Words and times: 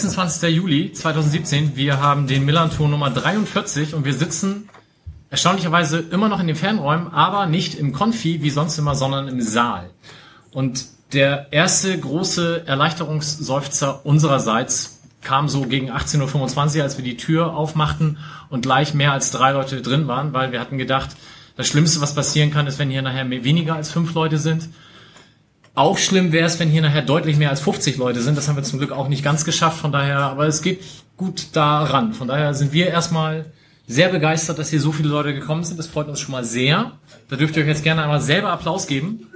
26. 0.00 0.54
Juli 0.54 0.92
2017. 0.92 1.74
Wir 1.74 2.00
haben 2.00 2.28
den 2.28 2.44
Millanton 2.44 2.92
Nummer 2.92 3.10
43 3.10 3.94
und 3.94 4.04
wir 4.04 4.14
sitzen 4.14 4.68
erstaunlicherweise 5.28 5.98
immer 5.98 6.28
noch 6.28 6.38
in 6.38 6.46
den 6.46 6.54
Fernräumen, 6.54 7.12
aber 7.12 7.46
nicht 7.46 7.74
im 7.74 7.92
Konfi 7.92 8.40
wie 8.40 8.50
sonst 8.50 8.78
immer, 8.78 8.94
sondern 8.94 9.26
im 9.26 9.40
Saal. 9.40 9.90
Und 10.52 10.86
der 11.12 11.48
erste 11.52 11.98
große 11.98 12.62
Erleichterungsseufzer 12.64 14.06
unsererseits 14.06 15.00
kam 15.20 15.48
so 15.48 15.62
gegen 15.62 15.90
18.25 15.90 16.76
Uhr, 16.76 16.82
als 16.84 16.96
wir 16.96 17.04
die 17.04 17.16
Tür 17.16 17.56
aufmachten 17.56 18.18
und 18.50 18.62
gleich 18.62 18.94
mehr 18.94 19.10
als 19.10 19.32
drei 19.32 19.50
Leute 19.50 19.82
drin 19.82 20.06
waren, 20.06 20.32
weil 20.32 20.52
wir 20.52 20.60
hatten 20.60 20.78
gedacht, 20.78 21.10
das 21.56 21.66
Schlimmste, 21.66 22.00
was 22.00 22.14
passieren 22.14 22.52
kann, 22.52 22.68
ist, 22.68 22.78
wenn 22.78 22.88
hier 22.88 23.02
nachher 23.02 23.28
weniger 23.28 23.74
als 23.74 23.90
fünf 23.90 24.14
Leute 24.14 24.38
sind. 24.38 24.68
Auch 25.78 25.96
schlimm 25.96 26.32
wäre 26.32 26.44
es, 26.44 26.58
wenn 26.58 26.70
hier 26.70 26.82
nachher 26.82 27.02
deutlich 27.02 27.36
mehr 27.36 27.50
als 27.50 27.60
50 27.60 27.98
Leute 27.98 28.20
sind. 28.20 28.36
Das 28.36 28.48
haben 28.48 28.56
wir 28.56 28.64
zum 28.64 28.80
Glück 28.80 28.90
auch 28.90 29.06
nicht 29.06 29.22
ganz 29.22 29.44
geschafft. 29.44 29.78
Von 29.78 29.92
daher, 29.92 30.18
aber 30.18 30.48
es 30.48 30.60
geht 30.60 30.80
gut 31.16 31.50
daran. 31.52 32.14
Von 32.14 32.26
daher 32.26 32.52
sind 32.52 32.72
wir 32.72 32.88
erstmal 32.88 33.44
sehr 33.86 34.08
begeistert, 34.08 34.58
dass 34.58 34.70
hier 34.70 34.80
so 34.80 34.90
viele 34.90 35.08
Leute 35.08 35.32
gekommen 35.34 35.62
sind. 35.62 35.78
Das 35.78 35.86
freut 35.86 36.08
uns 36.08 36.18
schon 36.18 36.32
mal 36.32 36.42
sehr. 36.42 36.98
Da 37.28 37.36
dürft 37.36 37.56
ihr 37.56 37.62
euch 37.62 37.68
jetzt 37.68 37.84
gerne 37.84 38.02
einmal 38.02 38.20
selber 38.20 38.50
Applaus 38.50 38.88
geben. 38.88 39.28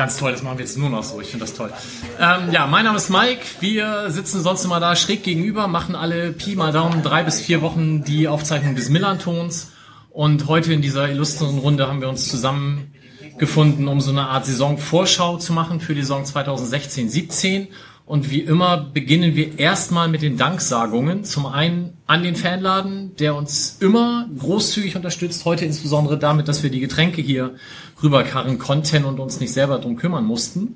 Ganz 0.00 0.16
toll, 0.16 0.32
das 0.32 0.42
machen 0.42 0.56
wir 0.56 0.64
jetzt 0.64 0.78
nur 0.78 0.88
noch 0.88 1.04
so. 1.04 1.20
Ich 1.20 1.28
finde 1.28 1.44
das 1.44 1.52
toll. 1.52 1.70
Ähm, 2.18 2.52
ja, 2.52 2.66
mein 2.66 2.86
Name 2.86 2.96
ist 2.96 3.10
Mike. 3.10 3.42
Wir 3.60 4.06
sitzen 4.08 4.40
sonst 4.40 4.64
immer 4.64 4.80
da 4.80 4.96
schräg 4.96 5.24
gegenüber, 5.24 5.68
machen 5.68 5.94
alle 5.94 6.32
Pi 6.32 6.56
mal 6.56 6.72
Daumen 6.72 7.02
drei 7.02 7.22
bis 7.22 7.42
vier 7.42 7.60
Wochen 7.60 8.02
die 8.02 8.26
Aufzeichnung 8.26 8.74
des 8.74 8.88
Millantons. 8.88 9.72
Und 10.08 10.48
heute 10.48 10.72
in 10.72 10.80
dieser 10.80 11.10
illustren 11.10 11.58
Runde 11.58 11.86
haben 11.86 12.00
wir 12.00 12.08
uns 12.08 12.30
zusammengefunden, 12.30 13.88
um 13.88 14.00
so 14.00 14.10
eine 14.10 14.28
Art 14.28 14.46
Saisonvorschau 14.46 15.36
zu 15.36 15.52
machen 15.52 15.80
für 15.80 15.94
die 15.94 16.00
Saison 16.00 16.24
2016-17. 16.24 17.68
Und 18.10 18.28
wie 18.28 18.40
immer 18.40 18.76
beginnen 18.92 19.36
wir 19.36 19.60
erstmal 19.60 20.08
mit 20.08 20.22
den 20.22 20.36
Danksagungen. 20.36 21.22
Zum 21.22 21.46
einen 21.46 21.92
an 22.08 22.24
den 22.24 22.34
Fanladen, 22.34 23.14
der 23.14 23.36
uns 23.36 23.76
immer 23.78 24.28
großzügig 24.36 24.96
unterstützt. 24.96 25.44
Heute 25.44 25.64
insbesondere 25.64 26.18
damit, 26.18 26.48
dass 26.48 26.64
wir 26.64 26.70
die 26.70 26.80
Getränke 26.80 27.22
hier 27.22 27.54
rüberkarren 28.02 28.58
konnten 28.58 29.04
und 29.04 29.20
uns 29.20 29.38
nicht 29.38 29.52
selber 29.52 29.78
drum 29.78 29.94
kümmern 29.94 30.24
mussten. 30.24 30.74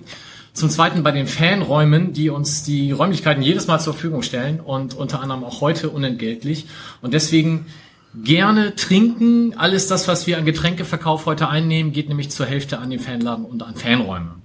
Zum 0.52 0.70
Zweiten 0.70 1.02
bei 1.02 1.10
den 1.10 1.26
Fanräumen, 1.26 2.12
die 2.12 2.30
uns 2.30 2.62
die 2.62 2.92
Räumlichkeiten 2.92 3.42
jedes 3.42 3.66
Mal 3.66 3.80
zur 3.80 3.94
Verfügung 3.94 4.22
stellen 4.22 4.60
und 4.60 4.94
unter 4.94 5.20
anderem 5.20 5.42
auch 5.42 5.60
heute 5.60 5.90
unentgeltlich. 5.90 6.66
Und 7.02 7.14
deswegen 7.14 7.66
gerne 8.14 8.76
trinken. 8.76 9.58
Alles 9.58 9.88
das, 9.88 10.06
was 10.06 10.28
wir 10.28 10.38
an 10.38 10.44
Getränkeverkauf 10.44 11.26
heute 11.26 11.48
einnehmen, 11.48 11.90
geht 11.90 12.08
nämlich 12.08 12.30
zur 12.30 12.46
Hälfte 12.46 12.78
an 12.78 12.90
den 12.90 13.00
Fanladen 13.00 13.44
und 13.44 13.64
an 13.64 13.74
Fanräume. 13.74 14.43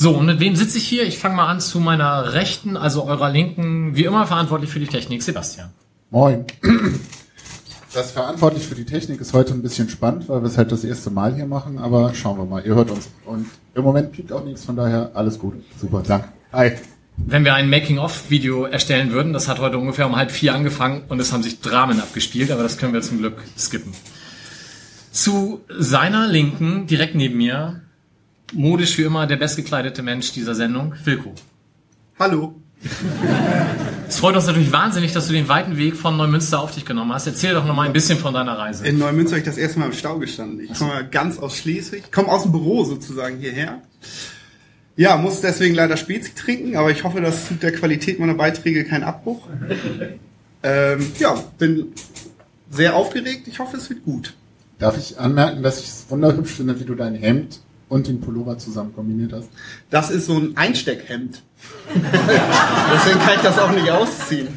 So, 0.00 0.12
und 0.12 0.26
mit 0.26 0.38
wem 0.38 0.54
sitze 0.54 0.78
ich 0.78 0.86
hier? 0.86 1.04
Ich 1.08 1.18
fange 1.18 1.34
mal 1.34 1.48
an 1.48 1.58
zu 1.58 1.80
meiner 1.80 2.32
Rechten, 2.32 2.76
also 2.76 3.02
eurer 3.02 3.30
Linken, 3.30 3.96
wie 3.96 4.04
immer 4.04 4.28
verantwortlich 4.28 4.70
für 4.70 4.78
die 4.78 4.86
Technik, 4.86 5.24
Sebastian. 5.24 5.70
Moin. 6.10 6.44
Das 7.92 8.12
verantwortlich 8.12 8.64
für 8.64 8.76
die 8.76 8.84
Technik 8.84 9.20
ist 9.20 9.32
heute 9.32 9.54
ein 9.54 9.60
bisschen 9.60 9.88
spannend, 9.88 10.28
weil 10.28 10.40
wir 10.40 10.46
es 10.46 10.56
halt 10.56 10.70
das 10.70 10.84
erste 10.84 11.10
Mal 11.10 11.34
hier 11.34 11.46
machen, 11.46 11.78
aber 11.78 12.14
schauen 12.14 12.38
wir 12.38 12.44
mal. 12.44 12.64
Ihr 12.64 12.76
hört 12.76 12.92
uns. 12.92 13.08
Und 13.24 13.46
im 13.74 13.82
Moment 13.82 14.12
piept 14.12 14.30
auch 14.30 14.44
nichts, 14.44 14.64
von 14.64 14.76
daher 14.76 15.10
alles 15.14 15.36
gut. 15.36 15.54
Super, 15.80 16.04
danke. 16.06 16.28
Hi. 16.52 16.74
Wenn 17.16 17.44
wir 17.44 17.54
ein 17.54 17.68
Making-of-Video 17.68 18.66
erstellen 18.66 19.10
würden, 19.10 19.32
das 19.32 19.48
hat 19.48 19.58
heute 19.58 19.78
ungefähr 19.78 20.06
um 20.06 20.14
halb 20.14 20.30
vier 20.30 20.54
angefangen 20.54 21.02
und 21.08 21.18
es 21.18 21.32
haben 21.32 21.42
sich 21.42 21.60
Dramen 21.60 21.98
abgespielt, 21.98 22.52
aber 22.52 22.62
das 22.62 22.78
können 22.78 22.92
wir 22.92 23.02
zum 23.02 23.18
Glück 23.18 23.42
skippen. 23.58 23.92
Zu 25.10 25.62
seiner 25.76 26.28
Linken, 26.28 26.86
direkt 26.86 27.16
neben 27.16 27.36
mir, 27.36 27.80
modisch 28.52 28.98
wie 28.98 29.02
immer 29.02 29.26
der 29.26 29.36
bestgekleidete 29.36 30.02
Mensch 30.02 30.32
dieser 30.32 30.54
Sendung, 30.54 30.94
Wilko. 31.04 31.34
Hallo. 32.18 32.54
Es 34.08 34.18
freut 34.18 34.36
uns 34.36 34.46
natürlich 34.46 34.72
wahnsinnig, 34.72 35.12
dass 35.12 35.26
du 35.26 35.32
den 35.32 35.48
weiten 35.48 35.76
Weg 35.76 35.96
von 35.96 36.16
Neumünster 36.16 36.60
auf 36.60 36.74
dich 36.74 36.84
genommen 36.84 37.12
hast. 37.12 37.26
Erzähl 37.26 37.54
doch 37.54 37.64
noch 37.64 37.74
mal 37.74 37.86
ein 37.86 37.92
bisschen 37.92 38.18
von 38.18 38.32
deiner 38.32 38.56
Reise. 38.56 38.86
In 38.86 38.98
Neumünster 38.98 39.32
habe 39.32 39.40
ich 39.40 39.44
das 39.44 39.58
erste 39.58 39.78
Mal 39.78 39.86
im 39.86 39.92
Stau 39.92 40.18
gestanden. 40.18 40.60
Ich 40.60 40.78
komme 40.78 41.06
ganz 41.10 41.38
aus 41.38 41.56
Schleswig, 41.56 42.10
komme 42.12 42.28
aus 42.28 42.44
dem 42.44 42.52
Büro 42.52 42.84
sozusagen 42.84 43.38
hierher. 43.38 43.82
Ja, 44.96 45.16
muss 45.16 45.40
deswegen 45.40 45.74
leider 45.74 45.96
Spezi 45.96 46.34
trinken, 46.34 46.76
aber 46.76 46.90
ich 46.90 47.04
hoffe, 47.04 47.20
das 47.20 47.48
tut 47.48 47.62
der 47.62 47.72
Qualität 47.72 48.18
meiner 48.18 48.34
Beiträge 48.34 48.84
keinen 48.84 49.04
Abbruch. 49.04 49.46
Ähm, 50.62 51.12
ja, 51.18 51.34
bin 51.58 51.92
sehr 52.70 52.96
aufgeregt. 52.96 53.46
Ich 53.46 53.58
hoffe, 53.58 53.76
es 53.76 53.88
wird 53.90 54.04
gut. 54.04 54.34
Darf 54.78 54.96
ich 54.96 55.18
anmerken, 55.18 55.62
dass 55.62 55.80
ich 55.80 55.86
es 55.86 56.06
wunderhübsch 56.08 56.52
finde, 56.52 56.80
wie 56.80 56.84
du 56.84 56.94
dein 56.94 57.14
Hemd 57.14 57.60
und 57.88 58.08
den 58.08 58.20
Pullover 58.20 58.58
zusammen 58.58 58.94
kombiniert 58.94 59.32
hast? 59.32 59.48
Das 59.90 60.10
ist 60.10 60.26
so 60.26 60.36
ein 60.36 60.56
Einsteckhemd. 60.56 61.42
Deswegen 61.94 63.18
kann 63.18 63.34
ich 63.36 63.42
das 63.42 63.58
auch 63.58 63.72
nicht 63.72 63.90
ausziehen. 63.90 64.48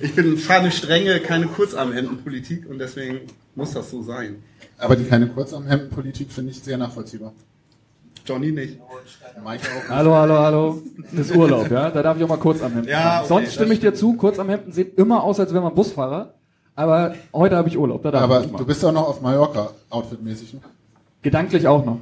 Ich 0.00 0.14
bin 0.14 0.36
fahre 0.36 0.70
strenge, 0.70 1.20
keine 1.20 1.46
Kurzarmhemdenpolitik 1.46 2.68
und 2.68 2.78
deswegen 2.78 3.20
muss 3.54 3.72
das 3.72 3.90
so 3.90 4.02
sein. 4.02 4.42
Aber 4.78 4.96
die 4.96 5.04
keine 5.04 5.28
Kurzarmhemdenpolitik 5.28 6.32
finde 6.32 6.50
ich 6.50 6.60
sehr 6.60 6.76
nachvollziehbar. 6.76 7.32
Johnny 8.26 8.52
nicht. 8.52 8.78
Mike 9.44 9.62
auch. 9.64 9.88
Hallo, 9.88 10.14
hallo, 10.14 10.38
hallo. 10.38 10.82
Das 11.12 11.30
ist 11.30 11.36
Urlaub, 11.36 11.70
ja? 11.70 11.90
Da 11.90 12.02
darf 12.02 12.16
ich 12.16 12.24
auch 12.24 12.28
mal 12.28 12.36
kurz 12.36 12.62
am 12.62 12.72
Hemden. 12.72 12.88
Ja, 12.88 13.18
okay, 13.20 13.28
Sonst 13.28 13.54
stimme 13.54 13.74
ich 13.74 13.80
dir 13.80 13.94
zu, 13.94 14.14
kurz 14.14 14.38
am 14.38 14.48
Hemden 14.48 14.72
sieht 14.72 14.96
immer 14.98 15.22
aus, 15.22 15.40
als 15.40 15.52
wäre 15.52 15.62
man 15.62 15.74
Busfahrer. 15.74 16.34
Aber 16.74 17.14
heute 17.32 17.56
habe 17.56 17.68
ich 17.68 17.76
Urlaub, 17.76 18.02
da 18.02 18.10
darf 18.10 18.22
Aber 18.22 18.44
ich 18.44 18.50
du 18.50 18.64
bist 18.64 18.84
auch 18.84 18.92
noch 18.92 19.08
auf 19.08 19.20
Mallorca, 19.20 19.70
outfitmäßig. 19.90 20.54
Ne? 20.54 20.60
Gedanklich 21.20 21.66
auch 21.68 21.84
noch. 21.84 22.00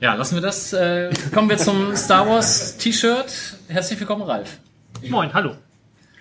Ja, 0.00 0.14
lassen 0.14 0.34
wir 0.34 0.42
das. 0.42 0.72
Äh, 0.72 1.10
kommen 1.32 1.48
wir 1.48 1.58
zum 1.58 1.94
Star 1.94 2.28
Wars 2.28 2.76
T-Shirt. 2.78 3.56
Herzlich 3.68 4.00
willkommen, 4.00 4.22
Ralf. 4.22 4.58
Moin, 5.08 5.32
hallo. 5.32 5.52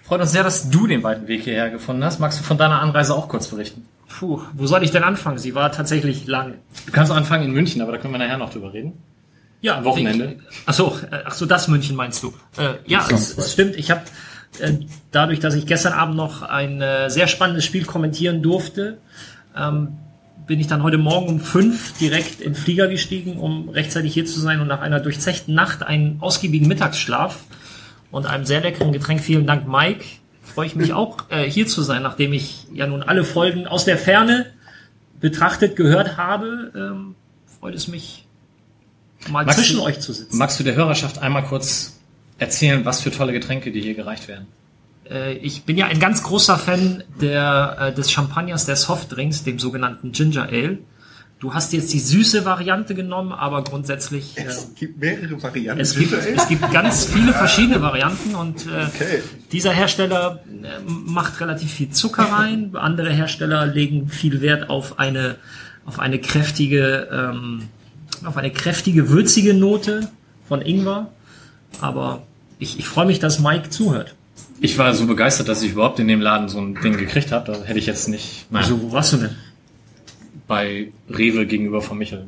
Freut 0.04 0.22
uns 0.22 0.34
sehr, 0.34 0.44
dass 0.44 0.70
du 0.70 0.88
den 0.88 1.04
weiten 1.04 1.28
Weg 1.28 1.44
hierher 1.44 1.70
gefunden 1.70 2.04
hast. 2.04 2.20
Magst 2.20 2.40
du 2.40 2.44
von 2.44 2.58
deiner 2.58 2.82
Anreise 2.82 3.16
auch 3.16 3.30
kurz 3.30 3.48
berichten? 3.48 3.88
Puh, 4.10 4.42
wo 4.54 4.68
soll 4.68 4.84
ich 4.84 4.92
denn 4.92 5.04
anfangen? 5.04 5.38
Sie 5.38 5.56
war 5.56 5.72
tatsächlich 5.72 6.28
lang. 6.28 6.56
Du 6.86 6.92
kannst 6.92 7.12
anfangen 7.12 7.46
in 7.46 7.52
München, 7.54 7.82
aber 7.82 7.94
da 7.94 7.98
können 7.98 8.14
wir 8.14 8.18
nachher 8.18 8.38
noch 8.38 8.52
drüber 8.52 8.74
reden. 8.74 9.02
Ja, 9.62 9.78
Am 9.78 9.86
Wochenende. 9.86 10.38
Ich, 10.50 10.58
ach 10.66 10.74
so, 10.74 10.98
äh, 11.10 11.20
ach 11.26 11.34
so, 11.34 11.46
das 11.46 11.68
München 11.68 11.96
meinst 11.96 12.22
du? 12.24 12.34
Äh, 12.58 12.74
ja, 12.86 13.08
es, 13.10 13.38
es 13.38 13.54
stimmt. 13.54 13.78
Ich 13.78 13.90
habe 13.90 14.02
äh, 14.02 14.31
dadurch, 15.12 15.40
dass 15.40 15.54
ich 15.56 15.66
gestern 15.66 15.94
Abend 15.94 16.16
noch 16.16 16.42
ein 16.42 16.82
äh, 16.82 17.10
sehr 17.10 17.28
spannendes 17.28 17.66
Spiel 17.66 17.86
kommentieren 17.86 18.42
durfte, 18.42 18.98
ähm, 19.58 19.94
bin 20.48 20.60
ich 20.60 20.68
dann 20.68 20.84
heute 20.84 20.98
Morgen 20.98 21.28
um 21.30 21.40
fünf 21.40 21.98
direkt 21.98 22.42
in 22.42 22.54
den 22.54 22.56
Flieger 22.56 22.88
gestiegen, 22.88 23.38
um 23.38 23.70
rechtzeitig 23.70 24.14
hier 24.14 24.26
zu 24.26 24.40
sein 24.42 24.60
und 24.60 24.68
nach 24.68 24.82
einer 24.82 25.00
durchzechten 25.00 25.54
Nacht 25.54 25.84
einen 25.84 26.18
ausgiebigen 26.22 26.68
Mittagsschlaf 26.68 27.44
und 28.12 28.26
einem 28.26 28.46
sehr 28.46 28.62
leckeren 28.62 28.92
Getränk, 28.92 29.22
vielen 29.22 29.48
Dank 29.48 29.68
Mike, 29.68 30.04
freue 30.44 30.66
ich 30.66 30.76
mich 30.76 30.92
auch 30.94 31.18
äh, 31.30 31.50
hier 31.50 31.68
zu 31.68 31.82
sein, 31.82 32.02
nachdem 32.04 32.34
ich 32.34 32.68
ja 32.74 32.88
nun 32.88 33.04
alle 33.04 33.24
Folgen 33.24 33.68
aus 33.68 33.86
der 33.86 33.98
Ferne 33.98 34.48
betrachtet, 35.22 35.76
gehört 35.78 36.18
habe, 36.18 36.72
ähm, 36.76 37.16
freut 37.60 37.76
es 37.76 37.88
mich, 37.88 38.26
mal 39.30 39.46
Magst 39.46 39.60
zwischen 39.60 39.78
du- 39.78 39.84
euch 39.84 40.00
zu 40.02 40.12
sitzen. 40.12 40.38
Magst 40.38 40.60
du 40.60 40.64
der 40.64 40.76
Hörerschaft 40.76 41.20
einmal 41.20 41.44
kurz 41.46 42.01
erzählen, 42.42 42.84
was 42.86 43.02
für 43.02 43.12
tolle 43.12 43.32
Getränke 43.34 43.72
dir 43.72 43.82
hier 43.82 43.94
gereicht 43.94 44.28
werden? 44.28 44.48
Äh, 45.10 45.34
ich 45.34 45.64
bin 45.64 45.78
ja 45.78 45.86
ein 45.88 46.00
ganz 46.00 46.24
großer 46.24 46.58
Fan 46.58 47.04
der, 47.22 47.78
äh, 47.80 47.94
des 47.94 48.12
Champagners, 48.12 48.66
der 48.66 48.76
Softdrinks, 48.76 49.44
dem 49.44 49.60
sogenannten 49.60 50.12
Ginger 50.12 50.50
Ale. 50.50 50.80
Du 51.40 51.56
hast 51.56 51.74
jetzt 51.74 51.92
die 51.92 52.00
süße 52.00 52.46
Variante 52.46 52.94
genommen, 52.94 53.32
aber 53.32 53.64
grundsätzlich 53.64 54.38
äh, 54.38 54.44
Es 54.44 54.74
gibt 54.76 55.00
mehrere 55.00 55.42
Varianten. 55.42 55.82
es, 55.82 55.96
gibt, 55.98 56.14
es 56.14 56.48
gibt 56.48 56.72
ganz 56.72 57.06
viele 57.06 57.34
verschiedene 57.34 57.82
Varianten 57.82 58.36
und 58.36 58.68
äh, 58.68 58.86
Okay. 58.94 59.24
dieser 59.52 59.72
Hersteller 59.72 60.44
äh, 60.48 60.68
macht 60.88 61.40
relativ 61.42 61.72
viel 61.72 61.90
Zucker 61.90 62.24
rein. 62.24 62.72
Andere 62.76 63.12
Hersteller 63.12 63.66
legen 63.66 64.08
viel 64.08 64.42
Wert 64.42 64.70
auf 64.70 65.00
eine 65.00 65.36
auf 65.84 65.98
eine 65.98 66.20
kräftige 66.20 67.08
ähm, 67.12 67.64
auf 68.24 68.38
eine 68.38 68.52
kräftige 68.52 69.10
würzige 69.10 69.56
Note 69.56 70.12
von 70.48 70.62
Ingwer. 70.62 71.12
Aber 71.82 72.22
ich, 72.62 72.80
ich 72.80 72.88
freue 72.88 73.06
mich, 73.06 73.20
dass 73.20 73.40
Mike 73.40 73.70
zuhört. 73.70 74.16
Ich 74.62 74.78
war 74.78 74.94
so 74.94 75.08
begeistert, 75.08 75.50
dass 75.50 75.64
ich 75.64 75.72
überhaupt 75.72 76.00
in 76.00 76.08
dem 76.08 76.22
Laden 76.22 76.48
so 76.48 76.60
ein 76.60 76.76
Ding 76.82 76.96
gekriegt 76.96 77.32
habe. 77.32 77.52
Da 77.52 77.64
hätte 77.64 77.80
ich 77.80 77.88
jetzt 77.88 78.08
nicht 78.08 78.46
naja, 78.52 78.66
Also 78.66 78.82
wo 78.82 78.92
warst 78.92 79.14
du 79.14 79.18
denn? 79.18 79.36
bei 80.48 80.92
Rewe 81.10 81.46
gegenüber 81.48 81.82
von 81.82 81.98
Michel. 81.98 82.28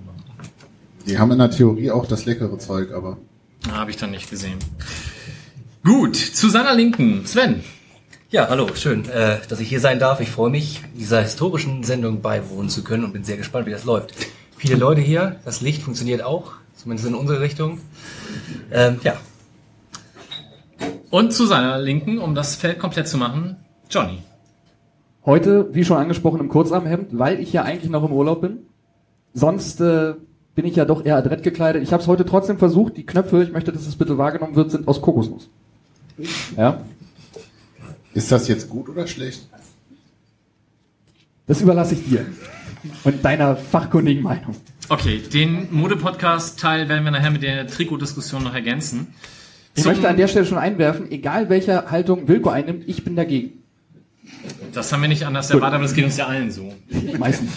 Die 1.06 1.20
haben 1.20 1.32
in 1.32 1.40
der 1.40 1.52
Theorie 1.52 1.92
auch 1.92 2.06
das 2.06 2.26
leckere 2.26 2.58
Zeug, 2.58 2.92
aber 2.94 3.18
Habe 3.70 3.92
ich 3.92 3.98
dann 3.98 4.12
nicht 4.12 4.30
gesehen. 4.30 4.58
Gut, 5.84 6.16
zu 6.16 6.50
seiner 6.50 6.74
Linken, 6.74 7.26
Sven. 7.26 7.64
Ja, 8.32 8.48
hallo, 8.50 8.68
schön, 8.74 9.08
äh, 9.10 9.40
dass 9.50 9.60
ich 9.60 9.68
hier 9.70 9.82
sein 9.82 10.00
darf. 10.00 10.22
Ich 10.22 10.30
freue 10.30 10.50
mich, 10.50 10.82
dieser 10.98 11.22
historischen 11.22 11.84
Sendung 11.84 12.22
beiwohnen 12.22 12.70
zu 12.70 12.84
können 12.84 13.04
und 13.04 13.12
bin 13.14 13.24
sehr 13.26 13.38
gespannt, 13.38 13.68
wie 13.68 13.72
das 13.72 13.84
läuft. 13.84 14.14
Viele 14.58 14.76
Leute 14.78 15.02
hier, 15.02 15.36
das 15.46 15.60
Licht 15.62 15.84
funktioniert 15.84 16.24
auch, 16.24 16.54
zumindest 16.78 17.08
in 17.10 17.16
unsere 17.16 17.42
Richtung. 17.42 17.80
Ähm, 18.72 19.00
ja. 19.04 19.18
Und 21.14 21.32
zu 21.32 21.46
seiner 21.46 21.78
Linken, 21.78 22.18
um 22.18 22.34
das 22.34 22.56
Feld 22.56 22.80
komplett 22.80 23.08
zu 23.08 23.20
machen, 23.20 23.58
Johnny. 23.88 24.24
Heute, 25.24 25.70
wie 25.72 25.86
schon 25.86 25.98
angesprochen, 25.98 26.40
im 26.40 26.50
Kurzarmhemd, 26.50 27.10
weil 27.12 27.40
ich 27.40 27.54
ja 27.54 27.62
eigentlich 27.62 27.92
noch 27.92 28.04
im 28.04 28.12
Urlaub 28.12 28.42
bin. 28.42 28.62
Sonst 29.32 29.80
äh, 29.80 30.16
bin 30.56 30.66
ich 30.66 30.76
ja 30.76 30.86
doch 30.86 31.06
eher 31.06 31.16
adrett 31.16 31.44
gekleidet. 31.44 31.84
Ich 31.84 31.94
habe 31.94 32.02
es 32.02 32.08
heute 32.08 32.26
trotzdem 32.26 32.58
versucht. 32.58 32.98
Die 32.98 33.06
Knöpfe, 33.06 33.44
ich 33.44 33.52
möchte, 33.52 33.72
dass 33.72 33.86
es 33.86 33.96
bitte 33.96 34.18
wahrgenommen 34.18 34.56
wird, 34.56 34.72
sind 34.72 34.88
aus 34.88 35.04
Kokosnuss. 35.04 35.52
Ja, 36.58 36.82
Ist 38.16 38.32
das 38.32 38.48
jetzt 38.48 38.68
gut 38.68 38.90
oder 38.90 39.06
schlecht? 39.06 39.48
das 41.46 41.62
überlasse 41.62 41.94
ich 41.94 42.06
dir 42.06 42.26
und 43.04 43.24
deiner 43.24 43.56
fachkundigen 43.56 44.24
Meinung. 44.24 44.56
Okay, 44.90 45.20
den 45.20 45.68
Mode-Podcast-Teil 45.70 46.90
werden 46.90 47.04
wir 47.04 47.12
nachher 47.12 47.30
mit 47.30 47.44
der 47.44 47.68
Trikotdiskussion 47.68 48.44
noch 48.44 48.56
ergänzen. 48.56 49.14
Ich 49.76 49.86
möchte 49.86 50.08
an 50.08 50.18
der 50.18 50.28
Stelle 50.28 50.46
schon 50.46 50.58
einwerfen, 50.58 51.12
egal 51.12 51.50
welche 51.50 51.90
Haltung 51.90 52.28
Wilko 52.28 52.50
einnimmt, 52.50 52.84
ich 52.88 53.04
bin 53.04 53.16
dagegen. 53.16 53.64
Das 54.74 54.92
haben 54.92 55.02
wir 55.02 55.10
nicht 55.10 55.26
anders 55.26 55.50
erwartet, 55.50 55.76
aber 55.76 55.84
das 55.84 55.94
geht 55.94 56.06
uns 56.06 56.18
ja 56.18 56.28
allen 56.28 56.52
so. 56.52 56.74
Meistens. 57.18 57.52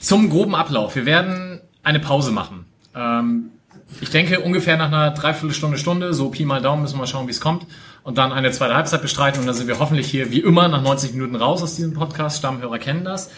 Zum 0.00 0.30
groben 0.30 0.54
Ablauf. 0.54 0.94
Wir 0.94 1.06
werden 1.06 1.60
eine 1.82 2.00
Pause 2.00 2.30
machen. 2.30 2.64
Ähm, 2.94 3.50
ich 4.00 4.10
denke 4.10 4.40
ungefähr 4.40 4.76
nach 4.76 4.86
einer 4.88 5.10
Dreiviertelstunde, 5.10 5.78
Stunde, 5.78 6.14
so 6.14 6.28
Pi 6.30 6.44
mal 6.44 6.60
Daumen, 6.60 6.82
müssen 6.82 6.94
wir 6.94 7.00
mal 7.00 7.06
schauen, 7.06 7.26
wie 7.26 7.32
es 7.32 7.40
kommt. 7.40 7.66
Und 8.02 8.18
dann 8.18 8.32
eine 8.32 8.50
zweite 8.52 8.74
Halbzeit 8.74 9.02
bestreiten 9.02 9.40
und 9.40 9.46
dann 9.46 9.54
sind 9.54 9.66
wir 9.66 9.78
hoffentlich 9.78 10.08
hier 10.08 10.30
wie 10.30 10.40
immer 10.40 10.68
nach 10.68 10.82
90 10.82 11.14
Minuten 11.14 11.34
raus 11.36 11.62
aus 11.62 11.76
diesem 11.76 11.92
Podcast. 11.92 12.38
Stammhörer 12.38 12.78
kennen 12.78 13.04
das. 13.04 13.30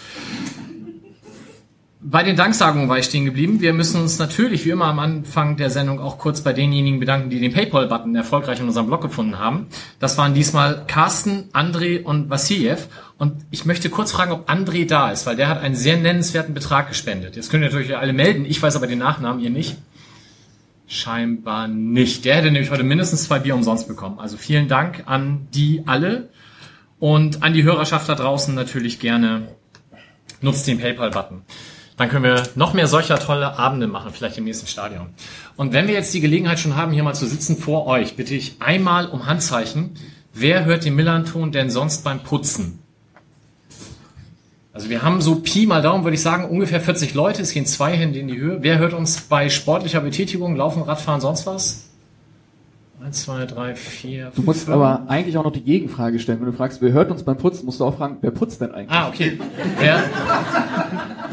Bei 2.01 2.23
den 2.23 2.37
Danksagungen 2.37 2.89
war 2.89 2.99
ich 2.99 3.07
stehen 3.07 3.25
geblieben. 3.25 3.61
Wir 3.61 3.73
müssen 3.73 4.01
uns 4.01 4.21
natürlich 4.21 4.65
wie 4.65 4.71
immer 4.71 4.85
am 4.85 5.01
Anfang 5.01 5.57
der 5.57 5.69
Sendung 5.69 5.99
auch 5.99 6.17
kurz 6.17 6.43
bei 6.43 6.53
denjenigen 6.53 7.01
bedanken, 7.01 7.29
die 7.29 7.41
den 7.41 7.53
Paypal-Button 7.53 8.15
erfolgreich 8.15 8.61
in 8.61 8.67
unserem 8.67 8.87
Blog 8.87 9.03
gefunden 9.03 9.41
haben. 9.41 9.67
Das 9.99 10.17
waren 10.17 10.33
diesmal 10.33 10.85
Carsten, 10.87 11.49
André 11.53 12.05
und 12.05 12.31
Vassiljev. 12.31 12.87
Und 13.19 13.45
ich 13.51 13.65
möchte 13.65 13.91
kurz 13.91 14.13
fragen, 14.13 14.31
ob 14.31 14.49
André 14.49 14.87
da 14.87 15.11
ist, 15.11 15.27
weil 15.27 15.35
der 15.35 15.49
hat 15.49 15.61
einen 15.61 15.75
sehr 15.75 15.97
nennenswerten 15.97 16.55
Betrag 16.55 16.89
gespendet. 16.89 17.35
Jetzt 17.35 17.51
können 17.51 17.65
wir 17.65 17.71
natürlich 17.71 17.97
alle 17.97 18.13
melden. 18.13 18.45
Ich 18.45 18.63
weiß 18.63 18.77
aber 18.77 18.87
den 18.87 19.01
Nachnamen, 19.01 19.43
ihr 19.43 19.51
nicht. 19.51 19.77
Scheinbar 20.87 21.67
nicht. 21.67 22.25
Der 22.25 22.37
hätte 22.37 22.53
nämlich 22.53 22.71
heute 22.71 22.85
mindestens 22.85 23.25
zwei 23.25 23.41
Bier 23.41 23.57
umsonst 23.57 23.89
bekommen. 23.89 24.21
Also 24.21 24.37
vielen 24.37 24.69
Dank 24.69 25.03
an 25.07 25.49
die 25.53 25.83
alle 25.87 26.29
und 27.01 27.43
an 27.43 27.55
die 27.55 27.65
Hörerschaft 27.65 28.09
da 28.09 28.15
draußen 28.15 28.55
natürlich 28.55 29.01
gerne 29.01 29.49
nutzt 30.41 30.69
den 30.69 30.79
PayPal-Button. 30.79 31.43
Dann 31.99 32.09
können 32.09 32.23
wir 32.23 32.45
noch 32.55 32.75
mehr 32.75 32.87
solcher 32.87 33.19
tolle 33.19 33.59
Abende 33.59 33.89
machen, 33.89 34.13
vielleicht 34.13 34.39
im 34.39 34.45
nächsten 34.45 34.69
Stadion. 34.69 35.09
Und 35.57 35.73
wenn 35.73 35.89
wir 35.89 35.95
jetzt 35.95 36.15
die 36.15 36.21
Gelegenheit 36.21 36.61
schon 36.61 36.77
haben, 36.77 36.93
hier 36.93 37.03
mal 37.03 37.15
zu 37.15 37.27
sitzen 37.27 37.59
vor 37.59 37.87
euch, 37.87 38.15
bitte 38.15 38.35
ich 38.35 38.57
einmal 38.61 39.07
um 39.07 39.27
Handzeichen. 39.27 39.91
Wer 40.33 40.65
hört 40.65 40.85
den 40.85 40.95
Millanton 40.95 41.51
denn 41.51 41.71
sonst 41.71 42.05
beim 42.05 42.23
Putzen? 42.23 42.79
Also 44.73 44.91
wir 44.91 45.03
haben 45.03 45.21
so 45.21 45.41
Pi 45.41 45.67
mal 45.67 45.83
Daumen, 45.83 46.05
würde 46.05 46.15
ich 46.15 46.23
sagen, 46.23 46.49
ungefähr 46.49 46.81
40 46.81 47.15
Leute. 47.15 47.43
Es 47.43 47.53
gehen 47.53 47.67
zwei 47.67 47.97
Hände 47.97 48.21
in 48.21 48.29
die 48.29 48.39
Höhe. 48.39 48.59
Wer 48.61 48.79
hört 48.79 48.93
uns 48.93 49.23
bei 49.23 49.49
sportlicher 49.51 50.01
Betätigung, 50.01 50.55
Laufen, 50.55 50.83
Radfahren, 50.85 51.21
sonst 51.21 51.47
was? 51.47 51.88
Eins, 53.01 53.23
zwei, 53.23 53.47
drei, 53.47 53.77
vier. 53.77 54.33
Du 54.35 54.43
musst 54.43 54.65
fünf. 54.65 54.75
aber 54.75 55.05
eigentlich 55.09 55.37
auch 55.39 55.45
noch 55.45 55.53
die 55.53 55.63
Gegenfrage 55.63 56.19
stellen. 56.19 56.41
Wenn 56.41 56.47
du 56.47 56.53
fragst, 56.53 56.83
wer 56.83 56.93
hört 56.93 57.11
uns 57.13 57.23
beim 57.23 57.39
Putzen, 57.39 57.65
musst 57.65 57.79
du 57.79 57.85
auch 57.85 57.97
fragen, 57.97 58.19
wer 58.23 58.33
putzt 58.33 58.61
denn 58.61 58.73
eigentlich? 58.73 58.91
Ah, 58.91 59.09
okay. 59.09 59.39
Wer, 59.79 60.03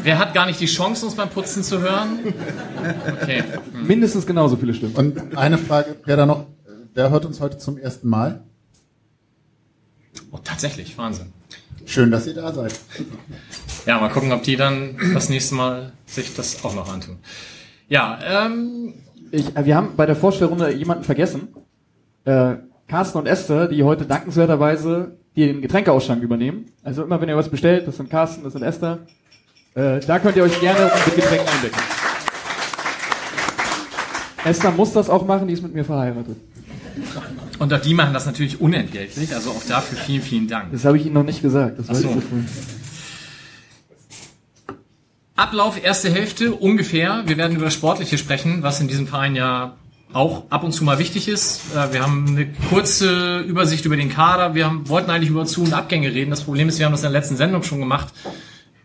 wer 0.02 0.18
hat 0.18 0.32
gar 0.32 0.46
nicht 0.46 0.60
die 0.60 0.66
Chance, 0.66 1.04
uns 1.06 1.16
beim 1.16 1.28
Putzen 1.28 1.64
zu 1.64 1.80
hören? 1.80 2.20
Okay. 3.20 3.42
Mindestens 3.84 4.26
genauso 4.26 4.56
viele 4.56 4.74
Stimmen. 4.74 4.94
Und 4.94 5.36
eine 5.36 5.58
Frage 5.58 5.96
wäre 6.04 6.18
da 6.18 6.26
noch, 6.26 6.46
wer 6.94 7.10
hört 7.10 7.24
uns 7.24 7.40
heute 7.40 7.58
zum 7.58 7.78
ersten 7.78 8.08
Mal? 8.08 8.44
Oh, 10.30 10.38
tatsächlich, 10.42 10.96
Wahnsinn. 10.96 11.32
Schön, 11.84 12.10
dass 12.12 12.26
ihr 12.28 12.34
da 12.34 12.52
seid. 12.52 12.78
Ja, 13.86 14.00
mal 14.00 14.08
gucken, 14.08 14.32
ob 14.32 14.42
die 14.44 14.56
dann 14.56 14.96
das 15.14 15.28
nächste 15.28 15.56
Mal 15.56 15.92
sich 16.04 16.34
das 16.34 16.64
auch 16.64 16.74
noch 16.74 16.92
antun. 16.92 17.18
Ja, 17.88 18.18
ähm, 18.46 18.94
Ich, 19.30 19.56
äh, 19.56 19.64
wir 19.64 19.76
haben 19.76 19.90
bei 19.96 20.06
der 20.06 20.16
Vorstellrunde 20.16 20.72
jemanden 20.72 21.04
vergessen. 21.04 21.48
Äh, 22.24 22.56
Carsten 22.88 23.18
und 23.18 23.26
Esther, 23.26 23.68
die 23.68 23.82
heute 23.82 24.04
dankenswerterweise 24.04 25.16
den 25.36 25.60
Getränkeausschank 25.60 26.22
übernehmen. 26.22 26.66
Also 26.82 27.04
immer 27.04 27.20
wenn 27.20 27.28
ihr 27.28 27.36
was 27.36 27.48
bestellt, 27.48 27.86
das 27.86 27.96
sind 27.96 28.10
Carsten, 28.10 28.44
das 28.44 28.52
sind 28.52 28.62
Esther. 28.62 29.00
Äh, 29.74 30.00
da 30.00 30.18
könnt 30.18 30.36
ihr 30.36 30.44
euch 30.44 30.58
gerne 30.60 30.90
mit 31.04 31.16
Getränken 31.16 31.48
eindecken. 31.48 31.76
Esther 34.44 34.70
muss 34.70 34.92
das 34.92 35.10
auch 35.10 35.26
machen, 35.26 35.48
die 35.48 35.54
ist 35.54 35.62
mit 35.62 35.74
mir 35.74 35.84
verheiratet. 35.84 36.36
und 37.58 37.74
auch 37.74 37.80
die 37.80 37.94
machen 37.94 38.14
das 38.14 38.26
natürlich 38.26 38.60
unentgeltlich, 38.60 39.34
also 39.34 39.50
auch 39.50 39.62
dafür 39.68 39.98
vielen, 39.98 40.22
vielen 40.22 40.48
Dank. 40.48 40.70
Das 40.72 40.84
habe 40.84 40.96
ich 40.96 41.04
Ihnen 41.04 41.14
noch 41.14 41.24
nicht 41.24 41.42
gesagt. 41.42 41.78
Das 41.78 41.90
Ach 41.90 41.94
so. 41.96 42.22
Ablauf 45.36 45.82
erste 45.82 46.10
Hälfte 46.10 46.54
ungefähr. 46.54 47.22
Wir 47.26 47.36
werden 47.36 47.56
über 47.56 47.66
das 47.66 47.74
Sportliche 47.74 48.16
sprechen, 48.18 48.62
was 48.62 48.80
in 48.80 48.88
diesem 48.88 49.06
Verein 49.06 49.36
ja 49.36 49.76
auch 50.12 50.44
ab 50.50 50.64
und 50.64 50.72
zu 50.72 50.82
mal 50.82 50.98
wichtig 50.98 51.28
ist. 51.28 51.60
Äh, 51.74 51.92
Wir 51.92 52.02
haben 52.02 52.26
eine 52.28 52.46
kurze 52.70 53.40
Übersicht 53.40 53.84
über 53.84 53.96
den 53.96 54.08
Kader. 54.08 54.54
Wir 54.54 54.64
haben, 54.66 54.88
wollten 54.88 55.10
eigentlich 55.10 55.30
über 55.30 55.44
Zu- 55.44 55.62
und 55.62 55.74
Abgänge 55.74 56.12
reden. 56.12 56.30
Das 56.30 56.44
Problem 56.44 56.68
ist, 56.68 56.78
wir 56.78 56.86
haben 56.86 56.92
das 56.92 57.02
in 57.02 57.12
der 57.12 57.20
letzten 57.20 57.36
Sendung 57.36 57.62
schon 57.62 57.80
gemacht, 57.80 58.08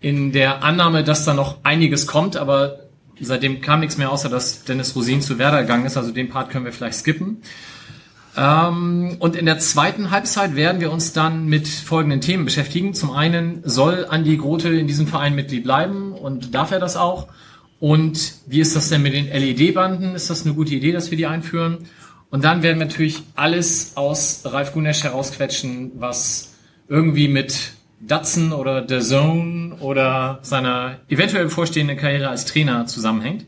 in 0.01 0.31
der 0.31 0.63
Annahme, 0.63 1.03
dass 1.03 1.23
da 1.25 1.33
noch 1.33 1.59
einiges 1.63 2.07
kommt, 2.07 2.35
aber 2.35 2.79
seitdem 3.19 3.61
kam 3.61 3.79
nichts 3.79 3.97
mehr, 3.97 4.11
außer 4.11 4.29
dass 4.29 4.63
Dennis 4.65 4.95
Rosin 4.95 5.21
zu 5.21 5.37
Werder 5.37 5.61
gegangen 5.61 5.85
ist. 5.85 5.95
Also 5.95 6.11
den 6.11 6.29
Part 6.29 6.49
können 6.49 6.65
wir 6.65 6.73
vielleicht 6.73 6.97
skippen. 6.99 7.43
Ähm, 8.37 9.17
und 9.19 9.35
in 9.35 9.45
der 9.45 9.59
zweiten 9.59 10.11
Halbzeit 10.11 10.55
werden 10.55 10.79
wir 10.79 10.91
uns 10.91 11.13
dann 11.13 11.47
mit 11.47 11.67
folgenden 11.67 12.21
Themen 12.21 12.45
beschäftigen. 12.45 12.93
Zum 12.93 13.11
einen 13.11 13.61
soll 13.63 14.05
Andi 14.09 14.37
Grote 14.37 14.69
in 14.69 14.87
diesem 14.87 15.07
Verein 15.07 15.35
Mitglied 15.35 15.63
bleiben 15.63 16.13
und 16.13 16.55
darf 16.55 16.71
er 16.71 16.79
das 16.79 16.95
auch? 16.95 17.27
Und 17.79 18.35
wie 18.47 18.61
ist 18.61 18.75
das 18.75 18.89
denn 18.89 19.01
mit 19.01 19.13
den 19.13 19.27
LED-Banden? 19.27 20.15
Ist 20.15 20.29
das 20.29 20.45
eine 20.45 20.53
gute 20.53 20.75
Idee, 20.75 20.91
dass 20.91 21.09
wir 21.09 21.17
die 21.17 21.25
einführen? 21.25 21.79
Und 22.29 22.45
dann 22.45 22.63
werden 22.63 22.79
wir 22.79 22.85
natürlich 22.85 23.23
alles 23.35 23.97
aus 23.97 24.41
Ralf 24.45 24.71
Gunesch 24.71 25.03
herausquetschen, 25.03 25.91
was 25.95 26.53
irgendwie 26.87 27.27
mit 27.27 27.73
Datsun 27.99 28.53
oder 28.53 28.85
The 28.87 28.99
Zone 28.99 29.75
oder 29.79 30.39
seiner 30.41 30.99
eventuell 31.09 31.45
bevorstehenden 31.45 31.97
Karriere 31.97 32.29
als 32.29 32.45
Trainer 32.45 32.85
zusammenhängt. 32.85 33.45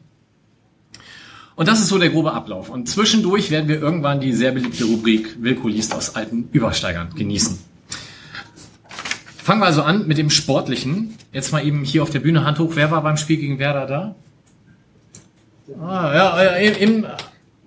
Und 1.56 1.68
das 1.68 1.80
ist 1.80 1.90
so 1.90 1.98
der 1.98 2.10
grobe 2.10 2.34
Ablauf. 2.34 2.70
Und 2.70 2.90
zwischendurch 2.90 3.52
werden 3.52 3.68
wir 3.68 3.80
irgendwann 3.80 4.20
die 4.20 4.34
sehr 4.34 4.52
beliebte 4.52 4.86
Rubrik 4.86 5.42
Wilko 5.42 5.68
liest 5.68 5.94
aus 5.94 6.16
alten 6.16 6.50
Übersteigern 6.52 7.10
genießen. 7.16 7.60
Fangen 9.38 9.60
wir 9.60 9.66
also 9.66 9.84
an 9.84 10.08
mit 10.08 10.18
dem 10.18 10.30
Sportlichen. 10.30 11.16
Jetzt 11.32 11.52
mal 11.52 11.66
eben 11.66 11.84
hier 11.84 12.02
auf 12.02 12.10
der 12.10 12.20
Bühne 12.20 12.46
Hand 12.46 12.60
hoch. 12.60 12.72
Wer 12.76 12.92
war 12.92 13.04
beim 13.04 13.18
Spiel 13.18 13.38
gegen 13.38 13.60
Werder 13.60 13.86
da? 13.86 14.16
Ah, 15.82 16.14
ja, 16.14 16.48
im, 16.56 16.76
im, 16.76 17.06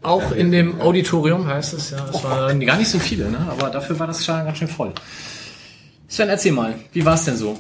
auch 0.03 0.33
in 0.33 0.53
dem 0.53 0.81
Auditorium 0.81 1.47
heißt 1.47 1.75
es 1.75 1.91
ja. 1.91 2.07
Es 2.13 2.23
waren 2.25 2.61
gar 2.61 2.77
nicht 2.77 2.89
so 2.89 2.99
viele, 2.99 3.31
ne? 3.31 3.39
aber 3.51 3.71
dafür 3.71 3.99
war 3.99 4.07
das 4.07 4.25
schon 4.25 4.45
ganz 4.45 4.59
schön 4.59 4.69
voll. 4.69 4.93
Sven, 6.09 6.29
erzähl 6.29 6.53
mal, 6.53 6.75
wie 6.93 7.05
war 7.05 7.15
es 7.15 7.25
denn 7.25 7.37
so? 7.37 7.59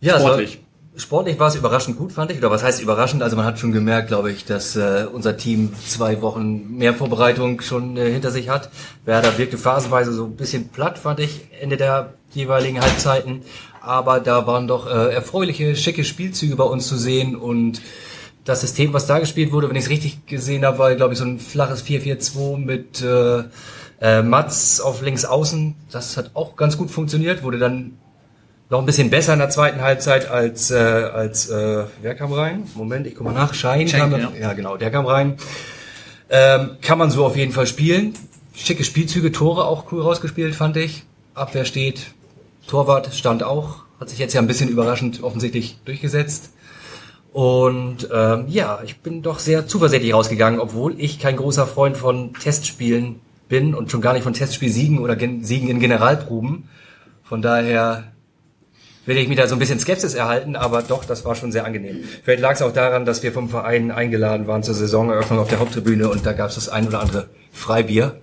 Ja, 0.00 0.18
Sportlich. 0.18 0.60
Sportlich 0.94 1.38
war 1.38 1.48
es 1.48 1.54
überraschend 1.54 1.96
gut, 1.96 2.12
fand 2.12 2.30
ich. 2.32 2.38
Oder 2.38 2.50
was 2.50 2.62
heißt 2.62 2.82
überraschend? 2.82 3.22
Also 3.22 3.34
man 3.34 3.46
hat 3.46 3.58
schon 3.58 3.72
gemerkt, 3.72 4.08
glaube 4.08 4.30
ich, 4.30 4.44
dass 4.44 4.76
äh, 4.76 5.06
unser 5.10 5.38
Team 5.38 5.72
zwei 5.86 6.20
Wochen 6.20 6.76
mehr 6.76 6.92
Vorbereitung 6.92 7.62
schon 7.62 7.96
äh, 7.96 8.10
hinter 8.10 8.30
sich 8.30 8.50
hat. 8.50 8.70
Werder 9.06 9.38
wirkte 9.38 9.56
phasenweise 9.56 10.12
so 10.12 10.26
ein 10.26 10.36
bisschen 10.36 10.68
platt, 10.68 10.98
fand 10.98 11.20
ich, 11.20 11.48
Ende 11.60 11.78
der 11.78 12.14
jeweiligen 12.32 12.80
Halbzeiten. 12.80 13.42
Aber 13.80 14.20
da 14.20 14.46
waren 14.46 14.68
doch 14.68 14.86
äh, 14.86 15.14
erfreuliche, 15.14 15.76
schicke 15.76 16.04
Spielzüge 16.04 16.56
bei 16.56 16.64
uns 16.64 16.88
zu 16.88 16.98
sehen 16.98 17.36
und 17.36 17.80
das 18.44 18.60
System, 18.60 18.92
was 18.92 19.06
da 19.06 19.18
gespielt 19.18 19.52
wurde, 19.52 19.68
wenn 19.68 19.76
ich 19.76 19.84
es 19.84 19.90
richtig 19.90 20.26
gesehen 20.26 20.64
habe, 20.64 20.78
war, 20.78 20.94
glaube 20.94 21.14
ich, 21.14 21.18
so 21.18 21.24
ein 21.24 21.38
flaches 21.38 21.84
4-4-2 21.84 22.58
mit 22.58 23.00
äh, 23.00 23.44
äh, 24.00 24.22
Mats 24.22 24.80
auf 24.80 25.00
links 25.00 25.24
außen. 25.24 25.76
Das 25.90 26.16
hat 26.16 26.32
auch 26.34 26.56
ganz 26.56 26.76
gut 26.76 26.90
funktioniert, 26.90 27.44
wurde 27.44 27.58
dann 27.58 27.98
noch 28.72 28.78
ein 28.78 28.86
bisschen 28.86 29.10
besser 29.10 29.34
in 29.34 29.38
der 29.38 29.50
zweiten 29.50 29.82
Halbzeit 29.82 30.30
als 30.30 30.70
äh, 30.70 30.76
als 30.76 31.50
äh, 31.50 31.84
wer 32.00 32.14
kam 32.14 32.32
rein? 32.32 32.64
Moment, 32.74 33.06
ich 33.06 33.14
gucke 33.14 33.30
mal 33.30 33.34
nach. 33.34 33.52
Schein 33.52 33.86
Schenk, 33.86 34.10
kam, 34.10 34.18
ja. 34.18 34.32
ja. 34.40 34.52
genau, 34.54 34.78
der 34.78 34.90
kam 34.90 35.04
rein. 35.04 35.36
Ähm, 36.30 36.78
kann 36.80 36.96
man 36.96 37.10
so 37.10 37.26
auf 37.26 37.36
jeden 37.36 37.52
Fall 37.52 37.66
spielen. 37.66 38.14
Schicke 38.54 38.82
Spielzüge, 38.82 39.30
Tore 39.30 39.66
auch 39.66 39.92
cool 39.92 40.00
rausgespielt, 40.00 40.54
fand 40.54 40.78
ich. 40.78 41.04
Abwehr 41.34 41.66
steht, 41.66 42.12
Torwart 42.66 43.14
stand 43.14 43.42
auch, 43.42 43.80
hat 44.00 44.08
sich 44.08 44.18
jetzt 44.18 44.32
ja 44.32 44.40
ein 44.40 44.46
bisschen 44.46 44.70
überraschend 44.70 45.22
offensichtlich 45.22 45.78
durchgesetzt. 45.84 46.50
Und 47.34 48.08
ähm, 48.10 48.46
ja, 48.48 48.80
ich 48.84 49.00
bin 49.00 49.20
doch 49.20 49.38
sehr 49.38 49.66
zuversichtlich 49.66 50.14
rausgegangen, 50.14 50.60
obwohl 50.60 50.98
ich 50.98 51.18
kein 51.18 51.36
großer 51.36 51.66
Freund 51.66 51.98
von 51.98 52.32
Testspielen 52.32 53.20
bin 53.50 53.74
und 53.74 53.90
schon 53.90 54.00
gar 54.00 54.14
nicht 54.14 54.22
von 54.22 54.32
Testspielsiegen 54.32 54.98
oder 54.98 55.14
Gen 55.14 55.44
Siegen 55.44 55.68
in 55.68 55.78
Generalproben. 55.78 56.70
Von 57.22 57.42
daher 57.42 58.11
will 59.06 59.16
ich 59.16 59.28
mich 59.28 59.36
da 59.36 59.46
so 59.48 59.56
ein 59.56 59.58
bisschen 59.58 59.78
Skepsis 59.80 60.14
erhalten, 60.14 60.54
aber 60.56 60.82
doch, 60.82 61.04
das 61.04 61.24
war 61.24 61.34
schon 61.34 61.50
sehr 61.52 61.64
angenehm. 61.64 62.04
Vielleicht 62.22 62.40
lag 62.42 62.52
es 62.52 62.62
auch 62.62 62.72
daran, 62.72 63.04
dass 63.04 63.22
wir 63.22 63.32
vom 63.32 63.48
Verein 63.48 63.90
eingeladen 63.90 64.46
waren 64.46 64.62
zur 64.62 64.74
Saisoneröffnung 64.74 65.38
auf 65.40 65.48
der 65.48 65.58
Haupttribüne 65.58 66.08
und 66.08 66.24
da 66.24 66.32
gab 66.32 66.48
es 66.50 66.54
das 66.56 66.68
ein 66.68 66.86
oder 66.86 67.00
andere 67.00 67.28
Freibier. 67.52 68.16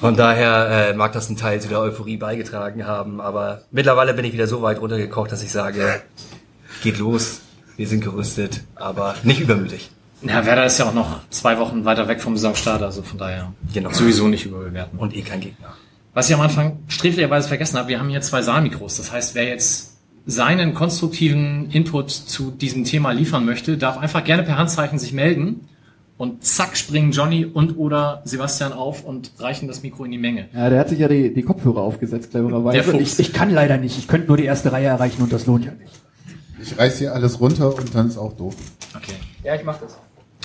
Von 0.00 0.16
daher 0.16 0.90
äh, 0.90 0.94
mag 0.94 1.12
das 1.12 1.30
ein 1.30 1.36
Teil 1.36 1.60
zu 1.60 1.68
der 1.68 1.80
Euphorie 1.80 2.16
beigetragen 2.18 2.86
haben, 2.86 3.20
aber 3.20 3.62
mittlerweile 3.70 4.12
bin 4.12 4.24
ich 4.24 4.32
wieder 4.32 4.46
so 4.46 4.60
weit 4.62 4.80
runtergekocht, 4.80 5.32
dass 5.32 5.42
ich 5.42 5.50
sage, 5.52 6.02
geht 6.82 6.98
los, 6.98 7.40
wir 7.76 7.88
sind 7.88 8.02
gerüstet, 8.04 8.60
aber 8.74 9.14
nicht 9.22 9.40
übermütig. 9.40 9.90
Ja, 10.22 10.44
Werder 10.46 10.66
ist 10.66 10.78
ja 10.78 10.86
auch 10.86 10.94
noch 10.94 11.20
zwei 11.30 11.58
Wochen 11.58 11.84
weiter 11.84 12.08
weg 12.08 12.20
vom 12.20 12.36
Saisonstart, 12.36 12.82
also 12.82 13.02
von 13.02 13.18
daher 13.18 13.52
Genau. 13.72 13.90
sowieso 13.90 14.28
nicht 14.28 14.44
überbewerten. 14.46 14.98
Und 14.98 15.14
eh 15.14 15.22
kein 15.22 15.40
Gegner. 15.40 15.74
Was 16.14 16.28
ich 16.28 16.34
am 16.34 16.40
Anfang 16.40 16.78
sträflicherweise 16.86 17.48
vergessen 17.48 17.76
habe, 17.76 17.88
wir 17.88 17.98
haben 17.98 18.08
hier 18.08 18.20
zwei 18.20 18.40
Saalmikros. 18.40 18.96
Das 18.96 19.10
heißt, 19.10 19.34
wer 19.34 19.44
jetzt 19.44 19.98
seinen 20.26 20.72
konstruktiven 20.72 21.70
Input 21.72 22.10
zu 22.10 22.52
diesem 22.52 22.84
Thema 22.84 23.10
liefern 23.10 23.44
möchte, 23.44 23.76
darf 23.76 23.98
einfach 23.98 24.22
gerne 24.22 24.44
per 24.44 24.56
Handzeichen 24.56 24.98
sich 25.00 25.12
melden. 25.12 25.68
Und 26.16 26.44
zack, 26.44 26.76
springen 26.76 27.10
Johnny 27.10 27.44
und 27.44 27.76
oder 27.76 28.22
Sebastian 28.24 28.72
auf 28.72 29.04
und 29.04 29.32
reichen 29.40 29.66
das 29.66 29.82
Mikro 29.82 30.04
in 30.04 30.12
die 30.12 30.18
Menge. 30.18 30.48
Ja, 30.54 30.70
der 30.70 30.78
hat 30.78 30.88
sich 30.88 31.00
ja 31.00 31.08
die, 31.08 31.34
die 31.34 31.42
Kopfhörer 31.42 31.80
aufgesetzt, 31.80 32.30
clevererweise. 32.30 32.96
Ich, 32.98 33.18
ich 33.18 33.32
kann 33.32 33.50
leider 33.50 33.76
nicht. 33.78 33.98
Ich 33.98 34.06
könnte 34.06 34.28
nur 34.28 34.36
die 34.36 34.44
erste 34.44 34.70
Reihe 34.70 34.86
erreichen 34.86 35.20
und 35.22 35.32
das 35.32 35.46
lohnt 35.46 35.64
ja 35.64 35.72
nicht. 35.72 35.92
Ich 36.62 36.78
reiß 36.78 36.98
hier 36.98 37.12
alles 37.12 37.40
runter 37.40 37.74
und 37.74 37.92
dann 37.92 38.06
ist 38.06 38.16
auch 38.16 38.32
doof. 38.34 38.54
Okay. 38.94 39.16
Ja, 39.42 39.56
ich 39.56 39.64
mach 39.64 39.78
das. 39.78 39.98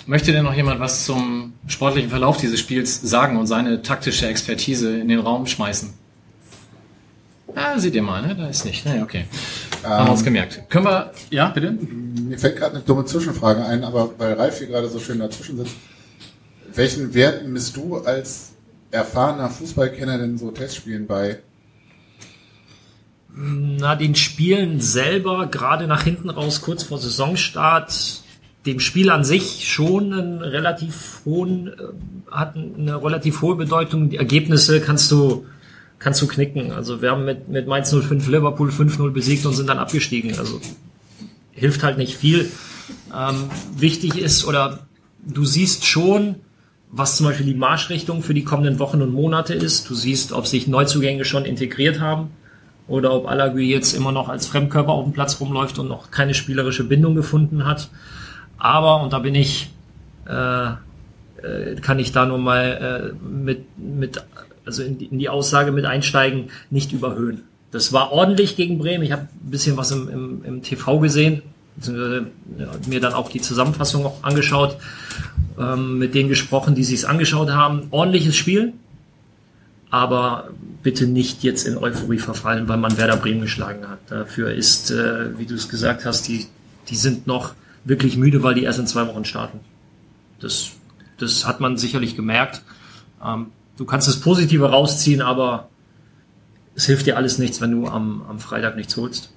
Möchte 0.10 0.32
denn 0.32 0.44
noch 0.44 0.56
jemand 0.56 0.80
was 0.80 1.06
zum 1.06 1.54
sportlichen 1.68 2.10
Verlauf 2.10 2.38
dieses 2.38 2.60
Spiels 2.60 3.00
sagen 3.00 3.38
und 3.38 3.46
seine 3.46 3.84
taktische 3.84 4.28
Expertise 4.28 4.98
in 5.00 5.08
den 5.08 5.20
Raum 5.20 5.46
schmeißen? 5.46 5.94
Ah, 7.54 7.78
seht 7.78 7.94
ihr 7.94 8.02
mal, 8.02 8.26
ne? 8.26 8.36
Da 8.36 8.48
ist 8.48 8.66
nicht. 8.66 8.88
Ne, 8.88 9.04
okay. 9.04 9.26
Haben 9.84 10.08
wir 10.08 10.12
uns 10.14 10.24
gemerkt. 10.24 10.68
Können 10.68 10.86
wir, 10.86 11.12
ja, 11.30 11.50
bitte? 11.50 11.74
Mir 11.74 12.40
fällt 12.40 12.58
gerade 12.58 12.78
eine 12.78 12.84
dumme 12.84 13.06
Zwischenfrage 13.06 13.64
ein, 13.64 13.84
aber 13.84 14.18
weil 14.18 14.34
Ralf 14.34 14.58
hier 14.58 14.66
gerade 14.66 14.90
so 14.90 15.00
schön 15.00 15.20
dazwischen 15.20 15.58
sitzt. 15.58 15.76
Welchen 16.74 17.14
Wert 17.14 17.46
misst 17.46 17.78
du 17.78 17.98
als 17.98 18.54
erfahrener 18.90 19.52
Fußballkenner 19.52 20.18
denn 20.18 20.40
so 20.40 20.50
Testspielen 20.50 21.06
bei? 21.06 21.38
Na, 23.32 23.96
den 23.96 24.16
Spielen 24.16 24.82
selber, 24.82 25.46
gerade 25.46 25.86
nach 25.86 26.02
hinten 26.02 26.32
raus, 26.32 26.62
kurz 26.62 26.82
vor 26.82 26.98
Saisonstart, 26.98 28.24
dem 28.66 28.80
Spiel 28.80 29.10
an 29.10 29.24
sich 29.24 29.68
schon 29.70 30.14
einen 30.14 30.42
relativ 30.42 31.22
hohen, 31.26 31.68
äh, 31.68 31.72
hat 32.32 32.56
eine 32.56 33.02
relativ 33.02 33.42
hohe 33.42 33.56
Bedeutung. 33.56 34.10
Die 34.10 34.18
Ergebnisse 34.18 34.82
kannst 34.82 35.12
du, 35.12 35.46
kannst 35.98 36.22
du 36.22 36.28
knicken. 36.28 36.72
Also 36.72 37.02
wir 37.02 37.12
haben 37.12 37.26
mit, 37.26 37.48
mit 37.48 37.68
Mainz 37.68 37.94
05 37.94 38.28
Liverpool 38.28 38.70
5-0 38.70 39.12
besiegt 39.12 39.46
und 39.46 39.54
sind 39.54 39.70
dann 39.70 39.80
abgestiegen. 39.80 40.38
Also 40.38 40.60
hilft 41.52 41.84
halt 41.84 41.98
nicht 41.98 42.16
viel. 42.16 42.52
Ähm, 43.16 43.50
wichtig 43.78 44.18
ist, 44.18 44.46
oder 44.46 44.80
du 45.26 45.46
siehst 45.46 45.86
schon, 45.86 46.36
was 46.92 47.18
zum 47.18 47.28
Beispiel 47.28 47.46
die 47.46 47.54
Marschrichtung 47.54 48.24
für 48.24 48.34
die 48.34 48.44
kommenden 48.44 48.80
Wochen 48.80 49.02
und 49.02 49.14
Monate 49.14 49.54
ist. 49.54 49.90
Du 49.90 49.94
siehst, 49.96 50.32
ob 50.32 50.48
sich 50.48 50.68
Neuzugänge 50.68 51.24
schon 51.24 51.46
integriert 51.46 52.00
haben 52.00 52.32
oder 52.88 53.14
ob 53.14 53.28
Alagui 53.28 53.70
jetzt 53.70 53.94
immer 53.94 54.12
noch 54.12 54.28
als 54.28 54.48
Fremdkörper 54.48 54.92
auf 54.92 55.06
dem 55.06 55.14
Platz 55.14 55.40
rumläuft 55.40 55.78
und 55.78 55.88
noch 55.88 56.12
keine 56.12 56.34
spielerische 56.34 56.84
Bindung 56.84 57.16
gefunden 57.16 57.66
hat. 57.66 57.90
Aber, 58.60 59.02
und 59.02 59.14
da 59.14 59.20
bin 59.20 59.36
ich, 59.36 59.72
äh, 60.28 60.68
äh, 60.68 61.76
kann 61.82 61.98
ich 61.98 62.12
da 62.12 62.26
nur 62.26 62.38
mal 62.38 63.16
äh, 63.16 63.26
mit, 63.26 63.78
mit, 63.78 64.24
also 64.66 64.84
in 64.84 64.98
die, 64.98 65.06
in 65.06 65.18
die 65.18 65.30
Aussage 65.30 65.72
mit 65.72 65.86
einsteigen, 65.86 66.50
nicht 66.70 66.92
überhöhen. 66.92 67.44
Das 67.72 67.94
war 67.94 68.12
ordentlich 68.12 68.56
gegen 68.56 68.78
Bremen. 68.78 69.04
Ich 69.04 69.12
habe 69.12 69.24
ein 69.24 69.50
bisschen 69.50 69.78
was 69.78 69.92
im, 69.92 70.10
im, 70.10 70.44
im 70.44 70.62
TV 70.64 71.00
gesehen, 71.00 71.42
mir 71.88 73.00
dann 73.00 73.14
auch 73.14 73.30
die 73.30 73.40
Zusammenfassung 73.40 74.06
auch 74.06 74.24
angeschaut, 74.24 74.76
ähm, 75.58 75.98
mit 75.98 76.14
denen 76.14 76.28
gesprochen, 76.28 76.76
die 76.76 76.84
sich 76.84 77.08
angeschaut 77.08 77.52
haben. 77.52 77.88
Ordentliches 77.92 78.36
Spiel, 78.36 78.74
aber 79.90 80.50
bitte 80.84 81.08
nicht 81.08 81.44
jetzt 81.44 81.68
in 81.68 81.78
Euphorie 81.78 82.18
verfallen, 82.18 82.68
weil 82.68 82.78
man 82.78 82.98
Werder 82.98 83.18
Bremen 83.18 83.42
geschlagen 83.42 83.88
hat. 83.88 84.00
Dafür 84.10 84.52
ist, 84.52 84.92
äh, 84.92 85.38
wie 85.38 85.46
du 85.46 85.56
es 85.56 85.70
gesagt 85.70 86.06
hast, 86.06 86.28
die, 86.28 86.48
die 86.90 86.96
sind 86.96 87.28
noch 87.28 87.54
wirklich 87.86 88.18
müde, 88.18 88.44
weil 88.44 88.56
die 88.56 88.64
erst 88.64 88.80
in 88.80 88.88
zwei 88.88 89.08
Wochen 89.08 89.26
starten. 89.26 89.60
Das, 90.40 90.72
das 91.18 91.48
hat 91.48 91.60
man 91.60 91.78
sicherlich 91.78 92.16
gemerkt. 92.16 92.62
Ähm, 93.24 93.48
du 93.78 93.86
kannst 93.86 94.08
das 94.08 94.20
Positive 94.20 94.70
rausziehen, 94.70 95.22
aber 95.22 95.70
es 96.76 96.86
hilft 96.86 97.06
dir 97.06 97.18
alles 97.18 97.38
nichts, 97.38 97.62
wenn 97.62 97.72
du 97.72 97.88
am, 97.88 98.24
am 98.30 98.40
Freitag 98.40 98.76
nichts 98.76 98.96
holst. 98.96 99.32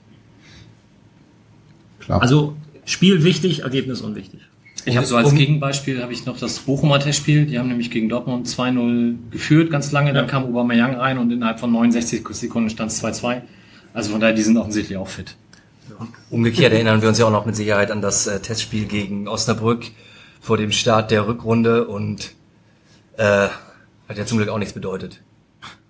Klar. 2.00 2.20
Also 2.20 2.56
Spiel 2.84 3.22
wichtig, 3.25 3.62
Ergebnis 3.62 4.00
unwichtig. 4.00 4.40
Ich 4.84 4.96
habe 4.96 5.06
so 5.06 5.16
als 5.16 5.32
Gegenbeispiel 5.32 6.02
habe 6.02 6.12
ich 6.12 6.26
noch 6.26 6.38
das 6.38 6.58
Bochumer 6.58 6.99
Testspiel. 6.99 7.46
Die 7.46 7.58
haben 7.58 7.68
nämlich 7.68 7.92
gegen 7.92 8.08
Dortmund 8.08 8.49
2-0 8.49 9.14
geführt 9.30 9.70
ganz 9.70 9.92
lange. 9.92 10.12
Dann 10.12 10.26
kam 10.26 10.44
Aubameyang 10.44 10.96
rein 10.96 11.18
und 11.18 11.30
innerhalb 11.30 11.61
von 11.61 11.70
69 11.70 12.26
Sekunden 12.30 12.68
stand 12.70 12.90
es 12.90 13.02
2-2. 13.02 13.42
Also 13.94 14.11
von 14.11 14.20
daher, 14.20 14.34
die 14.34 14.42
sind 14.42 14.56
offensichtlich 14.56 14.99
auch 14.99 15.06
fit. 15.06 15.37
Umgekehrt 16.30 16.72
erinnern 16.72 17.02
wir 17.02 17.08
uns 17.08 17.18
ja 17.18 17.26
auch 17.26 17.30
noch 17.30 17.46
mit 17.46 17.56
Sicherheit 17.56 17.90
an 17.90 18.00
das 18.00 18.26
äh, 18.26 18.40
Testspiel 18.40 18.86
gegen 18.86 19.28
Osnabrück 19.28 19.84
vor 20.40 20.56
dem 20.56 20.72
Start 20.72 21.10
der 21.10 21.26
Rückrunde 21.26 21.86
und 21.86 22.32
äh, 23.16 23.48
hat 24.08 24.18
ja 24.18 24.26
zum 24.26 24.38
Glück 24.38 24.48
auch 24.48 24.58
nichts 24.58 24.74
bedeutet. 24.74 25.20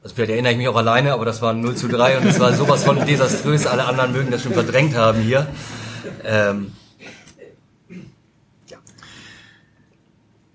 Also 0.02 0.16
vielleicht 0.16 0.32
erinnere 0.32 0.52
ich 0.52 0.58
mich 0.58 0.68
auch 0.68 0.76
alleine, 0.76 1.12
aber 1.12 1.24
das 1.24 1.42
war 1.42 1.52
0 1.52 1.76
zu 1.76 1.88
3 1.88 2.18
und 2.18 2.26
es 2.26 2.40
war 2.40 2.52
sowas 2.52 2.82
von 2.82 3.04
desaströs. 3.06 3.66
Alle 3.66 3.84
anderen 3.84 4.12
mögen 4.12 4.30
das 4.30 4.42
schon 4.42 4.52
verdrängt 4.52 4.96
haben 4.96 5.20
hier. 5.20 5.46
Ähm, 6.24 6.72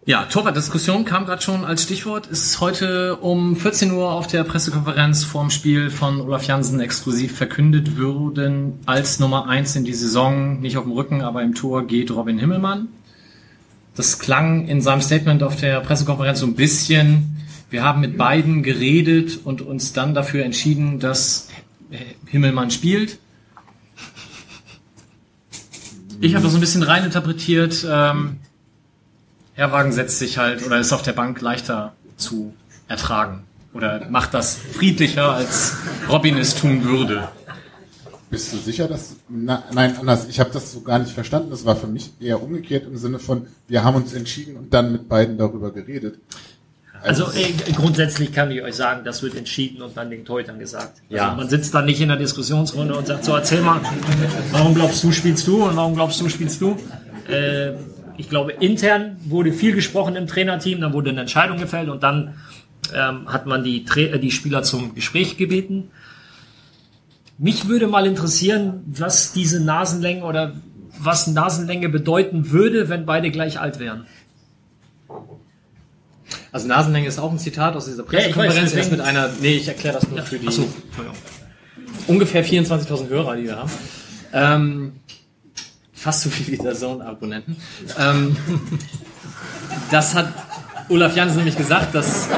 Ja, 0.07 0.23
Torwartdiskussion 0.23 1.03
kam 1.03 1.25
gerade 1.25 1.41
schon 1.41 1.65
als 1.65 1.83
Stichwort. 1.83 2.27
Ist 2.27 2.61
heute 2.61 3.17
um 3.17 3.57
14 3.57 3.91
Uhr 3.91 4.09
auf 4.09 4.25
der 4.25 4.45
Pressekonferenz 4.45 5.25
vorm 5.25 5.49
Spiel 5.49 5.89
von 5.89 6.21
Olaf 6.21 6.47
Jansen 6.47 6.79
exklusiv 6.79 7.35
verkündet 7.35 7.97
würden. 7.97 8.79
Als 8.85 9.19
Nummer 9.19 9.49
eins 9.49 9.75
in 9.75 9.83
die 9.83 9.91
Saison, 9.91 10.61
nicht 10.61 10.77
auf 10.77 10.85
dem 10.85 10.93
Rücken, 10.93 11.23
aber 11.23 11.43
im 11.43 11.55
Tor 11.55 11.85
geht 11.85 12.09
Robin 12.09 12.39
Himmelmann. 12.39 12.87
Das 13.97 14.17
klang 14.17 14.69
in 14.69 14.79
seinem 14.79 15.01
Statement 15.01 15.43
auf 15.43 15.57
der 15.57 15.81
Pressekonferenz 15.81 16.39
so 16.39 16.45
ein 16.45 16.55
bisschen. 16.55 17.45
Wir 17.69 17.83
haben 17.83 17.99
mit 17.99 18.17
beiden 18.17 18.63
geredet 18.63 19.37
und 19.43 19.61
uns 19.61 19.91
dann 19.91 20.13
dafür 20.13 20.45
entschieden, 20.45 21.01
dass 21.01 21.49
Himmelmann 22.27 22.71
spielt. 22.71 23.19
Ich 26.21 26.33
habe 26.33 26.43
das 26.43 26.53
so 26.53 26.57
ein 26.59 26.61
bisschen 26.61 26.83
reininterpretiert. 26.83 27.85
Ähm, 27.91 28.37
Herwagen 29.57 29.91
setzt 29.91 30.19
sich 30.19 30.37
halt 30.37 30.63
oder 30.63 30.77
ist 30.79 30.93
auf 30.93 31.01
der 31.01 31.13
Bank 31.13 31.41
leichter 31.41 31.93
zu 32.15 32.53
ertragen 32.87 33.43
oder 33.73 34.07
macht 34.07 34.35
das 34.35 34.55
friedlicher, 34.55 35.33
als 35.33 35.75
Robin 36.07 36.37
es 36.37 36.55
tun 36.55 36.83
würde. 36.83 37.27
Bist 38.29 38.53
du 38.53 38.57
sicher, 38.57 38.87
dass... 38.87 39.15
Na, 39.29 39.63
nein, 39.73 39.95
anders. 39.99 40.27
Ich 40.29 40.39
habe 40.39 40.51
das 40.53 40.73
so 40.73 40.81
gar 40.81 40.99
nicht 40.99 41.11
verstanden. 41.11 41.49
Das 41.49 41.65
war 41.65 41.75
für 41.75 41.87
mich 41.87 42.11
eher 42.19 42.43
umgekehrt 42.43 42.85
im 42.85 42.97
Sinne 42.97 43.17
von, 43.17 43.47
wir 43.67 43.83
haben 43.83 43.95
uns 43.95 44.13
entschieden 44.13 44.57
und 44.57 44.73
dann 44.73 44.91
mit 44.91 45.09
beiden 45.09 45.39
darüber 45.39 45.71
geredet. 45.71 46.19
Also 47.01 47.25
äh, 47.31 47.53
grundsätzlich 47.73 48.31
kann 48.33 48.51
ich 48.51 48.61
euch 48.61 48.75
sagen, 48.75 49.03
das 49.05 49.23
wird 49.23 49.35
entschieden 49.35 49.81
und 49.81 49.97
dann 49.97 50.11
den 50.11 50.23
Teutern 50.23 50.59
gesagt. 50.59 51.01
Also 51.09 51.15
Ja. 51.15 51.33
man 51.33 51.49
sitzt 51.49 51.73
da 51.73 51.81
nicht 51.81 51.99
in 52.01 52.09
der 52.09 52.17
Diskussionsrunde 52.17 52.95
und 52.95 53.07
sagt, 53.07 53.25
so 53.25 53.35
erzähl 53.35 53.61
mal, 53.61 53.81
warum 54.51 54.75
glaubst 54.75 55.03
du 55.03 55.11
spielst 55.11 55.47
du 55.47 55.63
und 55.63 55.75
warum 55.75 55.95
glaubst 55.95 56.21
du 56.21 56.29
spielst 56.29 56.61
du? 56.61 56.75
Äh, 57.27 57.73
ich 58.17 58.29
glaube, 58.29 58.51
intern 58.53 59.17
wurde 59.25 59.51
viel 59.53 59.73
gesprochen 59.73 60.15
im 60.15 60.27
Trainerteam, 60.27 60.81
dann 60.81 60.93
wurde 60.93 61.11
eine 61.11 61.21
Entscheidung 61.21 61.57
gefällt 61.57 61.89
und 61.89 62.03
dann 62.03 62.35
ähm, 62.93 63.31
hat 63.31 63.45
man 63.45 63.63
die, 63.63 63.85
Tra 63.85 63.99
äh, 64.01 64.19
die 64.19 64.31
Spieler 64.31 64.63
zum 64.63 64.95
Gespräch 64.95 65.37
gebeten. 65.37 65.91
Mich 67.37 67.67
würde 67.67 67.87
mal 67.87 68.05
interessieren, 68.07 68.81
was 68.87 69.31
diese 69.33 69.63
Nasenlänge 69.63 70.23
oder 70.23 70.53
was 70.99 71.27
Nasenlänge 71.27 71.89
bedeuten 71.89 72.49
würde, 72.51 72.89
wenn 72.89 73.05
beide 73.05 73.29
gleich 73.29 73.59
alt 73.59 73.79
wären. 73.79 74.05
Also 76.51 76.67
Nasenlänge 76.67 77.07
ist 77.07 77.19
auch 77.19 77.31
ein 77.31 77.39
Zitat 77.39 77.75
aus 77.75 77.85
dieser 77.85 78.03
Ja, 78.03 78.11
weiß, 78.11 78.15
Pressekonferenz. 78.23 78.55
Er 78.57 78.63
ist 78.63 78.75
deswegen- 78.75 78.97
mit 78.97 79.05
einer, 79.05 79.29
nee, 79.41 79.55
ich 79.57 79.67
erkläre 79.67 79.95
das 79.99 80.09
nur 80.09 80.21
für 80.23 80.39
die 80.39 80.45
Entschuldigung. 80.47 80.75
ungefähr 82.07 82.43
24.000 82.43 83.09
Hörer, 83.09 83.35
die 83.35 83.43
wir 83.43 83.57
haben. 83.57 83.71
Ähm, 84.33 84.93
fast 86.07 86.21
so 86.21 86.29
viel 86.29 86.47
wie 86.47 86.57
der 86.57 86.73
Zone-Abonnenten. 86.73 87.57
Ähm, 87.99 88.37
das 89.91 90.15
hat 90.15 90.31
Olaf 90.87 91.13
Jansen 91.17 91.35
nämlich 91.35 91.57
gesagt, 91.57 91.93
dass 91.93 92.29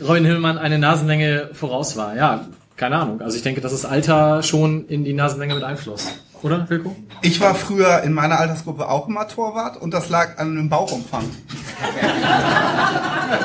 Robin 0.00 0.24
Hillmann 0.24 0.56
eine 0.56 0.78
Nasenlänge 0.78 1.50
voraus 1.52 1.94
war. 1.98 2.16
Ja, 2.16 2.46
keine 2.76 2.96
Ahnung. 2.96 3.20
Also 3.20 3.36
ich 3.36 3.42
denke, 3.42 3.60
dass 3.60 3.72
das 3.72 3.84
Alter 3.84 4.42
schon 4.42 4.86
in 4.86 5.04
die 5.04 5.12
Nasenlänge 5.12 5.56
mit 5.56 5.62
einfloss. 5.62 6.06
Oder, 6.40 6.70
Wilko? 6.70 6.96
Ich 7.20 7.38
war 7.38 7.54
früher 7.54 8.02
in 8.02 8.14
meiner 8.14 8.38
Altersgruppe 8.38 8.88
auch 8.88 9.06
immer 9.06 9.28
Torwart 9.28 9.76
und 9.76 9.92
das 9.92 10.08
lag 10.08 10.38
an 10.38 10.52
einem 10.52 10.70
Bauchumfang. 10.70 11.24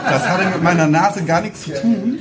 Das 0.09 0.29
hatte 0.29 0.45
mit 0.45 0.63
meiner 0.63 0.87
Nase 0.87 1.25
gar 1.25 1.41
nichts 1.41 1.63
zu 1.63 1.73
tun. 1.73 2.19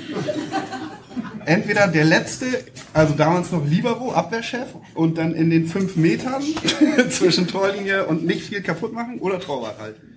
Entweder 1.47 1.87
der 1.87 2.05
letzte, 2.05 2.47
also 2.93 3.15
damals 3.15 3.51
noch 3.53 3.67
Libero, 3.67 4.13
Abwehrchef, 4.13 4.69
und 4.95 5.19
dann 5.19 5.35
in 5.35 5.51
den 5.51 5.67
fünf 5.67 5.97
Metern 5.97 6.43
zwischen 7.11 7.47
Torlinie 7.47 8.07
und 8.07 8.25
nicht 8.25 8.43
viel 8.43 8.63
kaputt 8.63 8.93
machen 8.93 9.19
oder 9.21 9.41
Torwart 9.41 9.79
halten. 9.79 10.15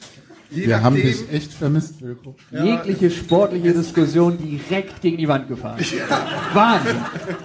Je 0.51 0.67
Wir 0.67 0.83
haben 0.83 0.95
dich 0.95 1.31
echt 1.31 1.53
vermisst, 1.53 2.01
Wilko. 2.01 2.35
Jegliche 2.51 3.09
sportliche 3.09 3.73
Diskussion 3.73 4.37
direkt 4.37 5.01
gegen 5.01 5.17
die 5.17 5.27
Wand 5.27 5.47
gefahren. 5.47 5.79
Wahnsinn. 6.53 6.95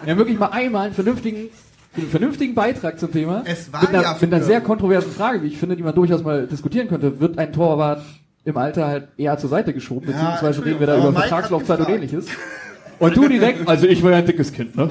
Wir 0.04 0.12
haben 0.12 0.18
wirklich 0.18 0.38
mal 0.38 0.48
einmal 0.48 0.86
einen 0.86 0.94
vernünftigen, 0.94 1.48
einen 1.96 2.08
vernünftigen 2.08 2.54
Beitrag 2.54 3.00
zum 3.00 3.10
Thema. 3.10 3.42
Es 3.46 3.72
war 3.72 3.80
mit, 3.80 3.90
einer, 3.90 4.02
ja 4.02 4.16
mit 4.20 4.32
einer 4.32 4.44
sehr 4.44 4.60
kontroversen 4.60 5.12
Frage, 5.12 5.42
wie 5.42 5.48
ich 5.48 5.58
finde, 5.58 5.76
die 5.76 5.82
man 5.82 5.94
durchaus 5.94 6.22
mal 6.22 6.46
diskutieren 6.46 6.88
könnte. 6.88 7.20
Wird 7.20 7.38
ein 7.38 7.52
Torwart 7.52 8.04
im 8.44 8.56
Alter 8.56 8.86
halt 8.86 9.08
eher 9.16 9.36
zur 9.38 9.50
Seite 9.50 9.72
geschoben, 9.72 10.06
beziehungsweise 10.06 10.64
reden 10.64 10.80
wir 10.80 10.86
da 10.86 10.98
über 10.98 11.12
Vertragslaufzeit 11.12 11.80
und 11.80 11.88
ähnliches. 11.88 12.26
Und 13.00 13.16
du 13.16 13.28
direkt, 13.28 13.66
also 13.66 13.86
ich 13.86 14.02
war 14.02 14.12
ja 14.12 14.18
ein 14.18 14.26
dickes 14.26 14.52
Kind, 14.52 14.76
ne? 14.76 14.90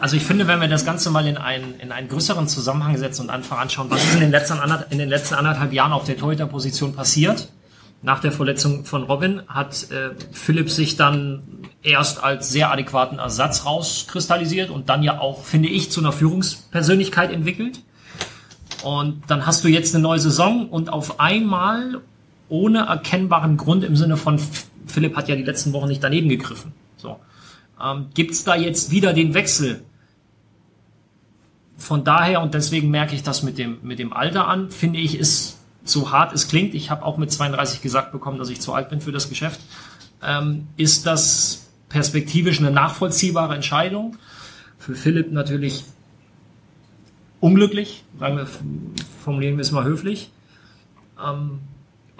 Also 0.00 0.16
ich 0.16 0.24
finde, 0.24 0.48
wenn 0.48 0.60
wir 0.62 0.68
das 0.68 0.86
Ganze 0.86 1.10
mal 1.10 1.26
in 1.26 1.36
einen, 1.36 1.74
in 1.78 1.92
einen 1.92 2.08
größeren 2.08 2.48
Zusammenhang 2.48 2.96
setzen 2.96 3.22
und 3.22 3.30
einfach 3.30 3.58
anschauen, 3.58 3.90
was 3.90 4.02
ist 4.02 4.14
in 4.14 4.20
den 4.20 4.30
letzten, 4.30 4.54
anderth- 4.54 4.90
in 4.90 4.96
den 4.96 5.10
letzten 5.10 5.34
anderthalb 5.34 5.74
Jahren 5.74 5.92
auf 5.92 6.04
der 6.04 6.16
Torhüterposition 6.16 6.94
passiert. 6.94 7.50
Nach 8.02 8.18
der 8.20 8.32
Verletzung 8.32 8.86
von 8.86 9.02
Robin 9.02 9.42
hat 9.46 9.90
äh, 9.90 10.12
Philipp 10.32 10.70
sich 10.70 10.96
dann 10.96 11.42
erst 11.82 12.24
als 12.24 12.48
sehr 12.48 12.72
adäquaten 12.72 13.18
Ersatz 13.18 13.66
rauskristallisiert 13.66 14.70
und 14.70 14.88
dann 14.88 15.02
ja 15.02 15.20
auch, 15.20 15.44
finde 15.44 15.68
ich, 15.68 15.90
zu 15.90 16.00
einer 16.00 16.12
Führungspersönlichkeit 16.12 17.30
entwickelt. 17.30 17.82
Und 18.82 19.24
dann 19.26 19.44
hast 19.44 19.64
du 19.64 19.68
jetzt 19.68 19.94
eine 19.94 20.02
neue 20.02 20.18
Saison 20.18 20.70
und 20.70 20.90
auf 20.90 21.20
einmal 21.20 22.00
ohne 22.48 22.86
erkennbaren 22.86 23.58
Grund 23.58 23.84
im 23.84 23.96
Sinne 23.96 24.16
von 24.16 24.40
Philipp 24.90 25.16
hat 25.16 25.28
ja 25.28 25.36
die 25.36 25.42
letzten 25.42 25.72
Wochen 25.72 25.88
nicht 25.88 26.02
daneben 26.02 26.28
gegriffen. 26.28 26.72
So. 26.96 27.18
Ähm, 27.82 28.06
Gibt 28.14 28.32
es 28.32 28.44
da 28.44 28.56
jetzt 28.56 28.90
wieder 28.90 29.12
den 29.12 29.34
Wechsel? 29.34 29.82
Von 31.76 32.04
daher, 32.04 32.42
und 32.42 32.54
deswegen 32.54 32.90
merke 32.90 33.14
ich 33.14 33.22
das 33.22 33.42
mit 33.42 33.56
dem, 33.56 33.78
mit 33.82 33.98
dem 33.98 34.12
Alter 34.12 34.46
an, 34.48 34.70
finde 34.70 34.98
ich, 34.98 35.18
ist 35.18 35.58
so 35.82 36.10
hart 36.12 36.34
es 36.34 36.48
klingt, 36.48 36.74
ich 36.74 36.90
habe 36.90 37.04
auch 37.04 37.16
mit 37.16 37.32
32 37.32 37.80
gesagt 37.80 38.12
bekommen, 38.12 38.38
dass 38.38 38.50
ich 38.50 38.60
zu 38.60 38.74
alt 38.74 38.90
bin 38.90 39.00
für 39.00 39.12
das 39.12 39.28
Geschäft, 39.28 39.60
ähm, 40.22 40.68
ist 40.76 41.06
das 41.06 41.70
perspektivisch 41.88 42.58
eine 42.58 42.70
nachvollziehbare 42.70 43.54
Entscheidung. 43.54 44.16
Für 44.78 44.94
Philipp 44.94 45.32
natürlich 45.32 45.84
unglücklich, 47.40 48.04
sagen 48.18 48.36
wir, 48.36 48.46
formulieren 49.24 49.56
wir 49.56 49.62
es 49.62 49.72
mal 49.72 49.84
höflich. 49.84 50.30
Ähm, 51.22 51.60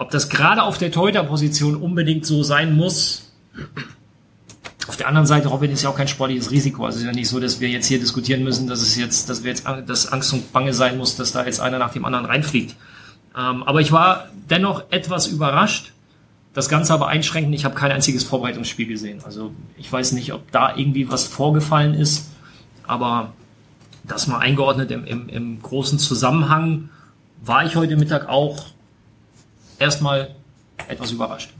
ob 0.01 0.09
das 0.09 0.29
gerade 0.29 0.63
auf 0.63 0.79
der 0.79 0.91
Torhüter-Position 0.91 1.75
unbedingt 1.75 2.25
so 2.25 2.41
sein 2.41 2.75
muss, 2.75 3.31
auf 4.87 4.97
der 4.97 5.07
anderen 5.07 5.27
Seite, 5.27 5.47
Robin 5.47 5.69
ist 5.71 5.83
ja 5.83 5.89
auch 5.91 5.95
kein 5.95 6.07
sportliches 6.07 6.49
Risiko. 6.49 6.85
Also 6.85 6.95
es 6.95 7.03
ist 7.03 7.07
ja 7.07 7.13
nicht 7.13 7.29
so, 7.29 7.39
dass 7.39 7.59
wir 7.59 7.69
jetzt 7.69 7.85
hier 7.85 7.99
diskutieren 7.99 8.43
müssen, 8.43 8.67
dass 8.67 8.81
es 8.81 8.95
jetzt, 8.95 9.29
dass 9.29 9.43
wir 9.43 9.51
jetzt, 9.51 9.63
dass 9.85 10.11
Angst 10.11 10.33
und 10.33 10.51
Bange 10.51 10.73
sein 10.73 10.97
muss, 10.97 11.17
dass 11.17 11.33
da 11.33 11.45
jetzt 11.45 11.59
einer 11.59 11.77
nach 11.77 11.93
dem 11.93 12.03
anderen 12.03 12.25
reinfliegt. 12.25 12.75
Ähm, 13.37 13.61
aber 13.61 13.79
ich 13.79 13.91
war 13.91 14.29
dennoch 14.49 14.85
etwas 14.89 15.27
überrascht. 15.27 15.91
Das 16.55 16.67
Ganze 16.67 16.93
aber 16.93 17.07
einschränken. 17.07 17.53
Ich 17.53 17.63
habe 17.63 17.75
kein 17.75 17.91
einziges 17.91 18.23
Vorbereitungsspiel 18.23 18.87
gesehen. 18.87 19.19
Also 19.23 19.51
ich 19.77 19.93
weiß 19.93 20.13
nicht, 20.13 20.33
ob 20.33 20.51
da 20.51 20.75
irgendwie 20.75 21.11
was 21.11 21.27
vorgefallen 21.27 21.93
ist. 21.93 22.27
Aber 22.87 23.33
das 24.03 24.25
mal 24.25 24.39
eingeordnet 24.39 24.89
im, 24.89 25.05
im, 25.05 25.29
im 25.29 25.61
großen 25.61 25.99
Zusammenhang 25.99 26.89
war 27.45 27.65
ich 27.65 27.75
heute 27.75 27.97
Mittag 27.97 28.27
auch 28.27 28.65
erstmal 29.81 30.35
etwas 30.87 31.11
überrascht. 31.11 31.51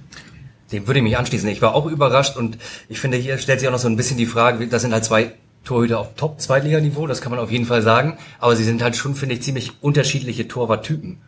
Dem 0.72 0.88
würde 0.88 1.00
ich 1.00 1.04
mich 1.04 1.18
anschließen. 1.18 1.50
Ich 1.50 1.62
war 1.62 1.76
auch 1.76 1.86
überrascht 1.86 2.38
und 2.38 2.58
ich 2.88 3.00
finde, 3.00 3.18
hier 3.18 3.38
stellt 3.38 3.60
sich 3.60 3.68
auch 3.68 3.74
noch 3.74 3.80
so 3.80 3.90
ein 3.90 3.98
bisschen 3.98 4.18
die 4.18 4.26
Frage, 4.26 4.68
das 4.68 4.84
sind 4.84 4.94
halt 4.94 5.04
zwei 5.04 5.34
Torhüter 5.64 6.00
auf 6.00 6.16
Top-Zweitliganiveau, 6.16 7.08
das 7.08 7.22
kann 7.22 7.32
man 7.32 7.40
auf 7.40 7.52
jeden 7.52 7.66
Fall 7.66 7.82
sagen, 7.82 8.18
aber 8.40 8.56
sie 8.56 8.64
sind 8.64 8.82
halt 8.82 8.96
schon, 8.96 9.16
finde 9.16 9.36
ich, 9.36 9.42
ziemlich 9.44 9.74
unterschiedliche 9.82 10.48
Torwarttypen. 10.48 11.22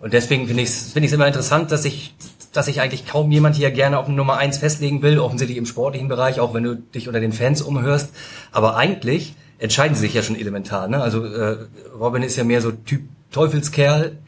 Und 0.00 0.12
deswegen 0.12 0.46
finde 0.46 0.62
ich 0.62 0.70
es 0.70 0.92
finde 0.92 1.06
ich 1.06 1.12
immer 1.12 1.26
interessant, 1.26 1.70
dass 1.70 1.84
ich, 1.84 2.14
dass 2.52 2.66
sich 2.66 2.80
eigentlich 2.80 3.06
kaum 3.06 3.30
jemand 3.30 3.56
hier 3.56 3.70
gerne 3.70 3.98
auf 3.98 4.08
Nummer 4.08 4.38
eins 4.38 4.58
festlegen 4.58 5.02
will, 5.02 5.18
offensichtlich 5.18 5.58
im 5.58 5.66
sportlichen 5.66 6.08
Bereich, 6.08 6.40
auch 6.40 6.52
wenn 6.52 6.64
du 6.64 6.74
dich 6.74 7.06
unter 7.06 7.20
den 7.20 7.32
Fans 7.32 7.62
umhörst. 7.62 8.10
Aber 8.50 8.76
eigentlich 8.76 9.34
entscheiden 9.58 9.94
sie 9.94 10.00
sich 10.00 10.14
ja 10.14 10.22
schon 10.22 10.36
elementar. 10.36 10.88
Ne? 10.88 11.02
Also 11.02 11.24
äh, 11.24 11.68
Robin 11.98 12.22
ist 12.22 12.36
ja 12.36 12.44
mehr 12.44 12.62
so 12.62 12.72
Typ 12.72 13.02
Teufelskerl 13.30 14.18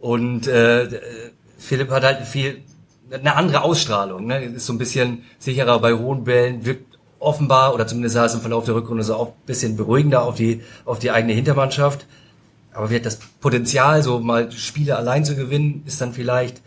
und 0.00 0.48
äh, 0.48 0.88
Philipp 1.62 1.90
hat 1.90 2.02
halt 2.02 2.26
viel 2.26 2.62
eine 3.10 3.36
andere 3.36 3.62
Ausstrahlung. 3.62 4.26
Ne? 4.26 4.44
Ist 4.44 4.66
so 4.66 4.72
ein 4.72 4.78
bisschen 4.78 5.24
sicherer 5.38 5.78
bei 5.78 5.92
hohen 5.94 6.24
Bällen, 6.24 6.64
wirkt 6.64 6.98
offenbar 7.18 7.72
oder 7.72 7.86
zumindest 7.86 8.14
sah 8.14 8.24
es 8.24 8.34
im 8.34 8.40
Verlauf 8.40 8.64
der 8.64 8.74
Rückrunde 8.74 9.04
so 9.04 9.14
auch 9.14 9.28
ein 9.28 9.46
bisschen 9.46 9.76
beruhigender 9.76 10.22
auf 10.24 10.34
die 10.34 10.62
auf 10.84 10.98
die 10.98 11.10
eigene 11.10 11.34
Hintermannschaft. 11.34 12.06
Aber 12.74 12.90
wird 12.90 13.06
das 13.06 13.18
Potenzial, 13.40 14.02
so 14.02 14.18
mal 14.18 14.50
Spiele 14.50 14.96
allein 14.96 15.24
zu 15.24 15.36
gewinnen, 15.36 15.82
ist 15.86 16.00
dann 16.00 16.12
vielleicht 16.12 16.62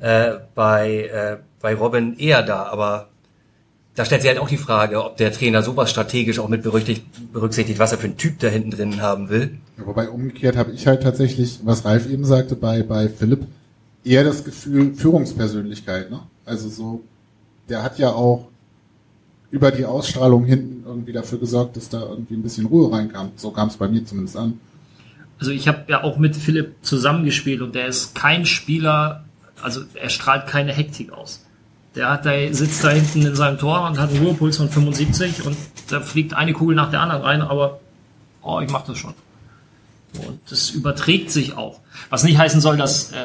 äh, 0.00 0.32
bei, 0.54 1.04
äh, 1.04 1.36
bei 1.60 1.74
Robin 1.74 2.16
eher 2.18 2.42
da. 2.42 2.64
Aber 2.64 3.08
da 3.94 4.06
stellt 4.06 4.22
sich 4.22 4.30
halt 4.30 4.40
auch 4.40 4.48
die 4.48 4.56
Frage, 4.56 5.04
ob 5.04 5.18
der 5.18 5.32
Trainer 5.32 5.62
sowas 5.62 5.90
strategisch 5.90 6.38
auch 6.38 6.48
mit 6.48 6.62
berücksichtigt, 6.62 7.78
was 7.78 7.92
er 7.92 7.98
für 7.98 8.06
einen 8.06 8.16
Typ 8.16 8.38
da 8.38 8.48
hinten 8.48 8.70
drin 8.70 9.02
haben 9.02 9.28
will. 9.28 9.58
Wobei 9.76 10.08
umgekehrt 10.08 10.56
habe 10.56 10.72
ich 10.72 10.86
halt 10.86 11.02
tatsächlich, 11.02 11.60
was 11.64 11.84
Ralf 11.84 12.08
eben 12.08 12.24
sagte, 12.24 12.56
bei, 12.56 12.82
bei 12.82 13.10
Philipp, 13.10 13.46
eher 14.04 14.24
das 14.24 14.44
Gefühl 14.44 14.94
Führungspersönlichkeit. 14.94 16.10
Ne? 16.10 16.20
Also 16.44 16.68
so, 16.68 17.04
der 17.68 17.82
hat 17.82 17.98
ja 17.98 18.12
auch 18.12 18.48
über 19.50 19.70
die 19.70 19.84
Ausstrahlung 19.84 20.44
hinten 20.44 20.84
irgendwie 20.86 21.12
dafür 21.12 21.38
gesorgt, 21.38 21.76
dass 21.76 21.88
da 21.88 22.00
irgendwie 22.00 22.34
ein 22.34 22.42
bisschen 22.42 22.66
Ruhe 22.66 22.92
reinkam. 22.92 23.32
So 23.36 23.50
kam 23.50 23.68
es 23.68 23.76
bei 23.76 23.88
mir 23.88 24.04
zumindest 24.04 24.36
an. 24.36 24.60
Also 25.38 25.52
ich 25.52 25.66
habe 25.68 25.84
ja 25.88 26.04
auch 26.04 26.18
mit 26.18 26.36
Philipp 26.36 26.74
zusammengespielt 26.82 27.62
und 27.62 27.74
der 27.74 27.86
ist 27.86 28.14
kein 28.14 28.44
Spieler, 28.44 29.24
also 29.62 29.82
er 29.94 30.10
strahlt 30.10 30.46
keine 30.46 30.72
Hektik 30.72 31.12
aus. 31.12 31.44
Der 31.94 32.10
hat 32.10 32.26
da, 32.26 32.32
sitzt 32.52 32.84
da 32.84 32.90
hinten 32.90 33.26
in 33.26 33.34
seinem 33.34 33.58
Tor 33.58 33.88
und 33.88 33.98
hat 33.98 34.10
einen 34.10 34.24
Ruhepuls 34.24 34.58
von 34.58 34.68
75 34.68 35.46
und 35.46 35.56
da 35.88 36.00
fliegt 36.00 36.34
eine 36.34 36.52
Kugel 36.52 36.76
nach 36.76 36.90
der 36.90 37.00
anderen 37.00 37.22
rein, 37.22 37.42
aber 37.42 37.80
oh, 38.42 38.60
ich 38.60 38.70
mach 38.70 38.84
das 38.84 38.98
schon. 38.98 39.14
Und 40.26 40.40
das 40.50 40.70
überträgt 40.70 41.30
sich 41.30 41.56
auch. 41.56 41.80
Was 42.08 42.24
nicht 42.24 42.38
heißen 42.38 42.60
soll, 42.60 42.76
dass 42.76 43.12
äh, 43.12 43.16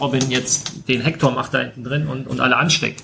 Robin 0.00 0.30
jetzt 0.30 0.88
den 0.88 1.02
Hector 1.02 1.32
macht 1.32 1.54
da 1.54 1.60
hinten 1.60 1.84
drin 1.84 2.06
und, 2.06 2.26
und 2.26 2.40
alle 2.40 2.56
ansteckt. 2.56 3.02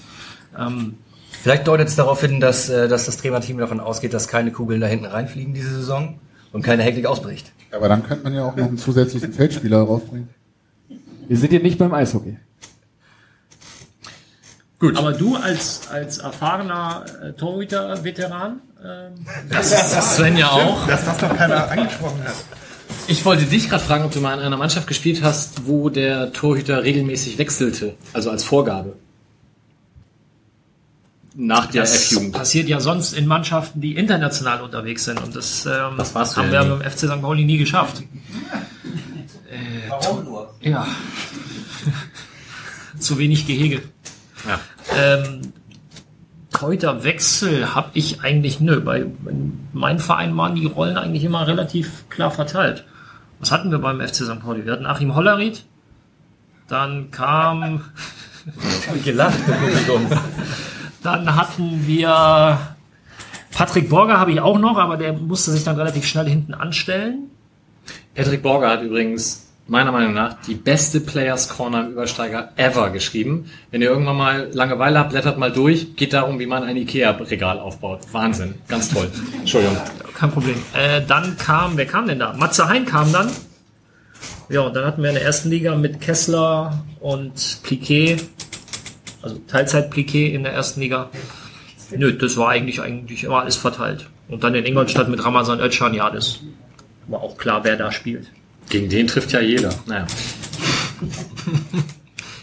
Ähm, 0.59 0.95
Vielleicht 1.43 1.69
deutet 1.69 1.88
es 1.88 1.95
darauf 1.97 2.21
hin, 2.21 2.41
dass, 2.41 2.69
äh, 2.69 2.88
dass 2.88 3.07
das 3.07 3.17
Trainerteam 3.19 3.59
davon 3.59 3.81
ausgeht, 3.81 4.12
dass 4.12 4.29
keine 4.29 4.51
Kugeln 4.51 4.81
da 4.81 4.87
hinten 4.87 5.07
reinfliegen 5.07 5.55
diese 5.55 5.71
Saison 5.71 6.19
und 6.53 6.62
keine 6.62 6.83
Hektik 6.83 7.07
ausbricht. 7.07 7.53
Aber 7.71 7.88
dann 7.88 8.03
könnte 8.03 8.25
man 8.25 8.35
ja 8.35 8.45
auch 8.45 8.57
noch 8.57 8.67
einen 8.67 8.79
zusätzlichen 8.79 9.33
Feldspieler 9.33 9.79
raufbringen. 9.79 10.29
Wir 11.29 11.37
sind 11.37 11.51
hier 11.51 11.62
nicht 11.62 11.79
beim 11.79 11.95
Eishockey. 11.95 12.38
Gut. 14.81 14.97
aber 14.97 15.12
du 15.12 15.35
als, 15.35 15.88
als 15.91 16.19
erfahrener 16.19 17.05
äh, 17.23 17.33
Torhüter-Veteran, 17.33 18.61
ähm, 18.85 19.12
Das 19.51 19.73
ist 19.73 20.17
Sven 20.17 20.37
ja 20.37 20.51
auch. 20.51 20.87
Dass 20.87 21.05
das 21.05 21.21
noch 21.21 21.37
keiner 21.37 21.69
angesprochen 21.69 22.23
hat. 22.25 22.35
Ich 23.11 23.25
wollte 23.25 23.47
dich 23.47 23.68
gerade 23.71 23.83
fragen, 23.83 24.05
ob 24.05 24.12
du 24.12 24.21
mal 24.21 24.35
in 24.38 24.40
einer 24.44 24.57
Mannschaft 24.59 24.87
gespielt 24.87 25.23
hast, 25.23 25.66
wo 25.66 25.88
der 25.88 26.33
Torhüter 26.33 26.85
regelmäßig 26.85 27.38
wechselte, 27.38 27.94
also 28.12 28.31
als 28.31 28.44
Vorgabe. 28.44 28.97
Nach 31.35 31.66
der 31.66 31.83
Das 31.83 31.94
F-Jugend. 31.94 32.33
passiert 32.35 32.68
ja 32.68 32.81
sonst 32.81 33.14
in 33.14 33.27
Mannschaften, 33.27 33.81
die 33.81 33.94
international 33.97 34.61
unterwegs 34.61 35.05
sind. 35.05 35.23
Und 35.23 35.35
das, 35.35 35.64
ähm, 35.66 35.94
Das 35.97 36.14
warst 36.14 36.37
haben 36.37 36.53
ja 36.53 36.64
wir 36.64 36.75
nie. 36.77 36.83
beim 36.83 36.90
FC 36.90 36.99
St. 37.09 37.23
Pauli 37.23 37.44
nie 37.44 37.59
geschafft. 37.59 38.03
Warum 39.88 40.25
nur? 40.25 40.53
Ja. 40.61 40.87
Zu 42.99 43.18
wenig 43.18 43.47
Gehege. 43.47 43.83
Ja. 44.47 44.61
Ähm, 44.97 45.53
Wechsel 47.05 47.75
habe 47.75 47.90
ich 47.94 48.21
eigentlich, 48.23 48.59
nö, 48.61 48.81
bei 48.81 49.01
in 49.03 49.61
meinem 49.73 50.01
Verein 50.01 50.37
waren 50.37 50.57
die 50.57 50.66
Rollen 50.66 50.97
eigentlich 50.99 51.23
immer 51.25 51.47
relativ 51.47 52.09
klar 52.09 52.33
verteilt. 52.33 52.85
Was 53.40 53.53
hatten 53.53 53.70
wir 53.70 53.79
beim 53.79 54.01
FC 54.01 54.16
St. 54.16 54.40
Pauli? 54.40 54.64
Wir 54.64 54.72
hatten 54.72 54.87
Achim 54.87 55.14
Hollerried, 55.14 55.64
dann 56.68 57.11
kam, 57.11 57.85
Gelacht 59.05 59.38
im 59.46 59.55
Publikum. 59.55 60.07
dann 61.03 61.37
hatten 61.37 61.87
wir 61.87 62.59
Patrick 63.53 63.88
Borger 63.88 64.18
habe 64.18 64.33
ich 64.33 64.40
auch 64.40 64.59
noch, 64.59 64.79
aber 64.79 64.96
der 64.96 65.12
musste 65.14 65.51
sich 65.51 65.64
dann 65.64 65.77
relativ 65.77 66.07
schnell 66.07 66.29
hinten 66.29 66.55
anstellen. 66.55 67.31
Patrick 68.14 68.42
Borger 68.42 68.70
hat 68.70 68.83
übrigens 68.83 69.48
meiner 69.68 69.92
Meinung 69.92 70.14
nach 70.14 70.40
die 70.46 70.54
beste 70.54 71.00
Players 71.00 71.50
Corner 71.50 71.85
im 71.85 71.92
Übersteiger 71.92 72.52
ever 72.57 72.90
geschrieben. 72.90 73.50
Wenn 73.70 73.83
ihr 73.83 73.90
irgendwann 73.90 74.16
mal 74.16 74.48
Langeweile 74.52 74.98
habt, 74.98 75.11
blättert 75.11 75.38
mal 75.38 75.52
durch. 75.52 75.94
Geht 75.94 76.14
darum, 76.14 76.38
wie 76.38 76.46
man 76.46 76.64
ein 76.64 76.76
Ikea-Regal 76.76 77.61
aufbaut. 77.61 78.00
Wahnsinn. 78.12 78.54
Ganz 78.66 78.88
toll. 78.88 79.11
Entschuldigung. 79.38 79.76
Kein 80.14 80.31
Problem. 80.31 80.57
Äh, 80.74 81.02
dann 81.07 81.37
kam, 81.37 81.76
wer 81.76 81.87
kam 81.87 82.09
denn 82.09 82.18
da? 82.18 82.33
Matze 82.33 82.68
Hein 82.68 82.87
kam 82.87 83.12
dann. 83.12 83.31
Ja, 84.48 84.62
und 84.62 84.74
dann 84.74 84.87
hatten 84.87 85.02
wir 85.02 85.11
in 85.11 85.16
der 85.16 85.24
ersten 85.24 85.50
Liga 85.50 85.76
mit 85.76 86.00
Kessler 86.00 86.83
und 87.00 87.61
Pliquet, 87.62 88.16
also 89.20 89.38
Teilzeit-Pliquet 89.46 90.33
in 90.33 90.42
der 90.44 90.54
ersten 90.54 90.81
Liga. 90.81 91.11
Nö, 91.94 92.14
das 92.14 92.38
war 92.38 92.48
eigentlich, 92.48 92.81
eigentlich 92.81 93.24
immer 93.24 93.40
alles 93.40 93.57
verteilt. 93.57 94.09
Und 94.28 94.44
dann 94.44 94.54
in 94.54 94.64
Ingolstadt 94.64 95.09
mit 95.09 95.22
Ramazan 95.22 95.61
Özcan, 95.61 95.92
ja, 95.92 96.09
das 96.09 96.40
war 97.07 97.20
auch 97.20 97.37
klar, 97.37 97.64
wer 97.64 97.76
da 97.76 97.92
spielt. 97.92 98.28
Gegen 98.68 98.88
den 98.88 99.07
trifft 99.07 99.33
ja 99.33 99.40
jeder. 99.40 99.74
Naja. 99.87 100.07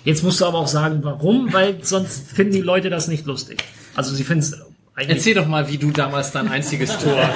Jetzt 0.03 0.23
musst 0.23 0.41
du 0.41 0.45
aber 0.45 0.59
auch 0.59 0.67
sagen, 0.67 0.99
warum, 1.03 1.51
weil 1.51 1.83
sonst 1.83 2.31
finden 2.31 2.53
die 2.53 2.61
Leute 2.61 2.89
das 2.89 3.07
nicht 3.07 3.25
lustig. 3.25 3.63
Also 3.95 4.13
sie 4.15 4.23
finden 4.23 4.43
es 4.43 4.53
eigentlich. 4.95 5.17
Erzähl 5.17 5.33
doch 5.35 5.47
mal, 5.47 5.69
wie 5.69 5.77
du 5.77 5.91
damals 5.91 6.31
dein 6.31 6.47
einziges 6.47 6.97
Tor. 6.97 7.29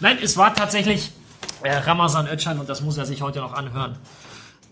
Nein, 0.00 0.18
es 0.22 0.36
war 0.36 0.54
tatsächlich 0.54 1.12
äh, 1.62 1.72
Ramazan 1.72 2.26
Özcan 2.26 2.58
und 2.58 2.68
das 2.68 2.80
muss 2.80 2.98
er 2.98 3.06
sich 3.06 3.22
heute 3.22 3.40
noch 3.40 3.52
anhören. 3.52 3.96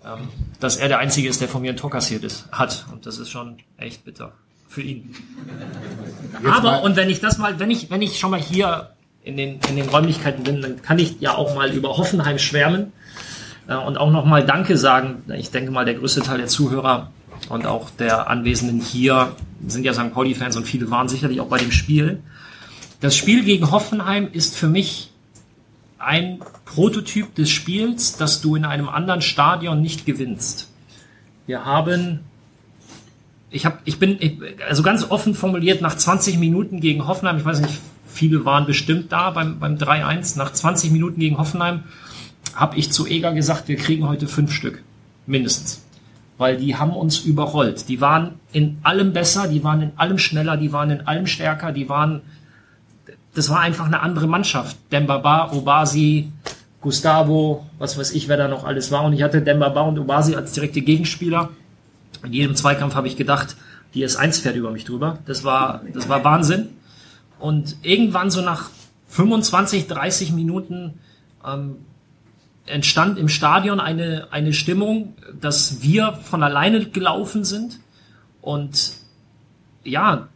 Ähm, 0.04 0.28
dass 0.60 0.76
er 0.76 0.88
der 0.88 0.98
Einzige 0.98 1.28
ist, 1.28 1.40
der 1.40 1.48
von 1.48 1.62
mir 1.62 1.72
ein 1.72 1.76
Tor 1.76 1.90
kassiert 1.90 2.24
ist, 2.24 2.46
hat. 2.52 2.86
Und 2.90 3.06
das 3.06 3.18
ist 3.18 3.30
schon 3.30 3.58
echt 3.76 4.04
bitter. 4.04 4.32
Für 4.68 4.82
ihn. 4.82 5.14
Aber, 6.48 6.82
und 6.82 6.96
wenn 6.96 7.10
ich 7.10 7.20
das 7.20 7.38
mal, 7.38 7.58
wenn 7.58 7.70
ich, 7.70 7.90
wenn 7.90 8.02
ich 8.02 8.18
schon 8.18 8.30
mal 8.30 8.40
hier 8.40 8.90
in 9.22 9.36
den, 9.36 9.60
in 9.68 9.76
den 9.76 9.88
Räumlichkeiten 9.88 10.44
bin, 10.44 10.62
dann 10.62 10.82
kann 10.82 10.98
ich 10.98 11.20
ja 11.20 11.34
auch 11.34 11.54
mal 11.54 11.70
über 11.72 11.96
Hoffenheim 11.96 12.38
schwärmen 12.38 12.92
äh, 13.68 13.74
und 13.74 13.98
auch 13.98 14.10
nochmal 14.10 14.44
Danke 14.44 14.76
sagen. 14.76 15.22
Ich 15.36 15.50
denke 15.50 15.70
mal, 15.70 15.84
der 15.84 15.94
größte 15.94 16.22
Teil 16.22 16.38
der 16.38 16.46
Zuhörer 16.46 17.10
und 17.48 17.66
auch 17.66 17.90
der 17.90 18.28
Anwesenden 18.28 18.80
hier 18.80 19.34
sind 19.66 19.84
ja 19.84 19.92
St. 19.92 20.12
Pauli-Fans 20.12 20.56
und 20.56 20.64
viele 20.64 20.90
waren 20.90 21.08
sicherlich 21.08 21.40
auch 21.40 21.48
bei 21.48 21.58
dem 21.58 21.72
Spiel. 21.72 22.20
Das 23.00 23.16
Spiel 23.16 23.44
gegen 23.44 23.70
Hoffenheim 23.70 24.28
ist 24.30 24.56
für 24.56 24.68
mich 24.68 25.10
ein 25.98 26.40
Prototyp 26.64 27.34
des 27.34 27.50
Spiels, 27.50 28.16
das 28.16 28.40
du 28.40 28.56
in 28.56 28.64
einem 28.64 28.88
anderen 28.88 29.20
Stadion 29.20 29.82
nicht 29.82 30.06
gewinnst. 30.06 30.70
Wir 31.46 31.64
haben, 31.64 32.20
ich 33.50 33.66
habe, 33.66 33.78
ich 33.84 33.98
bin, 33.98 34.18
also 34.66 34.82
ganz 34.82 35.10
offen 35.10 35.34
formuliert, 35.34 35.82
nach 35.82 35.96
20 35.96 36.38
Minuten 36.38 36.80
gegen 36.80 37.06
Hoffenheim, 37.06 37.38
ich 37.38 37.44
weiß 37.44 37.60
nicht, 37.60 37.80
viele 38.10 38.44
waren 38.44 38.66
bestimmt 38.66 39.12
da 39.12 39.30
beim, 39.30 39.58
beim 39.58 39.76
3-1, 39.76 40.36
nach 40.38 40.52
20 40.52 40.90
Minuten 40.90 41.20
gegen 41.20 41.38
Hoffenheim 41.38 41.84
habe 42.54 42.76
ich 42.76 42.90
zu 42.92 43.06
Eger 43.06 43.32
gesagt, 43.32 43.68
wir 43.68 43.76
kriegen 43.76 44.08
heute 44.08 44.26
fünf 44.26 44.52
Stück, 44.52 44.82
mindestens. 45.26 45.84
Weil 46.36 46.56
die 46.56 46.76
haben 46.76 46.92
uns 46.92 47.20
überrollt. 47.20 47.88
Die 47.88 48.00
waren 48.00 48.34
in 48.52 48.78
allem 48.82 49.12
besser, 49.12 49.46
die 49.46 49.62
waren 49.62 49.82
in 49.82 49.92
allem 49.96 50.18
schneller, 50.18 50.56
die 50.56 50.72
waren 50.72 50.90
in 50.90 51.06
allem 51.06 51.26
stärker, 51.26 51.72
die 51.72 51.88
waren 51.88 52.22
das 53.34 53.48
war 53.48 53.60
einfach 53.60 53.86
eine 53.86 54.00
andere 54.00 54.26
Mannschaft. 54.26 54.76
Dembaba, 54.90 55.52
Obasi, 55.52 56.32
Gustavo, 56.80 57.66
was 57.78 57.98
weiß 57.98 58.12
ich, 58.12 58.28
wer 58.28 58.36
da 58.36 58.48
noch 58.48 58.64
alles 58.64 58.90
war. 58.90 59.04
Und 59.04 59.12
ich 59.12 59.22
hatte 59.22 59.42
Dembaba 59.42 59.82
und 59.82 59.98
Obasi 59.98 60.34
als 60.34 60.52
direkte 60.52 60.80
Gegenspieler. 60.80 61.50
In 62.24 62.32
jedem 62.32 62.56
Zweikampf 62.56 62.94
habe 62.94 63.06
ich 63.06 63.16
gedacht, 63.16 63.56
die 63.94 64.04
S1 64.04 64.42
fährt 64.42 64.56
über 64.56 64.70
mich 64.70 64.84
drüber. 64.84 65.18
Das 65.26 65.44
war, 65.44 65.82
das 65.94 66.08
war 66.08 66.24
Wahnsinn. 66.24 66.68
Und 67.40 67.76
irgendwann 67.82 68.30
so 68.30 68.42
nach 68.42 68.70
25, 69.08 69.88
30 69.88 70.32
Minuten 70.32 71.00
ähm, 71.44 71.76
entstand 72.66 73.18
im 73.18 73.28
Stadion 73.28 73.80
eine, 73.80 74.28
eine 74.30 74.52
Stimmung, 74.52 75.14
dass 75.40 75.82
wir 75.82 76.12
von 76.12 76.42
alleine 76.42 76.86
gelaufen 76.86 77.44
sind. 77.44 77.80
Und 78.40 78.94
ja, 79.82 80.28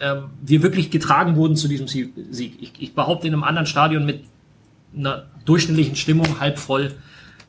ähm, 0.00 0.30
wir 0.42 0.62
wirklich 0.62 0.90
getragen 0.90 1.36
wurden 1.36 1.56
zu 1.56 1.68
diesem 1.68 1.88
Sieg. 1.88 2.12
Ich, 2.60 2.72
ich 2.78 2.94
behaupte, 2.94 3.26
in 3.26 3.34
einem 3.34 3.44
anderen 3.44 3.66
Stadion 3.66 4.06
mit 4.06 4.24
einer 4.96 5.26
durchschnittlichen 5.44 5.96
Stimmung, 5.96 6.40
halb 6.40 6.58
voll, 6.58 6.94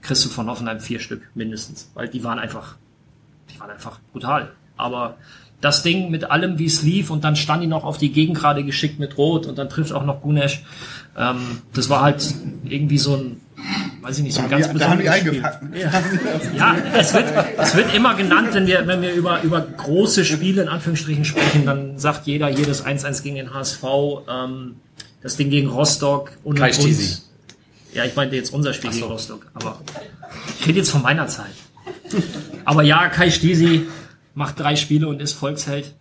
kriegst 0.02 0.26
du 0.26 0.30
von 0.30 0.50
Hoffenheim 0.50 0.80
vier 0.80 1.00
Stück 1.00 1.30
mindestens. 1.36 1.92
Weil 1.94 2.08
die 2.10 2.24
waren 2.24 2.40
einfach, 2.40 2.78
die 3.54 3.60
waren 3.60 3.70
einfach 3.70 4.00
brutal. 4.12 4.54
Aber 4.78 5.18
das 5.62 5.84
Ding 5.84 6.10
mit 6.10 6.32
allem, 6.32 6.58
wie 6.58 6.66
es 6.66 6.84
lief, 6.84 7.10
und 7.10 7.24
dann 7.24 7.36
stand 7.36 7.64
ihn 7.64 7.70
noch 7.70 7.84
auf 7.84 7.98
die 7.98 8.12
Gegengrade 8.12 8.64
geschickt 8.64 9.00
mit 9.00 9.18
Rot 9.18 9.46
und 9.46 9.58
dann 9.58 9.70
trifft 9.70 9.92
auch 9.92 10.06
noch 10.06 10.22
Gunesch. 10.22 10.64
Ähm, 11.18 11.62
das 11.74 11.90
war 11.90 12.02
halt 12.02 12.34
irgendwie 12.64 12.98
so 12.98 13.16
ein, 13.16 13.42
weiß 14.02 14.20
ich 14.20 14.24
nicht, 14.24 14.36
so 14.36 14.42
ein 14.42 14.50
ganz 14.50 14.68
die 14.68 14.74
besonderes 14.74 15.18
Spiel. 15.18 15.44
Ja, 16.56 16.76
es 16.98 17.14
wird, 17.14 17.26
es 17.58 17.76
wird 17.76 17.94
immer 17.94 18.16
genannt, 18.16 18.50
wenn 18.54 18.68
wir, 18.68 18.88
wenn 18.88 19.02
wir 19.02 19.14
über, 19.14 19.42
über 19.42 19.62
große 19.62 20.24
Spiele 20.24 20.62
in 20.62 20.70
Anführungsstrichen 20.70 21.26
sprechen, 21.26 21.66
dann 21.66 21.98
sagt 21.98 22.26
jeder 22.26 22.50
jedes 22.50 22.86
1-1 22.86 23.22
gegen 23.24 23.36
den 23.36 23.54
HSV, 23.54 23.84
ähm, 24.30 24.76
das 25.22 25.36
Ding 25.36 25.50
gegen 25.50 25.68
Rostock 25.68 26.32
und, 26.44 26.58
Kai 26.58 26.68
und 26.68 26.76
Stiesi. 26.76 27.22
Ja, 27.94 28.06
ich 28.06 28.16
meinte 28.16 28.36
jetzt 28.36 28.54
unser 28.54 28.74
Spiel 28.74 28.92
gegen 28.92 29.04
Rostock, 29.04 29.48
aber 29.54 29.82
ich 30.60 30.68
rede 30.68 30.78
jetzt 30.78 30.92
von 30.92 31.02
meiner 31.02 31.28
Zeit. 31.28 31.52
Aber 32.64 32.84
ja, 32.84 33.10
Kai 33.10 33.30
Stiesi 33.30 33.88
macht 34.40 34.58
drei 34.60 34.78
Spiele 34.78 35.08
und 35.10 35.22
ist 35.22 35.34
Volksheld. 35.34 35.94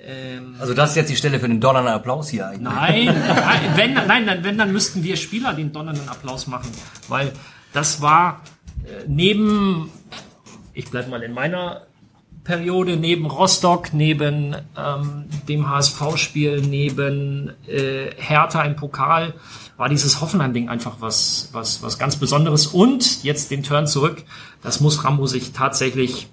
Ähm, 0.00 0.56
Also 0.58 0.72
das 0.72 0.90
ist 0.90 0.96
jetzt 0.96 1.10
die 1.10 1.16
Stelle 1.16 1.38
für 1.38 1.48
den 1.48 1.60
donnernden 1.60 1.92
Applaus 1.92 2.30
hier 2.30 2.48
eigentlich. 2.48 2.62
Nein, 2.62 3.04
nein, 3.26 3.60
wenn, 3.76 3.94
nein, 3.94 4.26
dann, 4.26 4.42
wenn, 4.42 4.58
dann 4.58 4.72
müssten 4.72 5.04
wir 5.04 5.16
Spieler 5.16 5.52
den 5.52 5.70
donnernden 5.72 6.08
Applaus 6.08 6.46
machen, 6.46 6.70
weil 7.08 7.32
das 7.74 8.00
war 8.00 8.40
äh, 8.86 9.04
neben, 9.06 9.90
ich 10.72 10.90
bleib 10.90 11.08
mal 11.10 11.22
in 11.22 11.32
meiner 11.32 11.82
Periode, 12.42 12.96
neben 12.96 13.26
Rostock, 13.26 13.92
neben 13.92 14.56
ähm, 14.76 15.26
dem 15.46 15.68
HSV-Spiel, 15.68 16.62
neben 16.62 17.52
äh, 17.66 18.10
Hertha 18.16 18.62
im 18.62 18.76
Pokal, 18.76 19.34
war 19.76 19.90
dieses 19.90 20.22
Hoffenheim-Ding 20.22 20.70
einfach 20.70 20.96
was, 21.00 21.50
was, 21.52 21.82
was 21.82 21.98
ganz 21.98 22.16
Besonderes. 22.16 22.66
Und 22.66 23.24
jetzt 23.24 23.50
den 23.50 23.62
Turn 23.62 23.86
zurück, 23.86 24.22
das 24.62 24.80
muss 24.80 25.04
Rambo 25.04 25.26
sich 25.26 25.52
tatsächlich 25.52 26.28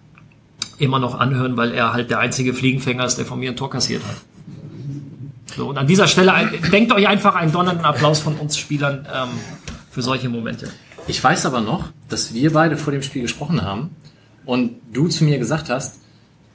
immer 0.82 1.00
noch 1.00 1.20
anhören, 1.20 1.58
weil 1.58 1.72
er 1.72 1.94
halt 1.94 2.10
der 2.10 2.20
einzige 2.20 2.54
Fliegenfänger 2.54 3.06
ist, 3.06 3.18
der 3.18 3.26
von 3.26 3.40
mir 3.40 3.52
ein 3.52 3.56
Tor 3.56 3.70
kassiert 3.70 4.04
hat. 4.04 4.16
So, 5.56 5.70
und 5.70 5.78
an 5.78 5.88
dieser 5.88 6.08
Stelle, 6.08 6.34
denkt 6.72 6.92
euch 6.94 7.08
einfach 7.08 7.36
einen 7.36 7.52
donnernden 7.52 7.86
Applaus 7.86 8.20
von 8.20 8.36
uns 8.36 8.58
Spielern 8.58 9.06
ähm, 9.14 9.30
für 9.92 10.02
solche 10.02 10.30
Momente. 10.30 10.70
Ich 11.08 11.24
weiß 11.24 11.46
aber 11.46 11.62
noch, 11.62 11.90
dass 12.10 12.34
wir 12.34 12.54
beide 12.54 12.78
vor 12.78 12.94
dem 12.94 13.04
Spiel 13.04 13.22
gesprochen 13.22 13.62
haben 13.62 13.90
und 14.46 14.74
du 14.94 15.08
zu 15.08 15.24
mir 15.24 15.38
gesagt 15.40 15.70
hast, 15.70 16.00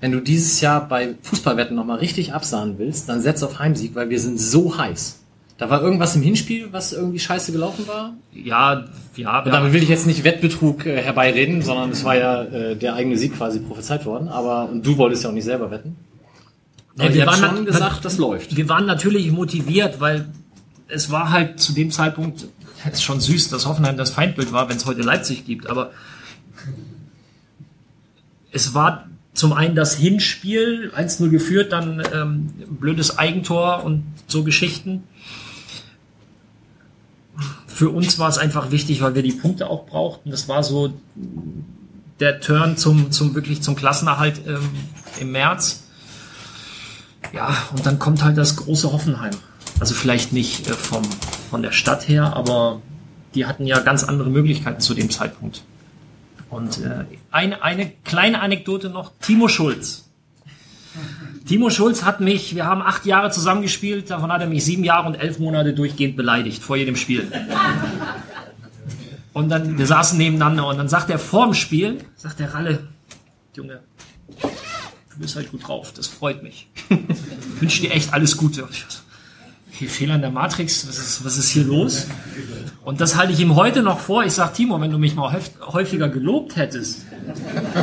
wenn 0.01 0.13
du 0.13 0.21
dieses 0.21 0.61
Jahr 0.61 0.87
bei 0.89 1.15
Fußballwetten 1.23 1.77
nochmal 1.77 1.99
richtig 1.99 2.33
absahen 2.33 2.79
willst, 2.79 3.09
dann 3.09 3.23
setz 3.23 3.43
auf 3.43 3.59
Heimsieg, 3.59 3.95
weil 3.95 4.11
wir 4.11 4.21
sind 4.21 4.41
so 4.41 4.77
heiß. 4.77 5.21
Da 5.59 5.71
war 5.71 5.81
irgendwas 5.81 6.15
im 6.17 6.23
Hinspiel, 6.23 6.69
was 6.73 6.93
irgendwie 6.93 7.19
scheiße 7.19 7.51
gelaufen 7.51 7.89
war. 7.89 8.13
Ja, 8.35 8.85
ja, 9.17 9.43
Und 9.43 9.53
damit 9.53 9.73
will 9.73 9.83
ich 9.83 9.89
jetzt 9.89 10.07
nicht 10.07 10.23
Wettbetrug 10.23 10.85
äh, 10.85 11.01
herbeireden, 11.03 11.63
sondern 11.63 11.91
es 11.91 12.05
war 12.05 12.15
ja 12.17 12.43
äh, 12.45 12.77
der 12.77 12.95
eigene 12.95 13.17
Sieg 13.17 13.37
quasi 13.37 13.61
prophezeit 13.61 14.05
worden. 14.05 14.29
Aber 14.29 14.69
und 14.69 14.85
du 14.85 14.99
wolltest 14.99 15.25
ja 15.25 15.31
auch 15.31 15.35
nicht 15.35 15.45
selber 15.45 15.71
wetten. 15.71 15.97
Aber 16.99 17.13
wir 17.13 17.27
waren 17.27 17.57
schon 17.57 17.65
gesagt, 17.65 18.05
das 18.05 18.19
läuft. 18.19 18.57
wir 18.57 18.69
waren 18.69 18.87
natürlich 18.87 19.31
motiviert, 19.31 20.01
weil 20.01 20.29
es 20.89 21.11
war 21.11 21.31
halt 21.31 21.59
zu 21.61 21.73
dem 21.73 21.91
Zeitpunkt 21.91 22.47
es 22.85 22.99
ist 22.99 23.03
schon 23.03 23.21
süß, 23.21 23.49
dass 23.49 23.67
Hoffenheim 23.67 23.97
das 23.97 24.11
Feindbild 24.11 24.53
war, 24.53 24.69
wenn 24.69 24.77
es 24.77 24.87
heute 24.87 25.03
Leipzig 25.03 25.45
gibt, 25.45 25.69
aber 25.69 25.91
es 28.53 28.75
war 28.75 29.09
zum 29.35 29.53
einen 29.53 29.75
das 29.75 29.95
Hinspiel, 29.95 30.93
1-0 30.97 31.29
geführt, 31.29 31.73
dann 31.73 32.03
ähm, 32.15 32.53
blödes 32.81 33.19
Eigentor 33.19 33.85
und 33.85 34.05
so 34.27 34.45
Geschichten. 34.45 35.05
Für 37.77 37.91
uns 37.91 38.19
war 38.19 38.31
es 38.31 38.39
einfach 38.39 38.71
wichtig, 38.71 39.03
weil 39.03 39.15
wir 39.15 39.23
die 39.23 39.33
Punkte 39.33 39.69
auch 39.69 39.85
brauchten. 39.85 40.31
Das 40.31 40.49
war 40.49 40.63
so 40.63 40.95
der 42.21 42.41
Turn 42.41 42.79
zum, 42.79 43.13
zum 43.13 43.35
wirklich 43.35 43.61
zum 43.61 43.77
Klassenerhalt 43.77 44.41
ähm, 44.47 44.71
im 45.21 45.33
März. 45.33 45.85
Ja, 47.35 47.55
und 47.73 47.85
dann 47.85 47.99
kommt 47.99 48.25
halt 48.25 48.39
das 48.39 48.57
große 48.57 48.91
Hoffenheim. 48.93 49.35
Also 49.79 49.95
vielleicht 49.95 50.33
nicht 50.33 50.67
äh, 50.67 50.73
vom, 50.73 51.03
von 51.51 51.61
der 51.61 51.73
Stadt 51.73 52.09
her, 52.09 52.35
aber 52.35 52.81
die 53.35 53.45
hatten 53.45 53.67
ja 53.67 53.79
ganz 53.81 54.05
andere 54.05 54.31
Möglichkeiten 54.31 54.81
zu 54.81 54.95
dem 54.95 55.11
Zeitpunkt. 55.11 55.63
Und 56.49 56.79
äh, 56.79 57.05
eine, 57.31 57.63
eine 57.63 57.91
kleine 58.05 58.41
Anekdote 58.41 58.89
noch, 58.89 59.13
Timo 59.21 59.49
Schulz. 59.49 60.06
Timo 61.47 61.71
Schulz 61.71 62.03
hat 62.05 62.21
mich, 62.21 62.55
wir 62.57 62.67
haben 62.67 62.83
acht 62.83 63.07
Jahre 63.07 63.31
zusammengespielt, 63.31 64.11
davon 64.11 64.33
hat 64.33 64.41
er 64.41 64.49
mich 64.49 64.65
sieben 64.65 64.83
Jahre 64.85 65.07
und 65.07 65.15
elf 65.15 65.39
Monate 65.39 65.73
durchgehend 65.75 66.17
beleidigt, 66.17 66.63
vor 66.63 66.77
jedem 66.77 66.97
Spiel. 66.97 67.31
Und 69.33 69.51
dann, 69.51 69.77
wir 69.77 69.87
saßen 69.87 70.17
nebeneinander 70.17 70.67
und 70.67 70.79
dann 70.79 70.89
sagt 70.89 71.11
er 71.11 71.19
vor 71.19 71.45
dem 71.45 71.53
Spiel, 71.53 71.99
sagt 72.17 72.39
der 72.41 72.55
Ralle, 72.55 72.85
Junge, 73.55 73.81
du 74.41 75.19
bist 75.19 75.37
halt 75.37 75.51
gut 75.51 75.69
drauf, 75.69 75.93
das 75.95 76.07
freut 76.07 76.43
mich. 76.43 76.69
Ich 76.89 77.61
wünsche 77.61 77.83
dir 77.83 77.91
echt 77.91 78.15
alles 78.15 78.39
Gute. 78.39 78.67
Okay, 79.75 79.89
Fehler 79.89 80.15
in 80.15 80.23
der 80.23 80.31
Matrix, 80.31 80.89
was 80.89 80.97
ist, 80.97 81.23
was 81.23 81.37
ist 81.37 81.51
hier 81.51 81.65
los? 81.65 82.07
Und 82.83 83.03
das 83.03 83.17
halte 83.17 83.35
ich 83.35 83.41
ihm 83.41 83.57
heute 83.57 83.83
noch 83.83 83.99
vor. 84.01 84.25
Ich 84.25 84.33
sag 84.33 84.55
Timo, 84.55 84.81
wenn 84.81 84.91
du 84.91 84.97
mich 84.99 85.15
mal 85.15 85.31
häuf- 85.35 85.51
häufiger 85.61 86.09
gelobt 86.09 86.57
hättest, 86.57 87.03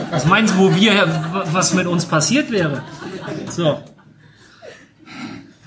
was 0.10 0.26
meinst 0.26 0.56
du, 0.56 0.58
wo 0.58 0.76
wir, 0.76 1.46
was 1.52 1.76
mit 1.76 1.86
uns 1.86 2.06
passiert 2.06 2.50
wäre? 2.50 2.82
So. 3.50 3.80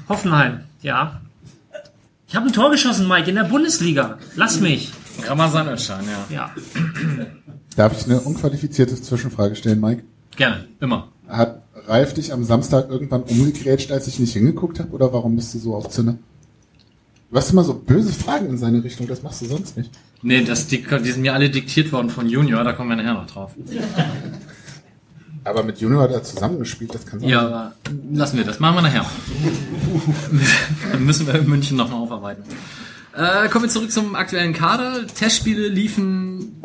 Hoffenheim, 0.09 0.61
ja. 0.83 1.21
Ich 2.29 2.35
habe 2.35 2.47
ein 2.47 2.53
Tor 2.53 2.71
geschossen, 2.71 3.09
Mike, 3.09 3.29
in 3.29 3.37
der 3.37 3.45
Bundesliga. 3.45 4.19
Lass 4.35 4.61
mich. 4.61 4.93
Ramazan 5.27 5.69
Özcan, 5.69 6.05
ja. 6.05 6.35
Ja. 6.35 6.55
Darf 7.77 7.99
ich 7.99 8.07
eine 8.07 8.21
unqualifizierte 8.21 9.01
Zwischenfrage 9.01 9.57
stellen, 9.57 9.81
Mike? 9.81 10.03
Gerne, 10.37 10.67
immer. 10.81 11.09
Hat 11.29 11.63
Ralf 11.87 12.15
dich 12.15 12.33
am 12.33 12.45
Samstag 12.45 12.91
irgendwann 12.91 13.23
umgegrätscht, 13.23 13.93
als 13.93 14.07
ich 14.09 14.19
nicht 14.19 14.33
hingeguckt 14.33 14.81
habe? 14.81 14.91
Oder 14.91 15.13
warum 15.13 15.37
bist 15.37 15.55
du 15.55 15.59
so 15.59 15.75
auf 15.75 15.89
Zinne? 15.89 16.19
Du 17.31 17.37
hast 17.37 17.51
immer 17.51 17.65
so 17.65 17.75
böse 17.75 18.13
Fragen 18.13 18.47
in 18.47 18.59
seine 18.59 18.83
Richtung, 18.83 19.07
das 19.09 19.23
machst 19.23 19.43
du 19.43 19.47
sonst 19.47 19.77
nicht. 19.77 19.91
Nee, 20.23 20.45
das, 20.45 20.69
die, 20.69 20.83
die 20.83 21.11
sind 21.11 21.23
mir 21.23 21.35
alle 21.35 21.51
diktiert 21.51 21.93
worden 21.93 22.09
von 22.09 22.29
Junior, 22.29 22.63
da 22.65 22.73
kommen 22.73 22.91
wir 22.91 22.97
nachher 22.97 23.15
noch 23.15 23.27
drauf. 23.27 23.53
Aber 25.47 25.63
mit 25.63 25.81
Junior 25.81 26.03
hat 26.03 26.11
er 26.11 26.25
zusammengespielt, 26.25 26.93
das 26.93 27.07
kann 27.07 27.21
sein. 27.21 27.29
Ja, 27.29 27.47
aber 27.47 27.73
lassen 28.13 28.37
wir 28.37 28.45
das. 28.45 28.59
Machen 28.59 28.75
wir 28.75 28.83
nachher. 28.83 29.07
Dann 30.91 31.05
müssen 31.07 31.25
wir 31.29 31.37
in 31.37 31.49
München 31.49 31.77
nochmal 31.77 32.01
aufarbeiten. 32.01 32.43
Äh, 33.15 33.49
kommen 33.49 33.67
wir 33.67 33.71
zurück 33.71 33.93
zum 33.93 34.17
aktuellen 34.17 34.53
Kader. 34.53 35.07
Testspiele 35.07 35.69
liefen, 35.69 36.61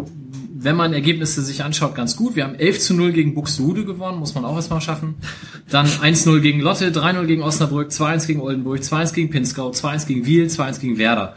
wenn 0.55 0.75
man 0.75 0.93
Ergebnisse 0.93 1.43
sich 1.43 1.63
anschaut, 1.63 1.93
ganz 1.93 2.15
gut. 2.15 2.35
Wir 2.35 2.43
haben 2.43 2.55
11 2.55 2.79
zu 2.79 2.93
0 2.95 3.11
gegen 3.11 3.35
Buxtehude 3.35 3.85
gewonnen, 3.85 4.17
muss 4.17 4.33
man 4.33 4.45
auch 4.45 4.55
erstmal 4.55 4.81
schaffen. 4.81 5.13
Dann 5.69 5.85
1-0 5.85 6.39
gegen 6.39 6.59
Lotte, 6.59 6.89
3-0 6.89 7.25
gegen 7.25 7.43
Osnabrück, 7.43 7.91
2-1 7.91 8.25
gegen 8.25 8.41
Oldenburg, 8.41 8.79
2-1 8.79 9.13
gegen 9.13 9.29
Pinskau, 9.29 9.69
2-1 9.69 10.07
gegen 10.07 10.25
Wiel, 10.25 10.47
2-1 10.47 10.79
gegen 10.79 10.97
Werder. 10.97 11.35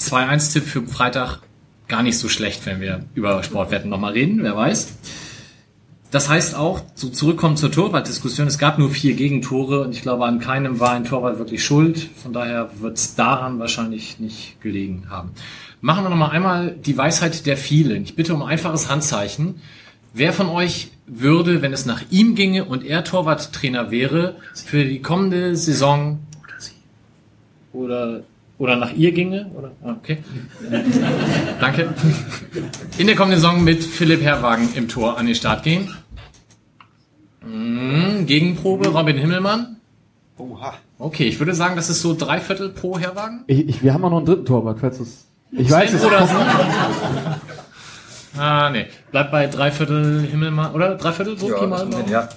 2-1-Tipp 0.00 0.64
für 0.64 0.82
Freitag 0.82 1.38
gar 1.86 2.02
nicht 2.02 2.18
so 2.18 2.28
schlecht, 2.28 2.66
wenn 2.66 2.80
wir 2.80 3.04
über 3.14 3.44
Sportwetten 3.44 3.88
nochmal 3.88 4.14
reden, 4.14 4.42
wer 4.42 4.56
weiß. 4.56 4.88
Das 6.16 6.30
heißt 6.30 6.54
auch, 6.54 6.80
so 6.94 7.10
zurückkommen 7.10 7.58
zur 7.58 7.70
Torwartdiskussion, 7.70 8.46
es 8.46 8.56
gab 8.56 8.78
nur 8.78 8.88
vier 8.88 9.12
Gegentore 9.12 9.82
und 9.82 9.90
ich 9.90 10.00
glaube, 10.00 10.24
an 10.24 10.38
keinem 10.38 10.80
war 10.80 10.92
ein 10.92 11.04
Torwart 11.04 11.38
wirklich 11.38 11.62
schuld. 11.62 12.08
Von 12.22 12.32
daher 12.32 12.70
wird 12.80 12.96
es 12.96 13.16
daran 13.16 13.58
wahrscheinlich 13.58 14.18
nicht 14.18 14.58
gelegen 14.62 15.08
haben. 15.10 15.32
Machen 15.82 16.06
wir 16.06 16.08
nochmal 16.08 16.30
einmal 16.30 16.70
die 16.70 16.96
Weisheit 16.96 17.44
der 17.44 17.58
vielen. 17.58 18.04
Ich 18.04 18.16
bitte 18.16 18.32
um 18.32 18.42
einfaches 18.42 18.88
Handzeichen. 18.88 19.56
Wer 20.14 20.32
von 20.32 20.48
euch 20.48 20.88
würde, 21.06 21.60
wenn 21.60 21.74
es 21.74 21.84
nach 21.84 22.00
ihm 22.08 22.34
ginge 22.34 22.64
und 22.64 22.82
er 22.82 23.04
Torwarttrainer 23.04 23.90
wäre, 23.90 24.36
für 24.54 24.86
die 24.86 25.02
kommende 25.02 25.54
Saison 25.54 26.20
oder 27.74 28.22
oder 28.58 28.76
nach 28.76 28.92
ihr 28.94 29.12
ginge? 29.12 29.50
Oder? 29.54 29.72
Ah, 29.84 29.96
Okay. 29.98 30.18
Danke. 31.60 31.92
In 32.96 33.06
der 33.06 33.16
kommenden 33.16 33.38
Saison 33.38 33.62
mit 33.62 33.84
Philipp 33.84 34.22
Herrwagen 34.22 34.70
im 34.74 34.88
Tor 34.88 35.18
an 35.18 35.26
den 35.26 35.34
Start 35.34 35.62
gehen. 35.62 35.94
Mm, 37.46 38.26
Gegenprobe, 38.26 38.88
Robin 38.88 39.16
Himmelmann. 39.16 39.76
Oha. 40.38 40.74
Okay, 40.98 41.24
ich 41.24 41.38
würde 41.38 41.54
sagen, 41.54 41.76
das 41.76 41.88
ist 41.88 42.02
so 42.02 42.14
drei 42.14 42.40
Viertel 42.40 42.70
pro 42.70 42.98
Herrwagen. 42.98 43.44
Ich, 43.46 43.68
ich, 43.68 43.82
wir 43.82 43.94
haben 43.94 44.04
auch 44.04 44.10
noch 44.10 44.18
einen 44.18 44.26
dritten 44.26 44.44
Torwart, 44.44 44.80
falls 44.80 45.00
es. 45.00 45.26
Ich 45.52 45.70
weiß 45.70 45.92
es. 45.92 46.04
oder 46.04 46.26
so. 46.26 46.34
Ah, 48.38 48.70
nee. 48.70 48.86
Bleibt 49.10 49.30
bei 49.30 49.46
drei 49.46 49.70
Viertel 49.70 50.20
Himmelmann, 50.30 50.74
oder? 50.74 50.96
Drei 50.96 51.12
Viertel, 51.12 51.38
so 51.38 51.48
Ja, 51.48 51.66
mal 51.66 51.88
ja. 52.08 52.28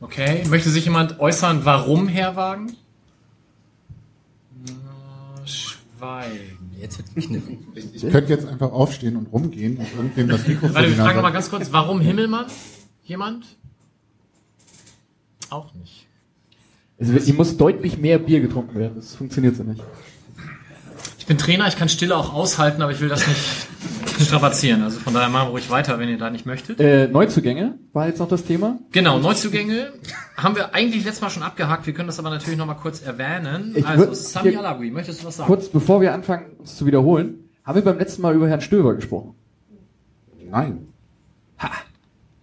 Okay. 0.00 0.42
Möchte 0.48 0.70
sich 0.70 0.84
jemand 0.84 1.20
äußern, 1.20 1.64
warum 1.64 2.08
Herrwagen? 2.08 2.70
Äh, 4.66 5.46
Schweigen. 5.46 6.72
Jetzt 6.80 6.98
wird 6.98 7.14
gekniffen. 7.14 7.66
Ich, 7.74 8.02
ich 8.02 8.12
könnte 8.12 8.32
jetzt 8.32 8.46
einfach 8.46 8.72
aufstehen 8.72 9.16
und 9.16 9.32
rumgehen 9.32 9.76
und 9.78 9.86
irgendwem 9.94 10.28
das 10.28 10.46
Mikro 10.48 10.66
vor 10.66 10.74
Warte, 10.74 10.88
wir 10.88 10.96
fragen 10.96 11.16
nochmal 11.16 11.32
ganz 11.32 11.50
kurz, 11.50 11.72
warum 11.72 12.00
Himmelmann? 12.00 12.46
Jemand? 13.04 13.44
Auch 15.50 15.72
nicht. 15.74 16.06
Also, 16.98 17.12
hier 17.12 17.34
muss 17.34 17.56
deutlich 17.56 17.98
mehr 17.98 18.18
Bier 18.18 18.40
getrunken 18.40 18.78
werden. 18.78 18.94
Das 18.96 19.14
funktioniert 19.14 19.56
so 19.56 19.62
nicht. 19.62 19.82
Ich 21.24 21.26
bin 21.26 21.38
Trainer, 21.38 21.66
ich 21.66 21.76
kann 21.76 21.88
Stille 21.88 22.14
auch 22.14 22.34
aushalten, 22.34 22.82
aber 22.82 22.92
ich 22.92 23.00
will 23.00 23.08
das 23.08 23.26
nicht 23.26 23.40
strapazieren. 24.26 24.82
Also 24.82 25.00
von 25.00 25.14
daher 25.14 25.30
machen 25.30 25.46
wir 25.48 25.52
ruhig 25.52 25.70
weiter, 25.70 25.98
wenn 25.98 26.10
ihr 26.10 26.18
da 26.18 26.28
nicht 26.28 26.44
möchtet. 26.44 26.78
Äh, 26.80 27.08
Neuzugänge 27.08 27.78
war 27.94 28.08
jetzt 28.08 28.18
noch 28.18 28.28
das 28.28 28.44
Thema. 28.44 28.78
Genau, 28.92 29.18
Neuzugänge 29.18 29.94
haben 30.36 30.54
wir 30.54 30.74
eigentlich 30.74 31.02
letztes 31.02 31.22
Mal 31.22 31.30
schon 31.30 31.42
abgehakt. 31.42 31.86
Wir 31.86 31.94
können 31.94 32.08
das 32.08 32.18
aber 32.18 32.28
natürlich 32.28 32.58
nochmal 32.58 32.76
kurz 32.76 33.00
erwähnen. 33.00 33.72
Ich 33.74 33.86
also 33.86 34.12
Sami 34.12 34.54
Alagui, 34.54 34.90
möchtest 34.90 35.22
du 35.22 35.26
was 35.26 35.36
sagen? 35.36 35.46
Kurz 35.46 35.70
bevor 35.70 36.02
wir 36.02 36.12
anfangen, 36.12 36.44
uns 36.58 36.76
zu 36.76 36.84
wiederholen, 36.84 37.48
haben 37.64 37.76
wir 37.76 37.84
beim 37.84 37.98
letzten 37.98 38.20
Mal 38.20 38.34
über 38.34 38.46
Herrn 38.46 38.60
Stöber 38.60 38.94
gesprochen. 38.94 39.34
Nein. 40.50 40.88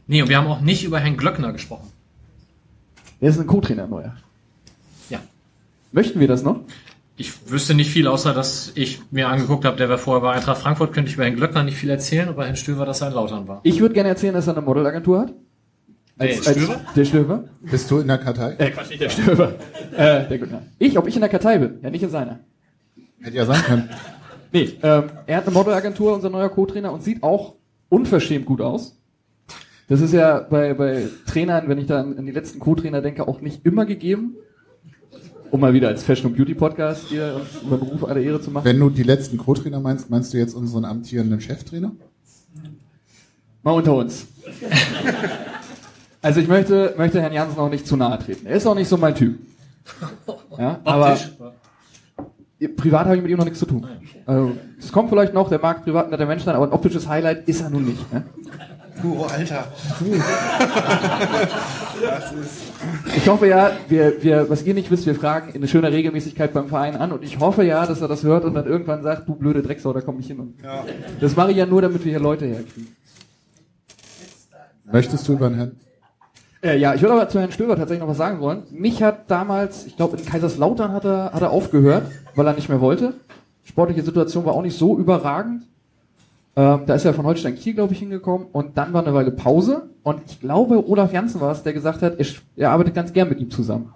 Nee, 0.08 0.24
und 0.24 0.30
wir 0.30 0.38
haben 0.38 0.48
auch 0.48 0.62
nicht 0.62 0.84
über 0.84 1.00
Herrn 1.00 1.18
Glöckner 1.18 1.54
gesprochen. 1.54 1.91
Er 3.22 3.30
ist 3.30 3.40
ein 3.40 3.48
Co-Trainer 3.48 3.88
neuer. 3.88 4.16
Ja. 5.10 5.20
Möchten 5.92 6.20
wir 6.20 6.28
das 6.28 6.44
noch? 6.44 6.62
Ich 7.18 7.52
wüsste 7.52 7.76
nicht 7.76 7.92
viel, 7.92 8.08
außer 8.08 8.34
dass 8.34 8.72
ich 8.74 9.00
mir 9.12 9.30
angeguckt 9.30 9.64
habe, 9.64 9.78
der 9.78 9.90
war 9.90 10.00
vorher 10.00 10.22
bei 10.22 10.32
Eintracht 10.32 10.62
Frankfurt, 10.62 10.92
könnte 10.92 11.10
ich 11.10 11.16
über 11.16 11.26
Herrn 11.26 11.36
Glöckner 11.36 11.64
nicht 11.64 11.78
viel 11.78 11.92
erzählen 11.92 12.28
und 12.30 12.36
bei 12.36 12.46
Herrn 12.46 12.56
Stöver, 12.56 12.84
dass 12.86 13.02
er 13.02 13.10
in 13.10 13.14
Lautern 13.14 13.48
war. 13.48 13.60
Ich 13.64 13.80
würde 13.80 13.94
gerne 13.94 14.10
erzählen, 14.10 14.34
dass 14.34 14.48
er 14.48 14.54
eine 14.58 14.66
Modelagentur 14.66 15.20
hat. 15.22 15.34
Der 16.20 16.34
Stöver? 16.34 16.82
der 16.96 17.06
Stöber? 17.06 17.44
Bist 17.62 17.90
du 17.92 18.00
in 18.00 18.08
der 18.08 18.18
Kartei? 18.18 18.56
Äh, 18.58 18.72
Quatsch, 18.72 18.90
nicht 18.90 19.02
der 19.02 19.10
Stöber. 19.10 19.54
äh, 19.92 20.28
der 20.28 20.38
Glöckner. 20.38 20.64
Ich, 20.80 20.98
ob 20.98 21.08
ich 21.08 21.16
in 21.16 21.22
der 21.22 21.30
Kartei 21.30 21.60
bin? 21.60 21.80
Ja, 21.82 21.90
nicht 21.92 22.04
in 22.04 22.10
seiner. 22.10 22.40
Hätte 23.22 23.38
ja 23.38 23.46
sein 23.46 23.62
können. 23.64 23.90
Nee, 24.52 24.74
ähm, 24.82 25.04
er 25.28 25.38
hat 25.38 25.46
eine 25.46 25.54
Modelagentur, 25.54 26.14
unser 26.14 26.30
neuer 26.30 26.50
Co-Trainer, 26.50 26.92
und 26.92 27.04
sieht 27.04 27.22
auch 27.24 27.56
unverschämt 27.90 28.46
gut 28.46 28.62
aus. 28.62 28.98
Das 29.92 30.00
ist 30.00 30.14
ja 30.14 30.40
bei, 30.40 30.74
bei 30.74 31.10
Trainern, 31.26 31.68
wenn 31.68 31.78
ich 31.78 31.86
da 31.86 32.00
an, 32.00 32.18
an 32.18 32.26
die 32.26 32.32
letzten 32.32 32.60
Co-Trainer 32.60 33.02
denke, 33.02 33.28
auch 33.28 33.42
nicht 33.42 33.66
immer 33.66 33.86
gegeben. 33.86 34.38
Um 35.50 35.60
mal 35.60 35.74
wieder 35.74 35.90
als 35.90 36.02
Fashion 36.02 36.32
und 36.32 36.38
Beauty 36.38 36.54
Podcast 36.54 37.08
hier 37.10 37.36
uns 37.36 37.62
über 37.62 37.78
Beruf 37.78 38.06
aller 38.06 38.22
Ehre 38.22 38.40
zu 38.40 38.52
machen. 38.52 38.64
Wenn 38.64 38.80
du 38.80 38.90
die 38.90 39.04
letzten 39.04 39.36
Co-Trainer 39.36 39.82
meinst, 39.82 40.10
meinst 40.10 40.34
du 40.34 40.38
jetzt 40.38 40.56
unseren 40.56 40.86
amtierenden 40.86 41.42
Cheftrainer? 41.42 41.92
Mal 43.64 43.72
unter 43.72 43.94
uns. 43.96 44.28
Also 46.22 46.40
ich 46.40 46.48
möchte, 46.48 46.94
möchte 46.98 47.22
Herrn 47.22 47.34
Jansen 47.34 47.60
auch 47.60 47.70
nicht 47.70 47.86
zu 47.86 47.98
nahe 47.98 48.18
treten. 48.18 48.46
Er 48.46 48.56
ist 48.56 48.66
auch 48.66 48.76
nicht 48.76 48.88
so 48.88 48.96
mein 48.96 49.14
Typ. 49.14 49.40
Ja, 50.58 50.80
aber 50.86 51.12
Optisch. 51.12 52.70
privat 52.78 53.08
habe 53.08 53.18
ich 53.18 53.24
mit 53.24 53.32
ihm 53.32 53.38
noch 53.38 53.44
nichts 53.44 53.60
zu 53.60 53.66
tun. 53.66 53.86
Also, 54.26 54.56
es 54.80 54.90
kommt 54.90 55.10
vielleicht 55.10 55.34
noch, 55.34 55.50
der 55.50 55.60
mag 55.60 55.84
privat 55.84 56.10
netter 56.12 56.28
Mensch 56.28 56.44
sein, 56.44 56.56
aber 56.56 56.68
ein 56.68 56.72
optisches 56.72 57.10
Highlight 57.10 57.50
ist 57.50 57.60
er 57.60 57.70
nun 57.70 57.84
nicht. 57.84 58.14
Ne? 58.14 58.24
Oh, 59.04 59.24
Alter. 59.24 59.66
Ich 63.16 63.28
hoffe 63.28 63.48
ja, 63.48 63.72
wir, 63.88 64.22
wir, 64.24 64.50
was 64.50 64.64
ihr 64.64 64.74
nicht 64.74 64.90
wisst, 64.92 65.06
wir 65.06 65.16
fragen 65.16 65.54
in 65.54 65.68
schöner 65.68 65.92
Regelmäßigkeit 65.92 66.54
beim 66.54 66.68
Verein 66.68 66.96
an 66.96 67.12
und 67.12 67.24
ich 67.24 67.40
hoffe 67.40 67.64
ja, 67.64 67.86
dass 67.86 68.02
er 68.02 68.08
das 68.08 68.24
hört 68.24 68.46
und 68.46 68.54
dann 68.54 68.66
irgendwann 68.66 69.04
sagt, 69.04 69.28
du 69.28 69.36
blöde 69.36 69.62
Drecksau, 69.62 69.94
da 69.94 70.02
komm 70.02 70.20
ich 70.20 70.28
hin. 70.28 70.40
Und 70.40 70.56
Ja. 70.64 70.86
Das 71.20 71.36
mache 71.36 71.52
ich 71.52 71.58
ja 71.58 71.66
nur, 71.66 71.82
damit 71.82 72.04
wir 72.04 72.12
hier 72.12 72.20
Leute 72.20 72.46
herkriegen. 72.46 72.96
Möchtest 74.92 75.28
du 75.28 75.34
über 75.34 75.50
den 75.50 75.56
Herrn? 75.56 75.72
Äh, 76.64 76.78
ja, 76.78 76.94
ich 76.94 77.02
würde 77.02 77.14
aber 77.14 77.30
zu 77.30 77.40
Herrn 77.40 77.52
Stöber 77.52 77.76
tatsächlich 77.76 78.02
noch 78.02 78.10
was 78.10 78.18
sagen 78.18 78.40
wollen. 78.40 78.64
Mich 78.72 79.02
hat 79.02 79.32
damals, 79.32 79.86
ich 79.86 79.96
glaube 79.98 80.18
in 80.18 80.26
Kaiserslautern 80.26 80.92
hat 80.92 81.06
er, 81.06 81.32
hat 81.34 81.42
er 81.42 81.52
aufgehört, 81.52 82.04
weil 82.36 82.46
er 82.46 82.54
nicht 82.54 82.70
mehr 82.70 82.82
wollte. 82.82 83.14
Sportliche 83.64 84.04
Situation 84.04 84.46
war 84.46 84.54
auch 84.54 84.62
nicht 84.62 84.78
so 84.78 84.98
überragend. 84.98 85.64
Ähm, 86.56 86.82
da 86.86 86.96
ist 86.96 87.06
er 87.06 87.14
von 87.14 87.26
Holstein 87.26 87.56
Kiel, 87.56 87.76
glaube 87.76 87.94
ich, 87.94 88.00
hingekommen 88.00 88.48
und 88.52 88.78
dann 88.78 88.92
war 88.92 89.02
eine 89.02 89.14
Weile 89.14 89.32
Pause 89.32 89.90
und 90.04 90.22
ich 90.28 90.40
glaube, 90.42 90.86
Olaf 90.88 91.14
Janssen 91.14 91.40
war 91.40 91.52
es, 91.52 91.64
der 91.64 91.74
gesagt 91.74 92.02
hat, 92.02 92.20
er, 92.20 92.26
er 92.58 92.72
arbeitet 92.72 92.94
ganz 92.94 93.14
gern 93.14 93.30
mit 93.30 93.40
ihm 93.40 93.50
zusammen. 93.50 93.94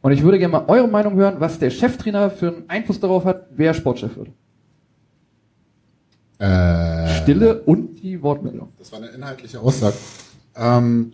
Und 0.00 0.10
ich 0.10 0.22
würde 0.24 0.38
gerne 0.38 0.52
mal 0.52 0.64
eure 0.66 0.88
Meinung 0.88 1.14
hören, 1.14 1.36
was 1.38 1.60
der 1.60 1.70
Cheftrainer 1.70 2.30
für 2.30 2.48
einen 2.48 2.64
Einfluss 2.68 2.98
darauf 2.98 3.24
hat, 3.24 3.46
wer 3.52 3.72
Sportchef 3.72 4.16
wird. 4.16 4.30
Äh, 6.40 7.22
Stille 7.22 7.62
und 7.62 8.02
die 8.02 8.20
Wortmeldung. 8.20 8.72
Das 8.80 8.90
war 8.90 8.98
eine 8.98 9.10
inhaltliche 9.10 9.60
Aussage. 9.60 9.94
Ähm, 10.56 11.12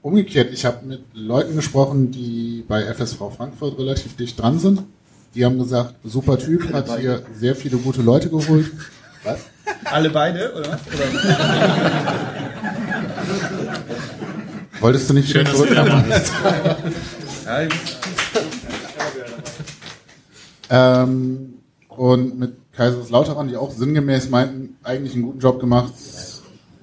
umgekehrt, 0.00 0.50
ich 0.54 0.64
habe 0.64 0.86
mit 0.86 1.02
Leuten 1.12 1.54
gesprochen, 1.54 2.10
die 2.10 2.64
bei 2.66 2.82
FSV 2.94 3.18
Frankfurt 3.36 3.78
relativ 3.78 4.16
dicht 4.16 4.40
dran 4.40 4.58
sind. 4.58 4.84
Die 5.34 5.44
haben 5.44 5.58
gesagt, 5.58 5.96
super 6.02 6.38
Typ, 6.38 6.72
hat 6.72 6.98
hier 6.98 7.22
sehr 7.34 7.54
viele 7.54 7.76
gute 7.76 8.00
Leute 8.00 8.30
geholt. 8.30 8.72
Was? 9.22 9.40
Alle 9.84 10.10
beide, 10.10 10.52
oder 10.54 10.72
was? 10.72 10.80
Wolltest 14.80 15.10
du 15.10 15.14
nicht 15.14 15.30
Schön, 15.30 15.46
zurückkommen? 15.46 16.04
Ja, 17.46 17.68
Ähm, 20.70 21.54
und 21.88 22.38
mit 22.38 22.52
Kaiserslautern, 22.72 23.48
die 23.48 23.56
auch 23.56 23.72
sinngemäß 23.72 24.28
meinten, 24.30 24.76
eigentlich 24.82 25.14
einen 25.14 25.22
guten 25.24 25.40
Job 25.40 25.58
gemacht, 25.60 25.94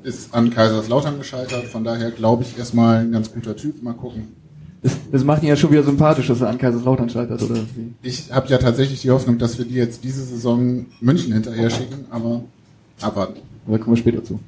ist 0.04 0.34
an 0.34 0.50
Kaiserslautern 0.50 1.17
gescheitert. 1.17 1.65
Von 1.65 1.84
daher 1.84 2.12
glaube 2.12 2.43
ich 2.43 2.58
erstmal 2.58 2.98
ein 2.98 3.12
ganz 3.12 3.32
guter 3.32 3.56
Typ. 3.56 3.82
Mal 3.82 3.93
gucken. 3.93 4.36
Das, 4.82 4.93
das 5.12 5.24
macht 5.24 5.41
ihn 5.41 5.50
ja 5.50 5.56
schon 5.56 5.71
wieder 5.71 5.84
sympathisch, 5.84 6.28
dass 6.28 6.41
er 6.41 6.50
an 6.50 6.58
Kaiserslautern 6.58 7.10
scheitert, 7.10 7.41
oder 7.41 7.56
wie? 7.76 7.93
Ich 8.04 8.32
habe 8.32 8.48
ja 8.50 8.58
tatsächlich 8.58 9.02
die 9.02 9.10
Hoffnung, 9.10 9.38
dass 9.39 9.58
wir 9.58 9.65
die 9.65 9.76
jetzt 9.76 10.04
diese 10.04 10.24
Saison 10.24 10.86
München 11.00 11.34
hinterher 11.34 11.69
schicken, 11.69 12.06
aber 12.12 12.43
abwarten. 13.02 13.42
Da 13.68 13.78
kommen 13.78 13.96
wir 13.96 14.02
später 14.02 14.24
zu. 14.24 14.40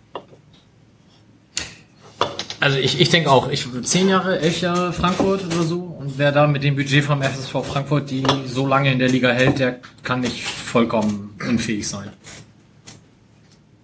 Also 2.60 2.80
ich, 2.80 3.00
ich 3.00 3.10
denke 3.10 3.30
auch, 3.30 3.50
ich 3.52 3.68
zehn 3.84 4.10
Jahre, 4.10 4.40
elf 4.40 4.62
Jahre 4.62 4.92
Frankfurt 4.92 5.46
oder 5.46 5.62
so 5.64 5.80
und 5.80 6.18
wer 6.18 6.32
da 6.32 6.48
mit 6.48 6.64
dem 6.64 6.76
Budget 6.76 7.04
vom 7.04 7.22
FSV 7.22 7.64
Frankfurt 7.64 8.10
die 8.10 8.24
so 8.48 8.66
lange 8.66 8.92
in 8.92 8.98
der 8.98 9.10
Liga 9.10 9.30
hält, 9.30 9.60
der 9.60 9.80
kann 10.04 10.22
nicht 10.22 10.44
vollkommen 10.44 11.36
unfähig 11.48 11.88
sein. 11.88 12.10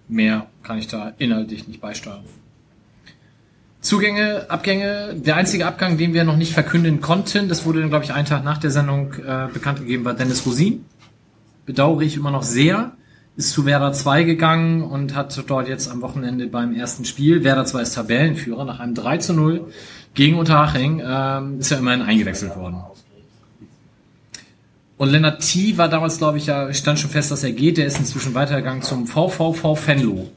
Mehr 0.08 0.46
kann 0.64 0.78
ich 0.78 0.88
da 0.88 1.12
inhaltlich 1.18 1.68
nicht 1.68 1.80
beisteuern. 1.80 2.24
Zugänge, 3.80 4.46
Abgänge. 4.48 5.14
Der 5.14 5.36
einzige 5.36 5.66
Abgang, 5.66 5.98
den 5.98 6.14
wir 6.14 6.24
noch 6.24 6.36
nicht 6.36 6.52
verkünden 6.52 7.00
konnten, 7.00 7.48
das 7.48 7.66
wurde 7.66 7.80
dann, 7.80 7.90
glaube 7.90 8.04
ich, 8.04 8.12
einen 8.12 8.26
Tag 8.26 8.42
nach 8.42 8.58
der 8.58 8.70
Sendung 8.70 9.12
äh, 9.12 9.46
bekannt 9.52 9.78
gegeben, 9.78 10.04
war 10.06 10.14
Dennis 10.14 10.46
Rosin. 10.46 10.84
Bedauere 11.66 12.02
ich 12.02 12.16
immer 12.16 12.30
noch 12.30 12.42
sehr. 12.42 12.92
Ist 13.36 13.50
zu 13.50 13.66
Werder 13.66 13.92
2 13.92 14.22
gegangen 14.22 14.82
und 14.82 15.16
hat 15.16 15.42
dort 15.48 15.68
jetzt 15.68 15.90
am 15.90 16.02
Wochenende 16.02 16.46
beim 16.46 16.74
ersten 16.74 17.04
Spiel, 17.04 17.42
Werder 17.42 17.64
2 17.64 17.82
ist 17.82 17.94
Tabellenführer, 17.94 18.64
nach 18.64 18.78
einem 18.78 18.94
3 18.94 19.18
zu 19.18 19.32
0 19.32 19.72
gegen 20.14 20.38
Unterhaching, 20.38 21.02
ähm, 21.04 21.58
ist 21.58 21.70
ja 21.70 21.78
immerhin 21.78 22.02
eingewechselt 22.02 22.56
worden. 22.56 22.82
Und 24.96 25.10
Lennart 25.10 25.42
T. 25.42 25.76
war 25.76 25.88
damals, 25.88 26.18
glaube 26.18 26.38
ich, 26.38 26.46
ja, 26.46 26.72
stand 26.72 27.00
schon 27.00 27.10
fest, 27.10 27.30
dass 27.30 27.42
er 27.42 27.52
geht. 27.52 27.78
Der 27.78 27.86
ist 27.86 27.98
inzwischen 27.98 28.34
weitergegangen 28.34 28.82
zum 28.82 29.06
VVV 29.06 29.74
Fenlo. 29.74 30.30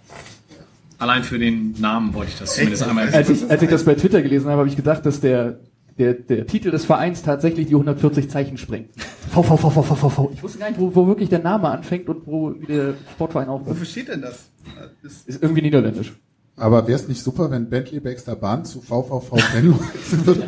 Allein 0.98 1.24
für 1.24 1.38
den 1.38 1.76
Namen 1.80 2.14
wollte 2.16 2.32
ich 2.32 2.40
das 2.40 2.56
zumindest 2.56 2.82
einmal 2.82 3.08
Als 3.14 3.30
ich, 3.30 3.50
als 3.50 3.62
ich 3.62 3.70
das 3.70 3.86
bei 3.86 3.94
Twitter 3.94 4.24
gelesen 4.24 4.48
habe, 4.48 4.60
habe 4.60 4.70
ich 4.70 4.76
gedacht, 4.76 5.06
dass 5.06 5.22
der, 5.22 5.60
der, 5.98 6.14
der 6.14 6.46
Titel 6.46 6.72
des 6.72 6.86
Vereins 6.86 7.24
tatsächlich 7.24 7.68
die 7.68 7.74
140 7.74 8.30
Zeichen 8.30 8.58
sprengt. 8.58 8.90
V, 9.32 9.44
V, 9.44 9.58
V, 9.58 9.70
V, 9.70 9.82
V, 9.82 9.96
V, 9.96 10.10
V. 10.10 10.32
Ich 10.34 10.44
wusste 10.44 10.60
gar 10.60 10.70
nicht, 10.70 10.80
wo, 10.80 10.94
wo 10.94 11.08
wirklich 11.08 11.30
der 11.30 11.40
Name 11.40 11.70
anfängt 11.70 12.08
und 12.10 12.28
wo 12.28 12.54
wie 12.60 12.66
der 12.68 12.94
Sportverein 13.14 13.50
aufhört. 13.50 13.72
Wofür 13.72 13.86
steht 13.86 14.08
denn 14.10 14.22
das? 14.22 14.46
das 15.02 15.24
Ist 15.24 15.42
irgendwie 15.42 15.62
niederländisch. 15.62 16.14
Aber 16.56 16.88
wäre 16.88 17.00
es 17.00 17.08
nicht 17.08 17.22
super, 17.22 17.52
wenn 17.52 17.70
Bentley 17.70 18.00
Baxter 18.00 18.36
Bahn 18.36 18.66
zu 18.66 18.82
VVV 18.82 19.32
Venlo 19.54 19.80
wechseln 19.94 20.26
würde? 20.26 20.44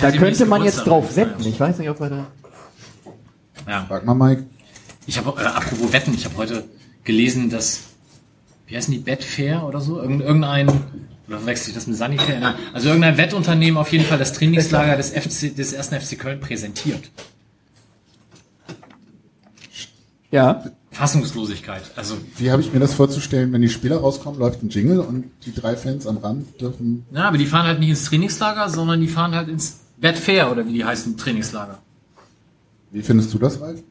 Da 0.00 0.12
könnte 0.12 0.46
man 0.46 0.62
jetzt 0.64 0.86
drauf 0.86 1.16
wetten. 1.16 1.44
Ich 1.44 1.58
weiß 1.58 1.78
nicht, 1.78 1.90
ob 1.90 2.00
wir 2.00 2.10
da... 2.10 2.26
Ja. 3.66 3.84
Frag 3.86 4.04
mal, 4.04 4.14
Mike. 4.14 4.46
Ich 5.06 5.18
habe, 5.18 5.40
äh, 5.40 5.44
apropos 5.44 5.92
Wetten, 5.92 6.14
ich 6.14 6.24
habe 6.24 6.36
heute 6.36 6.64
gelesen, 7.04 7.50
dass, 7.50 7.80
wie 8.66 8.76
heißen 8.76 8.92
die, 8.92 9.00
Betfair 9.00 9.66
oder 9.66 9.80
so? 9.80 10.00
Irgend, 10.00 10.22
irgendein, 10.22 10.68
oder 11.28 11.44
wechsle 11.46 11.70
ich 11.70 11.74
das 11.74 11.86
mit? 11.86 11.98
Nein, 11.98 12.54
also 12.72 12.88
irgendein 12.88 13.16
Wettunternehmen 13.18 13.78
auf 13.78 13.92
jeden 13.92 14.04
Fall 14.04 14.18
das 14.18 14.32
Trainingslager 14.32 14.96
des 14.96 15.10
FC, 15.10 15.54
des 15.54 15.72
ersten 15.72 16.00
FC 16.00 16.18
Köln 16.18 16.40
präsentiert. 16.40 17.10
Ja. 20.30 20.64
Fassungslosigkeit. 20.90 21.82
Also, 21.96 22.16
Wie 22.36 22.50
habe 22.50 22.60
ich 22.60 22.72
mir 22.72 22.80
das 22.80 22.94
vorzustellen, 22.94 23.52
wenn 23.52 23.62
die 23.62 23.68
Spieler 23.68 23.98
rauskommen, 23.98 24.40
läuft 24.40 24.62
ein 24.62 24.68
Jingle 24.68 25.00
und 25.00 25.30
die 25.44 25.54
drei 25.54 25.76
Fans 25.76 26.06
am 26.06 26.18
Rand 26.18 26.60
dürfen. 26.60 27.06
na, 27.10 27.28
aber 27.28 27.38
die 27.38 27.46
fahren 27.46 27.66
halt 27.66 27.78
nicht 27.78 27.90
ins 27.90 28.04
Trainingslager, 28.04 28.68
sondern 28.68 29.00
die 29.00 29.08
fahren 29.08 29.34
halt 29.34 29.48
ins 29.48 29.80
Betfair 29.98 30.50
oder 30.50 30.66
wie 30.66 30.72
die 30.72 30.84
heißen, 30.84 31.16
Trainingslager. 31.16 31.78
Wie 32.90 33.02
findest 33.02 33.32
du 33.34 33.38
das, 33.38 33.60
Ralf? 33.60 33.82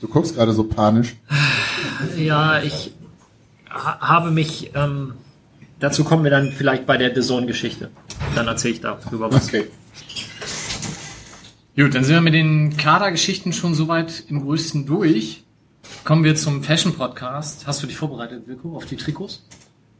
Du 0.00 0.08
guckst 0.08 0.34
gerade 0.34 0.52
so 0.52 0.64
panisch. 0.64 1.16
Ja, 2.16 2.60
ich 2.60 2.92
ha 3.70 4.00
habe 4.00 4.30
mich, 4.30 4.72
ähm, 4.74 5.14
dazu 5.82 6.04
kommen 6.04 6.24
wir 6.24 6.30
dann 6.30 6.52
vielleicht 6.52 6.86
bei 6.86 6.96
der 6.96 7.10
Dazone-Geschichte. 7.10 7.90
Dann 8.34 8.46
erzähle 8.48 8.74
ich 8.74 8.80
darüber 8.80 9.30
was. 9.32 9.48
Okay. 9.48 9.64
Gut, 11.76 11.94
dann 11.94 12.04
sind 12.04 12.14
wir 12.14 12.20
mit 12.20 12.34
den 12.34 12.76
Kadergeschichten 12.76 13.52
schon 13.52 13.74
soweit 13.74 14.24
im 14.28 14.42
größten 14.42 14.84
durch. 14.86 15.42
Kommen 16.04 16.22
wir 16.24 16.36
zum 16.36 16.62
Fashion-Podcast. 16.62 17.66
Hast 17.66 17.82
du 17.82 17.86
dich 17.86 17.96
vorbereitet, 17.96 18.46
Wilko, 18.46 18.76
auf 18.76 18.84
die 18.86 18.96
Trikots? 18.96 19.44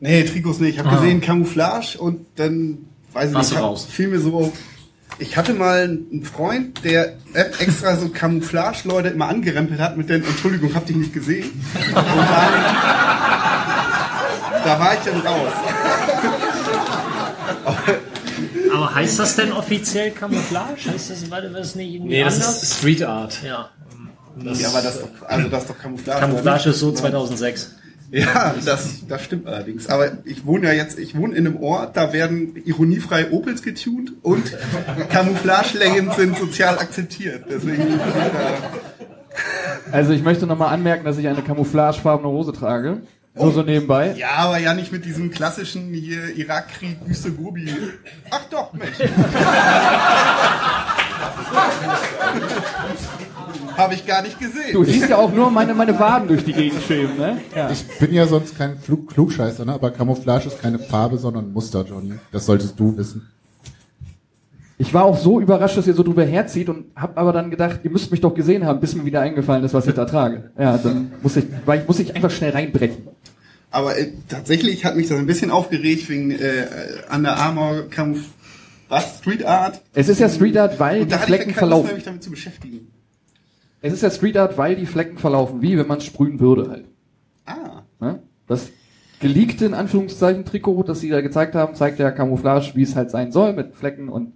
Nee, 0.01 0.25
Trikots 0.25 0.59
nicht. 0.59 0.75
Ich 0.75 0.79
habe 0.79 0.91
Ah. 0.91 0.97
gesehen 0.97 1.21
Camouflage 1.21 1.97
und 1.99 2.27
dann 2.37 2.79
weiß 3.13 3.31
ich 3.31 3.35
Warst 3.35 3.51
nicht, 3.53 3.61
du 3.61 3.65
raus? 3.65 3.87
fiel 3.89 4.09
mir 4.09 4.21
so. 4.21 4.53
Ich 5.19 5.37
hatte 5.37 5.55
mal 5.55 5.85
einen 5.85 6.25
Freund, 6.25 6.85
der 6.85 7.17
extra 7.59 7.97
so 7.97 8.09
Camouflage-Leute 8.09 9.09
immer 9.11 9.29
angerempelt 9.29 9.79
hat 9.81 9.97
mit 9.97 10.09
den 10.11 10.25
Entschuldigung, 10.25 10.75
hab 10.75 10.87
dich 10.87 10.97
nicht 10.97 11.13
gesehen. 11.13 11.51
Und 11.89 11.95
dann, 11.95 12.53
da 14.65 14.81
war 14.81 14.95
ich 14.95 15.01
dann 15.01 15.21
raus. 15.21 15.53
Aber 18.75 18.95
heißt 18.95 19.19
das 19.19 19.37
denn 19.37 19.53
offiziell 19.53 20.11
Camouflage? 20.13 20.91
Heißt 20.91 21.11
das, 21.11 21.31
weil 21.31 21.51
das 21.51 21.75
nicht 21.75 21.93
irgendwie 21.95 22.23
anders? 22.23 22.79
Street 22.79 23.03
Art. 23.03 23.43
ja. 23.43 23.69
Ja, 24.43 24.69
aber 24.71 24.81
das 24.81 24.95
ist 24.97 25.03
doch, 25.03 25.29
also 25.29 25.49
das 25.51 25.61
ist 25.65 25.69
doch 25.71 25.79
Camouflage. 25.79 26.21
Camouflage 26.21 26.71
ist 26.71 26.79
so 26.79 26.91
2006. 26.91 27.75
Ja, 28.11 28.55
das, 28.65 29.07
das 29.07 29.23
stimmt 29.25 29.47
allerdings. 29.47 29.91
Aber 29.91 30.13
ich 30.25 30.47
wohne 30.47 30.69
ja 30.69 30.73
jetzt, 30.73 30.99
ich 30.99 31.15
wohne 31.15 31.35
in 31.37 31.47
einem 31.47 31.63
Ort, 31.63 31.99
da 31.99 32.15
werden 32.15 32.57
ironiefrei 32.65 33.31
Opels 33.31 33.63
getuned 33.63 34.13
und 34.23 34.57
Camouflagelängen 35.11 36.13
sind 36.13 36.39
sozial 36.39 36.79
akzeptiert. 36.79 37.45
Deswegen, 37.51 37.83
äh, 37.83 37.99
Also 39.93 40.15
ich 40.15 40.23
möchte 40.23 40.47
nochmal 40.47 40.73
anmerken, 40.73 41.05
dass 41.05 41.19
ich 41.19 41.29
eine 41.29 41.43
camouflagefarbene 41.43 42.29
Hose 42.29 42.55
trage. 42.55 43.03
Nur 43.35 43.53
so 43.53 43.63
nebenbei. 43.63 44.15
ja, 44.17 44.29
aber 44.37 44.59
ja 44.59 44.75
nicht 44.75 44.93
mit 44.93 45.07
diesem 45.07 45.31
klassischen 45.31 45.95
hier 45.95 46.37
Irakkrieg, 46.37 46.99
Wüste 47.07 47.33
Gobi. 47.33 47.67
Ach 48.31 48.45
doch, 48.51 48.73
Mensch. 48.75 48.99
Habe 53.77 53.95
ich 53.95 54.07
gar 54.07 54.23
nicht 54.23 54.39
gesehen. 54.39 54.73
Du 54.73 54.85
siehst 54.85 55.09
ja 55.09 55.17
auch 55.17 55.33
nur 55.33 55.51
meine, 55.51 55.73
meine 55.75 55.99
Waden 55.99 56.29
durch 56.29 56.45
die 56.45 56.53
Gegend 56.53 56.83
schweben, 56.83 57.17
ne? 57.17 57.41
Ja. 57.57 57.71
Ich 57.71 57.87
bin 57.99 58.13
ja 58.13 58.27
sonst 58.27 58.57
kein 58.59 58.79
Flug 58.79 59.09
Klugscheißer, 59.09 59.65
ne? 59.65 59.73
aber 59.73 59.91
Camouflage 59.91 60.49
ist 60.49 60.61
keine 60.61 60.79
Farbe, 60.79 61.17
sondern 61.17 61.47
ein 61.47 61.53
Muster, 61.53 61.85
Johnny. 61.89 62.13
Das 62.33 62.47
solltest 62.47 62.79
du 62.79 62.97
wissen. 62.97 63.29
Ich 64.79 64.93
war 64.93 65.05
auch 65.05 65.17
so 65.17 65.41
überrascht, 65.41 65.77
dass 65.77 65.87
ihr 65.87 65.95
so 65.95 66.03
drüber 66.03 66.25
herzieht 66.25 66.69
und 66.69 66.87
hab 66.97 67.17
aber 67.17 67.33
dann 67.33 67.51
gedacht, 67.51 67.81
ihr 67.85 67.91
müsst 67.91 68.11
mich 68.11 68.21
doch 68.21 68.35
gesehen 68.35 68.67
haben, 68.67 68.81
bis 68.81 68.95
mir 68.95 69.05
wieder 69.05 69.21
eingefallen 69.21 69.63
ist, 69.65 69.75
was 69.75 69.87
ich 69.87 69.95
da 69.95 70.05
trage. 70.05 70.51
Ja, 70.59 70.77
dann 70.77 71.13
muss 71.23 71.37
ich, 71.37 71.45
weil 71.65 71.81
ich 71.81 71.89
muss 71.89 72.01
ich 72.01 72.15
einfach 72.15 72.31
schnell 72.31 72.51
reinbrechen. 72.51 73.09
Aber 73.73 73.99
äh, 73.99 74.13
tatsächlich 74.29 74.85
hat 74.85 74.97
mich 74.97 75.09
das 75.09 75.19
ein 75.19 75.27
bisschen 75.27 75.51
aufgeregt 75.51 76.09
wegen 76.09 76.31
äh, 76.31 76.67
Under 77.13 77.37
Armour 77.37 77.89
Camouf 77.91 78.21
was? 78.89 79.19
Street 79.19 79.45
Art. 79.45 79.81
Es 79.95 80.11
ist 80.11 80.21
ja 80.21 80.29
Street 80.29 80.57
Art, 80.59 80.79
weil 80.79 81.07
die 81.07 81.15
Flecken 81.15 81.27
keine 81.27 81.47
Lust 81.47 81.59
verlaufen. 81.59 81.95
mich 81.95 82.05
damit 82.05 82.23
zu 82.23 82.31
beschäftigen. 82.31 82.93
Es 83.81 83.95
ist 83.95 84.03
ja 84.03 84.11
Street 84.11 84.37
Art, 84.37 84.59
weil 84.59 84.77
die 84.77 84.85
Flecken 84.85 85.17
verlaufen, 85.17 85.63
wie 85.63 85.79
wenn 85.79 85.87
man 85.87 86.03
sprühen 86.03 86.39
würde 86.39 86.69
halt. 86.69 86.85
Ah. 87.47 87.83
Ne? 88.01 88.23
Das 88.47 88.69
geleakte, 89.19 89.65
in 89.65 89.73
Anführungszeichen, 89.73 90.45
Trikot, 90.45 90.83
das 90.83 91.01
sie 91.01 91.09
da 91.09 91.23
gezeigt 91.23 91.55
haben, 91.55 91.75
zeigt 91.75 91.99
ja 91.99 92.11
Camouflage, 92.11 92.73
wie 92.75 92.83
es 92.83 92.95
halt 92.95 93.11
sein 93.11 93.33
soll, 93.33 93.55
mit 93.55 93.75
Flecken 93.75 94.11
und 94.11 94.35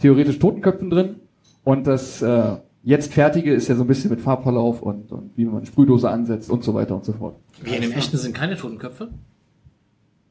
theoretisch 0.00 0.38
Totenköpfen 0.38 0.88
drin. 0.88 1.16
Und 1.64 1.88
das 1.88 2.22
äh, 2.22 2.56
jetzt 2.86 3.12
fertige 3.12 3.52
ist 3.52 3.68
ja 3.68 3.74
so 3.74 3.82
ein 3.82 3.88
bisschen 3.88 4.10
mit 4.10 4.20
Farbverlauf 4.20 4.80
und, 4.80 5.10
und 5.10 5.36
wie 5.36 5.44
man 5.44 5.58
eine 5.58 5.66
Sprühdose 5.66 6.08
ansetzt 6.08 6.48
und 6.48 6.62
so 6.62 6.72
weiter 6.72 6.94
und 6.94 7.04
so 7.04 7.12
fort. 7.12 7.36
Wie 7.62 7.74
in 7.74 7.82
dem 7.82 7.92
echten 7.92 8.16
sind 8.16 8.34
keine 8.34 8.56
Totenköpfe? 8.56 9.10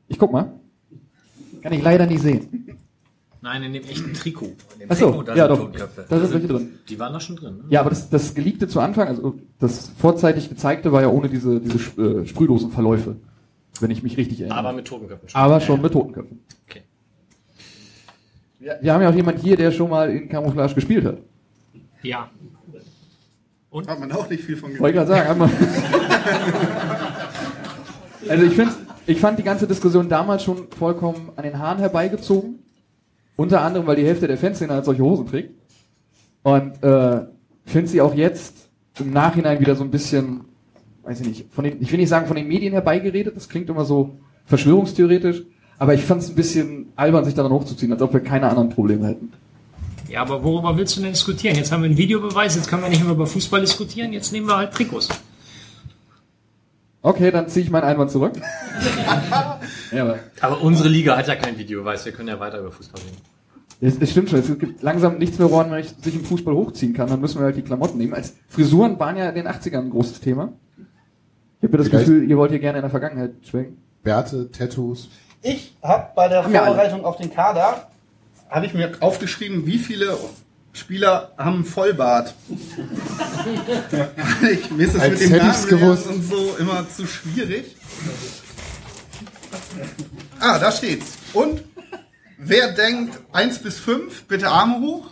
Ich 0.08 0.18
guck 0.18 0.32
mal. 0.32 0.54
Kann 1.62 1.74
ich 1.74 1.84
leider 1.84 2.06
nicht 2.06 2.22
sehen. 2.22 2.78
Nein, 3.42 3.64
in 3.64 3.74
dem 3.74 3.84
echten 3.84 4.14
Trikot. 4.14 4.46
In 4.46 4.80
dem 4.80 4.92
Achso, 4.92 5.08
Trikot, 5.08 5.24
da 5.24 5.36
ja 5.36 5.48
sind 5.48 5.50
doch. 5.50 5.66
Totenköpfe. 5.66 6.06
Da 6.08 6.20
sind 6.20 6.34
welche 6.34 6.48
drin. 6.48 6.80
Die 6.88 6.98
waren 6.98 7.14
da 7.14 7.20
schon 7.20 7.36
drin. 7.36 7.58
Ne? 7.58 7.64
Ja, 7.70 7.82
aber 7.82 7.90
das, 7.90 8.10
das 8.10 8.34
geleakte 8.34 8.68
zu 8.70 8.80
Anfang, 8.80 9.10
also 9.10 9.36
das 9.60 9.90
vorzeitig 9.98 10.48
gezeigte, 10.48 10.94
war 10.94 11.02
ja 11.02 11.10
ohne 11.10 11.28
diese, 11.28 11.60
diese 11.60 11.78
äh, 12.02 12.26
Sprühdosenverläufe. 12.26 13.18
Wenn 13.82 13.92
ich 13.92 14.02
mich 14.02 14.16
richtig 14.16 14.40
erinnere. 14.40 14.58
Aber 14.58 14.72
mit 14.72 14.88
Totenköpfen 14.88 15.28
schon. 15.28 15.42
Aber 15.42 15.60
schon 15.60 15.82
mit 15.82 15.92
Totenköpfen. 15.92 16.40
Okay. 16.70 16.84
Wir, 18.60 18.80
wir 18.82 18.94
haben 18.94 19.02
ja 19.02 19.10
auch 19.10 19.16
jemand 19.16 19.40
hier, 19.40 19.58
der 19.58 19.72
schon 19.72 19.90
mal 19.90 20.10
in 20.10 20.30
Camouflage 20.30 20.74
gespielt 20.74 21.04
hat. 21.04 21.18
Ja. 22.06 22.30
Hat 23.88 24.00
man 24.00 24.12
auch 24.14 24.30
nicht 24.30 24.44
viel 24.44 24.56
von 24.56 24.70
Wollte 24.80 24.88
ich 24.88 24.94
gerade 24.94 25.08
sagen. 25.08 25.32
Einmal. 25.32 25.50
also 28.30 28.46
ich 28.46 28.54
finde, 28.54 28.74
ich 29.06 29.20
fand 29.20 29.38
die 29.38 29.44
ganze 29.44 29.68
Diskussion 29.68 30.08
damals 30.08 30.44
schon 30.44 30.70
vollkommen 30.70 31.32
an 31.36 31.44
den 31.44 31.60
Haaren 31.60 31.80
herbeigezogen. 31.80 32.60
Unter 33.36 33.62
anderem, 33.62 33.86
weil 33.86 33.98
die 33.98 34.06
Hälfte 34.06 34.28
der 34.28 34.38
Fanszene 34.38 34.72
halt 34.72 34.86
solche 34.86 35.04
Hosen 35.04 35.28
trägt. 35.28 35.52
Und 36.44 36.82
äh, 36.84 37.26
finde 37.66 37.90
sie 37.90 38.00
auch 38.00 38.14
jetzt 38.14 38.70
im 39.00 39.12
Nachhinein 39.12 39.60
wieder 39.60 39.76
so 39.76 39.84
ein 39.84 39.92
bisschen, 39.92 40.46
weiß 41.04 41.20
ich 41.22 41.28
nicht, 41.28 41.46
von 41.52 41.66
den, 41.66 41.82
ich 41.82 41.92
will 41.92 42.00
nicht 42.00 42.08
sagen 42.08 42.28
von 42.28 42.38
den 42.38 42.48
Medien 42.48 42.72
herbeigeredet, 42.72 43.36
das 43.36 43.50
klingt 43.50 43.70
immer 43.70 43.84
so 43.84 44.16
verschwörungstheoretisch, 44.46 45.44
aber 45.80 45.96
ich 45.96 46.06
fand 46.06 46.22
es 46.22 46.30
ein 46.30 46.36
bisschen 46.36 46.94
albern, 46.96 47.26
sich 47.26 47.34
daran 47.34 47.52
hochzuziehen, 47.52 47.92
als 47.92 48.02
ob 48.02 48.14
wir 48.14 48.22
keine 48.22 48.48
anderen 48.48 48.70
Probleme 48.70 49.08
hätten. 49.08 49.34
Ja, 50.16 50.22
aber 50.22 50.42
worüber 50.46 50.78
willst 50.78 50.96
du 50.96 51.02
denn 51.02 51.12
diskutieren? 51.12 51.58
Jetzt 51.58 51.74
haben 51.74 51.84
wir 51.84 51.90
einen 51.90 51.98
Videobeweis, 51.98 52.56
jetzt 52.56 52.70
können 52.70 52.82
wir 52.84 52.88
nicht 52.90 53.04
mehr 53.04 53.12
über 53.12 53.28
Fußball 53.28 53.60
diskutieren, 53.60 54.14
jetzt 54.14 54.32
nehmen 54.32 54.48
wir 54.48 54.56
halt 54.56 54.72
Trikots. 54.74 55.10
Okay, 57.02 57.32
dann 57.32 57.50
ziehe 57.50 57.66
ich 57.66 57.70
meinen 57.70 57.84
Einwand 57.84 58.12
zurück. 58.12 58.32
ja, 59.92 60.04
aber 60.04 60.20
Aber 60.40 60.62
unsere 60.62 60.88
Liga 60.88 61.18
hat 61.18 61.28
ja 61.28 61.36
kein 61.36 61.58
Videobeweis. 61.58 62.06
Wir 62.06 62.14
können 62.14 62.30
ja 62.30 62.40
weiter 62.40 62.60
über 62.62 62.72
Fußball 62.72 63.02
reden. 63.02 63.18
Es, 63.82 63.98
es 64.00 64.12
stimmt 64.12 64.30
schon, 64.30 64.40
es 64.40 64.48
gibt 64.58 64.82
langsam 64.82 65.18
nichts 65.18 65.38
mehr, 65.38 65.52
woran 65.52 65.70
man 65.70 65.84
sich 65.84 66.16
im 66.16 66.24
Fußball 66.24 66.54
hochziehen 66.54 66.94
kann. 66.94 67.10
Dann 67.10 67.20
müssen 67.20 67.40
wir 67.40 67.44
halt 67.48 67.58
die 67.58 67.62
Klamotten 67.62 67.98
nehmen. 67.98 68.14
Als 68.14 68.36
Frisuren 68.48 68.98
waren 68.98 69.18
ja 69.18 69.28
in 69.28 69.36
den 69.36 69.50
80ern 69.50 69.80
ein 69.80 69.90
großes 69.90 70.22
Thema. 70.22 70.54
Ich 71.60 71.68
habe 71.68 71.78
das 71.78 71.90
Vielleicht- 71.90 72.06
Gefühl, 72.06 72.30
ihr 72.30 72.38
wollt 72.38 72.52
hier 72.52 72.60
gerne 72.62 72.78
in 72.78 72.84
der 72.84 72.90
Vergangenheit 72.90 73.34
schwenken. 73.44 73.82
Bärte, 74.02 74.50
Tattoos. 74.50 75.10
Ich 75.42 75.76
habe 75.84 76.08
bei 76.16 76.30
der 76.30 76.46
Haben. 76.46 76.54
Vorbereitung 76.54 77.04
auf 77.04 77.18
den 77.18 77.34
Kader, 77.34 77.90
habe 78.50 78.66
ich 78.66 78.74
mir 78.74 78.92
aufgeschrieben, 79.02 79.66
wie 79.66 79.78
viele 79.78 80.18
Spieler 80.74 81.32
haben 81.38 81.64
Vollbart. 81.66 82.36
ich, 84.52 84.72
mir 84.72 84.86
ist 84.86 84.96
das 84.96 85.02
Als 85.02 85.20
mit 85.20 85.30
dem 85.30 85.38
Namen 85.38 85.68
gewusst. 85.68 86.08
und 86.08 86.22
so 86.22 86.56
immer 86.60 86.86
zu 86.90 87.08
schwierig. 87.08 87.76
Ah, 90.40 90.60
da 90.60 90.72
steht's. 90.72 91.14
Und 91.34 91.64
wer 92.38 92.74
denkt 92.74 93.18
1 93.32 93.60
bis 93.60 93.80
5, 93.80 94.24
bitte 94.24 94.50
Arme 94.50 94.80
hoch. 94.80 95.12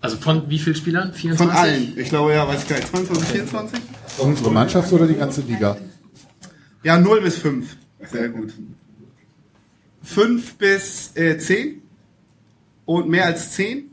Also 0.00 0.16
von 0.16 0.48
wie 0.48 0.58
vielen 0.58 0.76
Spielern? 0.76 1.12
24? 1.12 1.38
Von 1.38 1.50
allen. 1.50 1.98
Ich 1.98 2.08
glaube, 2.10 2.32
ja, 2.32 2.46
weiß 2.46 2.62
ich 2.62 2.68
gar 2.68 2.76
nicht. 2.76 2.88
22, 2.88 3.28
24? 3.28 3.80
Unsere 4.18 4.50
Mannschaft 4.50 4.92
oder 4.92 5.06
die 5.06 5.16
ganze 5.16 5.40
Liga? 5.40 5.76
Ja, 6.84 6.98
0 6.98 7.22
bis 7.22 7.38
5. 7.38 7.76
Sehr 8.10 8.28
gut. 8.28 8.52
5 10.02 10.54
bis 10.54 11.16
äh, 11.16 11.36
10. 11.38 11.82
Und 12.88 13.06
mehr 13.10 13.26
als 13.26 13.52
10. 13.52 13.90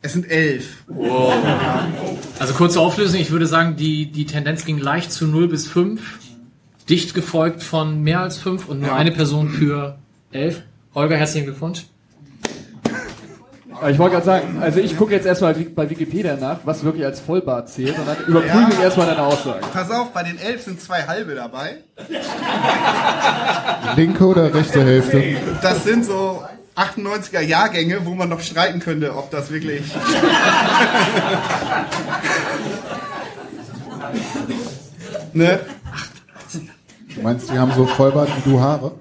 Es 0.00 0.14
sind 0.14 0.30
11. 0.30 0.84
Also 2.38 2.54
kurze 2.54 2.80
Auflösung, 2.80 3.20
ich 3.20 3.30
würde 3.30 3.46
sagen, 3.46 3.76
die, 3.76 4.06
die 4.10 4.24
Tendenz 4.24 4.64
ging 4.64 4.78
leicht 4.78 5.12
zu 5.12 5.26
0 5.26 5.46
bis 5.48 5.66
5, 5.68 6.00
dicht 6.88 7.12
gefolgt 7.12 7.62
von 7.62 8.02
mehr 8.02 8.20
als 8.20 8.38
5 8.38 8.66
und 8.70 8.80
nur 8.80 8.88
Ja. 8.88 8.94
eine 8.96 9.10
Person 9.10 9.50
für 9.50 9.98
11. 10.32 10.62
Holger, 10.94 11.18
herzlichen 11.18 11.44
Glückwunsch. 11.44 11.84
Ich 13.90 13.98
wollte 13.98 14.14
gerade 14.14 14.24
sagen, 14.26 14.58
also 14.62 14.80
ich 14.80 14.96
gucke 14.96 15.12
jetzt 15.12 15.26
erstmal 15.26 15.52
bei 15.52 15.90
Wikipedia 15.90 16.34
nach, 16.36 16.60
was 16.64 16.82
wirklich 16.82 17.04
als 17.04 17.20
Vollbart 17.20 17.68
zählt 17.68 17.98
und 17.98 18.08
dann 18.08 18.16
überprüfe 18.26 18.56
Ja. 18.56 18.68
ich 18.70 18.80
erstmal 18.80 19.06
deine 19.06 19.22
Aussage. 19.22 19.60
Pass 19.70 19.90
auf, 19.90 20.12
bei 20.14 20.22
den 20.22 20.38
11 20.38 20.62
sind 20.62 20.80
zwei 20.80 21.02
halbe 21.06 21.34
dabei. 21.34 21.76
Linke 23.96 24.24
oder 24.24 24.54
rechte 24.54 24.82
Hälfte? 24.82 25.22
Das 25.60 25.84
sind 25.84 26.06
so 26.06 26.42
98er 26.78 27.40
Jahrgänge, 27.40 28.06
wo 28.06 28.14
man 28.14 28.28
noch 28.28 28.40
streiten 28.40 28.78
könnte, 28.80 29.16
ob 29.16 29.30
das 29.30 29.50
wirklich. 29.50 29.82
ne? 35.32 35.60
Du 37.14 37.22
meinst, 37.22 37.50
die 37.50 37.58
haben 37.58 37.72
so 37.74 37.86
Vollbart 37.86 38.30
wie 38.36 38.50
du 38.50 38.60
Haare? 38.60 38.92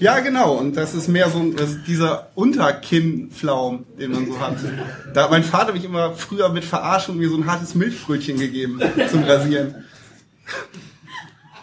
Ja, 0.00 0.20
genau. 0.20 0.54
Und 0.54 0.76
das 0.76 0.94
ist 0.94 1.08
mehr 1.08 1.28
so 1.28 1.40
ein, 1.40 1.56
dieser 1.86 2.28
Unterkinnflaum, 2.34 3.84
den 3.98 4.12
man 4.12 4.26
so 4.26 4.40
hat. 4.40 4.56
Da 5.12 5.24
hat 5.24 5.30
mein 5.30 5.44
Vater 5.44 5.72
mich 5.72 5.84
immer 5.84 6.14
früher 6.14 6.48
mit 6.50 6.64
verarscht 6.64 7.08
und 7.08 7.18
mir 7.18 7.28
so 7.28 7.36
ein 7.36 7.46
hartes 7.46 7.74
Milchbrötchen 7.74 8.38
gegeben 8.38 8.80
zum 9.10 9.24
Rasieren. 9.24 9.84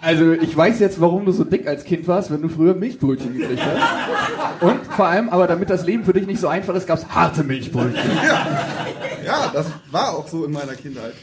Also 0.06 0.34
ich 0.34 0.56
weiß 0.56 0.80
jetzt, 0.80 1.02
warum 1.02 1.26
du 1.26 1.32
so 1.32 1.44
dick 1.44 1.68
als 1.68 1.84
Kind 1.84 2.08
warst, 2.08 2.32
wenn 2.32 2.42
du 2.42 2.48
früher 2.50 2.76
Milchbrötchen 2.76 3.38
gekriegt 3.38 3.62
hast. 3.64 4.62
Und 4.62 4.86
vor 4.96 5.08
allem, 5.08 5.30
aber 5.30 5.48
damit 5.48 5.70
das 5.70 5.86
Leben 5.86 6.04
für 6.06 6.14
dich 6.14 6.28
nicht 6.28 6.40
so 6.40 6.48
einfach 6.48 6.76
ist, 6.76 6.86
gab 6.86 7.00
es 7.00 7.10
harte 7.10 7.44
Milchbrötchen. 7.44 8.12
Ja, 9.26 9.50
das 9.52 9.66
war 9.92 10.16
auch 10.16 10.28
so 10.28 10.46
in 10.46 10.52
meiner 10.52 10.74
Kindheit. 10.76 11.14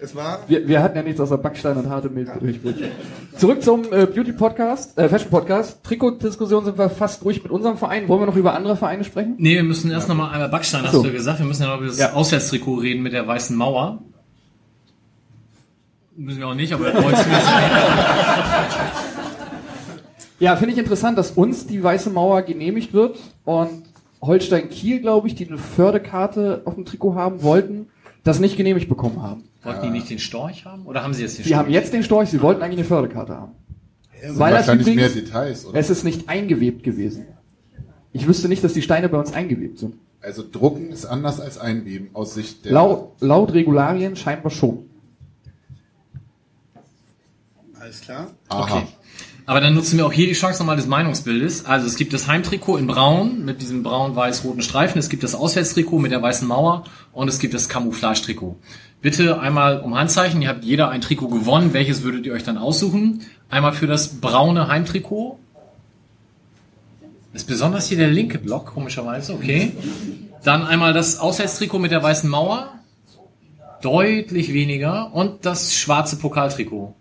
Es 0.00 0.14
war. 0.14 0.44
Wir, 0.46 0.68
wir 0.68 0.80
hatten 0.80 0.96
ja 0.96 1.02
nichts 1.02 1.20
außer 1.20 1.38
Backstein 1.38 1.76
und 1.76 1.88
harte 1.90 2.08
Milch 2.08 2.28
Milchbrötchen. 2.40 2.90
Zurück 3.36 3.62
zum 3.64 3.92
äh, 3.92 4.06
Beauty-Podcast, 4.06 4.96
äh, 4.96 5.08
Fashion-Podcast. 5.08 5.82
Trikot-Diskussion 5.82 6.64
sind 6.64 6.78
wir 6.78 6.88
fast 6.88 7.24
durch 7.24 7.42
mit 7.42 7.50
unserem 7.50 7.76
Verein. 7.76 8.06
Wollen 8.06 8.20
wir 8.22 8.26
noch 8.26 8.36
über 8.36 8.54
andere 8.54 8.76
Vereine 8.76 9.02
sprechen? 9.02 9.34
Nee, 9.38 9.56
wir 9.56 9.64
müssen 9.64 9.90
erst 9.90 10.08
nochmal 10.08 10.30
einmal 10.32 10.48
Backstein, 10.50 10.84
hast 10.84 10.92
so. 10.92 11.02
du 11.02 11.10
gesagt. 11.10 11.40
Wir 11.40 11.46
müssen 11.46 11.62
ja 11.62 11.68
noch 11.70 11.78
über 11.78 11.88
das 11.88 11.98
Ja. 11.98 12.12
Auswärtstrikot 12.12 12.76
reden 12.76 13.02
mit 13.02 13.12
der 13.12 13.26
weißen 13.26 13.56
Mauer. 13.56 14.02
Müssen 16.18 16.40
wir 16.40 16.48
auch 16.48 16.54
nicht, 16.54 16.72
aber 16.72 16.92
Ja, 20.40 20.56
finde 20.56 20.72
ich 20.72 20.78
interessant, 20.78 21.16
dass 21.18 21.30
uns 21.32 21.66
die 21.66 21.82
Weiße 21.82 22.10
Mauer 22.10 22.42
genehmigt 22.42 22.92
wird 22.92 23.18
und 23.44 23.84
Holstein 24.20 24.68
Kiel, 24.68 25.00
glaube 25.00 25.26
ich, 25.28 25.34
die 25.34 25.48
eine 25.48 25.58
Fördekarte 25.58 26.62
auf 26.64 26.74
dem 26.74 26.84
Trikot 26.84 27.14
haben 27.14 27.42
wollten, 27.42 27.86
das 28.24 28.38
nicht 28.40 28.56
genehmigt 28.56 28.88
bekommen 28.88 29.22
haben. 29.22 29.44
Wollten 29.62 29.82
die 29.86 29.90
nicht 29.90 30.10
den 30.10 30.18
Storch 30.18 30.64
haben? 30.64 30.86
Oder 30.86 31.02
haben 31.02 31.14
sie 31.14 31.22
jetzt 31.22 31.38
den 31.38 31.42
Die 31.44 31.48
Storch? 31.50 31.58
haben 31.58 31.70
jetzt 31.70 31.92
den 31.92 32.02
Storch, 32.04 32.28
sie 32.28 32.40
wollten 32.42 32.62
eigentlich 32.62 32.78
eine 32.80 32.86
Fördekarte 32.88 33.36
haben. 33.36 33.52
Weil 34.30 34.52
das 34.52 34.66
Wahrscheinlich 34.66 34.86
mehr 34.86 35.06
übrigens, 35.08 35.24
Details, 35.24 35.66
oder? 35.66 35.78
es 35.78 35.90
ist 35.90 36.02
nicht 36.04 36.28
eingewebt 36.28 36.82
gewesen. 36.82 37.26
Ich 38.12 38.26
wüsste 38.26 38.48
nicht, 38.48 38.64
dass 38.64 38.72
die 38.72 38.82
Steine 38.82 39.08
bei 39.08 39.18
uns 39.18 39.32
eingewebt 39.32 39.78
sind. 39.78 39.94
Also 40.20 40.42
drucken 40.50 40.90
ist 40.90 41.04
anders 41.06 41.40
als 41.40 41.58
einweben 41.58 42.10
aus 42.12 42.34
Sicht 42.34 42.64
der. 42.64 42.72
Laut, 42.72 43.12
laut 43.20 43.52
Regularien 43.54 44.16
scheinbar 44.16 44.50
schon. 44.50 44.87
Alles 47.88 48.02
klar. 48.02 48.26
Aha. 48.50 48.62
Okay. 48.62 48.86
Aber 49.46 49.62
dann 49.62 49.72
nutzen 49.72 49.96
wir 49.96 50.04
auch 50.04 50.12
hier 50.12 50.26
die 50.26 50.34
Chance 50.34 50.58
nochmal 50.58 50.76
des 50.76 50.86
Meinungsbildes. 50.86 51.64
Also 51.64 51.86
es 51.86 51.96
gibt 51.96 52.12
das 52.12 52.28
Heimtrikot 52.28 52.76
in 52.76 52.86
braun 52.86 53.46
mit 53.46 53.62
diesem 53.62 53.82
braun-weiß-roten 53.82 54.60
Streifen, 54.60 54.98
es 54.98 55.08
gibt 55.08 55.22
das 55.22 55.34
Auswärtstrikot 55.34 55.98
mit 55.98 56.12
der 56.12 56.20
weißen 56.20 56.46
Mauer 56.46 56.84
und 57.14 57.28
es 57.28 57.38
gibt 57.38 57.54
das 57.54 57.70
Camouflage-Trikot. 57.70 58.56
Bitte 59.00 59.40
einmal 59.40 59.80
um 59.80 59.98
Handzeichen, 59.98 60.42
ihr 60.42 60.50
habt 60.50 60.64
jeder 60.64 60.90
ein 60.90 61.00
Trikot 61.00 61.28
gewonnen. 61.28 61.72
Welches 61.72 62.02
würdet 62.02 62.26
ihr 62.26 62.34
euch 62.34 62.44
dann 62.44 62.58
aussuchen? 62.58 63.22
Einmal 63.48 63.72
für 63.72 63.86
das 63.86 64.20
braune 64.20 64.68
Heimtrikot. 64.68 65.38
Ist 67.32 67.46
besonders 67.46 67.86
hier 67.86 67.96
der 67.96 68.08
linke 68.08 68.38
Block, 68.38 68.66
komischerweise, 68.66 69.32
okay. 69.32 69.72
Dann 70.44 70.66
einmal 70.66 70.92
das 70.92 71.18
Auswärtstrikot 71.18 71.78
mit 71.78 71.90
der 71.90 72.02
weißen 72.02 72.28
Mauer. 72.28 72.74
Deutlich 73.80 74.52
weniger. 74.52 75.14
Und 75.14 75.46
das 75.46 75.74
schwarze 75.74 76.16
Pokaltrikot. 76.16 76.94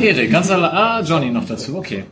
Erik, 0.00 0.30
ganz 0.30 0.50
allein. 0.50 0.70
Ah, 0.70 1.00
Johnny 1.02 1.30
noch 1.30 1.46
dazu, 1.46 1.76
okay. 1.76 2.04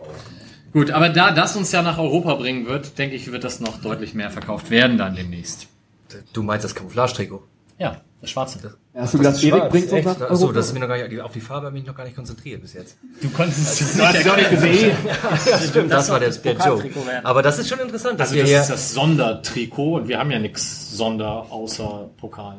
Gut, 0.73 0.91
aber 0.91 1.09
da 1.09 1.31
das 1.33 1.57
uns 1.57 1.73
ja 1.73 1.83
nach 1.83 1.99
Europa 1.99 2.35
bringen 2.35 2.67
wird, 2.67 2.99
denke 2.99 3.17
ich, 3.17 3.33
wird 3.33 3.45
das 3.45 3.61
noch 3.61 3.81
deutlich 3.81 4.15
mehr 4.15 4.31
verkauft 4.31 4.71
werden 4.71 4.99
dann 4.99 5.15
demnächst. 5.17 5.69
Du 6.33 6.43
meinst 6.43 6.65
das 6.65 6.75
Camouflage-Trikot? 6.75 7.43
Ja, 7.79 8.01
das 8.21 8.31
schwarze. 8.31 8.77
Hast 8.95 9.15
du 9.15 9.19
gedacht, 9.19 9.43
Erik 9.43 9.69
bringt 9.71 9.85
uns 9.87 9.93
Echt? 9.93 10.07
nach 10.07 10.21
Achso, 10.21 10.45
Europa? 10.45 10.53
das 10.55 10.67
ist 10.67 10.73
mir 10.75 10.81
noch 10.81 10.89
gar 10.89 10.97
nicht, 11.09 11.21
auf 11.21 11.33
die 11.33 11.41
Farbe 11.41 11.67
habe 11.67 11.77
ich 11.77 11.83
mich 11.83 11.89
noch 11.89 11.97
gar 11.97 12.05
nicht 12.05 12.17
konzentriert 12.17 12.63
bis 12.63 12.73
jetzt. 12.75 12.97
Du 13.21 13.29
konntest 13.31 13.81
es 13.81 13.97
Du 13.97 14.03
hast 14.07 14.17
es 14.19 14.29
auch 14.29 14.37
nicht 14.37 14.51
gesehen. 14.51 14.97
Ja, 15.07 15.59
stimmt, 15.59 15.91
das, 15.91 16.07
das 16.07 16.11
war 16.11 16.21
der, 16.21 16.31
der 16.31 16.55
das 16.55 16.67
Joke. 16.67 16.91
Aber 17.23 17.43
das 17.43 17.59
ist 17.59 17.69
schon 17.69 17.79
interessant, 17.81 18.21
Also 18.21 18.35
das 18.37 18.51
ist 18.51 18.71
das 18.71 18.93
Sondertrikot 18.95 19.95
und 19.97 20.09
wir 20.09 20.19
haben 20.19 20.31
ja 20.31 20.39
nichts 20.39 20.97
Sonder 20.97 21.47
außer 21.51 22.11
Pokal. 22.17 22.59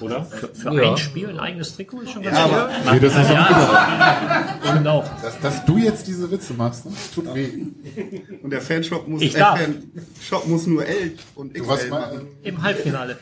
Oder? 0.00 0.24
Für, 0.24 0.48
für 0.48 0.74
Ja. 0.82 0.90
ein 0.92 0.96
Spiel 0.98 1.28
ein 1.28 1.38
eigenes 1.38 1.74
Trikot 1.76 2.00
ist 2.02 2.12
schon 2.12 2.22
ganz 2.22 2.36
Ja, 2.36 2.44
gut. 2.44 2.54
aber 2.54 2.92
Nee, 2.94 3.00
das 3.00 3.12
ist 3.16 3.30
Ja, 3.30 4.58
stimmt 4.70 4.86
auch. 4.88 5.04
dass, 5.22 5.40
dass 5.40 5.64
du 5.64 5.78
jetzt 5.78 6.06
diese 6.06 6.30
Witze 6.30 6.54
machst, 6.54 6.84
ne? 6.86 6.92
das 6.94 7.10
tut 7.12 7.34
weh. 7.34 7.48
Und 8.42 8.50
der 8.50 8.60
Fanshop 8.60 9.06
muss, 9.08 9.22
Ich 9.22 9.34
äh, 9.36 9.38
darf. 9.38 9.58
Fanshop 9.60 10.46
muss 10.48 10.66
nur 10.66 10.84
L 10.86 11.12
und 11.34 11.56
Du 11.56 11.62
XL 11.62 11.88
mal, 11.88 12.00
machen. 12.00 12.26
Im 12.42 12.62
Halbfinale. 12.62 13.18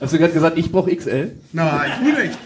Hast 0.00 0.12
du 0.12 0.18
gerade 0.18 0.32
gesagt, 0.32 0.58
ich 0.58 0.70
brauche 0.70 0.94
XL? 0.94 1.32
Nein, 1.52 1.90
tu 2.00 2.22
nicht. 2.22 2.38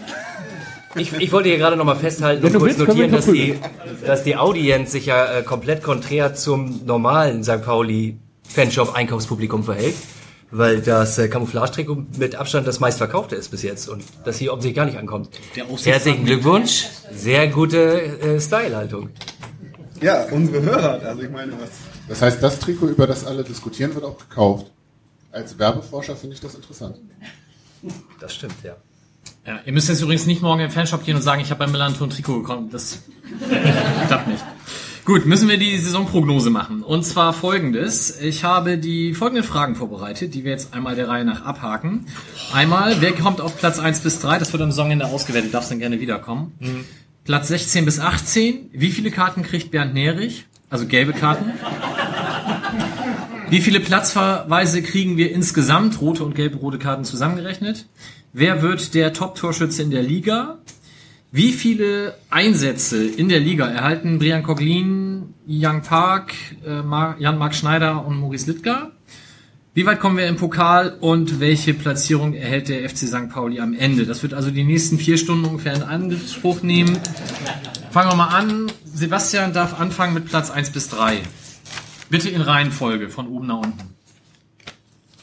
Ich, 0.95 1.13
ich 1.13 1.31
wollte 1.31 1.47
hier 1.47 1.57
gerade 1.57 1.77
nochmal 1.77 1.95
festhalten 1.95 2.45
und 2.45 2.53
du 2.53 2.59
kurz 2.59 2.77
willst, 2.77 2.87
notieren, 2.87 3.11
dass 3.13 3.25
die, 3.25 3.57
dass 4.05 4.23
die 4.23 4.35
Audienz 4.35 4.91
sich 4.91 5.05
ja 5.05 5.37
äh, 5.39 5.41
komplett 5.43 5.83
konträr 5.83 6.33
zum 6.33 6.85
normalen 6.85 7.43
St. 7.45 7.63
Pauli 7.63 8.17
Fanshop 8.47 8.93
Einkaufspublikum 8.93 9.63
verhält, 9.63 9.95
weil 10.51 10.81
das 10.81 11.17
äh, 11.17 11.27
Camouflage-Trikot 11.27 12.05
mit 12.17 12.35
Abstand 12.35 12.67
das 12.67 12.79
meistverkaufte 12.79 13.35
ist 13.35 13.49
bis 13.49 13.63
jetzt 13.63 13.87
und 13.89 14.03
das 14.25 14.37
hier 14.37 14.51
offensichtlich 14.51 14.75
gar 14.75 14.85
nicht 14.85 14.97
ankommt. 14.97 15.29
Herzlichen 15.83 16.25
Glückwunsch, 16.25 16.87
sehr 17.11 17.47
gute 17.47 18.01
äh, 18.01 18.39
Stylehaltung. 18.39 19.09
Ja, 20.01 20.25
unsere 20.31 20.61
Hörer, 20.61 21.01
also 21.03 21.21
ich 21.21 21.29
meine, 21.29 21.53
was. 21.53 21.69
das 22.07 22.21
heißt, 22.21 22.43
das 22.43 22.59
Trikot, 22.59 22.87
über 22.87 23.07
das 23.07 23.25
alle 23.25 23.43
diskutieren, 23.43 23.93
wird 23.95 24.03
auch 24.03 24.17
gekauft. 24.17 24.71
Als 25.31 25.57
Werbeforscher 25.57 26.15
finde 26.15 26.35
ich 26.35 26.41
das 26.41 26.55
interessant. 26.55 26.97
Das 28.19 28.35
stimmt, 28.35 28.55
ja. 28.63 28.75
Ja, 29.45 29.59
ihr 29.65 29.73
müsst 29.73 29.89
jetzt 29.89 30.01
übrigens 30.01 30.25
nicht 30.25 30.41
morgen 30.41 30.61
im 30.61 30.69
Fanshop 30.69 31.03
gehen 31.03 31.15
und 31.15 31.21
sagen, 31.21 31.41
ich 31.41 31.49
habe 31.49 31.59
beim 31.59 31.71
Melanton 31.71 32.09
ein 32.09 32.11
Trikot 32.11 32.39
bekommen. 32.39 32.69
Das 32.71 32.99
klappt 34.07 34.27
nicht. 34.27 34.43
Gut, 35.03 35.25
müssen 35.25 35.49
wir 35.49 35.57
die 35.57 35.77
Saisonprognose 35.77 36.51
machen. 36.51 36.83
Und 36.83 37.03
zwar 37.03 37.33
folgendes. 37.33 38.21
Ich 38.21 38.43
habe 38.43 38.77
die 38.77 39.15
folgenden 39.15 39.43
Fragen 39.43 39.75
vorbereitet, 39.75 40.35
die 40.35 40.43
wir 40.43 40.51
jetzt 40.51 40.75
einmal 40.75 40.95
der 40.95 41.07
Reihe 41.07 41.25
nach 41.25 41.43
abhaken. 41.43 42.05
Einmal, 42.53 43.01
wer 43.01 43.11
kommt 43.13 43.41
auf 43.41 43.57
Platz 43.57 43.79
1 43.79 44.01
bis 44.01 44.19
3? 44.19 44.37
Das 44.37 44.53
wird 44.53 44.61
am 44.61 44.69
Saisonende 44.69 45.07
ausgewertet, 45.07 45.55
darfst 45.55 45.71
dann 45.71 45.79
gerne 45.79 45.99
wiederkommen. 45.99 46.53
Platz 47.23 47.47
16 47.47 47.83
bis 47.85 47.99
18. 47.99 48.69
Wie 48.73 48.91
viele 48.91 49.09
Karten 49.09 49.41
kriegt 49.41 49.71
Bernd 49.71 49.95
Nerich? 49.95 50.45
Also 50.69 50.85
gelbe 50.85 51.13
Karten. 51.13 51.51
Wie 53.49 53.59
viele 53.59 53.79
Platzverweise 53.79 54.83
kriegen 54.83 55.17
wir 55.17 55.31
insgesamt, 55.31 55.99
rote 55.99 56.23
und 56.23 56.35
gelb-rote 56.35 56.77
Karten 56.77 57.05
zusammengerechnet? 57.05 57.87
Wer 58.33 58.61
wird 58.61 58.93
der 58.93 59.13
Top-Torschütze 59.13 59.81
in 59.81 59.89
der 59.91 60.03
Liga? 60.03 60.59
Wie 61.33 61.53
viele 61.53 62.15
Einsätze 62.29 63.05
in 63.05 63.29
der 63.29 63.39
Liga 63.39 63.65
erhalten 63.65 64.19
Brian 64.19 64.43
Coglin, 64.43 65.33
Young 65.47 65.81
Park, 65.81 66.33
äh, 66.67 66.81
Mar- 66.81 67.15
Jan-Marc 67.19 67.55
Schneider 67.55 68.05
und 68.05 68.19
Maurice 68.19 68.51
Littger? 68.51 68.91
Wie 69.73 69.85
weit 69.85 70.01
kommen 70.01 70.17
wir 70.17 70.27
im 70.27 70.35
Pokal 70.35 70.97
und 70.99 71.39
welche 71.39 71.73
Platzierung 71.73 72.33
erhält 72.33 72.67
der 72.67 72.81
FC 72.89 73.07
St. 73.07 73.29
Pauli 73.29 73.61
am 73.61 73.73
Ende? 73.73 74.05
Das 74.05 74.21
wird 74.23 74.33
also 74.33 74.51
die 74.51 74.65
nächsten 74.65 74.97
vier 74.97 75.17
Stunden 75.17 75.45
ungefähr 75.45 75.73
in 75.73 75.83
Anspruch 75.83 76.61
nehmen. 76.63 76.99
Fangen 77.91 78.11
wir 78.11 78.15
mal 78.17 78.27
an. 78.27 78.69
Sebastian 78.93 79.53
darf 79.53 79.79
anfangen 79.79 80.13
mit 80.13 80.25
Platz 80.25 80.49
1 80.51 80.71
bis 80.71 80.89
3. 80.89 81.19
Bitte 82.09 82.27
in 82.27 82.41
Reihenfolge, 82.41 83.09
von 83.09 83.27
oben 83.27 83.47
nach 83.47 83.59
unten. 83.59 83.79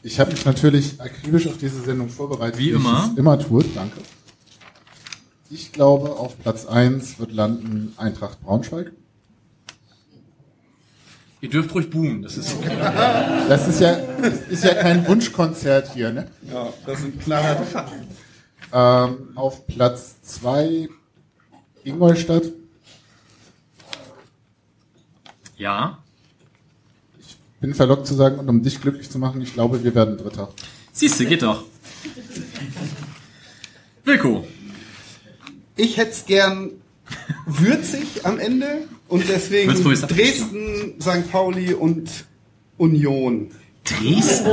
Ich 0.02 0.18
habe 0.18 0.30
mich 0.32 0.46
natürlich 0.46 0.98
akribisch 0.98 1.46
auf 1.46 1.58
diese 1.58 1.82
Sendung 1.82 2.08
vorbereitet. 2.08 2.58
Wie 2.58 2.70
immer. 2.70 3.10
es 3.12 3.18
immer 3.18 3.38
tue, 3.38 3.62
danke. 3.74 3.98
Ich 5.50 5.72
glaube, 5.72 6.10
auf 6.10 6.38
Platz 6.38 6.66
1 6.66 7.18
wird 7.18 7.32
landen 7.32 7.94
Eintracht 7.96 8.40
Braunschweig. 8.42 8.92
Ihr 11.40 11.48
dürft 11.48 11.74
ruhig 11.74 11.88
buhen, 11.88 12.22
das 12.22 12.36
ist 12.36 12.54
okay. 12.54 12.76
Das 13.48 13.66
ist 13.66 13.80
ja, 13.80 13.96
das 14.20 14.40
ist 14.48 14.64
ja 14.64 14.74
kein 14.74 15.06
Wunschkonzert 15.06 15.94
hier, 15.94 16.12
ne? 16.12 16.28
Ja, 16.52 16.72
das 16.84 17.00
sind 17.00 17.20
knallharte 17.20 17.64
Fakten. 17.64 18.06
Ähm, 18.72 19.28
auf 19.36 19.66
Platz 19.66 20.20
2 20.22 20.88
Ingolstadt. 21.84 22.44
Ja. 25.56 25.98
Bin 27.60 27.74
verlockt 27.74 28.06
zu 28.06 28.14
sagen, 28.14 28.38
und 28.38 28.48
um 28.48 28.62
dich 28.62 28.80
glücklich 28.80 29.08
zu 29.10 29.18
machen, 29.18 29.40
ich 29.40 29.54
glaube, 29.54 29.82
wir 29.82 29.94
werden 29.94 30.18
Dritter. 30.18 30.52
Siehste, 30.92 31.24
geht 31.24 31.42
doch. 31.42 31.64
Wilko. 34.04 34.46
Ich 35.78 35.96
hätte 35.96 36.10
es 36.10 36.26
gern 36.26 36.72
würzig 37.46 38.26
am 38.26 38.40
Ende 38.40 38.88
und 39.06 39.28
deswegen 39.28 39.72
Dresden, 39.72 41.00
St. 41.00 41.30
Pauli 41.30 41.72
und 41.72 42.10
Union. 42.76 43.52
Dresden? 43.84 44.50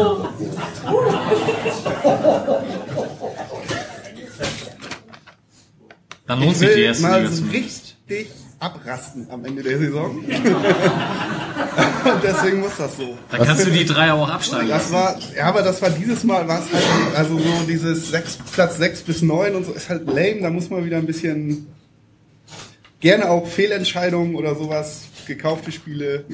Dann 6.28 6.40
lohnt 6.40 6.52
Ich 6.52 6.58
sich 6.58 6.74
die 6.76 6.82
erste 6.82 7.04
mal 7.04 7.24
Liga 7.24 7.36
so 7.36 7.44
zu 7.44 7.52
richtig 7.52 8.28
abrasten 8.60 9.28
am 9.30 9.46
Ende 9.46 9.64
der 9.64 9.78
Saison. 9.78 10.18
und 10.18 10.24
deswegen 12.24 12.60
muss 12.62 12.78
das 12.78 12.98
so. 12.98 13.18
Da 13.30 13.38
kannst 13.38 13.66
du 13.66 13.72
die 13.72 13.86
drei 13.86 14.12
auch 14.14 14.30
absteigen 14.30 14.70
Das 14.70 14.92
war, 14.92 15.18
ja, 15.36 15.46
aber 15.46 15.62
das 15.62 15.82
war 15.82 15.90
dieses 15.90 16.24
Mal, 16.24 16.48
war 16.48 16.60
es 16.60 16.72
halt, 16.72 16.84
also 17.16 17.38
so 17.38 17.66
dieses 17.68 18.10
sechs, 18.10 18.38
Platz 18.52 18.78
6 18.78 19.02
bis 19.02 19.22
9 19.22 19.56
und 19.56 19.66
so 19.66 19.74
ist 19.74 19.90
halt 19.90 20.08
lame, 20.08 20.42
da 20.42 20.50
muss 20.50 20.70
man 20.70 20.86
wieder 20.86 20.98
ein 20.98 21.06
bisschen, 21.06 21.68
gerne 23.00 23.30
auch 23.30 23.46
Fehlentscheidungen 23.48 24.36
oder 24.36 24.56
sowas, 24.56 25.04
gekaufte 25.28 25.72
Spiele. 25.72 26.26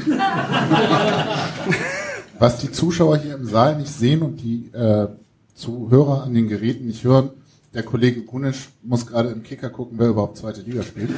Was 2.39 2.57
die 2.57 2.72
Zuschauer 2.72 3.17
hier 3.17 3.36
im 3.36 3.45
Saal 3.45 3.78
nicht 3.78 3.91
sehen 3.91 4.22
und 4.22 4.38
die 4.38 4.72
äh, 4.74 5.07
Zuhörer 5.53 6.24
an 6.24 6.34
den 6.34 6.47
Geräten 6.47 6.88
nicht 6.88 7.03
hören, 7.03 7.32
der 7.74 7.84
Kollege 7.84 8.24
Kunisch 8.24 8.69
muss 8.84 9.05
gerade 9.07 9.30
im 9.30 9.43
Kicker 9.43 9.69
gucken, 9.69 9.97
wer 9.99 10.07
überhaupt 10.09 10.38
zweite 10.38 10.61
Liga 10.61 10.84
spielt. 10.84 11.11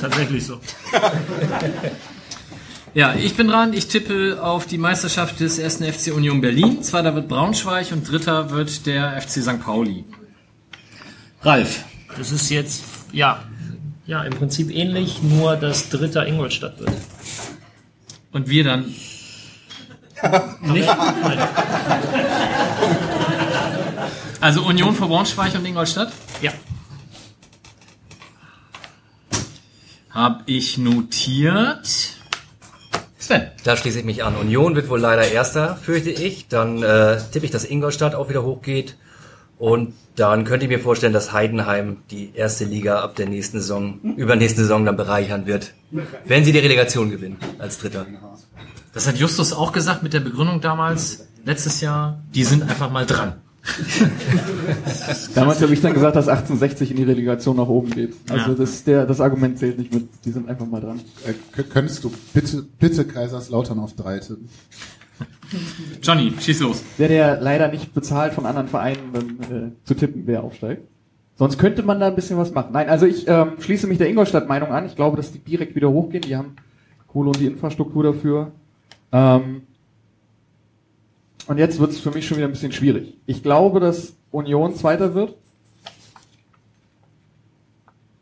Tatsächlich 0.00 0.46
so. 0.46 0.60
Ja, 2.92 3.14
ich 3.14 3.36
bin 3.36 3.46
dran. 3.46 3.72
Ich 3.72 3.86
tippe 3.86 4.42
auf 4.42 4.66
die 4.66 4.76
Meisterschaft 4.76 5.38
des 5.38 5.60
ersten 5.60 5.84
FC 5.84 6.12
Union 6.12 6.40
Berlin. 6.40 6.82
Zweiter 6.82 7.14
wird 7.14 7.28
Braunschweig 7.28 7.92
und 7.92 8.10
dritter 8.10 8.50
wird 8.50 8.84
der 8.84 9.20
FC 9.20 9.42
St. 9.42 9.62
Pauli. 9.62 10.04
Ralf. 11.42 11.84
Das 12.18 12.32
ist 12.32 12.50
jetzt, 12.50 12.82
ja, 13.12 13.44
ja, 14.06 14.24
im 14.24 14.32
Prinzip 14.32 14.74
ähnlich, 14.74 15.22
nur 15.22 15.54
dass 15.54 15.88
dritter 15.88 16.26
Ingolstadt 16.26 16.80
wird. 16.80 16.90
Und 18.32 18.48
wir 18.48 18.64
dann. 18.64 18.86
Nicht? 20.62 20.88
Nein. 20.88 21.38
Also 24.40 24.62
Union 24.62 24.94
vor 24.94 25.08
Braunschweig 25.08 25.54
und 25.54 25.66
Ingolstadt? 25.66 26.12
Ja. 26.40 26.52
Hab 30.10 30.42
ich 30.46 30.78
notiert. 30.78 31.86
Sven. 33.18 33.50
Da 33.64 33.76
schließe 33.76 33.98
ich 33.98 34.04
mich 34.04 34.24
an. 34.24 34.36
Union 34.36 34.74
wird 34.74 34.88
wohl 34.88 34.98
leider 34.98 35.28
Erster, 35.28 35.76
fürchte 35.76 36.10
ich. 36.10 36.48
Dann 36.48 36.82
äh, 36.82 37.20
tippe 37.30 37.44
ich, 37.44 37.50
dass 37.50 37.64
Ingolstadt 37.64 38.14
auch 38.14 38.30
wieder 38.30 38.42
hochgeht. 38.42 38.96
Und 39.58 39.92
dann 40.16 40.44
könnte 40.44 40.64
ich 40.64 40.70
mir 40.70 40.80
vorstellen, 40.80 41.12
dass 41.12 41.34
Heidenheim 41.34 41.98
die 42.10 42.34
erste 42.34 42.64
Liga 42.64 43.00
ab 43.00 43.16
der 43.16 43.28
nächsten 43.28 43.60
Saison, 43.60 44.00
übernächsten 44.16 44.64
Saison 44.64 44.86
dann 44.86 44.96
bereichern 44.96 45.44
wird, 45.44 45.74
wenn 46.24 46.46
sie 46.46 46.52
die 46.52 46.58
Relegation 46.60 47.10
gewinnen 47.10 47.36
als 47.58 47.78
Dritter. 47.78 48.06
Das 48.94 49.06
hat 49.06 49.18
Justus 49.18 49.52
auch 49.52 49.72
gesagt 49.72 50.02
mit 50.02 50.14
der 50.14 50.20
Begründung 50.20 50.62
damals, 50.62 51.28
letztes 51.44 51.82
Jahr. 51.82 52.22
Die 52.34 52.44
sind 52.44 52.62
einfach 52.62 52.90
mal 52.90 53.04
dran. 53.04 53.34
Damals 55.34 55.60
habe 55.62 55.72
ich 55.72 55.80
dann 55.80 55.92
gesagt, 55.94 56.16
dass 56.16 56.28
1860 56.28 56.90
in 56.92 56.96
die 56.96 57.02
Relegation 57.04 57.56
nach 57.56 57.68
oben 57.68 57.90
geht. 57.90 58.14
Also 58.28 58.50
Ja. 58.52 58.54
das, 58.56 58.84
der, 58.84 59.06
das 59.06 59.20
Argument 59.20 59.58
zählt 59.58 59.78
nicht 59.78 59.92
mit. 59.92 60.08
Die 60.24 60.30
sind 60.30 60.48
einfach 60.48 60.66
mal 60.66 60.80
dran. 60.80 61.00
Äh, 61.26 61.34
k- 61.54 61.62
könntest 61.64 62.02
du 62.04 62.12
bitte, 62.32 62.64
bitte 62.78 63.04
Kaiserslautern 63.04 63.78
auf 63.78 63.94
drei 63.94 64.18
tippen? 64.18 64.48
Johnny, 66.02 66.32
schieß 66.40 66.60
los. 66.60 66.82
Der, 66.98 67.08
der 67.08 67.40
leider 67.40 67.68
nicht 67.68 67.92
bezahlt 67.92 68.32
von 68.32 68.46
anderen 68.46 68.68
Vereinen 68.68 69.12
dann, 69.12 69.28
äh, 69.40 69.70
zu 69.84 69.94
tippen, 69.94 70.22
wer 70.26 70.42
aufsteigt. 70.42 70.82
Sonst 71.36 71.58
könnte 71.58 71.82
man 71.82 72.00
da 72.00 72.08
ein 72.08 72.14
bisschen 72.14 72.38
was 72.38 72.52
machen. 72.52 72.70
Nein, 72.72 72.88
also 72.88 73.06
ich 73.06 73.26
ähm, 73.28 73.52
schließe 73.60 73.86
mich 73.86 73.98
der 73.98 74.08
Ingolstadt-Meinung 74.08 74.70
an. 74.72 74.86
Ich 74.86 74.96
glaube, 74.96 75.16
dass 75.16 75.32
die 75.32 75.38
direkt 75.38 75.74
wieder 75.74 75.90
hochgehen. 75.90 76.22
Die 76.22 76.36
haben 76.36 76.54
Kohle 77.08 77.28
und 77.28 77.40
die 77.40 77.46
Infrastruktur 77.46 78.02
dafür. 78.04 78.52
Ähm, 79.12 79.62
und 81.50 81.58
jetzt 81.58 81.80
wird 81.80 81.90
es 81.90 81.98
für 81.98 82.12
mich 82.12 82.28
schon 82.28 82.36
wieder 82.36 82.46
ein 82.46 82.52
bisschen 82.52 82.70
schwierig. 82.70 83.16
Ich 83.26 83.42
glaube, 83.42 83.80
dass 83.80 84.12
Union 84.30 84.76
Zweiter 84.76 85.14
wird. 85.14 85.34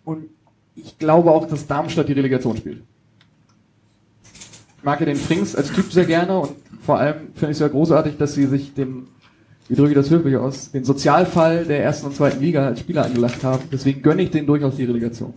Und 0.02 0.30
ich 0.74 0.98
glaube 0.98 1.30
auch, 1.30 1.46
dass 1.46 1.66
Darmstadt 1.66 2.08
die 2.08 2.14
Relegation 2.14 2.56
spielt. 2.56 2.80
Ich 4.78 4.82
mag 4.82 4.98
ja 5.00 5.04
den 5.04 5.16
Frings 5.16 5.54
als 5.54 5.70
Typ 5.70 5.92
sehr 5.92 6.06
gerne 6.06 6.38
und 6.38 6.52
vor 6.80 7.00
allem 7.00 7.34
finde 7.34 7.48
ich 7.48 7.50
es 7.50 7.58
sehr 7.58 7.68
großartig, 7.68 8.16
dass 8.16 8.32
sie 8.32 8.46
sich 8.46 8.72
den, 8.72 9.08
wie 9.68 9.74
drücke 9.74 9.90
ich 9.90 9.96
das 9.96 10.08
höflich 10.08 10.38
aus, 10.38 10.70
den 10.70 10.84
Sozialfall 10.84 11.66
der 11.66 11.84
ersten 11.84 12.06
und 12.06 12.16
zweiten 12.16 12.40
Liga 12.40 12.64
als 12.64 12.80
Spieler 12.80 13.04
angelacht 13.04 13.44
haben. 13.44 13.64
Deswegen 13.70 14.00
gönne 14.00 14.22
ich 14.22 14.30
denen 14.30 14.46
durchaus 14.46 14.76
die 14.76 14.84
Relegation. 14.84 15.34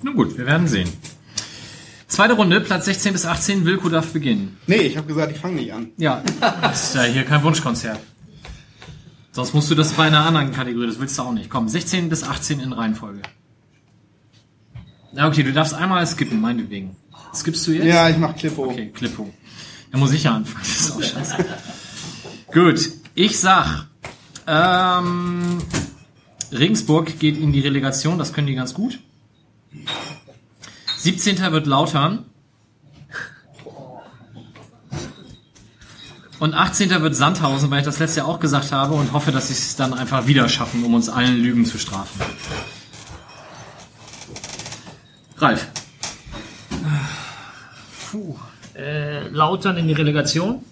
Nun 0.00 0.14
gut, 0.14 0.38
wir 0.38 0.46
werden 0.46 0.68
sehen. 0.68 0.88
Zweite 2.08 2.34
Runde, 2.34 2.60
Platz 2.60 2.84
16 2.84 3.12
bis 3.12 3.26
18, 3.26 3.64
Wilko 3.64 3.88
darf 3.88 4.12
beginnen. 4.12 4.58
Nee, 4.66 4.76
ich 4.76 4.96
habe 4.96 5.08
gesagt, 5.08 5.32
ich 5.32 5.38
fange 5.38 5.56
nicht 5.56 5.72
an. 5.72 5.90
Ja, 5.96 6.22
das 6.62 6.88
ist 6.88 6.94
ja 6.94 7.02
hier 7.02 7.24
kein 7.24 7.42
Wunschkonzert. 7.42 7.98
Sonst 9.32 9.54
musst 9.54 9.70
du 9.70 9.74
das 9.74 9.92
bei 9.92 10.04
einer 10.06 10.24
anderen 10.24 10.52
Kategorie, 10.52 10.86
das 10.86 11.00
willst 11.00 11.18
du 11.18 11.22
auch 11.22 11.32
nicht. 11.32 11.50
Komm, 11.50 11.68
16 11.68 12.08
bis 12.08 12.22
18 12.22 12.60
in 12.60 12.72
Reihenfolge. 12.72 13.22
Ja, 15.12 15.26
okay, 15.28 15.42
du 15.42 15.52
darfst 15.52 15.74
einmal 15.74 16.06
skippen, 16.06 16.40
meinetwegen. 16.40 16.96
Skippst 17.34 17.66
du 17.66 17.72
jetzt? 17.72 17.86
Ja, 17.86 18.08
ich 18.08 18.16
mach 18.18 18.36
Klippo. 18.36 18.64
Okay, 18.64 18.90
Klippo. 18.94 19.32
Da 19.90 19.98
muss 19.98 20.12
ich 20.12 20.24
ja 20.24 20.34
anfangen, 20.34 20.64
das 20.64 20.80
ist 20.80 20.90
auch 20.92 21.02
scheiße. 21.02 21.44
Gut, 22.52 22.90
ich 23.14 23.38
sag, 23.38 23.86
ähm, 24.46 25.58
Regensburg 26.52 27.18
geht 27.18 27.38
in 27.38 27.52
die 27.52 27.60
Relegation, 27.60 28.18
das 28.18 28.32
können 28.32 28.46
die 28.46 28.54
ganz 28.54 28.72
gut. 28.72 28.98
17. 31.06 31.52
wird 31.52 31.68
Lautern. 31.68 32.24
Und 36.40 36.52
18. 36.52 37.00
wird 37.00 37.14
Sandhausen, 37.14 37.70
weil 37.70 37.78
ich 37.78 37.84
das 37.84 38.00
letzte 38.00 38.18
Jahr 38.18 38.28
auch 38.28 38.40
gesagt 38.40 38.72
habe 38.72 38.94
und 38.94 39.12
hoffe, 39.12 39.30
dass 39.30 39.46
sie 39.46 39.54
es 39.54 39.76
dann 39.76 39.94
einfach 39.94 40.26
wieder 40.26 40.48
schaffen, 40.48 40.82
um 40.82 40.94
uns 40.94 41.08
allen 41.08 41.36
Lügen 41.36 41.64
zu 41.64 41.78
strafen. 41.78 42.20
Ralf. 45.38 45.68
Puh. 48.10 48.36
Äh, 48.74 49.28
Lautern 49.28 49.76
in 49.76 49.86
die 49.86 49.94
Relegation. 49.94 50.64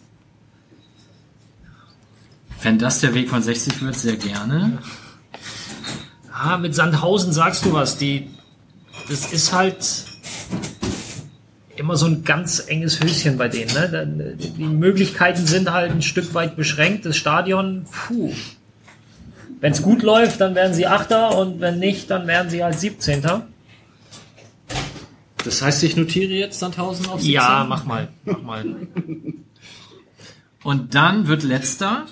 Wenn 2.61 2.81
das 2.81 2.99
der 2.99 3.15
Weg 3.15 3.31
von 3.31 3.41
60 3.41 3.83
wird, 3.83 3.95
sehr 3.95 4.17
gerne. 4.17 4.79
Ah, 6.33 6.59
mit 6.59 6.75
Sandhausen 6.75 7.33
sagst 7.33 7.65
du 7.65 7.73
was. 7.73 7.99
Die, 7.99 8.31
das 9.09 9.33
ist 9.33 9.53
halt 9.53 10.13
immer 11.77 11.97
so 11.97 12.07
ein 12.07 12.25
ganz 12.25 12.65
enges 12.67 13.03
Höschen 13.03 13.37
bei 13.37 13.49
denen. 13.49 13.73
Ne? 13.75 13.89
Dann, 13.91 14.39
Die 14.39 14.65
Möglichkeiten 14.65 15.47
sind 15.47 15.71
halt 15.71 15.93
ein 15.93 16.03
Stück 16.03 16.35
weit 16.35 16.57
beschränkt. 16.57 17.05
Das 17.05 17.17
Stadion, 17.17 17.87
puh. 17.91 18.33
Wenn 19.61 19.73
es 19.73 19.83
gut 19.83 20.03
läuft, 20.03 20.41
dann 20.41 20.55
werden 20.55 20.75
sie 20.75 20.87
Achter 20.87 21.37
und 21.39 21.61
wenn 21.61 21.79
nicht, 21.79 22.11
dann 22.11 22.27
werden 22.27 22.51
sie 22.51 22.63
halt 22.63 22.79
17. 22.79 23.23
Das 25.45 25.63
heißt, 25.63 25.83
ich 25.85 25.97
notiere 25.97 26.33
jetzt 26.33 26.59
Sandhausen 26.59 27.07
auf 27.07 27.21
17? 27.21 27.33
Ja, 27.33 27.67
mach 27.69 27.85
mal. 27.85 28.09
Mach 28.25 28.43
mal. 28.43 28.65
Und 30.63 30.95
dann 30.95 31.29
wird 31.29 31.43
letzter. 31.43 32.07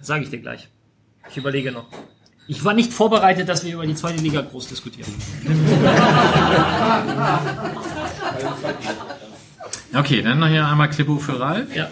Sage 0.00 0.24
ich 0.24 0.30
dir 0.30 0.38
gleich. 0.38 0.68
Ich 1.30 1.36
überlege 1.36 1.72
noch. 1.72 1.86
Ich 2.48 2.64
war 2.64 2.74
nicht 2.74 2.92
vorbereitet, 2.92 3.48
dass 3.48 3.64
wir 3.64 3.74
über 3.74 3.86
die 3.86 3.94
zweite 3.94 4.20
Liga 4.22 4.40
groß 4.42 4.68
diskutieren. 4.68 5.10
Okay, 9.94 10.22
dann 10.22 10.38
noch 10.38 10.48
hier 10.48 10.66
einmal 10.66 10.88
Klippo 10.88 11.18
für 11.18 11.38
Ralf. 11.38 11.74
Ja. 11.76 11.88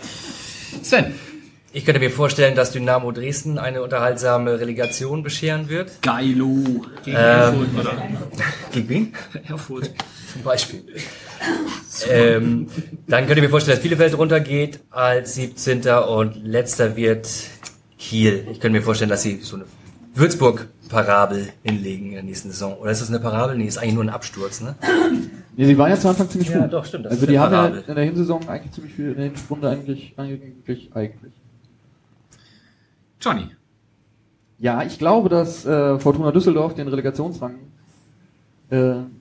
Sven. 0.82 1.14
Ich 1.72 1.84
könnte 1.84 2.00
mir 2.00 2.10
vorstellen, 2.10 2.56
dass 2.56 2.72
Dynamo 2.72 3.12
Dresden 3.12 3.58
eine 3.58 3.82
unterhaltsame 3.82 4.58
Relegation 4.58 5.22
bescheren 5.22 5.68
wird. 5.68 6.00
Geilo. 6.02 6.84
Gegen 7.04 7.16
Ähm, 7.16 7.20
Erfurt 7.20 7.68
oder 7.78 7.92
Gegen 8.72 8.88
wen? 8.88 9.12
Erfurt. 9.46 9.90
Zum 10.32 10.42
Beispiel. 10.42 10.82
ähm, 12.08 12.68
dann 13.06 13.26
könnt 13.26 13.36
ihr 13.36 13.42
mir 13.42 13.50
vorstellen, 13.50 13.76
dass 13.76 13.82
Bielefeld 13.82 14.16
runtergeht 14.16 14.80
als 14.90 15.34
17. 15.34 15.86
und 15.88 16.36
letzter 16.44 16.96
wird 16.96 17.28
Kiel. 17.98 18.46
Ich 18.50 18.60
könnte 18.60 18.78
mir 18.78 18.82
vorstellen, 18.82 19.10
dass 19.10 19.22
sie 19.22 19.40
so 19.42 19.56
eine 19.56 19.66
Würzburg-Parabel 20.14 21.48
hinlegen 21.62 22.06
in 22.06 22.12
der 22.14 22.22
nächsten 22.22 22.50
Saison. 22.50 22.76
Oder 22.78 22.90
ist 22.90 23.00
das 23.00 23.08
eine 23.08 23.20
Parabel? 23.20 23.56
Nee, 23.56 23.66
ist 23.66 23.78
eigentlich 23.78 23.94
nur 23.94 24.04
ein 24.04 24.10
Absturz, 24.10 24.60
ne? 24.60 24.74
Nee, 25.56 25.66
sie 25.66 25.78
waren 25.78 25.90
ja 25.90 25.96
zu 25.98 26.08
Anfang 26.08 26.28
ziemlich 26.28 26.48
Ja, 26.50 26.62
gut. 26.62 26.72
doch, 26.72 26.84
stimmt, 26.84 27.06
das 27.06 27.12
Also 27.12 27.24
ist 27.26 27.30
die 27.30 27.38
haben 27.38 27.52
ja 27.52 27.66
in 27.66 27.94
der 27.94 28.04
Hinsaison 28.04 28.48
eigentlich 28.48 28.72
ziemlich 28.72 28.94
viel, 28.94 29.10
in 29.10 29.16
der 29.16 29.24
Hinrunde 29.26 29.68
eigentlich, 29.68 30.14
eigentlich, 30.16 30.90
eigentlich. 30.94 31.32
Johnny. 33.20 33.48
Ja, 34.58 34.82
ich 34.82 34.98
glaube, 34.98 35.28
dass 35.28 35.64
äh, 35.64 35.98
Fortuna 35.98 36.32
Düsseldorf 36.32 36.74
den 36.74 36.88
Relegationsrang, 36.88 37.54
äh, 38.70 38.76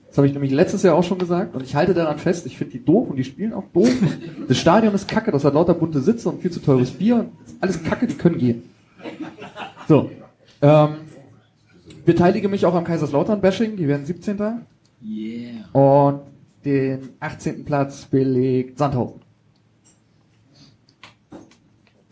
das 0.08 0.16
habe 0.16 0.26
ich 0.26 0.32
nämlich 0.32 0.50
letztes 0.50 0.82
Jahr 0.82 0.96
auch 0.96 1.04
schon 1.04 1.18
gesagt, 1.18 1.54
und 1.54 1.62
ich 1.62 1.74
halte 1.76 1.94
daran 1.94 2.18
fest, 2.18 2.44
ich 2.46 2.58
finde 2.58 2.72
die 2.72 2.84
doof 2.84 3.08
und 3.10 3.16
die 3.16 3.24
spielen 3.24 3.52
auch 3.52 3.64
doof. 3.72 3.90
das 4.48 4.58
Stadion 4.58 4.92
ist 4.94 5.08
kacke, 5.08 5.30
das 5.30 5.44
hat 5.44 5.54
lauter 5.54 5.74
bunte 5.74 6.00
Sitze 6.00 6.28
und 6.28 6.42
viel 6.42 6.50
zu 6.50 6.60
teures 6.60 6.90
Bier. 6.90 7.26
Alles 7.60 7.82
kacke, 7.82 8.06
die 8.06 8.14
können 8.16 8.38
gehen. 8.38 8.62
So. 9.88 10.10
Ähm, 10.62 10.96
beteilige 12.04 12.48
mich 12.48 12.66
auch 12.66 12.74
am 12.74 12.84
Kaiserslautern-Bashing, 12.84 13.76
die 13.76 13.88
werden 13.88 14.04
17. 14.04 14.38
Yeah. 15.02 15.68
Und 15.72 16.20
den 16.64 17.10
18. 17.20 17.64
Platz 17.64 18.04
belegt 18.04 18.78
Sandhausen. 18.78 19.20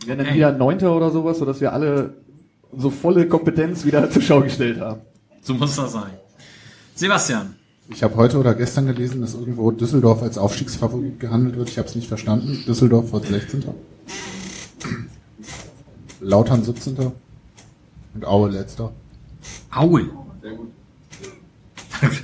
Wir 0.01 0.09
werden 0.09 0.26
dann 0.26 0.34
wieder 0.34 0.53
Neunter 0.53 0.96
oder 0.96 1.11
sowas, 1.11 1.38
sodass 1.38 1.61
wir 1.61 1.72
alle 1.72 2.14
so 2.76 2.90
volle 2.90 3.28
Kompetenz 3.28 3.84
wieder 3.84 4.11
zur 4.11 4.22
Schau 4.22 4.40
gestellt 4.40 4.80
haben. 4.80 5.01
So 5.42 5.55
muss 5.55 5.76
das 5.76 5.92
sein. 5.92 6.12
Sebastian. 6.94 7.55
Ich 7.90 8.03
habe 8.03 8.16
heute 8.16 8.38
oder 8.38 8.55
gestern 8.55 8.86
gelesen, 8.86 9.22
dass 9.22 9.34
irgendwo 9.34 9.70
Düsseldorf 9.70 10.22
als 10.22 10.36
Aufstiegsfavorit 10.36 11.20
gehandelt 11.20 11.57
wird. 11.57 11.70
Ich 11.70 11.78
habe 11.78 11.88
es 11.88 11.94
nicht 11.94 12.09
verstanden. 12.09 12.62
Düsseldorf 12.66 13.12
wird 13.12 13.26
16. 13.26 13.64
Lautern 16.20 16.62
17. 16.62 17.12
Und 18.18 18.24
Aue 18.24 18.50
letzter. 18.50 18.92
Aue. 19.70 20.10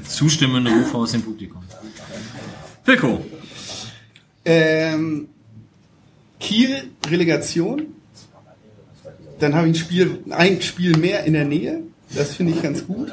Zustimmende 0.08 0.72
Rufe 0.72 0.96
aus 0.96 1.12
dem 1.12 1.22
Publikum. 1.22 1.62
Wilko. 2.84 3.24
Ähm, 4.44 5.28
Kiel 6.40 6.90
Relegation. 7.06 7.94
Dann 9.38 9.54
habe 9.54 9.68
ich 9.68 9.76
ein 9.76 9.78
Spiel, 9.78 10.24
ein 10.30 10.60
Spiel 10.62 10.96
mehr 10.96 11.22
in 11.22 11.34
der 11.34 11.44
Nähe. 11.44 11.82
Das 12.12 12.34
finde 12.34 12.54
ich 12.54 12.62
ganz 12.62 12.84
gut. 12.84 13.12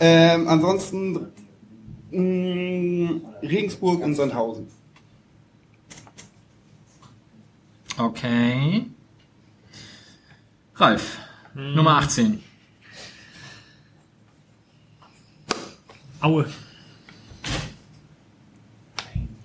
Ähm, 0.00 0.48
ansonsten 0.48 1.28
mh, 2.10 3.20
Regensburg 3.40 4.02
und 4.02 4.16
Sandhausen. 4.16 4.66
Okay. 7.96 8.86
Ralf. 10.74 11.18
Nummer 11.54 11.98
18. 11.98 12.42
Aue. 16.20 16.46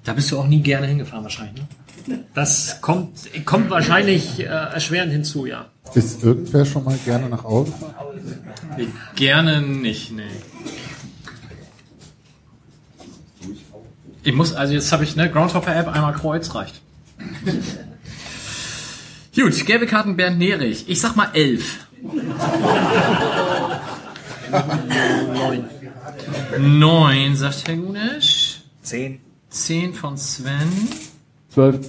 Da 0.04 0.14
bist 0.14 0.32
du 0.32 0.40
auch 0.40 0.48
nie 0.48 0.62
gerne 0.62 0.88
hingefahren 0.88 1.24
wahrscheinlich. 1.24 1.64
Ne? 2.08 2.26
Das 2.34 2.82
kommt, 2.82 3.30
kommt 3.46 3.70
wahrscheinlich 3.70 4.40
äh, 4.40 4.46
erschwerend 4.46 5.12
hinzu, 5.12 5.46
ja. 5.46 5.68
Ist 5.94 6.24
irgendwer 6.24 6.66
schon 6.66 6.84
mal 6.84 6.98
gerne 7.06 7.30
nach 7.30 7.46
Aue 7.46 7.66
gefahren? 7.66 7.94
Gerne 9.16 9.62
nicht, 9.62 10.12
nee. 10.12 10.24
Ich 14.24 14.34
muss, 14.34 14.54
also 14.54 14.74
jetzt 14.74 14.92
habe 14.92 15.04
ich 15.04 15.16
ne 15.16 15.32
Groundhopper 15.32 15.76
App 15.76 15.88
einmal 15.88 16.14
Kreuz 16.14 16.54
reicht. 16.56 16.82
Gut, 19.36 19.66
gelbe 19.66 19.86
Karten 19.86 20.18
Bernd 20.18 20.38
Nerich. 20.38 20.90
Ich 20.90 21.00
sag 21.00 21.16
mal 21.16 21.30
elf. 21.34 21.88
Neun. 25.34 25.66
Neun, 26.80 27.36
sagt 27.36 27.68
Herr 27.68 27.76
Gunesch. 27.76 28.62
Zehn. 28.82 29.20
Zehn 29.50 29.94
von 29.94 30.18
Sven. 30.18 30.70
Zwölf. 31.50 31.80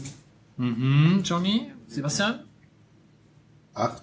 Mhm, 0.56 1.20
Johnny. 1.24 1.70
Sebastian? 1.88 2.40
Acht. 3.74 4.02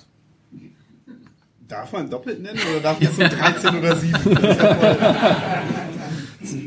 Darf 1.68 1.92
man 1.92 2.10
doppelt 2.10 2.42
nennen 2.42 2.60
oder 2.72 2.80
darf 2.80 2.98
ich 3.02 3.08
jetzt 3.10 3.20
nur 3.20 3.28
13 3.28 3.76
oder 3.78 3.96
7? 3.96 4.14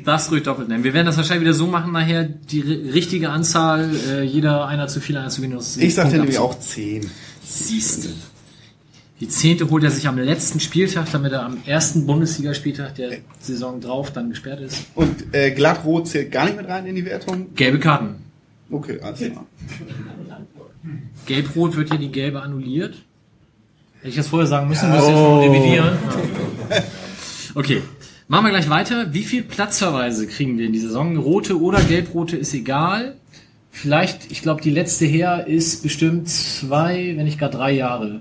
Darfst 0.05 0.31
ruhig 0.31 0.43
doppelt 0.43 0.69
nennen. 0.69 0.85
Wir 0.85 0.93
werden 0.93 1.07
das 1.07 1.17
wahrscheinlich 1.17 1.41
wieder 1.43 1.55
so 1.55 1.67
machen 1.67 1.93
nachher, 1.93 2.25
die 2.25 2.63
ri- 2.63 2.93
richtige 2.93 3.31
Anzahl, 3.31 3.91
äh, 4.11 4.23
jeder 4.23 4.67
einer 4.67 4.89
zu 4.89 5.01
viel, 5.01 5.17
einer 5.17 5.31
zu 5.31 5.41
wenig. 5.41 5.57
Das 5.57 5.79
Ich 5.79 5.95
sagte 5.95 6.17
nämlich 6.19 6.39
auch 6.39 6.59
10. 6.59 7.11
Siehste. 7.43 8.11
Die 9.21 9.29
zehnte 9.29 9.69
holt 9.69 9.85
er 9.85 9.91
sich 9.91 10.09
am 10.09 10.19
letzten 10.19 10.61
Spieltag, 10.61 11.13
damit 11.13 11.33
er 11.33 11.45
am 11.45 11.59
ersten 11.67 12.07
Bundesligaspieltag 12.07 12.95
der 12.95 13.19
Saison 13.39 13.81
drauf 13.81 14.13
dann 14.13 14.31
gesperrt 14.31 14.61
ist. 14.61 14.87
Und 14.95 15.35
äh, 15.35 15.51
Glattrot 15.51 16.09
zählt 16.09 16.33
gar 16.33 16.47
nicht 16.47 16.57
mit 16.57 16.67
rein 16.67 16.87
in 16.87 16.95
die 16.95 17.05
Wertung? 17.05 17.55
Gelbe 17.55 17.79
Karten. 17.79 18.17
Okay, 18.71 18.99
alles 19.03 19.21
klar. 19.21 19.47
Gelb-Rot 21.27 21.77
wird 21.77 21.91
hier 21.91 21.99
die 21.99 22.11
gelbe 22.11 22.41
annulliert. 22.41 22.95
Hätte 23.99 24.09
ich 24.09 24.17
das 24.17 24.29
vorher 24.29 24.47
sagen 24.47 24.69
müssen, 24.69 24.89
muss 24.89 25.03
ich 25.03 25.09
jetzt 25.09 25.17
noch 25.17 25.41
revidieren. 25.41 25.99
Okay. 27.53 27.83
Machen 28.29 28.45
wir 28.45 28.51
gleich 28.51 28.71
weiter. 28.71 29.13
Wie 29.13 29.25
viel 29.25 29.43
Platzverweise 29.43 30.29
kriegen 30.29 30.57
wir 30.57 30.67
in 30.67 30.73
dieser 30.73 30.87
Saison? 30.87 31.17
Rote 31.17 31.61
oder 31.61 31.81
gelb-rote 31.83 32.37
ist 32.37 32.55
egal. 32.55 33.17
Vielleicht, 33.73 34.31
ich 34.31 34.43
glaube, 34.43 34.63
die 34.63 34.71
letzte 34.71 35.05
her 35.05 35.49
ist 35.49 35.83
bestimmt 35.83 36.29
zwei, 36.29 37.15
wenn 37.17 37.25
nicht 37.25 37.41
gar 37.41 37.51
drei 37.51 37.73
Jahre. 37.73 38.21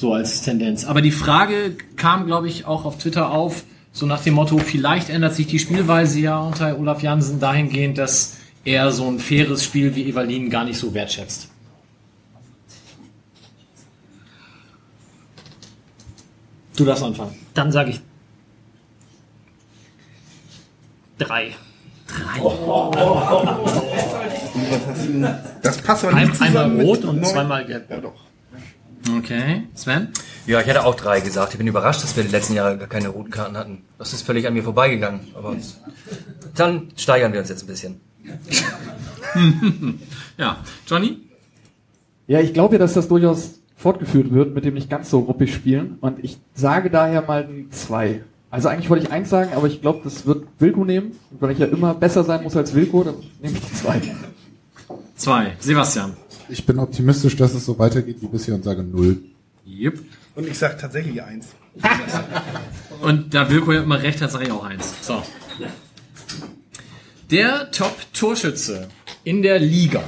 So 0.00 0.14
als 0.14 0.40
Tendenz. 0.40 0.86
Aber 0.86 1.02
die 1.02 1.10
Frage 1.10 1.76
kam, 1.96 2.24
glaube 2.24 2.48
ich, 2.48 2.64
auch 2.64 2.86
auf 2.86 2.96
Twitter 2.96 3.30
auf, 3.30 3.64
so 3.92 4.06
nach 4.06 4.22
dem 4.22 4.32
Motto, 4.32 4.56
vielleicht 4.56 5.10
ändert 5.10 5.34
sich 5.34 5.46
die 5.46 5.58
Spielweise 5.58 6.18
ja 6.20 6.38
unter 6.38 6.78
Olaf 6.78 7.02
Jansen 7.02 7.38
dahingehend, 7.38 7.98
dass 7.98 8.38
er 8.64 8.92
so 8.92 9.06
ein 9.06 9.18
faires 9.18 9.62
Spiel 9.62 9.94
wie 9.94 10.08
Evalin 10.08 10.48
gar 10.48 10.64
nicht 10.64 10.78
so 10.78 10.94
wertschätzt. 10.94 11.50
Du 16.78 16.86
darfst 16.86 17.04
anfangen. 17.04 17.34
Dann 17.52 17.70
sage 17.70 17.90
ich 17.90 18.00
drei. 21.18 21.54
Das 25.62 25.78
passt 25.78 26.04
aber 26.04 26.14
Ein, 26.16 26.28
nicht 26.28 26.36
zusammen 26.38 26.56
einmal 26.56 26.86
rot 26.86 27.04
und 27.04 27.20
neun. 27.20 27.30
zweimal 27.30 27.66
gelb. 27.66 27.90
Ja, 27.90 27.98
doch. 27.98 28.29
Okay. 29.08 29.62
Sven? 29.74 30.08
Ja, 30.46 30.60
ich 30.60 30.66
hätte 30.66 30.84
auch 30.84 30.94
drei 30.94 31.20
gesagt. 31.20 31.52
Ich 31.52 31.58
bin 31.58 31.66
überrascht, 31.66 32.02
dass 32.02 32.16
wir 32.16 32.24
die 32.24 32.30
letzten 32.30 32.54
Jahre 32.54 32.76
gar 32.76 32.88
keine 32.88 33.08
roten 33.08 33.30
Karten 33.30 33.56
hatten. 33.56 33.82
Das 33.98 34.12
ist 34.12 34.22
völlig 34.22 34.46
an 34.46 34.54
mir 34.54 34.62
vorbeigegangen. 34.62 35.20
Aber 35.34 35.56
dann 36.54 36.88
steigern 36.96 37.32
wir 37.32 37.40
uns 37.40 37.48
jetzt 37.48 37.62
ein 37.62 37.66
bisschen. 37.66 38.00
Ja. 40.38 40.58
Johnny? 40.86 41.18
Ja, 42.26 42.40
ich 42.40 42.54
glaube 42.54 42.76
ja, 42.76 42.78
dass 42.78 42.94
das 42.94 43.08
durchaus 43.08 43.60
fortgeführt 43.76 44.32
wird 44.32 44.54
mit 44.54 44.64
dem 44.64 44.74
nicht 44.74 44.88
ganz 44.88 45.10
so 45.10 45.20
ruppig 45.20 45.54
spielen. 45.54 45.98
Und 46.00 46.24
ich 46.24 46.38
sage 46.54 46.90
daher 46.90 47.22
mal 47.22 47.44
ein 47.44 47.70
zwei. 47.70 48.22
Also 48.50 48.68
eigentlich 48.68 48.90
wollte 48.90 49.04
ich 49.04 49.12
eins 49.12 49.30
sagen, 49.30 49.52
aber 49.54 49.66
ich 49.66 49.80
glaube, 49.80 50.00
das 50.02 50.26
wird 50.26 50.46
Wilko 50.58 50.84
nehmen. 50.84 51.12
Und 51.30 51.40
weil 51.42 51.52
ich 51.52 51.58
ja 51.58 51.66
immer 51.66 51.94
besser 51.94 52.24
sein 52.24 52.42
muss 52.42 52.56
als 52.56 52.74
Wilko, 52.74 53.04
dann 53.04 53.14
nehme 53.40 53.54
ich 53.56 53.60
die 53.60 53.72
zwei. 53.74 54.00
Zwei. 55.14 55.52
Sebastian? 55.60 56.16
Ich 56.50 56.66
bin 56.66 56.78
optimistisch, 56.78 57.36
dass 57.36 57.54
es 57.54 57.64
so 57.64 57.78
weitergeht 57.78 58.16
wie 58.20 58.26
bisher 58.26 58.54
und 58.54 58.64
sage 58.64 58.82
null. 58.82 59.22
Yep. 59.66 60.00
Und 60.34 60.48
ich 60.48 60.58
sag 60.58 60.78
tatsächlich 60.78 61.22
eins. 61.22 61.48
Und 63.00 63.32
da 63.32 63.48
Wilko 63.48 63.72
ja 63.72 63.82
immer 63.82 64.02
recht 64.02 64.20
hat, 64.20 64.30
sage 64.30 64.46
ich 64.46 64.50
auch 64.50 64.64
eins. 64.64 65.06
So. 65.06 65.22
Der 67.30 67.70
Top-Torschütze 67.70 68.88
in 69.24 69.42
der 69.42 69.58
Liga. 69.58 70.02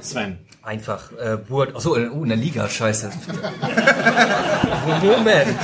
Sven. 0.00 0.38
Einfach, 0.64 1.10
äh, 1.18 1.36
Burt, 1.36 1.74
achso, 1.74 1.96
in, 1.96 2.08
oh, 2.12 2.22
in 2.22 2.28
der 2.28 2.38
Liga, 2.38 2.68
scheiße. 2.68 3.10
Moment. 5.02 5.58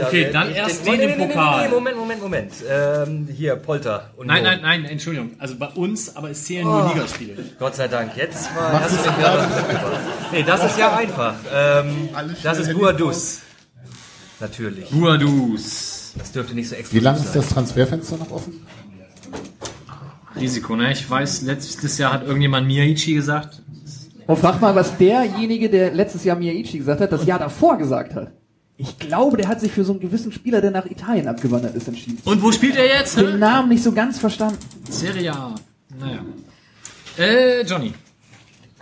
Okay, 0.00 0.30
dann 0.32 0.52
erst 0.52 0.84
nee, 0.84 0.90
mal 0.90 0.96
nee, 0.96 1.06
den 1.06 1.18
nee, 1.18 1.26
nee, 1.26 1.32
Pokal. 1.32 1.56
Nee, 1.56 1.66
nee, 1.66 1.74
Moment, 1.74 1.96
Moment, 1.96 2.22
Moment. 2.22 2.52
Ähm, 2.70 3.28
hier, 3.36 3.56
Polter. 3.56 4.10
Union. 4.16 4.28
Nein, 4.28 4.44
nein, 4.44 4.60
nein, 4.62 4.84
Entschuldigung. 4.84 5.32
Also 5.40 5.56
bei 5.56 5.66
uns, 5.66 6.14
aber 6.14 6.30
es 6.30 6.44
zählen 6.44 6.64
nur 6.64 6.92
Ligaspiele. 6.94 7.44
Gott 7.58 7.74
sei 7.74 7.88
Dank, 7.88 8.16
jetzt 8.16 8.54
mal 8.54 8.80
hast 8.80 8.92
du 8.92 8.96
mich 8.96 9.18
gerade 9.18 9.48
Nee, 10.30 10.44
das 10.44 10.64
ist 10.64 10.78
ja 10.78 10.94
einfach. 10.96 11.34
Ähm, 11.52 12.08
das 12.40 12.58
ist 12.60 12.72
Buadus. 12.72 13.40
Natürlich. 14.38 14.90
Guadus. 14.90 16.12
Das 16.16 16.30
dürfte 16.30 16.54
nicht 16.54 16.68
so 16.68 16.76
Wie 16.76 16.80
exklusiv 16.80 17.02
lange 17.02 17.18
ist 17.18 17.32
sein. 17.32 17.42
das 17.42 17.48
Transferfenster 17.48 18.16
noch 18.16 18.30
offen? 18.30 18.64
Risiko, 20.36 20.76
ne? 20.76 20.92
Ich 20.92 21.08
weiß, 21.08 21.42
letztes 21.42 21.98
Jahr 21.98 22.12
hat 22.12 22.22
irgendjemand 22.24 22.66
Miyachi 22.66 23.14
gesagt. 23.14 23.62
Und 24.26 24.38
frag 24.38 24.60
mal, 24.60 24.74
was 24.74 24.96
derjenige, 24.96 25.68
der 25.68 25.92
letztes 25.92 26.24
Jahr 26.24 26.36
Miyaichi 26.36 26.78
gesagt 26.78 27.00
hat, 27.00 27.12
das 27.12 27.26
Jahr 27.26 27.38
davor 27.38 27.76
gesagt 27.76 28.14
hat. 28.14 28.32
Ich 28.76 28.98
glaube, 28.98 29.36
der 29.36 29.48
hat 29.48 29.60
sich 29.60 29.70
für 29.70 29.84
so 29.84 29.92
einen 29.92 30.00
gewissen 30.00 30.32
Spieler, 30.32 30.60
der 30.60 30.70
nach 30.70 30.86
Italien 30.86 31.28
abgewandert 31.28 31.76
ist, 31.76 31.86
entschieden. 31.86 32.18
Und 32.24 32.42
wo 32.42 32.50
spielt 32.50 32.76
er 32.76 32.86
jetzt? 32.86 33.16
Den 33.16 33.32
Hä? 33.32 33.38
Namen 33.38 33.68
nicht 33.68 33.84
so 33.84 33.92
ganz 33.92 34.18
verstanden. 34.18 34.58
Serie 34.88 35.32
A. 35.32 35.54
Naja. 35.98 36.24
Äh, 37.16 37.62
Johnny. 37.62 37.94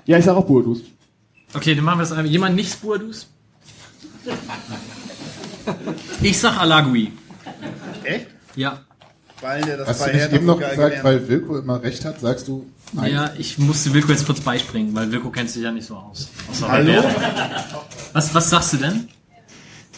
Ja, 0.07 0.19
ich 0.19 0.25
sag 0.25 0.37
auch 0.37 0.47
Burdus. 0.47 0.83
Okay, 1.53 1.75
dann 1.75 1.85
machen 1.85 1.99
wir 1.99 2.03
das 2.03 2.13
einmal. 2.13 2.27
Jemand 2.27 2.57
nicht 2.57 2.73
Spurdus? 2.73 3.29
Ich 6.23 6.39
sag 6.39 6.59
Alagui. 6.59 7.13
Echt? 8.05 8.29
Ja. 8.57 8.81
Weil 9.41 9.63
der 9.63 9.77
das 9.79 9.89
Hast 9.89 10.07
du 10.07 10.13
nicht 10.13 10.33
eben 10.33 10.47
noch 10.47 10.59
gesagt, 10.59 10.77
gelernt 10.77 11.05
weil 11.05 11.29
Wilko 11.29 11.59
immer 11.59 11.83
recht 11.83 12.05
hat, 12.05 12.21
sagst 12.21 12.49
du 12.49 12.65
nein. 12.93 13.13
Ja, 13.13 13.33
ich 13.39 13.59
musste 13.59 13.93
Wilko 13.95 14.13
jetzt 14.13 14.27
kurz 14.27 14.41
beispringen, 14.41 14.95
weil 14.95 15.11
Wilko 15.11 15.31
kennt 15.31 15.51
sich 15.51 15.63
ja 15.63 15.73
nicht 15.73 15.87
so 15.87 15.97
aus. 15.97 16.29
Hallo? 16.63 17.03
Was, 18.13 18.35
was 18.35 18.51
sagst 18.51 18.75
du 18.75 18.77
denn? 18.79 19.09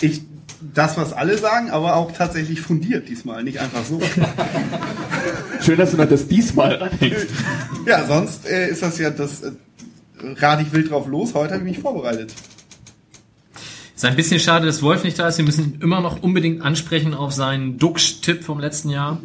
Ich, 0.00 0.22
das, 0.72 0.96
was 0.96 1.12
alle 1.12 1.36
sagen, 1.38 1.70
aber 1.70 1.96
auch 1.96 2.12
tatsächlich 2.12 2.60
fundiert 2.60 3.08
diesmal, 3.08 3.42
nicht 3.44 3.60
einfach 3.60 3.84
so. 3.84 4.00
Schön, 5.60 5.78
dass 5.78 5.90
du 5.90 5.96
noch 5.96 6.08
das 6.08 6.26
diesmal 6.28 6.82
anhängst. 6.82 7.26
ja, 7.86 8.06
sonst 8.06 8.46
äh, 8.46 8.70
ist 8.70 8.82
das 8.82 8.98
ja 8.98 9.10
das 9.10 9.42
äh, 9.42 9.52
rate 10.36 10.62
ich 10.62 10.72
wild 10.72 10.90
drauf 10.90 11.06
los. 11.06 11.34
Heute 11.34 11.54
habe 11.54 11.64
ich 11.64 11.76
mich 11.76 11.78
vorbereitet. 11.80 12.32
Ist 14.04 14.10
ein 14.10 14.16
bisschen 14.16 14.38
schade, 14.38 14.66
dass 14.66 14.82
Wolf 14.82 15.02
nicht 15.02 15.18
da 15.18 15.28
ist. 15.28 15.38
Wir 15.38 15.46
müssen 15.46 15.64
ihn 15.64 15.78
immer 15.80 16.02
noch 16.02 16.22
unbedingt 16.22 16.60
ansprechen 16.60 17.14
auf 17.14 17.32
seinen 17.32 17.78
Duxch-Tipp 17.78 18.44
vom 18.44 18.60
letzten 18.60 18.90
Jahr. 18.90 19.18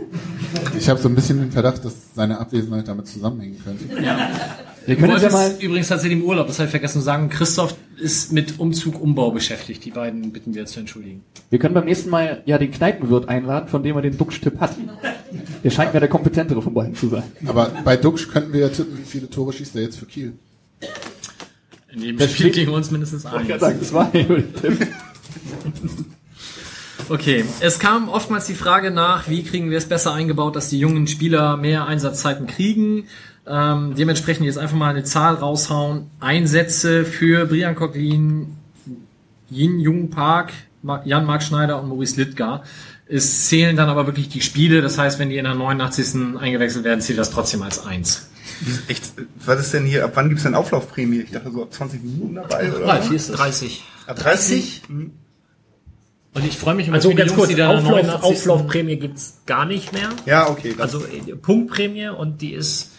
Ich 0.77 0.87
habe 0.87 1.01
so 1.01 1.09
ein 1.09 1.15
bisschen 1.15 1.37
den 1.39 1.51
Verdacht, 1.51 1.83
dass 1.83 1.95
seine 2.15 2.39
Abwesenheit 2.39 2.87
damit 2.87 3.05
zusammenhängen 3.07 3.61
könnte. 3.61 3.83
Wir 3.89 4.95
können 4.95 5.11
Wolf 5.11 5.15
uns 5.15 5.23
ja 5.23 5.37
mal, 5.37 5.51
ist 5.51 5.61
übrigens 5.61 5.89
tatsächlich 5.89 6.21
im 6.21 6.25
Urlaub, 6.25 6.47
das 6.47 6.59
habe 6.59 6.67
ich 6.67 6.71
vergessen 6.71 6.99
zu 6.99 7.03
sagen. 7.03 7.27
Christoph 7.27 7.75
ist 7.97 8.31
mit 8.31 8.57
Umzug, 8.57 9.01
Umbau 9.01 9.31
beschäftigt. 9.31 9.83
Die 9.83 9.91
beiden 9.91 10.31
bitten 10.31 10.55
wir 10.55 10.65
zu 10.65 10.79
entschuldigen. 10.79 11.23
wir 11.49 11.59
können 11.59 11.73
beim 11.73 11.83
nächsten 11.83 12.09
Mal 12.09 12.41
ja 12.45 12.57
den 12.57 12.71
Kneipenwirt 12.71 13.27
einladen, 13.27 13.67
von 13.67 13.83
dem 13.83 13.97
er 13.97 14.01
den 14.01 14.17
Duxch-Tipp 14.17 14.61
hat. 14.61 14.77
Der 15.61 15.71
scheint 15.71 15.93
mir 15.93 15.99
der 15.99 16.07
kompetentere 16.07 16.61
von 16.61 16.73
beiden 16.73 16.95
zu 16.95 17.09
sein. 17.09 17.23
Aber 17.45 17.69
bei 17.83 17.97
Duxch 17.97 18.29
könnten 18.29 18.53
wir 18.53 18.61
ja 18.61 18.69
tippen, 18.69 18.97
wie 18.97 19.03
viele 19.03 19.29
Tore 19.29 19.51
schießt 19.51 19.75
er 19.75 19.81
jetzt 19.81 19.99
für 19.99 20.05
Kiel. 20.05 20.35
In 21.91 22.01
jedem 22.03 22.17
Das 22.19 22.31
Spiel 22.33 22.51
gegen 22.51 22.71
uns 22.71 22.91
mindestens 22.91 23.25
Ich 23.25 23.31
eins. 23.31 23.59
sagen, 23.59 23.81
zwei. 23.83 24.09
ich. 24.13 24.87
Okay, 27.09 27.43
es 27.61 27.79
kam 27.79 28.07
oftmals 28.09 28.45
die 28.45 28.53
Frage 28.53 28.91
nach, 28.91 29.27
wie 29.29 29.43
kriegen 29.43 29.71
wir 29.71 29.77
es 29.79 29.85
besser 29.85 30.13
eingebaut, 30.13 30.55
dass 30.55 30.69
die 30.69 30.79
jungen 30.79 31.07
Spieler 31.07 31.57
mehr 31.57 31.87
Einsatzzeiten 31.87 32.45
kriegen. 32.45 33.05
Ähm, 33.47 33.95
dementsprechend 33.97 34.45
jetzt 34.45 34.59
einfach 34.59 34.75
mal 34.75 34.89
eine 34.91 35.03
Zahl 35.03 35.33
raushauen. 35.35 36.11
Einsätze 36.19 37.05
für 37.05 37.45
Brian 37.47 37.73
Coquelin, 37.73 38.55
Yin 39.49 39.79
Jung 39.79 40.11
Park, 40.11 40.51
Ma- 40.83 41.01
Jan-Marc 41.03 41.41
Schneider 41.41 41.81
und 41.81 41.89
Maurice 41.89 42.17
Littgar. 42.17 42.63
Es 43.07 43.47
zählen 43.47 43.75
dann 43.75 43.89
aber 43.89 44.05
wirklich 44.05 44.29
die 44.29 44.41
Spiele. 44.41 44.83
Das 44.83 44.99
heißt, 44.99 45.17
wenn 45.17 45.29
die 45.29 45.37
in 45.37 45.45
der 45.45 45.55
89. 45.55 46.37
eingewechselt 46.39 46.83
werden, 46.83 47.01
zählt 47.01 47.17
das 47.17 47.31
trotzdem 47.31 47.63
als 47.63 47.83
eins. 47.83 48.29
Echt, 48.87 49.13
was 49.45 49.59
ist 49.61 49.73
denn 49.73 49.85
hier, 49.85 50.05
ab 50.05 50.11
wann 50.15 50.29
gibt's 50.29 50.43
denn 50.43 50.55
Auflaufprämie? 50.55 51.21
Ich 51.21 51.31
dachte 51.31 51.51
so 51.51 51.63
ab 51.63 51.73
20 51.73 52.03
Minuten 52.03 52.35
dabei 52.35 52.71
oder? 52.71 53.01
Es. 53.13 53.27
30. 53.27 53.83
Ab 54.07 54.17
30? 54.17 54.81
Und 54.89 56.45
ich 56.45 56.57
freue 56.57 56.75
mich 56.75 56.87
über 56.87 56.95
Also 56.95 57.09
ganz 57.13 57.31
Jungs, 57.31 57.33
kurz, 57.39 57.55
die 57.55 57.61
Auflauf, 57.61 57.91
89. 57.91 58.23
Auflaufprämie 58.23 58.97
gibt's 58.97 59.39
gar 59.45 59.65
nicht 59.65 59.93
mehr. 59.93 60.09
Ja, 60.25 60.49
okay. 60.49 60.75
Also 60.77 60.99
äh, 61.05 61.35
Punktprämie 61.35 62.09
und 62.09 62.41
die 62.41 62.53
ist 62.53 62.91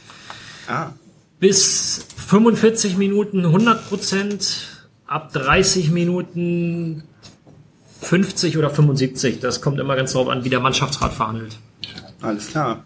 ah, 0.69 0.91
bis 1.39 2.07
45 2.17 2.97
Minuten 2.97 3.45
100 3.45 3.89
Prozent, 3.89 4.85
ab 5.07 5.33
30 5.33 5.91
Minuten 5.91 7.05
50 8.01 8.59
oder 8.59 8.71
75. 8.71 9.41
Das 9.41 9.61
kommt 9.61 9.79
immer 9.79 9.97
ganz 9.97 10.13
drauf 10.13 10.29
an, 10.29 10.45
wie 10.45 10.51
der 10.51 10.61
Mannschaftsrat 10.61 11.13
verhandelt. 11.13 11.57
alles 12.21 12.49
klar. 12.49 12.85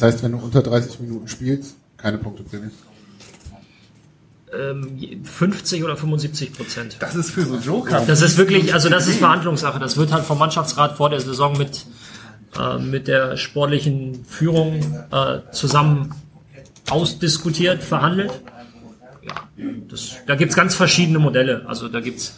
Das 0.00 0.14
heißt, 0.14 0.22
wenn 0.24 0.32
du 0.32 0.38
unter 0.38 0.62
30 0.62 1.00
Minuten 1.00 1.28
spielst, 1.28 1.76
keine 1.98 2.16
Punkteprämie. 2.16 2.70
Ähm, 4.50 5.24
50 5.24 5.84
oder 5.84 5.94
75 5.94 6.54
Prozent. 6.54 6.96
Das 7.00 7.14
ist 7.14 7.30
für 7.30 7.44
so 7.44 7.56
Joker. 7.56 8.02
Das 8.06 8.22
ist 8.22 8.38
wirklich, 8.38 8.72
also 8.72 8.88
das 8.88 9.08
ist 9.08 9.18
Verhandlungssache. 9.18 9.78
Das 9.78 9.98
wird 9.98 10.10
halt 10.10 10.24
vom 10.24 10.38
Mannschaftsrat 10.38 10.96
vor 10.96 11.10
der 11.10 11.20
Saison 11.20 11.56
mit, 11.58 11.84
äh, 12.58 12.78
mit 12.78 13.08
der 13.08 13.36
sportlichen 13.36 14.24
Führung 14.24 14.80
äh, 15.12 15.40
zusammen 15.52 16.14
ausdiskutiert, 16.88 17.82
verhandelt. 17.82 18.32
Ja, 19.22 19.34
das, 19.86 20.16
da 20.26 20.34
gibt's 20.34 20.56
ganz 20.56 20.74
verschiedene 20.74 21.18
Modelle. 21.18 21.66
Also 21.68 21.88
da 21.88 22.00
gibt's 22.00 22.36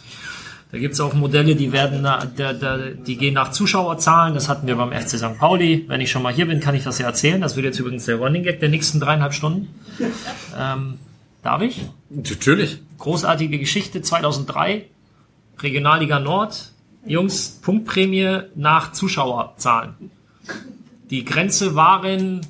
da 0.73 0.79
gibt's 0.79 0.99
auch 0.99 1.13
Modelle, 1.13 1.55
die 1.55 1.71
werden, 1.71 2.01
na- 2.01 2.25
da, 2.25 2.51
da, 2.51 2.77
die 2.79 3.15
gehen 3.15 3.35
nach 3.35 3.51
Zuschauerzahlen. 3.51 4.33
Das 4.33 4.49
hatten 4.49 4.65
wir 4.65 4.75
beim 4.75 4.91
FC 4.91 5.19
St. 5.19 5.37
Pauli. 5.37 5.85
Wenn 5.87 6.01
ich 6.01 6.09
schon 6.09 6.23
mal 6.23 6.33
hier 6.33 6.47
bin, 6.47 6.59
kann 6.59 6.73
ich 6.73 6.83
das 6.83 6.97
ja 6.97 7.05
erzählen. 7.05 7.39
Das 7.39 7.55
wird 7.55 7.65
jetzt 7.67 7.79
übrigens 7.79 8.05
der 8.05 8.15
Running 8.15 8.41
Gag 8.41 8.59
der 8.59 8.69
nächsten 8.69 8.99
dreieinhalb 8.99 9.35
Stunden. 9.35 9.67
Ähm, 10.59 10.97
darf 11.43 11.61
ich? 11.61 11.81
Natürlich. 12.09 12.79
Großartige 12.97 13.59
Geschichte 13.59 14.01
2003, 14.01 14.85
Regionalliga 15.59 16.19
Nord. 16.19 16.71
Jungs, 17.05 17.59
Punktprämie 17.61 18.39
nach 18.55 18.93
Zuschauerzahlen. 18.93 19.93
Die 21.11 21.23
Grenze 21.23 21.75
waren, 21.75 22.41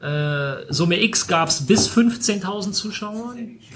äh, 0.00 0.72
Summe 0.72 1.02
X 1.02 1.26
gab's 1.26 1.66
bis 1.66 1.88
15.000 1.88 2.70
Zuschauer. 2.72 3.34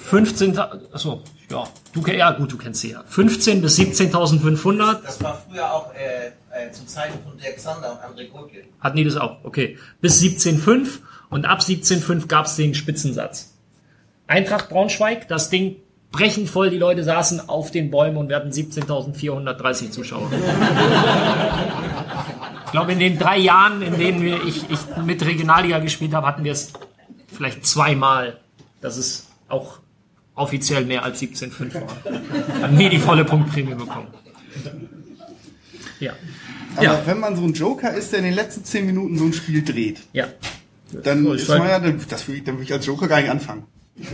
15.000, 0.08 0.92
achso, 0.92 1.22
ja, 1.50 1.64
du, 1.92 2.00
ja 2.06 2.30
gut, 2.32 2.52
du 2.52 2.56
kennst 2.56 2.80
sie 2.80 2.92
ja. 2.92 3.04
15 3.06 3.62
bis 3.62 3.78
17.500 3.78 5.02
Das 5.02 5.22
war 5.22 5.42
früher 5.48 5.72
auch 5.72 5.94
äh, 5.94 6.32
äh, 6.50 6.72
zu 6.72 6.86
Zeiten 6.86 7.18
von 7.22 7.38
Dirk 7.38 7.58
Sander 7.58 7.92
und 7.92 7.98
André 8.00 8.28
Gurke. 8.28 8.64
Hatten 8.80 8.96
die 8.96 9.04
das 9.04 9.16
auch? 9.16 9.44
Okay. 9.44 9.78
Bis 10.00 10.20
17,5 10.20 10.98
und 11.30 11.44
ab 11.44 11.60
17,5 11.60 12.26
gab 12.26 12.46
es 12.46 12.56
den 12.56 12.74
Spitzensatz. 12.74 13.52
Eintracht 14.26 14.68
Braunschweig, 14.68 15.28
das 15.28 15.50
Ding 15.50 15.76
brechend 16.10 16.48
voll, 16.48 16.70
die 16.70 16.78
Leute 16.78 17.04
saßen 17.04 17.48
auf 17.48 17.70
den 17.70 17.90
Bäumen 17.90 18.16
und 18.16 18.28
wir 18.28 18.36
hatten 18.36 18.50
17.430 18.50 19.90
Zuschauer. 19.90 20.30
ich 22.64 22.72
glaube, 22.72 22.92
in 22.92 22.98
den 22.98 23.18
drei 23.18 23.38
Jahren, 23.38 23.82
in 23.82 23.98
denen 23.98 24.22
wir, 24.22 24.42
ich, 24.44 24.68
ich 24.70 24.78
mit 25.04 25.24
Regionalliga 25.24 25.78
gespielt 25.78 26.14
habe, 26.14 26.26
hatten 26.26 26.42
wir 26.42 26.52
es 26.52 26.72
vielleicht 27.28 27.66
zweimal, 27.66 28.38
dass 28.80 28.96
es 28.96 29.28
auch 29.48 29.78
offiziell 30.36 30.84
mehr 30.84 31.02
als 31.04 31.20
17,5 31.20 31.74
war. 31.74 32.62
Haben 32.62 32.76
nie 32.76 32.88
die 32.88 32.98
volle 32.98 33.24
Punktprämie 33.24 33.74
bekommen. 33.74 34.06
Ja, 35.98 36.12
Aber 36.76 36.84
Ja. 36.84 37.02
wenn 37.06 37.18
man 37.20 37.34
so 37.36 37.42
ein 37.42 37.52
Joker 37.54 37.92
ist, 37.94 38.12
der 38.12 38.18
in 38.20 38.26
den 38.26 38.34
letzten 38.34 38.64
10 38.64 38.86
Minuten 38.86 39.18
so 39.18 39.24
ein 39.24 39.32
Spiel 39.32 39.64
dreht, 39.64 40.00
ja. 40.12 40.26
dann 40.92 41.24
So, 41.24 41.34
ich 41.34 41.42
ist 41.42 41.48
man 41.48 41.68
ja, 41.68 41.78
dann, 41.80 42.00
das 42.08 42.28
will 42.28 42.36
ich, 42.36 42.44
dann 42.44 42.56
will 42.58 42.64
ich 42.64 42.72
als 42.72 42.86
Joker 42.86 43.08
gar 43.08 43.20
nicht 43.20 43.30
anfangen. 43.30 43.64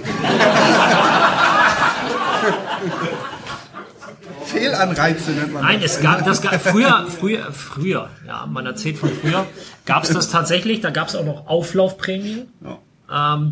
Fehlanreize 4.44 5.30
nennt 5.32 5.52
man 5.52 5.62
Nein, 5.62 5.80
das. 5.80 5.96
es 5.96 6.02
gab 6.02 6.24
das 6.24 6.42
gab, 6.42 6.60
früher, 6.60 7.06
früher, 7.08 7.52
früher, 7.52 8.10
ja, 8.26 8.46
man 8.46 8.66
erzählt 8.66 8.98
von 8.98 9.10
früher, 9.10 9.46
gab 9.86 10.04
es 10.04 10.10
das 10.10 10.30
tatsächlich, 10.30 10.80
da 10.80 10.90
gab 10.90 11.08
es 11.08 11.16
auch 11.16 11.24
noch 11.24 11.46
Auflaufprämien. 11.46 12.52
Ähm, 12.64 12.76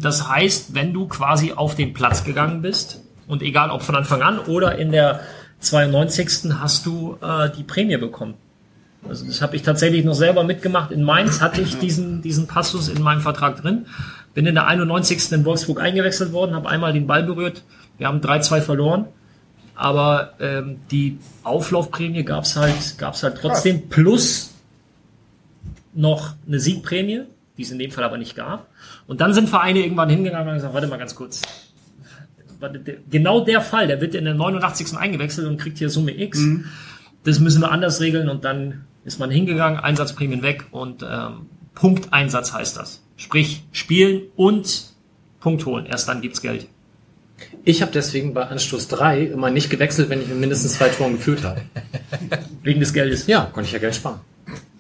das 0.01 0.29
heißt, 0.29 0.75
wenn 0.75 0.93
du 0.93 1.07
quasi 1.07 1.53
auf 1.53 1.75
den 1.75 1.93
Platz 1.93 2.25
gegangen 2.25 2.63
bist 2.63 3.03
und 3.27 3.43
egal 3.43 3.71
ob 3.71 3.83
von 3.83 3.95
Anfang 3.95 4.23
an 4.23 4.39
oder 4.39 4.79
in 4.79 4.93
der 4.93 5.21
92. 5.61 6.53
hast 6.59 6.87
du 6.87 7.19
äh, 7.21 7.51
die 7.51 7.63
Prämie 7.63 7.99
bekommen. 7.99 8.35
Also 9.09 9.27
das 9.27 9.41
habe 9.43 9.57
ich 9.57 9.63
tatsächlich 9.63 10.05
noch 10.05 10.15
selber 10.15 10.45
mitgemacht. 10.45 10.91
In 10.91 11.03
Mainz 11.03 11.41
hatte 11.41 11.61
ich 11.61 11.79
diesen, 11.79 12.23
diesen 12.23 12.47
Passus 12.47 12.89
in 12.89 13.03
meinem 13.03 13.21
Vertrag 13.21 13.61
drin. 13.61 13.87
Bin 14.35 14.47
in 14.47 14.55
der 14.55 14.67
91. 14.67 15.33
in 15.33 15.45
Wolfsburg 15.45 15.81
eingewechselt 15.81 16.33
worden, 16.33 16.55
habe 16.55 16.69
einmal 16.69 16.93
den 16.93 17.07
Ball 17.07 17.23
berührt. 17.23 17.63
Wir 17.99 18.07
haben 18.07 18.21
3-2 18.21 18.61
verloren. 18.61 19.07
Aber 19.75 20.35
ähm, 20.41 20.81
die 20.91 21.19
Auflaufprämie 21.43 22.23
gab's 22.25 22.57
halt, 22.57 22.99
gab's 22.99 23.23
halt 23.23 23.39
trotzdem 23.39 23.89
plus 23.89 24.51
noch 25.95 26.35
eine 26.47 26.61
Siegprämie, 26.61 27.23
die 27.61 27.65
es 27.65 27.71
in 27.71 27.79
dem 27.79 27.91
Fall 27.91 28.05
aber 28.05 28.17
nicht 28.17 28.35
gab. 28.35 28.69
Und 29.07 29.21
dann 29.21 29.35
sind 29.35 29.51
Vereine 29.51 29.81
irgendwann 29.81 30.09
hingegangen 30.09 30.45
und 30.45 30.49
haben 30.49 30.57
gesagt, 30.57 30.73
warte 30.73 30.87
mal 30.87 30.97
ganz 30.97 31.15
kurz. 31.15 31.43
Genau 33.11 33.45
der 33.45 33.61
Fall, 33.61 33.87
der 33.87 34.01
wird 34.01 34.15
in 34.15 34.25
der 34.25 34.33
89. 34.33 34.97
eingewechselt 34.97 35.47
und 35.47 35.59
kriegt 35.59 35.77
hier 35.77 35.91
Summe 35.91 36.19
X. 36.19 36.43
Das 37.25 37.39
müssen 37.39 37.61
wir 37.61 37.71
anders 37.71 38.01
regeln 38.01 38.31
und 38.31 38.47
dann 38.47 38.87
ist 39.05 39.19
man 39.19 39.31
hingegangen, 39.31 39.79
Einsatzprämien 39.79 40.43
weg 40.43 40.65
und 40.71 41.03
ähm, 41.03 41.47
Punkteinsatz 41.75 42.55
heißt 42.55 42.79
das. 42.79 43.03
Sprich, 43.19 43.63
spielen 43.73 44.23
und 44.37 44.95
Punkt 45.41 45.67
holen. 45.67 45.85
Erst 45.85 46.09
dann 46.09 46.23
gibt's 46.23 46.41
Geld. 46.41 46.67
Ich 47.65 47.83
habe 47.83 47.93
deswegen 47.93 48.33
bei 48.33 48.47
Anstoß 48.47 48.89
3 48.89 49.25
immer 49.25 49.51
nicht 49.51 49.69
gewechselt, 49.69 50.09
wenn 50.09 50.23
ich 50.23 50.29
mit 50.29 50.39
mindestens 50.39 50.75
zwei 50.75 50.89
Toren 50.89 51.13
gefühlt 51.13 51.45
habe. 51.45 51.61
Wegen 52.63 52.81
des 52.81 52.95
Geldes. 52.95 53.27
Ja, 53.27 53.51
konnte 53.53 53.67
ich 53.67 53.73
ja 53.73 53.79
Geld 53.79 53.95
sparen. 53.95 54.21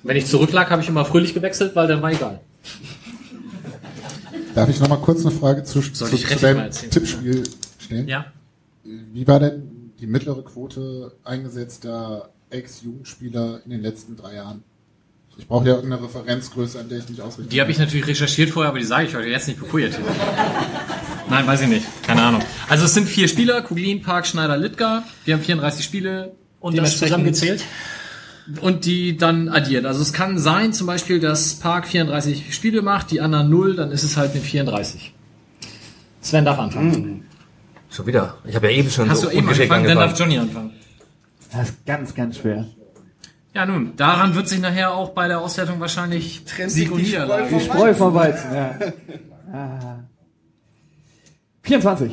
Wenn 0.03 0.17
ich 0.17 0.27
zurücklag, 0.27 0.71
habe 0.71 0.81
ich 0.81 0.89
immer 0.89 1.05
fröhlich 1.05 1.35
gewechselt, 1.35 1.77
weil 1.77 1.87
dann 1.87 2.01
war 2.01 2.11
egal. 2.11 2.41
Darf 4.55 4.69
ich 4.69 4.81
noch 4.81 4.89
mal 4.89 4.97
kurz 4.97 5.25
eine 5.25 5.35
Frage 5.35 5.65
zu, 5.65 5.81
zu, 5.81 6.07
zu 6.07 6.37
deinem? 6.37 6.71
Tippspiel 6.71 7.45
stellen? 7.79 8.09
Ja. 8.09 8.27
Wie 8.85 9.27
war 9.27 9.41
denn 9.41 9.93
die 10.01 10.07
mittlere 10.07 10.43
Quote 10.43 11.13
eingesetzter 11.25 12.31
Ex-Jugendspieler 12.51 13.61
in 13.65 13.71
den 13.71 13.81
letzten 13.81 14.17
drei 14.17 14.35
Jahren? 14.35 14.63
Ich 15.39 15.47
brauche 15.47 15.67
ja 15.67 15.75
irgendeine 15.77 16.03
Referenzgröße, 16.05 16.81
an 16.81 16.89
der 16.89 16.99
ich 16.99 17.09
mich 17.09 17.23
ausrichte. 17.23 17.51
Die 17.51 17.61
habe 17.61 17.71
ich 17.71 17.79
natürlich 17.79 18.07
recherchiert 18.07 18.51
vorher, 18.51 18.71
aber 18.71 18.79
die 18.79 18.85
sage 18.85 19.07
ich 19.07 19.17
euch 19.17 19.27
jetzt 19.27 19.49
nicht, 19.49 19.59
bevor 19.59 19.81
ihr 19.81 19.91
tippt. 19.91 20.05
Nein, 21.31 21.47
weiß 21.47 21.63
ich 21.63 21.69
nicht. 21.69 21.87
Keine 22.03 22.23
Ahnung. 22.23 22.43
Also 22.69 22.85
es 22.85 22.93
sind 22.93 23.09
vier 23.09 23.29
Spieler, 23.29 23.63
Kuglin, 23.63 24.03
Park, 24.03 24.27
Schneider, 24.27 24.57
Littgar. 24.57 25.05
Wir 25.25 25.35
haben 25.35 25.43
34 25.43 25.85
Spiele. 25.85 26.33
Und 26.59 26.77
das 26.77 26.99
zusammengezählt? 26.99 27.65
Und 28.61 28.85
die 28.85 29.17
dann 29.17 29.49
addiert. 29.49 29.85
Also 29.87 30.03
es 30.03 30.13
kann 30.13 30.39
sein, 30.39 30.73
zum 30.73 30.87
Beispiel, 30.87 31.21
dass 31.21 31.55
Park 31.55 31.87
34 31.87 32.55
Spiele 32.55 32.83
macht, 32.83 33.11
die 33.11 33.21
anderen 33.21 33.51
0, 33.51 33.77
dann 33.77 33.91
ist 33.93 34.03
es 34.03 34.17
halt 34.17 34.33
eine 34.33 34.41
34. 34.41 35.13
Sven 36.21 36.45
darf 36.45 36.59
anfangen. 36.59 37.25
Schon 37.91 38.07
wieder. 38.07 38.37
Ich 38.45 38.55
habe 38.55 38.71
ja 38.71 38.79
eben 38.79 38.91
schon 38.91 39.09
Hast 39.09 39.21
so 39.21 39.27
du 39.29 39.33
eben 39.33 39.43
ungeschickt 39.47 39.71
angefangen, 39.71 39.97
dann 39.97 40.09
angefangen. 40.09 40.31
darf 40.31 40.35
Johnny 40.35 40.39
anfangen. 40.39 40.71
Das 41.53 41.69
ist 41.71 41.87
ganz, 41.87 42.15
ganz 42.15 42.39
schwer. 42.39 42.67
Ja 43.53 43.67
nun, 43.67 43.97
daran 43.97 44.35
wird 44.37 44.49
sich 44.49 44.61
nachher 44.61 44.93
auch 44.93 45.11
bei 45.11 45.27
der 45.27 45.41
Auswertung 45.41 45.81
wahrscheinlich 45.81 46.45
Trennt 46.45 46.71
Sieg 46.71 46.93
und 46.93 46.99
die 46.99 47.05
Niederlage. 47.07 47.49
Die 47.53 47.61
Spreu 47.61 47.95
vom 47.95 48.15
Weizen, 48.15 48.55
ja. 48.55 48.79
Ah. 49.53 49.97
24. 51.63 52.13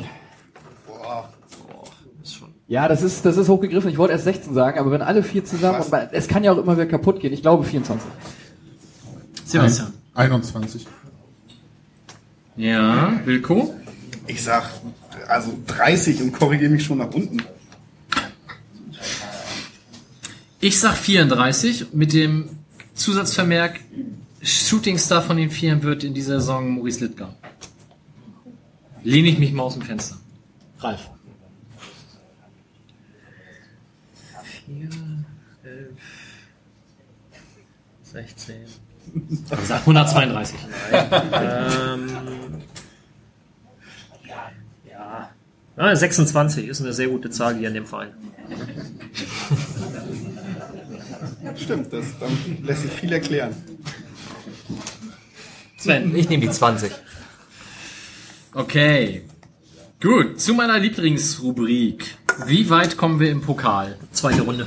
Ja, 2.68 2.86
das 2.86 3.02
ist, 3.02 3.24
das 3.24 3.38
ist 3.38 3.48
hochgegriffen. 3.48 3.90
Ich 3.90 3.96
wollte 3.96 4.12
erst 4.12 4.24
16 4.24 4.52
sagen, 4.52 4.78
aber 4.78 4.90
wenn 4.90 5.00
alle 5.00 5.22
vier 5.22 5.42
zusammen, 5.42 5.80
und 5.80 5.92
es 6.12 6.28
kann 6.28 6.44
ja 6.44 6.52
auch 6.52 6.58
immer 6.58 6.74
wieder 6.74 6.86
kaputt 6.86 7.18
gehen. 7.18 7.32
Ich 7.32 7.40
glaube 7.40 7.64
24. 7.64 8.06
Sebastian. 9.46 9.94
21. 10.14 10.86
Ja, 12.56 13.18
Wilko? 13.24 13.74
Ich 14.26 14.42
sag, 14.42 14.68
also 15.28 15.56
30 15.66 16.22
und 16.22 16.32
korrigiere 16.32 16.70
mich 16.70 16.84
schon 16.84 16.98
nach 16.98 17.10
unten. 17.10 17.42
Ich 20.60 20.78
sag 20.78 20.94
34 20.96 21.94
mit 21.94 22.12
dem 22.12 22.50
Zusatzvermerk 22.94 23.80
Shootingstar 24.42 25.22
von 25.22 25.36
den 25.36 25.50
Vieren 25.50 25.82
wird 25.82 26.04
in 26.04 26.12
dieser 26.12 26.40
Saison 26.40 26.74
Maurice 26.74 27.04
Littgar. 27.04 27.34
Lehne 29.04 29.28
ich 29.28 29.38
mich 29.38 29.52
mal 29.52 29.62
aus 29.62 29.74
dem 29.74 29.82
Fenster. 29.82 30.16
Ralf. 30.80 31.08
4, 34.68 34.88
11, 35.64 35.88
16. 38.02 38.54
Ich 39.50 39.66
sag 39.66 39.80
132. 39.80 40.58
Ähm, 40.92 42.08
ja. 44.86 45.30
ja. 45.76 45.96
26 45.96 46.68
ist 46.68 46.82
eine 46.82 46.92
sehr 46.92 47.08
gute 47.08 47.30
Zahl 47.30 47.56
hier 47.56 47.68
in 47.68 47.74
dem 47.74 47.86
Verein. 47.86 48.12
Stimmt, 51.56 51.92
das, 51.92 52.04
dann 52.20 52.36
lässt 52.62 52.82
sich 52.82 52.92
viel 52.92 53.12
erklären. 53.12 53.54
Sven. 55.78 56.14
Ich 56.14 56.28
nehme 56.28 56.42
die 56.42 56.50
20. 56.50 56.92
Okay. 58.52 59.22
Gut, 60.00 60.40
zu 60.40 60.52
meiner 60.52 60.78
Lieblingsrubrik. 60.78 62.17
Wie 62.46 62.68
weit 62.70 62.96
kommen 62.96 63.20
wir 63.20 63.30
im 63.30 63.40
Pokal? 63.40 63.96
Zweite 64.12 64.42
Runde. 64.42 64.66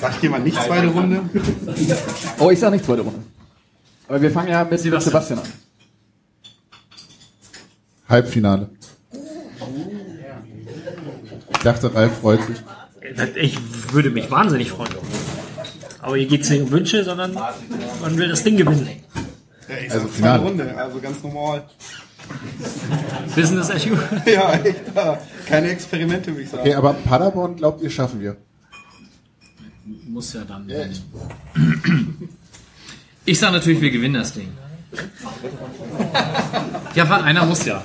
Sagt 0.00 0.22
jemand 0.22 0.44
nicht 0.44 0.60
zweite 0.62 0.88
Runde? 0.88 1.22
Oh, 2.38 2.50
ich 2.50 2.58
sag 2.58 2.70
nicht 2.72 2.84
zweite 2.84 3.02
Runde. 3.02 3.20
Aber 4.08 4.20
wir 4.20 4.30
fangen 4.30 4.48
ja 4.48 4.64
mit 4.64 4.78
Sebastian. 4.78 5.12
Sebastian, 5.12 5.38
an. 5.40 5.46
Halbfinale. 8.08 8.68
Ich 11.52 11.58
dachte, 11.62 11.94
Ralf 11.94 12.18
freut 12.20 12.40
sich. 12.44 12.56
Ich 13.36 13.58
würde 13.92 14.10
mich 14.10 14.30
wahnsinnig 14.30 14.70
freuen. 14.70 14.94
Aber 16.02 16.16
hier 16.16 16.26
geht 16.26 16.42
es 16.42 16.50
nicht 16.50 16.62
um 16.62 16.70
Wünsche, 16.70 17.02
sondern 17.02 17.32
man 17.32 18.18
will 18.18 18.28
das 18.28 18.44
Ding 18.44 18.56
gewinnen. 18.58 18.86
Ja, 19.68 19.76
ich 19.76 19.90
Also 19.90 20.06
sag 20.06 20.08
zweite 20.08 20.16
Finale. 20.16 20.42
Runde, 20.42 20.76
also 20.76 21.00
ganz 21.00 21.22
normal. 21.22 21.64
Business 23.34 23.70
as 23.70 23.84
usual. 23.86 24.22
Ja, 24.26 24.52
echt, 24.54 24.80
ja. 24.94 25.18
keine 25.46 25.68
Experimente, 25.70 26.30
würde 26.30 26.42
ich 26.42 26.50
sagen. 26.50 26.62
Okay, 26.62 26.74
aber 26.74 26.92
Paderborn 26.94 27.56
glaubt 27.56 27.82
ihr, 27.82 27.90
schaffen 27.90 28.20
wir. 28.20 28.36
Muss 30.08 30.32
ja 30.32 30.42
dann. 30.44 30.68
Ja, 30.68 30.84
ich- 30.86 31.02
Ich 33.26 33.38
sag 33.38 33.52
natürlich, 33.52 33.80
wir 33.80 33.90
gewinnen 33.90 34.14
das 34.14 34.32
Ding. 34.32 34.48
Ja, 36.94 37.08
weil 37.10 37.22
einer 37.22 37.44
muss 37.46 37.64
ja. 37.64 37.82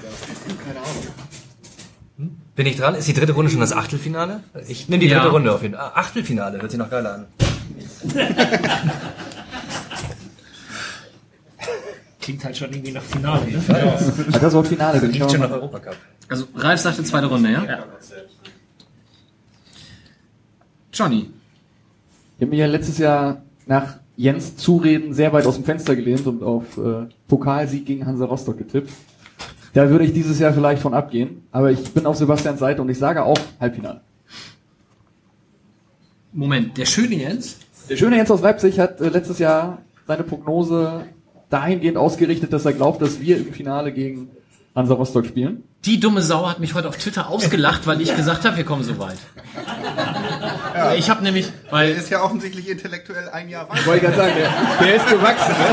Bin 2.56 2.66
ich 2.68 2.76
dran? 2.78 2.94
Ist 2.96 3.08
die 3.08 3.14
dritte 3.14 3.32
Runde 3.34 3.50
schon 3.50 3.62
das 3.62 3.72
Achtelfinale? 3.74 4.44
Ich 4.68 4.90
nehme 4.90 5.00
die 5.02 5.08
Ja. 5.08 5.20
dritte 5.20 5.32
Runde 5.32 5.52
auf 5.54 5.62
jeden 5.62 5.76
Fall. 5.76 5.92
Ah, 5.96 6.00
Achtelfinale, 6.00 6.62
hört 6.62 6.70
sich 6.72 6.78
noch 6.78 6.90
geiler 6.90 7.14
an. 7.16 7.26
Klingt 12.30 12.45
halt 12.45 12.57
schon 12.57 12.71
irgendwie 12.71 12.91
nach 12.91 13.01
Finale. 13.01 13.43
Ne? 13.47 13.59
Ah, 13.69 14.38
Das 14.39 14.53
Wort 14.53 14.67
Finale, 14.67 15.03
ich 15.03 15.13
Klingt 15.13 15.32
schon 15.32 15.39
nach 15.41 15.49
mal. 15.49 15.55
Europacup. 15.55 15.95
Also 16.27 16.45
Ralf 16.53 16.80
sagte 16.80 17.03
zweite 17.03 17.25
Runde, 17.25 17.51
ja? 17.51 17.65
Ja. 17.65 17.86
Johnny. 20.93 21.32
Ich 22.38 22.41
habe 22.43 22.51
mich 22.51 22.59
ja 22.59 22.67
letztes 22.67 22.99
Jahr 22.99 23.41
nach 23.65 23.95
Jens 24.15 24.57
Zureden 24.57 25.15
sehr 25.15 25.34
weit 25.34 25.47
aus 25.47 25.55
dem 25.55 25.63
Fenster 25.63 25.95
gelehnt 25.95 26.27
und 26.27 26.43
auf 26.43 26.77
äh, 26.77 27.07
Pokalsieg 27.27 27.88
gegen 27.88 28.05
Hansa 28.05 28.25
Rostock 28.25 28.59
getippt. 28.59 28.91
Da 29.73 29.89
würde 29.89 30.05
ich 30.05 30.13
dieses 30.13 30.38
Jahr 30.38 30.53
vielleicht 30.53 30.84
von 30.84 30.93
abgehen, 30.93 31.47
aber 31.51 31.71
ich 31.71 31.84
bin 31.95 32.05
auf 32.05 32.15
Sebastians 32.15 32.59
Seite 32.59 32.84
und 32.84 32.89
ich 32.89 32.99
sage 32.99 33.23
auch 33.23 33.39
Halbfinale. 33.59 34.01
Moment, 36.32 36.77
der 36.77 36.86
schöne 36.86 37.15
Jens? 37.15 37.57
Der 37.89 37.97
schöne 37.97 38.17
Jens 38.17 38.30
aus 38.30 38.41
Leipzig 38.41 38.80
hat 38.80 39.01
äh, 39.01 39.09
letztes 39.09 39.39
Jahr 39.39 39.80
seine 40.05 40.21
Prognose 40.21 41.05
dahingehend 41.50 41.97
ausgerichtet, 41.97 42.54
dass 42.54 42.66
er 42.66 42.74
glaubt, 42.74 43.02
dass 43.02 43.20
wir 43.20 43.38
im 43.38 43.54
Finale 43.54 43.91
gegen 43.91 44.30
Hansa 44.76 44.93
Rostock 44.93 45.26
spielen. 45.26 45.64
Die 45.86 46.00
dumme 46.00 46.22
Sau 46.22 46.47
hat 46.47 46.60
mich 46.60 46.74
heute 46.74 46.88
auf 46.88 46.97
Twitter 46.97 47.30
ausgelacht, 47.30 47.88
weil 47.88 48.02
ich 48.02 48.16
gesagt 48.16 48.45
habe, 48.45 48.58
wir 48.58 48.64
kommen 48.64 48.84
so 48.84 49.00
weit. 49.00 49.18
Ich 50.97 51.10
habe 51.10 51.24
nämlich, 51.24 51.47
Der 51.47 51.72
weil 51.72 51.91
ist 51.91 52.10
ja 52.10 52.22
offensichtlich 52.24 52.70
intellektuell 52.70 53.30
ein 53.30 53.50
Jahr 53.50 53.70
weiter. 53.70 53.86
Wollte 53.86 54.06
ich 54.06 54.12
gerade 54.12 54.30
sagen, 54.30 54.34
der, 54.38 54.88
der 54.88 54.95
ist 54.95 55.10
gewachsen. 55.10 55.52
Ne? 55.52 55.66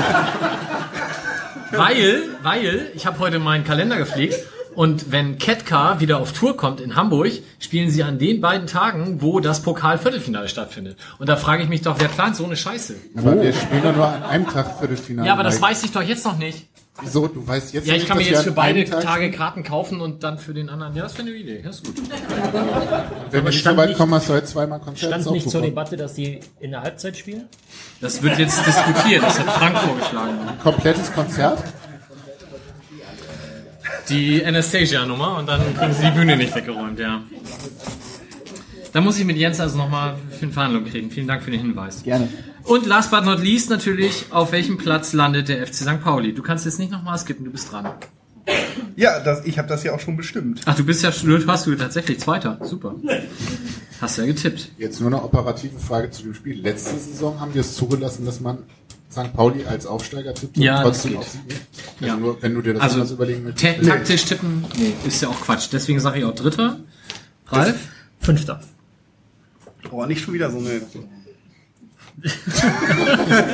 Weil, 1.73 2.23
weil, 2.43 2.91
ich 2.95 3.07
habe 3.07 3.19
heute 3.19 3.39
meinen 3.39 3.65
Kalender 3.65 3.97
gepflegt 3.97 4.37
und 4.77 5.11
wenn 5.11 5.39
Ketka 5.39 5.99
wieder 6.01 6.19
auf 6.19 6.33
Tour 6.33 6.57
kommt 6.57 6.81
in 6.81 6.95
Hamburg, 6.95 7.33
spielen 7.59 7.91
sie 7.91 8.03
an 8.05 8.19
den 8.19 8.41
beiden 8.41 8.67
Tagen, 8.67 9.21
wo 9.23 9.41
das 9.41 9.63
Pokal-Viertelfinale 9.63 10.49
stattfindet. 10.49 10.97
Und 11.19 11.29
da 11.29 11.37
frage 11.37 11.63
ich 11.63 11.69
mich 11.69 11.83
doch, 11.83 11.99
wer 11.99 12.09
plant 12.09 12.37
so 12.37 12.45
eine 12.45 12.57
Scheiße? 12.57 12.95
Aber 13.17 13.41
wir 13.43 13.53
spielen 13.53 13.83
doch 13.83 13.97
nur 13.97 14.07
an 14.07 14.23
einem 14.23 14.47
Tag 14.49 14.79
Viertelfinale. 14.79 15.27
Ja, 15.27 15.33
aber 15.35 15.43
das 15.43 15.61
weiß 15.61 15.83
ich 15.85 15.93
doch 15.93 16.03
jetzt 16.03 16.25
noch 16.25 16.39
nicht. 16.39 16.69
Wieso? 17.03 17.27
Du 17.29 17.47
weißt 17.47 17.75
jetzt 17.75 17.87
Ja, 17.87 17.93
ich 17.93 18.01
nicht, 18.01 18.09
kann 18.09 18.17
mir 18.17 18.25
jetzt 18.25 18.45
für 18.45 18.53
beide 18.53 18.83
Tag 18.87 19.03
Tage? 19.03 19.31
Karten 19.31 19.63
kaufen 19.63 20.01
und 20.01 20.25
dann 20.25 20.39
für 20.39 20.55
den 20.55 20.71
anderen. 20.71 20.97
Ja, 20.97 21.03
das 21.03 21.19
wäre 21.19 21.29
eine 21.29 21.37
Idee. 21.37 21.61
Das 21.63 21.77
ist 21.77 21.85
gut. 21.85 21.95
Wenn 23.31 23.33
wir 23.33 23.43
nicht 23.43 23.53
so 23.53 23.61
stand 23.61 23.77
weit 23.77 23.89
nicht- 23.91 23.99
kommen, 23.99 24.15
hast 24.15 24.31
du 24.31 24.33
heute 24.33 24.47
zweimal 24.47 24.81
Konzert. 24.81 25.21
Stand 25.23 25.31
nicht 25.31 25.51
zur. 25.51 25.61
Debatte, 25.61 25.99
dass 25.99 26.15
die 26.15 26.41
in 26.59 26.71
der 26.71 26.81
Halbzeit 26.81 27.19
spielen? 27.19 27.45
Das 28.01 28.23
wird 28.23 28.39
jetzt 28.39 28.65
diskutiert. 28.67 29.23
Das 29.23 29.39
hat 29.39 29.51
Frank 29.51 29.77
vorgeschlagen. 29.77 30.39
Komplettes 30.63 31.13
Konzert? 31.13 31.63
Die 34.09 34.45
Anastasia-Nummer 34.45 35.39
und 35.39 35.47
dann 35.49 35.61
kriegen 35.77 35.93
sie 35.93 36.05
die 36.05 36.11
Bühne 36.11 36.37
nicht 36.37 36.55
weggeräumt, 36.55 36.99
ja. 36.99 37.23
Da 38.93 39.01
muss 39.01 39.19
ich 39.19 39.25
mit 39.25 39.37
Jens 39.37 39.61
also 39.61 39.77
nochmal 39.77 40.17
für 40.31 40.45
eine 40.45 40.53
Verhandlung 40.53 40.85
kriegen. 40.85 41.11
Vielen 41.11 41.27
Dank 41.27 41.43
für 41.43 41.51
den 41.51 41.61
Hinweis. 41.61 42.03
Gerne. 42.03 42.29
Und 42.65 42.87
last 42.87 43.11
but 43.11 43.25
not 43.25 43.41
least 43.41 43.71
natürlich, 43.71 44.27
auf 44.31 44.53
welchem 44.53 44.79
Platz 44.79 45.13
landet 45.13 45.49
der 45.49 45.67
FC 45.67 45.75
St. 45.75 46.01
Pauli? 46.03 46.35
Du 46.35 46.43
kannst 46.43 46.65
jetzt 46.65 46.79
nicht 46.79 46.91
nochmal 46.91 47.19
skippen, 47.19 47.45
du 47.45 47.51
bist 47.51 47.71
dran. 47.71 47.91
Ja, 48.97 49.21
das, 49.21 49.45
ich 49.45 49.59
habe 49.59 49.69
das 49.69 49.85
ja 49.85 49.95
auch 49.95 50.01
schon 50.01 50.17
bestimmt. 50.17 50.63
Ach, 50.65 50.75
du 50.75 50.85
bist 50.85 51.03
ja 51.03 51.13
schon, 51.13 51.47
hast 51.47 51.67
du 51.67 51.75
tatsächlich 51.75 52.19
Zweiter. 52.21 52.59
Super. 52.63 52.95
Hast 54.01 54.19
ja 54.19 54.27
getippt. 54.27 54.71
Jetzt 54.79 55.01
nur 55.01 55.11
eine 55.11 55.23
operative 55.23 55.79
Frage 55.79 56.11
zu 56.11 56.23
dem 56.23 56.35
Spiel. 56.35 56.61
Letzte 56.61 56.97
Saison 56.97 57.41
haben 57.41 57.55
wir 57.55 57.61
es 57.61 57.75
zugelassen, 57.75 58.25
dass 58.27 58.41
man 58.41 58.59
St. 59.11 59.33
Pauli 59.35 59.65
als 59.65 59.87
Aufsteiger 59.87 60.35
tippt 60.35 60.57
Ja, 60.59 60.83
das 60.83 61.03
trotzdem 61.03 61.19
auf 61.19 61.29
Sieg? 61.29 61.41
Also 62.01 62.07
Ja. 62.07 62.17
nur, 62.17 62.43
wenn 62.43 62.55
du 62.55 62.61
dir 62.63 62.75
das 62.75 62.83
Also 62.83 62.95
anders 62.97 63.11
überlegen 63.13 63.45
möchtest. 63.45 63.79
ta- 63.79 63.83
taktisch 63.87 64.25
tippen, 64.25 64.65
nee, 64.77 64.93
ist 65.07 65.23
ja 65.23 65.29
auch 65.29 65.41
Quatsch. 65.41 65.69
Deswegen 65.73 66.01
sage 66.01 66.19
ich 66.19 66.25
auch 66.25 66.35
Dritter. 66.35 66.81
Ralf? 67.49 67.77
Fünfter. 68.21 68.61
Oh, 69.91 70.05
nicht 70.07 70.21
schon 70.23 70.35
wieder 70.35 70.51
so 70.51 70.59
eine. 70.59 70.83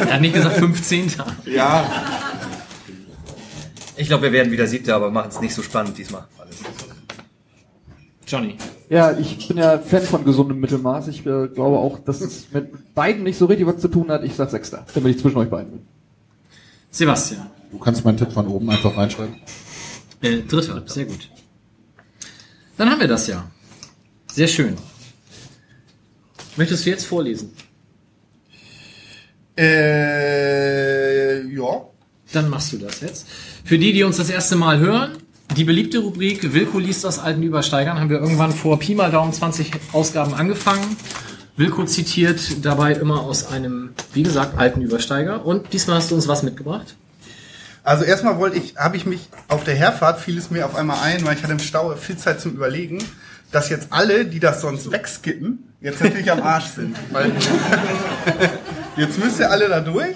Er 0.07 0.15
hat 0.15 0.21
nicht 0.21 0.35
gesagt 0.35 0.57
15. 0.57 1.13
Ja, 1.47 1.85
Ich 3.97 4.07
glaube, 4.09 4.23
wir 4.25 4.33
werden 4.33 4.51
wieder 4.53 4.67
Siebter, 4.67 4.95
aber 4.97 5.11
machen 5.11 5.29
es 5.31 5.41
nicht 5.41 5.55
so 5.55 5.63
spannend 5.63 5.99
diesmal. 5.99 6.25
Johnny. 8.33 8.57
Ja, 8.89 9.13
ich 9.19 9.47
bin 9.47 9.59
ja 9.59 9.79
Fan 9.79 10.03
von 10.03 10.25
gesundem 10.25 10.59
Mittelmaß. 10.59 11.09
Ich 11.09 11.21
äh, 11.21 11.49
glaube 11.49 11.77
auch, 11.77 11.99
dass 11.99 12.23
es 12.23 12.51
mit 12.51 12.95
beiden 12.95 13.25
nicht 13.25 13.37
so 13.37 13.45
richtig 13.45 13.67
was 13.67 13.77
zu 13.79 13.89
tun 13.89 14.11
hat. 14.11 14.25
Ich 14.25 14.35
sag 14.35 14.51
Sechster, 14.51 14.87
damit 14.95 15.17
ich 15.17 15.21
zwischen 15.21 15.37
euch 15.37 15.51
beiden 15.51 15.73
bin. 15.73 15.81
Sebastian. 16.91 17.51
Du 17.71 17.79
kannst 17.79 18.05
meinen 18.07 18.17
Tipp 18.17 18.33
von 18.33 18.47
oben 18.47 18.71
einfach 18.71 18.97
reinschreiben. 18.97 19.35
Äh, 20.23 20.41
dritter, 20.43 20.83
sehr 20.87 21.05
gut. 21.05 21.29
Dann 22.79 22.91
haben 22.91 23.01
wir 23.01 23.09
das 23.09 23.27
ja. 23.27 23.51
Sehr 24.33 24.49
schön. 24.49 24.77
Möchtest 26.57 26.87
du 26.87 26.91
jetzt 26.91 27.05
vorlesen? 27.05 27.53
Äh, 29.59 31.47
ja. 31.49 31.87
Dann 32.33 32.49
machst 32.49 32.73
du 32.73 32.79
das 32.79 33.03
jetzt. 33.03 33.27
Für 33.65 33.79
die, 33.79 33.93
die 33.93 34.05
uns 34.05 34.17
das 34.17 34.31
erste 34.31 34.57
Mal 34.57 34.79
hören, 34.79 35.22
die 35.57 35.65
beliebte 35.65 35.99
Rubrik 35.99 36.55
Wilko 36.55 36.79
liest 36.79 37.05
aus 37.05 37.19
alten 37.19 37.43
Übersteigern 37.43 38.01
haben 38.01 38.11
wir 38.11 38.19
irgendwann 38.19 38.53
vor 38.53 38.79
Pi 38.79 38.95
mal 38.95 39.11
Daumen 39.11 39.33
20 39.33 39.73
Ausgaben 39.93 40.35
angefangen. 40.35 40.97
Wilko 41.57 41.85
zitiert 41.85 42.65
dabei 42.65 42.93
immer 42.93 43.21
aus 43.21 43.47
einem, 43.47 43.91
wie 44.15 44.23
gesagt, 44.23 44.59
alten 44.59 44.81
Übersteiger. 44.81 45.45
Und 45.45 45.73
diesmal 45.73 45.97
hast 45.97 46.11
du 46.11 46.15
uns 46.15 46.29
was 46.29 46.43
mitgebracht. 46.43 46.97
Also 47.85 48.05
erstmal 48.05 48.39
wollte 48.39 48.57
ich, 48.59 48.77
habe 48.77 48.97
ich 48.97 49.07
mich 49.07 49.29
auf 49.49 49.65
der 49.65 49.75
Herfahrt 49.75 50.21
fiel 50.21 50.39
es 50.39 50.51
mir 50.51 50.65
auf 50.65 50.77
einmal 50.77 50.99
ein, 51.03 51.25
weil 51.27 51.37
ich 51.37 51.43
hatte 51.43 51.53
im 51.53 51.59
Stau 51.59 51.95
viel 51.97 52.17
Zeit 52.17 52.41
zum 52.41 52.53
Überlegen, 52.53 52.99
dass 53.51 53.69
jetzt 53.69 53.89
alle, 53.91 54.25
die 54.25 54.41
das 54.41 54.61
sonst 54.61 54.91
wegskippen, 54.91 55.75
jetzt 55.81 56.01
natürlich 56.03 56.31
am 56.31 56.43
Arsch 56.43 56.67
sind. 56.67 56.97
Weil 57.11 57.33
jetzt 58.97 59.19
müsst 59.19 59.41
ihr 59.41 59.51
alle 59.51 59.69
da 59.69 59.81
durch. 59.81 60.15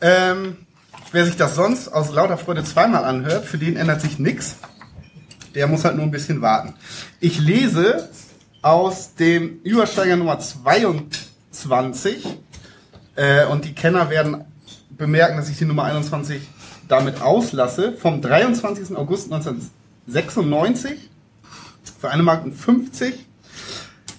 Ähm, 0.00 0.58
wer 1.14 1.24
sich 1.24 1.36
das 1.36 1.54
sonst 1.54 1.88
aus 1.88 2.10
lauter 2.12 2.36
Freude 2.36 2.64
zweimal 2.64 3.04
anhört, 3.04 3.44
für 3.44 3.56
den 3.56 3.76
ändert 3.76 4.00
sich 4.00 4.18
nichts. 4.18 4.56
Der 5.54 5.68
muss 5.68 5.84
halt 5.84 5.94
nur 5.94 6.04
ein 6.04 6.10
bisschen 6.10 6.42
warten. 6.42 6.74
Ich 7.20 7.38
lese 7.38 8.08
aus 8.62 9.14
dem 9.14 9.60
Übersteiger 9.62 10.16
Nummer 10.16 10.40
22 10.40 12.26
äh, 13.14 13.46
und 13.46 13.64
die 13.64 13.74
Kenner 13.74 14.10
werden 14.10 14.44
bemerken, 14.90 15.36
dass 15.36 15.48
ich 15.48 15.56
die 15.56 15.66
Nummer 15.66 15.84
21 15.84 16.42
damit 16.88 17.22
auslasse. 17.22 17.92
Vom 17.92 18.20
23. 18.20 18.96
August 18.96 19.32
1996 19.32 21.10
für 22.00 22.10
eine 22.10 22.24
Mark 22.24 22.42
50. 22.52 23.24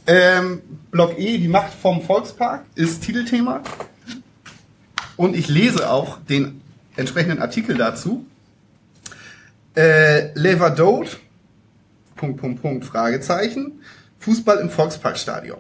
Ähm, 0.08 0.62
Block 0.92 1.20
E, 1.20 1.40
die 1.40 1.50
Macht 1.50 1.74
vom 1.74 2.02
Volkspark, 2.02 2.64
ist 2.76 3.04
Titelthema. 3.04 3.62
Und 5.18 5.36
ich 5.36 5.50
lese 5.50 5.90
auch 5.90 6.20
den 6.20 6.62
entsprechenden 6.96 7.40
Artikel 7.40 7.78
dazu. 7.78 8.26
Äh, 9.76 10.34
Levadot, 10.34 11.20
Punkt, 12.16 12.40
Punkt, 12.40 12.62
Punkt, 12.62 12.86
Fragezeichen. 12.86 13.82
Fußball 14.20 14.58
im 14.58 14.70
Volksparkstadion. 14.70 15.60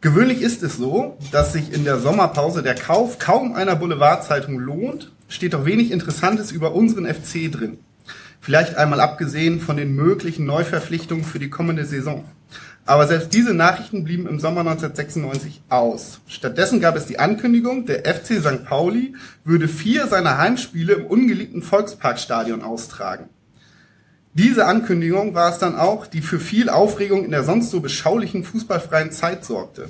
Gewöhnlich 0.00 0.42
ist 0.42 0.62
es 0.62 0.76
so, 0.76 1.16
dass 1.30 1.52
sich 1.52 1.72
in 1.72 1.84
der 1.84 1.98
Sommerpause 1.98 2.62
der 2.62 2.74
Kauf 2.74 3.18
kaum 3.18 3.54
einer 3.54 3.76
Boulevardzeitung 3.76 4.58
lohnt, 4.58 5.12
steht 5.28 5.54
doch 5.54 5.64
wenig 5.64 5.92
Interessantes 5.92 6.52
über 6.52 6.74
unseren 6.74 7.06
FC 7.06 7.50
drin. 7.50 7.78
Vielleicht 8.40 8.74
einmal 8.74 9.00
abgesehen 9.00 9.60
von 9.60 9.78
den 9.78 9.94
möglichen 9.94 10.44
Neuverpflichtungen 10.44 11.24
für 11.24 11.38
die 11.38 11.48
kommende 11.48 11.86
Saison. 11.86 12.24
Aber 12.86 13.06
selbst 13.06 13.32
diese 13.32 13.54
Nachrichten 13.54 14.04
blieben 14.04 14.26
im 14.26 14.38
Sommer 14.38 14.60
1996 14.60 15.62
aus. 15.70 16.20
Stattdessen 16.26 16.80
gab 16.80 16.96
es 16.96 17.06
die 17.06 17.18
Ankündigung, 17.18 17.86
der 17.86 18.04
FC 18.04 18.40
St. 18.40 18.64
Pauli 18.64 19.14
würde 19.42 19.68
vier 19.68 20.06
seiner 20.06 20.36
Heimspiele 20.36 20.94
im 20.94 21.06
ungeliebten 21.06 21.62
Volksparkstadion 21.62 22.62
austragen. 22.62 23.30
Diese 24.34 24.66
Ankündigung 24.66 25.34
war 25.34 25.50
es 25.50 25.58
dann 25.58 25.76
auch, 25.76 26.06
die 26.06 26.20
für 26.20 26.40
viel 26.40 26.68
Aufregung 26.68 27.24
in 27.24 27.30
der 27.30 27.44
sonst 27.44 27.70
so 27.70 27.80
beschaulichen 27.80 28.44
fußballfreien 28.44 29.12
Zeit 29.12 29.44
sorgte. 29.44 29.88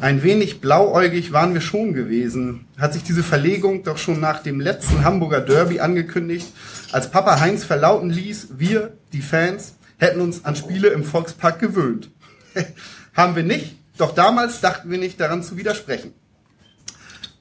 Ein 0.00 0.22
wenig 0.22 0.60
blauäugig 0.60 1.32
waren 1.32 1.54
wir 1.54 1.60
schon 1.60 1.94
gewesen. 1.94 2.66
Hat 2.78 2.92
sich 2.92 3.02
diese 3.02 3.22
Verlegung 3.22 3.82
doch 3.82 3.98
schon 3.98 4.20
nach 4.20 4.42
dem 4.42 4.60
letzten 4.60 5.04
Hamburger 5.04 5.40
Derby 5.40 5.80
angekündigt, 5.80 6.48
als 6.92 7.10
Papa 7.10 7.40
Heinz 7.40 7.64
verlauten 7.64 8.10
ließ, 8.10 8.58
wir, 8.58 8.92
die 9.12 9.22
Fans, 9.22 9.74
hätten 10.04 10.20
uns 10.20 10.44
an 10.44 10.56
Spiele 10.56 10.88
im 10.88 11.04
Volkspark 11.04 11.58
gewöhnt. 11.58 12.10
Haben 13.14 13.36
wir 13.36 13.42
nicht, 13.42 13.76
doch 13.96 14.14
damals 14.14 14.60
dachten 14.60 14.90
wir 14.90 14.98
nicht 14.98 15.20
daran 15.20 15.42
zu 15.42 15.56
widersprechen. 15.56 16.12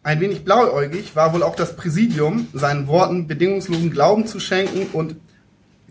Ein 0.01 0.19
wenig 0.19 0.43
blauäugig 0.43 1.15
war 1.15 1.33
wohl 1.33 1.43
auch 1.43 1.55
das 1.55 1.75
Präsidium, 1.75 2.47
seinen 2.53 2.87
Worten 2.87 3.27
bedingungslosen 3.27 3.89
Glauben 3.89 4.27
zu 4.27 4.39
schenken 4.39 4.87
und 4.91 5.15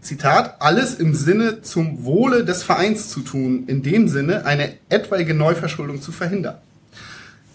Zitat, 0.03 0.57
alles 0.61 0.97
im 0.97 1.15
Sinne 1.15 1.63
zum 1.63 2.05
Wohle 2.05 2.45
des 2.45 2.63
Vereins 2.63 3.09
zu 3.09 3.21
tun, 3.21 3.65
in 3.69 3.83
dem 3.83 4.09
Sinne 4.09 4.45
eine 4.45 4.75
etwaige 4.89 5.33
Neuverschuldung 5.33 6.03
zu 6.03 6.13
verhindern. 6.13 6.59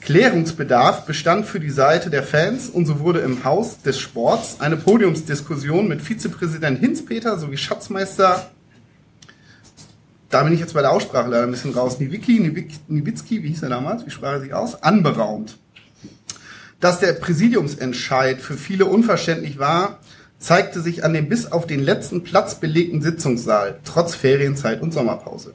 Klärungsbedarf 0.01 1.05
bestand 1.05 1.45
für 1.45 1.59
die 1.59 1.70
Seite 1.70 2.09
der 2.09 2.24
Fans 2.24 2.70
und 2.70 2.86
so 2.86 3.01
wurde 3.01 3.20
im 3.20 3.43
Haus 3.43 3.82
des 3.82 3.99
Sports 3.99 4.55
eine 4.59 4.78
Podiumsdiskussion 4.78 5.88
mit 5.88 6.01
Vizepräsident 6.01 6.80
Hinzpeter 6.80 7.38
sowie 7.38 7.57
Schatzmeister, 7.57 8.49
da 10.30 10.44
bin 10.44 10.54
ich 10.54 10.60
jetzt 10.60 10.74
bei 10.74 10.82
der 10.82 10.92
Aussprache 10.92 11.30
leider 11.30 11.44
ein 11.44 11.52
bisschen 11.52 11.74
raus, 11.74 12.00
Niewicki, 12.00 12.40
Niewicki, 12.88 13.44
wie 13.44 13.50
hieß 13.50 13.64
er 13.64 13.70
damals, 13.70 14.06
wie 14.06 14.10
sprach 14.10 14.34
er 14.34 14.42
sich 14.42 14.54
aus, 14.54 14.84
anberaumt. 14.84 15.58
Dass 16.80 17.00
der 17.00 17.14
Präsidiumsentscheid 17.14 18.40
für 18.40 18.56
viele 18.56 18.86
unverständlich 18.86 19.58
war, 19.58 20.00
zeigte 20.40 20.82
sich 20.82 21.04
an 21.04 21.14
dem 21.14 21.30
bis 21.30 21.52
auf 21.52 21.66
den 21.66 21.82
letzten 21.82 22.24
Platz 22.24 22.56
belegten 22.56 23.02
Sitzungssaal, 23.02 23.80
trotz 23.84 24.16
Ferienzeit 24.16 24.82
und 24.82 24.94
Sommerpause. 24.94 25.54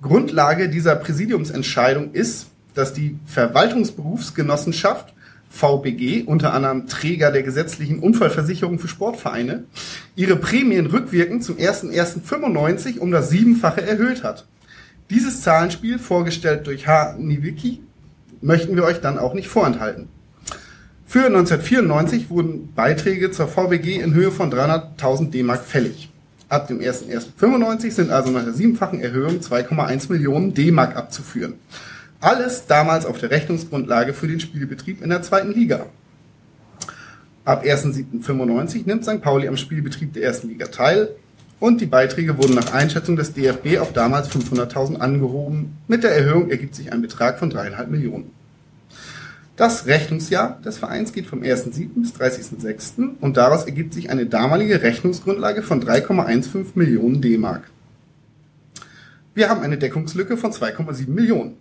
Grundlage 0.00 0.68
dieser 0.68 0.96
Präsidiumsentscheidung 0.96 2.12
ist, 2.12 2.48
dass 2.74 2.92
die 2.92 3.18
Verwaltungsberufsgenossenschaft 3.26 5.14
VBG, 5.52 6.24
unter 6.24 6.54
anderem 6.54 6.86
Träger 6.86 7.30
der 7.30 7.42
gesetzlichen 7.42 7.98
Unfallversicherung 7.98 8.78
für 8.78 8.88
Sportvereine, 8.88 9.64
ihre 10.16 10.36
Prämien 10.36 10.86
rückwirkend 10.86 11.44
zum 11.44 11.56
01.01.95 11.56 12.98
um 12.98 13.10
das 13.10 13.28
Siebenfache 13.28 13.82
erhöht 13.82 14.24
hat. 14.24 14.46
Dieses 15.10 15.42
Zahlenspiel, 15.42 15.98
vorgestellt 15.98 16.66
durch 16.66 16.88
H. 16.88 17.16
Niewicki, 17.18 17.80
möchten 18.40 18.76
wir 18.76 18.84
euch 18.84 19.00
dann 19.00 19.18
auch 19.18 19.34
nicht 19.34 19.48
vorenthalten. 19.48 20.08
Für 21.06 21.26
1994 21.26 22.30
wurden 22.30 22.72
Beiträge 22.74 23.30
zur 23.30 23.46
VBG 23.46 24.00
in 24.00 24.14
Höhe 24.14 24.30
von 24.30 24.50
300.000 24.50 25.30
D-Mark 25.30 25.62
fällig. 25.62 26.08
Ab 26.48 26.68
dem 26.68 26.80
01.01.95 26.80 27.90
sind 27.90 28.10
also 28.10 28.30
nach 28.30 28.44
der 28.44 28.54
siebenfachen 28.54 29.00
Erhöhung 29.00 29.40
2,1 29.40 30.10
Millionen 30.10 30.54
D-Mark 30.54 30.96
abzuführen. 30.96 31.54
Alles 32.22 32.66
damals 32.68 33.04
auf 33.04 33.18
der 33.18 33.32
Rechnungsgrundlage 33.32 34.14
für 34.14 34.28
den 34.28 34.38
Spielbetrieb 34.38 35.02
in 35.02 35.10
der 35.10 35.22
zweiten 35.22 35.50
Liga. 35.52 35.86
Ab 37.44 37.64
1.07.95 37.64 38.86
nimmt 38.86 39.04
St. 39.04 39.20
Pauli 39.20 39.48
am 39.48 39.56
Spielbetrieb 39.56 40.12
der 40.12 40.22
ersten 40.22 40.48
Liga 40.48 40.68
teil 40.68 41.16
und 41.58 41.80
die 41.80 41.86
Beiträge 41.86 42.38
wurden 42.38 42.54
nach 42.54 42.72
Einschätzung 42.72 43.16
des 43.16 43.34
DFB 43.34 43.78
auf 43.80 43.92
damals 43.92 44.30
500.000 44.30 44.98
angehoben. 44.98 45.76
Mit 45.88 46.04
der 46.04 46.14
Erhöhung 46.14 46.48
ergibt 46.48 46.76
sich 46.76 46.92
ein 46.92 47.02
Betrag 47.02 47.40
von 47.40 47.50
dreieinhalb 47.50 47.90
Millionen. 47.90 48.30
Das 49.56 49.86
Rechnungsjahr 49.86 50.60
des 50.64 50.78
Vereins 50.78 51.12
geht 51.12 51.26
vom 51.26 51.40
1.7. 51.42 51.88
bis 51.96 52.14
30.6. 52.14 53.16
und 53.20 53.36
daraus 53.36 53.64
ergibt 53.64 53.94
sich 53.94 54.10
eine 54.10 54.26
damalige 54.26 54.80
Rechnungsgrundlage 54.80 55.64
von 55.64 55.82
3,15 55.82 56.66
Millionen 56.76 57.20
D-Mark. 57.20 57.64
Wir 59.34 59.48
haben 59.48 59.62
eine 59.62 59.78
Deckungslücke 59.78 60.36
von 60.36 60.52
2,7 60.52 61.08
Millionen. 61.08 61.56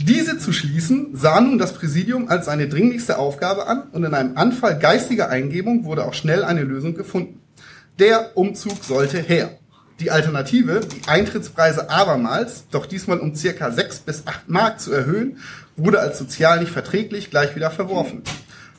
Diese 0.00 0.38
zu 0.38 0.52
schließen 0.52 1.16
sah 1.16 1.40
nun 1.40 1.58
das 1.58 1.74
Präsidium 1.74 2.28
als 2.28 2.46
seine 2.46 2.68
dringlichste 2.68 3.18
Aufgabe 3.18 3.66
an 3.66 3.82
und 3.90 4.04
in 4.04 4.14
einem 4.14 4.36
Anfall 4.36 4.78
geistiger 4.78 5.28
Eingebung 5.28 5.84
wurde 5.84 6.04
auch 6.04 6.14
schnell 6.14 6.44
eine 6.44 6.62
Lösung 6.62 6.94
gefunden. 6.94 7.40
Der 7.98 8.36
Umzug 8.36 8.84
sollte 8.84 9.18
her. 9.18 9.58
Die 9.98 10.12
Alternative, 10.12 10.80
die 10.80 11.08
Eintrittspreise 11.08 11.90
abermals, 11.90 12.66
doch 12.70 12.86
diesmal 12.86 13.18
um 13.18 13.34
circa 13.34 13.72
6 13.72 14.00
bis 14.00 14.24
8 14.24 14.48
Mark 14.48 14.80
zu 14.80 14.92
erhöhen, 14.92 15.38
wurde 15.76 15.98
als 15.98 16.16
sozial 16.18 16.60
nicht 16.60 16.70
verträglich 16.70 17.30
gleich 17.30 17.56
wieder 17.56 17.72
verworfen. 17.72 18.22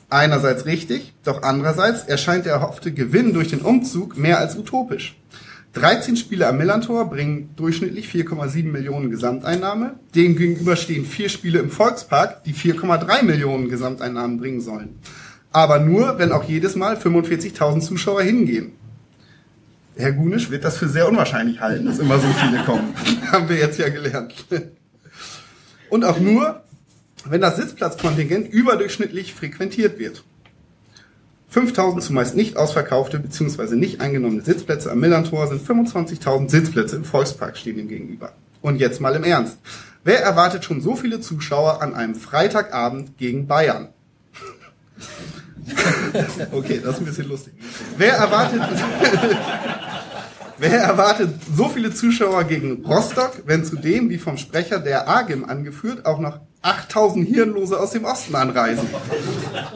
Einerseits 0.08 0.64
richtig, 0.64 1.12
doch 1.22 1.42
andererseits 1.42 2.04
erscheint 2.04 2.46
der 2.46 2.54
erhoffte 2.54 2.92
Gewinn 2.92 3.34
durch 3.34 3.48
den 3.48 3.60
Umzug 3.60 4.16
mehr 4.16 4.38
als 4.38 4.56
utopisch. 4.56 5.16
13 5.72 6.16
Spiele 6.16 6.48
am 6.48 6.58
Millantor 6.58 7.08
bringen 7.08 7.50
durchschnittlich 7.54 8.08
4,7 8.08 8.64
Millionen 8.64 9.10
Gesamteinnahme. 9.10 9.94
Dem 10.16 10.36
gegenüber 10.36 10.74
stehen 10.74 11.04
vier 11.04 11.28
Spiele 11.28 11.60
im 11.60 11.70
Volkspark, 11.70 12.42
die 12.42 12.54
4,3 12.54 13.22
Millionen 13.22 13.68
Gesamteinnahmen 13.68 14.38
bringen 14.38 14.60
sollen. 14.60 14.98
Aber 15.52 15.78
nur, 15.78 16.18
wenn 16.18 16.32
auch 16.32 16.44
jedes 16.44 16.74
Mal 16.74 16.96
45.000 16.96 17.80
Zuschauer 17.80 18.22
hingehen. 18.22 18.72
Herr 19.96 20.12
Gunisch 20.12 20.50
wird 20.50 20.64
das 20.64 20.76
für 20.76 20.88
sehr 20.88 21.08
unwahrscheinlich 21.08 21.60
halten, 21.60 21.86
dass 21.86 21.98
immer 21.98 22.18
so 22.18 22.28
viele 22.28 22.64
kommen. 22.64 22.94
Haben 23.32 23.48
wir 23.48 23.56
jetzt 23.56 23.78
ja 23.78 23.88
gelernt. 23.88 24.34
Und 25.88 26.04
auch 26.04 26.18
nur, 26.18 26.62
wenn 27.26 27.40
das 27.40 27.56
Sitzplatzkontingent 27.56 28.52
überdurchschnittlich 28.52 29.34
frequentiert 29.34 29.98
wird. 29.98 30.24
5000 31.50 32.02
zumeist 32.02 32.36
nicht 32.36 32.56
ausverkaufte 32.56 33.18
bzw. 33.18 33.74
nicht 33.74 34.00
eingenommene 34.00 34.42
Sitzplätze 34.42 34.90
am 34.90 35.00
Millantor 35.00 35.48
sind 35.48 35.66
25.000 35.66 36.48
Sitzplätze 36.48 36.96
im 36.96 37.04
Volkspark 37.04 37.56
stehen 37.56 37.78
ihm 37.78 37.88
gegenüber. 37.88 38.32
Und 38.62 38.76
jetzt 38.76 39.00
mal 39.00 39.16
im 39.16 39.24
Ernst. 39.24 39.58
Wer 40.04 40.22
erwartet 40.22 40.64
schon 40.64 40.80
so 40.80 40.94
viele 40.94 41.20
Zuschauer 41.20 41.82
an 41.82 41.94
einem 41.94 42.14
Freitagabend 42.14 43.18
gegen 43.18 43.46
Bayern? 43.46 43.88
Okay, 46.50 46.80
das 46.82 46.94
ist 46.94 47.00
ein 47.00 47.04
bisschen 47.04 47.28
lustig. 47.28 47.52
Wer 47.96 48.14
erwartet, 48.14 48.60
wer 50.60 50.78
erwartet 50.78 51.30
so 51.56 51.68
viele 51.68 51.92
Zuschauer 51.92 52.44
gegen 52.44 52.84
Rostock, 52.84 53.42
wenn 53.46 53.64
zudem, 53.64 54.10
wie 54.10 54.18
vom 54.18 54.36
Sprecher 54.36 54.78
der 54.78 55.08
AGIM 55.08 55.44
angeführt, 55.44 56.04
auch 56.04 56.20
noch 56.20 56.40
8000 56.62 57.26
Hirnlose 57.26 57.80
aus 57.80 57.92
dem 57.92 58.04
Osten 58.04 58.34
anreisen? 58.36 58.86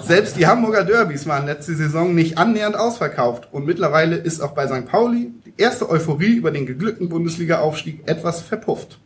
Selbst 0.03 0.37
die 0.37 0.47
Hamburger 0.47 0.85
Derbys 0.85 1.26
waren 1.26 1.47
letzte 1.47 1.74
Saison 1.74 2.14
nicht 2.14 2.37
annähernd 2.37 2.76
ausverkauft 2.76 3.49
und 3.51 3.64
mittlerweile 3.64 4.16
ist 4.16 4.41
auch 4.41 4.53
bei 4.53 4.66
St. 4.66 4.87
Pauli 4.87 5.32
die 5.47 5.55
erste 5.57 5.89
Euphorie 5.89 6.37
über 6.37 6.51
den 6.51 6.66
geglückten 6.66 7.09
Bundesliga-Aufstieg 7.09 8.03
etwas 8.07 8.43
verpufft. 8.43 8.99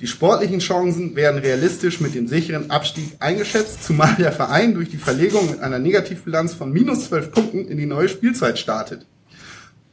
Die 0.00 0.06
sportlichen 0.06 0.60
Chancen 0.60 1.16
werden 1.16 1.40
realistisch 1.40 2.00
mit 2.00 2.14
dem 2.14 2.28
sicheren 2.28 2.70
Abstieg 2.70 3.16
eingeschätzt, 3.18 3.82
zumal 3.82 4.14
der 4.14 4.30
Verein 4.30 4.74
durch 4.74 4.90
die 4.90 4.96
Verlegung 4.96 5.50
mit 5.50 5.60
einer 5.60 5.80
Negativbilanz 5.80 6.54
von 6.54 6.72
minus 6.72 7.08
12 7.08 7.32
Punkten 7.32 7.66
in 7.66 7.78
die 7.78 7.86
neue 7.86 8.08
Spielzeit 8.08 8.60
startet. 8.60 9.06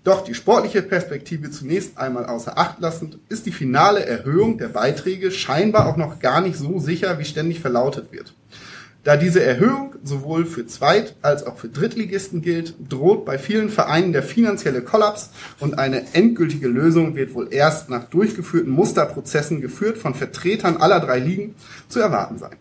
Doch 0.06 0.24
die 0.24 0.36
sportliche 0.36 0.84
Perspektive 0.84 1.50
zunächst 1.50 1.98
einmal 1.98 2.28
außer 2.28 2.60
Acht 2.60 2.80
lassend, 2.80 3.18
ist 3.28 3.48
die 3.48 3.52
finale 3.52 4.06
Erhöhung 4.06 4.60
der 4.60 4.68
Beiträge 4.68 5.32
scheinbar 5.32 5.88
auch 5.88 5.98
noch 5.98 6.20
gar 6.20 6.42
nicht 6.42 6.58
so 6.58 6.78
sicher, 6.78 7.18
wie 7.18 7.26
ständig 7.26 7.60
verlautet 7.60 8.12
wird. 8.12 8.36
Da 9.04 9.18
diese 9.18 9.44
Erhöhung 9.44 9.96
sowohl 10.04 10.46
für 10.46 10.68
Zweit- 10.68 11.16
als 11.24 11.48
auch 11.48 11.58
für 11.58 11.70
Drittligisten 11.70 12.44
gilt, 12.44 12.76
droht 12.88 13.26
bei 13.26 13.40
vielen 13.40 13.70
Vereinen 13.70 14.14
der 14.14 14.22
finanzielle 14.22 14.84
Kollaps 14.84 15.32
und 15.60 15.80
eine 15.80 16.14
endgültige 16.14 16.68
Lösung 16.68 17.16
wird 17.16 17.34
wohl 17.34 17.48
erst 17.52 17.90
nach 17.90 18.04
durchgeführten 18.04 18.72
Musterprozessen 18.72 19.60
geführt 19.60 19.98
von 19.98 20.14
Vertretern 20.14 20.78
aller 20.78 21.00
drei 21.00 21.18
Ligen 21.18 21.56
zu 21.90 22.00
erwarten 22.00 22.38
sein. 22.38 22.56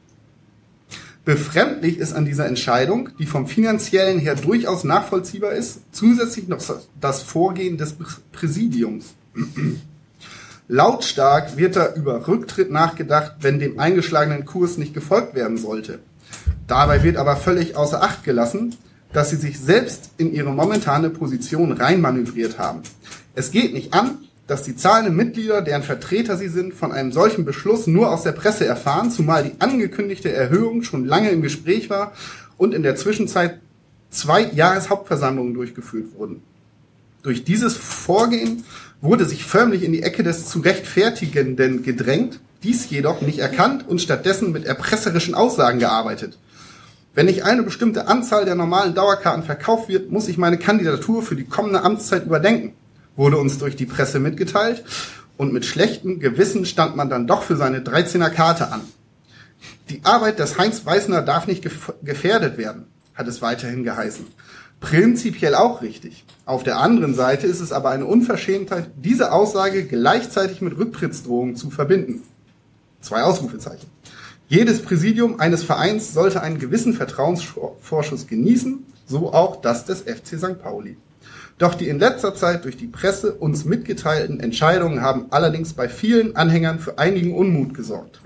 Befremdlich 1.25 1.99
ist 1.99 2.13
an 2.13 2.27
dieser 2.27 2.47
Entscheidung, 2.47 3.09
die 3.19 3.25
vom 3.25 3.47
finanziellen 3.47 4.19
her 4.19 4.35
durchaus 4.35 4.85
nachvollziehbar 4.85 5.53
ist, 5.53 5.81
zusätzlich 5.91 6.49
noch 6.49 6.63
das 7.01 7.23
Vorgehen 7.23 7.79
des 7.79 7.95
Präsidiums. 8.33 9.15
Lautstark 10.69 11.57
wird 11.57 11.77
da 11.77 11.95
über 11.95 12.27
Rücktritt 12.29 12.71
nachgedacht, 12.71 13.37
wenn 13.41 13.59
dem 13.59 13.79
eingeschlagenen 13.79 14.45
Kurs 14.45 14.77
nicht 14.77 14.93
gefolgt 14.93 15.35
werden 15.35 15.57
sollte. 15.57 16.01
Dabei 16.67 17.03
wird 17.03 17.17
aber 17.17 17.37
völlig 17.37 17.77
außer 17.77 18.03
Acht 18.03 18.25
gelassen, 18.25 18.75
dass 19.13 19.31
sie 19.31 19.37
sich 19.37 19.59
selbst 19.59 20.11
in 20.19 20.33
ihre 20.33 20.53
momentane 20.53 21.09
Position 21.09 21.73
reinmanövriert 21.73 22.59
haben. 22.59 22.83
Es 23.35 23.51
geht 23.51 23.73
nicht 23.73 23.95
an, 23.95 24.19
dass 24.47 24.63
die 24.63 24.77
zahlenden 24.77 25.17
Mitglieder, 25.17 25.63
deren 25.63 25.83
Vertreter 25.83 26.37
sie 26.37 26.49
sind, 26.49 26.75
von 26.75 26.93
einem 26.93 27.13
solchen 27.13 27.45
Beschluss 27.45 27.87
nur 27.87 28.11
aus 28.11 28.23
der 28.23 28.33
Presse 28.33 28.67
erfahren, 28.67 29.11
zumal 29.11 29.43
die 29.43 29.61
angekündigte 29.61 30.33
Erhöhung 30.33 30.83
schon 30.83 31.07
lange 31.07 31.31
im 31.31 31.41
Gespräch 31.41 31.89
war 31.89 32.13
und 32.59 32.75
in 32.75 32.83
der 32.83 32.97
Zwischenzeit 32.97 33.61
zwei 34.11 34.43
Jahreshauptversammlungen 34.43 35.55
durchgeführt 35.55 36.15
wurden. 36.17 36.43
Durch 37.23 37.45
dieses 37.45 37.75
Vorgehen 37.77 38.65
wurde 39.01 39.25
sich 39.25 39.45
förmlich 39.45 39.83
in 39.83 39.93
die 39.93 40.03
Ecke 40.03 40.23
des 40.23 40.47
zu 40.47 40.61
rechtfertigenden 40.61 41.83
gedrängt, 41.83 42.41
dies 42.63 42.89
jedoch 42.91 43.23
nicht 43.23 43.39
erkannt 43.39 43.89
und 43.89 44.01
stattdessen 44.01 44.53
mit 44.53 44.67
erpresserischen 44.67 45.35
Aussagen 45.35 45.79
gearbeitet. 45.79 46.39
Wenn 47.15 47.27
nicht 47.27 47.45
eine 47.45 47.63
bestimmte 47.63 48.09
Anzahl 48.09 48.45
der 48.45 48.57
normalen 48.57 48.95
Dauerkarten 48.95 49.45
verkauft 49.45 49.89
wird, 49.89 50.11
muss 50.11 50.29
ich 50.29 50.37
meine 50.37 50.59
Kandidatur 50.59 51.23
für 51.23 51.37
die 51.37 51.45
kommende 51.45 51.83
Amtszeit 51.83 52.27
überdenken, 52.27 52.75
wurde 53.17 53.39
uns 53.39 53.59
durch 53.59 53.77
die 53.77 53.87
Presse 53.87 54.21
mitgeteilt 54.21 54.85
und 55.37 55.53
mit 55.53 55.65
schlechtem 55.65 56.21
Gewissen 56.21 56.65
stand 56.67 56.97
man 56.97 57.09
dann 57.09 57.27
doch 57.27 57.43
für 57.43 57.57
seine 57.57 57.81
13er 57.81 58.31
Karte 58.31 58.71
an. 58.71 58.83
Die 59.91 60.01
Arbeit 60.05 60.39
des 60.39 60.59
Heinz 60.59 60.85
Weißner 60.85 61.23
darf 61.23 61.47
nicht 61.47 61.65
gefährdet 62.03 62.59
werden, 62.59 62.87
hat 63.15 63.29
es 63.29 63.43
weiterhin 63.43 63.85
geheißen. 63.85 64.27
Prinzipiell 64.81 65.55
auch 65.55 65.83
richtig. 65.83 66.25
Auf 66.45 66.63
der 66.63 66.79
anderen 66.79 67.15
Seite 67.15 67.47
ist 67.47 67.61
es 67.61 67.73
aber 67.73 67.91
eine 67.91 68.07
Unverschämtheit, 68.07 68.91
diese 68.97 69.33
Aussage 69.33 69.85
gleichzeitig 69.85 70.61
mit 70.61 70.77
Rücktrittsdrohungen 70.77 71.57
zu 71.57 71.71
verbinden. 71.71 72.23
Zwei 73.01 73.23
Ausrufezeichen. 73.23 73.89
Jedes 74.49 74.83
Präsidium 74.83 75.41
eines 75.41 75.63
Vereins 75.63 76.13
sollte 76.13 76.43
einen 76.43 76.59
gewissen 76.59 76.93
Vertrauensvorschuss 76.93 78.27
genießen, 78.27 78.85
so 79.07 79.33
auch 79.33 79.61
das 79.61 79.87
des 79.87 80.03
FC 80.03 80.39
St. 80.39 80.63
Pauli. 80.63 80.97
Doch 81.59 81.75
die 81.75 81.89
in 81.89 82.01
letzter 82.01 82.35
Zeit 82.35 82.65
durch 82.65 82.77
die 82.77 82.89
Presse 82.89 83.33
uns 83.33 83.65
mitgeteilten 83.65 84.41
Entscheidungen 84.41 85.03
haben 85.03 85.27
allerdings 85.31 85.73
bei 85.73 85.89
vielen 85.89 86.35
Anhängern 86.35 86.81
für 86.81 86.99
einigen 86.99 87.35
Unmut 87.35 87.75
gesorgt. 87.75 88.21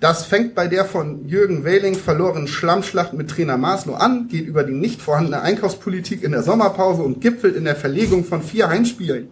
Das 0.00 0.26
fängt 0.26 0.54
bei 0.54 0.68
der 0.68 0.84
von 0.84 1.26
Jürgen 1.26 1.64
Wehling 1.64 1.94
verlorenen 1.94 2.48
Schlammschlacht 2.48 3.14
mit 3.14 3.30
Trainer 3.30 3.56
Maslow 3.56 3.94
an, 3.94 4.28
geht 4.28 4.46
über 4.46 4.62
die 4.62 4.74
nicht 4.74 5.00
vorhandene 5.00 5.40
Einkaufspolitik 5.40 6.22
in 6.22 6.32
der 6.32 6.42
Sommerpause 6.42 7.02
und 7.02 7.22
gipfelt 7.22 7.56
in 7.56 7.64
der 7.64 7.76
Verlegung 7.76 8.22
von 8.24 8.42
vier 8.42 8.68
Heimspielen. 8.68 9.30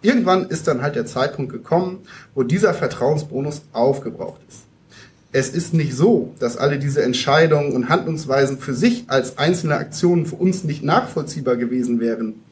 Irgendwann 0.00 0.46
ist 0.46 0.66
dann 0.66 0.80
halt 0.80 0.96
der 0.96 1.04
Zeitpunkt 1.04 1.52
gekommen, 1.52 2.06
wo 2.34 2.42
dieser 2.42 2.72
Vertrauensbonus 2.72 3.62
aufgebraucht 3.72 4.40
ist. 4.48 4.67
Es 5.38 5.50
ist 5.50 5.72
nicht 5.72 5.94
so, 5.94 6.34
dass 6.40 6.56
alle 6.56 6.80
diese 6.80 7.00
Entscheidungen 7.04 7.70
und 7.70 7.88
Handlungsweisen 7.88 8.58
für 8.58 8.74
sich 8.74 9.04
als 9.06 9.38
einzelne 9.38 9.76
Aktionen 9.76 10.26
für 10.26 10.34
uns 10.34 10.64
nicht 10.64 10.82
nachvollziehbar 10.82 11.54
gewesen 11.54 12.00
wären. 12.00 12.42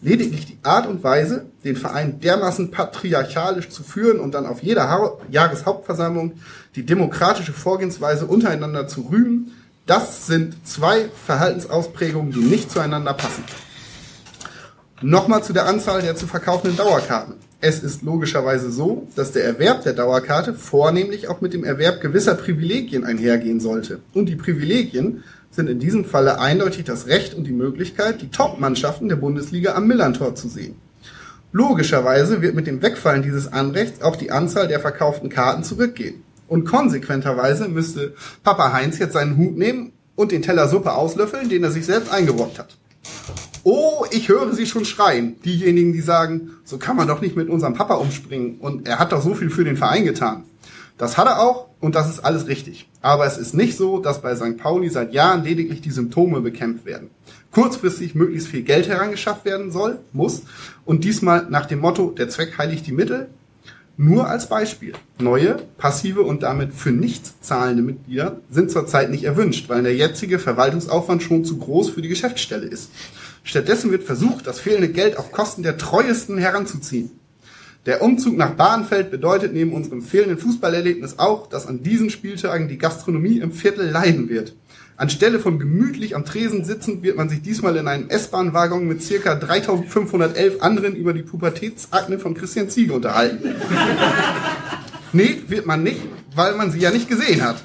Lediglich 0.00 0.46
die 0.46 0.58
Art 0.64 0.88
und 0.88 1.04
Weise, 1.04 1.46
den 1.62 1.76
Verein 1.76 2.18
dermaßen 2.18 2.72
patriarchalisch 2.72 3.68
zu 3.68 3.84
führen 3.84 4.18
und 4.18 4.34
dann 4.34 4.46
auf 4.46 4.60
jeder 4.60 4.88
ha 4.88 5.18
Jahreshauptversammlung 5.30 6.32
die 6.74 6.84
demokratische 6.84 7.52
Vorgehensweise 7.52 8.26
untereinander 8.26 8.88
zu 8.88 9.02
rühmen, 9.02 9.52
das 9.86 10.26
sind 10.26 10.66
zwei 10.66 11.10
Verhaltensausprägungen, 11.24 12.32
die 12.32 12.40
nicht 12.40 12.72
zueinander 12.72 13.14
passen. 13.14 13.44
Nochmal 15.00 15.44
zu 15.44 15.52
der 15.52 15.66
Anzahl 15.66 16.02
der 16.02 16.16
zu 16.16 16.26
verkaufenden 16.26 16.76
Dauerkarten. 16.76 17.34
Es 17.64 17.80
ist 17.84 18.02
logischerweise 18.02 18.72
so, 18.72 19.06
dass 19.14 19.30
der 19.30 19.44
Erwerb 19.44 19.84
der 19.84 19.92
Dauerkarte 19.92 20.52
vornehmlich 20.52 21.28
auch 21.28 21.40
mit 21.40 21.54
dem 21.54 21.62
Erwerb 21.62 22.00
gewisser 22.00 22.34
Privilegien 22.34 23.04
einhergehen 23.04 23.60
sollte. 23.60 24.00
Und 24.14 24.26
die 24.26 24.34
Privilegien 24.34 25.22
sind 25.52 25.70
in 25.70 25.78
diesem 25.78 26.04
Falle 26.04 26.40
eindeutig 26.40 26.82
das 26.82 27.06
Recht 27.06 27.34
und 27.34 27.44
die 27.44 27.52
Möglichkeit, 27.52 28.20
die 28.20 28.30
Top-Mannschaften 28.30 29.08
der 29.08 29.14
Bundesliga 29.14 29.76
am 29.76 29.86
Millantor 29.86 30.34
zu 30.34 30.48
sehen. 30.48 30.74
Logischerweise 31.52 32.42
wird 32.42 32.56
mit 32.56 32.66
dem 32.66 32.82
Wegfallen 32.82 33.22
dieses 33.22 33.52
Anrechts 33.52 34.02
auch 34.02 34.16
die 34.16 34.32
Anzahl 34.32 34.66
der 34.66 34.80
verkauften 34.80 35.28
Karten 35.28 35.62
zurückgehen. 35.62 36.24
Und 36.48 36.64
konsequenterweise 36.64 37.68
müsste 37.68 38.14
Papa 38.42 38.72
Heinz 38.72 38.98
jetzt 38.98 39.12
seinen 39.12 39.36
Hut 39.36 39.56
nehmen 39.56 39.92
und 40.16 40.32
den 40.32 40.42
Teller 40.42 40.66
Suppe 40.66 40.94
auslöffeln, 40.94 41.48
den 41.48 41.62
er 41.62 41.70
sich 41.70 41.86
selbst 41.86 42.12
eingebrockt 42.12 42.58
hat. 42.58 42.76
Oh, 43.64 44.04
ich 44.10 44.28
höre 44.28 44.52
sie 44.52 44.66
schon 44.66 44.84
schreien. 44.84 45.40
Diejenigen, 45.44 45.92
die 45.92 46.00
sagen, 46.00 46.50
so 46.64 46.78
kann 46.78 46.96
man 46.96 47.06
doch 47.06 47.20
nicht 47.20 47.36
mit 47.36 47.48
unserem 47.48 47.74
Papa 47.74 47.94
umspringen 47.94 48.58
und 48.58 48.88
er 48.88 48.98
hat 48.98 49.12
doch 49.12 49.22
so 49.22 49.34
viel 49.34 49.50
für 49.50 49.64
den 49.64 49.76
Verein 49.76 50.04
getan. 50.04 50.44
Das 50.98 51.16
hat 51.16 51.26
er 51.26 51.40
auch 51.40 51.68
und 51.80 51.94
das 51.94 52.10
ist 52.10 52.20
alles 52.20 52.48
richtig. 52.48 52.88
Aber 53.02 53.24
es 53.24 53.38
ist 53.38 53.54
nicht 53.54 53.76
so, 53.76 53.98
dass 53.98 54.20
bei 54.20 54.34
St. 54.34 54.56
Pauli 54.56 54.88
seit 54.88 55.12
Jahren 55.12 55.44
lediglich 55.44 55.80
die 55.80 55.90
Symptome 55.90 56.40
bekämpft 56.40 56.84
werden. 56.84 57.10
Kurzfristig 57.52 58.14
möglichst 58.14 58.48
viel 58.48 58.62
Geld 58.62 58.88
herangeschafft 58.88 59.44
werden 59.44 59.70
soll, 59.70 59.98
muss 60.12 60.42
und 60.84 61.04
diesmal 61.04 61.46
nach 61.48 61.66
dem 61.66 61.80
Motto, 61.80 62.10
der 62.10 62.28
Zweck 62.28 62.58
heiligt 62.58 62.86
die 62.86 62.92
Mittel. 62.92 63.28
Nur 63.96 64.26
als 64.26 64.48
Beispiel. 64.48 64.94
Neue, 65.20 65.58
passive 65.76 66.22
und 66.22 66.42
damit 66.42 66.72
für 66.72 66.90
nichts 66.90 67.34
zahlende 67.42 67.82
Mitglieder 67.82 68.40
sind 68.50 68.70
zurzeit 68.70 69.10
nicht 69.10 69.24
erwünscht, 69.24 69.68
weil 69.68 69.82
der 69.82 69.94
jetzige 69.94 70.38
Verwaltungsaufwand 70.38 71.22
schon 71.22 71.44
zu 71.44 71.58
groß 71.58 71.90
für 71.90 72.00
die 72.00 72.08
Geschäftsstelle 72.08 72.66
ist. 72.66 72.90
Stattdessen 73.44 73.90
wird 73.90 74.04
versucht, 74.04 74.46
das 74.46 74.60
fehlende 74.60 74.88
Geld 74.88 75.16
auf 75.16 75.32
Kosten 75.32 75.62
der 75.62 75.76
Treuesten 75.76 76.38
heranzuziehen. 76.38 77.10
Der 77.84 78.00
Umzug 78.00 78.36
nach 78.36 78.52
Bahnfeld 78.52 79.10
bedeutet 79.10 79.52
neben 79.52 79.72
unserem 79.72 80.02
fehlenden 80.02 80.38
Fußballerlebnis 80.38 81.18
auch, 81.18 81.48
dass 81.48 81.66
an 81.66 81.82
diesen 81.82 82.10
Spieltagen 82.10 82.68
die 82.68 82.78
Gastronomie 82.78 83.38
im 83.38 83.50
Viertel 83.50 83.90
leiden 83.90 84.28
wird. 84.28 84.54
Anstelle 84.96 85.40
von 85.40 85.58
gemütlich 85.58 86.14
am 86.14 86.24
Tresen 86.24 86.64
sitzend 86.64 87.02
wird 87.02 87.16
man 87.16 87.28
sich 87.28 87.42
diesmal 87.42 87.76
in 87.76 87.88
einem 87.88 88.08
S-Bahn-Waggon 88.08 88.86
mit 88.86 89.02
circa 89.02 89.34
3511 89.34 90.62
anderen 90.62 90.94
über 90.94 91.12
die 91.12 91.22
Pubertätsakne 91.22 92.20
von 92.20 92.34
Christian 92.34 92.68
Ziege 92.68 92.92
unterhalten. 92.92 93.56
nee, 95.12 95.42
wird 95.48 95.66
man 95.66 95.82
nicht, 95.82 96.02
weil 96.36 96.54
man 96.54 96.70
sie 96.70 96.78
ja 96.78 96.92
nicht 96.92 97.08
gesehen 97.08 97.42
hat. 97.42 97.56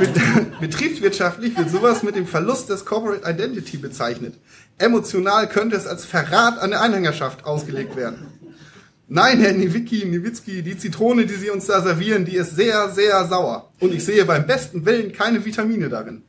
Betriebswirtschaftlich 0.60 1.58
wird 1.58 1.70
sowas 1.70 2.04
mit 2.04 2.14
dem 2.14 2.28
Verlust 2.28 2.70
des 2.70 2.84
Corporate 2.84 3.28
Identity 3.28 3.78
bezeichnet. 3.78 4.34
Emotional 4.78 5.48
könnte 5.48 5.76
es 5.76 5.86
als 5.86 6.04
Verrat 6.04 6.58
an 6.58 6.70
der 6.70 6.80
Anhängerschaft 6.82 7.44
ausgelegt 7.44 7.96
werden. 7.96 8.26
Nein, 9.08 9.40
Herr 9.40 9.52
Niewicki, 9.52 10.04
Niewitzki, 10.04 10.62
die 10.62 10.76
Zitrone, 10.76 11.26
die 11.26 11.34
Sie 11.34 11.48
uns 11.48 11.66
da 11.66 11.80
servieren, 11.80 12.24
die 12.24 12.36
ist 12.36 12.56
sehr, 12.56 12.90
sehr 12.90 13.24
sauer. 13.26 13.70
Und 13.78 13.94
ich 13.94 14.04
sehe 14.04 14.24
beim 14.24 14.46
besten 14.46 14.84
Willen 14.84 15.12
keine 15.12 15.44
Vitamine 15.44 15.88
darin. 15.88 16.22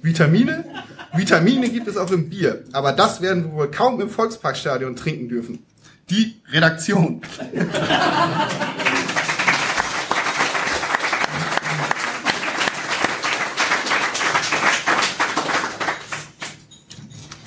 Vitamine? 0.00 0.64
Vitamine 1.12 1.68
gibt 1.68 1.88
es 1.88 1.96
auch 1.96 2.10
im 2.12 2.30
Bier. 2.30 2.62
Aber 2.72 2.92
das 2.92 3.20
werden 3.20 3.46
wir 3.46 3.52
wohl 3.52 3.70
kaum 3.70 4.00
im 4.00 4.08
Volksparkstadion 4.08 4.94
trinken 4.94 5.28
dürfen. 5.28 5.66
Die 6.08 6.40
Redaktion. 6.52 7.20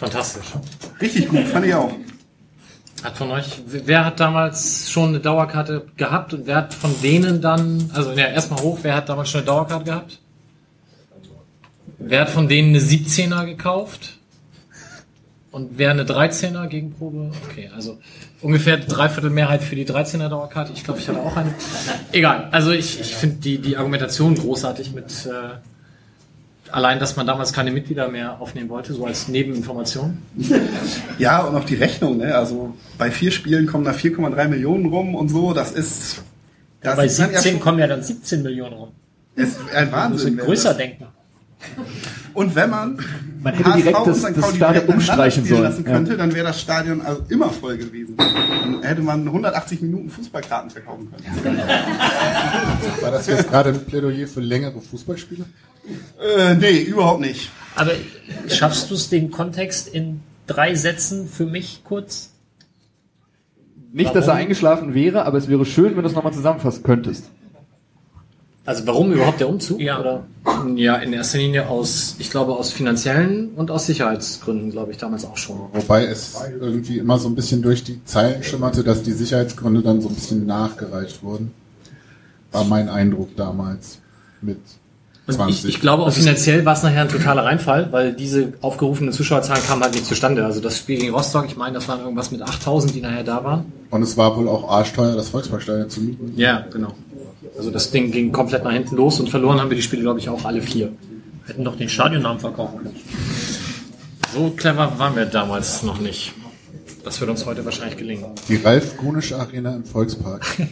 Fantastisch. 0.04 0.46
Richtig 1.00 1.30
gut, 1.30 1.48
fand 1.48 1.66
ich 1.66 1.74
auch. 1.74 1.94
Hat 3.04 3.18
von 3.18 3.32
euch, 3.32 3.62
wer 3.66 4.06
hat 4.06 4.20
damals 4.20 4.90
schon 4.90 5.10
eine 5.10 5.20
Dauerkarte 5.20 5.88
gehabt 5.98 6.34
und 6.34 6.46
wer 6.46 6.56
hat 6.56 6.74
von 6.74 6.94
denen 7.02 7.42
dann, 7.42 7.90
also 7.94 8.12
ja, 8.12 8.28
erstmal 8.28 8.62
hoch, 8.62 8.80
wer 8.82 8.96
hat 8.96 9.10
damals 9.10 9.30
schon 9.30 9.40
eine 9.40 9.48
Dauerkarte 9.48 9.86
gehabt? 9.86 10.20
Wer 12.00 12.22
hat 12.22 12.30
von 12.30 12.48
denen 12.48 12.70
eine 12.70 12.80
17er 12.80 13.46
gekauft? 13.46 14.18
Und 15.52 15.78
wer 15.78 15.92
eine 15.92 16.04
13er 16.04 16.68
Gegenprobe? 16.68 17.32
Okay, 17.50 17.70
also 17.76 18.00
ungefähr 18.42 18.78
dreiviertel 18.78 19.30
Mehrheit 19.30 19.64
für 19.64 19.76
die 19.76 19.86
13er 19.86 20.28
Dauerkarte. 20.28 20.74
Ich 20.74 20.84
glaube, 20.84 21.00
ich 21.00 21.08
hatte 21.08 21.20
auch 21.20 21.38
eine. 21.38 21.54
Egal, 22.12 22.50
also 22.52 22.72
ich, 22.72 23.00
ich 23.00 23.16
finde 23.16 23.36
die, 23.38 23.60
die 23.60 23.78
Argumentation 23.78 24.36
großartig 24.36 24.94
mit 24.94 25.28
äh, 25.28 25.60
allein, 26.74 27.00
dass 27.00 27.16
man 27.16 27.26
damals 27.28 27.54
keine 27.54 27.72
Mitglieder 27.72 28.10
mehr 28.10 28.42
aufnehmen 28.42 28.70
wollte, 28.70 28.94
so 28.94 29.06
als 29.06 29.28
Nebeninformation. 29.28 30.18
Ja, 31.20 31.42
und 31.44 31.56
auch 31.56 31.66
die 31.66 31.76
Rechnung, 31.76 32.18
ne? 32.18 32.36
Also 32.36 32.74
bei 32.98 33.12
vier 33.12 33.32
Spielen 33.32 33.68
kommen 33.68 33.86
da 33.86 33.92
4,3 33.92 34.48
Millionen 34.48 34.88
rum 34.88 35.16
und 35.16 35.30
so. 35.30 35.54
Das 35.54 35.72
ist. 35.72 36.24
Das 36.82 36.98
Bei 36.98 37.06
ist 37.06 37.20
dann 37.20 37.30
17 37.32 37.52
schon- 37.54 37.60
kommen 37.62 37.80
ja 37.80 37.88
dann 37.88 38.04
17 38.04 38.44
Millionen 38.44 38.74
rum. 38.74 38.90
ist 39.36 39.58
ein 39.74 39.92
Wahnsinn. 39.92 40.38
wenn 40.38 40.46
größer 40.46 40.70
das- 40.70 40.78
denken. 40.78 41.06
Und 42.34 42.56
wenn 42.56 42.70
man, 42.70 43.00
Man 43.42 43.54
hätte 43.54 43.72
direkt 43.78 43.96
das- 44.06 44.24
und 44.26 44.36
das 44.38 44.56
Stadion 44.56 44.86
umstreichen 44.88 45.46
sollen, 45.46 45.64
lassen 45.64 45.86
ja. 45.86 45.92
könnte, 45.94 46.18
dann 46.18 46.34
wäre 46.34 46.48
das 46.48 46.60
Stadion 46.60 47.00
also 47.02 47.22
immer 47.30 47.50
voll 47.52 47.78
gewesen. 47.78 48.18
Dann 48.18 48.82
hätte 48.84 49.02
man 49.02 49.26
180 49.26 49.82
Minuten 49.82 50.10
Fußballkarten 50.10 50.72
verkaufen 50.72 51.10
können. 51.42 51.58
War 53.02 53.12
das 53.12 53.28
jetzt 53.28 53.50
gerade 53.50 53.70
ein 53.70 53.86
Plädoyer 53.86 54.28
für 54.28 54.42
längere 54.42 54.82
Fußballspiele? 54.82 55.46
Äh, 56.22 56.56
nee, 56.56 56.82
überhaupt 56.82 57.22
nicht. 57.22 57.50
Aber 57.76 57.92
schaffst 58.48 58.90
du 58.90 58.96
es, 58.96 59.10
den 59.10 59.32
Kontext 59.32 59.88
in 59.88 60.22
drei 60.48 60.76
Sätzen 60.76 61.28
für 61.28 61.46
mich 61.46 61.82
kurz? 61.84 62.32
Nicht, 63.92 64.16
dass 64.16 64.28
er 64.28 64.34
eingeschlafen 64.34 64.94
wäre, 64.94 65.26
aber 65.26 65.38
es 65.38 65.48
wäre 65.48 65.66
schön, 65.66 65.96
wenn 65.96 66.04
du 66.04 66.10
es 66.10 66.16
nochmal 66.16 66.34
zusammenfassen 66.34 66.84
könntest. 66.84 67.26
Also 68.66 68.88
warum 68.88 69.12
überhaupt 69.12 69.42
der 69.42 69.50
Umzug? 69.50 69.82
Ja. 69.82 70.00
Oder? 70.00 70.26
Ja, 70.76 70.96
in 70.96 71.12
erster 71.12 71.38
Linie 71.38 71.68
aus, 71.68 72.16
ich 72.18 72.32
glaube, 72.32 72.54
aus 72.54 72.72
finanziellen 72.72 73.50
und 73.56 73.70
aus 73.70 73.88
Sicherheitsgründen, 73.88 74.72
glaube 74.72 74.92
ich, 74.92 74.98
damals 74.98 75.26
auch 75.26 75.36
schon. 75.36 75.60
Wobei 75.74 76.06
es 76.06 76.42
irgendwie 76.60 76.98
immer 76.98 77.20
so 77.20 77.28
ein 77.28 77.36
bisschen 77.36 77.62
durch 77.62 77.84
die 77.84 78.04
Zeilen 78.06 78.42
schimmerte, 78.42 78.84
dass 78.84 79.04
die 79.04 79.12
Sicherheitsgründe 79.12 79.82
dann 79.82 80.00
so 80.02 80.08
ein 80.08 80.16
bisschen 80.16 80.46
nachgereicht 80.46 81.24
wurden. 81.24 81.52
War 82.54 82.64
mein 82.64 82.88
Eindruck 82.88 83.36
damals 83.36 84.00
mit 84.42 84.58
Und 84.58 84.62
20. 84.62 84.83
ich, 85.48 85.66
ich 85.66 85.80
glaube, 85.80 86.04
auch 86.04 86.12
finanziell 86.12 86.66
war 86.66 86.74
es 86.74 86.84
nachher 86.84 87.02
ein 87.02 87.10
totaler 87.10 87.46
Reinfall, 87.46 87.92
weil 87.92 88.14
diese 88.14 88.54
aufgerufenen 88.62 89.14
Zuschauerzahlen 89.14 89.64
kamen 89.64 89.82
halt 89.82 89.94
nicht 89.94 90.06
zustande. 90.06 90.46
Also 90.46 90.60
das 90.60 90.78
Spiel 90.78 91.00
gegen 91.00 91.14
Rostock, 91.14 91.46
ich 91.48 91.56
meine, 91.56 91.76
das 91.76 91.88
waren 91.88 92.02
irgendwas 92.02 92.32
mit 92.32 92.42
8000, 92.42 92.94
die 92.94 93.02
nachher 93.02 93.24
da 93.24 93.42
waren. 93.44 93.72
Und 93.90 94.02
es 94.02 94.18
war 94.18 94.36
wohl 94.36 94.50
auch 94.50 94.70
arschteuer, 94.70 95.16
das 95.16 95.30
Volksparkstadion 95.30 95.90
zu 95.90 96.02
mieten. 96.02 96.34
Ja, 96.36 96.66
genau. 96.72 96.94
Also 97.58 97.72
das 97.72 97.92
Ding 97.92 98.12
ging 98.12 98.34
komplett 98.34 98.66
nach 98.66 98.74
hinten 98.74 98.98
los 98.98 99.20
und 99.20 99.30
verloren 99.30 99.62
haben 99.62 99.70
wir 99.70 99.78
die 99.78 99.84
Spiele, 99.84 100.02
glaube 100.02 100.20
ich, 100.20 100.28
auch 100.28 100.44
alle 100.44 100.62
vier. 100.62 100.92
Hätten 101.46 101.64
doch 101.64 101.78
den 101.78 101.88
Stadionnamen 101.88 102.40
verkaufen 102.40 102.80
können. 102.80 102.96
So 104.34 104.50
clever 104.50 104.98
waren 104.98 105.16
wir 105.16 105.26
damals 105.26 105.84
noch 105.84 106.00
nicht. 106.00 106.34
Das 107.06 107.20
wird 107.20 107.30
uns 107.30 107.46
heute 107.46 107.64
wahrscheinlich 107.64 107.98
gelingen. 107.98 108.26
Die 108.50 108.56
Ralf 108.56 108.98
Gunische 108.98 109.38
Arena 109.38 109.76
im 109.76 109.86
Volkspark. 109.86 110.46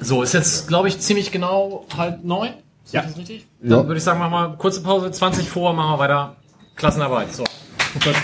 So, 0.00 0.22
ist 0.22 0.32
jetzt, 0.32 0.66
glaube 0.68 0.88
ich, 0.88 0.98
ziemlich 0.98 1.30
genau 1.30 1.84
halb 1.96 2.24
neun. 2.24 2.54
Ist 2.84 2.94
Ja. 2.94 3.02
das 3.02 3.16
richtig? 3.16 3.46
Ja. 3.62 3.76
Dann 3.76 3.86
würde 3.86 3.98
ich 3.98 4.04
sagen, 4.04 4.18
machen 4.18 4.32
wir 4.32 4.56
kurze 4.56 4.82
Pause, 4.82 5.10
20 5.10 5.48
vor, 5.48 5.72
machen 5.74 5.92
wir 5.92 5.98
weiter. 5.98 6.36
Klassenarbeit. 6.74 7.34
So. 7.34 7.44
Gut. 7.94 8.14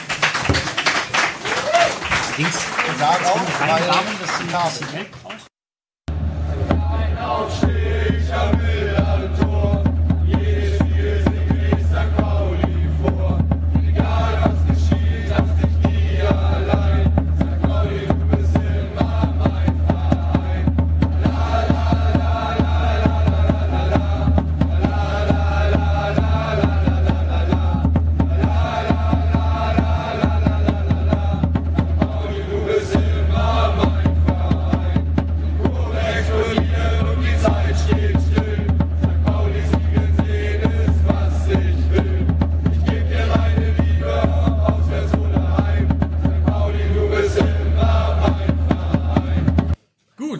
Ging's 2.36 2.58
Sag 2.98 3.24
auch, 3.26 3.40
weil 3.60 3.86
darum, 3.86 4.06
dass 4.20 4.38
sie, 4.38 4.46
dass 7.60 7.75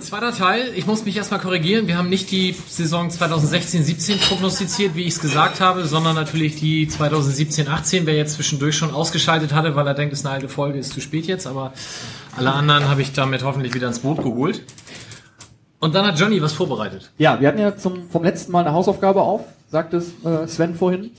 zweiter 0.07 0.33
Teil. 0.33 0.73
Ich 0.77 0.87
muss 0.87 1.05
mich 1.05 1.17
erstmal 1.17 1.41
korrigieren. 1.41 1.89
Wir 1.89 1.99
haben 1.99 2.09
nicht 2.09 2.31
die 2.31 2.55
Saison 2.69 3.09
2016-17 3.09 4.29
prognostiziert, 4.29 4.95
wie 4.95 5.03
ich 5.03 5.15
es 5.15 5.21
gesagt 5.21 5.61
habe, 5.61 5.85
sondern 5.85 6.15
natürlich 6.15 6.57
die 6.57 6.89
2017-18. 6.89 8.03
Wer 8.05 8.15
jetzt 8.15 8.35
zwischendurch 8.35 8.77
schon 8.77 8.93
ausgeschaltet 8.93 9.53
hatte, 9.53 9.75
weil 9.75 9.87
er 9.87 9.95
denkt, 9.95 10.13
es 10.13 10.21
ist 10.21 10.27
eine 10.27 10.35
alte 10.35 10.49
Folge, 10.49 10.79
ist 10.79 10.93
zu 10.93 11.01
spät 11.01 11.27
jetzt. 11.27 11.47
Aber 11.47 11.73
alle 12.37 12.53
anderen 12.53 12.89
habe 12.89 13.03
ich 13.03 13.13
damit 13.13 13.43
hoffentlich 13.43 13.75
wieder 13.75 13.89
ins 13.89 13.99
Boot 13.99 14.19
geholt. 14.19 14.63
Und 15.81 15.95
dann 15.95 16.07
hat 16.07 16.19
Johnny 16.19 16.41
was 16.41 16.53
vorbereitet. 16.53 17.11
Ja, 17.19 17.41
wir 17.41 17.49
hatten 17.49 17.59
ja 17.59 17.77
zum, 17.77 18.09
vom 18.09 18.23
letzten 18.23 18.53
Mal 18.53 18.61
eine 18.61 18.73
Hausaufgabe 18.73 19.23
auf, 19.23 19.43
sagte 19.69 20.05
äh, 20.25 20.47
Sven 20.47 20.77
vorhin. 20.77 21.11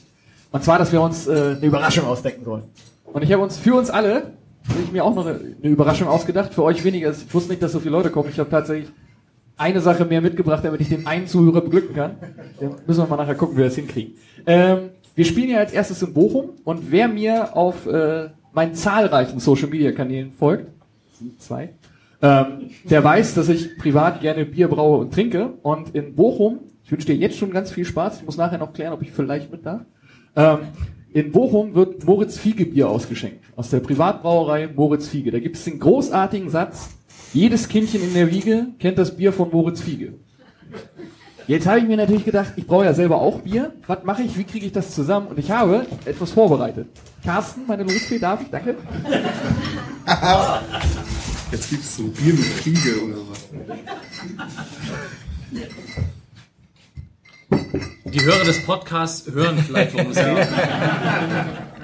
Und 0.51 0.63
zwar, 0.63 0.79
dass 0.79 0.93
wir 0.93 1.01
uns 1.01 1.27
äh, 1.27 1.55
eine 1.57 1.65
Überraschung 1.65 2.05
ausdenken 2.05 2.45
sollen. 2.45 2.63
Und 3.05 3.21
ich 3.21 3.31
habe 3.33 3.43
uns 3.43 3.57
für 3.57 3.75
uns 3.75 3.89
alle, 3.89 4.31
habe 4.69 4.79
ich 4.83 4.91
mir 4.91 5.03
auch 5.03 5.15
noch 5.15 5.25
eine, 5.25 5.39
Überraschung 5.63 6.07
ausgedacht, 6.07 6.53
für 6.53 6.63
euch 6.63 6.83
weniger. 6.83 7.11
Ich 7.11 7.33
wusste 7.33 7.51
nicht, 7.51 7.61
dass 7.61 7.71
so 7.71 7.79
viele 7.79 7.91
Leute 7.91 8.09
kommen. 8.09 8.29
Ich 8.29 8.39
habe 8.39 8.49
tatsächlich 8.49 8.89
eine 9.57 9.81
Sache 9.81 10.05
mehr 10.05 10.21
mitgebracht, 10.21 10.63
damit 10.63 10.81
ich 10.81 10.89
den 10.89 11.07
einen 11.07 11.27
Zuhörer 11.27 11.61
beglücken 11.61 11.95
kann. 11.95 12.15
Dann 12.59 12.75
müssen 12.85 13.01
wir 13.01 13.07
mal 13.07 13.17
nachher 13.17 13.35
gucken, 13.35 13.55
wie 13.55 13.59
wir 13.59 13.65
das 13.65 13.75
hinkriegen. 13.75 14.13
Ähm, 14.45 14.89
wir 15.15 15.25
spielen 15.25 15.49
ja 15.49 15.59
als 15.59 15.73
erstes 15.73 16.03
in 16.03 16.13
Bochum 16.13 16.51
und 16.63 16.91
wer 16.91 17.07
mir 17.07 17.55
auf 17.57 17.87
äh, 17.87 18.29
meinen 18.53 18.75
zahlreichen 18.75 19.39
Social 19.39 19.67
Media 19.67 19.91
Kanälen 19.91 20.31
folgt, 20.31 20.67
zwei, 21.39 21.69
ähm, 22.21 22.69
der 22.83 23.03
weiß, 23.03 23.33
dass 23.35 23.49
ich 23.49 23.77
privat 23.77 24.21
gerne 24.21 24.45
Bier 24.45 24.67
braue 24.67 24.97
und 24.99 25.13
trinke. 25.13 25.53
Und 25.61 25.95
in 25.95 26.15
Bochum, 26.15 26.59
ich 26.83 26.91
wünsche 26.91 27.07
dir 27.07 27.15
jetzt 27.15 27.37
schon 27.37 27.51
ganz 27.51 27.71
viel 27.71 27.85
Spaß. 27.85 28.19
Ich 28.19 28.25
muss 28.25 28.37
nachher 28.37 28.57
noch 28.57 28.73
klären, 28.73 28.93
ob 28.93 29.01
ich 29.01 29.11
vielleicht 29.11 29.51
mit 29.51 29.65
darf. 29.65 29.81
Ähm, 30.35 30.59
in 31.13 31.31
Bochum 31.31 31.73
wird 31.73 32.03
Moritz 32.03 32.37
Fiege 32.37 32.65
Bier 32.65 32.89
ausgeschenkt. 32.89 33.43
Aus 33.55 33.69
der 33.69 33.79
Privatbrauerei 33.79 34.67
Moritz 34.67 35.07
Fiege. 35.07 35.31
Da 35.31 35.39
gibt 35.39 35.55
es 35.55 35.63
den 35.63 35.79
großartigen 35.79 36.49
Satz, 36.49 36.89
jedes 37.33 37.67
Kindchen 37.67 38.01
in 38.01 38.13
der 38.13 38.31
Wiege 38.31 38.67
kennt 38.79 38.97
das 38.97 39.15
Bier 39.15 39.33
von 39.33 39.49
Moritz 39.51 39.81
Fiege. 39.81 40.13
Jetzt 41.47 41.65
habe 41.65 41.79
ich 41.79 41.85
mir 41.85 41.95
natürlich 41.95 42.25
gedacht, 42.25 42.53
ich 42.57 42.67
brauche 42.67 42.85
ja 42.85 42.93
selber 42.93 43.21
auch 43.21 43.39
Bier. 43.39 43.73
Was 43.87 44.03
mache 44.03 44.23
ich? 44.23 44.37
Wie 44.37 44.43
kriege 44.43 44.65
ich 44.65 44.71
das 44.73 44.93
zusammen? 44.93 45.27
Und 45.27 45.39
ich 45.39 45.49
habe 45.49 45.85
etwas 46.05 46.31
vorbereitet. 46.31 46.87
Carsten, 47.23 47.61
meine 47.67 47.83
Losfee, 47.83 48.19
darf 48.19 48.41
ich? 48.41 48.49
Danke. 48.49 48.75
Jetzt 51.51 51.69
gibt's 51.69 51.95
so 51.95 52.03
Bier 52.03 52.33
mit 52.33 52.43
Fliege 52.43 53.01
oder 53.03 53.17
was. 53.29 53.47
Die 58.13 58.21
Hörer 58.23 58.45
des 58.45 58.65
Podcasts 58.65 59.29
hören 59.31 59.57
vielleicht, 59.57 59.93
worum 59.93 60.11
es 60.11 60.17
geht. 60.17 60.27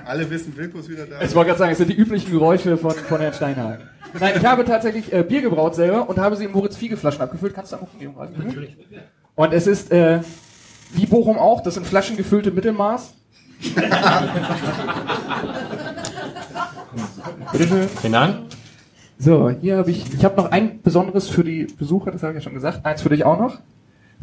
Alle 0.06 0.30
wissen, 0.30 0.56
Wilko 0.56 0.80
ist 0.80 0.90
wieder 0.90 1.06
da. 1.06 1.22
Ich 1.22 1.34
wollte 1.36 1.50
gerade 1.50 1.60
sagen, 1.60 1.72
es 1.72 1.78
sind 1.78 1.90
die 1.90 1.96
üblichen 1.96 2.32
Geräusche 2.32 2.78
von, 2.78 2.92
von 2.92 3.20
Herrn 3.20 3.34
Steinhagen. 3.34 3.90
Nein, 4.20 4.34
ich 4.38 4.46
habe 4.46 4.64
tatsächlich 4.64 5.12
äh, 5.12 5.24
Bier 5.24 5.42
gebraut 5.42 5.76
selber 5.76 6.08
und 6.10 6.18
habe 6.20 6.36
sie 6.36 6.46
in 6.46 6.52
Moritz 6.52 6.76
Fiege 6.78 6.98
Flaschen 6.98 7.22
abgefüllt. 7.22 7.54
Kannst 7.54 7.72
du 7.72 7.78
auch 7.78 7.88
geben? 8.00 8.14
Natürlich. 8.38 8.76
Und 9.36 9.54
es 9.54 9.68
ist, 9.68 9.92
äh, 9.92 10.22
wie 10.94 11.06
Bochum 11.06 11.38
auch, 11.38 11.62
das 11.62 11.74
sind 11.76 11.88
Flaschen 11.88 12.16
gefüllte 12.16 12.52
Mittelmaß. 12.52 13.14
Bitteschön. 17.52 17.90
Vielen 18.02 18.14
Dank. 18.14 18.38
So, 19.18 19.50
hier 19.50 19.78
habe 19.78 19.90
ich, 19.92 20.14
ich 20.14 20.26
habe 20.26 20.36
noch 20.36 20.52
ein 20.52 20.82
besonderes 20.82 21.30
für 21.30 21.44
die 21.44 21.66
Besucher, 21.66 22.12
das 22.12 22.24
habe 22.24 22.34
ich 22.34 22.40
ja 22.40 22.42
schon 22.42 22.54
gesagt. 22.54 22.86
Eins 22.86 23.02
für 23.02 23.10
dich 23.10 23.24
auch 23.24 23.40
noch. 23.40 23.58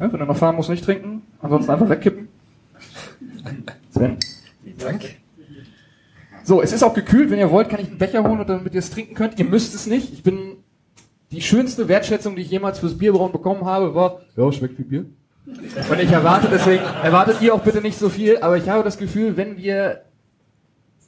Ja, 0.00 0.12
wenn 0.12 0.18
du 0.18 0.26
noch 0.26 0.36
fahren 0.36 0.56
musst, 0.56 0.70
nicht 0.70 0.84
trinken. 0.84 1.22
Ansonsten 1.42 1.70
einfach 1.70 1.88
wegkippen. 1.88 2.28
Sven. 3.90 4.16
Danke. 4.78 5.08
So, 6.42 6.62
es 6.62 6.72
ist 6.72 6.82
auch 6.82 6.94
gekühlt. 6.94 7.30
Wenn 7.30 7.38
ihr 7.38 7.50
wollt, 7.50 7.68
kann 7.68 7.80
ich 7.80 7.88
einen 7.88 7.98
Becher 7.98 8.24
holen, 8.24 8.40
und 8.40 8.48
damit 8.48 8.72
ihr 8.72 8.78
es 8.78 8.90
trinken 8.90 9.14
könnt. 9.14 9.38
Ihr 9.38 9.44
müsst 9.44 9.74
es 9.74 9.86
nicht. 9.86 10.12
Ich 10.12 10.22
bin 10.22 10.56
die 11.30 11.42
schönste 11.42 11.86
Wertschätzung, 11.86 12.34
die 12.34 12.42
ich 12.42 12.50
jemals 12.50 12.78
fürs 12.78 12.96
Bierbrauen 12.96 13.30
bekommen 13.30 13.64
habe, 13.64 13.94
war, 13.94 14.20
ja, 14.36 14.50
schmeckt 14.50 14.78
wie 14.78 14.82
Bier. 14.82 15.04
Und 15.46 16.00
ich 16.00 16.10
erwarte 16.10 16.48
deswegen, 16.50 16.82
erwartet 17.02 17.40
ihr 17.40 17.54
auch 17.54 17.60
bitte 17.60 17.80
nicht 17.80 17.98
so 17.98 18.08
viel, 18.08 18.38
aber 18.38 18.56
ich 18.56 18.68
habe 18.68 18.82
das 18.82 18.98
Gefühl, 18.98 19.36
wenn 19.36 19.56
wir 19.56 20.02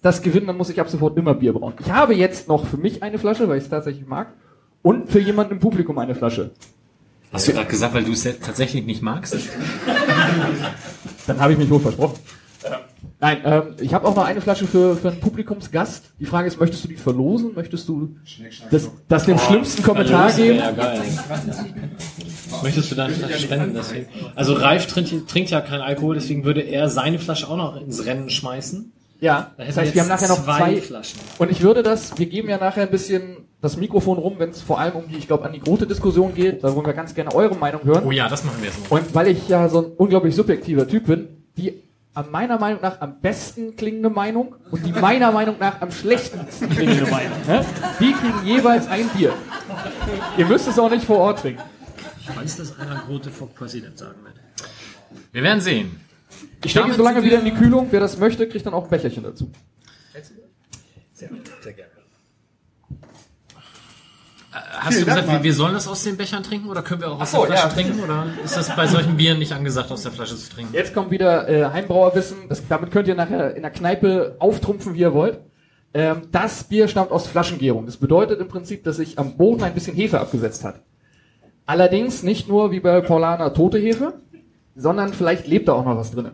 das 0.00 0.22
gewinnen, 0.22 0.46
dann 0.46 0.56
muss 0.56 0.70
ich 0.70 0.80
ab 0.80 0.88
sofort 0.88 1.16
immer 1.16 1.34
Bier 1.34 1.52
brauen. 1.52 1.74
Ich 1.80 1.90
habe 1.90 2.14
jetzt 2.14 2.48
noch 2.48 2.66
für 2.66 2.76
mich 2.76 3.02
eine 3.02 3.18
Flasche, 3.18 3.48
weil 3.48 3.58
ich 3.58 3.64
es 3.64 3.70
tatsächlich 3.70 4.06
mag, 4.06 4.28
und 4.82 5.10
für 5.10 5.20
jemanden 5.20 5.54
im 5.54 5.60
Publikum 5.60 5.98
eine 5.98 6.14
Flasche. 6.14 6.50
Hast 7.32 7.48
du 7.48 7.52
gerade 7.52 7.68
gesagt, 7.68 7.94
weil 7.94 8.04
du 8.04 8.12
es 8.12 8.22
tatsächlich 8.40 8.84
nicht 8.84 9.02
magst? 9.02 9.36
Dann 11.26 11.40
habe 11.40 11.52
ich 11.52 11.58
mich 11.58 11.70
wohl 11.70 11.80
versprochen. 11.80 12.18
Nein, 13.20 13.40
ähm, 13.44 13.62
ich 13.80 13.94
habe 13.94 14.06
auch 14.08 14.16
noch 14.16 14.24
eine 14.24 14.40
Flasche 14.40 14.66
für, 14.66 14.96
für 14.96 15.10
einen 15.10 15.20
Publikumsgast. 15.20 16.06
Die 16.18 16.26
Frage 16.26 16.48
ist, 16.48 16.58
möchtest 16.58 16.82
du 16.82 16.88
die 16.88 16.96
verlosen? 16.96 17.54
Möchtest 17.54 17.88
du 17.88 18.16
das, 18.70 18.90
das 19.08 19.26
dem 19.26 19.38
schlimmsten 19.38 19.84
Kommentar 19.84 20.32
geben? 20.32 20.58
Ja, 20.58 20.72
geil. 20.72 21.02
Möchtest 22.64 22.90
du 22.90 22.96
deine 22.96 23.14
Flasche 23.14 23.38
spenden? 23.38 23.74
Deswegen? 23.74 24.06
Also 24.34 24.54
Ralf 24.54 24.86
trinkt, 24.86 25.28
trinkt 25.28 25.50
ja 25.50 25.60
keinen 25.60 25.82
Alkohol, 25.82 26.16
deswegen 26.16 26.44
würde 26.44 26.62
er 26.62 26.88
seine 26.88 27.20
Flasche 27.20 27.48
auch 27.48 27.56
noch 27.56 27.80
ins 27.80 28.04
Rennen 28.04 28.28
schmeißen. 28.28 28.92
Ja, 29.20 29.52
Da 29.56 29.66
das 29.66 29.76
heißt, 29.76 29.94
wir 29.94 30.02
haben 30.02 30.08
nachher 30.08 30.26
noch 30.26 30.42
zwei 30.42 30.58
zwei 30.58 30.80
Flaschen. 30.80 31.20
Und 31.38 31.50
ich 31.52 31.62
würde 31.62 31.84
das, 31.84 32.18
wir 32.18 32.26
geben 32.26 32.48
ja 32.48 32.58
nachher 32.58 32.82
ein 32.82 32.90
bisschen 32.90 33.41
das 33.62 33.76
Mikrofon 33.76 34.18
rum, 34.18 34.34
wenn 34.38 34.50
es 34.50 34.60
vor 34.60 34.80
allem 34.80 34.96
um 34.96 35.08
die, 35.08 35.16
ich 35.16 35.28
glaube, 35.28 35.44
Anekdote-Diskussion 35.44 36.34
geht. 36.34 36.64
Da 36.64 36.74
wollen 36.74 36.84
wir 36.84 36.92
ganz 36.92 37.14
gerne 37.14 37.32
eure 37.32 37.54
Meinung 37.54 37.84
hören. 37.84 38.04
Oh 38.04 38.10
ja, 38.10 38.28
das 38.28 38.44
machen 38.44 38.60
wir 38.60 38.72
so. 38.72 38.78
Und 38.90 39.14
weil 39.14 39.28
ich 39.28 39.48
ja 39.48 39.68
so 39.68 39.82
ein 39.82 39.92
unglaublich 39.96 40.34
subjektiver 40.34 40.86
Typ 40.86 41.06
bin, 41.06 41.28
die 41.56 41.80
an 42.12 42.30
meiner 42.30 42.58
Meinung 42.58 42.82
nach 42.82 43.00
am 43.00 43.20
besten 43.20 43.76
klingende 43.76 44.10
Meinung 44.10 44.56
und 44.70 44.84
die 44.84 44.92
meiner 44.92 45.30
Meinung 45.30 45.56
nach 45.60 45.80
am 45.80 45.92
schlechtesten 45.92 46.68
klingende 46.68 47.08
Meinung, 47.08 47.38
ne? 47.46 47.64
die 48.00 48.12
kriegen 48.12 48.44
jeweils 48.44 48.88
ein 48.88 49.08
Bier. 49.10 49.32
Ihr 50.36 50.46
müsst 50.46 50.66
es 50.66 50.78
auch 50.78 50.90
nicht 50.90 51.06
vor 51.06 51.18
Ort 51.18 51.40
trinken. 51.40 51.62
Ich 52.20 52.36
weiß, 52.36 52.56
dass 52.56 52.78
einer 52.78 52.96
Grote 53.06 53.30
vor 53.30 53.48
Präsident 53.48 53.96
sagen 53.96 54.18
wird. 54.24 54.34
Wir 55.30 55.42
werden 55.42 55.60
sehen. 55.60 56.00
Ich 56.64 56.72
stecke 56.72 56.92
so 56.94 57.02
lange 57.02 57.22
wieder 57.22 57.38
in 57.38 57.44
die 57.44 57.54
Kühlung. 57.54 57.86
Wer 57.90 58.00
das 58.00 58.18
möchte, 58.18 58.48
kriegt 58.48 58.66
dann 58.66 58.74
auch 58.74 58.84
ein 58.84 58.90
Becherchen 58.90 59.22
dazu. 59.22 59.50
Sehr, 61.14 61.30
sehr 61.60 61.72
gerne. 61.72 61.91
Hast 64.84 65.00
du 65.00 65.04
Dank, 65.04 65.16
gesagt, 65.16 65.26
Mann. 65.28 65.42
wir, 65.42 65.54
sollen 65.54 65.74
das 65.74 65.86
aus 65.86 66.02
den 66.02 66.16
Bechern 66.16 66.42
trinken 66.42 66.68
oder 66.68 66.82
können 66.82 67.00
wir 67.00 67.10
auch 67.10 67.20
aus 67.20 67.30
so, 67.30 67.38
der 67.38 67.56
Flasche 67.56 67.68
ja. 67.68 67.72
trinken? 67.72 68.00
Oder 68.02 68.26
ist 68.44 68.56
das 68.56 68.74
bei 68.74 68.86
solchen 68.86 69.16
Bieren 69.16 69.38
nicht 69.38 69.52
angesagt, 69.52 69.90
aus 69.92 70.02
der 70.02 70.12
Flasche 70.12 70.36
zu 70.36 70.50
trinken? 70.50 70.74
Jetzt 70.74 70.94
kommt 70.94 71.10
wieder 71.10 71.48
äh, 71.48 71.64
Heimbrauerwissen. 71.66 72.48
Das, 72.48 72.66
damit 72.68 72.90
könnt 72.90 73.08
ihr 73.08 73.14
nachher 73.14 73.54
in 73.54 73.62
der 73.62 73.70
Kneipe 73.70 74.36
auftrumpfen, 74.38 74.94
wie 74.94 75.00
ihr 75.00 75.14
wollt. 75.14 75.40
Ähm, 75.94 76.22
das 76.32 76.64
Bier 76.64 76.88
stammt 76.88 77.10
aus 77.10 77.26
Flaschengärung. 77.26 77.86
Das 77.86 77.96
bedeutet 77.96 78.40
im 78.40 78.48
Prinzip, 78.48 78.82
dass 78.84 78.96
sich 78.96 79.18
am 79.18 79.36
Boden 79.36 79.62
ein 79.62 79.74
bisschen 79.74 79.94
Hefe 79.94 80.20
abgesetzt 80.20 80.64
hat. 80.64 80.80
Allerdings 81.66 82.22
nicht 82.22 82.48
nur 82.48 82.72
wie 82.72 82.80
bei 82.80 83.00
Paulaner 83.00 83.54
tote 83.54 83.78
Hefe, 83.78 84.14
sondern 84.74 85.12
vielleicht 85.12 85.46
lebt 85.46 85.68
da 85.68 85.74
auch 85.74 85.84
noch 85.84 85.96
was 85.96 86.10
drin. 86.10 86.32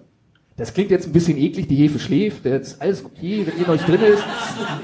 Das 0.59 0.75
klingt 0.75 0.91
jetzt 0.91 1.07
ein 1.07 1.13
bisschen 1.13 1.39
eklig, 1.39 1.69
die 1.69 1.77
Hefe 1.77 2.01
schläft, 2.01 2.45
das 2.45 2.73
ist 2.73 2.83
alles 2.83 3.05
okay, 3.05 3.47
wenn 3.47 3.61
ihr 3.61 3.69
euch 3.69 3.83
drin 3.83 4.01
ist. 4.03 4.25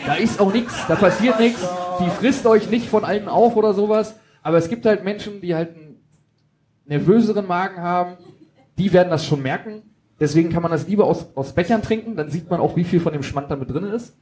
Da 0.07 0.15
ist 0.15 0.41
auch 0.41 0.53
nichts, 0.53 0.73
da 0.87 0.95
passiert 0.95 1.41
nichts, 1.41 1.61
die 1.99 2.09
frisst 2.11 2.47
euch 2.47 2.71
nicht 2.71 2.89
von 2.89 3.05
allen 3.05 3.29
auf 3.29 3.57
oder 3.57 3.75
sowas. 3.75 4.15
Aber 4.41 4.57
es 4.57 4.69
gibt 4.69 4.87
halt 4.87 5.03
Menschen, 5.03 5.41
die 5.41 5.53
halt 5.53 5.75
einen 5.75 5.97
nervöseren 6.87 7.49
Magen 7.49 7.83
haben, 7.83 8.19
die 8.79 8.93
werden 8.93 9.11
das 9.11 9.27
schon 9.27 9.43
merken. 9.43 9.83
Deswegen 10.21 10.51
kann 10.51 10.63
man 10.63 10.71
das 10.71 10.87
lieber 10.87 11.07
aus, 11.07 11.27
aus 11.35 11.53
Bechern 11.53 11.83
trinken, 11.83 12.15
dann 12.15 12.31
sieht 12.31 12.49
man 12.49 12.61
auch, 12.61 12.77
wie 12.77 12.85
viel 12.85 13.01
von 13.01 13.13
dem 13.13 13.25
Schmand 13.25 13.51
da 13.51 13.57
mit 13.57 13.69
drin 13.69 13.85
ist. 13.85 14.17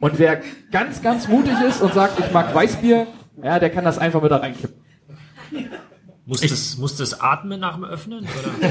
Und 0.00 0.18
wer 0.18 0.40
ganz, 0.72 1.02
ganz 1.02 1.28
mutig 1.28 1.54
ist 1.68 1.82
und 1.82 1.92
sagt, 1.92 2.18
ich 2.20 2.32
mag 2.32 2.54
Weißbier, 2.54 3.06
ja, 3.42 3.58
der 3.58 3.68
kann 3.68 3.84
das 3.84 3.98
einfach 3.98 4.22
mit 4.22 4.30
da 4.30 4.36
reinkippen. 4.36 4.80
Muss 6.28 6.40
das, 6.40 6.76
muss 6.76 6.96
das 6.96 7.20
atmen 7.20 7.60
nach 7.60 7.74
dem 7.74 7.84
Öffnen? 7.84 8.24
Oder? 8.24 8.70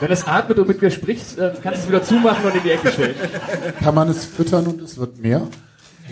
Wenn 0.00 0.10
es 0.10 0.26
atmet 0.26 0.58
und 0.58 0.68
mit 0.68 0.82
mir 0.82 0.90
spricht, 0.90 1.38
äh, 1.38 1.54
kannst 1.62 1.78
du 1.78 1.82
es 1.84 1.88
wieder 1.88 2.02
zumachen 2.04 2.44
und 2.44 2.56
in 2.56 2.62
die 2.62 2.72
Ecke 2.72 2.92
stellen. 2.92 3.14
Kann 3.80 3.94
man 3.94 4.10
es 4.10 4.26
füttern 4.26 4.66
und 4.66 4.82
es 4.82 4.98
wird 4.98 5.16
mehr? 5.18 5.48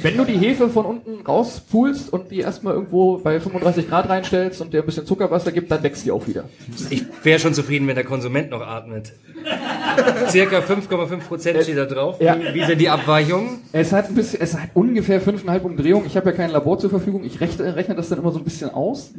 Wenn 0.03 0.17
du 0.17 0.25
die 0.25 0.39
Hefe 0.39 0.69
von 0.69 0.87
unten 0.87 1.21
rauspulst 1.27 2.13
und 2.13 2.31
die 2.31 2.41
erstmal 2.41 2.75
irgendwo 2.75 3.19
bei 3.19 3.39
35 3.39 3.89
Grad 3.89 4.09
reinstellst 4.09 4.61
und 4.61 4.73
dir 4.73 4.81
ein 4.81 4.87
bisschen 4.87 5.07
Zuckerwasser 5.07 5.53
gibt, 5.53 5.71
dann 5.71 5.83
wächst 5.83 6.05
die 6.05 6.11
auch 6.11 6.27
wieder. 6.27 6.45
Ich 6.89 7.05
wäre 7.23 7.39
schon 7.39 7.55
zufrieden, 7.55 7.87
wenn 7.87 7.97
der 7.97 8.05
Konsument 8.05 8.51
noch 8.51 8.63
atmet. 8.63 9.13
Circa 10.29 10.59
5,5 10.59 11.19
Prozent 11.19 11.63
steht 11.63 11.77
da 11.77 11.87
drauf. 11.87 12.21
Ja. 12.21 12.37
Wie, 12.53 12.65
sind 12.65 12.81
die 12.81 12.89
Abweichungen? 12.89 13.59
Es 13.73 13.93
hat 13.93 14.09
ein 14.09 14.15
bisschen, 14.15 14.41
es 14.41 14.55
hat 14.55 14.71
ungefähr 14.75 15.21
5,5 15.21 15.61
Umdrehungen. 15.61 16.07
Ich 16.07 16.17
habe 16.17 16.31
ja 16.31 16.37
kein 16.37 16.51
Labor 16.51 16.79
zur 16.79 16.91
Verfügung. 16.91 17.25
Ich 17.25 17.41
rechne, 17.41 17.77
rechne 17.77 17.95
das 17.95 18.09
dann 18.09 18.19
immer 18.19 18.33
so 18.33 18.39
ein 18.39 18.45
bisschen 18.45 18.71
aus. 18.71 19.13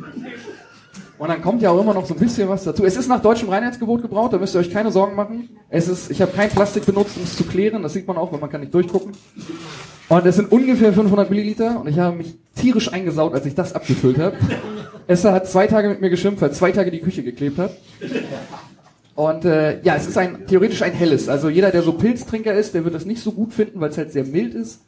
Und 1.22 1.28
dann 1.28 1.42
kommt 1.44 1.62
ja 1.62 1.70
auch 1.70 1.80
immer 1.80 1.94
noch 1.94 2.08
so 2.08 2.16
ein 2.16 2.20
bisschen 2.20 2.50
was 2.50 2.64
dazu. 2.64 2.84
Es 2.84 2.98
ist 2.98 3.08
nach 3.08 3.22
deutschem 3.22 3.48
Reinheitsgebot 3.48 4.02
gebraut, 4.02 4.34
da 4.34 4.40
müsst 4.40 4.56
ihr 4.56 4.60
euch 4.60 4.72
keine 4.72 4.92
Sorgen 4.92 5.16
machen. 5.16 5.50
Es 5.70 5.88
ist, 5.88 6.10
ich 6.10 6.20
habe 6.20 6.32
kein 6.32 6.50
Plastik 6.50 6.84
benutzt, 6.84 7.16
um 7.16 7.24
es 7.24 7.38
zu 7.38 7.44
klären. 7.44 7.84
Das 7.84 7.94
sieht 7.94 8.08
man 8.08 8.18
auch, 8.18 8.32
weil 8.32 8.40
man 8.40 8.50
kann 8.50 8.62
nicht 8.62 8.74
durchgucken. 8.74 9.12
Und 10.12 10.26
es 10.26 10.36
sind 10.36 10.52
ungefähr 10.52 10.92
500 10.92 11.30
Milliliter 11.30 11.80
und 11.80 11.88
ich 11.88 11.98
habe 11.98 12.18
mich 12.18 12.36
tierisch 12.54 12.92
eingesaut, 12.92 13.34
als 13.34 13.46
ich 13.46 13.56
das 13.56 13.74
abgefüllt 13.74 14.18
habe. 14.18 14.36
Esther 15.08 15.32
hat 15.32 15.48
zwei 15.48 15.68
Tage 15.68 15.88
mit 15.88 16.02
mir 16.02 16.10
geschimpft, 16.10 16.42
weil 16.42 16.52
zwei 16.52 16.74
Tage 16.74 16.92
die 16.92 17.00
Küche 17.00 17.24
geklebt 17.24 17.58
hat. 17.58 17.78
Und 19.16 19.46
äh, 19.46 19.82
ja, 19.84 19.96
es 19.96 20.08
ist 20.08 20.18
ein 20.18 20.48
theoretisch 20.48 20.82
ein 20.82 20.92
helles. 20.92 21.30
Also 21.30 21.48
jeder, 21.48 21.72
der 21.72 21.82
so 21.82 21.94
Pilztrinker 21.94 22.54
ist, 22.54 22.74
der 22.74 22.84
wird 22.84 22.94
das 22.94 23.06
nicht 23.06 23.24
so 23.24 23.32
gut 23.32 23.54
finden, 23.54 23.80
weil 23.80 23.92
es 23.92 23.98
halt 23.98 24.12
sehr 24.12 24.26
mild 24.26 24.54
ist. 24.54 24.82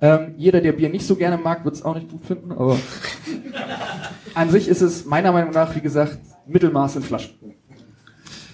Ähm, 0.00 0.36
jeder, 0.38 0.62
der 0.62 0.72
Bier 0.72 0.88
nicht 0.88 1.06
so 1.06 1.16
gerne 1.16 1.36
mag, 1.36 1.66
wird 1.66 1.74
es 1.74 1.84
auch 1.84 1.94
nicht 1.94 2.10
gut 2.10 2.24
finden. 2.24 2.50
Aber 2.52 2.78
an 4.32 4.48
sich 4.48 4.68
ist 4.68 4.80
es 4.80 5.04
meiner 5.04 5.32
Meinung 5.32 5.52
nach, 5.52 5.76
wie 5.76 5.82
gesagt, 5.82 6.16
Mittelmaß 6.46 6.96
in 6.96 7.02
Flaschen. 7.02 7.34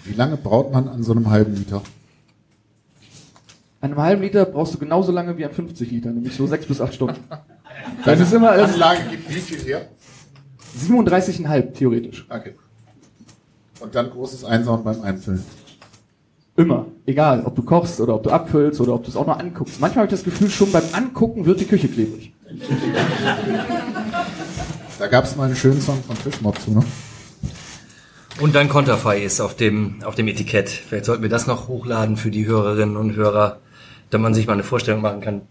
Wie 0.03 0.15
lange 0.15 0.35
braut 0.35 0.73
man 0.73 0.89
an 0.89 1.01
so 1.01 1.13
einem 1.13 1.29
halben 1.29 1.55
Liter? 1.55 1.81
An 3.81 3.91
einem 3.91 4.01
halben 4.01 4.21
Liter 4.21 4.45
brauchst 4.45 4.73
du 4.73 4.77
genauso 4.77 5.11
lange 5.11 5.37
wie 5.37 5.45
an 5.45 5.51
50 5.51 5.89
Liter, 5.91 6.11
nämlich 6.11 6.35
so 6.35 6.45
sechs 6.47 6.65
bis 6.65 6.81
acht 6.81 6.93
Stunden. 6.93 7.19
Das 8.03 8.19
ist 8.19 8.33
immer 8.33 8.57
das 8.57 8.73
Anlage 8.73 8.99
gibt 9.09 9.29
wie 9.29 9.39
viel 9.39 9.59
her? 9.59 9.87
37,5 10.77 11.73
theoretisch. 11.73 12.25
Okay. 12.29 12.53
Und 13.79 13.95
dann 13.95 14.09
großes 14.09 14.43
Einsauen 14.43 14.83
beim 14.83 15.01
Einfüllen. 15.01 15.43
Immer. 16.57 16.87
Egal, 17.05 17.43
ob 17.45 17.55
du 17.55 17.63
kochst 17.63 18.01
oder 18.01 18.15
ob 18.15 18.23
du 18.23 18.31
abfüllst 18.31 18.81
oder 18.81 18.95
ob 18.95 19.03
du 19.03 19.09
es 19.09 19.15
auch 19.15 19.25
nur 19.25 19.39
anguckst. 19.39 19.79
Manchmal 19.79 20.03
habe 20.03 20.13
ich 20.13 20.19
das 20.19 20.25
Gefühl, 20.25 20.49
schon 20.49 20.73
beim 20.73 20.83
Angucken 20.91 21.45
wird 21.45 21.61
die 21.61 21.65
Küche 21.65 21.87
klebrig. 21.87 22.33
Da 24.99 25.07
gab 25.07 25.23
es 25.23 25.37
mal 25.37 25.45
einen 25.45 25.55
schönen 25.55 25.79
Song 25.79 26.03
von 26.03 26.17
Fischmob 26.17 26.59
zu, 26.59 26.71
ne? 26.71 26.83
Und 28.41 28.55
dann 28.55 28.67
Konterfei 28.67 29.21
ist 29.21 29.39
auf 29.39 29.55
dem, 29.55 30.03
auf 30.03 30.15
dem 30.15 30.27
Etikett. 30.27 30.69
Vielleicht 30.69 31.05
sollten 31.05 31.23
wir 31.23 31.29
das 31.29 31.47
noch 31.47 31.69
hochladen 31.69 32.17
für 32.17 32.31
die 32.31 32.45
Hörerinnen 32.45 32.97
und 32.97 33.15
Hörer, 33.15 33.59
damit 34.09 34.23
man 34.23 34.33
sich 34.33 34.47
mal 34.47 34.53
eine 34.53 34.63
Vorstellung 34.63 35.01
machen 35.01 35.21
kann, 35.21 35.41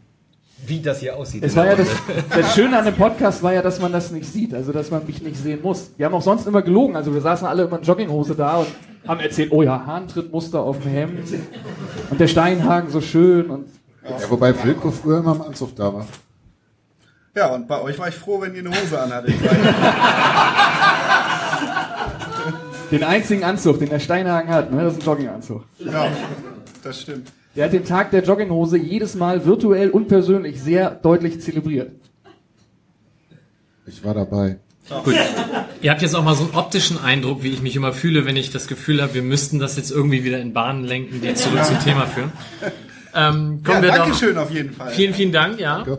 wie 0.66 0.80
das 0.80 1.00
hier 1.00 1.16
aussieht. 1.16 1.44
Es 1.44 1.54
war 1.54 1.66
ja 1.66 1.76
das, 1.76 1.88
das 2.30 2.54
Schöne 2.54 2.78
an 2.78 2.84
dem 2.84 2.94
Podcast 2.94 3.42
war 3.42 3.52
ja, 3.52 3.62
dass 3.62 3.80
man 3.80 3.92
das 3.92 4.10
nicht 4.10 4.30
sieht, 4.30 4.54
also 4.54 4.72
dass 4.72 4.90
man 4.90 5.06
mich 5.06 5.22
nicht 5.22 5.36
sehen 5.36 5.60
muss. 5.62 5.90
Wir 5.96 6.06
haben 6.06 6.14
auch 6.14 6.22
sonst 6.22 6.46
immer 6.46 6.62
gelogen, 6.62 6.96
also 6.96 7.14
wir 7.14 7.20
saßen 7.20 7.46
alle 7.46 7.64
immer 7.64 7.78
in 7.78 7.84
Jogginghose 7.84 8.34
da 8.34 8.56
und 8.58 8.68
haben 9.06 9.20
erzählt, 9.20 9.52
oh 9.52 9.62
ja, 9.62 9.86
Hahntrittmuster 9.86 10.60
auf 10.60 10.80
dem 10.80 10.90
Hemd 10.90 11.20
und 12.10 12.20
der 12.20 12.26
Steinhagen 12.26 12.90
so 12.90 13.00
schön 13.00 13.50
und 13.50 13.68
Ja, 14.02 14.30
wobei 14.30 14.52
Wilko 14.64 14.90
früher 14.90 15.18
immer 15.18 15.36
im 15.36 15.42
Anzug 15.42 15.76
da 15.76 15.94
war. 15.94 16.06
Ja, 17.34 17.54
und 17.54 17.68
bei 17.68 17.80
euch 17.80 17.98
war 17.98 18.08
ich 18.08 18.16
froh, 18.16 18.40
wenn 18.40 18.54
ihr 18.54 18.60
eine 18.60 18.70
Hose 18.70 19.00
anhattet. 19.00 19.34
Den 22.90 23.04
einzigen 23.04 23.44
Anzug, 23.44 23.78
den 23.78 23.90
der 23.90 23.98
Steinhagen 23.98 24.50
hat, 24.50 24.72
ne, 24.72 24.82
das 24.82 24.94
ist 24.94 25.02
ein 25.02 25.06
Jogginganzug. 25.06 25.62
ja, 25.78 26.08
das 26.82 27.02
stimmt. 27.02 27.30
Der 27.58 27.64
hat 27.64 27.72
den 27.72 27.84
Tag 27.84 28.12
der 28.12 28.22
Jogginghose 28.22 28.78
jedes 28.78 29.16
Mal 29.16 29.44
virtuell 29.44 29.90
und 29.90 30.06
persönlich 30.06 30.62
sehr 30.62 30.90
deutlich 30.92 31.40
zelebriert. 31.40 31.90
Ich 33.84 34.04
war 34.04 34.14
dabei. 34.14 34.58
Gut. 35.02 35.16
Ihr 35.82 35.90
habt 35.90 36.00
jetzt 36.00 36.14
auch 36.14 36.22
mal 36.22 36.36
so 36.36 36.44
einen 36.44 36.54
optischen 36.54 36.98
Eindruck, 37.02 37.42
wie 37.42 37.48
ich 37.48 37.60
mich 37.60 37.74
immer 37.74 37.92
fühle, 37.92 38.24
wenn 38.26 38.36
ich 38.36 38.52
das 38.52 38.68
Gefühl 38.68 39.02
habe, 39.02 39.14
wir 39.14 39.22
müssten 39.22 39.58
das 39.58 39.76
jetzt 39.76 39.90
irgendwie 39.90 40.22
wieder 40.22 40.38
in 40.40 40.52
Bahnen 40.52 40.84
lenken, 40.84 41.20
die 41.20 41.34
zurück 41.34 41.64
zum 41.64 41.80
Thema 41.80 42.06
führen. 42.06 42.30
Ähm, 43.12 43.64
kommen 43.64 43.78
Ja, 43.78 43.82
wir 43.82 43.88
danke 43.90 44.10
doch. 44.12 44.18
schön 44.20 44.38
auf 44.38 44.52
jeden 44.52 44.72
Fall. 44.72 44.92
Vielen, 44.92 45.12
vielen 45.14 45.32
Dank, 45.32 45.58
ja. 45.58 45.84
Ja. 45.84 45.98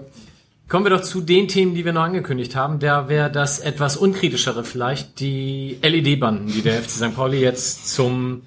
Kommen 0.69 0.86
wir 0.86 0.91
doch 0.91 1.02
zu 1.02 1.19
den 1.19 1.49
Themen, 1.49 1.76
die 1.76 1.84
wir 1.84 1.91
noch 1.91 2.03
angekündigt 2.03 2.56
haben. 2.56 2.80
Da 2.80 3.10
wäre 3.10 3.30
das 3.30 3.60
etwas 3.60 3.98
unkritischere 3.98 4.64
vielleicht, 4.64 5.19
die 5.19 5.77
LED-Banden, 5.81 6.48
die 6.48 6.61
der 6.61 6.81
FC 6.81 6.90
St. 6.90 7.15
Pauli 7.15 7.41
jetzt 7.41 7.94
zum, 7.94 8.44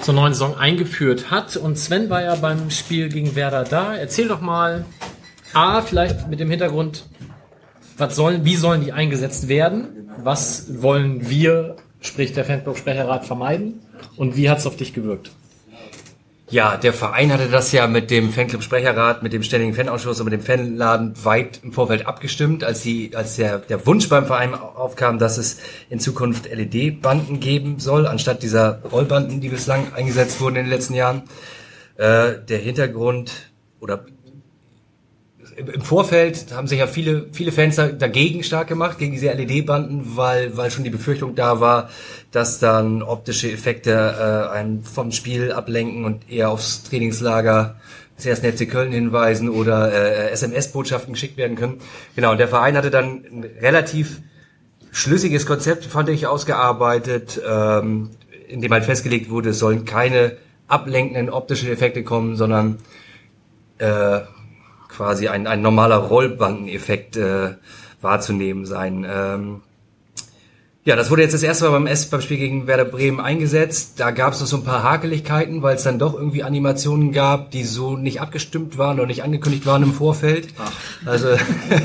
zur 0.00 0.14
neuen 0.14 0.32
Saison 0.32 0.56
eingeführt 0.56 1.30
hat. 1.30 1.56
Und 1.56 1.78
Sven 1.78 2.08
war 2.10 2.22
ja 2.22 2.34
beim 2.36 2.70
Spiel 2.70 3.08
gegen 3.08 3.34
Werder 3.34 3.64
da. 3.64 3.94
Erzähl 3.94 4.28
doch 4.28 4.40
mal, 4.40 4.84
A, 5.52 5.82
vielleicht 5.82 6.28
mit 6.28 6.40
dem 6.40 6.50
Hintergrund, 6.50 7.06
was 7.98 8.16
sollen, 8.16 8.44
wie 8.44 8.56
sollen 8.56 8.84
die 8.84 8.92
eingesetzt 8.92 9.48
werden? 9.48 10.10
Was 10.22 10.82
wollen 10.82 11.28
wir, 11.28 11.76
sprich 12.00 12.32
der 12.32 12.44
Fanclub-Sprecherrat, 12.44 13.24
vermeiden? 13.26 13.80
Und 14.16 14.36
wie 14.36 14.48
hat 14.48 14.58
es 14.58 14.66
auf 14.66 14.76
dich 14.76 14.94
gewirkt? 14.94 15.30
Ja, 16.52 16.76
der 16.76 16.92
Verein 16.92 17.32
hatte 17.32 17.48
das 17.48 17.72
ja 17.72 17.86
mit 17.86 18.10
dem 18.10 18.30
Fanclub-Sprecherrat, 18.30 19.22
mit 19.22 19.32
dem 19.32 19.42
ständigen 19.42 19.72
Fanausschuss 19.72 20.20
und 20.20 20.26
mit 20.26 20.34
dem 20.34 20.42
Fanladen 20.42 21.14
weit 21.24 21.60
im 21.62 21.72
Vorfeld 21.72 22.06
abgestimmt, 22.06 22.62
als, 22.62 22.82
die, 22.82 23.16
als 23.16 23.36
der, 23.36 23.56
der 23.56 23.86
Wunsch 23.86 24.10
beim 24.10 24.26
Verein 24.26 24.52
aufkam, 24.52 25.18
dass 25.18 25.38
es 25.38 25.60
in 25.88 25.98
Zukunft 25.98 26.52
LED-Banden 26.52 27.40
geben 27.40 27.78
soll, 27.78 28.06
anstatt 28.06 28.42
dieser 28.42 28.82
Rollbanden, 28.82 29.40
die 29.40 29.48
bislang 29.48 29.94
eingesetzt 29.94 30.42
wurden 30.42 30.56
in 30.56 30.64
den 30.64 30.70
letzten 30.70 30.92
Jahren. 30.92 31.22
Äh, 31.96 32.34
der 32.46 32.58
Hintergrund 32.58 33.50
oder 33.80 34.04
im 35.68 35.82
Vorfeld 35.82 36.46
haben 36.54 36.66
sich 36.66 36.78
ja 36.78 36.86
viele, 36.86 37.26
viele 37.32 37.52
Fans 37.52 37.76
da- 37.76 37.88
dagegen 37.88 38.42
stark 38.42 38.68
gemacht, 38.68 38.98
gegen 38.98 39.12
diese 39.12 39.30
LED-Banden, 39.32 40.16
weil, 40.16 40.56
weil 40.56 40.70
schon 40.70 40.84
die 40.84 40.90
Befürchtung 40.90 41.34
da 41.34 41.60
war, 41.60 41.90
dass 42.30 42.58
dann 42.58 43.02
optische 43.02 43.50
Effekte 43.50 43.90
äh, 43.92 44.54
einen 44.54 44.82
vom 44.84 45.12
Spiel 45.12 45.52
ablenken 45.52 46.04
und 46.04 46.30
eher 46.30 46.50
aufs 46.50 46.84
Trainingslager 46.84 47.76
des 48.16 48.26
ersten 48.26 48.52
FC 48.52 48.70
Köln 48.70 48.92
hinweisen 48.92 49.48
oder 49.48 49.92
äh, 49.92 50.30
SMS-Botschaften 50.30 51.14
geschickt 51.14 51.36
werden 51.36 51.56
können. 51.56 51.80
Genau, 52.14 52.32
und 52.32 52.38
der 52.38 52.48
Verein 52.48 52.76
hatte 52.76 52.90
dann 52.90 53.24
ein 53.30 53.44
relativ 53.60 54.20
schlüssiges 54.90 55.46
Konzept, 55.46 55.84
fand 55.86 56.08
ich, 56.08 56.26
ausgearbeitet, 56.26 57.40
ähm, 57.48 58.10
in 58.48 58.60
dem 58.60 58.72
halt 58.72 58.84
festgelegt 58.84 59.30
wurde, 59.30 59.50
es 59.50 59.58
sollen 59.58 59.84
keine 59.84 60.36
ablenkenden 60.68 61.30
optischen 61.30 61.70
Effekte 61.70 62.04
kommen, 62.04 62.36
sondern 62.36 62.78
äh, 63.78 64.20
quasi 64.96 65.28
ein, 65.28 65.46
ein 65.46 65.62
normaler 65.62 65.96
Rollbandeneffekt 65.96 67.16
äh, 67.16 67.54
wahrzunehmen 68.00 68.66
sein. 68.66 69.06
Ähm, 69.08 69.62
ja, 70.84 70.96
das 70.96 71.12
wurde 71.12 71.22
jetzt 71.22 71.32
das 71.32 71.44
erste 71.44 71.66
Mal 71.66 71.70
beim, 71.70 71.86
S 71.86 72.10
beim 72.10 72.20
Spiel 72.20 72.38
gegen 72.38 72.66
Werder 72.66 72.84
Bremen 72.84 73.20
eingesetzt. 73.20 74.00
Da 74.00 74.10
gab 74.10 74.32
es 74.32 74.40
noch 74.40 74.48
so 74.48 74.56
ein 74.56 74.64
paar 74.64 74.82
Hakeligkeiten, 74.82 75.62
weil 75.62 75.76
es 75.76 75.84
dann 75.84 76.00
doch 76.00 76.14
irgendwie 76.14 76.42
Animationen 76.42 77.12
gab, 77.12 77.52
die 77.52 77.62
so 77.62 77.96
nicht 77.96 78.20
abgestimmt 78.20 78.78
waren 78.78 78.98
oder 78.98 79.06
nicht 79.06 79.22
angekündigt 79.22 79.64
waren 79.64 79.84
im 79.84 79.92
Vorfeld. 79.92 80.48
Also 81.06 81.28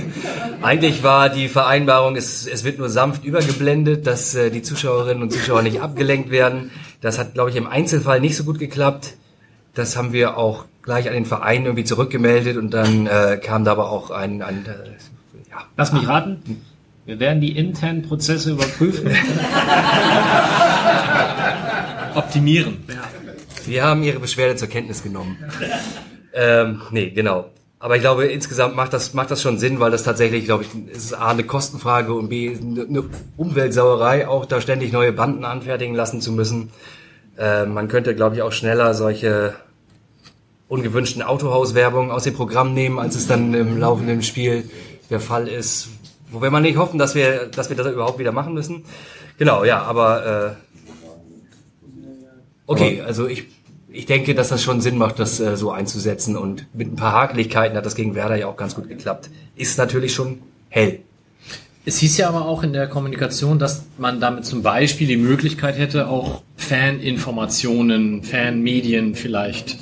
eigentlich 0.63 1.03
war 1.03 1.29
die 1.29 1.47
Vereinbarung, 1.47 2.15
es, 2.15 2.47
es 2.47 2.63
wird 2.63 2.79
nur 2.79 2.89
sanft 2.89 3.23
übergeblendet, 3.23 4.07
dass 4.07 4.33
äh, 4.33 4.49
die 4.49 4.63
Zuschauerinnen 4.63 5.21
und 5.21 5.31
Zuschauer 5.31 5.61
nicht 5.61 5.79
abgelenkt 5.79 6.31
werden. 6.31 6.71
Das 6.99 7.19
hat, 7.19 7.35
glaube 7.35 7.51
ich, 7.51 7.55
im 7.55 7.67
Einzelfall 7.67 8.19
nicht 8.19 8.35
so 8.35 8.45
gut 8.45 8.57
geklappt. 8.57 9.13
Das 9.75 9.95
haben 9.95 10.11
wir 10.11 10.37
auch 10.37 10.65
gleich 10.87 11.07
an 11.09 11.13
den 11.13 11.25
Verein 11.25 11.65
irgendwie 11.65 11.83
zurückgemeldet 11.83 12.55
und 12.55 12.73
dann 12.73 13.07
äh, 13.07 13.37
kam 13.43 13.65
da 13.65 13.73
aber 13.73 13.91
auch 13.91 14.09
ein, 14.09 14.41
ein 14.41 14.65
äh, 14.65 15.49
ja, 15.51 15.65
Lass 15.75 15.91
mich 15.91 16.07
raten. 16.07 16.61
Wir 17.05 17.19
werden 17.19 17.41
die 17.41 17.57
internen 17.57 18.03
Prozesse 18.03 18.51
überprüfen. 18.51 19.11
Optimieren. 22.15 22.85
Wir 23.65 23.83
haben 23.83 24.01
Ihre 24.01 24.19
Beschwerde 24.19 24.55
zur 24.55 24.69
Kenntnis 24.69 25.03
genommen. 25.03 25.37
ähm, 26.33 26.81
nee, 26.91 27.09
genau. 27.09 27.49
Aber 27.79 27.97
ich 27.97 28.01
glaube, 28.01 28.27
insgesamt 28.27 28.77
macht 28.77 28.93
das, 28.93 29.13
macht 29.13 29.29
das 29.29 29.41
schon 29.41 29.59
Sinn, 29.59 29.81
weil 29.81 29.91
das 29.91 30.03
tatsächlich, 30.03 30.45
glaube 30.45 30.63
ich, 30.63 30.69
es 30.89 31.03
ist 31.03 31.13
A, 31.13 31.31
eine 31.31 31.43
Kostenfrage 31.43 32.13
und 32.13 32.29
B, 32.29 32.55
eine 32.55 32.83
eine 32.83 33.03
Umweltsauerei, 33.35 34.25
auch 34.25 34.45
da 34.45 34.61
ständig 34.61 34.93
neue 34.93 35.11
Banden 35.11 35.43
anfertigen 35.43 35.95
lassen 35.95 36.21
zu 36.21 36.31
müssen. 36.31 36.71
Äh, 37.37 37.65
man 37.65 37.89
könnte, 37.89 38.15
glaube 38.15 38.37
ich, 38.37 38.41
auch 38.41 38.53
schneller 38.53 38.93
solche 38.93 39.53
ungewünschten 40.67 41.21
Autohauswerbungen 41.21 42.11
aus 42.11 42.23
dem 42.23 42.33
Programm 42.33 42.73
nehmen, 42.73 42.99
als 42.99 43.15
es 43.15 43.27
dann 43.27 43.53
im 43.53 43.77
laufenden 43.77 44.21
Spiel 44.21 44.69
der 45.09 45.19
Fall 45.19 45.47
ist. 45.47 45.89
Wo 46.29 46.41
wir 46.41 46.51
mal 46.51 46.59
nicht 46.59 46.77
hoffen, 46.77 46.97
dass 46.97 47.15
wir, 47.15 47.47
dass 47.47 47.69
wir 47.69 47.77
das 47.77 47.87
überhaupt 47.87 48.19
wieder 48.19 48.33
machen 48.33 48.53
müssen. 48.53 48.83
Genau, 49.37 49.63
ja, 49.63 49.81
aber 49.83 50.57
äh, 50.57 52.01
okay, 52.65 53.01
also 53.01 53.27
ich, 53.27 53.45
ich 53.89 54.05
denke, 54.05 54.35
dass 54.35 54.49
das 54.49 54.61
schon 54.61 54.81
Sinn 54.81 54.97
macht, 54.97 55.19
das 55.19 55.39
äh, 55.39 55.55
so 55.55 55.71
einzusetzen 55.71 56.35
und 56.35 56.67
mit 56.73 56.91
ein 56.91 56.95
paar 56.97 57.13
Hakeligkeiten 57.13 57.77
hat 57.77 57.85
das 57.85 57.95
gegen 57.95 58.15
Werder 58.15 58.35
ja 58.35 58.47
auch 58.47 58.57
ganz 58.57 58.75
gut 58.75 58.89
geklappt. 58.89 59.29
Ist 59.55 59.77
natürlich 59.77 60.13
schon 60.13 60.39
hell. 60.69 60.99
Es 61.85 61.99
hieß 61.99 62.17
ja 62.17 62.27
aber 62.27 62.45
auch 62.45 62.63
in 62.63 62.73
der 62.73 62.87
Kommunikation, 62.87 63.59
dass 63.59 63.85
man 63.97 64.19
damit 64.19 64.43
zum 64.43 64.61
Beispiel 64.61 65.07
die 65.07 65.15
Möglichkeit 65.15 65.77
hätte, 65.77 66.09
auch 66.09 66.41
Faninformationen, 66.57 68.23
Fanmedien 68.23 69.15
vielleicht 69.15 69.77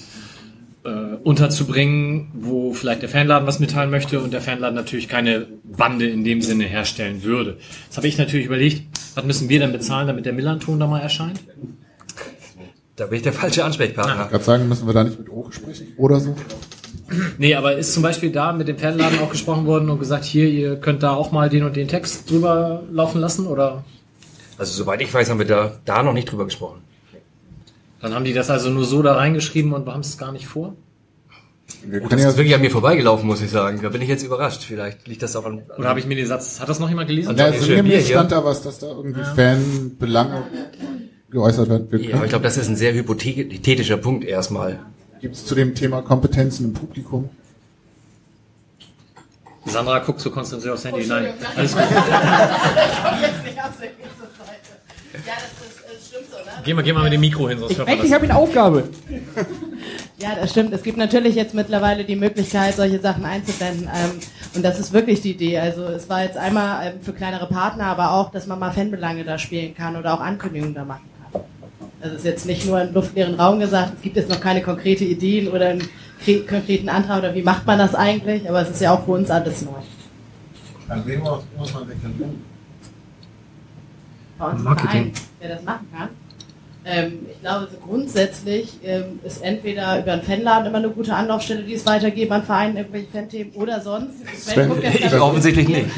äh, 0.85 1.15
unterzubringen, 1.23 2.31
wo 2.33 2.73
vielleicht 2.73 3.01
der 3.01 3.09
Fanladen 3.09 3.47
was 3.47 3.59
mitteilen 3.59 3.89
möchte 3.89 4.19
und 4.19 4.31
der 4.31 4.41
Fanladen 4.41 4.75
natürlich 4.75 5.07
keine 5.07 5.47
Bande 5.63 6.07
in 6.07 6.23
dem 6.23 6.41
Sinne 6.41 6.65
herstellen 6.65 7.23
würde. 7.23 7.57
Jetzt 7.85 7.97
habe 7.97 8.07
ich 8.07 8.17
natürlich 8.17 8.45
überlegt, 8.45 8.83
was 9.15 9.25
müssen 9.25 9.49
wir 9.49 9.59
denn 9.59 9.71
bezahlen, 9.71 10.07
damit 10.07 10.25
der 10.25 10.33
Millanton 10.33 10.79
da 10.79 10.87
mal 10.87 10.99
erscheint? 10.99 11.39
Da 12.95 13.07
bin 13.07 13.17
ich 13.17 13.23
der 13.23 13.33
falsche 13.33 13.65
Ansprechpartner. 13.65 14.23
Ich 14.23 14.29
gerade 14.29 14.43
sagen, 14.43 14.69
müssen 14.69 14.87
wir 14.87 14.93
da 14.93 15.03
nicht 15.03 15.19
mit 15.19 15.29
Oche 15.29 15.51
sprechen 15.51 15.87
oder 15.97 16.19
so? 16.19 16.35
Nee, 17.37 17.55
aber 17.55 17.75
ist 17.75 17.93
zum 17.93 18.03
Beispiel 18.03 18.31
da 18.31 18.53
mit 18.53 18.67
dem 18.67 18.77
Fanladen 18.77 19.19
auch 19.19 19.29
gesprochen 19.29 19.65
worden 19.65 19.89
und 19.89 19.99
gesagt, 19.99 20.23
hier, 20.23 20.47
ihr 20.47 20.77
könnt 20.77 21.03
da 21.03 21.13
auch 21.13 21.31
mal 21.31 21.49
den 21.49 21.63
und 21.63 21.75
den 21.75 21.87
Text 21.87 22.29
drüber 22.29 22.83
laufen 22.91 23.19
lassen 23.19 23.47
oder? 23.47 23.83
Also 24.57 24.73
soweit 24.73 25.01
ich 25.01 25.13
weiß, 25.13 25.29
haben 25.29 25.39
wir 25.39 25.45
da, 25.45 25.77
da 25.83 26.03
noch 26.03 26.13
nicht 26.13 26.31
drüber 26.31 26.45
gesprochen. 26.45 26.81
Dann 28.05 28.13
haben 28.13 28.23
die 28.23 28.33
das 28.33 28.51
also 28.51 28.69
nur 28.69 28.85
so 28.85 29.01
da 29.01 29.15
reingeschrieben 29.15 29.73
und 29.73 29.87
haben 29.87 30.01
es 30.01 30.19
gar 30.19 30.31
nicht 30.31 30.45
vor? 30.45 30.75
Wir 31.83 32.01
Das 32.01 32.21
ja, 32.21 32.29
ist 32.29 32.37
wirklich 32.37 32.53
an 32.53 32.61
mir 32.61 32.69
vorbeigelaufen, 32.69 33.25
muss 33.25 33.41
ich 33.41 33.49
sagen. 33.49 33.79
Da 33.81 33.89
bin 33.89 33.99
ich 33.99 34.07
jetzt 34.07 34.21
überrascht. 34.21 34.61
Vielleicht 34.61 35.07
liegt 35.07 35.23
das 35.23 35.35
auch 35.35 35.43
an... 35.43 35.63
Oder 35.75 35.89
habe 35.89 35.99
ich 35.99 36.05
mir 36.05 36.15
den 36.15 36.27
Satz, 36.27 36.59
hat 36.59 36.69
das 36.69 36.77
noch 36.77 36.87
jemand 36.87 37.07
gelesen? 37.07 37.35
ja, 37.35 37.45
also 37.45 37.67
mir 37.67 37.81
Bier 37.81 37.97
hier. 37.97 38.17
stand 38.17 38.31
da 38.31 38.45
was, 38.45 38.61
dass 38.61 38.77
da 38.77 38.89
irgendwie 38.89 39.23
Fanbelange 39.23 40.43
geäußert 41.31 41.67
werden. 41.67 41.91
Wir 41.91 41.99
Ja, 41.99 42.15
aber 42.17 42.25
ich 42.25 42.29
glaube, 42.29 42.43
das 42.43 42.57
ist 42.57 42.67
ein 42.67 42.75
sehr 42.75 42.93
hypothetischer 42.93 43.97
Punkt 43.97 44.23
erstmal. 44.23 44.81
Gibt 45.19 45.33
es 45.33 45.43
zu 45.43 45.55
dem 45.55 45.73
Thema 45.73 46.03
Kompetenzen 46.03 46.65
im 46.65 46.73
Publikum? 46.73 47.31
Sandra 49.65 49.97
guckt 49.97 50.19
so 50.19 50.29
konzentriert 50.29 50.75
aufs 50.75 50.85
Handy. 50.85 51.07
Nein, 51.07 51.33
alles 51.55 51.73
gut. 51.73 51.85
Ja, 55.25 55.33
das, 55.35 55.67
ist, 55.67 55.79
das 55.81 56.07
stimmt 56.07 56.29
so, 56.29 56.37
ne? 56.43 56.51
Geh 56.65 56.73
mal, 56.73 56.81
geh 56.81 56.93
mal 56.93 57.03
mit 57.03 57.13
dem 57.13 57.21
Mikro 57.21 57.47
hin, 57.47 57.59
sonst 57.59 57.71
Ich 57.73 57.77
hört 57.77 57.87
man 57.87 57.93
denke, 57.97 58.05
ich 58.07 58.11
das. 58.11 58.19
habe 58.21 58.29
eine 58.31 58.39
Aufgabe. 58.39 58.89
Ja, 60.17 60.29
das 60.35 60.49
stimmt. 60.49 60.73
Es 60.73 60.81
gibt 60.83 60.97
natürlich 60.97 61.35
jetzt 61.35 61.53
mittlerweile 61.53 62.03
die 62.03 62.15
Möglichkeit, 62.15 62.75
solche 62.75 62.99
Sachen 62.99 63.23
einzublenden. 63.23 63.83
Ähm, 63.87 64.11
und 64.55 64.63
das 64.65 64.79
ist 64.79 64.91
wirklich 64.91 65.21
die 65.21 65.31
Idee. 65.31 65.59
Also 65.59 65.83
es 65.83 66.09
war 66.09 66.23
jetzt 66.23 66.37
einmal 66.37 66.87
ähm, 66.87 66.93
für 67.01 67.13
kleinere 67.13 67.47
Partner, 67.47 67.85
aber 67.85 68.11
auch, 68.13 68.31
dass 68.31 68.47
man 68.47 68.57
mal 68.57 68.71
Fanbelange 68.71 69.23
da 69.23 69.37
spielen 69.37 69.75
kann 69.75 69.95
oder 69.95 70.13
auch 70.15 70.19
Ankündigungen 70.21 70.73
da 70.73 70.85
machen 70.85 71.07
kann. 71.31 71.41
Also 72.01 72.15
es 72.15 72.21
ist 72.23 72.25
jetzt 72.25 72.45
nicht 72.47 72.65
nur 72.65 72.81
im 72.81 72.93
luftleeren 72.93 73.35
Raum 73.35 73.59
gesagt, 73.59 73.93
es 73.97 74.01
gibt 74.01 74.15
jetzt 74.15 74.29
noch 74.29 74.39
keine 74.41 74.61
konkrete 74.63 75.03
Ideen 75.05 75.47
oder 75.49 75.69
einen 75.69 75.87
kre- 76.25 76.47
konkreten 76.47 76.89
Antrag 76.89 77.19
oder 77.19 77.35
wie 77.35 77.41
macht 77.43 77.65
man 77.67 77.77
das 77.77 77.93
eigentlich, 77.93 78.47
aber 78.49 78.61
es 78.63 78.69
ist 78.71 78.81
ja 78.81 78.91
auch 78.93 79.05
für 79.05 79.11
uns 79.11 79.29
alles 79.29 79.61
neu. 79.63 79.71
An 80.87 81.03
wen 81.05 81.19
muss 81.19 81.73
man 81.73 81.87
sich 81.87 81.97
denn 82.01 82.17
tun? 82.17 82.41
bei 84.37 84.45
uns 84.47 84.63
Marketing. 84.63 84.89
Verein, 84.89 85.11
wer 85.39 85.49
das 85.49 85.63
machen 85.63 85.87
kann. 85.95 86.09
Ähm, 86.87 87.25
ich 87.31 87.41
glaube, 87.41 87.67
grundsätzlich 87.83 88.73
ähm, 88.83 89.19
ist 89.23 89.41
entweder 89.41 89.99
über 89.99 90.13
einen 90.13 90.21
Fanladen 90.21 90.67
immer 90.67 90.77
eine 90.77 90.89
gute 90.89 91.15
Anlaufstelle, 91.15 91.63
die 91.63 91.73
es 91.73 91.85
weitergeben 91.85 92.31
an 92.31 92.43
Vereinen, 92.43 92.77
irgendwelche 92.77 93.07
Fanthemen, 93.07 93.53
oder 93.53 93.81
sonst, 93.81 94.17
Sven 94.37 94.71
jetzt 94.81 95.13
Ich 95.13 95.19
offensichtlich 95.19 95.67
nicht. 95.67 95.89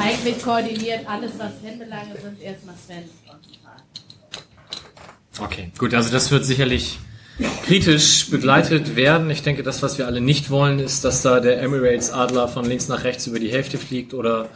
eigentlich 0.00 0.42
koordiniert 0.42 1.00
alles, 1.06 1.32
was 1.36 1.50
Fanbelange 1.62 2.14
sind, 2.22 2.40
erstmal 2.40 2.74
Sven. 2.76 3.04
Okay, 5.38 5.70
gut, 5.76 5.92
also 5.92 6.10
das 6.10 6.30
wird 6.30 6.46
sicherlich 6.46 6.98
kritisch 7.64 8.30
begleitet 8.30 8.96
werden. 8.96 9.30
Ich 9.30 9.42
denke, 9.42 9.62
das, 9.62 9.82
was 9.82 9.98
wir 9.98 10.06
alle 10.06 10.20
nicht 10.20 10.50
wollen, 10.50 10.78
ist, 10.78 11.04
dass 11.04 11.22
da 11.22 11.40
der 11.40 11.60
Emirates 11.62 12.12
Adler 12.12 12.48
von 12.48 12.64
links 12.64 12.88
nach 12.88 13.04
rechts 13.04 13.26
über 13.26 13.38
die 13.38 13.50
Hälfte 13.50 13.78
fliegt 13.78 14.14
oder 14.14 14.48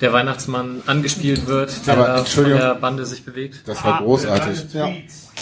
der 0.00 0.12
Weihnachtsmann 0.12 0.82
angespielt 0.86 1.46
wird, 1.46 1.86
der 1.86 1.98
Aber, 1.98 2.24
von 2.24 2.44
der 2.44 2.74
Bande 2.74 3.04
sich 3.04 3.24
bewegt. 3.24 3.62
Das 3.66 3.84
war 3.84 4.02
großartig. 4.02 4.58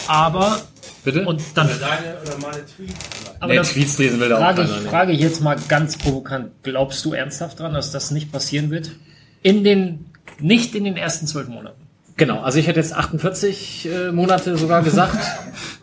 Aber, 0.07 0.61
Bitte? 1.05 1.25
und 1.25 1.43
dann, 1.55 1.69
Deine 1.69 2.17
oder 2.23 2.39
meine 2.39 2.65
Tweets 2.67 2.95
aber 3.41 3.55
nee, 3.55 3.61
Tweets 3.61 3.99
lesen 3.99 4.21
will 4.21 4.29
da 4.29 4.37
auch 4.37 4.41
frage 4.41 4.63
keiner. 4.63 4.77
ich, 4.77 4.83
ne? 4.83 4.89
frage 4.89 5.13
ich 5.13 5.21
jetzt 5.21 5.41
mal 5.41 5.57
ganz 5.69 5.97
provokant, 5.97 6.51
glaubst 6.63 7.05
du 7.05 7.13
ernsthaft 7.13 7.61
dran, 7.61 7.75
dass 7.75 7.93
das 7.93 8.11
nicht 8.11 8.33
passieren 8.33 8.71
wird? 8.71 8.91
In 9.43 9.65
den, 9.65 10.07
nicht 10.41 10.75
in 10.75 10.85
den 10.85 10.97
ersten 10.97 11.27
zwölf 11.27 11.49
Monaten. 11.49 11.81
Genau, 12.17 12.41
also 12.41 12.59
ich 12.59 12.67
hätte 12.67 12.81
jetzt 12.81 12.95
48 12.95 13.89
äh, 13.89 14.13
Monate 14.13 14.57
sogar 14.57 14.83
gesagt. 14.83 15.19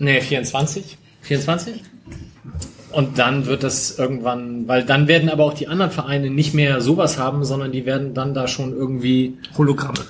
nee, 0.00 0.20
24. 0.20 0.98
24? 1.22 1.82
Und 2.92 3.18
dann 3.18 3.46
wird 3.46 3.62
das 3.62 3.98
irgendwann, 3.98 4.66
weil 4.66 4.84
dann 4.84 5.06
werden 5.06 5.28
aber 5.28 5.44
auch 5.44 5.54
die 5.54 5.68
anderen 5.68 5.92
Vereine 5.92 6.28
nicht 6.30 6.54
mehr 6.54 6.80
sowas 6.80 7.18
haben, 7.18 7.44
sondern 7.44 7.70
die 7.70 7.86
werden 7.86 8.14
dann 8.14 8.34
da 8.34 8.48
schon 8.48 8.72
irgendwie 8.76 9.38
Hologramme. 9.56 10.00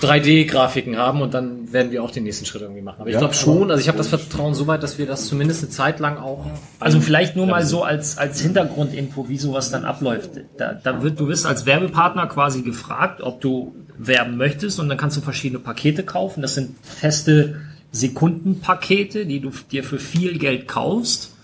3D-Grafiken 0.00 0.96
haben 0.96 1.22
und 1.22 1.34
dann 1.34 1.72
werden 1.72 1.92
wir 1.92 2.02
auch 2.02 2.10
den 2.10 2.24
nächsten 2.24 2.44
Schritt 2.44 2.62
irgendwie 2.62 2.82
machen. 2.82 2.96
Aber 3.00 3.08
ich 3.08 3.14
Ja, 3.14 3.20
glaube 3.20 3.34
schon, 3.34 3.70
also 3.70 3.80
ich 3.80 3.86
habe 3.86 3.96
das 3.96 4.08
Vertrauen 4.08 4.54
so 4.54 4.66
weit, 4.66 4.82
dass 4.82 4.98
wir 4.98 5.06
das 5.06 5.26
zumindest 5.26 5.62
eine 5.62 5.70
Zeit 5.70 6.00
lang 6.00 6.18
auch. 6.18 6.46
Also 6.80 7.00
vielleicht 7.00 7.36
nur 7.36 7.46
mal 7.46 7.64
so 7.64 7.84
als, 7.84 8.18
als 8.18 8.40
Hintergrundinfo, 8.40 9.28
wie 9.28 9.38
sowas 9.38 9.70
dann 9.70 9.84
abläuft. 9.84 10.30
Da, 10.58 10.74
da 10.74 11.02
wird, 11.02 11.20
du 11.20 11.28
wirst 11.28 11.46
als 11.46 11.64
Werbepartner 11.64 12.26
quasi 12.26 12.62
gefragt, 12.62 13.20
ob 13.20 13.40
du 13.40 13.74
werben 13.96 14.36
möchtest 14.36 14.80
und 14.80 14.88
dann 14.88 14.98
kannst 14.98 15.16
du 15.16 15.20
verschiedene 15.20 15.60
Pakete 15.60 16.02
kaufen. 16.02 16.42
Das 16.42 16.56
sind 16.56 16.74
feste 16.82 17.60
Sekundenpakete, 17.94 19.24
die 19.24 19.40
du 19.40 19.50
dir 19.70 19.84
für 19.84 19.98
viel 19.98 20.38
Geld 20.38 20.66
kaufst. 20.66 21.34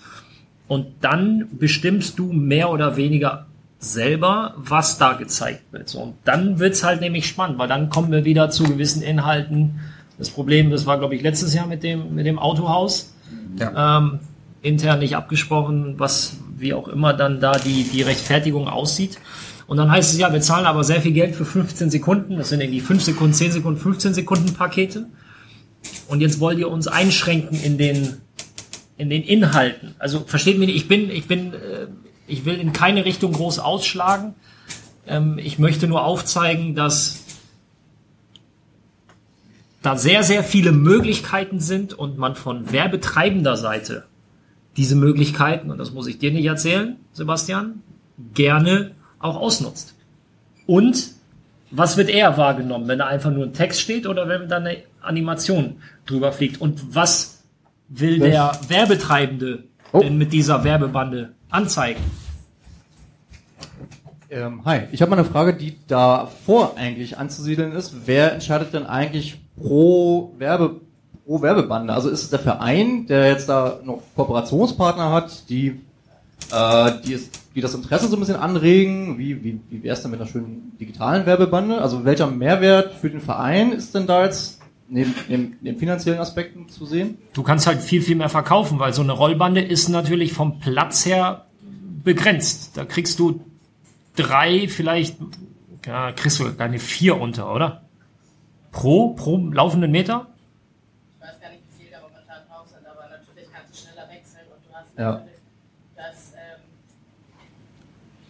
Und 0.67 0.87
dann 1.01 1.49
bestimmst 1.53 2.19
du 2.19 2.33
mehr 2.33 2.71
oder 2.71 2.97
weniger 2.97 3.47
selber, 3.79 4.55
was 4.57 4.99
da 4.99 5.15
gezeigt 5.15 5.73
wird. 5.73 5.89
So, 5.89 6.01
und 6.01 6.15
dann 6.25 6.59
wird's 6.59 6.85
halt 6.85 7.01
nämlich 7.01 7.27
spannend, 7.27 7.59
weil 7.59 7.69
dann 7.69 7.89
kommen 7.89 8.13
wir 8.13 8.25
wieder 8.25 8.51
zu 8.51 8.65
gewissen 8.65 9.03
Inhalten. 9.03 9.81
Das 10.19 10.31
Problem, 10.31 10.71
das 10.71 10.87
war, 10.87 10.99
glaube 10.99 11.15
ich, 11.15 11.23
letztes 11.23 11.55
Jahr 11.55 11.67
mit 11.67 11.83
dem, 11.83 12.15
mit 12.15 12.27
dem 12.27 12.39
Autohaus. 12.39 13.15
Ja. 13.59 13.99
Ähm, 13.99 14.19
intern 14.61 14.99
nicht 14.99 15.17
abgesprochen, 15.17 15.95
was 15.99 16.37
wie 16.59 16.75
auch 16.75 16.89
immer 16.89 17.15
dann 17.15 17.41
da 17.41 17.53
die, 17.53 17.85
die 17.85 18.03
Rechtfertigung 18.03 18.69
aussieht. 18.69 19.19
Und 19.67 19.77
dann 19.77 19.91
heißt 19.91 20.13
es 20.13 20.19
ja, 20.19 20.33
wir 20.33 20.41
zahlen 20.41 20.67
aber 20.67 20.85
sehr 20.85 21.01
viel 21.01 21.13
Geld 21.13 21.35
für 21.35 21.45
15 21.45 21.91
Sekunden. 21.91 22.37
Das 22.37 22.49
sind 22.49 22.61
irgendwie 22.61 22.81
5 22.81 23.03
Sekunden, 23.03 23.33
10 23.33 23.53
Sekunden, 23.53 23.81
15 23.81 24.15
Sekunden 24.15 24.53
Pakete. 24.53 25.07
Und 26.09 26.21
jetzt 26.21 26.41
wollt 26.41 26.59
ihr 26.59 26.71
uns 26.71 26.89
einschränken 26.89 27.61
in 27.63 27.79
den, 27.79 28.21
in 28.97 29.11
den 29.11 29.23
Inhalten. 29.23 29.95
Also 29.99 30.21
versteht 30.27 30.59
mich 30.59 30.69
nicht, 30.69 30.77
ich 30.77 30.89
bin, 30.89 31.11
ich 31.11 31.27
bin, 31.27 31.55
äh, 31.55 31.87
ich 32.27 32.45
will 32.45 32.59
in 32.59 32.73
keine 32.73 33.05
Richtung 33.05 33.33
groß 33.33 33.59
ausschlagen. 33.59 34.35
Ähm, 35.07 35.39
ich 35.39 35.59
möchte 35.59 35.87
nur 35.87 36.05
aufzeigen, 36.05 36.75
dass 36.75 37.25
da 39.83 39.97
sehr, 39.97 40.23
sehr 40.23 40.45
viele 40.45 40.73
Möglichkeiten 40.73 41.61
sind 41.61 41.95
und 41.95 42.19
man 42.19 42.37
von 42.37 42.73
werbetreibender 42.73 43.57
Seite 43.57 44.05
diese 44.77 44.95
Möglichkeiten, 44.95 45.71
und 45.71 45.79
das 45.79 45.93
muss 45.93 46.07
ich 46.07 46.19
dir 46.19 46.31
nicht 46.31 46.45
erzählen, 46.45 46.97
Sebastian, 47.13 47.83
gerne 48.35 48.93
auch 49.19 49.37
ausnutzt. 49.37 49.95
Und 50.67 51.13
was 51.71 51.97
wird 51.97 52.09
eher 52.09 52.37
wahrgenommen, 52.37 52.89
wenn 52.89 52.99
da 52.99 53.07
einfach 53.07 53.31
nur 53.31 53.45
ein 53.45 53.53
Text 53.53 53.81
steht 53.81 54.07
oder 54.07 54.29
wenn 54.29 54.49
da 54.49 54.57
eine 54.57 54.79
Animation 55.03 55.77
drüber 56.07 56.33
fliegt? 56.33 56.61
Und 56.61 56.95
was 56.95 57.43
will 57.89 58.19
der 58.19 58.53
Werbetreibende 58.69 59.65
Oh. 59.93 59.99
denn 59.99 60.19
mit 60.19 60.33
dieser 60.33 60.63
Werbebande 60.63 61.31
anzeigen? 61.51 62.01
Ähm, 64.31 64.65
hi, 64.65 64.83
ich 64.93 65.03
habe 65.03 65.11
mal 65.11 65.19
eine 65.19 65.29
Frage, 65.29 65.55
die 65.55 65.77
davor 65.89 66.77
eigentlich 66.77 67.19
anzusiedeln 67.19 67.73
ist. 67.73 68.07
Wer 68.07 68.33
entscheidet 68.33 68.73
denn 68.73 68.87
eigentlich 68.87 69.41
pro 69.61 70.33
Werbe 70.39 70.81
pro 71.27 71.43
Werbebande? 71.43 71.93
Also 71.93 72.09
ist 72.09 72.23
es 72.23 72.31
der 72.31 72.39
Verein, 72.39 73.07
der 73.09 73.27
jetzt 73.29 73.49
da 73.49 73.81
noch 73.85 74.03
Kooperationspartner 74.15 75.11
hat, 75.11 75.49
die 75.51 75.81
äh, 76.53 76.93
die, 77.05 77.15
es, 77.15 77.31
die 77.57 77.61
das 77.61 77.75
Interesse 77.75 78.07
so 78.07 78.17
ein 78.17 78.21
bisschen 78.21 78.37
anregen? 78.37 79.19
Wie 79.19 79.43
wie 79.43 79.61
wie 79.69 79.83
wäre 79.83 79.95
es 79.97 80.03
denn 80.03 80.13
mit 80.13 80.21
einer 80.21 80.31
schönen 80.31 80.77
digitalen 80.79 81.27
Werbebande? 81.27 81.81
Also 81.83 82.05
welcher 82.05 82.29
Mehrwert 82.29 82.95
für 82.95 83.11
den 83.11 83.21
Verein 83.21 83.73
ist 83.73 83.97
denn 83.97 84.07
da 84.07 84.25
jetzt 84.25 84.60
neben, 84.91 85.15
neben, 85.29 85.57
neben 85.61 85.79
finanziellen 85.79 86.21
Aspekten 86.21 86.69
zu 86.69 86.85
sehen? 86.85 87.17
Du 87.33 87.43
kannst 87.43 87.67
halt 87.67 87.81
viel, 87.81 88.03
viel 88.03 88.17
mehr 88.17 88.29
verkaufen, 88.29 88.79
weil 88.79 88.93
so 88.93 89.03
eine 89.03 89.13
Rollbande 89.13 89.61
ist 89.63 89.89
natürlich 89.89 90.33
vom 90.33 90.61
Platz 90.61 91.07
her 91.07 91.47
begrenzt. 92.05 92.77
Da 92.77 92.85
kriegst 92.85 93.19
du 93.19 93.41
drei, 94.17 94.69
vielleicht, 94.69 95.17
ja, 95.87 96.13
kriegst 96.13 96.41
du 96.41 96.53
keine 96.55 96.79
vier 96.79 97.21
unter, 97.21 97.55
oder? 97.55 97.83
Pro, 98.73 99.11
pro 99.15 99.37
laufenden 99.39 99.91
Meter? 99.91 100.27
Ich 101.17 101.27
weiß 101.27 101.41
gar 101.41 101.51
nicht, 101.51 101.63
wie 101.77 101.83
viel 101.85 101.93
da 101.93 101.99
momentan 102.01 102.43
drauf 102.49 102.67
sind, 102.69 102.87
aber 102.87 103.09
natürlich 103.11 103.49
kannst 103.53 103.73
du 103.75 103.79
schneller 103.89 104.09
wechseln 104.09 104.47
und 104.55 104.65
du 104.69 104.75
hast 104.75 104.99
Ja. 104.99 105.13
natürlich 105.13 105.41
das. 105.97 106.33
Ähm, 106.35 106.61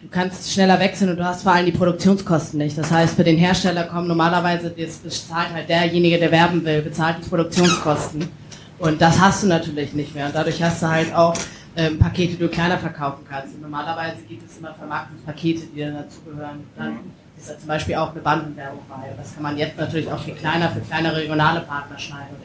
kannst 0.11 0.51
schneller 0.51 0.79
wechseln 0.79 1.09
und 1.09 1.17
du 1.17 1.25
hast 1.25 1.43
vor 1.43 1.53
allem 1.53 1.65
die 1.65 1.71
Produktionskosten 1.71 2.57
nicht. 2.59 2.77
Das 2.77 2.91
heißt, 2.91 3.15
für 3.15 3.23
den 3.23 3.37
Hersteller 3.37 3.85
kommen 3.85 4.07
normalerweise, 4.07 4.69
das 4.69 4.97
bezahlt 4.97 5.53
halt 5.53 5.69
derjenige, 5.69 6.19
der 6.19 6.31
werben 6.31 6.63
will, 6.65 6.81
bezahlt 6.81 7.17
die 7.23 7.29
Produktionskosten. 7.29 8.29
Und 8.77 9.01
das 9.01 9.19
hast 9.19 9.43
du 9.43 9.47
natürlich 9.47 9.93
nicht 9.93 10.13
mehr. 10.13 10.25
Und 10.25 10.35
dadurch 10.35 10.61
hast 10.61 10.81
du 10.81 10.89
halt 10.89 11.13
auch 11.13 11.33
ähm, 11.77 11.97
Pakete, 11.97 12.33
die 12.33 12.39
du 12.39 12.49
kleiner 12.49 12.77
verkaufen 12.77 13.23
kannst. 13.29 13.55
Und 13.55 13.61
normalerweise 13.61 14.17
gibt 14.27 14.49
es 14.49 14.57
immer 14.57 14.73
Vermarktungspakete, 14.73 15.67
die 15.73 15.79
dann 15.79 15.93
dazugehören. 15.93 16.63
Dann 16.75 16.99
ist 17.37 17.49
da 17.49 17.57
zum 17.57 17.67
Beispiel 17.67 17.95
auch 17.95 18.11
eine 18.11 18.19
Bandenwerbung 18.19 18.81
bei. 18.89 19.11
Und 19.11 19.19
das 19.19 19.33
kann 19.33 19.43
man 19.43 19.57
jetzt 19.57 19.77
natürlich 19.77 20.11
auch 20.11 20.21
viel 20.21 20.33
kleiner 20.33 20.69
für 20.69 20.81
kleine 20.81 21.15
regionale 21.15 21.61
Partner 21.61 21.97
schneiden. 21.97 22.35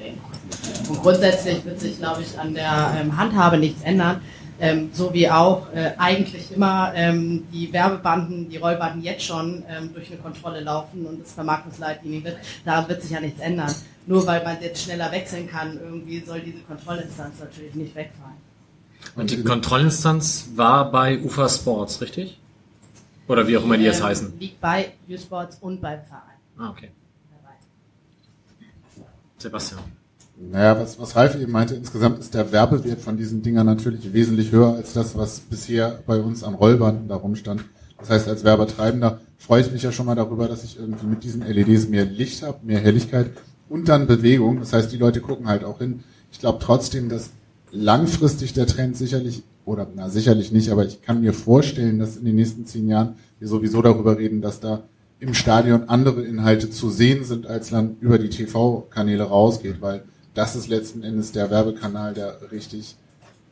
Und 0.89 1.03
grundsätzlich 1.03 1.65
wird 1.65 1.81
sich, 1.81 1.99
glaube 1.99 2.23
ich, 2.23 2.39
an 2.39 2.55
der 2.55 2.97
ähm, 3.01 3.17
Handhabe 3.17 3.59
nichts 3.59 3.83
ändern. 3.83 4.21
Ähm, 4.59 4.91
so 4.93 5.13
wie 5.13 5.29
auch 5.31 5.73
äh, 5.75 5.93
eigentlich 5.99 6.51
immer 6.51 6.93
ähm, 6.95 7.47
die 7.53 7.73
Werbebanden, 7.73 8.49
die 8.49 8.57
Rollbanden 8.57 9.03
jetzt 9.03 9.25
schon 9.25 9.63
ähm, 9.69 9.93
durch 9.93 10.11
eine 10.11 10.19
Kontrolle 10.21 10.61
laufen 10.61 11.05
und 11.07 11.23
es 11.23 11.33
Vermarktungsleitlinien 11.33 12.25
wird. 12.25 12.39
Daran 12.65 12.89
wird 12.89 13.03
sich 13.03 13.11
ja 13.11 13.21
nichts 13.21 13.41
ändern. 13.41 13.73
Nur 14.07 14.27
weil 14.27 14.43
man 14.45 14.57
jetzt 14.63 14.83
schneller 14.83 15.11
wechseln 15.13 15.49
kann, 15.49 15.79
irgendwie 15.79 16.21
soll 16.21 16.41
diese 16.41 16.61
Kontrollinstanz 16.61 17.41
natürlich 17.41 17.75
nicht 17.75 17.95
wegfallen. 17.95 18.37
Und 19.15 19.31
die 19.31 19.43
Kontrollinstanz 19.43 20.51
war 20.55 20.91
bei 20.91 21.19
UFA 21.19 21.49
Sports, 21.49 22.01
richtig? 22.01 22.39
Oder 23.29 23.47
wie 23.49 23.57
auch 23.57 23.65
immer 23.65 23.77
die 23.77 23.85
jetzt 23.85 24.01
Ähm, 24.01 24.07
heißen. 24.07 24.39
Liegt 24.39 24.61
bei 24.61 24.93
U-Sports 25.09 25.59
und 25.61 25.81
beim 25.81 26.01
Verein. 26.05 26.23
Ah, 26.59 26.71
okay. 26.71 26.91
Sebastian. 29.39 29.81
Naja, 30.39 30.79
was, 30.79 30.99
was 30.99 31.17
Ralf 31.17 31.35
eben 31.41 31.53
meinte, 31.53 31.75
insgesamt 31.75 32.19
ist 32.19 32.35
der 32.35 32.53
Werbewert 32.53 33.01
von 33.01 33.17
diesen 33.17 33.43
Dingern 33.43 33.67
natürlich 33.67 34.13
wesentlich 34.13 34.53
höher 34.53 34.75
als 34.75 34.93
das, 34.93 35.17
was 35.17 35.41
bisher 35.41 36.03
bei 36.07 36.21
uns 36.21 36.45
an 36.45 36.55
Rollbanden 36.55 37.09
da 37.09 37.17
rumstand. 37.17 37.65
Das 37.99 38.11
heißt, 38.11 38.29
als 38.29 38.45
Werbetreibender 38.45 39.21
freue 39.39 39.63
ich 39.63 39.73
mich 39.73 39.83
ja 39.83 39.93
schon 39.93 40.05
mal 40.05 40.15
darüber, 40.15 40.47
dass 40.47 40.63
ich 40.63 40.79
irgendwie 40.79 41.07
mit 41.07 41.25
diesen 41.25 41.41
LEDs 41.43 41.89
mehr 41.89 42.05
Licht 42.05 42.43
habe, 42.43 42.59
mehr 42.67 42.81
Helligkeit 42.81 43.31
und 43.71 43.89
dann 43.89 44.07
Bewegung. 44.07 44.61
Das 44.61 44.75
heißt, 44.75 44.93
die 44.93 44.99
Leute 44.99 45.23
gucken 45.23 45.49
halt 45.49 45.65
auch 45.65 45.79
hin. 45.79 46.05
Ich 46.31 46.39
glaube 46.39 46.59
trotzdem, 46.61 47.09
dass 47.09 47.31
langfristig 47.73 48.53
der 48.53 48.67
Trend 48.67 48.97
sicherlich, 48.97 49.43
oder 49.65 49.87
na 49.95 50.11
sicherlich 50.11 50.53
nicht, 50.53 50.71
aber 50.71 50.85
ich 50.85 51.01
kann 51.01 51.23
mir 51.23 51.33
vorstellen, 51.33 51.99
dass 51.99 52.19
in 52.19 52.27
den 52.27 52.37
nächsten 52.37 52.67
zehn 52.67 52.89
Jahren 52.89 53.17
wir 53.39 53.49
sowieso 53.49 53.81
darüber 53.81 54.19
reden, 54.19 54.43
dass 54.43 54.61
da 54.61 54.85
im 55.19 55.33
Stadion 55.33 55.85
andere 55.89 56.23
Inhalte 56.23 56.69
zu 56.69 56.91
sehen 56.91 57.25
sind, 57.25 57.47
als 57.47 57.71
dann 57.71 57.97
über 58.01 58.19
die 58.19 58.29
TV-Kanäle 58.29 59.25
rausgeht, 59.25 59.81
weil 59.81 60.05
das 60.37 60.55
ist 60.55 60.69
letzten 60.69 61.03
Endes 61.03 61.33
der 61.33 61.51
Werbekanal, 61.51 62.15
der 62.15 62.39
richtig 62.53 62.95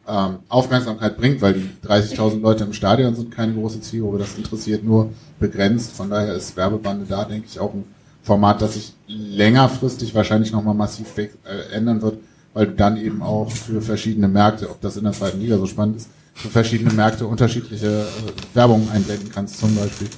ähm, 0.07 0.37
Aufmerksamkeit 0.49 1.17
bringt, 1.17 1.41
weil 1.41 1.55
die 1.55 1.71
30.000 1.87 2.41
Leute 2.41 2.65
im 2.65 2.75
Stadion 2.75 3.15
sind 3.15 3.31
keine 3.31 3.55
große 3.55 3.81
Zielgruppe, 3.81 4.19
das 4.19 4.37
interessiert 4.37 4.85
nur 4.85 5.11
begrenzt. 5.41 5.93
Von 5.93 6.11
daher 6.11 6.35
ist 6.35 6.57
Werbebande 6.57 7.07
da, 7.09 7.25
denke 7.25 7.47
ich, 7.51 7.59
auch 7.59 7.73
ein 7.73 7.85
Format, 8.23 8.61
das 8.63 8.75
sich 8.75 8.95
längerfristig 9.07 10.15
wahrscheinlich 10.15 10.53
nochmal 10.53 10.75
massiv 10.75 11.17
weg, 11.17 11.35
äh, 11.45 11.75
ändern 11.75 12.03
wird, 12.03 12.19
weil 12.53 12.67
du 12.67 12.75
dann 12.75 12.99
eben 12.99 13.23
auch 13.23 13.51
für 13.51 13.81
verschiedene 13.81 14.29
Märkte, 14.29 14.71
ob 14.71 14.81
das 14.83 14.97
in 14.97 15.05
der 15.05 15.13
zweiten 15.15 15.41
Liga 15.41 15.57
so 15.57 15.67
spannend 15.67 15.97
ist, 15.97 16.11
für 16.35 16.49
verschiedene 16.49 16.93
Märkte 16.93 17.27
unterschiedliche 17.27 17.87
äh, 17.87 18.55
Werbung 18.57 18.91
einblenden 18.93 19.31
kannst 19.33 19.59
zum 19.59 19.75
Beispiel. 19.75 20.09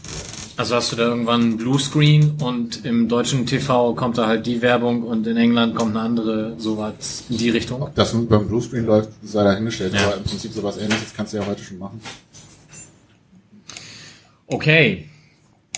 Also 0.58 0.74
hast 0.74 0.90
du 0.90 0.96
da 0.96 1.02
irgendwann 1.02 1.42
einen 1.42 1.56
Bluescreen 1.58 2.36
und 2.40 2.84
im 2.86 3.08
deutschen 3.08 3.44
TV 3.44 3.94
kommt 3.94 4.16
da 4.16 4.26
halt 4.26 4.46
die 4.46 4.62
Werbung 4.62 5.02
und 5.02 5.26
in 5.26 5.36
England 5.36 5.74
kommt 5.74 5.94
eine 5.94 6.04
andere, 6.04 6.54
sowas 6.58 7.24
in 7.28 7.36
die 7.36 7.50
Richtung. 7.50 7.82
Ob 7.82 7.94
das 7.94 8.12
den 8.12 8.26
Bluescreen 8.26 8.86
läuft, 8.86 9.10
sei 9.22 9.44
dahingestellt, 9.44 9.92
Ja. 9.92 10.06
aber 10.06 10.16
im 10.16 10.22
Prinzip 10.24 10.52
sowas 10.52 10.78
ähnliches 10.78 11.12
kannst 11.14 11.34
du 11.34 11.38
ja 11.38 11.46
heute 11.46 11.62
schon 11.62 11.78
machen. 11.78 12.00
Okay. 14.46 15.08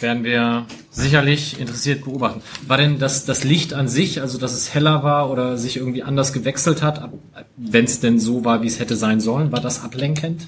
Werden 0.00 0.22
wir 0.22 0.66
sicherlich 0.92 1.58
interessiert 1.58 2.04
beobachten. 2.04 2.40
War 2.68 2.76
denn 2.76 3.00
das, 3.00 3.24
das 3.24 3.42
Licht 3.42 3.74
an 3.74 3.88
sich, 3.88 4.20
also 4.20 4.38
dass 4.38 4.52
es 4.52 4.72
heller 4.72 5.02
war 5.02 5.28
oder 5.28 5.58
sich 5.58 5.76
irgendwie 5.76 6.04
anders 6.04 6.32
gewechselt 6.32 6.82
hat, 6.82 7.10
wenn 7.56 7.84
es 7.84 7.98
denn 7.98 8.20
so 8.20 8.44
war, 8.44 8.62
wie 8.62 8.68
es 8.68 8.78
hätte 8.78 8.94
sein 8.94 9.18
sollen, 9.20 9.50
war 9.50 9.60
das 9.60 9.82
ablenkend, 9.82 10.46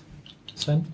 Sven? 0.55 0.87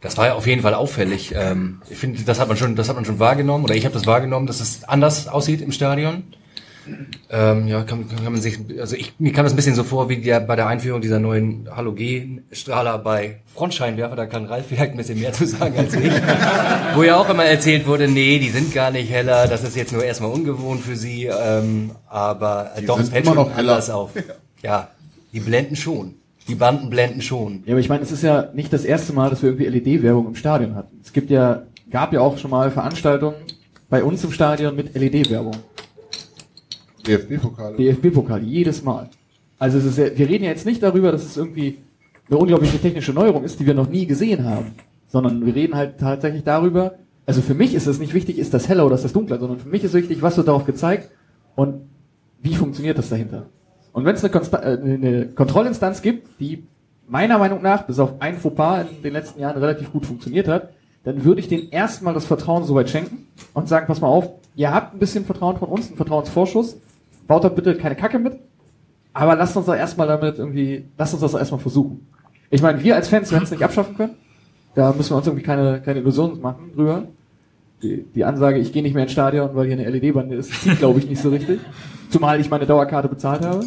Das 0.00 0.16
war 0.16 0.26
ja 0.26 0.34
auf 0.34 0.46
jeden 0.46 0.62
Fall 0.62 0.74
auffällig. 0.74 1.34
Ähm, 1.34 1.82
ich 1.90 1.98
finde, 1.98 2.22
das 2.22 2.38
hat 2.38 2.48
man 2.48 2.56
schon, 2.56 2.76
das 2.76 2.88
hat 2.88 2.96
man 2.96 3.04
schon 3.04 3.18
wahrgenommen, 3.18 3.64
oder 3.64 3.74
ich 3.74 3.84
habe 3.84 3.94
das 3.94 4.06
wahrgenommen, 4.06 4.46
dass 4.46 4.60
es 4.60 4.84
anders 4.84 5.26
aussieht 5.28 5.60
im 5.60 5.72
Stadion. 5.72 6.22
Ähm, 7.30 7.68
ja, 7.68 7.82
kann, 7.82 8.08
kann 8.08 8.32
man 8.32 8.40
sich, 8.40 8.58
also 8.80 8.96
ich, 8.96 9.12
mir 9.18 9.32
kam 9.32 9.44
das 9.44 9.52
ein 9.52 9.56
bisschen 9.56 9.74
so 9.74 9.84
vor 9.84 10.08
wie 10.08 10.18
der, 10.18 10.40
bei 10.40 10.56
der 10.56 10.68
Einführung 10.68 11.02
dieser 11.02 11.18
neuen 11.18 11.68
Halogenstrahler 11.74 12.98
bei 12.98 13.40
Frontscheinwerfer, 13.54 14.16
da 14.16 14.24
kann 14.24 14.46
Ralf 14.46 14.66
vielleicht 14.68 14.92
ein 14.92 14.96
bisschen 14.96 15.20
mehr 15.20 15.34
zu 15.34 15.46
sagen 15.46 15.76
als 15.76 15.92
ich. 15.94 16.10
Wo 16.94 17.02
ja 17.02 17.16
auch 17.16 17.28
immer 17.28 17.44
erzählt 17.44 17.86
wurde, 17.86 18.08
nee, 18.08 18.38
die 18.38 18.48
sind 18.48 18.72
gar 18.72 18.90
nicht 18.90 19.10
heller, 19.10 19.46
das 19.48 19.64
ist 19.64 19.76
jetzt 19.76 19.92
nur 19.92 20.02
erstmal 20.02 20.30
ungewohnt 20.30 20.82
für 20.82 20.96
sie, 20.96 21.26
ähm, 21.26 21.90
aber 22.08 22.70
äh, 22.74 22.80
Die 22.80 22.86
doch, 22.86 22.98
es 22.98 23.10
fällt 23.10 23.26
immer 23.26 23.34
schon 23.34 23.48
noch 23.48 23.56
heller. 23.56 23.72
anders 23.72 23.90
auf. 23.90 24.12
Ja, 24.62 24.88
die 25.32 25.38
blenden 25.40 25.76
schon. 25.76 26.14
Die 26.48 26.54
Banden 26.54 26.88
blenden 26.88 27.20
schon. 27.20 27.62
Ja, 27.66 27.74
aber 27.74 27.80
ich 27.80 27.88
meine, 27.88 28.02
es 28.02 28.10
ist 28.10 28.22
ja 28.22 28.48
nicht 28.54 28.72
das 28.72 28.84
erste 28.84 29.12
Mal, 29.12 29.28
dass 29.28 29.42
wir 29.42 29.50
irgendwie 29.50 29.66
LED-Werbung 29.66 30.28
im 30.28 30.34
Stadion 30.34 30.74
hatten. 30.74 30.98
Es 31.02 31.12
gibt 31.12 31.30
ja, 31.30 31.64
gab 31.90 32.12
ja 32.12 32.20
auch 32.20 32.38
schon 32.38 32.50
mal 32.50 32.70
Veranstaltungen 32.70 33.36
bei 33.90 34.02
uns 34.02 34.24
im 34.24 34.32
Stadion 34.32 34.74
mit 34.74 34.94
LED-Werbung. 34.94 35.56
DFB-Pokal. 37.06 37.76
DFB-Pokal, 37.76 38.42
jedes 38.42 38.82
Mal. 38.82 39.10
Also 39.58 39.78
es 39.78 39.84
ist 39.84 39.98
ja, 39.98 40.16
wir 40.16 40.28
reden 40.28 40.44
ja 40.44 40.50
jetzt 40.50 40.66
nicht 40.66 40.82
darüber, 40.82 41.12
dass 41.12 41.24
es 41.24 41.36
irgendwie 41.36 41.78
eine 42.28 42.38
unglaubliche 42.38 42.78
technische 42.78 43.12
Neuerung 43.12 43.44
ist, 43.44 43.60
die 43.60 43.66
wir 43.66 43.74
noch 43.74 43.88
nie 43.88 44.06
gesehen 44.06 44.44
haben, 44.44 44.72
sondern 45.06 45.44
wir 45.44 45.54
reden 45.54 45.74
halt 45.74 45.98
tatsächlich 45.98 46.44
darüber, 46.44 46.94
also 47.26 47.42
für 47.42 47.54
mich 47.54 47.74
ist 47.74 47.86
es 47.86 47.98
nicht 47.98 48.14
wichtig, 48.14 48.38
ist 48.38 48.54
das 48.54 48.68
heller 48.68 48.86
oder 48.86 48.94
ist 48.94 49.04
das 49.04 49.12
dunkler, 49.12 49.38
sondern 49.38 49.58
für 49.58 49.68
mich 49.68 49.84
ist 49.84 49.94
wichtig, 49.94 50.22
was 50.22 50.36
wird 50.36 50.48
darauf 50.48 50.64
gezeigt 50.64 51.10
und 51.56 51.82
wie 52.40 52.54
funktioniert 52.54 52.96
das 52.96 53.08
dahinter. 53.08 53.46
Und 53.98 54.04
wenn 54.04 54.14
es 54.14 54.22
eine, 54.22 54.62
äh, 54.62 54.80
eine 54.80 55.26
Kontrollinstanz 55.26 56.02
gibt, 56.02 56.28
die 56.38 56.62
meiner 57.08 57.36
Meinung 57.36 57.62
nach 57.62 57.82
bis 57.82 57.98
auf 57.98 58.20
ein 58.20 58.38
Fauxpas 58.38 58.84
in 58.96 59.02
den 59.02 59.12
letzten 59.12 59.40
Jahren 59.40 59.58
relativ 59.58 59.90
gut 59.90 60.06
funktioniert 60.06 60.46
hat, 60.46 60.68
dann 61.02 61.24
würde 61.24 61.40
ich 61.40 61.48
denen 61.48 61.70
erstmal 61.70 62.14
das 62.14 62.24
Vertrauen 62.24 62.62
soweit 62.62 62.88
schenken 62.90 63.26
und 63.54 63.68
sagen, 63.68 63.88
pass 63.88 64.00
mal 64.00 64.06
auf, 64.06 64.30
ihr 64.54 64.72
habt 64.72 64.94
ein 64.94 65.00
bisschen 65.00 65.24
Vertrauen 65.24 65.56
von 65.56 65.68
uns, 65.68 65.88
einen 65.88 65.96
Vertrauensvorschuss, 65.96 66.78
baut 67.26 67.42
da 67.42 67.48
bitte 67.48 67.74
keine 67.74 67.96
Kacke 67.96 68.20
mit, 68.20 68.38
aber 69.14 69.34
lasst 69.34 69.56
uns 69.56 69.66
doch 69.66 69.74
erstmal 69.74 70.06
damit 70.06 70.38
irgendwie, 70.38 70.84
lasst 70.96 71.14
uns 71.14 71.22
das 71.22 71.34
erstmal 71.34 71.60
versuchen. 71.60 72.06
Ich 72.50 72.62
meine, 72.62 72.80
wir 72.80 72.94
als 72.94 73.08
Fans 73.08 73.32
werden 73.32 73.42
es 73.42 73.50
nicht 73.50 73.64
abschaffen 73.64 73.96
können, 73.96 74.14
da 74.76 74.92
müssen 74.92 75.10
wir 75.10 75.16
uns 75.16 75.26
irgendwie 75.26 75.44
keine, 75.44 75.80
keine 75.80 75.98
Illusionen 75.98 76.40
machen 76.40 76.70
drüber. 76.72 77.08
Die, 77.82 78.04
die 78.14 78.24
Ansage, 78.24 78.58
ich 78.58 78.72
gehe 78.72 78.84
nicht 78.84 78.94
mehr 78.94 79.02
ins 79.02 79.12
Stadion, 79.12 79.50
weil 79.54 79.66
hier 79.66 79.76
eine 79.76 79.90
LED-Bande 79.90 80.36
ist, 80.36 80.52
zieht 80.62 80.78
glaube 80.78 81.00
ich 81.00 81.08
nicht 81.08 81.20
so 81.20 81.30
richtig. 81.30 81.58
Zumal 82.10 82.40
ich 82.40 82.50
meine 82.50 82.66
Dauerkarte 82.66 83.08
bezahlt 83.08 83.44
habe. 83.44 83.64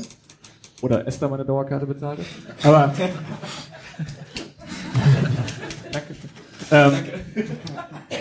Oder 0.82 1.08
Esther 1.08 1.30
meine 1.30 1.46
Dauerkarte 1.46 1.86
bezahlt 1.86 2.20
hat. 2.20 2.26
Aber. 2.66 2.94
Danke. 5.92 6.16
Ähm, 6.72 6.94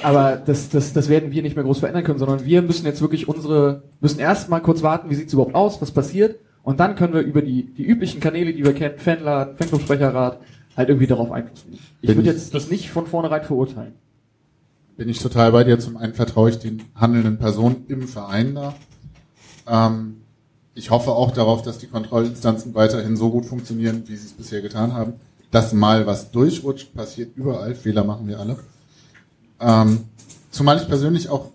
aber 0.02 0.36
das, 0.44 0.68
das, 0.70 0.92
das 0.92 1.08
werden 1.08 1.30
wir 1.30 1.42
nicht 1.42 1.56
mehr 1.56 1.64
groß 1.64 1.78
verändern 1.78 2.04
können, 2.04 2.18
sondern 2.18 2.44
wir 2.44 2.62
müssen 2.62 2.84
jetzt 2.86 3.00
wirklich 3.00 3.28
unsere, 3.28 3.82
müssen 4.00 4.18
erstmal 4.18 4.60
kurz 4.60 4.82
warten, 4.82 5.08
wie 5.10 5.14
sieht's 5.14 5.32
überhaupt 5.32 5.54
aus, 5.54 5.80
was 5.80 5.92
passiert, 5.92 6.36
und 6.62 6.80
dann 6.80 6.94
können 6.94 7.14
wir 7.14 7.22
über 7.22 7.42
die, 7.42 7.64
die 7.64 7.84
üblichen 7.84 8.20
Kanäle, 8.20 8.52
die 8.52 8.64
wir 8.64 8.74
kennen, 8.74 8.98
Fanladen, 8.98 9.56
Fanclubsprecherrat, 9.56 10.40
halt 10.76 10.88
irgendwie 10.88 11.06
darauf 11.06 11.32
Einfluss 11.32 11.64
nehmen. 11.66 11.80
Ich 12.02 12.14
würde 12.14 12.30
jetzt 12.30 12.54
das 12.54 12.70
nicht 12.70 12.90
von 12.90 13.06
vornherein 13.06 13.42
verurteilen. 13.42 13.94
Bin 14.96 15.08
ich 15.08 15.18
total 15.20 15.52
bei 15.52 15.64
dir. 15.64 15.78
Zum 15.78 15.96
einen 15.96 16.12
vertraue 16.12 16.50
ich 16.50 16.58
den 16.58 16.82
handelnden 16.94 17.38
Personen 17.38 17.86
im 17.88 18.06
Verein 18.06 18.54
da. 18.54 18.74
Ähm, 19.66 20.19
ich 20.74 20.90
hoffe 20.90 21.10
auch 21.10 21.32
darauf, 21.32 21.62
dass 21.62 21.78
die 21.78 21.86
Kontrollinstanzen 21.86 22.74
weiterhin 22.74 23.16
so 23.16 23.30
gut 23.30 23.46
funktionieren, 23.46 24.04
wie 24.06 24.16
sie 24.16 24.26
es 24.26 24.32
bisher 24.32 24.62
getan 24.62 24.94
haben. 24.94 25.14
Dass 25.50 25.72
mal 25.72 26.06
was 26.06 26.30
durchrutscht, 26.30 26.94
passiert 26.94 27.36
überall. 27.36 27.74
Fehler 27.74 28.04
machen 28.04 28.28
wir 28.28 28.38
alle. 28.38 28.56
Ähm, 29.60 30.04
zumal 30.50 30.78
ich 30.78 30.86
persönlich 30.86 31.28
auch 31.28 31.50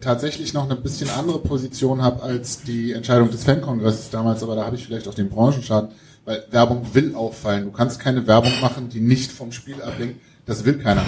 tatsächlich 0.00 0.52
noch 0.54 0.64
eine 0.64 0.76
bisschen 0.76 1.10
andere 1.10 1.38
Position 1.38 2.02
habe 2.02 2.22
als 2.22 2.62
die 2.62 2.92
Entscheidung 2.92 3.30
des 3.30 3.44
Fankongresses 3.44 4.10
damals, 4.10 4.42
aber 4.42 4.56
da 4.56 4.66
habe 4.66 4.76
ich 4.76 4.84
vielleicht 4.84 5.08
auch 5.08 5.14
den 5.14 5.30
Branchenschaden, 5.30 5.90
weil 6.24 6.44
Werbung 6.50 6.94
will 6.94 7.14
auffallen. 7.14 7.64
Du 7.64 7.70
kannst 7.70 8.00
keine 8.00 8.26
Werbung 8.26 8.52
machen, 8.60 8.88
die 8.88 9.00
nicht 9.00 9.30
vom 9.32 9.52
Spiel 9.52 9.80
ablenkt. 9.82 10.20
Das 10.46 10.64
will 10.64 10.78
keiner. 10.78 11.04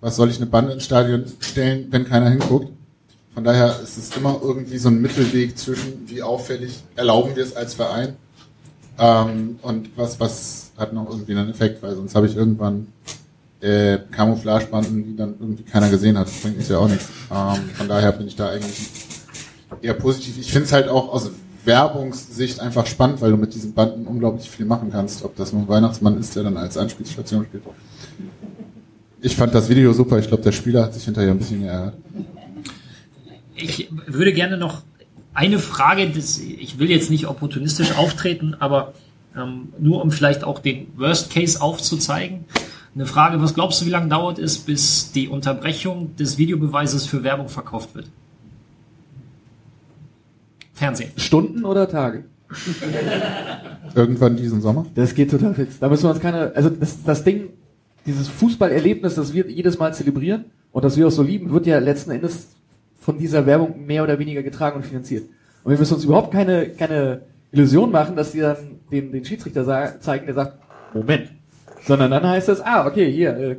Was 0.00 0.16
soll 0.16 0.30
ich 0.30 0.36
eine 0.36 0.46
Bande 0.46 0.72
ins 0.72 0.84
Stadion 0.84 1.24
stellen, 1.40 1.88
wenn 1.90 2.04
keiner 2.04 2.30
hinguckt? 2.30 2.72
Von 3.38 3.44
daher 3.44 3.78
ist 3.80 3.96
es 3.96 4.16
immer 4.16 4.40
irgendwie 4.42 4.78
so 4.78 4.88
ein 4.88 5.00
Mittelweg 5.00 5.56
zwischen, 5.56 6.08
wie 6.08 6.24
auffällig 6.24 6.82
erlauben 6.96 7.36
wir 7.36 7.44
es 7.44 7.54
als 7.54 7.74
Verein 7.74 8.16
ähm, 8.98 9.60
und 9.62 9.96
was, 9.96 10.18
was 10.18 10.72
hat 10.76 10.92
noch 10.92 11.08
irgendwie 11.08 11.36
einen 11.36 11.48
Effekt, 11.48 11.80
weil 11.80 11.94
sonst 11.94 12.16
habe 12.16 12.26
ich 12.26 12.34
irgendwann 12.34 12.88
äh, 13.60 13.98
Camouflagebanden, 14.10 15.04
die 15.04 15.14
dann 15.14 15.36
irgendwie 15.38 15.62
keiner 15.62 15.88
gesehen 15.88 16.18
hat. 16.18 16.26
Das 16.26 16.40
bringt 16.40 16.56
uns 16.56 16.68
ja 16.68 16.78
auch 16.78 16.88
nichts. 16.88 17.06
Ähm, 17.30 17.70
von 17.74 17.86
daher 17.86 18.10
bin 18.10 18.26
ich 18.26 18.34
da 18.34 18.48
eigentlich 18.48 18.88
eher 19.82 19.94
positiv. 19.94 20.36
Ich 20.36 20.50
finde 20.50 20.66
es 20.66 20.72
halt 20.72 20.88
auch 20.88 21.12
aus 21.12 21.30
Werbungssicht 21.64 22.58
einfach 22.58 22.86
spannend, 22.86 23.20
weil 23.20 23.30
du 23.30 23.36
mit 23.36 23.54
diesen 23.54 23.72
Banden 23.72 24.08
unglaublich 24.08 24.50
viel 24.50 24.66
machen 24.66 24.90
kannst. 24.90 25.24
Ob 25.24 25.36
das 25.36 25.52
nun 25.52 25.68
Weihnachtsmann 25.68 26.18
ist, 26.18 26.34
der 26.34 26.42
dann 26.42 26.56
als 26.56 26.76
Anspielstation 26.76 27.44
spielt. 27.44 27.62
Ich 29.20 29.36
fand 29.36 29.54
das 29.54 29.68
Video 29.68 29.92
super. 29.92 30.18
Ich 30.18 30.26
glaube, 30.26 30.42
der 30.42 30.50
Spieler 30.50 30.82
hat 30.82 30.94
sich 30.94 31.04
hinterher 31.04 31.30
ein 31.30 31.38
bisschen 31.38 31.60
geärgert. 31.60 31.94
Ich 33.60 33.88
würde 34.06 34.32
gerne 34.32 34.56
noch 34.56 34.82
eine 35.34 35.58
Frage, 35.58 36.08
das, 36.10 36.38
ich 36.38 36.78
will 36.78 36.90
jetzt 36.90 37.10
nicht 37.10 37.26
opportunistisch 37.26 37.96
auftreten, 37.96 38.56
aber 38.58 38.92
ähm, 39.36 39.68
nur 39.78 40.02
um 40.02 40.10
vielleicht 40.10 40.44
auch 40.44 40.58
den 40.58 40.88
Worst 40.96 41.30
Case 41.30 41.60
aufzuzeigen. 41.60 42.44
Eine 42.94 43.06
Frage, 43.06 43.40
was 43.40 43.54
glaubst 43.54 43.80
du, 43.80 43.86
wie 43.86 43.90
lange 43.90 44.08
dauert 44.08 44.38
es, 44.38 44.58
bis 44.58 45.12
die 45.12 45.28
Unterbrechung 45.28 46.16
des 46.16 46.38
Videobeweises 46.38 47.06
für 47.06 47.22
Werbung 47.22 47.48
verkauft 47.48 47.94
wird? 47.94 48.06
Fernsehen. 50.72 51.10
Stunden 51.16 51.64
oder 51.64 51.88
Tage? 51.88 52.24
Irgendwann 53.94 54.36
diesen 54.36 54.60
Sommer? 54.60 54.86
Das 54.94 55.14
geht 55.14 55.30
total 55.30 55.54
fix. 55.54 55.78
Da 55.78 55.88
müssen 55.88 56.04
wir 56.04 56.10
uns 56.10 56.20
keine, 56.20 56.52
also 56.54 56.70
das, 56.70 57.02
das 57.04 57.24
Ding, 57.24 57.50
dieses 58.06 58.28
Fußballerlebnis, 58.28 59.14
das 59.14 59.32
wir 59.32 59.48
jedes 59.50 59.78
Mal 59.78 59.92
zelebrieren 59.92 60.46
und 60.72 60.84
das 60.84 60.96
wir 60.96 61.06
auch 61.06 61.12
so 61.12 61.22
lieben, 61.22 61.52
wird 61.52 61.66
ja 61.66 61.78
letzten 61.78 62.10
Endes 62.10 62.48
von 63.08 63.16
dieser 63.16 63.46
Werbung 63.46 63.86
mehr 63.86 64.02
oder 64.02 64.18
weniger 64.18 64.42
getragen 64.42 64.76
und 64.76 64.82
finanziert. 64.84 65.30
Und 65.64 65.70
wir 65.70 65.78
müssen 65.78 65.94
uns 65.94 66.04
überhaupt 66.04 66.30
keine, 66.30 66.68
keine 66.68 67.22
Illusion 67.52 67.90
machen, 67.90 68.16
dass 68.16 68.32
die 68.32 68.40
dann 68.40 68.80
den, 68.92 69.12
den 69.12 69.24
Schiedsrichter 69.24 69.98
zeigen, 69.98 70.26
der 70.26 70.34
sagt, 70.34 70.58
Moment. 70.92 71.30
Sondern 71.86 72.10
dann 72.10 72.26
heißt 72.26 72.50
es, 72.50 72.60
ah, 72.60 72.86
okay, 72.86 73.10
hier, 73.10 73.34
äh, 73.38 73.56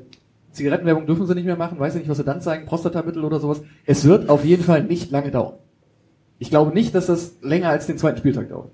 Zigarettenwerbung 0.52 1.08
dürfen 1.08 1.26
sie 1.26 1.34
nicht 1.34 1.48
mehr 1.48 1.56
machen, 1.56 1.80
weiß 1.80 1.96
ich 1.96 2.02
nicht, 2.02 2.10
was 2.10 2.18
sie 2.18 2.24
dann 2.24 2.42
zeigen, 2.42 2.68
Prostatamittel 2.68 3.26
oder 3.26 3.40
sowas. 3.40 3.62
Es 3.88 4.06
wird 4.06 4.30
auf 4.30 4.46
jeden 4.46 4.64
Fall 4.64 4.84
nicht 4.84 5.10
lange 5.10 5.32
dauern. 5.32 5.56
Ich 6.38 6.52
glaube 6.52 6.72
nicht, 6.72 6.94
dass 6.94 7.08
das 7.08 7.38
länger 7.42 7.70
als 7.70 7.88
den 7.88 7.98
zweiten 7.98 8.20
Spieltag 8.20 8.50
dauert. 8.50 8.70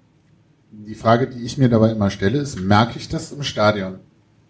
Die 0.72 0.96
Frage, 0.96 1.28
die 1.28 1.46
ich 1.46 1.58
mir 1.58 1.70
dabei 1.70 1.92
immer 1.92 2.10
stelle, 2.10 2.40
ist, 2.40 2.60
merke 2.60 3.00
ich 3.00 3.08
das 3.08 3.32
im 3.32 3.44
Stadion? 3.44 4.00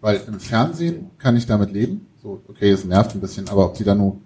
Weil 0.00 0.20
im 0.26 0.40
Fernsehen 0.40 1.12
kann 1.18 1.36
ich 1.36 1.46
damit 1.46 1.70
leben. 1.70 2.08
So, 2.20 2.42
okay, 2.48 2.72
es 2.72 2.84
nervt 2.84 3.14
ein 3.14 3.20
bisschen, 3.20 3.48
aber 3.48 3.66
ob 3.66 3.74
die 3.74 3.84
da 3.84 3.94
nur 3.94 4.18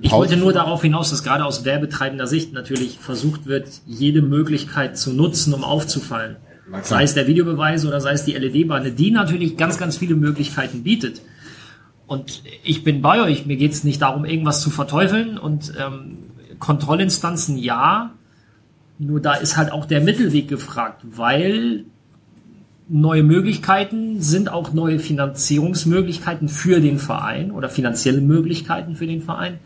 Ich 0.00 0.10
wollte 0.10 0.36
nur 0.36 0.52
darauf 0.52 0.82
hinaus, 0.82 1.10
dass 1.10 1.22
gerade 1.22 1.44
aus 1.44 1.64
werbetreibender 1.64 2.26
Sicht 2.26 2.52
natürlich 2.52 2.98
versucht 2.98 3.46
wird, 3.46 3.68
jede 3.86 4.22
Möglichkeit 4.22 4.98
zu 4.98 5.12
nutzen, 5.12 5.54
um 5.54 5.64
aufzufallen. 5.64 6.36
Sei 6.82 7.04
es 7.04 7.14
der 7.14 7.28
Videobeweis 7.28 7.86
oder 7.86 8.00
sei 8.00 8.12
es 8.12 8.24
die 8.24 8.32
LED-Bande, 8.32 8.90
die 8.90 9.12
natürlich 9.12 9.56
ganz, 9.56 9.78
ganz 9.78 9.96
viele 9.98 10.16
Möglichkeiten 10.16 10.82
bietet. 10.82 11.22
Und 12.08 12.42
ich 12.64 12.82
bin 12.82 13.02
bei 13.02 13.22
euch, 13.22 13.46
mir 13.46 13.56
geht 13.56 13.72
es 13.72 13.84
nicht 13.84 14.02
darum, 14.02 14.24
irgendwas 14.24 14.60
zu 14.60 14.70
verteufeln 14.70 15.38
und 15.38 15.72
ähm, 15.78 16.18
Kontrollinstanzen 16.58 17.58
ja, 17.58 18.12
nur 18.98 19.20
da 19.20 19.34
ist 19.34 19.56
halt 19.56 19.72
auch 19.72 19.84
der 19.84 20.00
Mittelweg 20.00 20.48
gefragt, 20.48 21.02
weil 21.04 21.84
neue 22.88 23.22
Möglichkeiten 23.22 24.20
sind 24.22 24.50
auch 24.50 24.72
neue 24.72 24.98
Finanzierungsmöglichkeiten 24.98 26.48
für 26.48 26.80
den 26.80 26.98
Verein 26.98 27.50
oder 27.50 27.68
finanzielle 27.68 28.20
Möglichkeiten 28.20 28.96
für 28.96 29.06
den 29.06 29.22
Verein. 29.22 29.58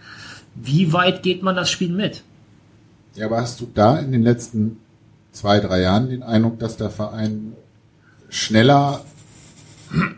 Wie 0.54 0.92
weit 0.92 1.22
geht 1.22 1.42
man 1.42 1.56
das 1.56 1.70
Spiel 1.70 1.92
mit? 1.92 2.22
Ja, 3.14 3.26
aber 3.26 3.40
hast 3.40 3.60
du 3.60 3.68
da 3.72 3.98
in 3.98 4.12
den 4.12 4.22
letzten 4.22 4.78
zwei, 5.32 5.60
drei 5.60 5.82
Jahren 5.82 6.08
den 6.08 6.22
Eindruck, 6.22 6.58
dass 6.58 6.76
der 6.76 6.90
Verein 6.90 7.52
schneller 8.28 9.04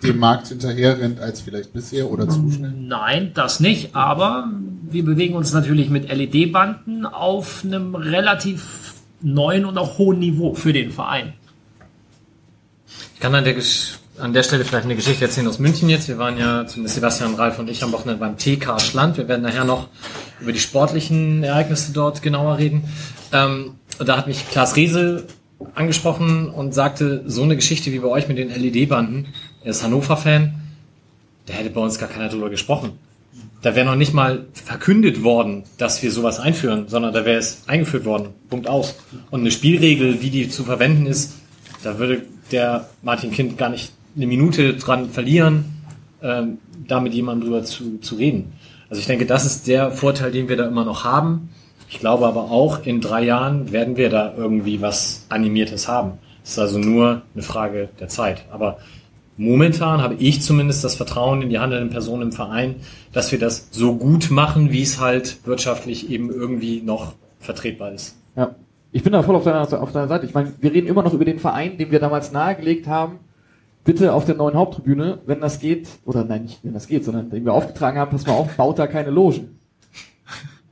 dem 0.02 0.18
Markt 0.18 0.48
hinterherrennt 0.48 1.18
als 1.20 1.40
vielleicht 1.40 1.72
bisher 1.72 2.10
oder 2.10 2.28
zu 2.28 2.50
schnell? 2.50 2.74
Nein, 2.78 3.32
das 3.34 3.60
nicht, 3.60 3.96
aber 3.96 4.50
wir 4.90 5.04
bewegen 5.04 5.34
uns 5.34 5.52
natürlich 5.52 5.88
mit 5.88 6.12
LED-Banden 6.12 7.06
auf 7.06 7.62
einem 7.64 7.94
relativ 7.94 8.94
neuen 9.22 9.64
und 9.64 9.78
auch 9.78 9.98
hohen 9.98 10.18
Niveau 10.18 10.54
für 10.54 10.72
den 10.72 10.90
Verein. 10.90 11.32
Ich 13.22 13.24
kann 13.24 13.36
an 13.36 13.44
der, 13.44 13.54
an 14.18 14.32
der 14.32 14.42
Stelle 14.42 14.64
vielleicht 14.64 14.84
eine 14.84 14.96
Geschichte 14.96 15.24
erzählen 15.24 15.46
aus 15.46 15.60
München 15.60 15.88
jetzt. 15.88 16.08
Wir 16.08 16.18
waren 16.18 16.36
ja, 16.38 16.66
zumindest 16.66 16.96
Sebastian, 16.96 17.36
Ralf 17.36 17.56
und 17.60 17.70
ich, 17.70 17.84
am 17.84 17.92
Wochenende 17.92 18.18
beim 18.18 18.36
TK 18.36 18.80
Schland. 18.80 19.16
Wir 19.16 19.28
werden 19.28 19.42
nachher 19.42 19.64
noch 19.64 19.86
über 20.40 20.50
die 20.50 20.58
sportlichen 20.58 21.44
Ereignisse 21.44 21.92
dort 21.92 22.20
genauer 22.20 22.58
reden. 22.58 22.82
Ähm, 23.32 23.74
da 24.04 24.16
hat 24.16 24.26
mich 24.26 24.50
Klaas 24.50 24.74
Riesel 24.74 25.28
angesprochen 25.76 26.50
und 26.50 26.74
sagte, 26.74 27.22
so 27.24 27.44
eine 27.44 27.54
Geschichte 27.54 27.92
wie 27.92 28.00
bei 28.00 28.08
euch 28.08 28.26
mit 28.26 28.38
den 28.38 28.48
LED-Banden, 28.48 29.28
er 29.62 29.70
ist 29.70 29.84
Hannover-Fan, 29.84 30.54
da 31.46 31.52
hätte 31.52 31.70
bei 31.70 31.80
uns 31.80 32.00
gar 32.00 32.08
keiner 32.08 32.28
drüber 32.28 32.50
gesprochen. 32.50 32.98
Da 33.62 33.76
wäre 33.76 33.86
noch 33.86 33.94
nicht 33.94 34.14
mal 34.14 34.46
verkündet 34.52 35.22
worden, 35.22 35.62
dass 35.78 36.02
wir 36.02 36.10
sowas 36.10 36.40
einführen, 36.40 36.88
sondern 36.88 37.14
da 37.14 37.24
wäre 37.24 37.38
es 37.38 37.62
eingeführt 37.68 38.04
worden. 38.04 38.30
Punkt 38.50 38.66
aus. 38.66 38.96
Und 39.30 39.42
eine 39.42 39.52
Spielregel, 39.52 40.22
wie 40.22 40.30
die 40.30 40.48
zu 40.48 40.64
verwenden 40.64 41.06
ist, 41.06 41.34
da 41.84 42.00
würde 42.00 42.22
der 42.52 42.88
Martin 43.02 43.30
Kind 43.30 43.58
gar 43.58 43.68
nicht 43.68 43.92
eine 44.16 44.26
Minute 44.26 44.74
dran 44.74 45.10
verlieren, 45.10 45.64
ähm, 46.22 46.58
da 46.86 47.00
mit 47.00 47.14
jemandem 47.14 47.48
drüber 47.48 47.64
zu, 47.64 47.98
zu 47.98 48.16
reden. 48.16 48.52
Also 48.88 49.00
ich 49.00 49.06
denke, 49.06 49.26
das 49.26 49.46
ist 49.46 49.66
der 49.68 49.90
Vorteil, 49.90 50.32
den 50.32 50.48
wir 50.48 50.56
da 50.56 50.66
immer 50.66 50.84
noch 50.84 51.04
haben. 51.04 51.50
Ich 51.88 51.98
glaube 51.98 52.26
aber 52.26 52.50
auch, 52.50 52.84
in 52.84 53.00
drei 53.00 53.22
Jahren 53.24 53.72
werden 53.72 53.96
wir 53.96 54.10
da 54.10 54.34
irgendwie 54.36 54.80
was 54.80 55.26
Animiertes 55.28 55.88
haben. 55.88 56.18
Es 56.44 56.52
ist 56.52 56.58
also 56.58 56.78
nur 56.78 57.22
eine 57.34 57.42
Frage 57.42 57.88
der 58.00 58.08
Zeit. 58.08 58.44
Aber 58.50 58.78
momentan 59.36 60.02
habe 60.02 60.14
ich 60.14 60.42
zumindest 60.42 60.84
das 60.84 60.94
Vertrauen 60.94 61.42
in 61.42 61.50
die 61.50 61.58
handelnden 61.58 61.90
Personen 61.90 62.22
im 62.22 62.32
Verein, 62.32 62.76
dass 63.12 63.32
wir 63.32 63.38
das 63.38 63.68
so 63.70 63.94
gut 63.94 64.30
machen, 64.30 64.72
wie 64.72 64.82
es 64.82 65.00
halt 65.00 65.38
wirtschaftlich 65.46 66.10
eben 66.10 66.30
irgendwie 66.30 66.82
noch 66.82 67.14
vertretbar 67.40 67.92
ist. 67.92 68.16
Ja. 68.36 68.54
Ich 68.92 69.02
bin 69.02 69.12
da 69.12 69.22
voll 69.22 69.34
auf 69.34 69.44
deiner, 69.44 69.82
auf 69.82 69.92
deiner 69.92 70.08
Seite. 70.08 70.26
Ich 70.26 70.34
meine, 70.34 70.52
wir 70.60 70.72
reden 70.72 70.86
immer 70.86 71.02
noch 71.02 71.14
über 71.14 71.24
den 71.24 71.38
Verein, 71.38 71.78
den 71.78 71.90
wir 71.90 71.98
damals 71.98 72.30
nahegelegt 72.30 72.86
haben. 72.86 73.18
Bitte 73.84 74.12
auf 74.12 74.26
der 74.26 74.36
neuen 74.36 74.54
Haupttribüne, 74.54 75.18
wenn 75.26 75.40
das 75.40 75.58
geht, 75.58 75.88
oder 76.04 76.24
nein, 76.24 76.42
nicht 76.42 76.60
wenn 76.62 76.72
das 76.72 76.86
geht, 76.86 77.04
sondern 77.04 77.30
den 77.30 77.44
wir 77.44 77.52
aufgetragen 77.52 77.98
haben, 77.98 78.10
pass 78.10 78.26
mal 78.26 78.34
auf, 78.34 78.56
baut 78.56 78.78
da 78.78 78.86
keine 78.86 79.10
Logen. 79.10 79.58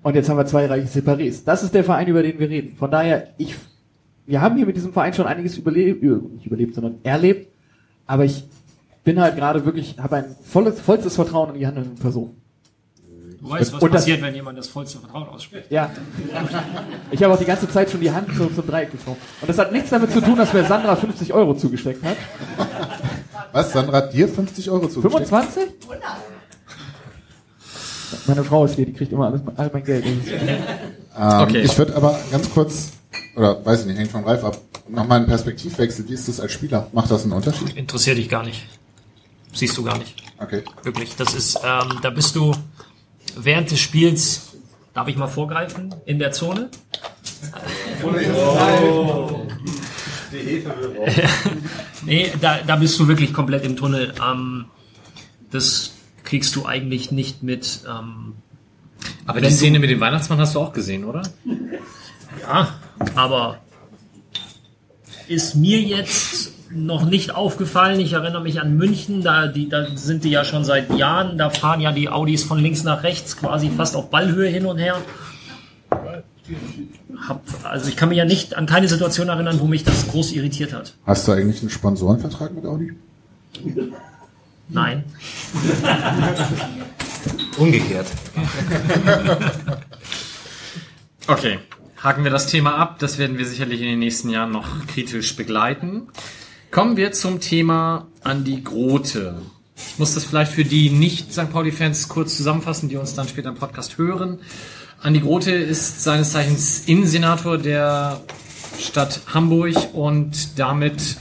Und 0.03 0.15
jetzt 0.15 0.29
haben 0.29 0.37
wir 0.37 0.47
zwei 0.47 0.67
reiche 0.67 0.87
Separés. 0.87 1.45
Das 1.45 1.63
ist 1.65 1.75
der 1.75 1.83
Verein, 1.83 2.07
über 2.07 2.23
den 2.23 2.39
wir 2.39 2.49
reden. 2.49 2.77
Von 2.77 2.91
daher, 2.91 3.29
ich 3.37 3.57
wir 4.31 4.41
haben 4.41 4.57
hier 4.57 4.67
mit 4.67 4.77
diesem 4.77 4.93
Verein 4.93 5.13
schon 5.13 5.27
einiges 5.27 5.59
überlebt, 5.59 6.05
nicht 6.05 6.47
überlebt, 6.47 6.75
sondern 6.75 6.99
erlebt. 7.03 7.49
Aber 8.07 8.25
ich 8.25 8.45
bin 9.03 9.21
halt 9.21 9.35
gerade 9.35 9.65
wirklich, 9.65 9.99
habe 9.99 10.17
ein 10.17 10.37
volles, 10.43 10.81
vollstes 10.81 11.17
Vertrauen 11.17 11.53
in 11.55 11.59
die 11.59 11.67
handelnden 11.67 11.97
Personen. 11.97 12.40
Du 13.41 13.49
weißt, 13.51 13.73
was 13.73 13.83
Und 13.83 13.95
das- 13.95 14.03
passiert, 14.03 14.21
wenn 14.23 14.35
jemand 14.35 14.59
das 14.59 14.69
vollste 14.69 14.99
Vertrauen 14.99 15.29
ausspricht. 15.29 15.71
Ja. 15.71 15.91
Ich 17.11 17.23
habe 17.23 17.33
auch 17.35 17.39
die 17.39 17.45
ganze 17.47 17.69
Zeit 17.71 17.91
schon 17.91 18.01
die 18.01 18.11
Hand 18.11 18.29
zum, 18.37 18.55
zum 18.55 18.67
Dreieck 18.67 18.93
geformt. 18.93 19.19
Und 19.41 19.49
das 19.49 19.57
hat 19.59 19.73
nichts 19.73 19.89
damit 19.91 20.13
zu 20.13 20.21
tun, 20.21 20.37
dass 20.37 20.53
mir 20.53 20.65
Sandra 20.65 20.95
50 20.95 21.33
Euro 21.33 21.55
zugesteckt 21.55 22.03
hat. 22.05 22.17
Was, 23.53 23.73
Sandra 23.73 23.97
hat 23.99 24.13
dir 24.13 24.29
50 24.29 24.71
Euro 24.71 24.89
zugesteckt? 24.89 25.29
25? 25.29 25.63
Meine 28.27 28.45
Frau 28.45 28.65
ist 28.65 28.75
hier, 28.75 28.87
die 28.87 28.93
kriegt 28.93 29.13
immer 29.13 29.27
alles, 29.27 29.41
all 29.57 29.71
mein 29.73 29.85
Geld. 29.85 30.05
Ähm, 30.05 30.21
Okay. 31.17 31.61
Ich 31.63 31.77
würde 31.77 31.97
aber 31.97 32.19
ganz 32.31 32.51
kurz, 32.51 32.93
oder 33.37 33.65
weiß 33.65 33.81
ich 33.83 33.87
nicht, 33.87 33.99
hängt 33.99 34.11
von 34.11 34.25
Ralf 34.25 34.45
ab, 34.45 34.59
nochmal 34.89 35.19
einen 35.19 35.27
Perspektivwechsel. 35.27 36.09
Wie 36.09 36.15
ist 36.15 36.29
das 36.29 36.41
als 36.41 36.53
Spieler? 36.53 36.87
Macht 36.93 37.11
das 37.11 37.25
einen 37.25 37.33
Unterschied? 37.33 37.77
Interessiert 37.77 38.17
dich 38.19 38.29
gar 38.29 38.43
nicht. 38.43 38.63
Siehst 39.53 39.77
du 39.77 39.83
gar 39.83 39.99
nicht. 39.99 40.15
Okay. 40.39 40.63
Wirklich. 40.83 41.17
Das 41.17 41.35
ist, 41.35 41.57
ähm, 41.65 41.99
da 42.03 42.11
bist 42.11 42.37
du 42.37 42.53
während 43.37 43.71
des 43.71 43.81
Spiels, 43.81 44.57
darf 44.95 45.09
ich 45.09 45.17
mal 45.17 45.29
vorgreifen, 45.29 45.95
in 46.07 46.19
der 46.19 46.33
Zone. 46.33 46.71
Die 50.33 50.39
Hefe 50.39 50.75
Nee, 52.05 52.33
da, 52.41 52.59
da 52.67 52.77
bist 52.77 52.99
du 52.99 53.09
wirklich 53.09 53.33
komplett 53.33 53.65
im 53.65 53.77
Tunnel. 53.77 54.15
Ähm, 54.25 54.67
das 55.51 55.93
kriegst 56.25 56.55
du 56.57 56.67
eigentlich 56.67 57.11
nicht 57.11 57.43
mit. 57.43 57.81
Ähm, 57.89 58.35
Aber 59.27 59.41
die 59.41 59.51
Szene 59.51 59.79
mit 59.79 59.91
dem 59.91 60.01
Weihnachtsmann 60.01 60.39
hast 60.39 60.55
du 60.55 60.61
auch 60.61 60.73
gesehen, 60.73 61.05
oder? 61.05 61.23
ja, 62.41 62.75
aber 63.15 63.59
ist 65.29 65.55
mir 65.55 65.81
jetzt 65.81 66.53
noch 66.71 67.05
nicht 67.05 67.35
aufgefallen. 67.35 68.01
Ich 68.01 68.13
erinnere 68.13 68.43
mich 68.43 68.61
an 68.61 68.77
München, 68.77 69.23
da, 69.23 69.49
die, 69.49 69.69
da 69.69 69.87
sind 69.95 70.25
die 70.25 70.31
ja 70.31 70.45
schon 70.45 70.65
seit 70.65 70.97
Jahren, 70.97 71.37
da 71.37 71.51
fahren 71.51 71.81
ja 71.81 71.93
die 71.93 72.09
Audis 72.09 72.45
von 72.45 72.59
links 72.59 72.85
nach 72.85 73.03
rechts 73.03 73.37
quasi 73.37 73.71
fast 73.71 73.97
auf 73.97 74.11
Ballhöhe 74.11 74.49
hin 74.49 74.67
und 74.67 74.79
her. 74.79 74.97
Hab, 77.29 77.43
also 77.65 77.89
ich 77.89 77.97
kann 77.97 78.09
mich 78.09 78.19
ja 78.19 78.25
nicht 78.25 78.57
an 78.57 78.67
keine 78.67 78.89
Situation 78.89 79.29
erinnern, 79.29 79.61
wo 79.61 79.67
mich 79.67 79.85
das 79.85 80.09
groß 80.09 80.33
irritiert 80.33 80.73
hat. 80.73 80.95
Hast 81.07 81.29
du 81.29 81.33
eigentlich 81.33 81.61
einen 81.61 81.71
Sponsorenvertrag 81.71 82.55
mit 82.55 82.65
Audi? 82.65 82.93
Nein. 84.69 85.05
Umgekehrt. 87.59 88.07
Okay. 91.27 91.61
Haken 92.03 92.25
wir 92.25 92.33
das 92.33 92.49
Thema 92.49 92.77
ab. 92.77 92.99
Das 92.99 93.19
werden 93.19 93.39
wir 93.39 93.47
sicherlich 93.47 93.81
in 93.81 93.87
den 93.87 94.01
nächsten 94.01 94.31
Jahren 94.31 94.51
noch 94.51 94.87
kritisch 94.89 95.37
begleiten. 95.37 96.09
Kommen 96.71 96.97
wir 96.97 97.11
zum 97.11 97.41
Thema 97.41 98.07
Andi 98.23 98.61
Grote. 98.61 99.35
Ich 99.75 99.99
muss 99.99 100.15
das 100.15 100.25
vielleicht 100.25 100.53
für 100.53 100.63
die 100.63 100.91
nicht 100.91 101.33
St. 101.33 101.51
Pauli-Fans 101.53 102.09
kurz 102.09 102.37
zusammenfassen, 102.37 102.89
die 102.89 102.97
uns 102.97 103.15
dann 103.15 103.27
später 103.27 103.49
im 103.49 103.57
Podcast 103.57 103.99
hören. 103.99 104.39
Andi 105.03 105.19
Grote 105.19 105.51
ist 105.51 106.05
seines 106.05 106.31
Zeichens 106.31 106.85
Innensenator 106.87 107.59
der 107.59 108.21
Stadt 108.79 109.21
Hamburg 109.35 109.75
und 109.95 110.61
damit 110.61 111.17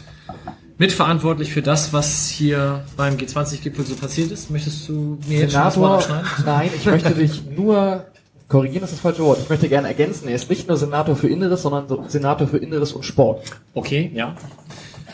mitverantwortlich 0.77 1.51
für 1.51 1.63
das, 1.63 1.93
was 1.93 2.29
hier 2.29 2.85
beim 2.95 3.15
G20-Gipfel 3.17 3.87
so 3.87 3.95
passiert 3.95 4.29
ist. 4.29 4.51
Möchtest 4.51 4.87
du 4.87 5.17
mir 5.27 5.39
jetzt 5.39 5.53
schon 5.53 5.63
das 5.63 5.77
Wort 5.77 6.09
nein, 6.45 6.69
ich 6.75 6.85
möchte 6.85 7.15
dich 7.15 7.41
nur 7.57 8.05
korrigieren, 8.49 8.81
das 8.81 8.91
ist 8.91 8.97
das 8.97 9.01
falsche 9.01 9.23
Wort. 9.23 9.39
Ich 9.41 9.49
möchte 9.49 9.67
gerne 9.67 9.87
ergänzen, 9.87 10.27
er 10.27 10.35
ist 10.35 10.49
nicht 10.49 10.67
nur 10.67 10.77
Senator 10.77 11.15
für 11.15 11.27
Inneres, 11.27 11.63
sondern 11.63 11.87
so 11.87 12.03
Senator 12.07 12.47
für 12.47 12.57
Inneres 12.57 12.93
und 12.93 13.03
Sport. 13.03 13.43
Okay, 13.73 14.11
ja. 14.13 14.35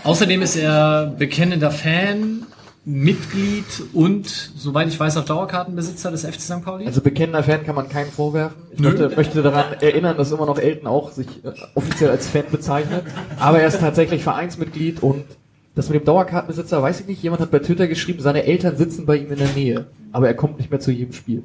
Außerdem 0.05 0.43
ist 0.43 0.55
er 0.55 1.07
bekennender 1.17 1.71
Fan, 1.71 2.43
Mitglied 2.85 3.65
und, 3.93 4.27
soweit 4.27 4.87
ich 4.87 4.99
weiß, 4.99 5.17
auch 5.17 5.25
Dauerkartenbesitzer 5.25 6.11
des 6.11 6.23
FC 6.23 6.39
St. 6.39 6.63
Pauli. 6.63 6.85
Also 6.85 7.01
bekennender 7.01 7.41
Fan 7.41 7.63
kann 7.65 7.73
man 7.73 7.89
keinen 7.89 8.11
vorwerfen. 8.11 8.61
Ich 8.71 8.79
möchte, 8.79 9.09
möchte 9.09 9.41
daran 9.41 9.73
erinnern, 9.81 10.15
dass 10.15 10.31
immer 10.31 10.45
noch 10.45 10.59
Elton 10.59 10.85
auch 10.85 11.11
sich 11.11 11.25
äh, 11.43 11.53
offiziell 11.73 12.11
als 12.11 12.29
Fan 12.29 12.43
bezeichnet. 12.51 13.03
Aber 13.39 13.59
er 13.59 13.67
ist 13.67 13.79
tatsächlich 13.79 14.21
Vereinsmitglied 14.21 15.01
und 15.01 15.25
das 15.73 15.89
mit 15.89 16.01
dem 16.01 16.05
Dauerkartenbesitzer 16.05 16.83
weiß 16.83 16.99
ich 16.99 17.07
nicht. 17.07 17.23
Jemand 17.23 17.41
hat 17.41 17.49
bei 17.49 17.57
Twitter 17.57 17.87
geschrieben, 17.87 18.19
seine 18.21 18.43
Eltern 18.43 18.77
sitzen 18.77 19.07
bei 19.07 19.17
ihm 19.17 19.31
in 19.31 19.39
der 19.39 19.49
Nähe. 19.49 19.87
Aber 20.11 20.27
er 20.27 20.35
kommt 20.35 20.59
nicht 20.59 20.69
mehr 20.69 20.79
zu 20.79 20.91
jedem 20.91 21.13
Spiel. 21.13 21.41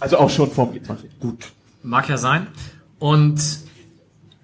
Also 0.00 0.18
auch 0.18 0.28
schon 0.28 0.50
vorm 0.50 0.70
G20. 0.72 1.04
Gut, 1.20 1.52
mag 1.84 2.08
ja 2.08 2.16
sein. 2.16 2.48
Und 2.98 3.40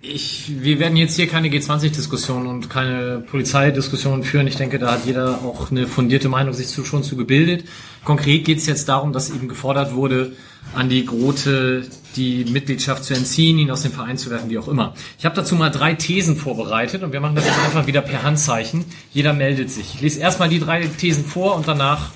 ich, 0.01 0.63
wir 0.63 0.79
werden 0.79 0.97
jetzt 0.97 1.17
hier 1.17 1.27
keine 1.27 1.49
G20-Diskussion 1.49 2.47
und 2.47 2.71
keine 2.71 3.25
Polizeidiskussion 3.29 4.23
führen. 4.23 4.47
Ich 4.47 4.57
denke, 4.57 4.79
da 4.79 4.93
hat 4.93 5.07
jeder 5.07 5.41
auch 5.43 5.71
eine 5.71 5.89
fundierte 5.89 6.29
Meinung 6.29 6.55
sich 6.55 6.69
zu, 6.69 6.85
schon 6.85 7.03
zu 7.03 7.17
gebildet. 7.17 7.65
Konkret 8.05 8.45
geht 8.45 8.59
es 8.59 8.67
jetzt 8.67 8.89
darum, 8.89 9.13
dass 9.13 9.31
eben 9.31 9.49
gefordert 9.49 9.95
wurde, 9.95 10.33
an 10.75 10.89
die 10.89 11.05
Grote 11.05 11.85
die 12.15 12.45
Mitgliedschaft 12.45 13.05
zu 13.05 13.15
entziehen, 13.15 13.59
ihn 13.59 13.71
aus 13.71 13.83
dem 13.83 13.93
Verein 13.93 14.19
zu 14.19 14.31
werfen, 14.31 14.51
wie 14.51 14.59
auch 14.59 14.69
immer. 14.69 14.95
Ich 15.19 15.25
habe 15.25 15.35
dazu 15.35 15.57
mal 15.57 15.71
drei 15.71 15.95
Thesen 15.95 16.37
vorbereitet 16.37 17.03
und 17.03 17.13
wir 17.13 17.21
machen 17.21 17.35
das 17.35 17.47
jetzt 17.47 17.59
einfach 17.59 17.87
wieder 17.87 18.03
per 18.03 18.23
Handzeichen. 18.23 18.85
Jeder 19.13 19.33
meldet 19.33 19.71
sich. 19.71 19.95
Ich 19.95 20.01
lese 20.01 20.21
erstmal 20.21 20.49
die 20.49 20.61
drei 20.61 20.87
Thesen 20.87 21.25
vor 21.25 21.57
und 21.57 21.67
danach 21.67 22.11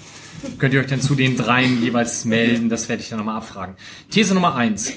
könnt 0.59 0.75
ihr 0.75 0.81
euch 0.81 0.87
dann 0.87 1.01
zu 1.01 1.15
den 1.15 1.37
dreien 1.37 1.83
jeweils 1.83 2.25
melden. 2.25 2.69
Das 2.69 2.89
werde 2.89 3.03
ich 3.03 3.09
dann 3.09 3.19
nochmal 3.19 3.39
abfragen. 3.39 3.75
These 4.11 4.35
Nummer 4.35 4.55
eins. 4.55 4.93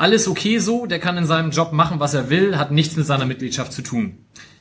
Alles 0.00 0.28
okay 0.28 0.56
so, 0.56 0.86
der 0.86 0.98
kann 0.98 1.18
in 1.18 1.26
seinem 1.26 1.50
Job 1.50 1.74
machen, 1.74 2.00
was 2.00 2.14
er 2.14 2.30
will, 2.30 2.56
hat 2.56 2.70
nichts 2.70 2.96
mit 2.96 3.04
seiner 3.04 3.26
Mitgliedschaft 3.26 3.70
zu 3.70 3.82
tun. 3.82 4.16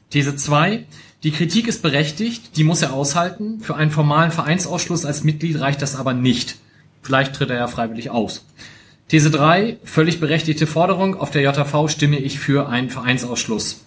These 0.10 0.36
2. 0.36 0.86
Die 1.24 1.32
Kritik 1.32 1.70
ist 1.70 1.82
berechtigt, 1.82 2.58
die 2.58 2.66
muss 2.66 2.82
er 2.82 2.92
aushalten. 2.92 3.62
Für 3.62 3.78
einen 3.78 3.90
formalen 3.90 4.32
Vereinsausschluss 4.32 5.06
als 5.06 5.24
Mitglied 5.24 5.62
reicht 5.62 5.82
das 5.82 5.96
aber 5.96 6.14
nicht. 6.14 6.58
Vielleicht 7.04 7.36
tritt 7.36 7.52
er 7.52 7.56
ja 7.56 7.68
freiwillig 7.68 8.10
aus. 8.10 8.48
These 9.08 9.32
3. 9.32 9.78
Völlig 9.86 10.20
berechtigte 10.20 10.68
Forderung. 10.68 11.16
Auf 11.16 11.32
der 11.32 11.44
JV 11.44 11.88
stimme 11.88 12.20
ich 12.20 12.38
für 12.38 12.68
einen 12.68 12.90
Vereinsausschluss. 12.90 13.86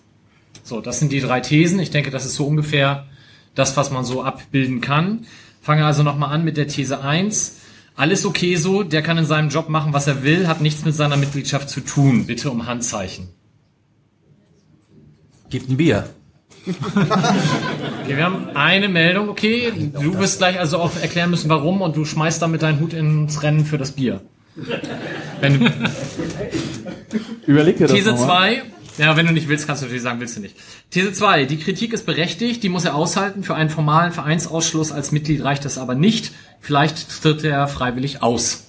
So, 0.64 0.80
das 0.80 1.00
sind 1.00 1.12
die 1.12 1.20
drei 1.20 1.40
Thesen. 1.40 1.80
Ich 1.80 1.90
denke, 1.90 2.10
das 2.10 2.24
ist 2.24 2.36
so 2.36 2.46
ungefähr 2.46 3.04
das, 3.54 3.76
was 3.76 3.90
man 3.90 4.06
so 4.06 4.22
abbilden 4.22 4.80
kann. 4.80 5.26
Fange 5.60 5.84
also 5.84 6.02
nochmal 6.02 6.32
an 6.32 6.44
mit 6.44 6.56
der 6.56 6.68
These 6.68 7.02
1. 7.02 7.58
Alles 7.94 8.24
okay 8.24 8.56
so, 8.56 8.82
der 8.82 9.02
kann 9.02 9.19
in 9.19 9.27
seinem 9.27 9.51
Job 9.51 9.69
machen, 9.69 9.93
was 9.93 10.06
er 10.06 10.23
will, 10.23 10.48
hat 10.48 10.60
nichts 10.60 10.85
mit 10.85 10.94
seiner 10.94 11.16
Mitgliedschaft 11.16 11.69
zu 11.69 11.81
tun. 11.81 12.27
Bitte 12.27 12.51
um 12.51 12.66
Handzeichen. 12.66 13.28
Gibt 15.51 15.69
ein 15.69 15.77
Bier. 15.77 16.09
Okay, 18.02 18.16
wir 18.16 18.24
haben 18.24 18.48
eine 18.55 18.89
Meldung, 18.89 19.28
okay. 19.28 19.73
Du 19.93 20.19
wirst 20.19 20.39
gleich 20.39 20.59
also 20.59 20.78
auch 20.78 20.90
erklären 21.01 21.31
müssen, 21.31 21.48
warum 21.48 21.81
und 21.82 21.97
du 21.97 22.05
schmeißt 22.05 22.43
damit 22.43 22.62
deinen 22.62 22.81
Hut 22.81 22.93
ins 22.93 23.44
Rennen 23.44 23.64
für 23.64 23.78
das 23.78 23.93
Bier. 23.93 24.20
Wenn 25.40 25.60
du, 25.60 25.73
Überleg 27.47 27.78
dir 27.78 27.86
das 27.86 27.97
These 27.97 28.10
nochmal. 28.10 28.56
2. 28.56 28.62
Ja, 28.98 29.16
wenn 29.16 29.27
du 29.27 29.32
nicht 29.32 29.48
willst, 29.48 29.66
kannst 29.66 29.82
du 29.82 29.86
natürlich 29.86 30.02
sagen, 30.02 30.20
willst 30.20 30.36
du 30.36 30.40
nicht. 30.40 30.56
These 30.90 31.12
2. 31.12 31.47
Die 31.47 31.59
Kritik 31.59 31.93
ist 31.93 32.05
berechtigt, 32.06 32.62
die 32.62 32.69
muss 32.69 32.85
er 32.85 32.94
aushalten. 32.94 33.43
Für 33.43 33.55
einen 33.55 33.70
formalen 33.70 34.12
Vereinsausschluss 34.12 34.93
als 34.93 35.12
Mitglied 35.12 35.43
reicht 35.44 35.64
das 35.64 35.78
aber 35.78 35.94
nicht. 35.94 36.32
Vielleicht 36.60 37.23
tritt 37.23 37.43
er 37.44 37.66
freiwillig 37.69 38.23
aus. 38.23 38.64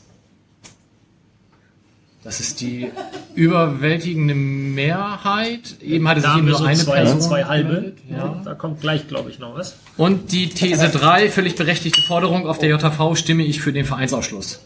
Das 2.24 2.40
ist 2.40 2.62
die 2.62 2.90
überwältigende 3.36 4.34
Mehrheit. 4.34 5.76
Eben 5.82 6.08
hatte 6.08 6.22
sich 6.22 6.30
Da 6.30 6.36
haben 6.36 6.48
eben 6.48 6.50
nur 6.52 6.66
eine 6.66 6.80
zwei, 6.80 6.96
Person. 7.02 7.22
zwei 7.22 7.44
halbe. 7.44 7.94
Ja. 8.10 8.42
Da 8.46 8.54
kommt 8.54 8.80
gleich, 8.80 9.10
glaube 9.10 9.30
ich, 9.30 9.40
noch 9.40 9.56
was. 9.56 9.76
Und 9.98 10.32
die 10.32 10.48
These 10.48 10.88
3, 10.88 11.30
völlig 11.30 11.56
berechtigte 11.58 12.02
Forderung, 12.02 12.48
auf 12.48 12.60
der 12.60 12.70
JV 12.70 13.16
stimme 13.16 13.44
ich 13.44 13.60
für 13.60 13.74
den 13.74 13.86
Vereinsausschluss. 13.86 14.62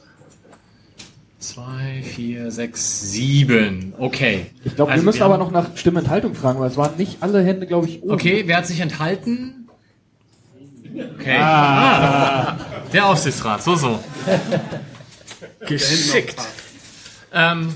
2, 1.47 2.03
4, 2.03 2.51
6, 2.51 3.11
7. 3.11 3.93
Okay. 3.97 4.47
Ich 4.65 4.75
glaube, 4.75 4.91
Also 4.91 5.01
wir 5.01 5.05
müssen 5.05 5.19
wir 5.19 5.25
aber 5.25 5.37
noch 5.37 5.51
nach 5.51 5.77
Stimmenthaltung 5.77 6.35
fragen, 6.35 6.59
weil 6.59 6.69
es 6.69 6.75
waren 6.75 6.97
nicht 6.97 7.17
alle 7.21 7.41
Hände, 7.41 7.65
glaube 7.67 7.87
ich, 7.87 8.03
oben. 8.03 8.11
Okay, 8.11 8.43
wer 8.45 8.57
hat 8.57 8.67
sich 8.67 8.81
enthalten? 8.81 9.69
Okay. 11.19 11.37
Ah. 11.37 12.57
Der 12.91 13.05
Aufsichtsrat, 13.05 13.63
so, 13.63 13.75
so. 13.75 14.03
Geschickt. 15.65 16.35
Ähm, 17.33 17.73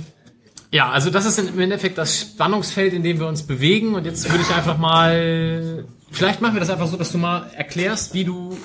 ja, 0.71 0.89
also 0.89 1.09
das 1.09 1.25
ist 1.25 1.39
im 1.39 1.59
Endeffekt 1.59 1.97
das 1.97 2.19
Spannungsfeld, 2.19 2.93
in 2.93 3.03
dem 3.03 3.19
wir 3.19 3.27
uns 3.27 3.43
bewegen. 3.43 3.95
Und 3.95 4.05
jetzt 4.05 4.29
würde 4.29 4.43
ich 4.43 4.53
einfach 4.53 4.77
mal, 4.77 5.85
vielleicht 6.11 6.41
machen 6.41 6.55
wir 6.55 6.59
das 6.59 6.69
einfach 6.69 6.87
so, 6.87 6.97
dass 6.97 7.11
du 7.11 7.17
mal 7.17 7.49
erklärst, 7.55 8.13
wie 8.13 8.25
du 8.25 8.57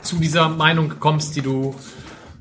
zu 0.00 0.16
dieser 0.16 0.48
Meinung 0.48 0.94
kommst, 1.00 1.36
die 1.36 1.42
du 1.42 1.74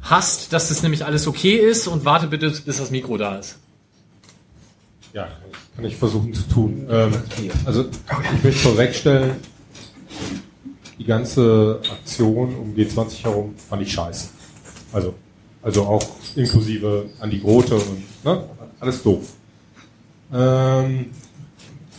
hast, 0.05 0.53
dass 0.53 0.69
das 0.69 0.81
nämlich 0.81 1.05
alles 1.05 1.27
okay 1.27 1.55
ist. 1.55 1.87
Und 1.87 2.05
warte 2.05 2.27
bitte, 2.27 2.49
bis 2.49 2.77
das 2.77 2.91
Mikro 2.91 3.17
da 3.17 3.37
ist. 3.37 3.59
Ja, 5.13 5.27
kann 5.75 5.85
ich 5.85 5.95
versuchen 5.95 6.33
zu 6.33 6.43
tun. 6.43 6.87
Ähm, 6.89 7.13
also 7.65 7.85
ich 8.35 8.43
möchte 8.43 8.61
vorwegstellen, 8.61 9.35
die 10.97 11.05
ganze 11.05 11.81
Aktion 11.91 12.55
um 12.55 12.75
G20 12.75 13.23
herum 13.23 13.55
fand 13.57 13.81
ich 13.81 13.93
scheiße. 13.93 14.29
Also, 14.93 15.13
also 15.61 15.83
auch 15.83 16.05
inklusive 16.35 17.09
an 17.19 17.29
die 17.29 17.41
Grote 17.41 17.75
und 17.75 18.23
ne, 18.23 18.43
alles 18.79 19.03
doof. 19.03 19.33
Ähm, 20.33 21.11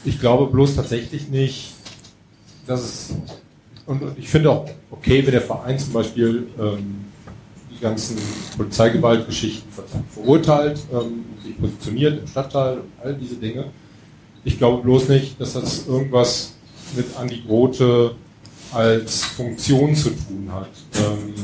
ich 0.04 0.20
glaube 0.20 0.50
bloß 0.50 0.76
tatsächlich 0.76 1.28
nicht, 1.28 1.74
dass 2.66 2.82
es, 2.82 3.14
und, 3.86 4.02
ich 4.18 4.28
finde 4.28 4.50
auch 4.50 4.68
okay, 4.90 5.24
wenn 5.24 5.32
der 5.32 5.42
Verein 5.42 5.78
zum 5.78 5.92
Beispiel 5.92 6.48
ähm, 6.58 7.05
die 7.76 7.82
ganzen 7.82 8.18
Polizeigewaltgeschichten 8.56 9.70
ver 9.70 9.84
verurteilt, 10.10 10.80
ähm, 10.92 11.24
sich 11.44 11.58
positioniert 11.58 12.20
im 12.20 12.26
Stadtteil 12.26 12.78
und 12.78 12.92
all 13.02 13.14
diese 13.14 13.36
Dinge. 13.36 13.66
Ich 14.44 14.58
glaube 14.58 14.82
bloß 14.82 15.08
nicht, 15.08 15.40
dass 15.40 15.54
das 15.54 15.86
irgendwas 15.86 16.52
mit 16.94 17.06
Andi 17.16 17.42
Grote 17.46 18.14
als 18.72 19.24
Funktion 19.24 19.94
zu 19.94 20.10
tun 20.10 20.50
hat. 20.52 20.68
Ähm, 20.94 21.34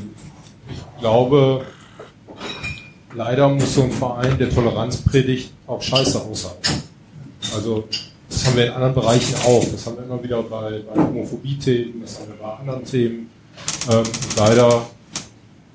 ich 0.70 1.00
glaube, 1.00 1.64
leider 3.14 3.48
muss 3.48 3.74
so 3.74 3.82
ein 3.82 3.90
Verein, 3.90 4.38
der 4.38 4.50
Toleranz 4.50 4.98
predigt, 5.02 5.52
auch 5.66 5.82
Scheiße 5.82 6.20
aushalten. 6.20 6.82
Also 7.54 7.84
das 8.28 8.46
haben 8.46 8.56
wir 8.56 8.66
in 8.66 8.72
anderen 8.72 8.94
Bereichen 8.94 9.34
auch. 9.44 9.64
Das 9.70 9.86
haben 9.86 9.96
wir 9.96 10.04
immer 10.04 10.22
wieder 10.22 10.42
bei, 10.42 10.80
bei 10.80 11.02
Homophobie-Themen, 11.02 12.00
das 12.00 12.20
haben 12.20 12.28
wir 12.28 12.42
bei 12.42 12.52
anderen 12.54 12.84
Themen. 12.84 13.30
Ähm, 13.90 14.04
leider 14.36 14.86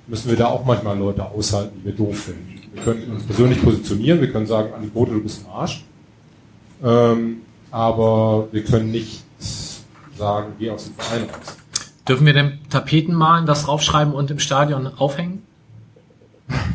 müssen 0.08 0.30
wir 0.30 0.38
da 0.38 0.48
auch 0.48 0.66
manchmal 0.66 0.98
Leute 0.98 1.26
aushalten, 1.26 1.80
die 1.80 1.86
wir 1.86 1.94
doof 1.94 2.18
finden. 2.18 2.62
Wir 2.74 2.84
können 2.84 3.12
uns 3.12 3.24
persönlich 3.24 3.62
positionieren, 3.62 4.22
wir 4.22 4.32
können 4.32 4.48
sagen, 4.48 4.74
Andi 4.74 4.88
Bote, 4.88 5.12
du 5.12 5.22
bist 5.22 5.46
ein 5.46 5.52
Arsch. 5.52 5.84
Ähm, 6.84 7.42
aber 7.72 8.48
wir 8.52 8.64
können 8.64 8.92
nicht 8.92 9.24
sagen, 10.18 10.54
geh 10.60 10.70
aus 10.70 10.86
dem 10.86 10.96
Verein 10.96 11.24
raus. 11.24 11.58
Dürfen 12.08 12.26
wir 12.26 12.34
denn 12.34 12.60
Tapeten 12.70 13.14
malen, 13.14 13.46
das 13.46 13.64
draufschreiben 13.66 14.14
und 14.14 14.32
im 14.32 14.40
Stadion 14.40 14.88
aufhängen? 14.88 15.44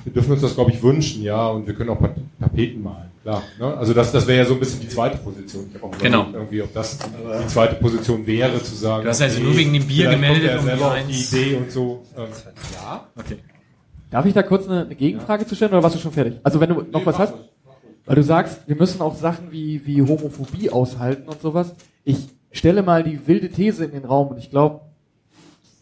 Wir 0.04 0.12
dürfen 0.12 0.32
uns 0.32 0.42
das, 0.42 0.54
glaube 0.54 0.70
ich, 0.72 0.82
wünschen, 0.82 1.22
ja, 1.22 1.48
und 1.48 1.66
wir 1.66 1.74
können 1.74 1.90
auch 1.90 2.00
Tapeten 2.38 2.82
malen, 2.82 3.10
klar. 3.23 3.43
Ne? 3.59 3.77
Also 3.77 3.94
das, 3.94 4.12
das 4.12 4.27
wäre 4.27 4.39
ja 4.39 4.44
so 4.44 4.55
ein 4.55 4.61
bisschen 4.61 4.81
die 4.81 4.89
zweite 4.89 5.19
Position. 5.19 5.70
Ich 5.74 5.82
auch 5.82 5.90
genau. 5.99 6.27
irgendwie, 6.32 6.62
ob 6.62 6.73
das 6.74 6.99
die 6.99 7.47
zweite 7.47 7.77
Position 7.77 8.27
wäre, 8.27 8.62
zu 8.62 8.74
sagen. 8.74 9.05
Du 9.05 9.09
hast 9.11 9.23
also 9.23 9.40
nur 9.40 9.57
wegen 9.57 9.73
dem 9.73 9.86
Bier 9.86 10.11
gemeldet 10.11 10.59
und 10.59 10.65
selber 10.65 10.97
die 11.09 11.20
Idee 11.20 11.57
und 11.57 11.70
so. 11.70 12.03
Ähm, 12.16 12.27
ja. 12.74 13.07
Okay. 13.16 13.39
Darf 14.11 14.27
ich 14.27 14.35
da 14.35 14.43
kurz 14.43 14.69
eine, 14.69 14.85
eine 14.85 14.94
Gegenfrage 14.94 15.47
zu 15.47 15.55
stellen 15.55 15.73
oder 15.73 15.82
warst 15.82 15.97
du 15.97 16.01
schon 16.01 16.12
fertig? 16.12 16.35
Also 16.43 16.61
wenn 16.61 16.69
du 16.69 16.82
noch 16.82 17.01
nee, 17.01 17.07
was 17.07 17.19
hast, 17.19 17.35
weil 18.05 18.16
du 18.16 18.23
sagst, 18.23 18.69
wir 18.69 18.77
müssen 18.77 19.01
auch 19.01 19.15
Sachen 19.15 19.53
wie, 19.53 19.86
wie 19.86 20.03
Homophobie 20.03 20.70
aushalten 20.70 21.28
und 21.28 21.40
sowas. 21.40 21.74
Ich 22.05 22.28
stelle 22.51 22.82
mal 22.82 23.03
die 23.03 23.27
wilde 23.27 23.49
These 23.49 23.85
in 23.85 23.93
den 23.93 24.05
Raum 24.05 24.28
und 24.28 24.39
ich 24.39 24.51
glaube, 24.51 24.82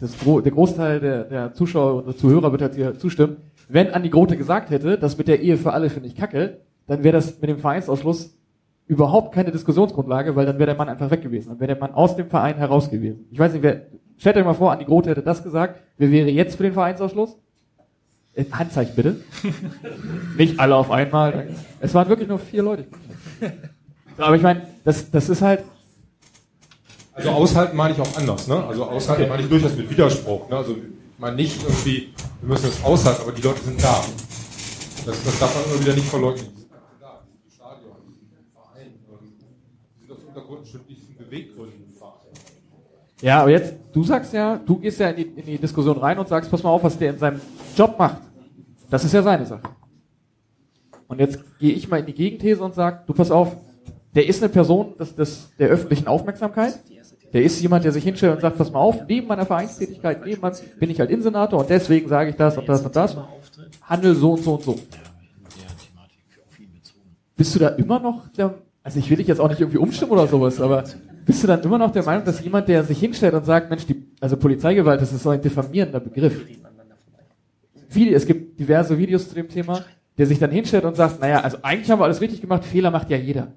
das, 0.01 0.13
der 0.17 0.53
Großteil 0.53 1.01
der, 1.01 1.25
der 1.25 1.55
Zuschauer 1.55 2.07
und 2.07 2.19
Zuhörer 2.19 2.53
wird 2.53 2.63
halt 2.63 2.75
hier 2.75 2.99
zustimmen. 2.99 3.39
Wenn 3.69 3.91
Andi 3.91 4.09
Grote 4.09 4.37
gesagt 4.37 4.71
hätte, 4.71 4.97
das 4.97 5.19
mit 5.19 5.29
der 5.29 5.41
Ehe 5.41 5.57
für 5.57 5.73
alle 5.73 5.91
finde 5.91 6.09
ich 6.09 6.17
kacke, 6.17 6.59
dann 6.91 7.05
wäre 7.05 7.13
das 7.13 7.41
mit 7.41 7.49
dem 7.49 7.59
Vereinsausschluss 7.61 8.37
überhaupt 8.87 9.33
keine 9.33 9.53
Diskussionsgrundlage, 9.53 10.35
weil 10.35 10.45
dann 10.45 10.59
wäre 10.59 10.67
der 10.67 10.75
Mann 10.75 10.89
einfach 10.89 11.11
weg 11.11 11.23
gewesen. 11.23 11.51
Dann 11.51 11.61
wäre 11.61 11.75
der 11.75 11.79
Mann 11.81 11.95
aus 11.95 12.17
dem 12.17 12.29
Verein 12.29 12.57
heraus 12.57 12.91
gewesen. 12.91 13.27
Ich 13.31 13.39
weiß 13.39 13.53
nicht, 13.53 13.63
wer, 13.63 13.87
stellt 14.19 14.37
euch 14.37 14.45
mal 14.45 14.55
vor, 14.55 14.73
Andi 14.73 14.85
Grote 14.85 15.11
hätte 15.11 15.23
das 15.23 15.43
gesagt. 15.45 15.81
Wer 15.99 16.11
wäre 16.11 16.29
jetzt 16.29 16.57
für 16.57 16.65
den 16.65 16.73
Vereinsausschluss? 16.73 17.37
Äh, 18.35 18.45
Handzeichen 18.51 18.97
bitte. 18.97 19.17
nicht 20.37 20.59
alle 20.59 20.75
auf 20.75 20.91
einmal. 20.91 21.51
Es 21.79 21.95
waren 21.95 22.09
wirklich 22.09 22.29
nur 22.29 22.41
vier 22.41 22.65
Leute. 22.65 22.87
Aber 24.17 24.35
ich 24.35 24.43
meine, 24.43 24.63
das, 24.85 25.11
das 25.13 25.29
ist 25.29 25.43
halt, 25.43 25.63
also 27.13 27.31
aushalten 27.31 27.77
meine 27.77 27.95
ich 27.95 28.01
auch 28.01 28.17
anders, 28.17 28.49
ne? 28.49 28.65
Also 28.65 28.85
aushalten 28.85 29.29
meine 29.29 29.43
ich 29.43 29.49
durchaus 29.49 29.77
mit 29.77 29.91
Widerspruch, 29.91 30.49
ne? 30.49 30.57
Also 30.57 30.73
ich 30.73 31.19
meine 31.19 31.37
nicht 31.37 31.63
irgendwie, 31.63 32.15
wir 32.41 32.49
müssen 32.49 32.67
das 32.67 32.83
aushalten, 32.83 33.23
aber 33.23 33.33
die 33.33 33.43
Leute 33.43 33.63
sind 33.63 33.81
da. 33.81 34.03
Das, 35.07 35.25
das 35.25 35.39
darf 35.39 35.55
man 35.55 35.65
immer 35.73 35.81
wieder 35.81 35.95
nicht 35.95 36.09
verleugnen. 36.09 36.47
Die 36.55 36.61
sind 36.61 36.71
da, 37.01 37.21
die 37.25 37.33
sind 37.33 37.45
im 37.45 37.51
Stadion, 37.51 37.97
die 38.07 38.13
sind 38.13 38.33
im 38.37 38.53
Verein, 38.53 38.93
die 40.03 40.07
untergrundstücklichen 40.61 41.17
Beweggründen 41.17 41.93
Verein. 41.93 42.13
Ja, 43.21 43.43
aber 43.43 43.51
jetzt, 43.51 43.75
du 43.93 44.03
sagst 44.03 44.33
ja, 44.33 44.57
du 44.57 44.79
gehst 44.79 44.99
ja 45.01 45.11
in 45.11 45.17
die, 45.17 45.41
in 45.41 45.47
die 45.47 45.59
Diskussion 45.59 45.99
rein 45.99 46.19
und 46.19 46.29
sagst, 46.29 46.51
pass 46.51 46.63
mal 46.63 46.71
auf, 46.71 46.83
was 46.83 46.97
der 46.97 47.11
in 47.11 47.19
seinem 47.19 47.41
Job 47.77 47.99
macht. 47.99 48.23
Das 48.89 49.05
ist 49.05 49.13
ja 49.13 49.23
seine 49.23 49.47
Sache. 49.47 49.63
Und 51.07 51.19
jetzt 51.19 51.39
gehe 51.59 51.73
ich 51.73 51.89
mal 51.89 51.99
in 51.99 52.07
die 52.07 52.15
Gegenthese 52.15 52.63
und 52.63 52.75
sage, 52.75 53.01
du 53.07 53.13
pass 53.13 53.31
auf, 53.31 53.57
der 54.15 54.27
ist 54.27 54.43
eine 54.43 54.51
Person 54.51 54.97
des, 54.99 55.15
des, 55.15 55.51
der 55.59 55.69
öffentlichen 55.69 56.07
Aufmerksamkeit. 56.07 56.81
Der 57.33 57.43
ist 57.43 57.61
jemand, 57.61 57.85
der 57.85 57.93
sich 57.93 58.03
hinstellt 58.03 58.37
und 58.37 58.41
sagt, 58.41 58.59
pass 58.59 58.73
mal 58.73 58.81
auf, 58.81 59.07
neben 59.07 59.29
meiner 59.29 59.47
Vereinstätigkeit, 59.47 60.25
neben 60.25 60.41
meinem, 60.41 60.57
bin 60.79 60.91
ich 60.91 60.99
halt 60.99 61.11
Innensenator 61.11 61.61
und 61.61 61.71
deswegen 61.71 62.09
sage 62.09 62.31
ich 62.31 62.37
das 62.37 62.57
und 62.59 62.69
das 62.69 62.85
und 62.85 62.97
das. 62.97 63.17
Handel 63.83 64.15
so 64.15 64.33
und 64.33 64.43
so 64.43 64.55
und 64.55 64.63
so. 64.63 64.77
Bist 67.37 67.55
du 67.55 67.59
da 67.61 67.69
immer 67.69 68.01
noch 68.01 68.29
der, 68.33 68.55
also 68.83 68.99
ich 68.99 69.11
will 69.11 69.19
dich 69.19 69.27
jetzt 69.27 69.41
auch 69.41 69.49
nicht 69.49 69.61
irgendwie 69.61 69.79
umstimmen 69.79 70.13
oder 70.13 70.27
sowas, 70.27 70.61
aber 70.61 70.85
bist 71.27 71.43
du 71.43 71.47
dann 71.47 71.63
immer 71.63 71.79
noch 71.79 71.93
der 71.93 72.03
Meinung, 72.03 72.25
dass 72.25 72.43
jemand, 72.43 72.69
der 72.69 72.85
sich 72.85 72.99
hinstellt 72.99 73.35
und 73.35 73.45
sagt, 73.45 73.71
Mensch, 73.71 73.87
die, 73.87 74.07
also 74.21 74.37
Polizeigewalt, 74.37 75.01
das 75.01 75.13
ist 75.13 75.23
so 75.23 75.31
ein 75.31 75.43
diffamierender 75.43 76.01
Begriff. 76.01 76.45
Video, 77.91 78.15
es 78.15 78.27
gibt 78.27 78.59
diverse 78.59 78.97
Videos 78.97 79.29
zu 79.29 79.35
dem 79.35 79.49
Thema, 79.49 79.85
der 80.17 80.27
sich 80.27 80.39
dann 80.39 80.51
hinstellt 80.51 80.85
und 80.85 80.97
sagt, 80.97 81.21
naja, 81.21 81.41
also 81.41 81.59
eigentlich 81.63 81.91
haben 81.91 82.01
wir 82.01 82.05
alles 82.05 82.21
richtig 82.21 82.41
gemacht, 82.41 82.65
Fehler 82.65 82.91
macht 82.91 83.11
ja 83.11 83.17
jeder. 83.17 83.53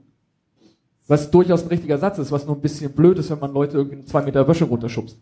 Was 1.08 1.30
durchaus 1.30 1.64
ein 1.64 1.68
richtiger 1.68 1.98
Satz 1.98 2.18
ist, 2.18 2.32
was 2.32 2.46
nur 2.46 2.56
ein 2.56 2.62
bisschen 2.62 2.92
blöd 2.92 3.18
ist, 3.20 3.30
wenn 3.30 3.40
man 3.40 3.54
Leute 3.54 3.78
irgendwie 3.78 4.06
zwei 4.06 4.22
Meter 4.22 4.48
Wäsche 4.48 4.66
runterschubst. 4.66 5.18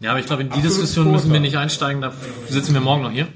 Ja, 0.00 0.10
aber 0.10 0.20
ich 0.20 0.26
glaube, 0.26 0.42
in 0.42 0.50
die 0.50 0.62
Diskussion 0.62 1.10
müssen 1.10 1.32
wir 1.32 1.40
nicht 1.40 1.56
einsteigen, 1.56 2.00
da 2.00 2.12
sitzen 2.48 2.72
wir 2.72 2.80
morgen 2.80 3.02
noch 3.02 3.10
hier. 3.10 3.26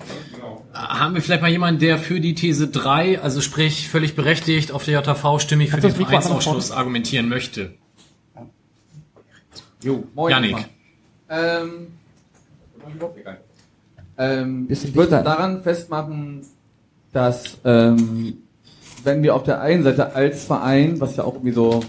Haben 0.72 1.14
wir 1.14 1.22
vielleicht 1.22 1.42
mal 1.42 1.50
jemanden, 1.50 1.80
der 1.80 1.98
für 1.98 2.20
die 2.20 2.34
These 2.34 2.68
3, 2.68 3.20
also 3.20 3.40
sprich 3.40 3.88
völlig 3.88 4.16
berechtigt 4.16 4.72
auf 4.72 4.84
der 4.84 5.00
JV 5.00 5.38
stimmig 5.38 5.70
für 5.70 5.80
den 5.80 5.90
Vereinsausschluss 5.90 6.70
argumentieren 6.70 7.28
möchte? 7.28 7.74
Jo, 9.82 10.04
moin. 10.14 10.30
Janik. 10.30 10.56
Ähm, 11.28 11.88
ähm, 14.16 14.66
ich 14.68 14.94
würde 14.94 15.22
daran 15.22 15.62
festmachen, 15.62 16.46
dass 17.12 17.58
ähm, 17.64 18.38
wenn 19.04 19.22
wir 19.22 19.34
auf 19.34 19.42
der 19.42 19.60
einen 19.60 19.82
Seite 19.82 20.14
als 20.14 20.44
Verein, 20.44 21.00
was 21.00 21.16
ja 21.16 21.24
auch 21.24 21.34
irgendwie 21.34 21.52
so 21.52 21.80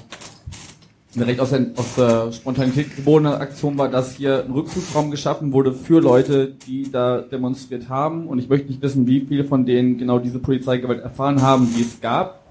direkt 1.16 1.40
aus 1.40 1.52
der, 1.52 1.68
aus 1.76 1.96
der 1.96 2.32
Spontanität 2.32 2.96
geborene 2.96 3.38
Aktion 3.38 3.78
war, 3.78 3.90
dass 3.90 4.16
hier 4.16 4.44
ein 4.46 4.52
Rückzugsraum 4.52 5.12
geschaffen 5.12 5.54
wurde 5.54 5.74
für 5.74 6.02
Leute, 6.02 6.54
die 6.68 6.92
da 6.92 7.22
demonstriert 7.22 7.90
haben. 7.90 8.28
Und 8.28 8.40
ich 8.40 8.50
möchte 8.50 8.68
nicht 8.68 8.82
wissen, 8.82 9.06
wie 9.06 9.22
viele 9.22 9.44
von 9.44 9.66
denen 9.66 9.98
genau 9.98 10.20
diese 10.20 10.40
Polizeigewalt 10.40 11.02
erfahren 11.02 11.42
haben, 11.42 11.72
die 11.76 11.82
es 11.82 12.02
gab. 12.02 12.44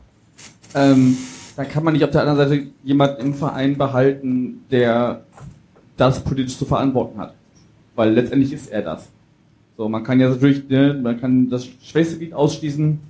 Ähm, 0.74 1.16
dann 1.56 1.68
kann 1.68 1.84
man 1.84 1.92
nicht 1.92 2.04
auf 2.04 2.10
der 2.10 2.22
anderen 2.22 2.48
Seite 2.48 2.66
jemand 2.82 3.18
im 3.18 3.34
Verein 3.34 3.76
behalten, 3.76 4.64
der 4.70 5.22
das 5.96 6.20
politisch 6.20 6.56
zu 6.56 6.64
verantworten 6.64 7.18
hat. 7.18 7.34
Weil 7.94 8.12
letztendlich 8.12 8.52
ist 8.52 8.70
er 8.70 8.82
das. 8.82 9.08
So, 9.76 9.88
man 9.88 10.04
kann 10.04 10.20
ja 10.20 10.28
natürlich, 10.28 10.68
ne, 10.68 10.94
man 10.94 11.20
kann 11.20 11.50
das 11.50 11.66
schwächste 11.82 12.18
Glied 12.18 12.32
ausschließen, 12.32 13.00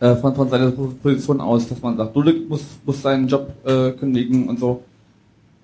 äh, 0.00 0.14
von, 0.16 0.34
von 0.34 0.48
seiner 0.48 0.70
Position 0.70 1.40
aus, 1.40 1.68
dass 1.68 1.82
man 1.82 1.96
sagt, 1.96 2.14
Dulek 2.14 2.48
muss, 2.48 2.62
muss 2.84 3.02
seinen 3.02 3.26
Job 3.26 3.52
äh, 3.64 3.90
kündigen 3.92 4.48
und 4.48 4.58
so. 4.58 4.84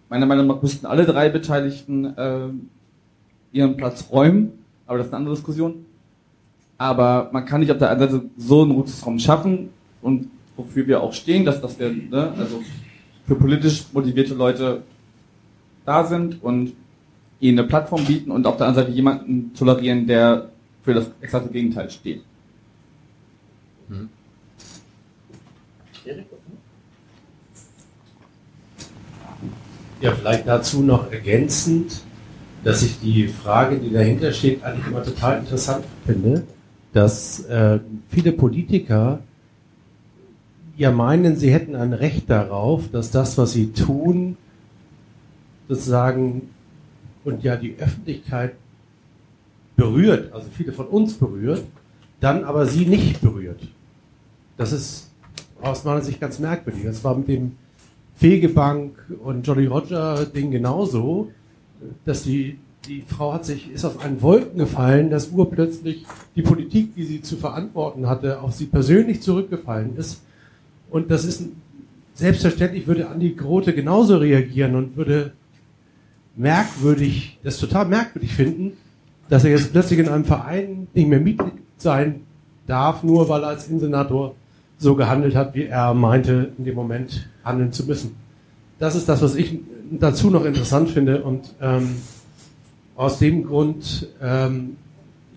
Meiner 0.09 0.27
Meinung 0.27 0.47
nach 0.47 0.63
müssten 0.63 0.87
alle 0.87 1.05
drei 1.05 1.29
Beteiligten 1.29 2.05
äh, 2.17 2.49
ihren 3.53 3.77
Platz 3.77 4.09
räumen, 4.11 4.53
aber 4.87 4.99
das 4.99 5.07
ist 5.07 5.13
eine 5.13 5.19
andere 5.19 5.35
Diskussion. 5.35 5.87
Aber 6.79 7.31
man 7.33 7.45
kann 7.47 7.61
nicht 7.61 7.71
auf 7.71 7.79
der 7.79 7.91
einen 7.91 8.01
Seite 8.01 8.25
so 8.37 8.63
einen 8.63 8.73
Rückzugsraum 8.73 9.19
schaffen 9.19 9.71
und 10.03 10.29
wofür 10.57 10.87
wir 10.87 11.03
auch 11.03 11.13
stehen, 11.13 11.45
dass, 11.45 11.61
dass 11.61 11.79
wir 11.79 11.91
ne, 11.91 12.33
also 12.37 12.63
für 13.27 13.37
politisch 13.37 13.85
motivierte 13.93 14.35
Leute 14.35 14.83
da 15.87 16.05
sind 16.05 16.43
und 16.43 16.73
ihnen 17.41 17.59
eine 17.59 17.69
Plattform 17.69 18.05
bieten 18.05 18.31
und 18.31 18.47
auf 18.47 18.57
der 18.57 18.67
anderen 18.67 18.87
Seite 18.87 18.97
jemanden 18.97 19.55
tolerieren, 19.55 20.07
der 20.07 20.49
für 20.83 20.95
das 20.95 21.11
exakte 21.21 21.51
Gegenteil 21.51 21.91
steht. 21.91 22.23
Mhm. 23.89 24.09
Ja, 30.01 30.13
vielleicht 30.13 30.47
dazu 30.47 30.83
noch 30.83 31.11
ergänzend, 31.11 32.03
dass 32.63 32.83
ich 32.83 33.01
die 33.01 33.29
Frage, 33.29 33.79
die 33.79 33.91
dahinter 33.91 34.33
steht, 34.33 34.63
eigentlich 34.63 34.87
immer 34.87 35.03
total 35.03 35.39
interessant 35.39 35.85
finde, 36.07 36.45
dass 36.93 37.45
äh, 37.47 37.81
viele 38.09 38.33
Politiker 38.33 39.21
ja 40.77 40.91
meinen, 40.91 41.37
sie 41.37 41.53
hätten 41.53 41.77
ein 41.77 41.93
Recht 41.93 42.29
darauf, 42.29 42.91
dass 42.91 43.11
das, 43.11 43.39
was 43.39 43.53
sie 43.53 43.73
tun, 43.73 44.37
sozusagen 45.69 46.51
und 47.25 47.43
ja 47.43 47.57
die 47.57 47.77
Öffentlichkeit 47.79 48.55
berührt, 49.77 50.33
also 50.33 50.49
viele 50.53 50.73
von 50.73 50.87
uns 50.87 51.15
berührt, 51.15 51.65
dann 52.21 52.45
aber 52.45 52.67
sie 52.67 52.87
nicht 52.87 53.21
berührt. 53.21 53.61
Das 54.57 54.73
ist 54.73 55.04
aus 55.65 55.85
meiner 55.85 56.03
Sicht 56.03 56.21
ganz 56.21 56.39
merkwürdig. 56.39 56.85
Das 56.85 57.05
war 57.05 57.17
mit 57.17 57.29
dem 57.29 57.53
Fegebank 58.17 58.93
und 59.23 59.47
Jolly 59.47 59.67
Roger 59.67 60.27
Ding 60.27 60.51
genauso, 60.51 61.31
dass 62.05 62.23
die, 62.23 62.59
die 62.87 63.03
Frau 63.07 63.33
hat 63.33 63.45
sich, 63.45 63.71
ist 63.73 63.85
aus 63.85 63.99
einen 63.99 64.23
Wolken 64.23 64.59
gefallen, 64.59 65.11
dass 65.11 65.29
urplötzlich 65.29 66.07
die 66.37 66.43
Politik, 66.43 66.95
die 66.95 67.05
sie 67.05 67.23
zu 67.23 67.37
verantworten 67.37 68.09
hatte, 68.09 68.41
auf 68.41 68.53
sie 68.53 68.67
persönlich 68.67 69.23
zurückgefallen 69.23 69.97
ist. 69.97 70.23
Und 70.91 71.11
das 71.11 71.25
ist 71.25 71.45
selbstverständlich 72.15 72.87
würde 72.87 73.09
Andi 73.09 73.33
Grote 73.33 73.75
genauso 73.75 74.19
reagieren 74.19 74.77
und 74.77 74.97
würde 74.97 75.33
merkwürdig, 76.37 77.39
das 77.43 77.59
total 77.59 77.87
merkwürdig 77.87 78.33
finden, 78.33 78.73
dass 79.29 79.45
er 79.45 79.51
jetzt 79.51 79.73
plötzlich 79.73 79.99
in 79.99 80.09
einem 80.09 80.25
Verein 80.25 80.87
nicht 80.95 81.09
mehr 81.09 81.21
Mitglied 81.21 81.53
sein 81.77 82.21
darf, 82.67 83.03
nur 83.03 83.29
weil 83.29 83.43
er 83.43 83.49
als 83.49 83.69
Insenator 83.69 84.35
so 84.79 84.95
gehandelt 84.97 85.35
hat, 85.35 85.55
wie 85.55 85.65
er 85.65 85.95
meinte, 85.95 86.53
in 86.59 86.65
dem 86.65 86.75
Moment 86.75 87.29
handeln 87.45 87.73
zu 87.73 87.85
müssen. 87.85 88.17
Das 88.79 88.95
ist 88.95 89.09
das, 89.09 89.23
was 89.23 89.35
ich 89.35 89.61
dazu 89.91 90.31
noch 90.31 90.45
interessant 90.45 90.91
finde 90.91 91.23
und 91.23 91.55
ähm, 91.61 91.97
aus 92.97 93.19
dem 93.19 93.47
Grund 93.47 94.09
ähm, 94.21 94.77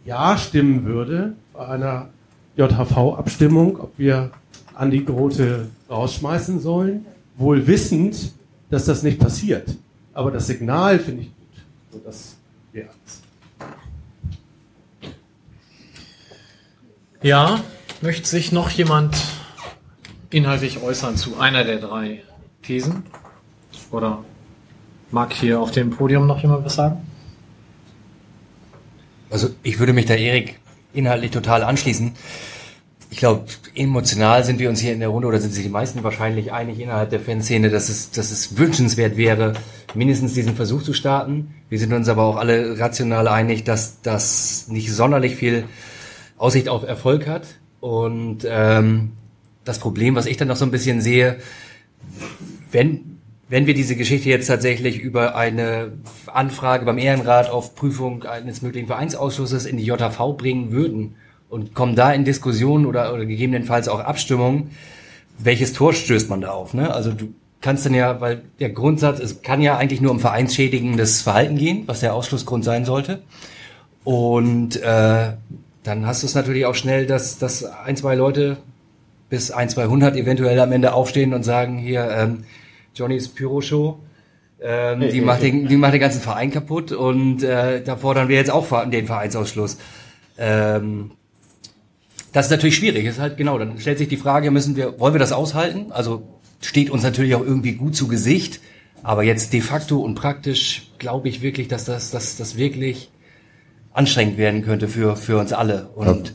ja 0.06 0.38
stimmen 0.38 0.86
würde 0.86 1.34
bei 1.54 1.68
einer 1.68 2.10
JHV-Abstimmung, 2.56 3.80
ob 3.80 3.98
wir 3.98 4.32
Andi 4.74 5.04
Grote 5.04 5.68
rausschmeißen 5.90 6.60
sollen, 6.60 7.06
wohl 7.36 7.68
wissend, 7.68 8.34
dass 8.70 8.86
das 8.86 9.04
nicht 9.04 9.20
passiert. 9.20 9.76
Aber 10.14 10.32
das 10.32 10.48
Signal 10.48 11.00
finde 11.00 11.24
ich 11.24 11.28
gut. 11.28 11.64
So, 11.92 12.02
das 12.04 12.36
wäre 12.72 12.90
alles. 12.90 13.22
Ja, 17.22 17.60
möchte 18.02 18.28
sich 18.28 18.52
noch 18.52 18.70
jemand 18.70 19.16
inhaltlich 20.30 20.82
äußern 20.82 21.18
zu 21.18 21.40
einer 21.40 21.64
der 21.64 21.78
drei 21.78 22.24
Thesen? 22.64 23.04
Oder 23.92 24.24
mag 25.12 25.34
hier 25.34 25.60
auf 25.60 25.72
dem 25.72 25.92
Podium 25.92 26.28
noch 26.28 26.42
jemand 26.42 26.66
was 26.66 26.76
sagen? 26.76 27.02
Also 29.30 29.50
ich 29.64 29.80
würde 29.80 29.94
mich 29.94 30.06
da 30.06 30.16
Erik 30.16 30.60
inhaltlich 30.94 31.32
total 31.32 31.64
anschließen. 31.64 32.14
Ich 33.10 33.20
glaube, 33.20 33.46
emotional 33.74 34.44
sind 34.44 34.60
wir 34.60 34.68
uns 34.70 34.82
hier 34.82 34.92
in 34.92 35.00
der 35.00 35.10
Runde 35.10 35.28
oder 35.30 35.40
sind 35.40 35.54
sich 35.54 35.64
die 35.64 35.70
meisten 35.70 36.04
wahrscheinlich 36.04 36.52
einig 36.52 36.80
innerhalb 36.80 37.10
der 37.10 37.22
Fanszene, 37.22 37.70
dass 37.70 37.88
es, 37.88 38.12
dass 38.12 38.32
es 38.32 38.58
wünschenswert 38.58 39.16
wäre, 39.16 39.54
mindestens 39.94 40.34
diesen 40.34 40.56
Versuch 40.56 40.84
zu 40.84 40.94
starten. 40.94 41.56
Wir 41.70 41.80
sind 41.80 41.94
uns 41.94 42.10
aber 42.10 42.24
auch 42.24 42.36
alle 42.36 42.78
rational 42.80 43.30
einig, 43.30 43.64
dass 43.64 44.02
das 44.02 44.68
nicht 44.68 44.92
sonderlich 44.92 45.38
viel 45.38 45.64
Aussicht 46.38 46.68
auf 46.68 46.84
Erfolg 46.84 47.28
hat. 47.28 47.48
Und 47.80 48.48
ähm, 48.50 49.12
das 49.64 49.80
Problem, 49.80 50.16
was 50.16 50.26
ich 50.26 50.38
dann 50.38 50.48
noch 50.48 50.56
so 50.56 50.66
ein 50.66 50.72
bisschen 50.72 51.02
sehe, 51.02 51.38
wenn, 52.72 53.20
wenn 53.50 53.68
wir 53.68 53.74
diese 53.74 53.96
Geschichte 53.96 54.30
jetzt 54.30 54.48
tatsächlich 54.48 55.00
über 55.00 55.36
eine 55.36 55.94
Anfrage 56.28 56.86
beim 56.86 56.98
Ehrenrat 56.98 57.50
auf 57.50 57.76
Prüfung 57.76 58.24
eines 58.24 58.62
möglichen 58.62 58.88
Vereinsausschusses 58.88 59.66
in 59.66 59.78
die 59.78 59.86
JV 59.86 60.34
bringen 60.34 60.72
würden 60.72 61.16
und 61.50 61.74
kommen 61.74 61.96
da 61.96 62.12
in 62.12 62.26
Diskussionen 62.26 62.86
oder, 62.86 63.14
oder 63.14 63.26
gegebenenfalls 63.26 63.88
auch 63.88 64.00
Abstimmungen, 64.00 64.72
welches 65.38 65.74
Tor 65.74 65.94
stößt 65.94 66.30
man 66.30 66.42
da 66.42 66.52
auf? 66.52 66.74
Ne? 66.74 66.94
Also 66.94 67.12
du 67.12 67.34
kannst 67.62 67.86
dann 67.86 67.94
ja, 67.94 68.20
weil 68.22 68.42
der 68.60 68.70
Grundsatz, 68.70 69.20
es 69.20 69.42
kann 69.42 69.62
ja 69.62 69.78
eigentlich 69.78 70.02
nur 70.02 70.12
um 70.12 70.20
vereinsschädigendes 70.20 71.22
Verhalten 71.22 71.58
gehen, 71.58 71.84
was 71.86 72.00
der 72.02 72.14
Ausschlussgrund 72.14 72.64
sein 72.64 72.86
sollte. 72.86 73.22
Und 74.04 74.82
äh, 74.82 75.34
dann 75.88 76.06
hast 76.06 76.24
du 76.24 76.28
es 76.28 76.36
natürlich 76.36 76.66
auch 76.66 76.76
schnell, 76.76 77.06
dass, 77.06 77.38
dass 77.40 77.64
ein, 77.64 77.96
zwei 77.96 78.16
Leute 78.16 78.58
bis 79.30 79.52
ein, 79.52 79.70
200 79.70 80.16
eventuell 80.16 80.60
am 80.60 80.72
Ende 80.72 80.94
aufstehen 80.94 81.34
und 81.34 81.44
sagen, 81.44 81.78
hier, 81.78 82.10
ähm, 82.12 82.44
Johnnys 82.94 83.30
Pyro-Show, 83.30 84.00
ähm, 84.60 85.10
die, 85.12 85.22
macht 85.22 85.44
den, 85.44 85.68
die 85.68 85.78
macht 85.78 85.94
den 85.94 86.02
ganzen 86.02 86.22
Verein 86.22 86.52
kaputt 86.52 86.92
und 86.92 87.44
äh, 87.44 87.84
da 87.84 87.96
fordern 87.96 88.28
wir 88.28 88.36
jetzt 88.36 88.52
auch 88.52 88.90
den 88.90 89.06
Vereinsausschluss. 89.06 89.78
Ähm, 90.38 91.12
das 92.34 92.48
ist 92.48 92.52
natürlich 92.52 92.76
schwierig. 92.76 93.06
ist 93.06 93.20
halt 93.20 93.38
genau. 93.38 93.58
Dann 93.58 93.80
stellt 93.80 94.00
sich 94.00 94.08
die 94.08 94.18
Frage: 94.18 94.52
Müssen 94.52 94.76
wir, 94.76 95.00
wollen 95.00 95.14
wir 95.14 95.20
das 95.20 95.32
aushalten? 95.32 95.92
Also 95.92 96.24
steht 96.62 96.90
uns 96.90 97.04
natürlich 97.04 97.36
auch 97.36 97.46
irgendwie 97.46 97.74
gut 97.74 97.96
zu 97.96 98.08
Gesicht, 98.08 98.60
aber 99.04 99.24
jetzt 99.24 99.54
de 99.54 99.62
facto 99.62 100.00
und 100.00 100.16
praktisch 100.16 100.92
glaube 100.98 101.30
ich 101.30 101.42
wirklich, 101.42 101.68
dass 101.68 101.86
das, 101.86 102.10
dass 102.10 102.36
das 102.38 102.58
wirklich 102.58 103.12
anstrengend 103.98 104.38
werden 104.38 104.64
könnte 104.64 104.88
für 104.88 105.16
für 105.16 105.38
uns 105.38 105.54
alle. 105.54 105.90
Und 105.96 106.28
ja. 106.28 106.34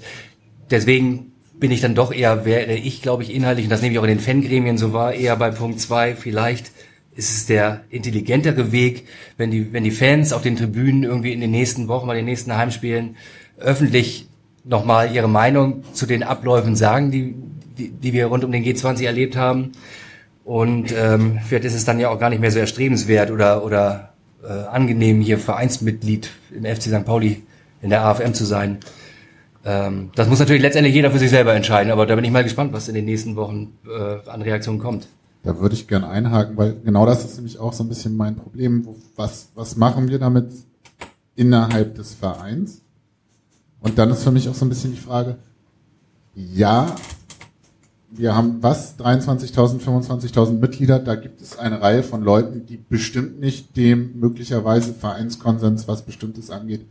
deswegen 0.70 1.32
bin 1.58 1.70
ich 1.70 1.80
dann 1.80 1.94
doch 1.94 2.12
eher, 2.12 2.44
wäre 2.44 2.74
ich, 2.74 3.02
glaube 3.02 3.22
ich, 3.22 3.32
inhaltlich, 3.32 3.66
und 3.66 3.70
das 3.70 3.82
nehme 3.82 3.92
ich 3.92 3.98
auch 4.00 4.04
in 4.04 4.08
den 4.08 4.20
Fangremien 4.20 4.78
so 4.78 4.92
wahr, 4.92 5.14
eher 5.14 5.36
bei 5.36 5.50
Punkt 5.50 5.80
zwei 5.80 6.16
vielleicht 6.16 6.72
ist 7.14 7.30
es 7.30 7.46
der 7.46 7.82
intelligentere 7.90 8.72
Weg, 8.72 9.06
wenn 9.36 9.50
die, 9.50 9.72
wenn 9.72 9.84
die 9.84 9.90
Fans 9.90 10.32
auf 10.32 10.42
den 10.42 10.56
Tribünen 10.56 11.04
irgendwie 11.04 11.32
in 11.32 11.40
den 11.40 11.50
nächsten 11.50 11.88
Wochen, 11.88 12.06
bei 12.06 12.14
den 12.14 12.24
nächsten 12.24 12.56
Heimspielen 12.56 13.16
öffentlich 13.58 14.28
nochmal 14.64 15.14
ihre 15.14 15.28
Meinung 15.28 15.84
zu 15.92 16.06
den 16.06 16.22
Abläufen 16.22 16.74
sagen, 16.74 17.10
die, 17.10 17.34
die, 17.78 17.90
die 17.90 18.12
wir 18.12 18.26
rund 18.26 18.44
um 18.44 18.52
den 18.52 18.64
G20 18.64 19.04
erlebt 19.04 19.36
haben. 19.36 19.72
Und 20.44 20.92
ähm, 20.96 21.38
vielleicht 21.46 21.64
ist 21.64 21.74
es 21.74 21.84
dann 21.84 22.00
ja 22.00 22.08
auch 22.08 22.18
gar 22.18 22.30
nicht 22.30 22.40
mehr 22.40 22.50
so 22.50 22.58
erstrebenswert 22.58 23.30
oder, 23.30 23.64
oder 23.64 24.14
äh, 24.42 24.50
angenehm, 24.50 25.20
hier 25.20 25.38
Vereinsmitglied 25.38 26.30
im 26.56 26.64
FC 26.64 26.84
St. 26.84 27.04
Pauli 27.04 27.42
in 27.82 27.90
der 27.90 28.04
AFM 28.04 28.32
zu 28.32 28.44
sein. 28.44 28.78
Ähm, 29.64 30.10
das 30.14 30.28
muss 30.28 30.38
natürlich 30.38 30.62
letztendlich 30.62 30.94
jeder 30.94 31.10
für 31.10 31.18
sich 31.18 31.30
selber 31.30 31.54
entscheiden, 31.54 31.92
aber 31.92 32.06
da 32.06 32.14
bin 32.14 32.24
ich 32.24 32.30
mal 32.30 32.44
gespannt, 32.44 32.72
was 32.72 32.88
in 32.88 32.94
den 32.94 33.04
nächsten 33.04 33.36
Wochen 33.36 33.78
äh, 33.86 34.28
an 34.28 34.42
Reaktionen 34.42 34.78
kommt. 34.78 35.06
Da 35.42 35.58
würde 35.58 35.74
ich 35.74 35.88
gern 35.88 36.04
einhaken, 36.04 36.56
weil 36.56 36.76
genau 36.84 37.04
das 37.04 37.24
ist 37.24 37.36
nämlich 37.36 37.58
auch 37.58 37.72
so 37.72 37.84
ein 37.84 37.88
bisschen 37.88 38.16
mein 38.16 38.36
Problem. 38.36 38.86
Was, 39.16 39.50
was 39.54 39.76
machen 39.76 40.08
wir 40.08 40.18
damit 40.18 40.52
innerhalb 41.34 41.96
des 41.96 42.14
Vereins? 42.14 42.80
Und 43.80 43.98
dann 43.98 44.10
ist 44.10 44.22
für 44.22 44.30
mich 44.30 44.48
auch 44.48 44.54
so 44.54 44.64
ein 44.64 44.68
bisschen 44.68 44.92
die 44.92 45.00
Frage, 45.00 45.36
ja, 46.34 46.94
wir 48.10 48.36
haben 48.36 48.62
was, 48.62 48.98
23.000, 48.98 49.80
25.000 49.80 50.52
Mitglieder, 50.60 50.98
da 50.98 51.14
gibt 51.14 51.40
es 51.40 51.58
eine 51.58 51.80
Reihe 51.80 52.02
von 52.02 52.22
Leuten, 52.22 52.66
die 52.66 52.76
bestimmt 52.76 53.40
nicht 53.40 53.76
dem 53.76 54.20
möglicherweise 54.20 54.92
Vereinskonsens, 54.92 55.88
was 55.88 56.02
Bestimmtes 56.02 56.50
angeht, 56.50 56.86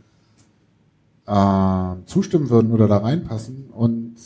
äh, 1.26 2.06
zustimmen 2.06 2.50
würden 2.50 2.72
oder 2.72 2.88
da 2.88 2.98
reinpassen. 2.98 3.70
Und 3.74 4.16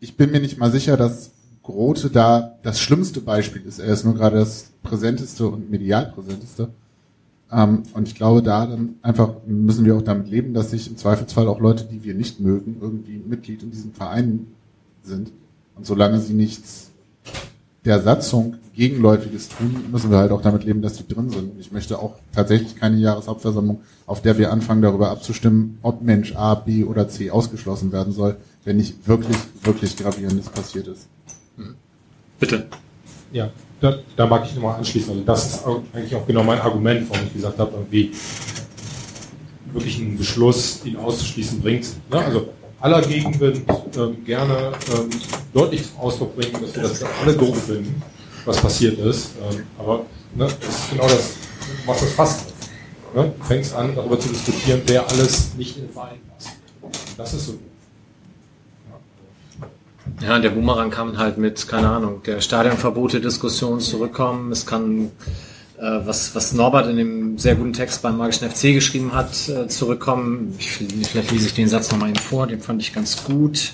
ich 0.00 0.16
bin 0.16 0.30
mir 0.30 0.40
nicht 0.40 0.58
mal 0.58 0.70
sicher, 0.70 0.96
dass 0.96 1.32
Grote 1.62 2.10
da 2.10 2.56
das 2.62 2.80
schlimmste 2.80 3.20
Beispiel 3.20 3.62
ist. 3.62 3.78
Er 3.78 3.92
ist 3.92 4.04
nur 4.04 4.14
gerade 4.14 4.36
das 4.36 4.70
präsenteste 4.82 5.46
und 5.46 5.70
medial 5.70 6.12
präsenteste. 6.14 6.70
Ähm, 7.50 7.82
und 7.94 8.08
ich 8.08 8.14
glaube, 8.14 8.42
da 8.42 8.66
dann 8.66 8.96
einfach 9.02 9.34
müssen 9.46 9.84
wir 9.84 9.96
auch 9.96 10.02
damit 10.02 10.28
leben, 10.28 10.54
dass 10.54 10.70
sich 10.70 10.88
im 10.88 10.96
Zweifelsfall 10.96 11.48
auch 11.48 11.60
Leute, 11.60 11.84
die 11.84 12.04
wir 12.04 12.14
nicht 12.14 12.40
mögen, 12.40 12.78
irgendwie 12.80 13.18
Mitglied 13.18 13.62
in 13.62 13.70
diesem 13.70 13.92
Verein 13.92 14.46
sind. 15.02 15.32
Und 15.76 15.86
solange 15.86 16.20
sie 16.20 16.34
nichts 16.34 16.87
der 17.84 18.00
Satzung 18.02 18.56
Gegenläufiges 18.74 19.48
tun, 19.48 19.86
müssen 19.90 20.10
wir 20.10 20.18
halt 20.18 20.30
auch 20.30 20.40
damit 20.40 20.62
leben, 20.62 20.82
dass 20.82 20.94
die 20.94 21.06
drin 21.06 21.30
sind. 21.30 21.58
Ich 21.58 21.72
möchte 21.72 21.98
auch 21.98 22.14
tatsächlich 22.32 22.76
keine 22.76 22.96
Jahreshauptversammlung, 22.98 23.80
auf 24.06 24.22
der 24.22 24.38
wir 24.38 24.52
anfangen, 24.52 24.82
darüber 24.82 25.10
abzustimmen, 25.10 25.78
ob 25.82 26.00
Mensch 26.00 26.36
A, 26.36 26.54
B 26.54 26.84
oder 26.84 27.08
C 27.08 27.30
ausgeschlossen 27.30 27.90
werden 27.90 28.12
soll, 28.12 28.36
wenn 28.64 28.76
nicht 28.76 29.08
wirklich, 29.08 29.36
wirklich 29.64 29.96
gravierendes 29.96 30.48
passiert 30.48 30.86
ist. 30.86 31.08
Bitte. 32.38 32.68
Ja, 33.32 33.50
da, 33.80 33.98
da 34.16 34.26
mag 34.26 34.44
ich 34.46 34.54
nochmal 34.54 34.78
anschließen. 34.78 35.10
Also 35.10 35.24
das 35.24 35.46
ist 35.46 35.66
eigentlich 35.92 36.14
auch 36.14 36.26
genau 36.26 36.44
mein 36.44 36.60
Argument, 36.60 37.10
warum 37.10 37.26
ich 37.26 37.32
gesagt 37.32 37.58
habe, 37.58 37.72
irgendwie 37.74 38.12
wirklich 39.72 39.98
einen 39.98 40.16
Beschluss, 40.16 40.82
ihn 40.84 40.96
auszuschließen, 40.96 41.60
bringt. 41.60 41.86
Ne? 42.10 42.18
Also 42.18 42.48
aller 42.80 43.02
Gegenwind 43.02 43.62
ähm, 43.96 44.24
gerne 44.24 44.72
ähm, 44.94 45.10
deutlich 45.52 45.90
zum 45.90 46.00
Ausdruck 46.00 46.36
bringen, 46.36 46.60
dass 46.60 46.74
wir 46.74 46.82
das 46.82 47.02
alle 47.22 47.34
doof 47.34 47.64
finden, 47.64 48.02
was 48.44 48.58
passiert 48.58 48.98
ist. 48.98 49.32
Ähm, 49.50 49.64
aber 49.78 50.06
ne, 50.34 50.48
das 50.60 50.78
ist 50.78 50.90
genau 50.90 51.08
das, 51.08 51.34
machst 51.86 52.02
das 52.02 52.12
fast. 52.12 52.40
Ne? 53.14 53.32
Du 53.38 53.44
fängst 53.44 53.74
an, 53.74 53.94
darüber 53.94 54.18
zu 54.18 54.28
diskutieren, 54.28 54.82
wer 54.86 55.08
alles 55.08 55.54
nicht 55.56 55.76
in 55.76 55.84
den 55.84 55.92
Verein 55.92 56.20
passt. 56.28 56.50
Das 57.16 57.34
ist 57.34 57.46
so 57.46 57.58
ja, 60.20 60.38
der 60.38 60.50
Boomerang 60.50 60.90
kann 60.90 61.18
halt 61.18 61.38
mit, 61.38 61.68
keine 61.68 61.88
Ahnung, 61.88 62.22
der 62.24 62.40
Stadionverbote-Diskussion 62.40 63.80
zurückkommen. 63.80 64.50
Es 64.50 64.66
kann, 64.66 65.10
was, 65.80 66.34
was 66.34 66.52
Norbert 66.52 66.88
in 66.88 66.96
dem 66.96 67.38
sehr 67.38 67.54
guten 67.54 67.72
Text 67.72 68.02
beim 68.02 68.16
Magischen 68.16 68.50
FC 68.50 68.74
geschrieben 68.74 69.14
hat, 69.14 69.48
äh, 69.48 69.68
zurückkommen. 69.68 70.54
Ich, 70.58 70.70
vielleicht 70.70 71.30
lese 71.30 71.46
ich 71.46 71.54
den 71.54 71.68
Satz 71.68 71.90
nochmal 71.90 72.10
eben 72.10 72.18
vor, 72.18 72.46
den 72.46 72.60
fand 72.60 72.82
ich 72.82 72.92
ganz 72.92 73.24
gut. 73.24 73.72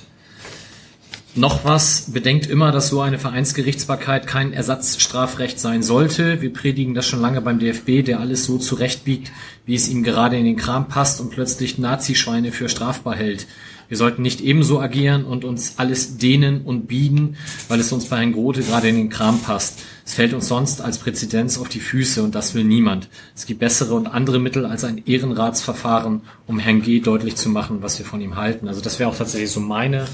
Noch 1.36 1.64
was, 1.64 2.12
bedenkt 2.12 2.46
immer, 2.46 2.70
dass 2.70 2.90
so 2.90 3.00
eine 3.00 3.18
Vereinsgerichtsbarkeit 3.18 4.28
kein 4.28 4.52
Ersatzstrafrecht 4.52 5.58
sein 5.58 5.82
sollte. 5.82 6.40
Wir 6.40 6.52
predigen 6.52 6.94
das 6.94 7.06
schon 7.06 7.20
lange 7.20 7.40
beim 7.40 7.58
DFB, 7.58 8.04
der 8.04 8.20
alles 8.20 8.44
so 8.44 8.56
zurechtbiegt, 8.56 9.32
wie 9.66 9.74
es 9.74 9.88
ihm 9.88 10.04
gerade 10.04 10.38
in 10.38 10.44
den 10.44 10.56
Kram 10.56 10.86
passt 10.86 11.20
und 11.20 11.30
plötzlich 11.30 11.76
Nazischweine 11.76 12.52
für 12.52 12.68
strafbar 12.68 13.16
hält. 13.16 13.48
Wir 13.88 13.96
sollten 13.96 14.22
nicht 14.22 14.42
ebenso 14.42 14.80
agieren 14.80 15.24
und 15.24 15.44
uns 15.44 15.74
alles 15.76 16.18
dehnen 16.18 16.62
und 16.62 16.86
biegen, 16.86 17.36
weil 17.68 17.80
es 17.80 17.90
uns 17.90 18.06
bei 18.06 18.18
Herrn 18.18 18.32
Grote 18.32 18.62
gerade 18.62 18.88
in 18.88 18.96
den 18.96 19.10
Kram 19.10 19.40
passt. 19.40 19.80
Es 20.06 20.14
fällt 20.14 20.34
uns 20.34 20.48
sonst 20.48 20.82
als 20.82 20.98
Präzedenz 20.98 21.58
auf 21.58 21.68
die 21.68 21.80
Füße 21.80 22.22
und 22.22 22.34
das 22.34 22.54
will 22.54 22.64
niemand. 22.64 23.08
Es 23.34 23.46
gibt 23.46 23.60
bessere 23.60 23.94
und 23.94 24.06
andere 24.06 24.38
Mittel 24.38 24.66
als 24.66 24.84
ein 24.84 25.02
Ehrenratsverfahren, 25.06 26.22
um 26.46 26.58
Herrn 26.58 26.82
G. 26.82 27.00
deutlich 27.00 27.36
zu 27.36 27.48
machen, 27.48 27.80
was 27.80 27.98
wir 27.98 28.04
von 28.04 28.20
ihm 28.20 28.36
halten. 28.36 28.68
Also 28.68 28.82
das 28.82 28.98
wäre 28.98 29.08
auch 29.08 29.16
tatsächlich 29.16 29.50
so 29.50 29.60
meine 29.60 30.06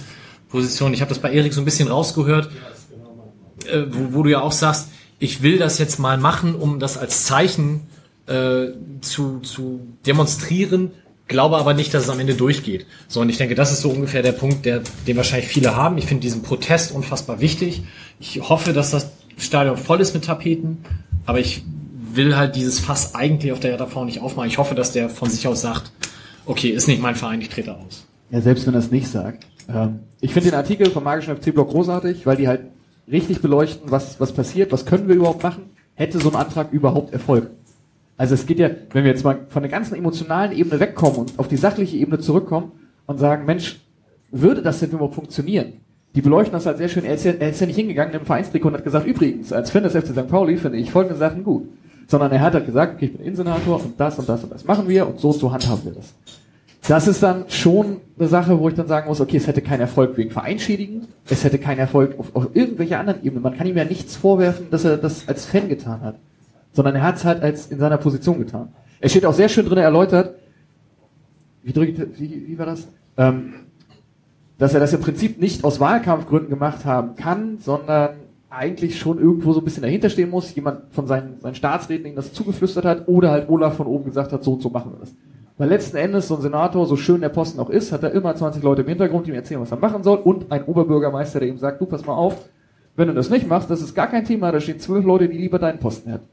Position. 0.48 0.94
Ich 0.94 1.00
habe 1.00 1.08
das 1.08 1.18
bei 1.18 1.32
Erik 1.32 1.52
so 1.52 1.60
ein 1.60 1.64
bisschen 1.64 1.88
rausgehört. 1.88 2.50
äh, 3.66 3.86
wo, 3.90 4.14
wo 4.14 4.22
du 4.22 4.30
ja 4.30 4.40
auch 4.40 4.52
sagst, 4.52 4.88
ich 5.18 5.42
will 5.42 5.58
das 5.58 5.78
jetzt 5.78 5.98
mal 5.98 6.18
machen, 6.18 6.54
um 6.54 6.78
das 6.78 6.96
als 6.96 7.24
Zeichen 7.24 7.82
äh, 8.26 8.68
zu, 9.00 9.40
zu 9.40 9.80
demonstrieren, 10.06 10.92
glaube 11.26 11.58
aber 11.58 11.74
nicht, 11.74 11.92
dass 11.94 12.04
es 12.04 12.08
am 12.10 12.18
Ende 12.18 12.34
durchgeht. 12.34 12.86
So, 13.06 13.20
und 13.20 13.28
ich 13.28 13.36
denke, 13.36 13.54
das 13.54 13.72
ist 13.72 13.82
so 13.82 13.90
ungefähr 13.90 14.22
der 14.22 14.32
Punkt, 14.32 14.66
der, 14.66 14.82
den 15.06 15.16
wahrscheinlich 15.16 15.48
viele 15.48 15.76
haben. 15.76 15.98
Ich 15.98 16.06
finde 16.06 16.22
diesen 16.22 16.42
Protest 16.42 16.92
unfassbar 16.92 17.40
wichtig. 17.40 17.82
Ich 18.18 18.40
hoffe, 18.40 18.72
dass 18.72 18.90
das 18.90 19.10
Stadion 19.40 19.76
voll 19.76 20.00
ist 20.00 20.14
mit 20.14 20.24
Tapeten, 20.24 20.78
aber 21.26 21.40
ich 21.40 21.64
will 22.12 22.36
halt 22.36 22.56
dieses 22.56 22.78
Fass 22.78 23.14
eigentlich 23.14 23.52
auf 23.52 23.60
der 23.60 23.76
JV 23.76 24.04
nicht 24.04 24.20
aufmachen. 24.20 24.48
Ich 24.48 24.58
hoffe, 24.58 24.74
dass 24.74 24.92
der 24.92 25.08
von 25.08 25.30
sich 25.30 25.46
aus 25.46 25.60
sagt, 25.62 25.92
okay, 26.46 26.68
ist 26.68 26.88
nicht 26.88 27.00
mein 27.00 27.14
Verein, 27.14 27.40
ich 27.40 27.48
trete 27.48 27.74
aus. 27.74 28.06
Ja, 28.30 28.40
selbst 28.40 28.66
wenn 28.66 28.74
er 28.74 28.80
es 28.80 28.90
nicht 28.90 29.08
sagt. 29.08 29.46
Ähm, 29.68 30.00
ich 30.20 30.32
finde 30.32 30.50
den 30.50 30.58
Artikel 30.58 30.90
vom 30.90 31.04
Magischen 31.04 31.36
FC-Blog 31.36 31.70
großartig, 31.70 32.26
weil 32.26 32.36
die 32.36 32.48
halt 32.48 32.62
richtig 33.10 33.40
beleuchten, 33.40 33.90
was, 33.90 34.20
was 34.20 34.32
passiert, 34.32 34.72
was 34.72 34.86
können 34.86 35.08
wir 35.08 35.16
überhaupt 35.16 35.42
machen, 35.42 35.64
hätte 35.94 36.18
so 36.18 36.30
ein 36.30 36.36
Antrag 36.36 36.72
überhaupt 36.72 37.12
Erfolg. 37.12 37.50
Also 38.16 38.34
es 38.34 38.46
geht 38.46 38.58
ja, 38.58 38.68
wenn 38.92 39.04
wir 39.04 39.10
jetzt 39.10 39.24
mal 39.24 39.46
von 39.48 39.62
der 39.62 39.70
ganzen 39.70 39.94
emotionalen 39.94 40.52
Ebene 40.52 40.78
wegkommen 40.78 41.20
und 41.20 41.38
auf 41.38 41.48
die 41.48 41.56
sachliche 41.56 41.96
Ebene 41.96 42.18
zurückkommen 42.18 42.72
und 43.06 43.18
sagen, 43.18 43.46
Mensch, 43.46 43.80
würde 44.30 44.62
das 44.62 44.80
denn 44.80 44.90
überhaupt 44.90 45.14
funktionieren? 45.14 45.80
Die 46.14 46.22
beleuchten 46.22 46.52
das 46.52 46.66
halt 46.66 46.78
sehr 46.78 46.88
schön. 46.88 47.04
Er 47.04 47.14
ist 47.14 47.24
ja, 47.24 47.32
er 47.38 47.50
ist 47.50 47.60
ja 47.60 47.66
nicht 47.66 47.76
hingegangen 47.76 48.14
im 48.14 48.26
Vereinstrikot 48.26 48.68
und 48.68 48.74
hat 48.74 48.84
gesagt, 48.84 49.06
übrigens, 49.06 49.52
als 49.52 49.70
Fan 49.70 49.84
des 49.84 49.92
FC 49.92 50.08
St. 50.08 50.28
Pauli 50.28 50.56
finde 50.56 50.78
ich 50.78 50.90
folgende 50.90 51.16
Sachen 51.16 51.44
gut. 51.44 51.68
Sondern 52.08 52.32
er 52.32 52.40
hat 52.40 52.54
halt 52.54 52.66
gesagt, 52.66 52.96
okay, 52.96 53.06
ich 53.06 53.16
bin 53.16 53.24
Insenator 53.24 53.80
und 53.80 53.98
das 53.98 54.18
und 54.18 54.28
das 54.28 54.42
und 54.42 54.52
das 54.52 54.64
machen 54.64 54.88
wir 54.88 55.06
und 55.06 55.20
so 55.20 55.30
so 55.30 55.52
handhaben 55.52 55.84
wir 55.84 55.92
das. 55.92 56.14
Das 56.88 57.06
ist 57.06 57.22
dann 57.22 57.44
schon 57.48 57.98
eine 58.18 58.26
Sache, 58.26 58.58
wo 58.58 58.68
ich 58.68 58.74
dann 58.74 58.88
sagen 58.88 59.08
muss, 59.08 59.20
okay, 59.20 59.36
es 59.36 59.46
hätte 59.46 59.60
keinen 59.60 59.80
Erfolg 59.80 60.16
wegen 60.16 60.30
Vereinschädigen, 60.30 61.06
es 61.28 61.44
hätte 61.44 61.58
keinen 61.58 61.78
Erfolg 61.78 62.18
auf, 62.18 62.34
auf 62.34 62.48
irgendwelche 62.54 62.98
anderen 62.98 63.22
Ebenen. 63.22 63.42
Man 63.42 63.56
kann 63.56 63.66
ihm 63.66 63.76
ja 63.76 63.84
nichts 63.84 64.16
vorwerfen, 64.16 64.66
dass 64.70 64.84
er 64.84 64.96
das 64.96 65.28
als 65.28 65.44
Fan 65.44 65.68
getan 65.68 66.00
hat, 66.00 66.16
sondern 66.72 66.96
er 66.96 67.02
hat 67.02 67.16
es 67.16 67.24
halt 67.24 67.42
als 67.42 67.66
in 67.66 67.78
seiner 67.78 67.98
Position 67.98 68.38
getan. 68.38 68.72
Es 68.98 69.12
steht 69.12 69.26
auch 69.26 69.34
sehr 69.34 69.48
schön 69.48 69.66
drin 69.66 69.78
erläutert, 69.78 70.34
wie, 71.62 71.72
drücke, 71.72 72.08
wie, 72.18 72.48
wie 72.48 72.58
war 72.58 72.66
das? 72.66 72.88
Ähm, 73.16 73.52
dass 74.60 74.74
er 74.74 74.80
das 74.80 74.92
im 74.92 75.00
Prinzip 75.00 75.40
nicht 75.40 75.64
aus 75.64 75.80
Wahlkampfgründen 75.80 76.50
gemacht 76.50 76.84
haben 76.84 77.16
kann, 77.16 77.58
sondern 77.58 78.10
eigentlich 78.50 78.98
schon 78.98 79.18
irgendwo 79.18 79.54
so 79.54 79.60
ein 79.60 79.64
bisschen 79.64 79.82
dahinter 79.82 80.10
stehen 80.10 80.28
muss, 80.28 80.54
jemand 80.54 80.92
von 80.92 81.06
seinen, 81.06 81.40
seinen 81.40 81.54
Staatsräten 81.54 82.06
ihm 82.06 82.14
das 82.14 82.34
zugeflüstert 82.34 82.84
hat 82.84 83.08
oder 83.08 83.30
halt 83.30 83.48
Olaf 83.48 83.76
von 83.76 83.86
oben 83.86 84.04
gesagt 84.04 84.32
hat, 84.32 84.44
so 84.44 84.52
und 84.52 84.62
so 84.62 84.68
machen 84.68 84.92
wir 84.92 85.00
das. 85.00 85.14
Weil 85.56 85.70
letzten 85.70 85.96
Endes 85.96 86.28
so 86.28 86.36
ein 86.36 86.42
Senator, 86.42 86.84
so 86.84 86.96
schön 86.96 87.22
der 87.22 87.30
Posten 87.30 87.58
auch 87.58 87.70
ist, 87.70 87.90
hat 87.90 88.02
er 88.02 88.12
immer 88.12 88.34
20 88.34 88.62
Leute 88.62 88.82
im 88.82 88.88
Hintergrund, 88.88 89.26
die 89.26 89.30
ihm 89.30 89.36
erzählen, 89.36 89.62
was 89.62 89.70
er 89.70 89.78
machen 89.78 90.02
soll 90.02 90.18
und 90.18 90.52
ein 90.52 90.64
Oberbürgermeister, 90.64 91.40
der 91.40 91.48
ihm 91.48 91.58
sagt, 91.58 91.80
du 91.80 91.86
pass 91.86 92.04
mal 92.04 92.14
auf, 92.14 92.36
wenn 92.96 93.08
du 93.08 93.14
das 93.14 93.30
nicht 93.30 93.48
machst, 93.48 93.70
das 93.70 93.80
ist 93.80 93.94
gar 93.94 94.08
kein 94.08 94.26
Thema, 94.26 94.52
da 94.52 94.60
stehen 94.60 94.78
zwölf 94.78 95.06
Leute, 95.06 95.26
die 95.30 95.38
lieber 95.38 95.58
deinen 95.58 95.78
Posten 95.78 96.10
hätten. 96.10 96.26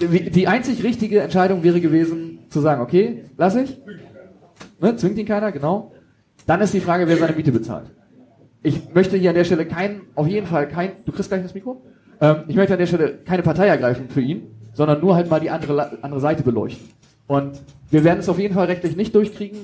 Die 0.00 0.46
einzig 0.46 0.84
richtige 0.84 1.20
Entscheidung 1.20 1.64
wäre 1.64 1.80
gewesen, 1.80 2.38
zu 2.48 2.60
sagen, 2.60 2.80
okay, 2.80 3.24
lass 3.36 3.56
ich, 3.56 3.76
ne, 4.80 4.94
zwingt 4.94 5.18
ihn 5.18 5.26
keiner, 5.26 5.50
genau, 5.50 5.90
dann 6.48 6.62
ist 6.62 6.72
die 6.72 6.80
Frage, 6.80 7.06
wer 7.06 7.16
seine 7.18 7.36
Miete 7.36 7.52
bezahlt. 7.52 7.90
Ich 8.62 8.94
möchte 8.94 9.18
hier 9.18 9.30
an 9.30 9.36
der 9.36 9.44
Stelle 9.44 9.66
kein, 9.66 10.00
auf 10.14 10.26
jeden 10.26 10.46
Fall 10.46 10.66
kein, 10.66 10.92
du 11.04 11.12
kriegst 11.12 11.28
gleich 11.28 11.42
das 11.42 11.54
Mikro? 11.54 11.82
Ähm, 12.22 12.44
ich 12.48 12.56
möchte 12.56 12.72
an 12.72 12.78
der 12.78 12.86
Stelle 12.86 13.18
keine 13.24 13.42
Partei 13.42 13.66
ergreifen 13.66 14.08
für 14.08 14.22
ihn, 14.22 14.44
sondern 14.72 15.00
nur 15.00 15.14
halt 15.14 15.28
mal 15.28 15.40
die 15.40 15.50
andere, 15.50 16.02
andere 16.02 16.20
Seite 16.20 16.42
beleuchten. 16.42 16.88
Und 17.26 17.60
wir 17.90 18.02
werden 18.02 18.20
es 18.20 18.30
auf 18.30 18.38
jeden 18.38 18.54
Fall 18.54 18.66
rechtlich 18.66 18.96
nicht 18.96 19.14
durchkriegen. 19.14 19.58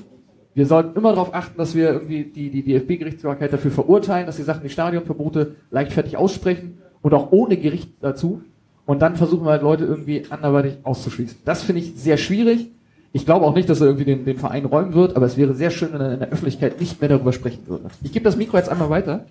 Wir 0.53 0.67
sollten 0.67 0.95
immer 0.95 1.09
darauf 1.09 1.33
achten, 1.33 1.57
dass 1.57 1.73
wir 1.73 1.89
irgendwie 1.89 2.23
die, 2.23 2.51
die 2.51 2.63
DFB-Gerichtsbarkeit 2.63 3.51
dafür 3.51 3.71
verurteilen, 3.71 4.27
dass 4.27 4.37
die 4.37 4.43
Sachen 4.43 4.61
die 4.61 4.69
Stadionverbote 4.69 5.55
leichtfertig 5.71 6.17
aussprechen 6.17 6.77
und 7.01 7.15
auch 7.15 7.31
ohne 7.31 7.57
Gericht 7.57 7.89
dazu. 8.01 8.43
Und 8.85 9.01
dann 9.01 9.15
versuchen 9.15 9.45
wir 9.45 9.51
halt 9.51 9.63
Leute 9.63 9.85
irgendwie 9.85 10.23
anderweitig 10.29 10.77
auszuschließen. 10.83 11.39
Das 11.45 11.63
finde 11.63 11.81
ich 11.81 11.95
sehr 11.95 12.17
schwierig. 12.17 12.69
Ich 13.15 13.25
glaube 13.25 13.45
auch 13.45 13.55
nicht, 13.55 13.69
dass 13.69 13.79
er 13.79 13.87
irgendwie 13.87 14.03
den, 14.03 14.25
den 14.25 14.37
Verein 14.37 14.65
räumen 14.65 14.93
wird, 14.93 15.15
aber 15.15 15.25
es 15.25 15.37
wäre 15.37 15.55
sehr 15.55 15.71
schön, 15.71 15.93
wenn 15.93 16.01
er 16.01 16.13
in 16.15 16.19
der 16.19 16.27
Öffentlichkeit 16.31 16.81
nicht 16.81 16.99
mehr 16.99 17.07
darüber 17.07 17.31
sprechen 17.31 17.65
würde. 17.65 17.85
Ich 18.03 18.11
gebe 18.11 18.25
das 18.25 18.35
Mikro 18.35 18.57
jetzt 18.57 18.67
einmal 18.67 18.89
weiter. 18.89 19.23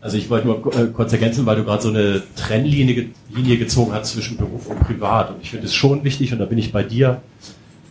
Also 0.00 0.16
ich 0.16 0.30
wollte 0.30 0.46
nur 0.46 0.74
äh, 0.74 0.86
kurz 0.86 1.12
ergänzen, 1.12 1.44
weil 1.44 1.56
du 1.56 1.64
gerade 1.64 1.82
so 1.82 1.90
eine 1.90 2.22
Trennlinie 2.36 3.10
Linie 3.28 3.58
gezogen 3.58 3.92
hast 3.92 4.12
zwischen 4.12 4.38
Beruf 4.38 4.66
und 4.68 4.80
Privat. 4.80 5.28
Und 5.28 5.42
ich 5.42 5.50
finde 5.50 5.66
es 5.66 5.74
schon 5.74 6.04
wichtig, 6.04 6.32
und 6.32 6.38
da 6.38 6.46
bin 6.46 6.56
ich 6.56 6.72
bei 6.72 6.84
dir, 6.84 7.20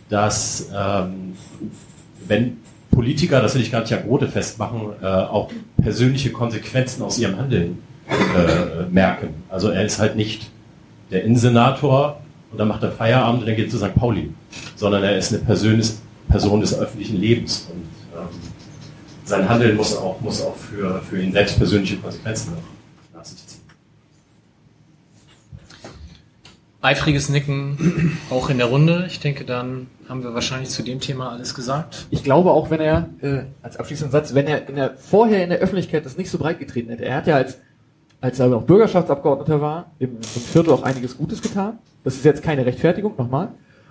dass 0.08 0.68
ähm, 0.76 1.34
wenn 2.26 2.56
Politiker, 2.90 3.40
das 3.40 3.54
will 3.54 3.62
ich 3.62 3.70
gar 3.70 3.82
nicht 3.82 3.94
an 3.94 4.02
Brote 4.02 4.26
festmachen, 4.26 4.80
äh, 5.00 5.06
auch 5.06 5.52
persönliche 5.80 6.32
Konsequenzen 6.32 7.04
aus 7.04 7.16
ihrem 7.16 7.36
Handeln 7.36 7.78
äh, 8.08 8.90
merken. 8.90 9.28
Also 9.48 9.68
er 9.68 9.84
ist 9.84 10.00
halt 10.00 10.16
nicht 10.16 10.50
der 11.12 11.22
Innensenator, 11.22 12.22
und 12.56 12.60
dann 12.60 12.68
macht 12.68 12.82
er 12.82 12.90
Feierabend 12.90 13.42
und 13.42 13.46
dann 13.48 13.54
geht 13.54 13.66
er 13.66 13.70
zu 13.70 13.76
St. 13.76 13.94
Pauli. 13.94 14.32
Sondern 14.76 15.02
er 15.02 15.18
ist 15.18 15.30
eine 15.30 15.42
Person 15.42 15.76
des, 15.76 16.00
Person 16.26 16.62
des 16.62 16.78
öffentlichen 16.78 17.20
Lebens. 17.20 17.68
Und 17.70 17.82
ähm, 18.18 18.28
sein 19.26 19.46
Handeln 19.46 19.76
muss 19.76 19.94
auch, 19.94 20.18
muss 20.22 20.40
auch 20.40 20.56
für, 20.56 21.02
für 21.02 21.20
ihn 21.20 21.32
selbst 21.32 21.58
persönliche 21.58 21.98
Konsequenzen 21.98 22.54
nach 23.14 23.26
sich 23.26 23.46
ziehen. 23.46 23.60
Eifriges 26.80 27.28
Nicken 27.28 28.16
auch 28.30 28.48
in 28.48 28.56
der 28.56 28.68
Runde. 28.68 29.04
Ich 29.06 29.20
denke, 29.20 29.44
dann 29.44 29.88
haben 30.08 30.22
wir 30.22 30.32
wahrscheinlich 30.32 30.70
zu 30.70 30.82
dem 30.82 31.00
Thema 31.00 31.32
alles 31.32 31.54
gesagt. 31.54 32.06
Ich 32.08 32.24
glaube 32.24 32.52
auch, 32.52 32.70
wenn 32.70 32.80
er, 32.80 33.10
äh, 33.20 33.42
als 33.60 33.76
abschließenden 33.76 34.12
Satz, 34.12 34.32
wenn 34.32 34.46
er 34.46 34.66
in 34.66 34.76
der, 34.76 34.96
vorher 34.96 35.44
in 35.44 35.50
der 35.50 35.58
Öffentlichkeit 35.58 36.06
das 36.06 36.16
nicht 36.16 36.30
so 36.30 36.38
breit 36.38 36.58
getreten 36.58 36.88
hätte, 36.88 37.04
er 37.04 37.16
hat 37.16 37.26
ja 37.26 37.36
als 37.36 37.58
als 38.26 38.40
er 38.40 38.48
noch 38.48 38.62
Bürgerschaftsabgeordneter 38.62 39.60
war, 39.60 39.92
im, 40.00 40.16
im 40.16 40.22
Viertel 40.22 40.72
auch 40.72 40.82
einiges 40.82 41.16
Gutes 41.16 41.40
getan. 41.40 41.78
Das 42.02 42.16
ist 42.16 42.24
jetzt 42.24 42.42
keine 42.42 42.66
Rechtfertigung, 42.66 43.14
nochmal. 43.16 43.50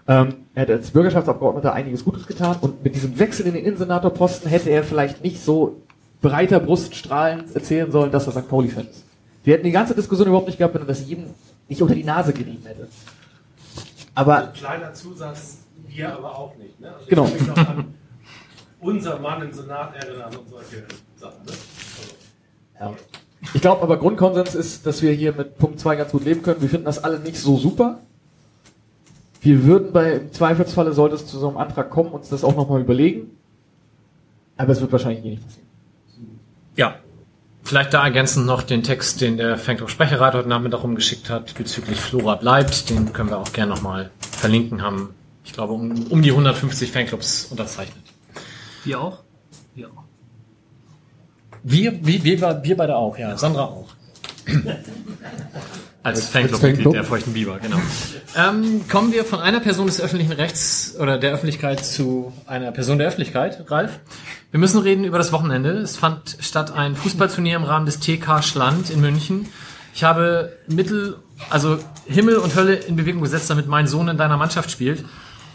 Ähm, 0.10 0.36
er 0.53 0.64
hat 0.64 0.70
als 0.72 0.91
Bürgerschaftsabgeordneter 0.91 1.72
einiges 1.72 2.03
Gutes 2.03 2.28
getan 2.28 2.57
und 2.60 2.84
mit 2.84 2.94
diesem 2.95 3.18
Wechsel 3.18 3.45
in 3.48 3.53
den 3.53 3.64
Innensenatorposten 3.64 4.49
hätte 4.49 4.70
er 4.72 4.84
vielleicht 4.84 5.24
nicht 5.24 5.41
so 5.41 5.82
breiter 6.22 6.60
Brust 6.60 6.95
strahlend 6.95 7.56
erzählen 7.56 7.90
sollen, 7.94 8.12
dass 8.12 8.28
er 8.28 8.34
St. 8.34 8.49
Pauli-Fan 8.49 8.88
ist. 8.88 9.06
Wir 9.45 9.53
hätten 9.53 9.66
die 9.66 9.72
ganze 9.72 9.95
Diskussion 9.95 10.28
überhaupt 10.28 10.48
nicht 10.48 10.57
gehabt, 10.57 10.74
wenn 10.74 10.82
er 10.82 10.88
das 10.88 11.07
jedem 11.07 11.28
nicht 11.70 11.82
unter 11.82 11.95
die 11.95 12.03
Nase 12.03 12.34
gerieben 12.34 12.66
hätte. 12.66 12.90
Aber. 14.16 14.49
Ein 14.49 14.53
kleiner 14.53 14.94
Zusatz, 14.94 15.60
wir 15.88 16.14
aber 16.14 16.38
auch 16.38 16.53
nicht. 16.57 16.78
Ne? 16.82 16.94
Also 16.94 17.06
genau. 17.07 17.30
Unser 18.82 19.18
Mann 19.18 19.41
im 19.44 19.53
Senat 19.53 19.95
erinnern 19.95 20.36
und 20.36 20.49
solche 20.49 20.84
Sachen. 21.16 21.45
Ne? 21.45 21.52
Also, 22.82 22.91
Ja. 22.94 22.94
Ich 23.53 23.61
glaube 23.61 23.81
aber 23.81 23.97
Grundkonsens 23.97 24.55
ist, 24.55 24.85
dass 24.85 25.01
wir 25.01 25.11
hier 25.11 25.34
mit 25.34 25.57
Punkt 25.57 25.80
2 25.80 25.95
ganz 25.95 26.11
gut 26.11 26.26
leben 26.26 26.41
können. 26.41 26.61
Wir 26.61 26.69
finden 26.69 26.85
das 26.85 27.03
alle 27.03 27.19
nicht 27.19 27.38
so 27.38 27.57
super. 27.57 27.99
Wir 29.41 29.63
würden 29.63 29.93
bei 29.93 30.13
im 30.13 30.34
Zweifelsfalle, 30.34 30.93
sollte 30.93 31.15
es 31.15 31.27
zu 31.27 31.38
so 31.38 31.47
einem 31.47 31.57
Antrag 31.57 31.91
kommen, 31.91 32.09
uns 32.09 32.30
das 32.30 32.43
auch 32.43 32.55
nochmal 32.55 32.81
überlegen. 32.81 33.30
Aber 34.57 34.72
es 34.72 34.81
wird 34.81 34.91
wahrscheinlich 34.91 35.23
eh 35.23 35.30
nicht 35.30 35.43
passieren. 35.43 35.67
Ja. 36.76 36.95
Vielleicht 37.63 37.93
da 37.93 38.03
ergänzend 38.03 38.45
noch 38.45 38.61
den 38.61 38.84
Text, 38.84 39.22
den 39.22 39.38
der 39.38 39.57
Fanclub-Sprecherrat 39.57 40.35
heute 40.35 40.47
Nachmittag 40.47 40.84
rumgeschickt 40.84 41.31
hat, 41.31 41.55
bezüglich 41.55 41.99
Flora 41.99 42.35
bleibt. 42.35 42.89
Den 42.91 43.11
können 43.11 43.30
wir 43.30 43.39
auch 43.39 43.53
gerne 43.53 43.73
nochmal 43.73 44.11
verlinken, 44.19 44.84
haben, 44.84 45.15
ich 45.43 45.53
glaube, 45.53 45.73
um, 45.73 46.05
um 46.09 46.22
die 46.22 46.30
150 46.30 46.91
Fanclubs 46.91 47.45
unterzeichnet. 47.45 48.03
Wir 48.84 49.01
auch. 49.01 49.24
Wir, 51.67 52.05
wir, 52.05 52.23
wir, 52.23 52.61
wir 52.63 52.77
beide 52.77 52.95
auch, 52.95 53.17
ja. 53.17 53.35
Sandra 53.37 53.63
auch. 53.63 53.87
Als 56.03 56.27
Fanclub-Mitglied 56.27 56.75
Fanclub? 56.75 56.93
der 56.93 57.03
Feuchten 57.03 57.33
Biber, 57.33 57.57
genau. 57.57 57.77
Ähm, 58.35 58.87
kommen 58.87 59.11
wir 59.11 59.25
von 59.25 59.39
einer 59.39 59.59
Person 59.59 59.87
des 59.87 59.99
öffentlichen 59.99 60.33
Rechts 60.33 60.95
oder 60.99 61.17
der 61.17 61.31
Öffentlichkeit 61.31 61.83
zu 61.83 62.31
einer 62.45 62.71
Person 62.71 62.99
der 62.99 63.07
Öffentlichkeit, 63.07 63.65
Ralf. 63.71 63.99
Wir 64.51 64.59
müssen 64.59 64.79
reden 64.79 65.05
über 65.05 65.17
das 65.17 65.31
Wochenende. 65.31 65.71
Es 65.71 65.97
fand 65.97 66.37
statt 66.39 66.71
ein 66.71 66.95
Fußballturnier 66.95 67.55
im 67.55 67.63
Rahmen 67.63 67.87
des 67.87 67.99
TK 67.99 68.43
Schland 68.43 68.91
in 68.91 69.01
München. 69.01 69.47
Ich 69.95 70.03
habe 70.03 70.55
Mittel, 70.67 71.17
also 71.49 71.79
Himmel 72.05 72.35
und 72.35 72.55
Hölle 72.55 72.75
in 72.75 72.95
Bewegung 72.95 73.23
gesetzt, 73.23 73.49
damit 73.49 73.65
mein 73.65 73.87
Sohn 73.87 74.07
in 74.07 74.17
deiner 74.17 74.37
Mannschaft 74.37 74.69
spielt. 74.69 75.03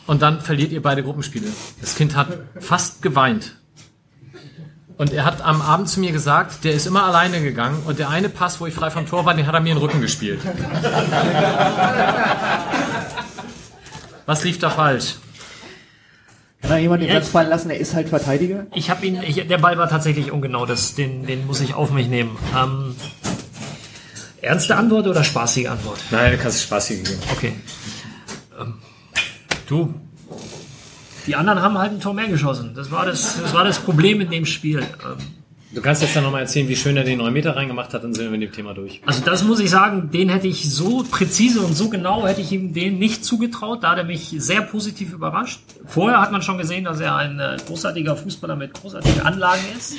Und 0.09 0.23
dann 0.23 0.41
verliert 0.41 0.73
ihr 0.73 0.83
beide 0.83 1.05
Gruppenspiele. 1.05 1.47
Das 1.81 1.95
Kind 1.95 2.17
hat 2.17 2.27
fast 2.59 3.01
geweint. 3.01 3.60
Und 5.01 5.15
er 5.15 5.25
hat 5.25 5.41
am 5.41 5.63
Abend 5.63 5.89
zu 5.89 5.99
mir 5.99 6.13
gesagt, 6.13 6.63
der 6.63 6.75
ist 6.75 6.87
immer 6.87 7.05
alleine 7.05 7.41
gegangen 7.41 7.85
und 7.87 7.99
der 7.99 8.11
eine 8.11 8.29
Pass, 8.29 8.61
wo 8.61 8.67
ich 8.67 8.75
frei 8.75 8.91
vom 8.91 9.07
Tor 9.07 9.25
war, 9.25 9.33
den 9.33 9.47
hat 9.47 9.55
er 9.55 9.61
mir 9.61 9.71
in 9.71 9.79
den 9.79 9.83
Rücken 9.83 10.03
gespielt. 10.03 10.43
Was 14.27 14.45
lief 14.45 14.59
da 14.59 14.69
falsch? 14.69 15.15
Kann 16.61 16.73
da 16.73 16.77
jemand 16.77 17.01
den 17.01 17.09
Ja, 17.09 17.15
Satz 17.15 17.31
fallen 17.31 17.49
lassen, 17.49 17.71
er 17.71 17.79
ist 17.79 17.95
halt 17.95 18.11
Verteidiger? 18.11 18.67
Ich 18.75 18.91
habe 18.91 19.07
ihn, 19.07 19.23
ich, 19.23 19.49
der 19.49 19.57
Ball 19.57 19.79
war 19.79 19.89
tatsächlich 19.89 20.33
ungenau, 20.33 20.67
das, 20.67 20.97
den, 20.97 21.25
den 21.25 21.47
muss 21.47 21.63
ich 21.63 21.73
auf 21.73 21.93
mich 21.93 22.09
nehmen. 22.09 22.37
Ähm, 22.55 22.95
ernste 24.43 24.77
Antwort 24.77 25.07
oder 25.07 25.25
spaßige 25.25 25.69
Antwort? 25.69 26.01
Nein, 26.11 26.33
du 26.33 26.37
kannst 26.37 26.63
spaßige 26.63 27.05
geben. 27.05 27.23
Okay. 27.33 27.55
Ähm, 28.61 28.75
du, 29.67 29.95
die 31.27 31.37
anderen 31.37 31.61
haben 31.63 31.79
halt 31.79 31.93
ein 31.93 32.01
Tor 32.01 32.15
mehr 32.15 32.29
geschossen. 32.29 32.73
Das 32.75 32.91
war 32.91 33.07
das, 33.07 33.41
das 33.41 33.55
war 33.55 33.65
das 33.65 33.79
Problem 33.79 34.21
in 34.21 34.31
dem 34.31 34.47
Spiel. 34.47 34.81
Ähm, 34.81 35.41
Du 35.73 35.81
kannst 35.81 36.03
jetzt 36.03 36.17
dann 36.17 36.25
nochmal 36.25 36.41
erzählen, 36.41 36.69
wie 36.69 36.75
schön 36.75 36.97
er 36.97 37.05
den 37.05 37.19
9 37.19 37.33
Meter 37.33 37.55
reingemacht 37.55 37.95
hat, 37.95 38.03
dann 38.03 38.13
sind 38.13 38.25
wir 38.25 38.31
mit 38.33 38.43
dem 38.43 38.51
Thema 38.51 38.75
durch. 38.75 39.01
Also 39.07 39.23
das 39.25 39.45
muss 39.45 39.61
ich 39.61 39.71
sagen, 39.71 40.11
den 40.11 40.29
hätte 40.29 40.49
ich 40.49 40.69
so 40.69 41.05
präzise 41.09 41.61
und 41.61 41.75
so 41.77 41.89
genau 41.89 42.27
hätte 42.27 42.41
ich 42.41 42.51
ihm 42.51 42.75
den 42.75 42.99
nicht 42.99 43.25
zugetraut. 43.25 43.85
Da 43.85 43.93
hat 43.93 43.99
er 43.99 44.05
mich 44.05 44.35
sehr 44.39 44.63
positiv 44.63 45.13
überrascht. 45.13 45.61
Vorher 45.87 46.21
hat 46.21 46.33
man 46.33 46.43
schon 46.43 46.59
gesehen, 46.59 46.83
dass 46.83 46.99
er 46.99 47.15
ein 47.15 47.39
äh, 47.39 47.57
großartiger 47.65 48.17
Fußballer 48.17 48.57
mit 48.57 48.75
großartigen 48.75 49.21
Anlagen 49.21 49.63
ist. 49.79 49.95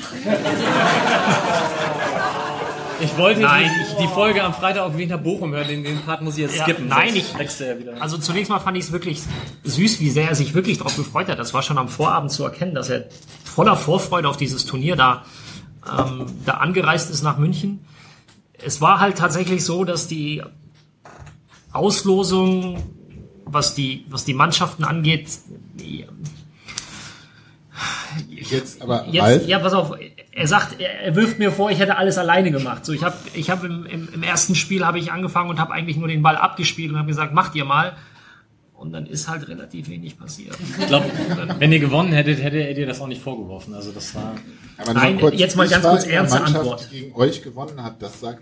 Ich 3.03 3.17
wollte 3.17 3.41
Nein. 3.41 3.69
die, 3.97 4.03
die 4.03 4.07
Folge 4.07 4.43
am 4.43 4.53
Freitag 4.53 4.83
auf 4.83 4.97
Wiener 4.97 5.17
Bochum 5.17 5.53
hören, 5.53 5.67
den, 5.67 5.83
den 5.83 5.99
Part 6.01 6.21
muss 6.21 6.35
ich 6.35 6.41
jetzt 6.43 6.55
Ja, 6.57 6.63
skippen. 6.63 6.87
nein, 6.87 7.15
ich- 7.15 7.37
wächst 7.37 7.59
ja 7.59 7.77
wieder. 7.79 8.01
Also 8.01 8.17
zunächst 8.17 8.49
mal 8.49 8.59
fand 8.59 8.77
ich 8.77 8.85
es 8.85 8.91
wirklich 8.91 9.21
süß, 9.63 9.99
wie 9.99 10.09
sehr 10.09 10.29
er 10.29 10.35
sich 10.35 10.53
wirklich 10.53 10.77
darauf 10.77 10.95
gefreut 10.95 11.27
hat. 11.27 11.39
Das 11.39 11.53
war 11.53 11.61
schon 11.63 11.77
am 11.77 11.87
Vorabend 11.89 12.31
zu 12.31 12.43
erkennen, 12.43 12.75
dass 12.75 12.89
er 12.89 13.05
voller 13.43 13.75
Vorfreude 13.75 14.27
auf 14.29 14.37
dieses 14.37 14.65
Turnier 14.65 14.95
da, 14.95 15.25
ähm, 15.97 16.25
da 16.45 16.53
angereist 16.55 17.09
ist 17.09 17.23
nach 17.23 17.37
München. 17.37 17.79
Es 18.63 18.81
war 18.81 18.99
halt 18.99 19.17
tatsächlich 19.17 19.65
so, 19.65 19.83
dass 19.83 20.07
die 20.07 20.43
Auslosung, 21.73 22.83
was 23.45 23.73
die, 23.73 24.05
was 24.09 24.25
die 24.25 24.33
Mannschaften 24.33 24.83
angeht, 24.83 25.27
die, 25.73 26.05
Jetzt 28.29 28.81
aber 28.81 29.07
Jetzt, 29.07 29.23
Ralf, 29.23 29.47
ja, 29.47 29.59
pass 29.59 29.73
auf. 29.73 29.93
Er 30.33 30.47
sagt, 30.47 30.79
er, 30.79 31.15
wirft 31.15 31.39
mir 31.39 31.51
vor, 31.51 31.71
ich 31.71 31.79
hätte 31.79 31.97
alles 31.97 32.17
alleine 32.17 32.51
gemacht. 32.51 32.85
So, 32.85 32.93
ich 32.93 33.03
habe, 33.03 33.15
ich 33.33 33.49
habe 33.49 33.67
im, 33.67 33.85
im, 33.85 34.09
im 34.13 34.23
ersten 34.23 34.55
Spiel 34.55 34.85
habe 34.85 34.97
ich 34.97 35.11
angefangen 35.11 35.49
und 35.49 35.59
habe 35.59 35.73
eigentlich 35.73 35.97
nur 35.97 36.07
den 36.07 36.21
Ball 36.21 36.37
abgespielt 36.37 36.91
und 36.91 36.97
habe 36.97 37.07
gesagt, 37.07 37.33
macht 37.33 37.53
ihr 37.55 37.65
mal. 37.65 37.97
Und 38.73 38.93
dann 38.93 39.05
ist 39.05 39.27
halt 39.27 39.47
relativ 39.47 39.89
wenig 39.89 40.17
passiert. 40.17 40.57
Ich 40.79 40.87
glaube, 40.87 41.05
wenn 41.59 41.71
ihr 41.71 41.79
gewonnen 41.79 42.13
hättet, 42.13 42.41
hätte 42.41 42.57
er 42.57 42.73
dir 42.73 42.87
das 42.87 42.99
auch 42.99 43.07
nicht 43.07 43.21
vorgeworfen. 43.21 43.75
Also 43.75 43.91
das 43.91 44.15
war. 44.15 44.35
aber 44.77 44.93
nur 44.93 45.03
Nein, 45.03 45.19
kurz, 45.19 45.35
jetzt 45.37 45.55
mal 45.55 45.67
ganz 45.67 45.85
kurz 45.85 46.05
ernste 46.07 46.39
Mannschaft, 46.39 46.57
Antwort. 46.57 46.87
die 46.91 46.99
gegen 47.01 47.15
euch 47.15 47.43
gewonnen 47.43 47.83
hat, 47.83 48.01
das 48.01 48.19
sagt, 48.19 48.41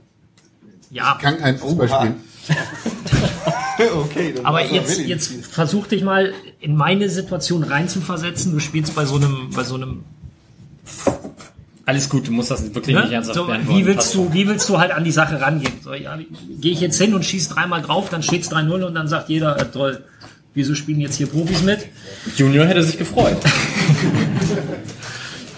Ja, 0.91 1.16
ich 1.18 1.24
kann 1.24 1.40
kein 1.40 1.57
Fußball 1.57 1.90
spielen. 1.90 2.16
okay, 3.95 4.34
dann 4.34 4.45
aber 4.45 4.64
jetzt, 4.64 4.99
jetzt 4.99 5.45
versuch 5.45 5.88
dich 5.88 6.03
mal 6.03 6.34
in 6.60 6.76
meine 6.76 7.10
Situation 7.10 7.64
reinzuversetzen. 7.64 8.53
Du 8.53 8.60
spielst 8.60 8.95
bei 8.95 9.06
so 9.06 9.16
einem, 9.16 9.49
bei 9.53 9.64
so 9.64 9.76
einem 9.76 10.06
Alles 11.90 12.07
gut, 12.07 12.28
du 12.28 12.32
musst 12.32 12.52
das 12.52 12.72
wirklich 12.76 12.95
Ne? 12.95 13.02
nicht 13.02 13.14
ernsthaft 13.14 13.36
So, 13.36 13.45
beantworten. 13.48 13.80
wie, 13.80 13.86
willst 13.88 14.14
du, 14.14 14.32
wie 14.32 14.48
willst 14.48 14.70
du 14.70 14.78
halt 14.78 14.91
an 14.91 15.03
die 15.03 15.11
Sache 15.11 15.41
rangehen? 15.41 15.74
So, 15.84 15.91
ja, 15.95 16.16
Gehe 16.61 16.72
ich 16.72 16.82
jetzt 16.82 17.02
hin 17.02 17.16
und 17.16 17.26
schieße 17.26 17.52
dreimal 17.56 17.82
drauf, 17.82 18.10
dann 18.10 18.22
steht 18.22 18.44
es 18.44 18.52
3-0 18.52 18.84
und 18.86 18.94
dann 18.94 19.07
sagt 19.07 19.28
jeder, 19.30 19.60
äh, 19.60 19.66
toll, 19.66 20.03
wieso 20.53 20.76
spielen 20.76 20.99
jetzt 20.99 21.16
hier 21.16 21.26
Profis 21.26 21.64
mit? 21.64 21.88
Junior 22.38 22.68
hätte 22.68 22.84
sich 22.84 22.99
gefreut. 22.99 23.38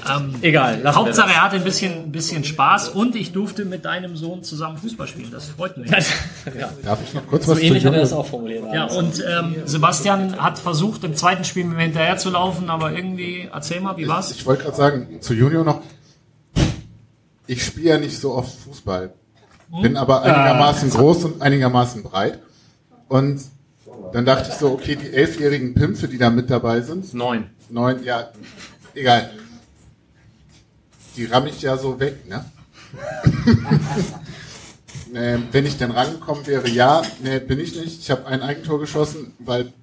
Ähm, 0.09 0.33
Egal, 0.41 0.81
Hauptsache, 0.95 1.29
er 1.29 1.43
hatte 1.43 1.57
ein 1.57 1.63
bisschen, 1.63 2.05
ein 2.05 2.11
bisschen 2.11 2.43
Spaß 2.43 2.89
und 2.89 3.15
ich 3.15 3.33
durfte 3.33 3.65
mit 3.65 3.85
deinem 3.85 4.15
Sohn 4.17 4.43
zusammen 4.43 4.77
Fußball 4.77 5.07
spielen. 5.07 5.29
Das 5.31 5.49
freut 5.49 5.77
mich. 5.77 5.91
ja. 6.59 6.69
Darf 6.83 6.99
ich 7.05 7.13
noch 7.13 7.25
kurz 7.27 7.45
So 7.45 7.51
was 7.51 7.59
zu 7.59 7.65
ähnlich 7.65 7.85
hat 7.85 7.93
er 7.93 8.01
das 8.01 8.11
auch 8.11 8.25
formuliert. 8.25 8.63
Ja, 8.73 8.85
und 8.85 9.19
ähm, 9.23 9.55
Sebastian 9.65 10.41
hat 10.41 10.57
versucht, 10.57 11.03
im 11.03 11.15
zweiten 11.15 11.43
Spiel 11.43 11.65
mit 11.65 11.77
mir 11.77 11.83
hinterher 11.83 12.17
zu 12.17 12.31
laufen, 12.31 12.71
aber 12.71 12.91
irgendwie, 12.93 13.47
erzähl 13.53 13.79
mal, 13.79 13.95
wie 13.97 14.07
war's? 14.07 14.31
Ich 14.31 14.43
wollte 14.45 14.63
gerade 14.63 14.75
sagen, 14.75 15.07
zu 15.21 15.35
Junior 15.35 15.63
noch, 15.63 15.81
ich 17.51 17.65
spiele 17.65 17.89
ja 17.89 17.97
nicht 17.97 18.17
so 18.17 18.33
oft 18.33 18.57
Fußball, 18.59 19.13
bin 19.81 19.97
aber 19.97 20.21
einigermaßen 20.21 20.89
groß 20.89 21.25
und 21.25 21.41
einigermaßen 21.41 22.01
breit. 22.01 22.39
Und 23.09 23.41
dann 24.13 24.25
dachte 24.25 24.49
ich 24.51 24.55
so, 24.55 24.71
okay, 24.71 24.95
die 24.95 25.11
elfjährigen 25.11 25.73
Pimpfe, 25.73 26.07
die 26.07 26.17
da 26.17 26.29
mit 26.29 26.49
dabei 26.49 26.79
sind, 26.79 27.13
Neun. 27.13 27.49
neun, 27.69 28.05
ja, 28.05 28.31
egal. 28.95 29.31
Die 31.17 31.25
ramm 31.25 31.45
ich 31.47 31.61
ja 31.61 31.77
so 31.77 31.99
weg, 31.99 32.25
ne? 32.29 32.45
ähm, 35.13 35.47
wenn 35.51 35.65
ich 35.65 35.77
denn 35.77 35.91
rangekommen 35.91 36.47
wäre, 36.47 36.69
ja, 36.69 37.01
ne, 37.21 37.41
bin 37.41 37.59
ich 37.59 37.75
nicht. 37.75 37.99
Ich 37.99 38.11
habe 38.11 38.27
ein 38.27 38.41
Eigentor 38.41 38.79
geschossen, 38.79 39.33
weil 39.39 39.73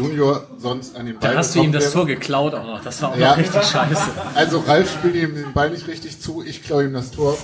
Junior 0.00 0.46
sonst 0.58 0.96
an 0.96 1.06
den 1.06 1.18
Ball 1.18 1.28
Dann 1.30 1.38
hast 1.38 1.54
du 1.54 1.62
ihm 1.62 1.72
das. 1.72 1.92
Tor 1.92 2.06
geklaut 2.06 2.54
auch 2.54 2.64
noch. 2.64 2.82
Das 2.82 3.00
war 3.02 3.10
auch 3.12 3.16
Ja. 3.16 3.30
noch 3.30 3.36
richtig 3.38 3.62
scheiße. 3.62 4.10
Also 4.34 4.60
Ralf 4.60 4.90
spielt 4.92 5.14
ihm 5.14 5.34
den 5.34 5.52
Ball 5.52 5.70
nicht 5.70 5.86
richtig 5.88 6.18
zu, 6.20 6.42
ich 6.42 6.62
klaue 6.62 6.84
ihm 6.84 6.94
das 6.94 7.10
Tor. 7.10 7.36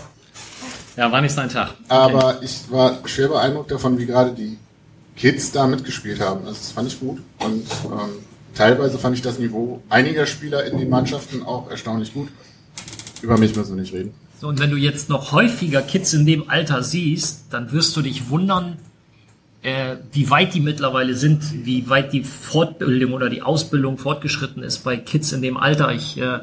Ja, 0.97 1.13
war 1.13 1.21
nicht 1.21 1.35
sein 1.35 1.51
Tag. 1.51 1.75
Aber 1.89 2.39
ich 2.43 2.61
war 2.71 2.99
schwer 3.05 3.29
beeindruckt 3.29 3.71
davon, 3.71 3.99
wie 3.99 4.07
gerade 4.07 4.33
die 4.33 4.57
Kids 5.17 5.53
da 5.53 5.67
mitgespielt 5.67 6.21
haben. 6.21 6.41
Also 6.47 6.53
das 6.59 6.73
fand 6.73 6.89
ich 6.89 6.99
gut. 6.99 7.19
Und 7.41 7.67
ähm, 7.85 7.99
teilweise 8.55 8.99
fand 8.99 9.15
ich 9.17 9.23
das 9.23 9.39
Niveau 9.39 9.83
einiger 9.91 10.25
Spieler 10.25 10.65
in 10.65 10.79
den 10.79 10.89
Mannschaften 10.89 11.43
auch 11.43 11.71
erstaunlich 11.71 12.15
gut. 12.15 12.29
Über 13.21 13.37
mich 13.37 13.55
müssen 13.55 13.77
wir 13.77 13.83
nicht 13.83 13.93
reden. 13.93 14.15
So, 14.41 14.49
und 14.49 14.59
wenn 14.61 14.71
du 14.71 14.77
jetzt 14.77 15.09
noch 15.09 15.33
häufiger 15.33 15.83
Kids 15.83 16.13
in 16.15 16.25
dem 16.27 16.49
Alter 16.51 16.83
siehst, 16.83 17.45
dann 17.51 17.73
wirst 17.73 17.97
du 17.97 18.03
dich 18.03 18.29
wundern, 18.31 18.77
äh, 19.67 19.97
wie 20.13 20.31
weit 20.31 20.55
die 20.55 20.61
mittlerweile 20.61 21.17
sind, 21.17 21.67
wie 21.67 21.91
weit 21.91 22.13
die 22.13 22.23
Fortbildung 22.23 23.15
oder 23.15 23.29
die 23.29 23.43
Ausbildung 23.43 23.99
fortgeschritten 23.99 24.63
ist 24.63 24.85
bei 24.85 24.97
Kids 24.97 25.33
in 25.33 25.43
dem 25.43 25.57
Alter. 25.57 25.93
Ich, 25.93 26.17
äh, 26.19 26.39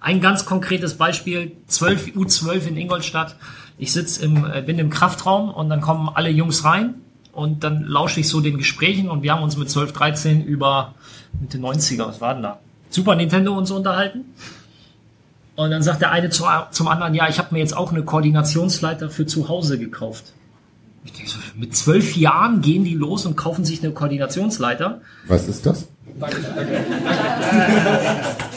ein 0.00 0.20
ganz 0.20 0.44
konkretes 0.44 0.94
Beispiel, 0.94 1.52
12, 1.68 2.16
U12 2.16 2.66
in 2.66 2.76
Ingolstadt. 2.76 3.36
Ich 3.78 3.92
sitz 3.92 4.16
im, 4.16 4.44
äh, 4.44 4.60
bin 4.60 4.80
im 4.80 4.90
Kraftraum 4.90 5.50
und 5.50 5.68
dann 5.68 5.80
kommen 5.80 6.10
alle 6.12 6.30
Jungs 6.30 6.64
rein 6.64 6.96
und 7.32 7.62
dann 7.62 7.84
lausche 7.84 8.18
ich 8.18 8.28
so 8.28 8.40
den 8.40 8.58
Gesprächen 8.58 9.08
und 9.08 9.22
wir 9.22 9.32
haben 9.32 9.44
uns 9.44 9.56
mit 9.56 9.70
12, 9.70 9.92
13 9.92 10.44
über 10.44 10.94
Mitte 11.40 11.58
90er, 11.58 12.08
was 12.08 12.20
war 12.20 12.34
denn 12.34 12.42
da? 12.42 12.58
Super 12.90 13.14
Nintendo 13.14 13.56
und 13.56 13.66
so 13.66 13.76
unterhalten. 13.76 14.24
Und 15.54 15.70
dann 15.70 15.84
sagt 15.84 16.02
der 16.02 16.10
eine 16.10 16.28
zu, 16.30 16.44
zum 16.72 16.88
anderen, 16.88 17.14
ja, 17.14 17.28
ich 17.28 17.38
habe 17.38 17.54
mir 17.54 17.60
jetzt 17.60 17.76
auch 17.76 17.92
eine 17.92 18.02
Koordinationsleiter 18.02 19.10
für 19.10 19.26
zu 19.26 19.48
Hause 19.48 19.78
gekauft. 19.78 20.32
Ich 21.04 21.12
denke 21.12 21.30
so, 21.30 21.38
mit 21.56 21.76
zwölf 21.76 22.16
Jahren 22.16 22.60
gehen 22.62 22.84
die 22.84 22.94
los 22.94 23.26
und 23.26 23.36
kaufen 23.36 23.64
sich 23.64 23.82
eine 23.82 23.92
Koordinationsleiter. 23.92 25.00
Was 25.26 25.48
ist 25.48 25.66
das? 25.66 25.86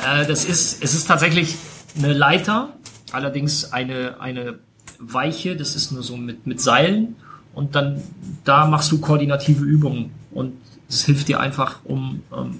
Äh, 0.06 0.26
das 0.28 0.45
ist, 0.45 0.84
es 0.84 0.94
ist 0.94 1.07
tatsächlich 1.07 1.56
eine 1.98 2.14
Leiter, 2.14 2.69
allerdings 3.11 3.72
eine, 3.74 4.19
eine 4.22 4.60
weiche, 4.99 5.56
das 5.56 5.76
ist 5.76 5.91
nur 5.91 6.03
so 6.03 6.18
mit, 6.18 6.48
mit 6.48 6.61
Seilen. 6.61 7.15
Und 7.53 7.76
dann, 7.76 8.02
da 8.44 8.68
machst 8.68 8.91
du 8.91 8.99
koordinative 8.99 9.64
Übungen. 9.64 10.11
Und 10.32 10.53
es 10.88 11.06
hilft 11.06 11.28
dir 11.28 11.40
einfach, 11.40 11.80
um 11.84 12.22
ähm, 12.36 12.60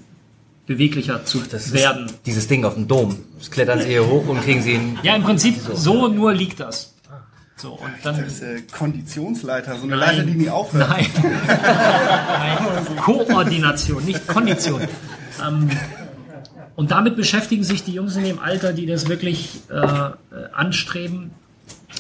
beweglicher 0.66 1.24
zu 1.24 1.40
Das 1.50 1.72
werden. 1.72 2.12
dieses 2.26 2.48
Ding 2.48 2.66
auf 2.66 2.74
dem 2.74 2.88
Dom. 2.88 3.16
Das 3.38 3.52
klettern 3.52 3.80
sie 3.80 3.88
hier 3.90 4.08
hoch 4.08 4.28
und 4.28 4.42
kriegen 4.42 4.62
sie 4.62 4.74
ihn. 4.74 4.98
Ja, 5.04 5.16
im 5.16 5.24
Prinzip 5.24 5.56
so 5.74 6.08
nur 6.08 6.34
liegt 6.34 6.60
das. 6.60 6.94
So, 7.58 7.72
und 7.72 7.92
dann. 8.04 8.18
Das 8.18 8.34
ist 8.34 8.42
äh, 8.44 8.62
Konditionsleiter, 8.72 9.78
so 9.78 9.84
eine 9.84 9.98
Nein. 9.98 10.00
Leiter, 10.00 10.24
die 10.24 10.36
nie 10.36 10.50
aufhört. 10.50 10.90
Nein. 10.90 11.08
Nein. 11.48 12.98
Koordination, 12.98 14.06
nicht 14.06 14.28
Kondition. 14.28 14.82
Ähm, 15.46 15.70
und 16.76 16.92
damit 16.92 17.16
beschäftigen 17.16 17.64
sich 17.64 17.84
die 17.84 17.94
Jungs 17.94 18.16
in 18.16 18.24
dem 18.24 18.38
Alter, 18.38 18.74
die 18.74 18.86
das 18.86 19.10
wirklich 19.10 19.62
äh, 19.72 20.12
anstreben, 20.54 21.32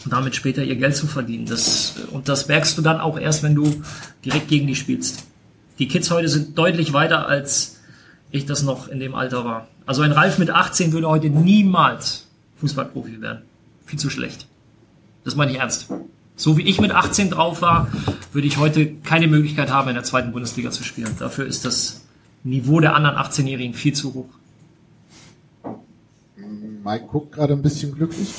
damit 0.06 0.36
später 0.36 0.64
ihr 0.64 0.76
Geld 0.76 0.96
zu 0.96 1.08
verdienen. 1.08 1.48
Das, 1.48 1.96
und 2.12 2.30
das 2.30 2.48
merkst 2.48 2.78
du 2.78 2.84
dann 2.84 3.00
auch 3.00 3.20
erst, 3.20 3.42
wenn 3.42 3.56
du 3.56 3.84
direkt 4.24 4.50
gegen 4.50 4.68
die 4.68 4.76
spielst. 4.76 5.26
Die 5.80 5.88
Kids 5.88 6.12
heute 6.12 6.28
sind 6.28 6.56
deutlich 6.56 6.94
weiter, 6.94 7.28
als 7.28 7.80
ich 8.30 8.46
das 8.46 8.62
noch 8.62 8.88
in 8.88 9.00
dem 9.00 9.16
Alter 9.16 9.44
war. 9.44 9.68
Also 9.88 10.04
ein 10.04 10.12
Ralf 10.12 10.38
mit 10.38 10.52
18 10.52 10.92
würde 10.92 11.10
heute 11.10 11.30
niemals 11.30 12.28
Fußballprofi 12.58 13.22
werden. 13.22 13.42
Viel 13.86 13.98
zu 13.98 14.12
schlecht. 14.12 14.47
Das 15.28 15.36
meine 15.36 15.52
ich 15.52 15.58
ernst. 15.58 15.90
So 16.38 16.58
wie 16.58 16.62
ich 16.62 16.80
mit 16.80 16.92
18 16.92 17.32
drauf 17.32 17.62
war, 17.62 17.92
würde 18.32 18.48
ich 18.48 18.60
heute 18.60 18.94
keine 19.04 19.28
Möglichkeit 19.28 19.70
haben, 19.70 19.90
in 19.90 19.96
der 19.96 20.06
zweiten 20.06 20.32
Bundesliga 20.32 20.72
zu 20.72 20.86
spielen. 20.86 21.14
Dafür 21.20 21.46
ist 21.46 21.66
das 21.66 22.06
Niveau 22.46 22.80
der 22.80 22.96
anderen 22.96 23.18
18-Jährigen 23.18 23.74
viel 23.74 23.92
zu 23.92 24.14
hoch. 24.14 24.30
Mike 26.82 27.08
guckt 27.08 27.34
gerade 27.34 27.52
ein 27.56 27.62
bisschen 27.62 27.94
glücklich. 27.94 28.30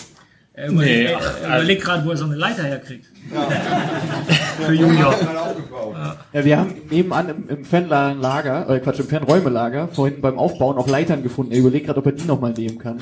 Er 0.60 0.68
überlegt, 0.70 0.96
Nee, 0.98 1.04
er, 1.04 1.18
ach, 1.18 1.34
er 1.42 1.58
überlegt 1.58 1.82
gerade, 1.84 2.04
wo 2.04 2.10
er 2.10 2.16
so 2.16 2.24
eine 2.24 2.34
Leiter 2.34 2.64
herkriegt. 2.64 3.06
Für 4.66 4.72
Junior. 4.72 5.14
Ja, 6.32 6.44
wir 6.44 6.58
haben 6.58 6.74
nebenan 6.90 7.28
im, 7.28 7.48
im 7.48 7.64
Fanlager, 7.64 8.68
äh 8.68 8.80
Quatsch, 8.80 8.98
im 8.98 9.06
Fanräumelager 9.06 9.88
vorhin 9.88 10.20
beim 10.20 10.36
Aufbauen 10.38 10.76
auch 10.76 10.88
Leitern 10.88 11.22
gefunden. 11.22 11.52
Er 11.52 11.58
überlegt 11.58 11.86
gerade, 11.86 12.00
ob 12.00 12.06
er 12.06 12.12
die 12.12 12.24
nochmal 12.24 12.52
nehmen 12.52 12.78
kann. 12.78 12.98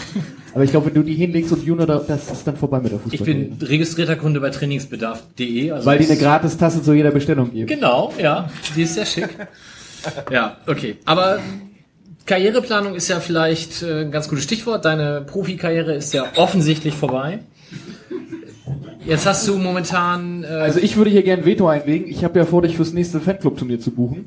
Aber 0.53 0.65
ich 0.65 0.71
glaube, 0.71 0.87
wenn 0.87 0.95
du 0.95 1.03
die 1.03 1.15
hinlegst 1.15 1.53
und 1.53 1.65
Junior, 1.65 1.87
da, 1.87 1.99
das 2.07 2.31
ist 2.31 2.47
dann 2.47 2.57
vorbei 2.57 2.81
mit 2.81 2.93
der 2.93 2.99
Ich 2.99 3.19
Fußballkarriere. 3.19 3.49
bin 3.57 3.67
registrierter 3.69 4.17
Kunde 4.17 4.41
bei 4.41 4.51
trainingsbedarf.de. 4.51 5.71
Also 5.71 5.87
Weil 5.87 5.99
die 5.99 6.07
eine 6.11 6.17
Gratis-Tasse 6.19 6.83
zu 6.83 6.93
jeder 6.93 7.11
Bestellung 7.11 7.53
geben. 7.53 7.69
Genau, 7.69 8.13
ja. 8.19 8.51
Die 8.77 8.83
ist 8.83 8.95
sehr 8.95 9.07
schick. 9.07 9.29
Ja, 10.31 10.59
okay. 10.69 10.99
Aber 11.05 11.41
Karriereplanung 12.27 12.95
ist 12.95 13.09
ja 13.09 13.21
vielleicht 13.21 13.83
äh, 13.83 14.03
ein 14.03 14.11
ganz 14.11 14.29
gutes 14.29 14.45
Stichwort. 14.45 14.85
Deine 14.85 15.23
Profikarriere 15.23 15.95
ist 15.95 16.13
ja 16.13 16.25
offensichtlich 16.37 16.95
vorbei. 16.95 17.39
Jetzt 19.05 19.25
hast 19.27 19.47
du 19.47 19.57
momentan. 19.57 20.43
Äh, 20.43 20.49
Also 20.49 20.81
ich 20.81 20.97
würde 20.97 21.11
hier 21.11 21.23
gerne 21.23 21.45
Veto 21.45 21.69
einlegen. 21.69 22.09
Ich 22.09 22.25
habe 22.25 22.39
ja 22.39 22.45
vor, 22.45 22.63
dich 22.63 22.77
fürs 22.77 22.93
nächste 22.93 23.21
Fanclub-Turnier 23.21 23.81
zu 23.81 23.93
buchen. 23.93 24.25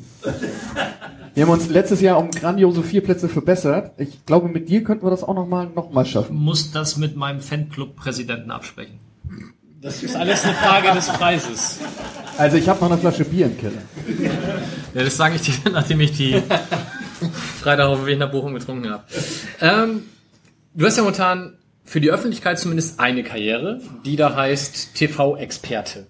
Wir 1.35 1.43
haben 1.43 1.51
uns 1.51 1.69
letztes 1.69 2.01
Jahr 2.01 2.17
um 2.17 2.31
grandiose 2.31 2.81
vier 2.83 3.01
Plätze 3.01 3.27
verbessert. 3.29 3.91
Ich 3.97 4.25
glaube, 4.25 4.47
mit 4.47 4.69
dir 4.69 4.83
könnten 4.83 5.05
wir 5.05 5.11
das 5.11 5.23
auch 5.23 5.35
nochmal 5.35 5.67
noch 5.75 5.91
mal 5.91 6.05
schaffen. 6.05 6.35
Muss 6.37 6.71
das 6.71 6.97
mit 6.97 7.17
meinem 7.17 7.41
Fanclub-Präsidenten 7.41 8.51
absprechen. 8.51 8.99
Das 9.81 10.03
ist 10.03 10.15
alles 10.15 10.43
eine 10.43 10.53
Frage 10.53 10.93
des 10.93 11.07
Preises. 11.07 11.79
Also 12.37 12.57
ich 12.57 12.67
habe 12.67 12.79
noch 12.81 12.91
eine 12.91 12.99
Flasche 12.99 13.23
Bier 13.25 13.45
im 13.45 13.57
Keller. 13.57 13.81
Ja, 14.93 15.03
das 15.03 15.15
sage 15.17 15.35
ich 15.35 15.41
dir, 15.41 15.53
nachdem 15.71 15.99
ich 16.01 16.13
die 16.13 16.41
Freitag 17.61 17.87
auf 17.87 17.99
dem 17.99 18.05
Weg 18.05 18.19
nach 18.19 18.31
Bochum 18.31 18.53
getrunken 18.53 18.89
habe. 18.89 19.03
Ähm, 19.61 20.03
du 20.73 20.85
hast 20.85 20.97
ja 20.97 21.03
momentan 21.03 21.57
für 21.83 22.01
die 22.01 22.11
Öffentlichkeit 22.11 22.59
zumindest 22.59 22.99
eine 22.99 23.23
Karriere, 23.23 23.81
die 24.05 24.15
da 24.15 24.35
heißt 24.35 24.95
TV-Experte. 24.95 26.07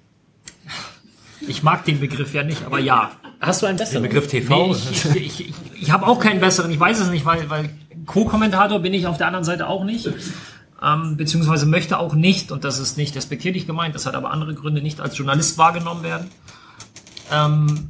Ich 1.47 1.63
mag 1.63 1.85
den 1.85 1.99
Begriff 1.99 2.33
ja 2.33 2.43
nicht, 2.43 2.65
aber 2.65 2.79
ja. 2.79 3.11
Hast 3.39 3.61
du 3.61 3.65
einen 3.65 3.77
besseren? 3.77 4.03
Den 4.03 4.09
Begriff 4.09 4.27
TV? 4.27 4.67
Nee, 4.67 4.71
ich 4.73 5.15
ich, 5.15 5.39
ich, 5.39 5.55
ich, 5.81 5.91
habe 5.91 6.05
auch 6.05 6.19
keinen 6.19 6.41
besseren. 6.41 6.69
Ich 6.71 6.79
weiß 6.79 6.99
es 6.99 7.07
nicht, 7.09 7.25
weil, 7.25 7.49
weil 7.49 7.69
Co-Kommentator 8.05 8.79
bin 8.79 8.93
ich 8.93 9.07
auf 9.07 9.17
der 9.17 9.27
anderen 9.27 9.45
Seite 9.45 9.67
auch 9.67 9.85
nicht. 9.85 10.09
Ähm, 10.83 11.15
beziehungsweise 11.15 11.65
möchte 11.65 11.97
auch 11.97 12.13
nicht, 12.13 12.51
und 12.51 12.63
das 12.63 12.79
ist 12.79 12.97
nicht 12.97 13.15
respektierlich 13.15 13.65
gemeint, 13.67 13.95
das 13.95 14.05
hat 14.05 14.15
aber 14.15 14.31
andere 14.31 14.53
Gründe, 14.53 14.81
nicht 14.81 14.99
als 14.99 15.17
Journalist 15.17 15.57
wahrgenommen 15.57 16.03
werden. 16.03 16.29
Ähm, 17.31 17.89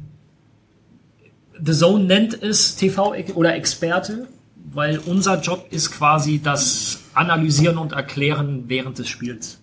The 1.62 1.72
Zone 1.72 2.04
nennt 2.04 2.42
es 2.42 2.76
TV 2.76 3.14
oder 3.34 3.54
Experte, 3.54 4.28
weil 4.72 4.98
unser 4.98 5.40
Job 5.40 5.66
ist 5.70 5.90
quasi 5.90 6.40
das 6.42 7.00
Analysieren 7.14 7.78
und 7.78 7.92
Erklären 7.92 8.64
während 8.68 8.98
des 8.98 9.08
Spiels. 9.08 9.58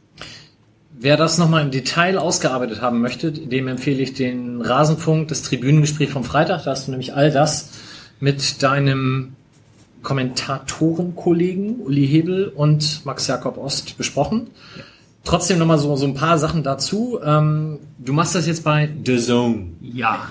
Wer 1.00 1.16
das 1.16 1.38
nochmal 1.38 1.64
im 1.64 1.72
Detail 1.72 2.18
ausgearbeitet 2.18 2.82
haben 2.82 3.02
möchte, 3.02 3.32
dem 3.32 3.68
empfehle 3.68 4.02
ich 4.02 4.14
den 4.14 4.62
Rasenfunk, 4.62 5.28
das 5.28 5.44
Tribünengespräch 5.44 6.10
vom 6.10 6.24
Freitag. 6.24 6.64
Da 6.64 6.72
hast 6.72 6.88
du 6.88 6.92
nämlich 6.92 7.14
all 7.14 7.32
das 7.32 7.70
mit 8.20 8.64
deinem 8.64 9.36
Kommentatorenkollegen 10.02 11.82
Uli 11.82 12.08
Hebel 12.08 12.48
und 12.48 13.06
Max 13.06 13.28
Jakob 13.28 13.58
Ost 13.58 13.98
besprochen. 13.98 14.50
Trotzdem 15.28 15.58
nochmal 15.58 15.78
so, 15.78 15.94
so 15.98 16.06
ein 16.06 16.14
paar 16.14 16.38
Sachen 16.38 16.64
dazu. 16.64 17.20
Ähm, 17.22 17.80
du 17.98 18.14
machst 18.14 18.34
das 18.34 18.48
jetzt 18.48 18.64
bei 18.64 18.90
The 19.06 19.18
Zone. 19.20 19.74
Ja. 19.82 20.26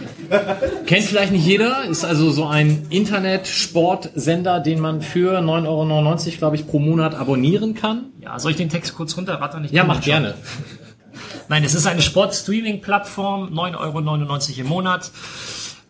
Kennt 0.86 1.04
vielleicht 1.04 1.32
nicht 1.32 1.44
jeder, 1.44 1.84
ist 1.84 2.02
also 2.02 2.30
so 2.30 2.46
ein 2.46 2.86
Internet-Sportsender, 2.88 4.60
den 4.60 4.80
man 4.80 5.02
für 5.02 5.38
9,99 5.40 5.66
Euro, 5.66 6.36
glaube 6.38 6.56
ich, 6.56 6.66
pro 6.66 6.78
Monat 6.78 7.14
abonnieren 7.14 7.74
kann. 7.74 8.06
Ja, 8.22 8.38
soll 8.38 8.52
ich 8.52 8.56
den 8.56 8.70
Text 8.70 8.94
kurz 8.94 9.14
runterrattern? 9.18 9.66
Ich 9.66 9.70
Ja, 9.70 9.82
kann 9.82 9.88
mach 9.88 10.00
gerne. 10.00 10.32
Nein, 11.50 11.62
es 11.62 11.74
ist 11.74 11.86
eine 11.86 12.00
Sport-Streaming-Plattform, 12.00 13.52
9,99 13.52 13.78
Euro 13.78 14.60
im 14.60 14.66
Monat. 14.66 15.10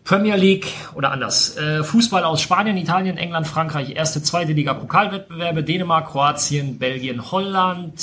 Premier 0.03 0.35
League 0.35 0.67
oder 0.97 1.13
anders. 1.13 1.57
Äh, 1.57 1.85
Fußball 1.85 2.25
aus 2.25 2.41
Spanien, 2.41 2.77
Italien, 2.77 3.19
England, 3.19 3.47
Frankreich, 3.47 3.95
erste, 3.95 4.21
zweite 4.21 4.53
Liga 4.53 4.75
Pokalwettbewerbe, 4.75 5.63
Dänemark, 5.63 6.11
Kroatien, 6.11 6.79
Belgien, 6.79 7.31
Holland, 7.31 8.03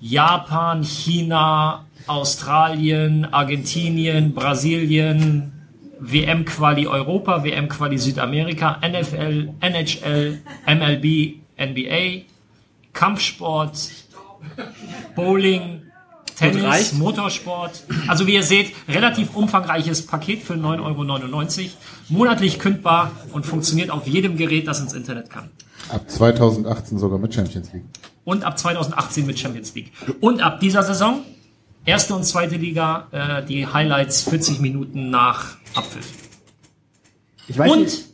Japan, 0.00 0.82
China, 0.82 1.84
Australien, 2.06 3.26
Argentinien, 3.26 4.34
Brasilien, 4.34 5.52
WM-Quali 6.00 6.86
Europa, 6.86 7.44
WM-Quali 7.44 7.98
Südamerika, 7.98 8.80
NFL, 8.80 9.50
NHL, 9.60 10.40
MLB, 10.66 11.36
NBA, 11.58 12.24
Kampfsport, 12.94 13.90
Bowling, 15.14 15.82
Tennis? 16.40 16.94
Motorsport. 16.94 17.84
Also 18.08 18.26
wie 18.26 18.34
ihr 18.34 18.42
seht, 18.42 18.72
relativ 18.88 19.36
umfangreiches 19.36 20.06
Paket 20.06 20.42
für 20.42 20.54
9,99 20.54 21.58
Euro. 21.60 21.70
Monatlich 22.08 22.58
kündbar 22.58 23.12
und 23.32 23.44
funktioniert 23.44 23.90
auf 23.90 24.06
jedem 24.06 24.38
Gerät, 24.38 24.66
das 24.66 24.80
ins 24.80 24.94
Internet 24.94 25.28
kann. 25.28 25.50
Ab 25.90 26.10
2018 26.10 26.98
sogar 26.98 27.18
mit 27.18 27.34
Champions 27.34 27.72
League. 27.72 27.84
Und 28.24 28.44
ab 28.44 28.58
2018 28.58 29.26
mit 29.26 29.38
Champions 29.38 29.74
League. 29.74 29.92
Und 30.20 30.40
ab 30.40 30.60
dieser 30.60 30.82
Saison, 30.82 31.24
erste 31.84 32.14
und 32.14 32.24
zweite 32.24 32.56
Liga, 32.56 33.08
äh, 33.12 33.44
die 33.44 33.66
Highlights 33.66 34.22
40 34.22 34.60
Minuten 34.60 35.10
nach 35.10 35.56
Abpfiff. 35.74 36.06
Ich 37.48 37.58
weiß 37.58 37.70
und 37.70 37.80
nicht. 37.80 38.04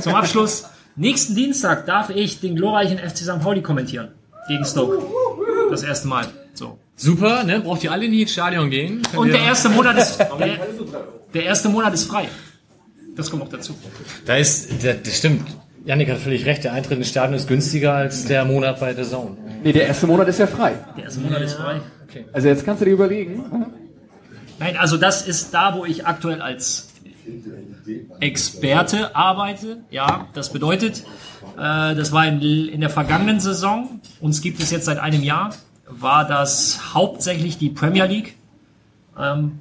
zum 0.00 0.14
Abschluss, 0.14 0.64
nächsten 0.96 1.34
Dienstag 1.34 1.86
darf 1.86 2.10
ich 2.10 2.40
den 2.40 2.56
glorreichen 2.56 2.98
FC 2.98 3.18
St. 3.18 3.40
Pauli 3.40 3.62
kommentieren. 3.62 4.12
Gegen 4.48 4.64
Stoke. 4.64 5.02
Das 5.70 5.82
erste 5.82 6.08
Mal. 6.08 6.26
So. 6.54 6.78
Super, 6.96 7.44
ne? 7.44 7.60
Braucht 7.60 7.84
ihr 7.84 7.92
alle 7.92 8.08
nie 8.08 8.22
ins 8.22 8.32
Stadion 8.32 8.70
gehen? 8.70 9.02
Könnt 9.02 9.16
Und 9.16 9.28
der 9.28 9.42
erste 9.42 9.68
Monat 9.68 9.98
ist, 9.98 10.18
der, 10.18 10.58
der 11.34 11.44
erste 11.44 11.68
Monat 11.68 11.94
ist 11.94 12.04
frei. 12.04 12.28
Das 13.14 13.30
kommt 13.30 13.44
noch 13.44 13.50
dazu. 13.50 13.76
Da 14.24 14.36
ist, 14.36 14.82
das, 14.82 14.96
das 15.02 15.18
stimmt. 15.18 15.46
Janik 15.88 16.10
hat 16.10 16.18
völlig 16.18 16.44
recht, 16.44 16.64
der 16.64 16.74
Eintritt 16.74 16.98
ins 16.98 17.08
Stadion 17.08 17.32
ist 17.32 17.48
günstiger 17.48 17.94
als 17.94 18.26
der 18.26 18.44
Monat 18.44 18.78
bei 18.78 18.92
The 18.94 19.04
Zone. 19.04 19.38
Nee, 19.64 19.72
der 19.72 19.86
erste 19.86 20.06
Monat 20.06 20.28
ist 20.28 20.38
ja 20.38 20.46
frei. 20.46 20.74
Der 20.98 21.04
erste 21.04 21.20
Monat 21.20 21.40
ist 21.40 21.54
frei. 21.54 21.80
Okay. 22.06 22.26
Also 22.30 22.48
jetzt 22.48 22.66
kannst 22.66 22.82
du 22.82 22.84
dir 22.84 22.92
überlegen. 22.92 23.42
Nein, 24.58 24.76
also 24.76 24.98
das 24.98 25.26
ist 25.26 25.54
da, 25.54 25.74
wo 25.74 25.86
ich 25.86 26.04
aktuell 26.04 26.42
als 26.42 26.90
Experte 28.20 29.16
arbeite. 29.16 29.78
Ja, 29.90 30.26
das 30.34 30.52
bedeutet, 30.52 31.04
äh, 31.56 31.94
das 31.94 32.12
war 32.12 32.26
in, 32.26 32.42
in 32.42 32.82
der 32.82 32.90
vergangenen 32.90 33.40
Saison, 33.40 34.02
uns 34.20 34.42
gibt 34.42 34.60
es 34.60 34.70
jetzt 34.70 34.84
seit 34.84 34.98
einem 34.98 35.22
Jahr, 35.22 35.54
war 35.86 36.28
das 36.28 36.92
hauptsächlich 36.92 37.56
die 37.56 37.70
Premier 37.70 38.04
League, 38.04 38.36
ähm, 39.18 39.58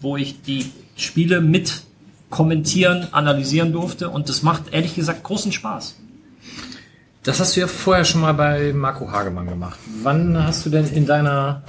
wo 0.00 0.16
ich 0.16 0.42
die 0.42 0.70
Spiele 0.94 1.40
mit 1.40 1.82
kommentieren, 2.30 3.08
analysieren 3.12 3.72
durfte 3.72 4.08
und 4.10 4.28
das 4.28 4.42
macht 4.42 4.72
ehrlich 4.72 4.94
gesagt 4.94 5.22
großen 5.22 5.52
Spaß. 5.52 5.96
Das 7.22 7.40
hast 7.40 7.56
du 7.56 7.60
ja 7.60 7.66
vorher 7.66 8.04
schon 8.04 8.20
mal 8.20 8.34
bei 8.34 8.72
Marco 8.72 9.10
Hagemann 9.10 9.46
gemacht. 9.48 9.78
Wann 10.02 10.42
hast 10.44 10.64
du 10.66 10.70
denn 10.70 10.86
in 10.92 11.06
deiner, 11.06 11.62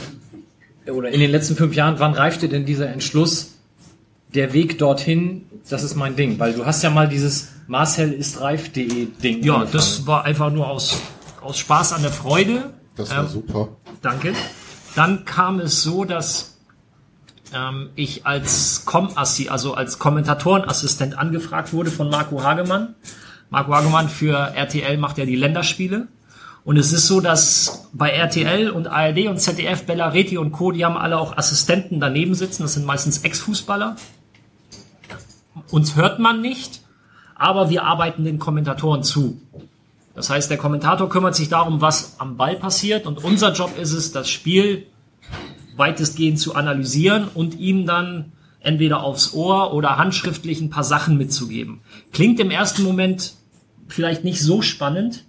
oder 0.92 1.10
in 1.10 1.20
den 1.20 1.32
letzten 1.32 1.56
fünf 1.56 1.74
Jahren, 1.76 1.96
wann 2.00 2.14
reifte 2.14 2.48
denn 2.48 2.66
dieser 2.66 2.90
Entschluss, 2.90 3.54
der 4.36 4.54
Weg 4.54 4.78
dorthin, 4.78 5.46
das 5.70 5.84
ist 5.84 5.96
mein 5.96 6.16
Ding? 6.16 6.38
Weil 6.38 6.54
du 6.54 6.66
hast 6.66 6.84
ja 6.84 6.90
mal 6.90 7.08
dieses 7.08 7.50
Marcel 7.68 8.14
ist 8.14 8.40
reif.de 8.42 9.08
Ding. 9.22 9.44
Ja, 9.44 9.56
angefangen. 9.56 9.72
das 9.74 10.06
war 10.06 10.26
einfach 10.26 10.52
nur 10.52 10.68
aus, 10.70 10.98
aus 11.42 11.58
Spaß 11.58 11.94
an 11.94 12.02
der 12.04 12.12
Freude. 12.12 12.74
Das 12.96 13.10
war 13.10 13.24
Ähm, 13.24 13.30
super. 13.30 13.70
Danke. 14.02 14.34
Dann 14.96 15.26
kam 15.26 15.60
es 15.60 15.82
so, 15.82 16.04
dass 16.06 16.57
ähm, 17.54 17.90
ich 17.96 18.26
als 18.26 18.84
Com-Assi, 18.86 19.50
also 19.50 19.74
als 19.74 20.00
Kommentatorenassistent 20.00 21.18
angefragt 21.18 21.74
wurde 21.74 21.92
von 21.92 22.10
Marco 22.10 22.44
Hagemann. 22.44 22.96
Marco 23.50 23.74
Hagemann 23.74 24.10
für 24.10 24.36
RTL 24.36 24.98
macht 24.98 25.18
ja 25.18 25.26
die 25.26 25.36
Länderspiele. 25.36 26.08
Und 26.64 26.76
es 26.78 26.92
ist 26.92 27.08
so, 27.08 27.22
dass 27.22 27.88
bei 27.94 28.10
RTL 28.10 28.70
und 28.70 28.88
ARD 28.88 29.28
und 29.28 29.40
ZDF, 29.40 29.86
Bella 29.86 30.10
Reti 30.10 30.38
und 30.38 30.52
Co., 30.52 30.72
die 30.72 30.84
haben 30.84 30.98
alle 30.98 31.18
auch 31.18 31.38
Assistenten 31.38 32.02
daneben 32.02 32.36
sitzen. 32.36 32.64
Das 32.64 32.74
sind 32.74 32.86
meistens 32.86 33.20
Ex-Fußballer. 33.20 33.96
Uns 35.72 35.96
hört 35.96 36.20
man 36.20 36.42
nicht, 36.42 36.82
aber 37.36 37.70
wir 37.70 37.84
arbeiten 37.84 38.26
den 38.26 38.38
Kommentatoren 38.38 39.04
zu. 39.04 39.40
Das 40.14 40.30
heißt, 40.30 40.50
der 40.50 40.58
Kommentator 40.58 41.08
kümmert 41.10 41.36
sich 41.36 41.48
darum, 41.48 41.80
was 41.80 42.16
am 42.20 42.38
Ball 42.38 42.56
passiert 42.56 43.06
und 43.06 43.24
unser 43.24 43.54
Job 43.54 43.78
ist 43.78 43.94
es, 43.94 44.12
das 44.12 44.30
Spiel 44.30 44.88
weitestgehend 45.78 46.40
zu 46.40 46.56
analysieren 46.56 47.28
und 47.34 47.60
ihm 47.60 47.86
dann 47.86 48.32
entweder 48.60 49.02
aufs 49.02 49.34
Ohr 49.34 49.74
oder 49.74 49.98
handschriftlich 49.98 50.62
ein 50.62 50.70
paar 50.70 50.84
Sachen 50.84 51.18
mitzugeben. 51.18 51.82
Klingt 52.12 52.40
im 52.40 52.52
ersten 52.52 52.84
Moment 52.84 53.34
vielleicht 53.88 54.24
nicht 54.24 54.42
so 54.42 54.62
spannend. 54.62 55.24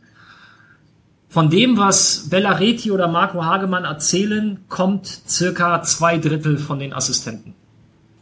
Von 1.28 1.50
dem, 1.50 1.76
was 1.76 2.30
Bella 2.30 2.52
Reti 2.52 2.90
oder 2.90 3.06
Marco 3.06 3.44
Hagemann 3.44 3.84
erzählen, 3.84 4.60
kommt 4.68 5.06
circa 5.06 5.82
zwei 5.82 6.18
Drittel 6.18 6.58
von 6.58 6.78
den 6.78 6.92
Assistenten. 6.92 7.54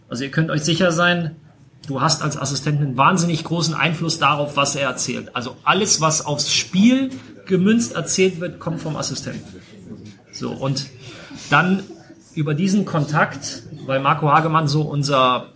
Also 0.09 0.25
ihr 0.25 0.31
könnt 0.31 0.51
euch 0.51 0.63
sicher 0.63 0.93
sein, 0.93 1.37
du 1.87 2.01
hast 2.01 2.23
als 2.23 2.37
Assistent 2.37 2.81
einen 2.81 2.97
wahnsinnig 2.97 3.45
großen 3.45 3.75
Einfluss 3.75 4.19
darauf, 4.19 4.57
was 4.57 4.75
er 4.75 4.89
erzählt. 4.89 5.35
Also 5.35 5.57
alles, 5.65 6.01
was 6.01 6.25
aufs 6.25 6.53
Spiel 6.53 7.11
gemünzt 7.47 7.95
erzählt 7.95 8.41
wird, 8.41 8.59
kommt 8.59 8.81
vom 8.81 8.97
Assistenten. 8.97 9.61
So, 10.33 10.51
und 10.51 10.87
dann 11.49 11.85
über 12.37 12.55
diesen 12.55 12.85
Kontakt, 12.85 13.63
weil 13.87 13.99
Marco 13.99 14.31
Hagemann 14.31 14.69
so 14.69 14.83
unser 14.83 15.47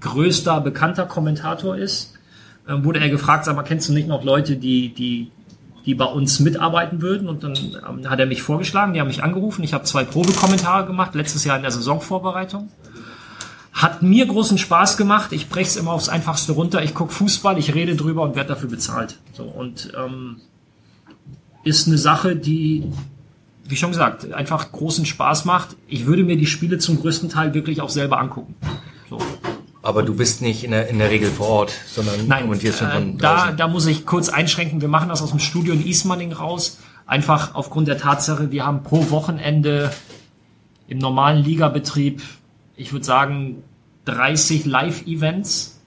größter 0.00 0.60
bekannter 0.60 1.06
Kommentator 1.06 1.76
ist, 1.76 2.14
äh, 2.68 2.84
wurde 2.84 3.00
er 3.00 3.08
gefragt, 3.08 3.44
sag 3.44 3.56
mal, 3.56 3.62
kennst 3.62 3.88
du 3.88 3.92
nicht 3.92 4.06
noch 4.06 4.22
Leute, 4.22 4.56
die, 4.56 4.92
die, 4.92 5.32
die 5.86 5.94
bei 5.94 6.04
uns 6.04 6.38
mitarbeiten 6.40 7.00
würden? 7.00 7.28
Und 7.28 7.42
dann 7.42 7.54
ähm, 7.54 8.10
hat 8.10 8.20
er 8.20 8.26
mich 8.26 8.42
vorgeschlagen, 8.42 8.92
die 8.92 9.00
haben 9.00 9.08
mich 9.08 9.22
angerufen. 9.22 9.64
Ich 9.64 9.72
habe 9.72 9.84
zwei 9.84 10.04
Probekommentare 10.04 10.86
gemacht, 10.86 11.14
letztes 11.14 11.44
Jahr 11.44 11.56
in 11.56 11.62
der 11.62 11.70
Saisonvorbereitung. 11.70 12.68
Hat 13.72 14.02
mir 14.02 14.26
großen 14.26 14.58
Spaß 14.58 14.96
gemacht. 14.96 15.32
Ich 15.32 15.48
breche 15.48 15.68
es 15.68 15.76
immer 15.76 15.92
aufs 15.92 16.08
Einfachste 16.08 16.52
runter. 16.52 16.82
Ich 16.82 16.94
gucke 16.94 17.12
Fußball, 17.12 17.58
ich 17.58 17.74
rede 17.74 17.96
drüber 17.96 18.22
und 18.22 18.36
werde 18.36 18.50
dafür 18.50 18.68
bezahlt. 18.68 19.18
So, 19.32 19.44
und 19.44 19.92
ähm, 19.96 20.40
ist 21.64 21.86
eine 21.86 21.98
Sache, 21.98 22.36
die, 22.36 22.84
wie 23.68 23.76
schon 23.76 23.90
gesagt, 23.90 24.32
einfach 24.32 24.72
großen 24.72 25.06
Spaß 25.06 25.44
macht. 25.44 25.76
Ich 25.88 26.06
würde 26.06 26.24
mir 26.24 26.36
die 26.36 26.46
Spiele 26.46 26.78
zum 26.78 27.00
größten 27.00 27.28
Teil 27.28 27.54
wirklich 27.54 27.80
auch 27.80 27.90
selber 27.90 28.18
angucken. 28.18 28.54
So. 29.08 29.18
Aber 29.82 30.02
du 30.02 30.16
bist 30.16 30.42
nicht 30.42 30.64
in 30.64 30.72
der, 30.72 30.88
in 30.88 30.98
der 30.98 31.10
Regel 31.10 31.30
vor 31.30 31.46
Ort, 31.48 31.72
sondern 31.86 32.26
Nein, 32.26 32.42
kommentierst 32.42 32.80
schon 32.80 32.88
äh, 32.88 32.92
von 32.92 33.18
da, 33.18 33.36
draußen. 33.36 33.56
da 33.56 33.68
muss 33.68 33.86
ich 33.86 34.04
kurz 34.04 34.28
einschränken. 34.28 34.80
Wir 34.80 34.88
machen 34.88 35.08
das 35.08 35.22
aus 35.22 35.30
dem 35.30 35.38
Studio 35.38 35.74
in 35.74 35.86
Ismaning 35.86 36.32
raus. 36.32 36.78
Einfach 37.06 37.54
aufgrund 37.54 37.86
der 37.86 37.98
Tatsache, 37.98 38.50
wir 38.50 38.66
haben 38.66 38.82
pro 38.82 39.10
Wochenende 39.10 39.92
im 40.88 40.98
normalen 40.98 41.42
Ligabetrieb, 41.44 42.20
ich 42.76 42.92
würde 42.92 43.04
sagen, 43.04 43.62
30 44.06 44.64
Live-Events. 44.66 45.80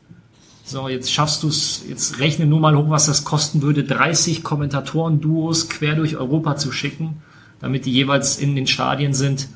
So, 0.63 0.87
jetzt 0.87 1.11
schaffst 1.11 1.43
du 1.43 1.47
es, 1.47 1.83
jetzt 1.87 2.19
rechne 2.19 2.45
nur 2.45 2.59
mal 2.59 2.77
hoch, 2.77 2.89
was 2.89 3.07
das 3.07 3.25
kosten 3.25 3.61
würde, 3.61 3.83
30 3.83 4.43
Kommentatoren-Duos 4.43 5.67
quer 5.67 5.95
durch 5.95 6.15
Europa 6.15 6.57
zu 6.57 6.71
schicken, 6.71 7.21
damit 7.59 7.85
die 7.85 7.91
jeweils 7.91 8.37
in 8.37 8.55
den 8.55 8.67
Stadien 8.67 9.13
sind. 9.13 9.47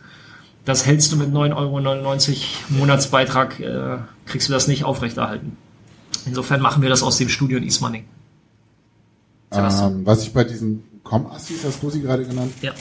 Das 0.66 0.86
hältst 0.86 1.12
du 1.12 1.18
mit 1.18 1.30
9,99 1.30 1.56
Euro 1.56 2.78
Monatsbeitrag, 2.80 3.60
äh, 3.60 3.98
kriegst 4.26 4.48
du 4.48 4.54
das 4.54 4.68
nicht 4.68 4.86
aufrechterhalten. 4.86 5.58
Insofern 6.26 6.62
machen 6.62 6.82
wir 6.82 6.90
das 6.90 7.04
aus 7.04 7.18
dem 7.18 7.30
Studio 7.30 7.58
in 7.58 7.64
Ismaning. 7.64 8.06
Ähm, 9.52 10.06
was 10.06 10.24
ich 10.24 10.34
bei 10.34 10.44
diesen 10.44 10.84
Com-Assis, 11.04 11.64
hast 11.66 11.84
du 11.84 11.90
sie 11.90 12.02
gerade 12.02 12.26
genannt? 12.26 12.54
Ja. 12.62 12.72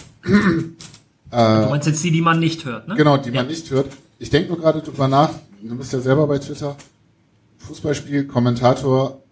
Äh, 1.30 1.64
Du 1.64 1.70
meinst 1.70 1.86
jetzt 1.86 2.04
die, 2.04 2.10
die 2.10 2.20
man 2.20 2.38
nicht 2.40 2.64
hört, 2.64 2.88
ne? 2.88 2.94
Genau, 2.94 3.16
die 3.16 3.30
man 3.30 3.46
nicht 3.46 3.70
hört. 3.70 3.88
Ich 4.18 4.30
denke 4.30 4.50
nur 4.50 4.58
gerade 4.58 4.80
drüber 4.80 5.08
nach, 5.08 5.30
du 5.62 5.76
bist 5.76 5.92
ja 5.92 6.00
selber 6.00 6.26
bei 6.26 6.38
Twitter, 6.38 6.76
Fußballspiel, 7.58 8.26
Kommentator, 8.26 9.22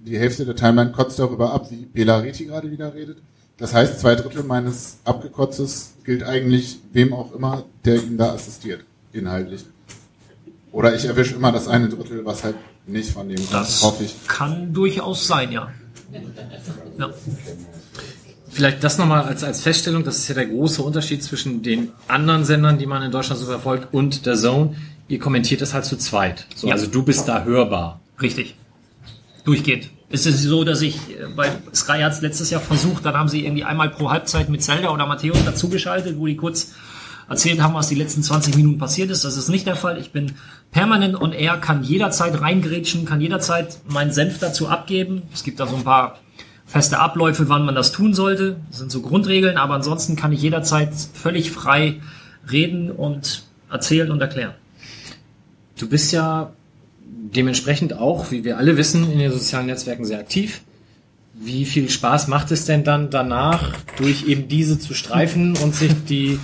die 0.00 0.18
Hälfte 0.18 0.44
der 0.44 0.56
Timeline 0.56 0.92
kotzt 0.92 1.18
darüber 1.18 1.52
ab, 1.52 1.70
wie 1.70 1.86
Bela 1.86 2.18
Reti 2.18 2.46
gerade 2.46 2.70
wieder 2.70 2.92
redet. 2.94 3.18
Das 3.58 3.72
heißt, 3.72 4.00
zwei 4.00 4.14
Drittel 4.16 4.42
meines 4.42 4.98
Abgekotzes 5.04 5.94
gilt 6.04 6.24
eigentlich 6.24 6.78
wem 6.92 7.12
auch 7.12 7.32
immer, 7.32 7.64
der 7.84 7.96
ihm 8.02 8.16
da 8.18 8.32
assistiert, 8.32 8.84
inhaltlich. 9.12 9.64
Oder 10.72 10.94
ich 10.96 11.04
erwische 11.04 11.34
immer 11.36 11.52
das 11.52 11.68
eine 11.68 11.88
Drittel, 11.88 12.24
was 12.24 12.42
halt 12.42 12.56
nicht 12.86 13.10
von 13.12 13.28
dem 13.28 13.36
kommt, 13.36 13.52
Das 13.52 13.82
hoffe 13.82 14.04
ich. 14.04 14.14
kann 14.26 14.72
durchaus 14.74 15.26
sein, 15.26 15.52
ja. 15.52 15.70
ja. 16.98 17.10
Vielleicht 18.50 18.84
das 18.84 18.98
nochmal 18.98 19.22
als, 19.22 19.42
als 19.42 19.60
Feststellung, 19.60 20.04
das 20.04 20.18
ist 20.18 20.28
ja 20.28 20.34
der 20.34 20.46
große 20.46 20.82
Unterschied 20.82 21.22
zwischen 21.22 21.62
den 21.62 21.92
anderen 22.08 22.44
Sendern, 22.44 22.78
die 22.78 22.86
man 22.86 23.02
in 23.02 23.10
Deutschland 23.10 23.40
so 23.40 23.46
verfolgt, 23.46 23.92
und 23.94 24.26
der 24.26 24.34
Zone. 24.36 24.76
Ihr 25.06 25.18
kommentiert 25.18 25.60
das 25.60 25.74
halt 25.74 25.84
zu 25.84 25.96
zweit. 25.96 26.46
So, 26.56 26.68
Ja. 26.68 26.74
Also 26.74 26.86
du 26.86 27.02
bist 27.02 27.28
da 27.28 27.44
hörbar. 27.44 28.00
Richtig. 28.20 28.56
Durchgehend. 29.44 29.90
Es 30.14 30.26
ist 30.26 30.44
so, 30.44 30.62
dass 30.62 30.80
ich, 30.80 30.94
äh, 31.10 31.26
bei 31.34 31.50
Sky 31.74 31.98
hat 32.02 32.12
es 32.12 32.20
letztes 32.20 32.48
Jahr 32.48 32.60
versucht, 32.60 33.04
dann 33.04 33.16
haben 33.16 33.28
sie 33.28 33.44
irgendwie 33.44 33.64
einmal 33.64 33.90
pro 33.90 34.12
Halbzeit 34.12 34.48
mit 34.48 34.62
Zelda 34.62 34.90
oder 34.90 35.06
Matthäus 35.06 35.44
dazugeschaltet, 35.44 36.16
wo 36.16 36.26
die 36.28 36.36
kurz 36.36 36.72
erzählt 37.28 37.60
haben, 37.60 37.74
was 37.74 37.88
die 37.88 37.96
letzten 37.96 38.22
20 38.22 38.54
Minuten 38.54 38.78
passiert 38.78 39.10
ist. 39.10 39.24
Das 39.24 39.36
ist 39.36 39.48
nicht 39.48 39.66
der 39.66 39.74
Fall. 39.74 39.98
Ich 39.98 40.12
bin 40.12 40.34
permanent 40.70 41.20
on 41.20 41.32
air, 41.32 41.56
kann 41.56 41.82
jederzeit 41.82 42.40
reingrätschen, 42.40 43.06
kann 43.06 43.20
jederzeit 43.20 43.78
meinen 43.88 44.12
Senf 44.12 44.38
dazu 44.38 44.68
abgeben. 44.68 45.22
Es 45.32 45.42
gibt 45.42 45.58
da 45.58 45.66
so 45.66 45.74
ein 45.74 45.82
paar 45.82 46.20
feste 46.64 47.00
Abläufe, 47.00 47.48
wann 47.48 47.64
man 47.64 47.74
das 47.74 47.90
tun 47.90 48.14
sollte. 48.14 48.54
Das 48.68 48.78
sind 48.78 48.92
so 48.92 49.02
Grundregeln, 49.02 49.56
aber 49.56 49.74
ansonsten 49.74 50.14
kann 50.14 50.30
ich 50.30 50.42
jederzeit 50.42 50.92
völlig 51.12 51.50
frei 51.50 52.00
reden 52.48 52.92
und 52.92 53.42
erzählen 53.68 54.12
und 54.12 54.20
erklären. 54.20 54.54
Du 55.76 55.88
bist 55.88 56.12
ja 56.12 56.52
dementsprechend 57.06 57.94
auch, 57.94 58.30
wie 58.30 58.44
wir 58.44 58.58
alle 58.58 58.76
wissen, 58.76 59.10
in 59.10 59.18
den 59.18 59.32
sozialen 59.32 59.66
Netzwerken 59.66 60.04
sehr 60.04 60.18
aktiv. 60.18 60.62
Wie 61.34 61.64
viel 61.64 61.90
Spaß 61.90 62.28
macht 62.28 62.50
es 62.52 62.64
denn 62.64 62.84
dann 62.84 63.10
danach, 63.10 63.72
durch 63.96 64.26
eben 64.26 64.48
diese 64.48 64.78
zu 64.78 64.94
streifen 64.94 65.56
und 65.56 65.74
sich 65.74 65.92
die 66.08 66.38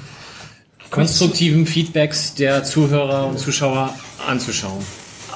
konstruktiven 0.91 1.67
Feedbacks 1.67 2.35
der 2.35 2.65
Zuhörer 2.65 3.29
und 3.29 3.39
Zuschauer 3.39 3.95
anzuschauen? 4.27 4.85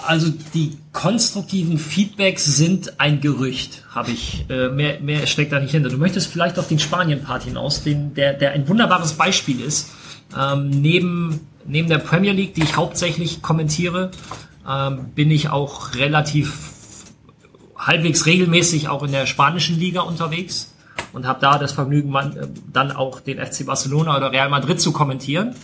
Also 0.06 0.30
die 0.52 0.76
konstruktiven 0.92 1.78
Feedbacks 1.78 2.44
sind 2.44 3.00
ein 3.00 3.20
Gerücht, 3.20 3.84
habe 3.90 4.10
ich. 4.10 4.44
Äh, 4.50 4.68
mehr, 4.68 5.00
mehr 5.00 5.26
steckt 5.26 5.52
da 5.52 5.60
nicht 5.60 5.70
hinter. 5.70 5.88
Du 5.88 5.96
möchtest 5.96 6.26
vielleicht 6.26 6.58
auf 6.58 6.68
den 6.68 6.78
Spanien-Part 6.78 7.44
hinaus, 7.44 7.82
den, 7.82 8.12
der, 8.12 8.34
der 8.34 8.52
ein 8.52 8.68
wunderbares 8.68 9.14
Beispiel 9.14 9.60
ist. 9.60 9.90
Ähm, 10.38 10.68
neben, 10.68 11.40
neben 11.64 11.88
der 11.88 11.98
Premier 11.98 12.32
League, 12.32 12.54
die 12.54 12.64
ich 12.64 12.76
hauptsächlich 12.76 13.40
kommentiere, 13.40 14.10
ähm, 14.68 15.10
bin 15.14 15.30
ich 15.30 15.50
auch 15.50 15.94
relativ 15.94 16.74
halbwegs 17.76 18.26
regelmäßig 18.26 18.88
auch 18.88 19.02
in 19.02 19.12
der 19.12 19.26
spanischen 19.26 19.78
Liga 19.78 20.00
unterwegs 20.00 20.74
und 21.12 21.26
habe 21.26 21.40
da 21.40 21.58
das 21.58 21.72
Vergnügen, 21.72 22.14
äh, 22.14 22.46
dann 22.72 22.92
auch 22.92 23.20
den 23.20 23.38
FC 23.38 23.66
Barcelona 23.66 24.16
oder 24.16 24.32
Real 24.32 24.48
Madrid 24.48 24.80
zu 24.80 24.92
kommentieren. 24.92 25.54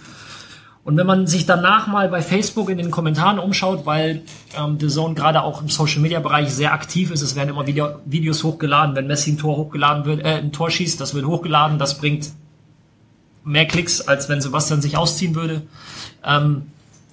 Und 0.83 0.97
wenn 0.97 1.07
man 1.07 1.27
sich 1.27 1.45
danach 1.45 1.87
mal 1.89 2.09
bei 2.09 2.23
Facebook 2.23 2.71
in 2.71 2.79
den 2.79 2.91
Kommentaren 2.91 3.39
umschaut, 3.39 3.85
weil 3.85 4.23
ähm, 4.59 4.79
The 4.81 4.89
Zone 4.89 5.15
gerade 5.15 5.43
auch 5.43 5.61
im 5.61 5.69
Social 5.69 6.01
Media 6.01 6.21
Bereich 6.21 6.53
sehr 6.53 6.73
aktiv 6.73 7.11
ist, 7.11 7.21
es 7.21 7.37
werden 7.37 7.51
immer 7.51 7.67
Video 7.67 8.01
Videos 8.07 8.43
hochgeladen, 8.45 8.97
wenn 8.97 9.07
Messi 9.07 9.33
ein 9.33 9.39
Tor 9.39 9.57
hochgeladen 9.57 10.05
wird, 10.07 10.21
äh, 10.25 10.39
ein 10.39 10.53
Tor 10.53 10.71
schießt, 10.71 11.01
das 11.01 11.15
wird 11.15 11.27
hochgeladen, 11.27 11.79
das 11.79 11.99
bringt 11.99 12.31
mehr 13.45 13.67
Klicks, 13.67 14.01
als 14.01 14.29
wenn 14.29 14.41
Sebastian 14.41 14.81
sich 14.81 14.97
ausziehen 14.97 15.35
würde. 15.35 15.63
Ähm, 16.25 16.69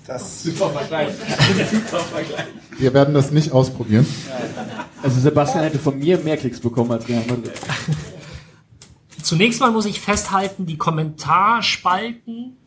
das 0.08 0.44
super 0.44 0.70
Vergleich. 0.70 1.10
super 1.70 2.00
Vergleich. 2.00 2.46
Wir 2.78 2.94
werden 2.94 3.14
das 3.14 3.32
nicht 3.32 3.52
ausprobieren. 3.52 4.06
Also 5.04 5.20
Sebastian 5.20 5.64
hätte 5.64 5.80
von 5.80 6.00
mir 6.00 6.18
mehr 6.18 6.38
Klicks 6.38 6.60
bekommen 6.60 6.92
als 6.92 7.08
Real 7.08 7.24
Madrid. 7.28 7.52
Zunächst 9.22 9.60
mal 9.60 9.72
muss 9.72 9.86
ich 9.86 10.00
festhalten, 10.00 10.66
die 10.66 10.78
Kommentarspalten 10.78 12.58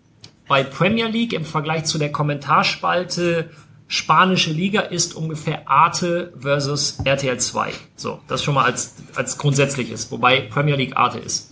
bei 0.46 0.62
Premier 0.62 1.06
League 1.06 1.32
im 1.32 1.44
Vergleich 1.44 1.84
zu 1.84 1.98
der 1.98 2.12
Kommentarspalte 2.12 3.50
spanische 3.86 4.52
Liga 4.52 4.82
ist 4.82 5.14
ungefähr 5.16 5.68
Arte 5.68 6.32
versus 6.38 6.98
RTL 7.04 7.38
2. 7.38 7.72
So, 7.96 8.20
das 8.28 8.42
schon 8.42 8.54
mal 8.54 8.64
als, 8.64 8.94
als 9.16 9.36
grundsätzliches, 9.36 10.10
wobei 10.12 10.42
Premier 10.42 10.76
League 10.76 10.96
Arte 10.96 11.18
ist. 11.18 11.49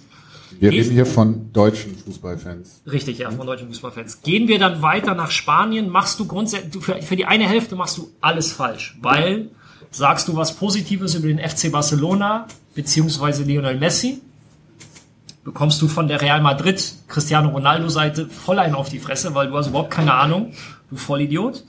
Wir 0.60 0.72
reden 0.72 0.92
hier 0.92 1.06
von 1.06 1.52
deutschen 1.52 1.96
Fußballfans. 1.96 2.82
Richtig, 2.90 3.18
ja, 3.18 3.30
von 3.30 3.46
deutschen 3.46 3.68
Fußballfans. 3.68 4.22
Gehen 4.22 4.48
wir 4.48 4.58
dann 4.58 4.82
weiter 4.82 5.14
nach 5.14 5.30
Spanien, 5.30 5.88
machst 5.88 6.18
du 6.18 6.26
grundsätzlich, 6.26 6.82
für, 6.82 7.00
für 7.00 7.16
die 7.16 7.26
eine 7.26 7.48
Hälfte 7.48 7.76
machst 7.76 7.98
du 7.98 8.10
alles 8.20 8.52
falsch, 8.52 8.98
weil 9.00 9.50
sagst 9.90 10.28
du 10.28 10.36
was 10.36 10.56
Positives 10.56 11.14
über 11.14 11.28
den 11.28 11.38
FC 11.38 11.70
Barcelona 11.70 12.46
beziehungsweise 12.74 13.44
Lionel 13.44 13.78
Messi, 13.78 14.20
bekommst 15.44 15.80
du 15.80 15.88
von 15.88 16.08
der 16.08 16.20
Real 16.20 16.42
Madrid 16.42 16.94
Cristiano 17.08 17.48
Ronaldo 17.48 17.88
Seite 17.88 18.28
voll 18.28 18.58
einen 18.58 18.74
auf 18.74 18.88
die 18.88 18.98
Fresse, 18.98 19.34
weil 19.34 19.48
du 19.48 19.56
hast 19.56 19.68
überhaupt 19.68 19.90
keine 19.90 20.14
Ahnung, 20.14 20.52
du 20.90 20.96
Vollidiot. 20.96 21.64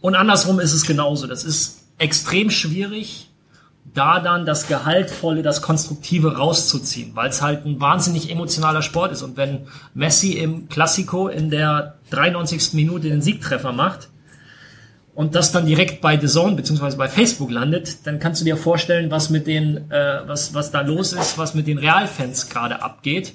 Und 0.00 0.14
andersrum 0.14 0.60
ist 0.60 0.72
es 0.72 0.86
genauso. 0.86 1.26
Das 1.26 1.44
ist 1.44 1.82
extrem 1.98 2.50
schwierig, 2.50 3.31
da 3.94 4.20
dann 4.20 4.46
das 4.46 4.68
Gehaltvolle, 4.68 5.42
das 5.42 5.60
Konstruktive 5.60 6.36
rauszuziehen, 6.36 7.14
weil 7.14 7.28
es 7.28 7.42
halt 7.42 7.66
ein 7.66 7.80
wahnsinnig 7.80 8.30
emotionaler 8.30 8.82
Sport 8.82 9.12
ist. 9.12 9.22
Und 9.22 9.36
wenn 9.36 9.66
Messi 9.94 10.32
im 10.32 10.68
Klassiko 10.68 11.28
in 11.28 11.50
der 11.50 11.96
93. 12.10 12.72
Minute 12.72 13.08
den 13.08 13.20
Siegtreffer 13.20 13.72
macht 13.72 14.08
und 15.14 15.34
das 15.34 15.52
dann 15.52 15.66
direkt 15.66 16.00
bei 16.00 16.18
The 16.18 16.26
Zone 16.26 16.56
beziehungsweise 16.56 16.96
bei 16.96 17.08
Facebook 17.08 17.50
landet, 17.50 18.06
dann 18.06 18.18
kannst 18.18 18.40
du 18.40 18.46
dir 18.46 18.56
vorstellen, 18.56 19.10
was 19.10 19.28
mit 19.28 19.46
den, 19.46 19.90
äh, 19.90 20.20
was, 20.26 20.54
was 20.54 20.70
da 20.70 20.80
los 20.80 21.12
ist, 21.12 21.36
was 21.36 21.54
mit 21.54 21.66
den 21.66 21.76
Realfans 21.76 22.48
gerade 22.48 22.82
abgeht. 22.82 23.34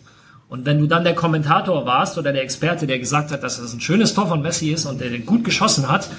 Und 0.49 0.65
wenn 0.65 0.79
du 0.79 0.87
dann 0.87 1.03
der 1.03 1.13
Kommentator 1.13 1.85
warst 1.85 2.17
oder 2.17 2.33
der 2.33 2.41
Experte, 2.41 2.87
der 2.87 2.97
gesagt 2.97 3.31
hat, 3.31 3.43
dass 3.43 3.59
das 3.61 3.73
ein 3.73 3.81
schönes 3.81 4.15
Tor 4.15 4.27
von 4.27 4.41
Messi 4.41 4.71
ist 4.71 4.85
und 4.85 5.01
der 5.01 5.19
gut 5.19 5.43
geschossen 5.43 5.87
hat, 5.87 6.09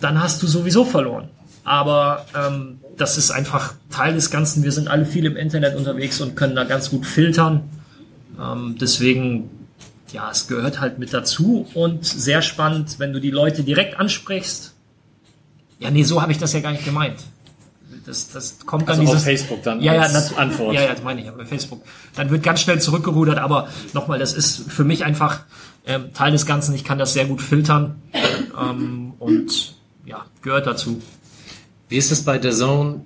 dann 0.00 0.22
hast 0.22 0.42
du 0.42 0.46
sowieso 0.46 0.84
verloren. 0.84 1.28
Aber 1.64 2.26
ähm, 2.34 2.80
das 2.96 3.18
ist 3.18 3.30
einfach 3.30 3.74
Teil 3.90 4.14
des 4.14 4.30
Ganzen. 4.30 4.62
Wir 4.64 4.72
sind 4.72 4.88
alle 4.88 5.06
viel 5.06 5.24
im 5.24 5.36
Internet 5.36 5.76
unterwegs 5.76 6.20
und 6.20 6.34
können 6.34 6.56
da 6.56 6.64
ganz 6.64 6.90
gut 6.90 7.06
filtern. 7.06 7.68
Ähm, 8.40 8.76
deswegen, 8.80 9.50
ja, 10.12 10.30
es 10.30 10.48
gehört 10.48 10.80
halt 10.80 10.98
mit 10.98 11.12
dazu 11.12 11.68
und 11.74 12.04
sehr 12.04 12.42
spannend, 12.42 12.98
wenn 12.98 13.12
du 13.12 13.20
die 13.20 13.30
Leute 13.30 13.62
direkt 13.62 13.98
ansprichst. 13.98 14.74
Ja, 15.78 15.90
nee, 15.90 16.02
so 16.02 16.22
habe 16.22 16.32
ich 16.32 16.38
das 16.38 16.52
ja 16.52 16.60
gar 16.60 16.72
nicht 16.72 16.84
gemeint. 16.84 17.16
Das, 18.06 18.30
das 18.30 18.58
kommt 18.66 18.88
dann 18.88 18.98
Also 18.98 19.02
auf 19.02 19.08
dieses, 19.10 19.24
Facebook 19.24 19.62
dann 19.62 19.80
ja, 19.80 19.94
ja, 19.94 20.02
als 20.02 20.36
Antwort. 20.36 20.74
Ja, 20.74 20.82
ja, 20.82 20.94
das 20.94 21.02
meine 21.04 21.20
ich 21.20 21.26
ja 21.26 21.32
bei 21.32 21.44
Facebook. 21.44 21.82
Dann 22.16 22.30
wird 22.30 22.42
ganz 22.42 22.60
schnell 22.60 22.80
zurückgerudert, 22.80 23.38
aber 23.38 23.68
nochmal, 23.92 24.18
das 24.18 24.32
ist 24.32 24.70
für 24.70 24.82
mich 24.82 25.04
einfach 25.04 25.40
ähm, 25.86 26.12
Teil 26.12 26.32
des 26.32 26.46
Ganzen. 26.46 26.74
Ich 26.74 26.84
kann 26.84 26.98
das 26.98 27.12
sehr 27.12 27.26
gut 27.26 27.40
filtern 27.40 28.02
ähm, 28.60 29.14
und 29.18 29.76
ja, 30.04 30.24
gehört 30.42 30.66
dazu. 30.66 31.00
Wie 31.92 31.98
ist 31.98 32.10
es 32.10 32.24
bei 32.24 32.38
der 32.38 32.52
Zone? 32.52 33.04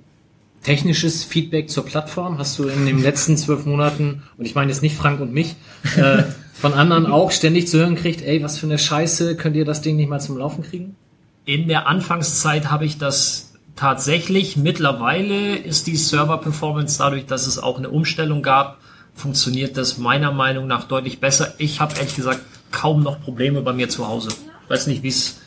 Technisches 0.63 1.25
Feedback 1.25 1.69
zur 1.69 1.83
Plattform? 1.83 2.37
Hast 2.37 2.57
du 2.57 2.69
in 2.69 2.85
den 2.85 3.01
letzten 3.03 3.35
zwölf 3.35 3.65
Monaten, 3.65 4.23
und 4.37 4.45
ich 4.45 4.55
meine 4.55 4.71
jetzt 4.71 4.81
nicht 4.81 4.95
Frank 4.95 5.19
und 5.19 5.33
mich, 5.33 5.57
äh, 5.97 6.23
von 6.53 6.71
anderen 6.71 7.05
auch 7.05 7.31
ständig 7.31 7.67
zu 7.67 7.79
hören 7.79 7.95
kriegt, 7.95 8.21
ey, 8.21 8.41
was 8.41 8.57
für 8.57 8.65
eine 8.65 8.77
Scheiße, 8.77 9.35
könnt 9.35 9.57
ihr 9.57 9.65
das 9.65 9.81
Ding 9.81 9.97
nicht 9.97 10.07
mal 10.07 10.21
zum 10.21 10.37
Laufen 10.37 10.63
kriegen? 10.63 10.95
In 11.43 11.67
der 11.67 11.85
Anfangszeit 11.85 12.71
habe 12.71 12.85
ich 12.85 12.97
das 12.97 13.55
tatsächlich. 13.75 14.55
Mittlerweile 14.55 15.57
ist 15.57 15.87
die 15.87 15.97
Server-Performance 15.97 16.97
dadurch, 16.97 17.25
dass 17.25 17.45
es 17.45 17.59
auch 17.59 17.79
eine 17.79 17.89
Umstellung 17.89 18.41
gab, 18.41 18.77
funktioniert 19.13 19.75
das 19.75 19.97
meiner 19.97 20.31
Meinung 20.31 20.65
nach 20.65 20.85
deutlich 20.85 21.19
besser. 21.19 21.55
Ich 21.57 21.81
habe 21.81 21.93
ehrlich 21.97 22.15
gesagt 22.15 22.39
kaum 22.71 23.03
noch 23.03 23.19
Probleme 23.19 23.61
bei 23.61 23.73
mir 23.73 23.89
zu 23.89 24.07
Hause. 24.07 24.29
Weiß 24.69 24.87
nicht, 24.87 25.03
wie 25.03 25.09
es 25.09 25.41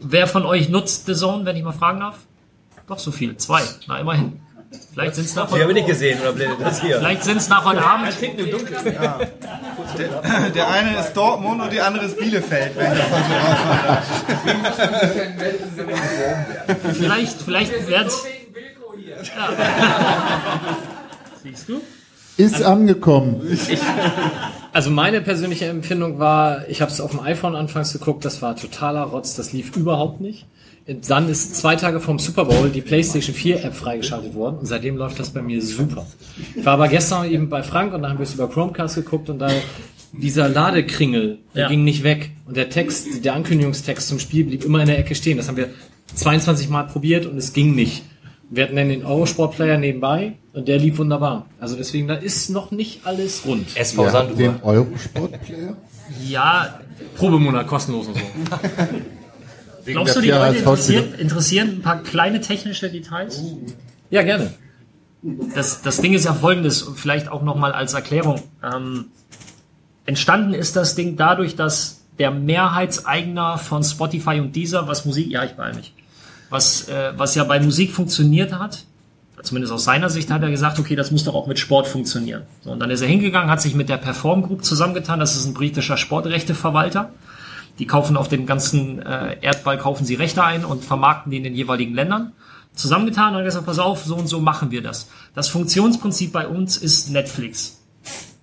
wer 0.00 0.26
von 0.26 0.44
euch 0.44 0.68
nutzt 0.68 1.06
The 1.06 1.14
Zone, 1.14 1.46
wenn 1.46 1.56
ich 1.56 1.62
mal 1.62 1.72
fragen 1.72 2.00
darf? 2.00 2.18
Doch 2.86 2.98
so 2.98 3.12
viel, 3.12 3.36
zwei. 3.36 3.62
Na 3.86 3.98
immerhin. 4.00 4.40
Vielleicht 4.92 5.14
sind 5.16 5.24
es 5.24 5.34
nach 5.34 5.50
Die 5.52 5.60
habe 5.60 5.70
ich 5.70 5.74
nicht 5.74 5.86
gesehen, 5.86 6.20
oder 6.20 6.32
blendet 6.32 6.60
das 6.60 6.80
hier? 6.80 6.98
Vielleicht 6.98 7.24
sind 7.24 7.38
es 7.38 7.48
nach 7.48 7.64
heute 7.64 7.84
Abend. 7.84 8.08
Der, 9.98 10.50
der 10.50 10.70
eine 10.70 10.98
ist 10.98 11.12
Dortmund 11.14 11.62
und 11.62 11.72
die 11.72 11.80
andere 11.80 12.06
ist 12.06 12.18
Bielefeld. 12.18 12.76
Wenn 12.76 12.92
ich 12.92 12.98
das 12.98 13.10
mal 13.10 13.22
so. 16.66 16.92
Vielleicht, 16.94 17.42
vielleicht 17.42 17.86
wird's. 17.86 18.24
Siehst 21.42 21.68
du? 21.68 21.80
Ist 22.36 22.62
angekommen. 22.62 23.58
Also 24.72 24.90
meine 24.90 25.20
persönliche 25.20 25.66
Empfindung 25.66 26.18
war, 26.18 26.66
ich 26.68 26.80
habe 26.80 26.90
es 26.90 27.00
auf 27.00 27.10
dem 27.10 27.20
iPhone 27.20 27.54
anfangs 27.56 27.92
geguckt, 27.92 28.24
das 28.24 28.40
war 28.40 28.56
totaler 28.56 29.02
Rotz, 29.02 29.36
das 29.36 29.52
lief 29.52 29.76
überhaupt 29.76 30.22
nicht. 30.22 30.46
Dann 31.08 31.28
ist 31.28 31.54
zwei 31.56 31.76
Tage 31.76 32.00
vom 32.00 32.18
Super 32.18 32.44
Bowl 32.44 32.68
die 32.68 32.80
PlayStation 32.80 33.34
4 33.34 33.64
App 33.64 33.74
freigeschaltet 33.74 34.34
worden 34.34 34.58
und 34.58 34.66
seitdem 34.66 34.96
läuft 34.96 35.18
das 35.20 35.30
bei 35.30 35.40
mir 35.40 35.62
super. 35.62 36.06
Ich 36.56 36.64
war 36.64 36.74
aber 36.74 36.88
gestern 36.88 37.30
eben 37.30 37.48
bei 37.48 37.62
Frank 37.62 37.94
und 37.94 38.02
da 38.02 38.08
haben 38.08 38.18
wir 38.18 38.24
es 38.24 38.34
über 38.34 38.48
Chromecast 38.48 38.96
geguckt 38.96 39.30
und 39.30 39.38
da 39.38 39.48
dieser 40.12 40.48
Ladekringel, 40.48 41.38
der 41.54 41.62
Ja. 41.62 41.68
ging 41.68 41.84
nicht 41.84 42.02
weg 42.02 42.30
und 42.46 42.56
der 42.56 42.68
Text, 42.68 43.24
der 43.24 43.34
Ankündigungstext 43.34 44.08
zum 44.08 44.18
Spiel 44.18 44.44
blieb 44.44 44.64
immer 44.64 44.80
in 44.80 44.86
der 44.86 44.98
Ecke 44.98 45.14
stehen. 45.14 45.36
Das 45.36 45.46
haben 45.48 45.56
wir 45.56 45.68
22 46.14 46.68
Mal 46.68 46.82
probiert 46.84 47.26
und 47.26 47.36
es 47.38 47.52
ging 47.52 47.74
nicht. 47.74 48.02
Wir 48.50 48.64
hatten 48.64 48.76
dann 48.76 48.88
den 48.90 49.04
Eurosport-Player 49.06 49.78
nebenbei 49.78 50.34
und 50.52 50.68
der 50.68 50.78
lief 50.78 50.98
wunderbar. 50.98 51.46
Also 51.60 51.76
deswegen, 51.76 52.08
da 52.08 52.14
ist 52.14 52.50
noch 52.50 52.70
nicht 52.72 53.06
alles 53.06 53.46
rund. 53.46 53.74
SV 53.76 54.02
Ihr 54.04 54.12
habt 54.12 54.38
den 54.38 54.62
Eurosport-Player? 54.62 55.76
Ja, 56.28 56.80
Probemonat 57.16 57.66
kostenlos 57.68 58.08
und 58.08 58.16
so. 58.16 58.20
Wegen 59.84 59.96
glaubst 59.96 60.16
du, 60.16 60.20
die 60.20 60.30
Leute 60.30 60.58
interessieren, 60.58 61.14
interessieren 61.18 61.68
ein 61.68 61.82
paar 61.82 62.02
kleine 62.02 62.40
technische 62.40 62.90
Details? 62.90 63.42
Ja, 64.10 64.22
gerne. 64.22 64.52
Das, 65.54 65.82
das 65.82 66.00
Ding 66.00 66.14
ist 66.14 66.24
ja 66.24 66.34
folgendes, 66.34 66.82
und 66.82 66.98
vielleicht 66.98 67.28
auch 67.28 67.42
nochmal 67.42 67.72
als 67.72 67.94
Erklärung. 67.94 68.42
Ähm, 68.62 69.06
entstanden 70.04 70.54
ist 70.54 70.76
das 70.76 70.94
Ding 70.94 71.16
dadurch, 71.16 71.56
dass 71.56 72.02
der 72.18 72.30
Mehrheitseigner 72.30 73.58
von 73.58 73.82
Spotify 73.82 74.40
und 74.40 74.54
Deezer, 74.54 74.86
was 74.88 75.04
Musik, 75.04 75.30
ja, 75.30 75.44
ich 75.44 75.52
beeil 75.52 75.74
mich, 75.74 75.94
was, 76.50 76.88
äh, 76.88 77.12
was 77.16 77.34
ja 77.34 77.44
bei 77.44 77.60
Musik 77.60 77.92
funktioniert 77.92 78.52
hat, 78.52 78.84
zumindest 79.42 79.72
aus 79.72 79.84
seiner 79.84 80.08
Sicht 80.08 80.30
hat 80.30 80.42
er 80.42 80.50
gesagt, 80.50 80.78
okay, 80.78 80.94
das 80.94 81.10
muss 81.10 81.24
doch 81.24 81.34
auch 81.34 81.46
mit 81.46 81.58
Sport 81.58 81.88
funktionieren. 81.88 82.42
So, 82.62 82.70
und 82.70 82.80
dann 82.80 82.90
ist 82.90 83.00
er 83.00 83.08
hingegangen, 83.08 83.50
hat 83.50 83.60
sich 83.60 83.74
mit 83.74 83.88
der 83.88 83.96
Perform 83.96 84.42
Group 84.42 84.64
zusammengetan, 84.64 85.18
das 85.18 85.36
ist 85.36 85.46
ein 85.46 85.54
britischer 85.54 85.96
Sportrechteverwalter. 85.96 87.10
Die 87.78 87.86
kaufen 87.86 88.16
auf 88.16 88.28
den 88.28 88.46
ganzen 88.46 89.00
äh, 89.00 89.38
Erdball, 89.40 89.78
kaufen 89.78 90.04
sie 90.04 90.14
Rechte 90.14 90.44
ein 90.44 90.64
und 90.64 90.84
vermarkten 90.84 91.30
die 91.30 91.38
in 91.38 91.44
den 91.44 91.54
jeweiligen 91.54 91.94
Ländern. 91.94 92.32
Zusammengetan 92.74 93.36
und 93.36 93.44
gesagt, 93.44 93.66
pass 93.66 93.78
auf, 93.78 94.04
so 94.04 94.16
und 94.16 94.28
so 94.28 94.40
machen 94.40 94.70
wir 94.70 94.82
das. 94.82 95.10
Das 95.34 95.48
Funktionsprinzip 95.48 96.32
bei 96.32 96.46
uns 96.48 96.76
ist 96.76 97.10
Netflix. 97.10 97.82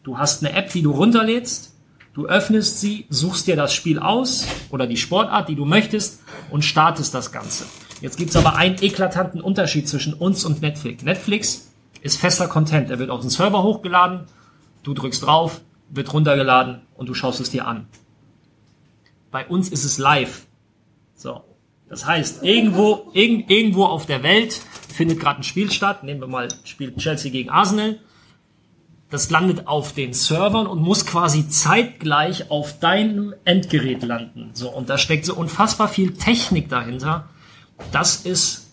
Du 0.04 0.18
hast 0.18 0.44
eine 0.44 0.56
App, 0.56 0.72
die 0.72 0.82
du 0.82 0.92
runterlädst, 0.92 1.76
du 2.14 2.28
öffnest 2.28 2.80
sie, 2.80 3.06
suchst 3.10 3.48
dir 3.48 3.56
das 3.56 3.74
Spiel 3.74 4.00
aus 4.00 4.46
oder 4.70 4.88
die 4.88 4.98
Sportart, 4.98 5.50
die 5.50 5.56
du 5.56 5.66
möchtest 5.66 6.22
und 6.50 6.64
startest 6.64 7.14
das 7.14 7.32
Ganze. 7.32 7.66
Jetzt 8.02 8.18
gibt's 8.18 8.36
aber 8.36 8.56
einen 8.56 8.82
eklatanten 8.82 9.42
Unterschied 9.42 9.90
zwischen 9.90 10.14
uns 10.14 10.46
und 10.46 10.62
Netflix. 10.62 11.04
Netflix 11.04 11.72
ist 12.02 12.20
fester 12.20 12.48
Content. 12.48 12.90
Er 12.90 13.00
wird 13.00 13.10
auf 13.10 13.22
den 13.22 13.30
Server 13.30 13.62
hochgeladen, 13.62 14.22
du 14.84 14.94
drückst 14.94 15.26
drauf, 15.26 15.62
wird 15.90 16.14
runtergeladen 16.14 16.82
und 16.96 17.10
du 17.10 17.14
schaust 17.14 17.42
es 17.42 17.50
dir 17.50 17.68
an. 17.68 17.88
Bei 19.32 19.48
uns 19.48 19.70
ist 19.70 19.84
es 19.84 19.98
live. 19.98 20.46
So. 21.16 21.44
Das 21.90 22.06
heißt, 22.06 22.44
irgendwo, 22.44 23.10
irg 23.14 23.50
irgendwo 23.50 23.86
auf 23.86 24.06
der 24.06 24.22
Welt 24.24 24.62
findet 24.94 25.20
gerade 25.20 25.42
ein 25.42 25.44
Spiel 25.44 25.72
statt. 25.72 26.04
Nehmen 26.04 26.22
wir 26.22 26.28
mal 26.28 26.48
Spiel 26.64 26.96
Chelsea 26.96 27.32
gegen 27.32 27.50
Arsenal. 27.50 28.00
Das 29.10 29.32
landet 29.32 29.68
auf 29.68 29.94
den 29.94 30.14
Servern 30.14 30.68
und 30.68 30.82
muss 30.82 31.06
quasi 31.06 31.50
zeitgleich 31.50 32.52
auf 32.52 32.80
deinem 32.80 33.34
Endgerät 33.44 34.04
landen. 34.04 34.52
So. 34.54 34.70
Und 34.70 34.90
da 34.90 35.00
steckt 35.00 35.26
so 35.26 35.36
unfassbar 35.36 35.88
viel 35.88 36.14
Technik 36.14 36.70
dahinter. 36.70 37.28
Das 37.92 38.18
ist, 38.18 38.68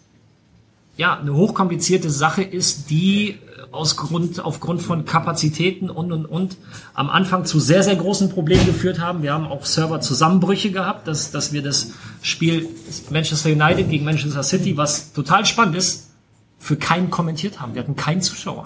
ja, 0.98 1.18
eine 1.18 1.32
hochkomplizierte 1.32 2.10
Sache 2.10 2.42
ist, 2.42 2.90
die 2.90 3.38
aus 3.76 3.96
Grund, 3.96 4.44
aufgrund 4.44 4.82
von 4.82 5.04
Kapazitäten 5.04 5.90
und, 5.90 6.12
und, 6.12 6.26
und 6.26 6.56
am 6.94 7.10
Anfang 7.10 7.44
zu 7.44 7.60
sehr, 7.60 7.82
sehr 7.82 7.96
großen 7.96 8.30
Problemen 8.30 8.66
geführt 8.66 9.00
haben. 9.00 9.22
Wir 9.22 9.32
haben 9.32 9.46
auch 9.46 9.64
Serverzusammenbrüche 9.64 10.70
gehabt, 10.72 11.06
dass, 11.06 11.30
dass 11.30 11.52
wir 11.52 11.62
das 11.62 11.92
Spiel 12.22 12.68
Manchester 13.10 13.50
United 13.50 13.90
gegen 13.90 14.04
Manchester 14.04 14.42
City, 14.42 14.76
was 14.76 15.12
total 15.12 15.46
spannend 15.46 15.76
ist, 15.76 16.10
für 16.58 16.76
keinen 16.76 17.10
kommentiert 17.10 17.60
haben. 17.60 17.74
Wir 17.74 17.82
hatten 17.82 17.96
keinen 17.96 18.22
Zuschauer. 18.22 18.64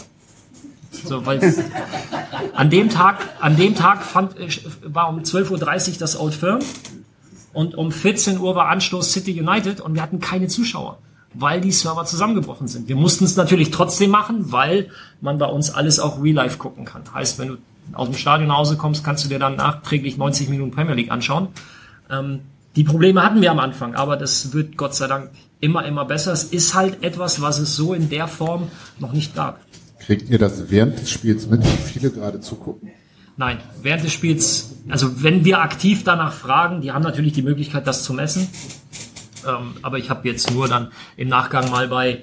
So, 1.04 1.24
weil 1.24 1.40
an 2.54 2.70
dem 2.70 2.88
Tag, 2.88 3.28
an 3.40 3.56
dem 3.56 3.74
Tag 3.74 4.02
fand, 4.02 4.38
äh, 4.38 4.48
war 4.82 5.08
um 5.08 5.20
12.30 5.20 5.92
Uhr 5.92 5.98
das 5.98 6.18
Old 6.18 6.34
Firm 6.34 6.60
und 7.52 7.74
um 7.74 7.92
14 7.92 8.38
Uhr 8.38 8.54
war 8.54 8.68
Anstoß 8.68 9.12
City 9.12 9.40
United 9.40 9.80
und 9.80 9.94
wir 9.94 10.02
hatten 10.02 10.20
keine 10.20 10.48
Zuschauer, 10.48 10.98
weil 11.34 11.60
die 11.60 11.72
Server 11.72 12.04
zusammengebrochen 12.04 12.68
sind. 12.68 12.88
Wir 12.88 12.96
mussten 12.96 13.24
es 13.24 13.36
natürlich 13.36 13.70
trotzdem 13.70 14.10
machen, 14.10 14.52
weil 14.52 14.88
man 15.20 15.38
bei 15.38 15.46
uns 15.46 15.70
alles 15.70 16.00
auch 16.00 16.22
real 16.22 16.34
life 16.34 16.58
gucken 16.58 16.84
kann. 16.84 17.02
Heißt, 17.12 17.38
wenn 17.38 17.48
du 17.48 17.56
aus 17.92 18.08
dem 18.08 18.16
Stadion 18.16 18.48
nach 18.48 18.58
Hause 18.58 18.76
kommst, 18.76 19.04
kannst 19.04 19.24
du 19.24 19.28
dir 19.28 19.38
dann 19.38 19.56
nachträglich 19.56 20.16
90 20.16 20.48
Minuten 20.48 20.70
Premier 20.70 20.94
League 20.94 21.10
anschauen. 21.10 21.48
Ähm, 22.10 22.40
die 22.76 22.84
Probleme 22.84 23.22
hatten 23.22 23.40
wir 23.40 23.50
am 23.50 23.58
Anfang, 23.58 23.94
aber 23.94 24.16
das 24.16 24.52
wird 24.52 24.76
Gott 24.76 24.94
sei 24.94 25.08
Dank 25.08 25.30
immer, 25.60 25.84
immer 25.84 26.04
besser. 26.04 26.32
Es 26.32 26.44
ist 26.44 26.74
halt 26.74 27.02
etwas, 27.02 27.40
was 27.40 27.58
es 27.58 27.74
so 27.76 27.94
in 27.94 28.08
der 28.08 28.28
Form 28.28 28.68
noch 28.98 29.12
nicht 29.12 29.34
gab. 29.34 29.60
Kriegt 29.98 30.30
ihr 30.30 30.38
das 30.38 30.70
während 30.70 31.00
des 31.00 31.10
Spiels 31.10 31.46
mit, 31.48 31.62
wie 31.62 31.92
viele 31.92 32.10
gerade 32.10 32.40
zugucken? 32.40 32.90
Nein, 33.36 33.58
während 33.82 34.04
des 34.04 34.12
Spiels, 34.12 34.70
also 34.88 35.22
wenn 35.22 35.44
wir 35.44 35.60
aktiv 35.60 36.04
danach 36.04 36.32
fragen, 36.32 36.80
die 36.80 36.92
haben 36.92 37.02
natürlich 37.02 37.32
die 37.32 37.42
Möglichkeit, 37.42 37.86
das 37.86 38.04
zu 38.04 38.12
messen. 38.12 38.48
Ähm, 39.46 39.74
aber 39.82 39.98
ich 39.98 40.10
habe 40.10 40.28
jetzt 40.28 40.52
nur 40.52 40.68
dann 40.68 40.92
im 41.16 41.28
Nachgang 41.28 41.70
mal 41.70 41.88
bei 41.88 42.22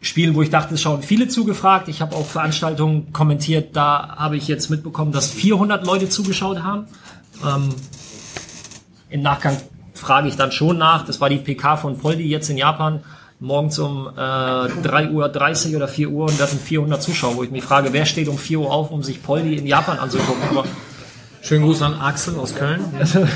Spielen, 0.00 0.34
wo 0.34 0.42
ich 0.42 0.50
dachte, 0.50 0.74
es 0.74 0.82
schauen 0.82 1.02
viele 1.02 1.28
zugefragt. 1.28 1.88
Ich 1.88 2.00
habe 2.00 2.16
auch 2.16 2.26
Veranstaltungen 2.26 3.12
kommentiert, 3.12 3.76
da 3.76 4.16
habe 4.16 4.36
ich 4.36 4.48
jetzt 4.48 4.68
mitbekommen, 4.68 5.12
dass 5.12 5.30
400 5.30 5.86
Leute 5.86 6.08
zugeschaut 6.08 6.62
haben. 6.62 6.86
Ähm, 7.46 7.68
Im 9.10 9.22
Nachgang 9.22 9.56
frage 9.94 10.28
ich 10.28 10.36
dann 10.36 10.50
schon 10.50 10.78
nach. 10.78 11.04
Das 11.04 11.20
war 11.20 11.28
die 11.28 11.36
PK 11.36 11.76
von 11.76 11.98
Poldi 11.98 12.24
jetzt 12.24 12.50
in 12.50 12.56
Japan. 12.56 13.04
Morgens 13.38 13.78
um 13.78 14.08
äh, 14.08 14.20
3.30 14.20 15.70
Uhr 15.70 15.76
oder 15.76 15.88
4 15.88 16.10
Uhr 16.10 16.26
und 16.26 16.40
da 16.40 16.46
sind 16.46 16.62
400 16.62 17.02
Zuschauer, 17.02 17.36
wo 17.36 17.42
ich 17.42 17.50
mich 17.50 17.64
frage, 17.64 17.92
wer 17.92 18.06
steht 18.06 18.28
um 18.28 18.38
4 18.38 18.60
Uhr 18.60 18.72
auf, 18.72 18.90
um 18.90 19.02
sich 19.02 19.22
Poldi 19.22 19.56
in 19.56 19.66
Japan 19.66 19.98
anzugucken. 19.98 20.42
Aber 20.50 20.64
Schönen 21.42 21.64
Gruß 21.64 21.82
an 21.82 22.00
Axel 22.00 22.38
aus 22.38 22.54
Köln. 22.54 22.80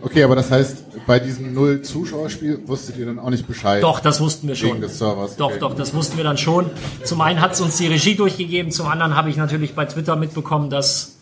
Okay, 0.00 0.22
aber 0.22 0.36
das 0.36 0.50
heißt, 0.50 0.84
bei 1.08 1.18
diesem 1.18 1.54
Null-Zuschauerspiel 1.54 2.60
wusstet 2.66 2.98
ihr 2.98 3.06
dann 3.06 3.18
auch 3.18 3.30
nicht 3.30 3.46
Bescheid? 3.46 3.82
Doch, 3.82 3.98
das 3.98 4.20
wussten 4.20 4.46
wir 4.46 4.54
schon. 4.54 4.72
Wegen 4.72 4.82
des 4.82 4.98
Servers. 4.98 5.36
Doch, 5.36 5.46
okay. 5.46 5.58
doch, 5.58 5.74
das 5.74 5.94
wussten 5.94 6.18
wir 6.18 6.24
dann 6.24 6.36
schon. 6.36 6.70
Zum 7.02 7.22
einen 7.22 7.40
hat 7.40 7.54
es 7.54 7.62
uns 7.62 7.78
die 7.78 7.86
Regie 7.86 8.14
durchgegeben, 8.14 8.70
zum 8.70 8.86
anderen 8.86 9.16
habe 9.16 9.30
ich 9.30 9.38
natürlich 9.38 9.74
bei 9.74 9.86
Twitter 9.86 10.16
mitbekommen, 10.16 10.68
dass 10.68 11.16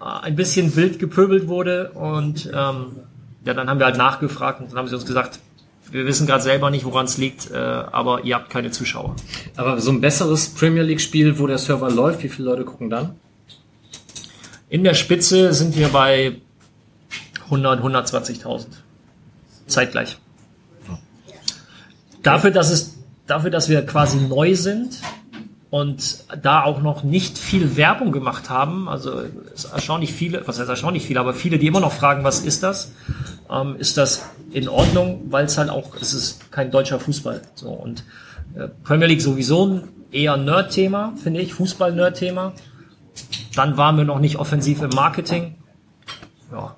äh, 0.00 0.04
ein 0.04 0.34
bisschen 0.34 0.74
wild 0.74 0.98
gepöbelt 0.98 1.46
wurde 1.46 1.92
und 1.92 2.46
ähm, 2.52 2.86
ja, 3.46 3.54
dann 3.54 3.70
haben 3.70 3.78
wir 3.78 3.86
halt 3.86 3.96
nachgefragt 3.96 4.60
und 4.60 4.72
dann 4.72 4.78
haben 4.78 4.88
sie 4.88 4.96
uns 4.96 5.06
gesagt, 5.06 5.38
wir 5.92 6.06
wissen 6.06 6.26
gerade 6.26 6.42
selber 6.42 6.70
nicht, 6.70 6.84
woran 6.84 7.04
es 7.04 7.16
liegt, 7.16 7.52
äh, 7.52 7.56
aber 7.56 8.24
ihr 8.24 8.34
habt 8.34 8.50
keine 8.50 8.72
Zuschauer. 8.72 9.14
Aber 9.54 9.80
so 9.80 9.92
ein 9.92 10.00
besseres 10.00 10.48
Premier 10.48 10.82
League 10.82 11.00
Spiel, 11.00 11.38
wo 11.38 11.46
der 11.46 11.58
Server 11.58 11.88
läuft, 11.88 12.24
wie 12.24 12.28
viele 12.28 12.48
Leute 12.48 12.64
gucken 12.64 12.90
dann? 12.90 13.14
In 14.68 14.82
der 14.82 14.94
Spitze 14.94 15.54
sind 15.54 15.76
wir 15.76 15.90
bei 15.90 16.40
100, 17.44 17.80
120.000. 17.80 18.66
Zeitgleich. 19.66 20.18
Dafür, 22.22 22.50
dass 22.50 22.70
es, 22.70 22.96
dafür, 23.26 23.50
dass 23.50 23.68
wir 23.68 23.84
quasi 23.84 24.16
neu 24.18 24.54
sind 24.54 25.00
und 25.70 26.24
da 26.40 26.62
auch 26.62 26.80
noch 26.80 27.02
nicht 27.02 27.36
viel 27.36 27.76
Werbung 27.76 28.12
gemacht 28.12 28.48
haben, 28.48 28.88
also 28.88 29.22
es 29.54 29.64
erstaunlich 29.64 30.12
viele, 30.12 30.46
was 30.46 30.58
heißt 30.58 30.68
erstaunlich 30.68 31.04
viele, 31.04 31.20
aber 31.20 31.34
viele, 31.34 31.58
die 31.58 31.66
immer 31.66 31.80
noch 31.80 31.92
fragen, 31.92 32.24
was 32.24 32.40
ist 32.40 32.62
das, 32.62 32.92
ähm, 33.50 33.76
ist 33.78 33.96
das 33.96 34.24
in 34.52 34.68
Ordnung, 34.68 35.22
weil 35.30 35.46
es 35.46 35.58
halt 35.58 35.68
auch, 35.70 35.96
es 36.00 36.14
ist 36.14 36.50
kein 36.50 36.70
deutscher 36.70 37.00
Fußball. 37.00 37.42
So 37.54 37.70
und 37.70 38.04
äh, 38.54 38.68
Premier 38.84 39.06
League 39.06 39.20
sowieso 39.20 39.66
ein 39.66 39.88
eher 40.12 40.36
Nerd-Thema, 40.36 41.12
finde 41.22 41.40
ich, 41.40 41.54
Fußball-Nerd-Thema. 41.54 42.52
Dann 43.54 43.76
waren 43.76 43.96
wir 43.96 44.04
noch 44.04 44.20
nicht 44.20 44.36
offensiv 44.36 44.80
im 44.80 44.90
Marketing. 44.90 45.56
Ja. 46.52 46.76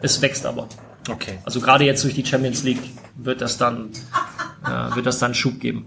Es 0.00 0.20
wächst 0.20 0.44
aber. 0.44 0.68
Okay. 1.08 1.38
Also 1.44 1.60
gerade 1.60 1.84
jetzt 1.84 2.04
durch 2.04 2.14
die 2.14 2.24
Champions 2.24 2.62
League 2.62 2.82
wird 3.16 3.40
das 3.40 3.56
dann, 3.58 3.90
äh, 4.64 4.94
wird 4.94 5.06
das 5.06 5.18
dann 5.18 5.34
Schub 5.34 5.60
geben. 5.60 5.86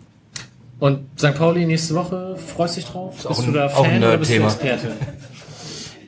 Und 0.80 1.02
St. 1.18 1.36
Pauli 1.36 1.66
nächste 1.66 1.96
Woche, 1.96 2.36
freust 2.56 2.78
dich 2.78 2.86
drauf? 2.86 3.26
Bist 3.28 3.40
ein- 3.40 3.46
du 3.46 3.52
da 3.54 3.70
Fan 3.70 3.98
oder 4.04 4.18
bist 4.18 4.32
du 4.32 4.40
Nerd-Thema. 4.40 4.72
Experte? 4.72 4.92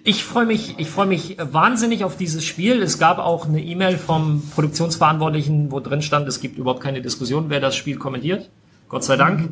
Ich 0.03 0.23
freue 0.23 0.45
mich, 0.45 0.75
ich 0.77 0.87
freue 0.89 1.07
mich 1.07 1.37
wahnsinnig 1.39 2.03
auf 2.03 2.15
dieses 2.17 2.43
Spiel. 2.45 2.81
Es 2.83 2.99
gab 2.99 3.17
auch 3.17 3.47
eine 3.47 3.61
E-Mail 3.63 3.97
vom 3.97 4.43
Produktionsverantwortlichen, 4.53 5.71
wo 5.71 5.79
drin 5.79 6.01
stand, 6.03 6.27
es 6.27 6.41
gibt 6.41 6.57
überhaupt 6.59 6.81
keine 6.81 7.01
Diskussion, 7.01 7.49
wer 7.49 7.59
das 7.59 7.75
Spiel 7.75 7.97
kommentiert. 7.97 8.49
Gott 8.87 9.03
sei 9.03 9.15
Dank. 9.17 9.49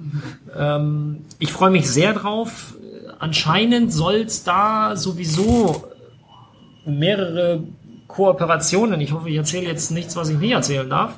Ähm, 0.55 1.21
ich 1.39 1.51
freue 1.51 1.71
mich 1.71 1.89
sehr 1.89 2.13
drauf. 2.13 2.75
Anscheinend 3.17 3.91
soll 3.91 4.15
es 4.27 4.43
da 4.43 4.95
sowieso 4.95 5.85
mehrere 6.85 7.63
Kooperationen. 8.13 9.01
Ich 9.01 9.11
hoffe, 9.11 9.29
ich 9.29 9.35
erzähle 9.35 9.65
jetzt 9.65 9.89
nichts, 9.89 10.15
was 10.15 10.29
ich 10.29 10.37
nicht 10.37 10.51
erzählen 10.51 10.87
darf. 10.87 11.17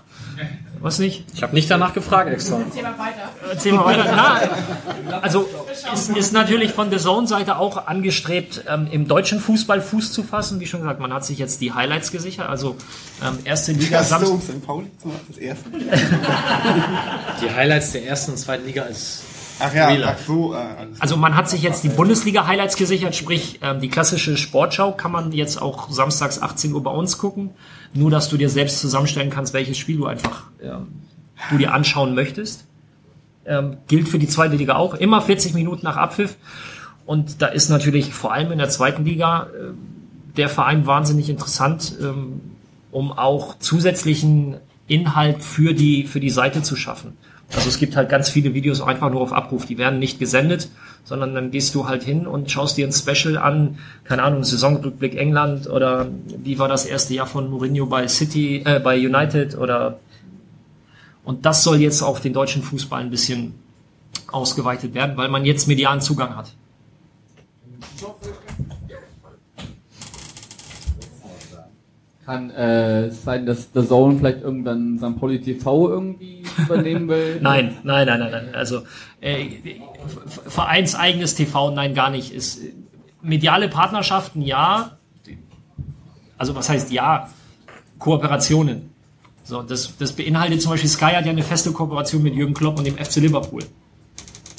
Was 0.79 0.99
nicht? 0.99 1.25
Ich 1.33 1.43
habe 1.43 1.53
nicht 1.53 1.69
danach 1.69 1.93
gefragt 1.93 2.29
extra. 2.29 2.59
Erzähl 2.59 2.83
mal 2.83 2.97
weiter. 2.97 3.29
Erzähl 3.49 3.73
mal 3.73 3.85
weiter. 3.85 4.05
Na, 5.09 5.19
also 5.19 5.49
es 5.93 6.09
ist 6.09 6.31
natürlich 6.31 6.71
von 6.71 6.89
der 6.89 6.99
Zone-Seite 6.99 7.57
auch 7.57 7.87
angestrebt, 7.87 8.63
ähm, 8.69 8.87
im 8.91 9.07
deutschen 9.07 9.39
Fußball 9.39 9.81
Fuß 9.81 10.13
zu 10.13 10.23
fassen. 10.23 10.59
Wie 10.59 10.67
schon 10.67 10.81
gesagt, 10.81 10.99
man 10.99 11.11
hat 11.11 11.25
sich 11.25 11.37
jetzt 11.37 11.59
die 11.61 11.73
Highlights 11.73 12.11
gesichert. 12.11 12.47
Also 12.47 12.75
ähm, 13.25 13.39
erste 13.43 13.73
Liga 13.73 14.03
Samstag. 14.03 14.41
St. 14.41 14.65
Pauli 14.65 14.87
das 15.27 15.37
erste. 15.37 15.69
Die 17.41 17.49
Highlights 17.49 17.91
der 17.91 18.05
ersten 18.05 18.31
und 18.31 18.37
zweiten 18.37 18.65
Liga 18.65 18.83
ist 18.83 19.23
Ach 19.59 19.73
ja, 19.73 19.89
ach 20.05 20.17
so. 20.25 20.53
Äh, 20.53 20.57
Also 20.99 21.17
man 21.17 21.35
hat 21.35 21.49
sich 21.49 21.61
jetzt 21.61 21.83
die 21.83 21.89
Bundesliga-Highlights 21.89 22.75
gesichert, 22.75 23.15
sprich 23.15 23.59
ähm, 23.61 23.79
die 23.79 23.89
klassische 23.89 24.37
Sportschau 24.37 24.91
kann 24.91 25.11
man 25.11 25.31
jetzt 25.31 25.61
auch 25.61 25.89
samstags 25.89 26.41
18 26.41 26.73
Uhr 26.73 26.83
bei 26.83 26.91
uns 26.91 27.17
gucken. 27.17 27.51
Nur, 27.93 28.11
dass 28.11 28.29
du 28.29 28.37
dir 28.37 28.49
selbst 28.49 28.79
zusammenstellen 28.79 29.29
kannst, 29.29 29.53
welches 29.53 29.77
Spiel 29.77 29.97
du 29.97 30.05
einfach 30.05 30.43
ähm, 30.61 30.87
du 31.49 31.57
dir 31.57 31.73
anschauen 31.73 32.15
möchtest. 32.15 32.65
Ähm, 33.45 33.77
gilt 33.87 34.09
für 34.09 34.19
die 34.19 34.27
zweite 34.27 34.55
Liga 34.55 34.75
auch. 34.75 34.95
Immer 34.95 35.21
40 35.21 35.53
Minuten 35.53 35.85
nach 35.85 35.97
Abpfiff. 35.97 36.37
Und 37.05 37.41
da 37.41 37.47
ist 37.47 37.69
natürlich 37.69 38.13
vor 38.13 38.33
allem 38.33 38.51
in 38.51 38.57
der 38.57 38.69
zweiten 38.69 39.05
Liga 39.05 39.43
äh, 39.43 39.73
der 40.37 40.49
Verein 40.49 40.87
wahnsinnig 40.87 41.29
interessant, 41.29 41.95
ähm, 42.01 42.41
um 42.91 43.11
auch 43.11 43.57
zusätzlichen 43.59 44.57
Inhalt 44.87 45.43
für 45.43 45.73
die, 45.73 46.05
für 46.05 46.19
die 46.19 46.29
Seite 46.29 46.61
zu 46.61 46.75
schaffen. 46.75 47.17
Also 47.53 47.69
es 47.69 47.77
gibt 47.77 47.95
halt 47.95 48.09
ganz 48.09 48.29
viele 48.29 48.53
Videos 48.53 48.81
einfach 48.81 49.11
nur 49.11 49.21
auf 49.21 49.31
Abruf, 49.31 49.65
die 49.65 49.77
werden 49.77 49.99
nicht 49.99 50.19
gesendet, 50.19 50.69
sondern 51.03 51.35
dann 51.35 51.51
gehst 51.51 51.75
du 51.75 51.87
halt 51.87 52.03
hin 52.03 52.25
und 52.25 52.49
schaust 52.49 52.77
dir 52.77 52.87
ein 52.87 52.91
Special 52.91 53.37
an, 53.37 53.77
keine 54.03 54.23
Ahnung, 54.23 54.43
Saisonrückblick 54.43 55.15
England 55.15 55.69
oder 55.69 56.07
wie 56.43 56.57
war 56.57 56.67
das 56.67 56.85
erste 56.85 57.13
Jahr 57.13 57.27
von 57.27 57.49
Mourinho 57.49 57.85
bei 57.85 58.07
City, 58.07 58.63
äh, 58.65 58.79
bei 58.79 58.97
United 58.97 59.57
oder 59.57 59.99
und 61.23 61.45
das 61.45 61.63
soll 61.63 61.81
jetzt 61.81 62.01
auf 62.01 62.21
den 62.21 62.33
deutschen 62.33 62.61
Fußball 62.61 63.01
ein 63.01 63.09
bisschen 63.09 63.55
ausgeweitet 64.31 64.93
werden, 64.93 65.17
weil 65.17 65.29
man 65.29 65.43
jetzt 65.43 65.67
medialen 65.67 66.01
Zugang 66.01 66.35
hat. 66.35 66.53
Kann 72.25 72.49
äh, 72.49 73.05
es 73.07 73.23
sein, 73.23 73.45
dass 73.45 73.69
The 73.73 73.85
Zone 73.85 74.17
vielleicht 74.17 74.41
irgendwann 74.41 74.97
St. 74.97 75.19
Pauli 75.19 75.41
TV 75.41 75.89
irgendwie 75.89 76.43
übernehmen 76.57 77.07
will? 77.07 77.39
Nein, 77.41 77.77
nein, 77.83 78.07
nein, 78.07 78.19
nein, 78.19 78.31
nein. 78.31 78.55
Also 78.55 78.81
äh, 79.21 79.45
vereinseigenes 80.47 81.35
TV, 81.35 81.69
nein, 81.71 81.93
gar 81.93 82.09
nicht. 82.09 82.33
Ist 82.33 82.61
mediale 83.21 83.69
Partnerschaften, 83.69 84.41
ja. 84.41 84.97
Also 86.37 86.55
was 86.55 86.67
heißt 86.67 86.91
ja? 86.91 87.29
Kooperationen. 87.99 88.89
So, 89.43 89.61
das, 89.61 89.95
das 89.97 90.13
beinhaltet 90.13 90.63
zum 90.63 90.71
Beispiel 90.71 90.89
Sky 90.89 91.13
hat 91.13 91.25
ja 91.25 91.31
eine 91.31 91.43
feste 91.43 91.71
Kooperation 91.71 92.23
mit 92.23 92.33
Jürgen 92.33 92.55
Klopp 92.55 92.79
und 92.79 92.87
dem 92.87 92.97
FC 92.97 93.17
Liverpool. 93.17 93.61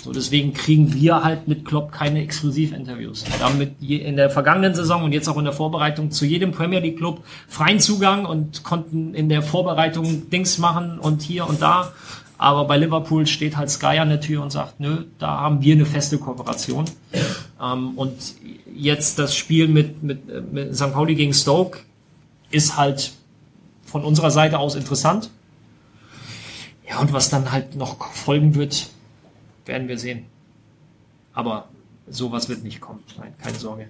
So, 0.07 0.13
deswegen 0.13 0.53
kriegen 0.53 0.95
wir 0.95 1.25
halt 1.25 1.49
mit 1.49 1.65
Klopp 1.65 1.91
keine 1.91 2.23
Exklusivinterviews. 2.23 3.25
Wir 3.27 3.45
haben 3.45 3.59
mit 3.59 3.73
je, 3.81 3.97
in 3.97 4.15
der 4.15 4.31
vergangenen 4.31 4.73
Saison 4.73 5.03
und 5.03 5.11
jetzt 5.11 5.29
auch 5.29 5.37
in 5.37 5.43
der 5.43 5.53
Vorbereitung 5.53 6.13
zu 6.13 6.25
jedem 6.25 6.53
Premier 6.53 6.79
League 6.79 6.97
Club 6.97 7.25
freien 7.49 7.81
Zugang 7.81 8.25
und 8.25 8.63
konnten 8.63 9.15
in 9.15 9.29
der 9.29 9.43
Vorbereitung 9.43 10.31
Dings 10.31 10.59
machen 10.59 11.01
und 11.01 11.23
hier 11.23 11.49
und 11.49 11.61
da. 11.61 11.93
Aber 12.39 12.67
bei 12.67 12.77
Liverpool 12.77 13.27
steht 13.27 13.57
halt 13.57 13.69
Sky 13.69 13.99
an 13.99 14.11
der 14.11 14.21
Tür 14.21 14.45
und 14.45 14.53
sagt, 14.53 14.79
nö, 14.79 15.07
da 15.19 15.41
haben 15.41 15.61
wir 15.61 15.75
eine 15.75 15.87
feste 15.87 16.19
Kooperation. 16.19 16.85
Ähm, 17.61 17.99
und 17.99 18.17
jetzt 18.77 19.19
das 19.19 19.35
Spiel 19.35 19.67
mit, 19.67 20.05
mit, 20.05 20.53
mit 20.53 20.77
St. 20.77 20.93
Pauli 20.93 21.17
gegen 21.17 21.35
Stoke 21.35 21.81
ist 22.53 22.77
halt 22.77 23.11
von 23.85 24.05
unserer 24.05 24.31
Seite 24.31 24.61
aus 24.61 24.77
interessant. 24.77 25.31
Ja, 26.89 27.01
und 27.01 27.13
was 27.13 27.29
dann 27.29 27.51
halt 27.51 27.75
noch 27.75 28.07
folgen 28.13 28.55
wird, 28.55 28.91
werden 29.67 29.89
wir 29.89 29.99
sehen. 29.99 30.27
Aber 31.33 31.69
sowas 32.09 32.49
wird 32.49 32.63
nicht 32.63 32.81
kommen. 32.81 33.03
Nein, 33.19 33.35
keine 33.43 33.59
Sorge. 33.59 33.89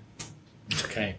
Okay. 0.85 1.17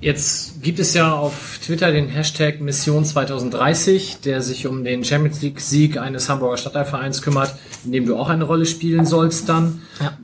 Jetzt 0.00 0.62
gibt 0.62 0.80
es 0.80 0.94
ja 0.94 1.14
auf 1.14 1.60
Twitter 1.64 1.92
den 1.92 2.08
Hashtag 2.08 2.60
Mission 2.60 3.04
2030, 3.04 4.20
der 4.20 4.42
sich 4.42 4.66
um 4.66 4.82
den 4.82 5.04
Champions 5.04 5.40
League 5.42 5.60
Sieg 5.60 5.96
eines 5.96 6.28
Hamburger 6.28 6.56
Stadtteilvereins 6.56 7.22
kümmert, 7.22 7.54
in 7.84 7.92
dem 7.92 8.06
du 8.06 8.16
auch 8.16 8.28
eine 8.28 8.42
Rolle 8.42 8.66
spielen 8.66 9.06
sollst 9.06 9.48
dann. 9.48 9.82
Ja. 10.00 10.18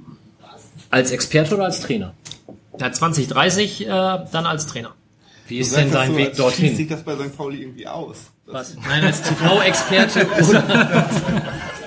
Als 0.91 1.13
Experte 1.13 1.55
oder 1.55 1.67
als 1.67 1.81
Trainer? 1.81 2.15
Ja, 2.81 2.91
2030 2.91 3.83
äh, 3.83 3.87
dann 3.87 4.47
als 4.47 4.67
Trainer. 4.67 4.95
Wie 5.47 5.59
ist 5.59 5.77
denn 5.77 5.93
dein 5.93 6.11
so, 6.11 6.17
Weg 6.17 6.35
dorthin? 6.35 6.65
Schließt 6.65 6.77
sich 6.77 6.89
das 6.89 7.05
bei 7.05 7.15
St. 7.15 7.37
Pauli 7.37 7.63
irgendwie 7.63 7.87
aus? 7.87 8.33
Was? 8.47 8.77
Nein, 8.77 9.05
als 9.05 9.23
TV-Experte. 9.23 10.27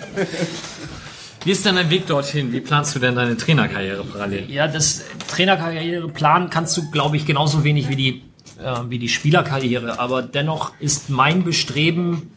Wie 1.43 1.51
ist 1.51 1.65
denn 1.65 1.75
dein 1.75 1.89
Weg 1.89 2.05
dorthin? 2.05 2.53
Wie 2.53 2.59
planst 2.59 2.95
du 2.95 2.99
denn 2.99 3.15
deine 3.15 3.35
Trainerkarriere 3.35 4.03
parallel? 4.03 4.49
Ja, 4.49 4.67
das 4.67 5.03
Trainerkarriere 5.27 6.07
planen 6.07 6.49
kannst 6.49 6.77
du, 6.77 6.91
glaube 6.91 7.17
ich, 7.17 7.25
genauso 7.25 7.63
wenig 7.63 7.89
wie 7.89 7.95
die, 7.95 8.21
äh, 8.63 8.89
wie 8.89 8.99
die 8.99 9.09
Spielerkarriere. 9.09 9.99
Aber 9.99 10.21
dennoch 10.21 10.73
ist 10.79 11.09
mein 11.09 11.43
Bestreben, 11.43 12.31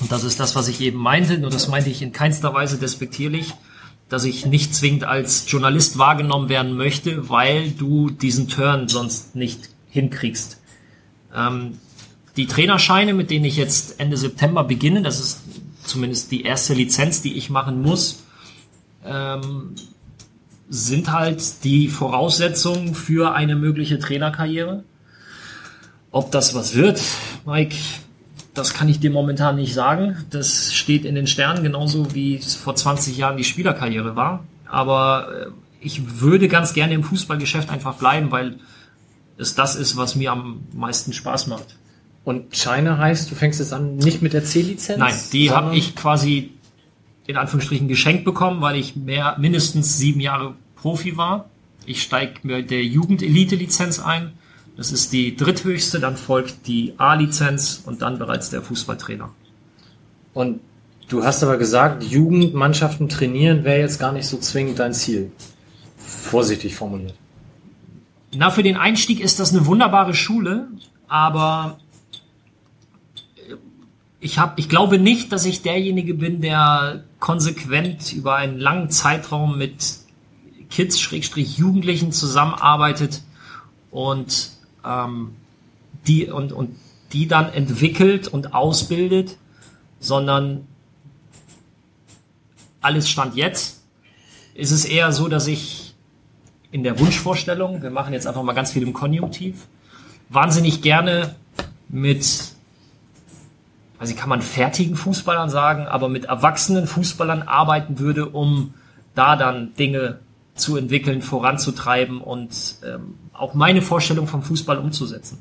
und 0.00 0.12
das 0.12 0.24
ist 0.24 0.40
das, 0.40 0.54
was 0.54 0.68
ich 0.68 0.80
eben 0.82 0.98
meinte, 0.98 1.36
und 1.36 1.54
das 1.54 1.68
meinte 1.68 1.88
ich 1.88 2.02
in 2.02 2.12
keinster 2.12 2.52
Weise 2.52 2.78
despektierlich, 2.78 3.54
dass 4.10 4.24
ich 4.24 4.44
nicht 4.44 4.74
zwingend 4.74 5.04
als 5.04 5.50
Journalist 5.50 5.98
wahrgenommen 5.98 6.48
werden 6.48 6.76
möchte, 6.76 7.30
weil 7.30 7.70
du 7.70 8.10
diesen 8.10 8.48
Turn 8.48 8.88
sonst 8.88 9.36
nicht 9.36 9.70
hinkriegst. 9.88 10.58
Ähm, 11.34 11.78
die 12.36 12.46
Trainerscheine, 12.46 13.14
mit 13.14 13.30
denen 13.30 13.44
ich 13.44 13.56
jetzt 13.56 14.00
Ende 14.00 14.16
September 14.16 14.64
beginne, 14.64 15.02
das 15.02 15.18
ist 15.18 15.40
zumindest 15.88 16.30
die 16.30 16.42
erste 16.42 16.74
Lizenz, 16.74 17.22
die 17.22 17.34
ich 17.36 17.50
machen 17.50 17.82
muss, 17.82 18.22
ähm, 19.04 19.74
sind 20.68 21.12
halt 21.12 21.64
die 21.64 21.88
Voraussetzungen 21.88 22.94
für 22.94 23.34
eine 23.34 23.56
mögliche 23.56 23.98
Trainerkarriere. 23.98 24.84
Ob 26.10 26.30
das 26.30 26.54
was 26.54 26.74
wird, 26.74 27.02
Mike, 27.46 27.76
das 28.54 28.74
kann 28.74 28.88
ich 28.88 29.00
dir 29.00 29.10
momentan 29.10 29.56
nicht 29.56 29.72
sagen. 29.72 30.16
Das 30.30 30.74
steht 30.74 31.04
in 31.04 31.14
den 31.14 31.26
Sternen, 31.26 31.62
genauso 31.62 32.14
wie 32.14 32.36
es 32.36 32.54
vor 32.54 32.74
20 32.74 33.16
Jahren 33.16 33.36
die 33.36 33.44
Spielerkarriere 33.44 34.16
war. 34.16 34.44
Aber 34.66 35.28
äh, 35.32 35.50
ich 35.80 36.20
würde 36.20 36.48
ganz 36.48 36.74
gerne 36.74 36.94
im 36.94 37.04
Fußballgeschäft 37.04 37.70
einfach 37.70 37.94
bleiben, 37.94 38.30
weil 38.30 38.58
es 39.36 39.54
das 39.54 39.76
ist, 39.76 39.96
was 39.96 40.16
mir 40.16 40.32
am 40.32 40.60
meisten 40.72 41.12
Spaß 41.12 41.46
macht. 41.46 41.76
Und 42.24 42.56
Scheine 42.56 42.98
heißt, 42.98 43.30
du 43.30 43.34
fängst 43.34 43.58
jetzt 43.60 43.72
an 43.72 43.96
nicht 43.96 44.20
mit 44.22 44.32
der 44.32 44.44
C-Lizenz? 44.44 44.98
Nein, 44.98 45.14
die 45.32 45.50
habe 45.50 45.74
ich 45.74 45.96
quasi 45.96 46.50
in 47.26 47.36
Anführungsstrichen 47.36 47.88
geschenkt 47.88 48.24
bekommen, 48.24 48.60
weil 48.60 48.76
ich 48.76 48.96
mehr, 48.96 49.36
mindestens 49.38 49.98
sieben 49.98 50.20
Jahre 50.20 50.54
Profi 50.76 51.16
war. 51.16 51.48
Ich 51.86 52.02
steige 52.02 52.40
mit 52.42 52.70
der 52.70 52.84
Jugendelite-Lizenz 52.84 54.00
ein. 54.00 54.32
Das 54.76 54.92
ist 54.92 55.12
die 55.12 55.36
dritthöchste, 55.36 56.00
dann 56.00 56.16
folgt 56.16 56.66
die 56.66 56.94
A-Lizenz 56.98 57.82
und 57.84 58.00
dann 58.00 58.18
bereits 58.18 58.48
der 58.50 58.62
Fußballtrainer. 58.62 59.30
Und 60.34 60.60
du 61.08 61.24
hast 61.24 61.42
aber 61.42 61.56
gesagt, 61.56 62.04
Jugendmannschaften 62.04 63.08
trainieren 63.08 63.64
wäre 63.64 63.80
jetzt 63.80 63.98
gar 63.98 64.12
nicht 64.12 64.26
so 64.26 64.38
zwingend 64.38 64.78
dein 64.78 64.94
Ziel. 64.94 65.32
Vorsichtig 65.96 66.76
formuliert. 66.76 67.14
Na, 68.34 68.50
für 68.50 68.62
den 68.62 68.76
Einstieg 68.76 69.20
ist 69.20 69.40
das 69.40 69.52
eine 69.52 69.66
wunderbare 69.66 70.14
Schule, 70.14 70.68
aber 71.08 71.78
ich, 74.20 74.38
hab, 74.38 74.58
ich 74.58 74.68
glaube 74.68 74.98
nicht, 74.98 75.32
dass 75.32 75.44
ich 75.44 75.62
derjenige 75.62 76.14
bin, 76.14 76.40
der 76.40 77.04
konsequent 77.20 78.12
über 78.12 78.36
einen 78.36 78.58
langen 78.58 78.90
Zeitraum 78.90 79.56
mit 79.58 79.98
Kids, 80.70 81.00
Schrägstrich 81.00 81.56
Jugendlichen 81.58 82.12
zusammenarbeitet 82.12 83.22
und, 83.90 84.50
ähm, 84.84 85.36
die, 86.06 86.26
und, 86.26 86.52
und 86.52 86.76
die 87.12 87.26
dann 87.26 87.52
entwickelt 87.52 88.28
und 88.28 88.54
ausbildet, 88.54 89.36
sondern 90.00 90.66
alles 92.80 93.08
stand 93.08 93.36
jetzt. 93.36 93.82
Ist 94.54 94.72
es 94.72 94.84
eher 94.84 95.12
so, 95.12 95.28
dass 95.28 95.46
ich 95.46 95.94
in 96.70 96.82
der 96.82 96.98
Wunschvorstellung, 96.98 97.82
wir 97.82 97.90
machen 97.90 98.12
jetzt 98.12 98.26
einfach 98.26 98.42
mal 98.42 98.52
ganz 98.52 98.72
viel 98.72 98.82
im 98.82 98.92
Konjunktiv, 98.92 99.68
wahnsinnig 100.28 100.82
gerne 100.82 101.36
mit, 101.88 102.52
also 103.98 104.14
kann 104.14 104.28
man 104.28 104.42
fertigen 104.42 104.96
Fußballern 104.96 105.50
sagen, 105.50 105.86
aber 105.86 106.08
mit 106.08 106.26
erwachsenen 106.26 106.86
Fußballern 106.86 107.42
arbeiten 107.42 107.98
würde, 107.98 108.26
um 108.26 108.74
da 109.14 109.36
dann 109.36 109.74
Dinge 109.74 110.20
zu 110.54 110.76
entwickeln, 110.76 111.22
voranzutreiben 111.22 112.20
und 112.20 112.76
ähm, 112.84 113.14
auch 113.32 113.54
meine 113.54 113.82
Vorstellung 113.82 114.26
vom 114.26 114.42
Fußball 114.42 114.78
umzusetzen. 114.78 115.38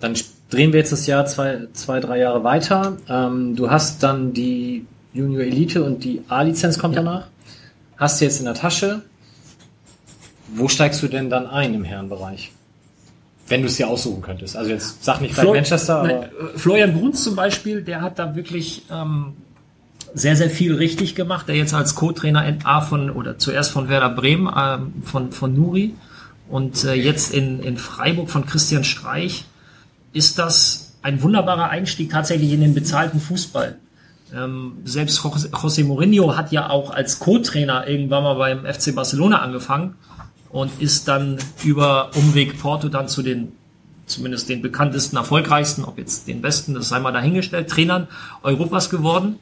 Dann 0.00 0.14
drehen 0.50 0.72
wir 0.72 0.80
jetzt 0.80 0.92
das 0.92 1.06
Jahr 1.06 1.26
zwei, 1.26 1.68
zwei 1.72 2.00
drei 2.00 2.18
Jahre 2.18 2.44
weiter. 2.44 2.96
Ähm, 3.08 3.56
du 3.56 3.70
hast 3.70 4.02
dann 4.02 4.32
die 4.32 4.86
Junior 5.12 5.42
Elite 5.42 5.82
und 5.82 6.04
die 6.04 6.22
A-Lizenz 6.28 6.78
kommt 6.78 6.96
danach. 6.96 7.26
Hast 7.96 8.20
du 8.20 8.24
jetzt 8.24 8.38
in 8.38 8.44
der 8.44 8.54
Tasche. 8.54 9.02
Wo 10.48 10.68
steigst 10.68 11.02
du 11.02 11.08
denn 11.08 11.28
dann 11.28 11.46
ein 11.46 11.74
im 11.74 11.84
Herrenbereich? 11.84 12.52
Wenn 13.48 13.62
du 13.62 13.68
es 13.68 13.76
dir 13.76 13.88
aussuchen 13.88 14.22
könntest. 14.22 14.56
Also 14.56 14.70
jetzt 14.70 15.04
sag 15.04 15.20
nicht 15.20 15.34
Flo- 15.34 15.54
Manchester, 15.54 15.98
aber 16.00 16.08
Nein, 16.08 16.22
äh, 16.22 16.58
Florian 16.58 16.92
Bruns 16.92 17.24
zum 17.24 17.34
Beispiel, 17.36 17.82
der 17.82 18.00
hat 18.02 18.18
da 18.18 18.34
wirklich 18.36 18.82
ähm, 18.92 19.34
sehr, 20.14 20.36
sehr 20.36 20.50
viel 20.50 20.74
richtig 20.74 21.14
gemacht. 21.14 21.48
Der 21.48 21.56
jetzt 21.56 21.74
als 21.74 21.94
Co-Trainer 21.94 22.46
in 22.46 22.64
A 22.64 22.80
von, 22.80 23.10
oder 23.10 23.38
zuerst 23.38 23.70
von 23.70 23.88
Werder 23.88 24.10
Bremen, 24.10 24.50
ähm, 24.56 24.92
von, 25.04 25.32
von 25.32 25.54
Nuri 25.54 25.94
und 26.48 26.84
äh, 26.84 26.94
jetzt 26.94 27.32
in, 27.34 27.60
in 27.60 27.76
Freiburg 27.78 28.30
von 28.30 28.46
Christian 28.46 28.84
Streich, 28.84 29.44
ist 30.12 30.38
das 30.38 30.94
ein 31.02 31.22
wunderbarer 31.22 31.70
Einstieg 31.70 32.10
tatsächlich 32.10 32.52
in 32.52 32.60
den 32.60 32.74
bezahlten 32.74 33.20
Fußball. 33.20 33.78
Ähm, 34.34 34.72
selbst 34.84 35.20
José 35.20 35.84
Mourinho 35.84 36.36
hat 36.36 36.52
ja 36.52 36.68
auch 36.70 36.90
als 36.90 37.18
Co-Trainer 37.18 37.86
irgendwann 37.86 38.24
mal 38.24 38.34
beim 38.34 38.66
FC 38.66 38.94
Barcelona 38.94 39.40
angefangen 39.40 39.94
und 40.50 40.70
ist 40.80 41.08
dann 41.08 41.38
über 41.64 42.10
Umweg 42.14 42.58
Porto 42.60 42.88
dann 42.88 43.08
zu 43.08 43.22
den 43.22 43.52
zumindest 44.08 44.48
den 44.48 44.62
bekanntesten, 44.62 45.16
erfolgreichsten, 45.16 45.84
ob 45.84 45.98
jetzt 45.98 46.28
den 46.28 46.40
besten, 46.40 46.74
das 46.74 46.88
sei 46.88 46.98
mal 46.98 47.12
dahingestellt, 47.12 47.68
Trainern 47.68 48.08
Europas 48.42 48.90
geworden. 48.90 49.36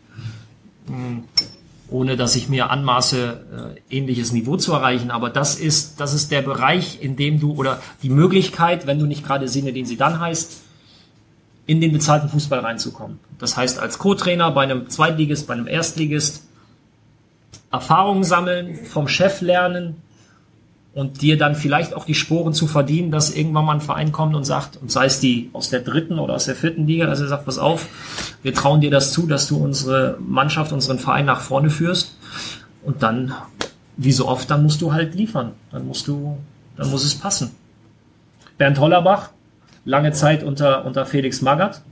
Ohne 1.88 2.16
dass 2.16 2.34
ich 2.34 2.48
mir 2.48 2.70
anmaße, 2.70 3.76
äh, 3.90 3.96
ähnliches 3.96 4.32
Niveau 4.32 4.56
zu 4.56 4.72
erreichen. 4.72 5.12
Aber 5.12 5.30
das 5.30 5.54
ist, 5.54 6.00
das 6.00 6.14
ist 6.14 6.32
der 6.32 6.42
Bereich, 6.42 6.98
in 7.00 7.16
dem 7.16 7.38
du, 7.38 7.54
oder 7.54 7.80
die 8.02 8.10
Möglichkeit, 8.10 8.88
wenn 8.88 8.98
du 8.98 9.06
nicht 9.06 9.24
gerade 9.24 9.46
Sinne, 9.46 9.72
den 9.72 9.86
sie 9.86 9.96
dann 9.96 10.18
heißt, 10.18 10.62
in 11.66 11.80
den 11.80 11.92
bezahlten 11.92 12.28
Fußball 12.28 12.60
reinzukommen. 12.60 13.20
Das 13.38 13.56
heißt, 13.56 13.78
als 13.78 13.98
Co-Trainer 13.98 14.50
bei 14.50 14.64
einem 14.64 14.88
Zweitligist, 14.88 15.46
bei 15.46 15.54
einem 15.54 15.68
Erstligist 15.68 16.42
Erfahrungen 17.72 18.24
sammeln, 18.24 18.84
vom 18.84 19.08
Chef 19.08 19.40
lernen, 19.40 19.96
und 20.96 21.20
dir 21.20 21.36
dann 21.36 21.54
vielleicht 21.54 21.92
auch 21.92 22.06
die 22.06 22.14
Sporen 22.14 22.54
zu 22.54 22.66
verdienen, 22.66 23.10
dass 23.10 23.28
irgendwann 23.28 23.66
mal 23.66 23.74
ein 23.74 23.82
Verein 23.82 24.12
kommt 24.12 24.34
und 24.34 24.44
sagt, 24.44 24.78
und 24.78 24.90
sei 24.90 25.04
es 25.04 25.20
die 25.20 25.50
aus 25.52 25.68
der 25.68 25.80
dritten 25.80 26.18
oder 26.18 26.32
aus 26.32 26.46
der 26.46 26.56
vierten 26.56 26.86
Liga, 26.86 27.04
dass 27.04 27.20
er 27.20 27.28
sagt, 27.28 27.44
pass 27.44 27.58
auf, 27.58 27.86
wir 28.42 28.54
trauen 28.54 28.80
dir 28.80 28.90
das 28.90 29.12
zu, 29.12 29.26
dass 29.26 29.46
du 29.46 29.58
unsere 29.58 30.16
Mannschaft, 30.26 30.72
unseren 30.72 30.98
Verein 30.98 31.26
nach 31.26 31.42
vorne 31.42 31.68
führst. 31.68 32.16
Und 32.82 33.02
dann, 33.02 33.34
wie 33.98 34.10
so 34.10 34.26
oft, 34.26 34.50
dann 34.50 34.62
musst 34.62 34.80
du 34.80 34.94
halt 34.94 35.14
liefern. 35.14 35.52
Dann 35.70 35.86
musst 35.86 36.08
du, 36.08 36.38
dann 36.78 36.90
muss 36.90 37.04
es 37.04 37.14
passen. 37.14 37.50
Bernd 38.56 38.80
Hollerbach, 38.80 39.32
lange 39.84 40.12
Zeit 40.12 40.42
unter, 40.42 40.86
unter 40.86 41.04
Felix 41.04 41.42
Magath, 41.42 41.82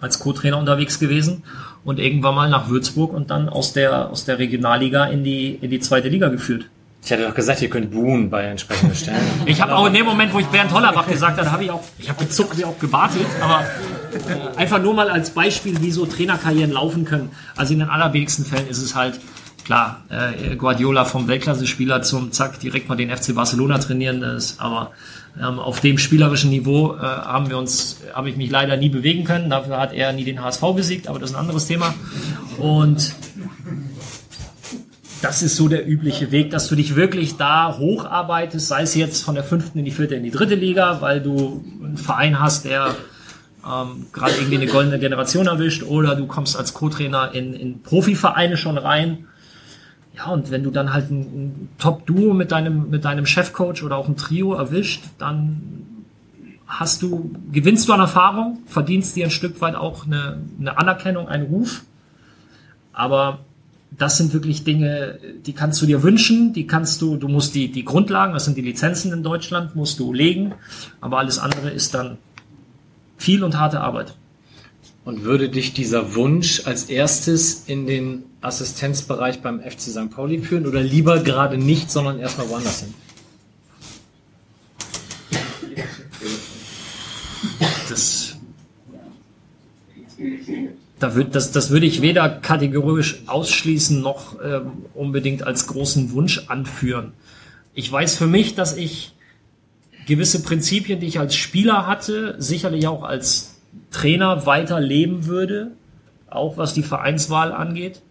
als 0.00 0.20
Co-Trainer 0.20 0.56
unterwegs 0.56 0.98
gewesen 0.98 1.42
und 1.84 1.98
irgendwann 1.98 2.34
mal 2.34 2.48
nach 2.48 2.70
Würzburg 2.70 3.12
und 3.12 3.30
dann 3.30 3.50
aus 3.50 3.74
der, 3.74 4.08
aus 4.08 4.24
der 4.24 4.38
Regionalliga 4.38 5.04
in 5.04 5.22
die, 5.22 5.58
in 5.60 5.68
die 5.68 5.80
zweite 5.80 6.08
Liga 6.08 6.28
geführt. 6.28 6.64
Ich 7.04 7.12
hatte 7.12 7.24
doch 7.24 7.34
gesagt, 7.34 7.60
ihr 7.62 7.68
könnt 7.68 7.90
buhen 7.90 8.30
bei 8.30 8.44
entsprechenden 8.44 8.94
Stellen. 8.94 9.18
Ich 9.46 9.60
habe 9.60 9.74
auch 9.74 9.86
in 9.86 9.94
dem 9.94 10.06
Moment, 10.06 10.32
wo 10.32 10.38
ich 10.38 10.46
Bernd 10.46 10.72
Hollerbach 10.72 11.08
gesagt 11.08 11.38
habe, 11.38 11.50
habe 11.50 11.64
ich 11.64 11.70
auch, 11.70 11.82
ich 11.98 12.08
habe 12.08 12.24
gezuckt, 12.24 12.56
wie 12.56 12.64
auch 12.64 12.78
gewartet, 12.78 13.26
aber 13.40 13.64
äh, 14.12 14.56
einfach 14.56 14.80
nur 14.80 14.94
mal 14.94 15.10
als 15.10 15.30
Beispiel, 15.30 15.80
wie 15.82 15.90
so 15.90 16.06
Trainerkarrieren 16.06 16.70
laufen 16.70 17.04
können. 17.04 17.30
Also 17.56 17.72
in 17.72 17.80
den 17.80 17.88
allerwenigsten 17.88 18.44
Fällen 18.44 18.68
ist 18.68 18.78
es 18.78 18.94
halt 18.94 19.18
klar, 19.64 20.02
äh, 20.10 20.54
Guardiola 20.54 21.04
vom 21.04 21.26
Weltklasse-Spieler 21.26 22.02
zum 22.02 22.30
Zack 22.30 22.60
direkt 22.60 22.88
mal 22.88 22.96
den 22.96 23.10
FC 23.10 23.34
Barcelona 23.34 23.78
trainieren, 23.78 24.20
das, 24.20 24.60
aber 24.60 24.92
ähm, 25.40 25.58
auf 25.58 25.80
dem 25.80 25.98
spielerischen 25.98 26.50
Niveau 26.50 26.94
äh, 26.94 27.00
haben 27.00 27.48
wir 27.48 27.58
uns, 27.58 28.00
habe 28.12 28.28
ich 28.28 28.36
mich 28.36 28.50
leider 28.50 28.76
nie 28.76 28.90
bewegen 28.90 29.24
können. 29.24 29.50
Dafür 29.50 29.78
hat 29.78 29.92
er 29.92 30.12
nie 30.12 30.24
den 30.24 30.42
HSV 30.42 30.60
besiegt, 30.76 31.08
aber 31.08 31.18
das 31.18 31.30
ist 31.30 31.36
ein 31.36 31.40
anderes 31.40 31.66
Thema. 31.66 31.94
Und 32.58 33.14
das 35.22 35.42
ist 35.42 35.56
so 35.56 35.68
der 35.68 35.88
übliche 35.88 36.32
Weg, 36.32 36.50
dass 36.50 36.68
du 36.68 36.74
dich 36.74 36.96
wirklich 36.96 37.36
da 37.36 37.78
hocharbeitest, 37.78 38.66
sei 38.66 38.82
es 38.82 38.94
jetzt 38.96 39.22
von 39.24 39.36
der 39.36 39.44
fünften 39.44 39.78
in 39.78 39.84
die 39.84 39.92
vierte 39.92 40.16
in 40.16 40.24
die 40.24 40.32
dritte 40.32 40.56
Liga, 40.56 41.00
weil 41.00 41.20
du 41.20 41.64
einen 41.82 41.96
Verein 41.96 42.40
hast, 42.40 42.64
der 42.64 42.94
ähm, 43.64 44.06
gerade 44.12 44.32
irgendwie 44.34 44.56
eine 44.56 44.66
goldene 44.66 44.98
Generation 44.98 45.46
erwischt, 45.46 45.84
oder 45.84 46.16
du 46.16 46.26
kommst 46.26 46.56
als 46.56 46.74
Co-Trainer 46.74 47.32
in, 47.34 47.54
in 47.54 47.82
Profivereine 47.82 48.56
schon 48.56 48.76
rein. 48.78 49.26
Ja, 50.16 50.26
und 50.26 50.50
wenn 50.50 50.64
du 50.64 50.70
dann 50.70 50.92
halt 50.92 51.10
ein, 51.10 51.20
ein 51.20 51.68
Top-Duo 51.78 52.34
mit 52.34 52.50
deinem, 52.50 52.90
mit 52.90 53.04
deinem 53.04 53.24
Chefcoach 53.24 53.84
oder 53.84 53.96
auch 53.96 54.08
ein 54.08 54.16
Trio 54.16 54.54
erwischt, 54.54 55.04
dann 55.18 55.86
hast 56.66 57.00
du, 57.02 57.30
gewinnst 57.52 57.88
du 57.88 57.92
an 57.92 58.00
Erfahrung, 58.00 58.58
verdienst 58.66 59.14
dir 59.14 59.26
ein 59.26 59.30
Stück 59.30 59.60
weit 59.60 59.76
auch 59.76 60.04
eine, 60.04 60.38
eine 60.58 60.78
Anerkennung, 60.78 61.28
einen 61.28 61.46
Ruf. 61.46 61.82
Aber 62.92 63.40
das 63.98 64.16
sind 64.16 64.32
wirklich 64.32 64.64
Dinge, 64.64 65.18
die 65.44 65.52
kannst 65.52 65.82
du 65.82 65.86
dir 65.86 66.02
wünschen, 66.02 66.52
die 66.52 66.66
kannst 66.66 67.02
du, 67.02 67.16
du 67.16 67.28
musst 67.28 67.54
die, 67.54 67.70
die 67.70 67.84
Grundlagen, 67.84 68.32
das 68.32 68.44
sind 68.44 68.56
die 68.56 68.62
Lizenzen 68.62 69.12
in 69.12 69.22
Deutschland, 69.22 69.76
musst 69.76 69.98
du 69.98 70.12
legen, 70.12 70.54
aber 71.00 71.18
alles 71.18 71.38
andere 71.38 71.70
ist 71.70 71.94
dann 71.94 72.18
viel 73.18 73.44
und 73.44 73.58
harte 73.58 73.80
Arbeit. 73.80 74.14
Und 75.04 75.24
würde 75.24 75.48
dich 75.48 75.72
dieser 75.72 76.14
Wunsch 76.14 76.62
als 76.64 76.84
erstes 76.84 77.64
in 77.66 77.86
den 77.86 78.22
Assistenzbereich 78.40 79.42
beim 79.42 79.60
FC 79.60 79.80
St. 79.80 80.10
Pauli 80.10 80.38
führen 80.38 80.66
oder 80.66 80.80
lieber 80.80 81.20
gerade 81.20 81.58
nicht, 81.58 81.90
sondern 81.90 82.18
erstmal 82.18 82.48
woanders 82.48 82.80
hin? 82.80 82.94
Das, 87.88 88.36
da 91.02 91.14
würd, 91.14 91.34
das, 91.34 91.52
das 91.52 91.70
würde 91.70 91.86
ich 91.86 92.02
weder 92.02 92.28
kategorisch 92.28 93.22
ausschließen 93.26 94.00
noch 94.00 94.36
ähm, 94.42 94.86
unbedingt 94.94 95.46
als 95.46 95.66
großen 95.66 96.12
Wunsch 96.12 96.44
anführen. 96.48 97.12
Ich 97.74 97.90
weiß 97.90 98.16
für 98.16 98.26
mich, 98.26 98.54
dass 98.54 98.76
ich 98.76 99.12
gewisse 100.06 100.42
Prinzipien, 100.42 101.00
die 101.00 101.06
ich 101.06 101.18
als 101.18 101.34
Spieler 101.34 101.86
hatte, 101.86 102.36
sicherlich 102.38 102.86
auch 102.86 103.02
als 103.02 103.60
Trainer 103.90 104.46
weiter 104.46 104.80
leben 104.80 105.26
würde, 105.26 105.72
auch 106.28 106.56
was 106.56 106.74
die 106.74 106.82
Vereinswahl 106.82 107.52
angeht. 107.52 108.02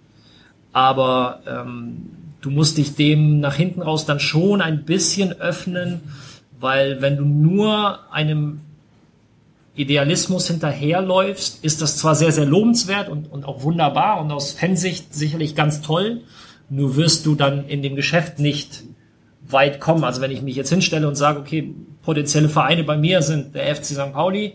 Aber 0.74 1.42
ähm, 1.48 2.12
du 2.42 2.50
musst 2.50 2.78
dich 2.78 2.96
dem 2.96 3.40
nach 3.40 3.56
hinten 3.56 3.82
raus 3.82 4.06
dann 4.06 4.20
schon 4.20 4.62
ein 4.62 4.84
bisschen 4.84 5.34
öffnen, 5.34 6.02
weil 6.60 7.02
wenn 7.02 7.18
du 7.18 7.26
nur 7.26 8.12
einem 8.12 8.62
Idealismus 9.82 10.48
hinterherläufst, 10.48 11.64
ist 11.64 11.82
das 11.82 11.98
zwar 11.98 12.16
sehr, 12.16 12.32
sehr 12.32 12.46
lobenswert 12.46 13.10
und, 13.10 13.32
und 13.32 13.46
auch 13.46 13.64
wunderbar 13.64 14.22
und 14.22 14.32
aus 14.32 14.52
Fansicht 14.54 15.14
sicherlich 15.14 15.56
ganz 15.56 15.82
toll, 15.82 16.22
nur 16.70 16.96
wirst 16.96 17.26
du 17.26 17.36
dann 17.36 17.68
in 17.68 17.82
dem 17.82 17.96
Geschäft 17.96 18.40
nicht 18.40 18.84
weit 19.48 19.80
kommen. 19.80 20.04
Also 20.04 20.22
wenn 20.22 20.32
ich 20.32 20.42
mich 20.42 20.56
jetzt 20.56 20.70
hinstelle 20.70 21.08
und 21.08 21.16
sage, 21.16 21.40
okay, 21.40 21.74
potenzielle 22.04 22.50
Vereine 22.50 22.84
bei 22.84 22.98
mir 22.98 23.22
sind 23.22 23.56
der 23.56 23.76
FC 23.76 23.86
St. 23.86 24.14
Pauli, 24.14 24.54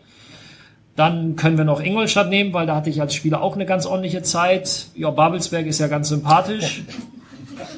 dann 0.96 1.36
können 1.36 1.58
wir 1.58 1.64
noch 1.64 1.80
Ingolstadt 1.80 2.30
nehmen, 2.30 2.54
weil 2.54 2.66
da 2.66 2.76
hatte 2.76 2.88
ich 2.88 3.00
als 3.00 3.14
Spieler 3.14 3.42
auch 3.42 3.54
eine 3.54 3.66
ganz 3.66 3.84
ordentliche 3.84 4.22
Zeit. 4.22 4.86
Ja, 4.94 5.10
Babelsberg 5.10 5.66
ist 5.66 5.78
ja 5.78 5.88
ganz 5.88 6.08
sympathisch. 6.08 6.82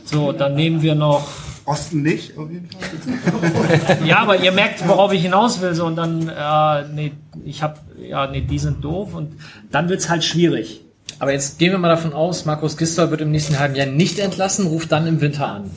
So, 0.04 0.32
dann 0.32 0.54
nehmen 0.54 0.82
wir 0.82 0.94
noch 0.94 1.28
Osten 1.68 2.02
nicht, 2.02 2.38
auf 2.38 2.50
jeden 2.50 2.68
Fall. 2.70 3.98
ja, 4.06 4.20
aber 4.20 4.38
ihr 4.38 4.52
merkt, 4.52 4.86
worauf 4.88 5.12
ich 5.12 5.20
hinaus 5.20 5.60
will. 5.60 5.74
So, 5.74 5.84
und 5.84 5.96
dann, 5.96 6.28
äh, 6.28 6.88
nee, 6.94 7.12
ich 7.44 7.62
hab, 7.62 7.84
ja, 8.00 8.26
nee, 8.26 8.40
die 8.40 8.58
sind 8.58 8.82
doof. 8.82 9.14
Und 9.14 9.34
dann 9.70 9.88
wird's 9.90 10.08
halt 10.08 10.24
schwierig. 10.24 10.80
Aber 11.18 11.32
jetzt 11.32 11.58
gehen 11.58 11.72
wir 11.72 11.78
mal 11.78 11.88
davon 11.88 12.12
aus, 12.14 12.46
Markus 12.46 12.76
Gisdol 12.76 13.10
wird 13.10 13.20
im 13.20 13.32
nächsten 13.32 13.58
halben 13.58 13.74
Jahr 13.74 13.86
nicht 13.86 14.18
entlassen, 14.18 14.66
ruft 14.66 14.92
dann 14.92 15.06
im 15.06 15.20
Winter 15.20 15.46
an. 15.46 15.70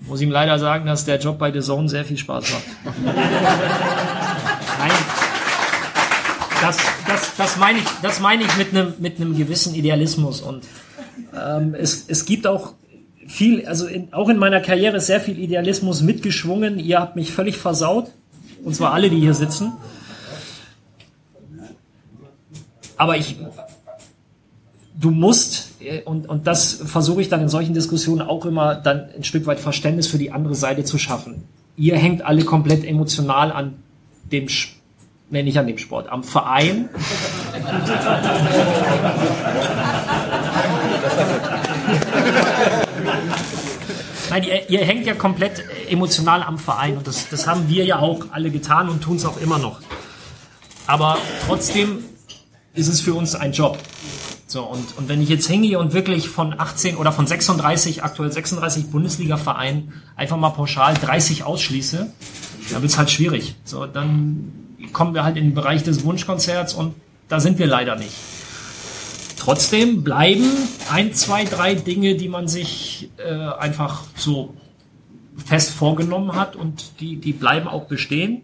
Muss 0.00 0.20
ihm 0.20 0.30
leider 0.30 0.58
sagen, 0.58 0.86
dass 0.86 1.04
der 1.04 1.18
Job 1.18 1.38
bei 1.38 1.52
The 1.52 1.60
Zone 1.60 1.88
sehr 1.88 2.04
viel 2.04 2.18
Spaß 2.18 2.44
macht. 2.52 2.64
Nein. 3.04 4.90
Das, 6.60 6.76
das, 7.08 7.36
das 7.36 7.56
meine 7.56 7.78
ich, 7.78 7.84
das 8.02 8.20
meine 8.20 8.44
ich 8.44 8.56
mit 8.56 8.70
einem, 8.70 8.94
mit 8.98 9.16
einem 9.16 9.36
gewissen 9.36 9.74
Idealismus. 9.74 10.42
Und 10.42 10.64
ähm, 11.34 11.74
es, 11.74 12.04
es 12.08 12.24
gibt 12.24 12.46
auch 12.46 12.74
viel, 13.26 13.66
also 13.66 13.86
in, 13.86 14.12
auch 14.12 14.28
in 14.28 14.38
meiner 14.38 14.60
Karriere 14.60 14.98
ist 14.98 15.06
sehr 15.06 15.20
viel 15.20 15.38
Idealismus 15.38 16.02
mitgeschwungen. 16.02 16.78
Ihr 16.78 17.00
habt 17.00 17.16
mich 17.16 17.32
völlig 17.32 17.56
versaut. 17.56 18.10
Und 18.64 18.74
zwar 18.74 18.92
alle, 18.92 19.10
die 19.10 19.18
hier 19.18 19.34
sitzen. 19.34 19.72
Aber 22.96 23.16
ich, 23.16 23.36
du 25.00 25.10
musst, 25.10 25.70
äh, 25.80 26.02
und, 26.02 26.28
und 26.28 26.46
das 26.46 26.74
versuche 26.74 27.20
ich 27.20 27.28
dann 27.28 27.40
in 27.40 27.48
solchen 27.48 27.74
Diskussionen 27.74 28.22
auch 28.22 28.46
immer, 28.46 28.76
dann 28.76 29.08
ein 29.16 29.24
Stück 29.24 29.46
weit 29.46 29.58
Verständnis 29.58 30.06
für 30.06 30.18
die 30.18 30.30
andere 30.30 30.54
Seite 30.54 30.84
zu 30.84 30.98
schaffen. 30.98 31.42
Ihr 31.76 31.96
hängt 31.96 32.22
alle 32.22 32.44
komplett 32.44 32.84
emotional 32.84 33.50
an 33.50 33.74
dem, 34.30 34.46
nee, 35.30 35.42
nicht 35.42 35.58
an 35.58 35.66
dem 35.66 35.78
Sport, 35.78 36.08
am 36.08 36.22
Verein. 36.22 36.88
Nein, 44.32 44.44
ihr, 44.44 44.70
ihr 44.70 44.80
hängt 44.82 45.04
ja 45.04 45.12
komplett 45.12 45.62
emotional 45.90 46.42
am 46.42 46.56
Verein 46.58 46.96
und 46.96 47.06
das, 47.06 47.28
das 47.28 47.46
haben 47.46 47.68
wir 47.68 47.84
ja 47.84 47.98
auch 47.98 48.28
alle 48.30 48.50
getan 48.50 48.88
und 48.88 49.02
tun 49.02 49.16
es 49.16 49.26
auch 49.26 49.36
immer 49.36 49.58
noch. 49.58 49.80
Aber 50.86 51.18
trotzdem 51.44 51.98
ist 52.72 52.88
es 52.88 53.02
für 53.02 53.12
uns 53.12 53.34
ein 53.34 53.52
Job. 53.52 53.76
So, 54.46 54.62
und, 54.62 54.96
und 54.96 55.10
wenn 55.10 55.20
ich 55.20 55.28
jetzt 55.28 55.48
hingehe 55.48 55.78
und 55.78 55.92
wirklich 55.92 56.30
von 56.30 56.58
18 56.58 56.96
oder 56.96 57.12
von 57.12 57.26
36, 57.26 58.04
aktuell 58.04 58.32
36 58.32 58.90
Bundesliga-Vereinen 58.90 59.92
einfach 60.16 60.38
mal 60.38 60.48
pauschal 60.48 60.94
30 60.94 61.44
ausschließe, 61.44 62.10
dann 62.70 62.80
wird 62.80 62.90
es 62.90 62.96
halt 62.96 63.10
schwierig. 63.10 63.56
So, 63.64 63.84
dann 63.84 64.78
kommen 64.94 65.12
wir 65.12 65.24
halt 65.24 65.36
in 65.36 65.44
den 65.44 65.54
Bereich 65.54 65.82
des 65.82 66.04
Wunschkonzerts 66.04 66.72
und 66.72 66.94
da 67.28 67.38
sind 67.38 67.58
wir 67.58 67.66
leider 67.66 67.96
nicht. 67.96 68.14
Trotzdem 69.42 70.04
bleiben 70.04 70.48
ein, 70.88 71.14
zwei, 71.14 71.44
drei 71.44 71.74
Dinge, 71.74 72.14
die 72.14 72.28
man 72.28 72.46
sich 72.46 73.10
äh, 73.16 73.32
einfach 73.32 74.04
so 74.14 74.54
fest 75.44 75.70
vorgenommen 75.70 76.36
hat 76.36 76.54
und 76.54 77.00
die, 77.00 77.16
die 77.16 77.32
bleiben 77.32 77.66
auch 77.66 77.86
bestehen. 77.86 78.42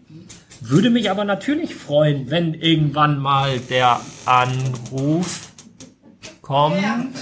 Würde 0.59 0.89
mich 0.89 1.09
aber 1.09 1.23
natürlich 1.23 1.73
freuen, 1.73 2.29
wenn 2.29 2.53
irgendwann 2.53 3.17
mal 3.17 3.59
der 3.69 4.01
Anruf 4.25 5.53
kommt. 6.41 6.75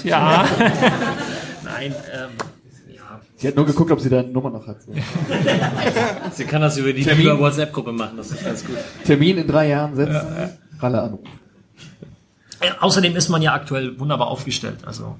Ja. 0.03 0.47
Nein, 1.63 1.93
ähm, 2.11 2.29
Sie 3.35 3.47
hat 3.47 3.55
nur 3.55 3.67
geguckt, 3.67 3.91
ob 3.91 3.99
sie 4.01 4.09
da 4.09 4.21
eine 4.21 4.29
Nummer 4.29 4.49
noch 4.49 4.65
hat. 4.65 4.77
Sie 6.31 6.45
kann 6.45 6.63
das 6.63 6.77
über 6.77 6.91
die 6.91 7.03
Termin. 7.03 7.27
über 7.27 7.37
WhatsApp-Gruppe 7.37 7.91
machen, 7.91 8.17
das 8.17 8.31
ist 8.31 8.43
ganz 8.43 8.65
gut. 8.65 8.77
Termin 9.05 9.37
in 9.37 9.47
drei 9.47 9.67
Jahren 9.67 9.95
setzen. 9.95 10.25
Ralle 10.79 11.01
Anruf. 11.03 11.19
Äh, 11.23 11.46
Außerdem 12.79 13.15
ist 13.15 13.29
man 13.29 13.41
ja 13.41 13.53
aktuell 13.53 13.99
wunderbar 13.99 14.27
aufgestellt. 14.27 14.79
Also, 14.85 15.17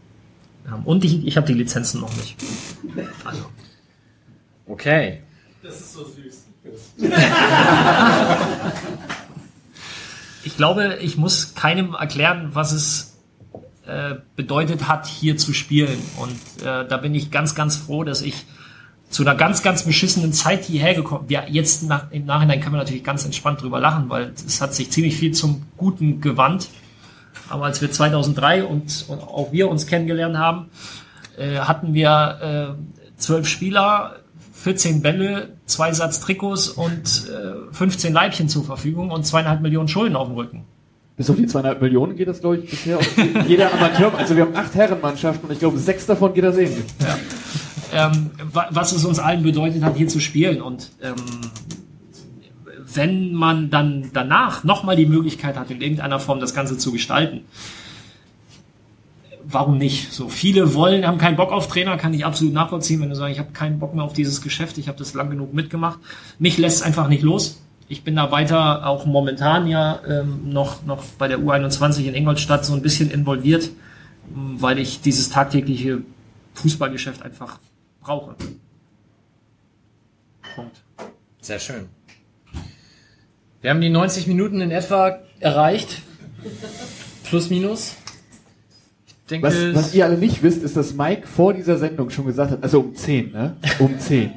ähm, 0.67 0.81
und 0.85 1.03
ich, 1.03 1.25
ich 1.25 1.37
habe 1.37 1.47
die 1.47 1.53
Lizenzen 1.53 2.01
noch 2.01 2.15
nicht. 2.15 2.35
Also. 3.23 3.45
Okay. 4.65 5.21
Das 5.63 5.79
ist 5.79 5.93
so 5.93 6.05
süß. 6.05 6.43
Ich 10.43 10.55
glaube, 10.55 10.97
ich 11.01 11.17
muss 11.17 11.55
keinem 11.55 11.93
erklären, 11.93 12.49
was 12.53 12.71
es 12.71 13.17
äh, 13.85 14.15
bedeutet 14.35 14.87
hat, 14.87 15.05
hier 15.05 15.37
zu 15.37 15.53
spielen. 15.53 15.99
Und 16.17 16.65
äh, 16.65 16.87
da 16.87 16.97
bin 16.97 17.13
ich 17.15 17.31
ganz, 17.31 17.55
ganz 17.55 17.77
froh, 17.77 18.03
dass 18.03 18.21
ich 18.21 18.45
zu 19.09 19.23
einer 19.23 19.35
ganz, 19.35 19.63
ganz 19.63 19.83
beschissenen 19.83 20.33
Zeit 20.33 20.65
hierher 20.65 20.93
gekommen 20.93 21.27
bin. 21.27 21.35
Ja, 21.35 21.43
jetzt 21.47 21.83
nach, 21.83 22.11
im 22.11 22.25
Nachhinein 22.25 22.59
können 22.59 22.75
wir 22.75 22.79
natürlich 22.79 23.03
ganz 23.03 23.23
entspannt 23.25 23.61
drüber 23.61 23.79
lachen, 23.79 24.09
weil 24.09 24.33
es 24.45 24.61
hat 24.61 24.73
sich 24.73 24.89
ziemlich 24.89 25.15
viel 25.15 25.33
zum 25.33 25.63
Guten 25.77 26.21
gewandt. 26.21 26.69
Aber 27.49 27.65
als 27.65 27.81
wir 27.81 27.91
2003 27.91 28.63
und, 28.65 29.05
und 29.07 29.21
auch 29.21 29.51
wir 29.51 29.69
uns 29.69 29.87
kennengelernt 29.87 30.37
haben, 30.37 30.65
äh, 31.37 31.57
hatten 31.59 31.93
wir 31.93 32.75
äh, 32.77 33.19
zwölf 33.19 33.47
Spieler, 33.47 34.17
14 34.53 35.01
Bälle, 35.01 35.49
zwei 35.65 35.91
Satz 35.93 36.19
Trikots 36.19 36.69
und 36.69 37.29
äh, 37.29 37.73
15 37.73 38.11
Leibchen 38.13 38.49
zur 38.49 38.63
Verfügung 38.65 39.11
und 39.11 39.25
zweieinhalb 39.25 39.61
Millionen 39.61 39.87
Schulden 39.87 40.15
auf 40.15 40.27
dem 40.27 40.35
Rücken. 40.35 40.63
Bis 41.15 41.29
auf 41.29 41.35
die 41.35 41.47
zweieinhalb 41.47 41.81
Millionen 41.81 42.15
geht 42.15 42.27
das, 42.27 42.41
glaube 42.41 42.57
ich, 42.57 42.69
bisher. 42.69 42.97
auf 42.97 43.07
jeder 43.47 43.73
Amateur, 43.73 44.13
also 44.17 44.35
wir 44.35 44.43
haben 44.43 44.55
acht 44.55 44.75
Herrenmannschaften 44.75 45.47
und 45.47 45.53
ich 45.53 45.59
glaube, 45.59 45.77
sechs 45.79 46.05
davon 46.05 46.33
geht 46.33 46.43
das 46.43 46.57
ähnlich. 46.57 46.85
ähm, 47.93 48.29
wa- 48.53 48.67
was 48.71 48.91
es 48.91 49.03
uns 49.05 49.17
allen 49.19 49.41
bedeutet 49.41 49.81
hat, 49.83 49.95
hier 49.95 50.07
zu 50.07 50.19
spielen. 50.19 50.61
Und 50.61 50.91
ähm, 51.01 51.15
wenn 52.93 53.33
man 53.33 53.69
dann 53.69 54.11
danach 54.13 54.63
nochmal 54.63 54.95
die 54.95 55.05
Möglichkeit 55.05 55.57
hat, 55.57 55.69
in 55.71 55.81
irgendeiner 55.81 56.19
Form 56.19 56.39
das 56.39 56.53
Ganze 56.53 56.77
zu 56.77 56.91
gestalten, 56.91 57.41
warum 59.43 59.77
nicht? 59.77 60.11
So 60.11 60.29
viele 60.29 60.73
wollen, 60.73 61.05
haben 61.05 61.17
keinen 61.17 61.37
Bock 61.37 61.51
auf 61.51 61.67
Trainer, 61.67 61.97
kann 61.97 62.13
ich 62.13 62.25
absolut 62.25 62.53
nachvollziehen, 62.53 63.01
wenn 63.01 63.09
du 63.09 63.15
sagst, 63.15 63.33
ich 63.33 63.39
habe 63.39 63.51
keinen 63.51 63.79
Bock 63.79 63.95
mehr 63.95 64.03
auf 64.03 64.13
dieses 64.13 64.41
Geschäft, 64.41 64.77
ich 64.77 64.87
habe 64.87 64.97
das 64.97 65.13
lang 65.13 65.29
genug 65.29 65.53
mitgemacht. 65.53 65.99
Mich 66.39 66.57
lässt 66.57 66.77
es 66.77 66.81
einfach 66.83 67.07
nicht 67.07 67.23
los. 67.23 67.61
Ich 67.89 68.03
bin 68.03 68.17
da 68.17 68.31
weiter 68.31 68.85
auch 68.85 69.05
momentan 69.05 69.67
ja 69.67 70.01
ähm, 70.05 70.51
noch, 70.51 70.83
noch 70.85 71.03
bei 71.17 71.29
der 71.29 71.39
U21 71.39 72.03
in 72.03 72.15
Ingolstadt 72.15 72.65
so 72.65 72.73
ein 72.73 72.81
bisschen 72.81 73.09
involviert, 73.09 73.69
weil 74.29 74.77
ich 74.79 74.99
dieses 74.99 75.29
tagtägliche 75.29 76.01
Fußballgeschäft 76.55 77.21
einfach 77.21 77.59
brauche. 78.01 78.35
Punkt. 80.55 80.81
Sehr 81.39 81.59
schön. 81.59 81.96
Wir 83.67 83.71
haben 83.71 83.81
die 83.81 83.89
90 83.89 84.27
Minuten 84.27 84.61
in 84.61 84.71
etwa 84.71 85.19
erreicht. 85.41 86.01
Plus, 87.25 87.49
minus. 87.49 87.97
Ich 89.05 89.13
denke, 89.29 89.45
Was, 89.45 89.75
was 89.75 89.93
ihr 89.93 90.05
alle 90.05 90.17
nicht 90.17 90.41
wisst, 90.41 90.63
ist, 90.63 90.77
dass 90.77 90.93
Mike 90.93 91.27
vor 91.27 91.53
dieser 91.53 91.77
Sendung 91.77 92.09
schon 92.09 92.27
gesagt 92.27 92.51
hat, 92.51 92.63
also 92.63 92.79
um 92.79 92.95
10, 92.95 93.33
ne? 93.33 93.57
Um 93.79 93.99
10. 93.99 94.29
Und 94.29 94.33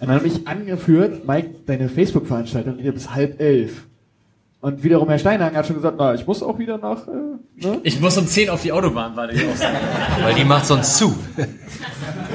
dann 0.00 0.12
habe 0.12 0.26
ich 0.26 0.48
angeführt, 0.48 1.28
Mike, 1.28 1.50
deine 1.66 1.90
Facebook-Veranstaltung 1.90 2.78
geht 2.78 2.86
ja 2.86 2.92
bis 2.92 3.14
halb 3.14 3.42
elf. 3.42 3.84
Und 4.62 4.82
wiederum 4.82 5.06
Herr 5.10 5.18
Steinhagen 5.18 5.54
hat 5.54 5.66
schon 5.66 5.76
gesagt, 5.76 5.96
na, 5.98 6.14
ich 6.14 6.26
muss 6.26 6.42
auch 6.42 6.58
wieder 6.58 6.78
nach, 6.78 7.06
äh, 7.08 7.66
ne? 7.66 7.78
ich 7.82 8.00
muss 8.00 8.16
um 8.16 8.26
10 8.26 8.48
auf 8.48 8.62
die 8.62 8.72
Autobahn, 8.72 9.14
weil 9.16 9.34
ich 9.34 9.46
auch 9.46 9.54
sagen. 9.54 9.76
Weil 10.22 10.32
die 10.32 10.44
macht 10.44 10.64
sonst 10.64 10.96
zu. 10.96 11.14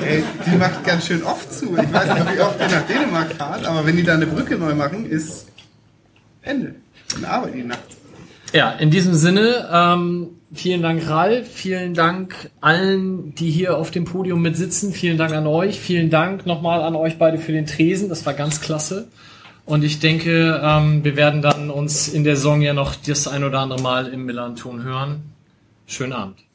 Ey, 0.05 0.23
die 0.45 0.55
macht 0.55 0.85
ganz 0.85 1.07
schön 1.07 1.23
oft 1.23 1.51
zu. 1.51 1.75
Ich 1.75 1.91
weiß 1.91 2.13
nicht, 2.13 2.35
wie 2.35 2.41
oft 2.41 2.59
ihr 2.59 2.67
nach 2.67 2.85
Dänemark 2.85 3.31
fahrt, 3.33 3.65
aber 3.65 3.83
wenn 3.87 3.97
die 3.97 4.03
da 4.03 4.13
eine 4.13 4.27
Brücke 4.27 4.55
neu 4.55 4.75
machen, 4.75 5.07
ist 5.07 5.46
Ende. 6.47 6.75
Dann 7.13 7.25
arbeiten 7.25 7.57
die 7.57 7.63
nachts. 7.63 7.97
Ja, 8.53 8.71
in 8.71 8.91
diesem 8.91 9.13
Sinne, 9.13 9.67
ähm, 9.71 10.29
vielen 10.53 10.81
Dank 10.81 11.07
Ralf, 11.09 11.51
vielen 11.51 11.93
Dank 11.93 12.49
allen, 12.61 13.35
die 13.35 13.51
hier 13.51 13.77
auf 13.77 13.91
dem 13.91 14.05
Podium 14.05 14.41
mit 14.41 14.55
sitzen, 14.55 14.93
vielen 14.93 15.17
Dank 15.17 15.33
an 15.33 15.47
euch, 15.47 15.79
vielen 15.79 16.09
Dank 16.09 16.45
nochmal 16.45 16.81
an 16.81 16.95
euch 16.95 17.17
beide 17.17 17.37
für 17.37 17.51
den 17.51 17.65
Tresen, 17.65 18.07
das 18.07 18.25
war 18.25 18.33
ganz 18.33 18.61
klasse. 18.61 19.09
Und 19.65 19.83
ich 19.83 19.99
denke, 19.99 20.61
ähm, 20.63 21.03
wir 21.03 21.17
werden 21.17 21.41
dann 21.41 21.69
uns 21.69 22.07
in 22.07 22.23
der 22.23 22.37
Saison 22.37 22.61
ja 22.61 22.73
noch 22.73 22.95
das 22.95 23.27
ein 23.27 23.43
oder 23.43 23.59
andere 23.59 23.81
Mal 23.81 24.07
im 24.07 24.25
Millanton 24.25 24.81
hören. 24.81 25.23
Schönen 25.85 26.13
Abend. 26.13 26.46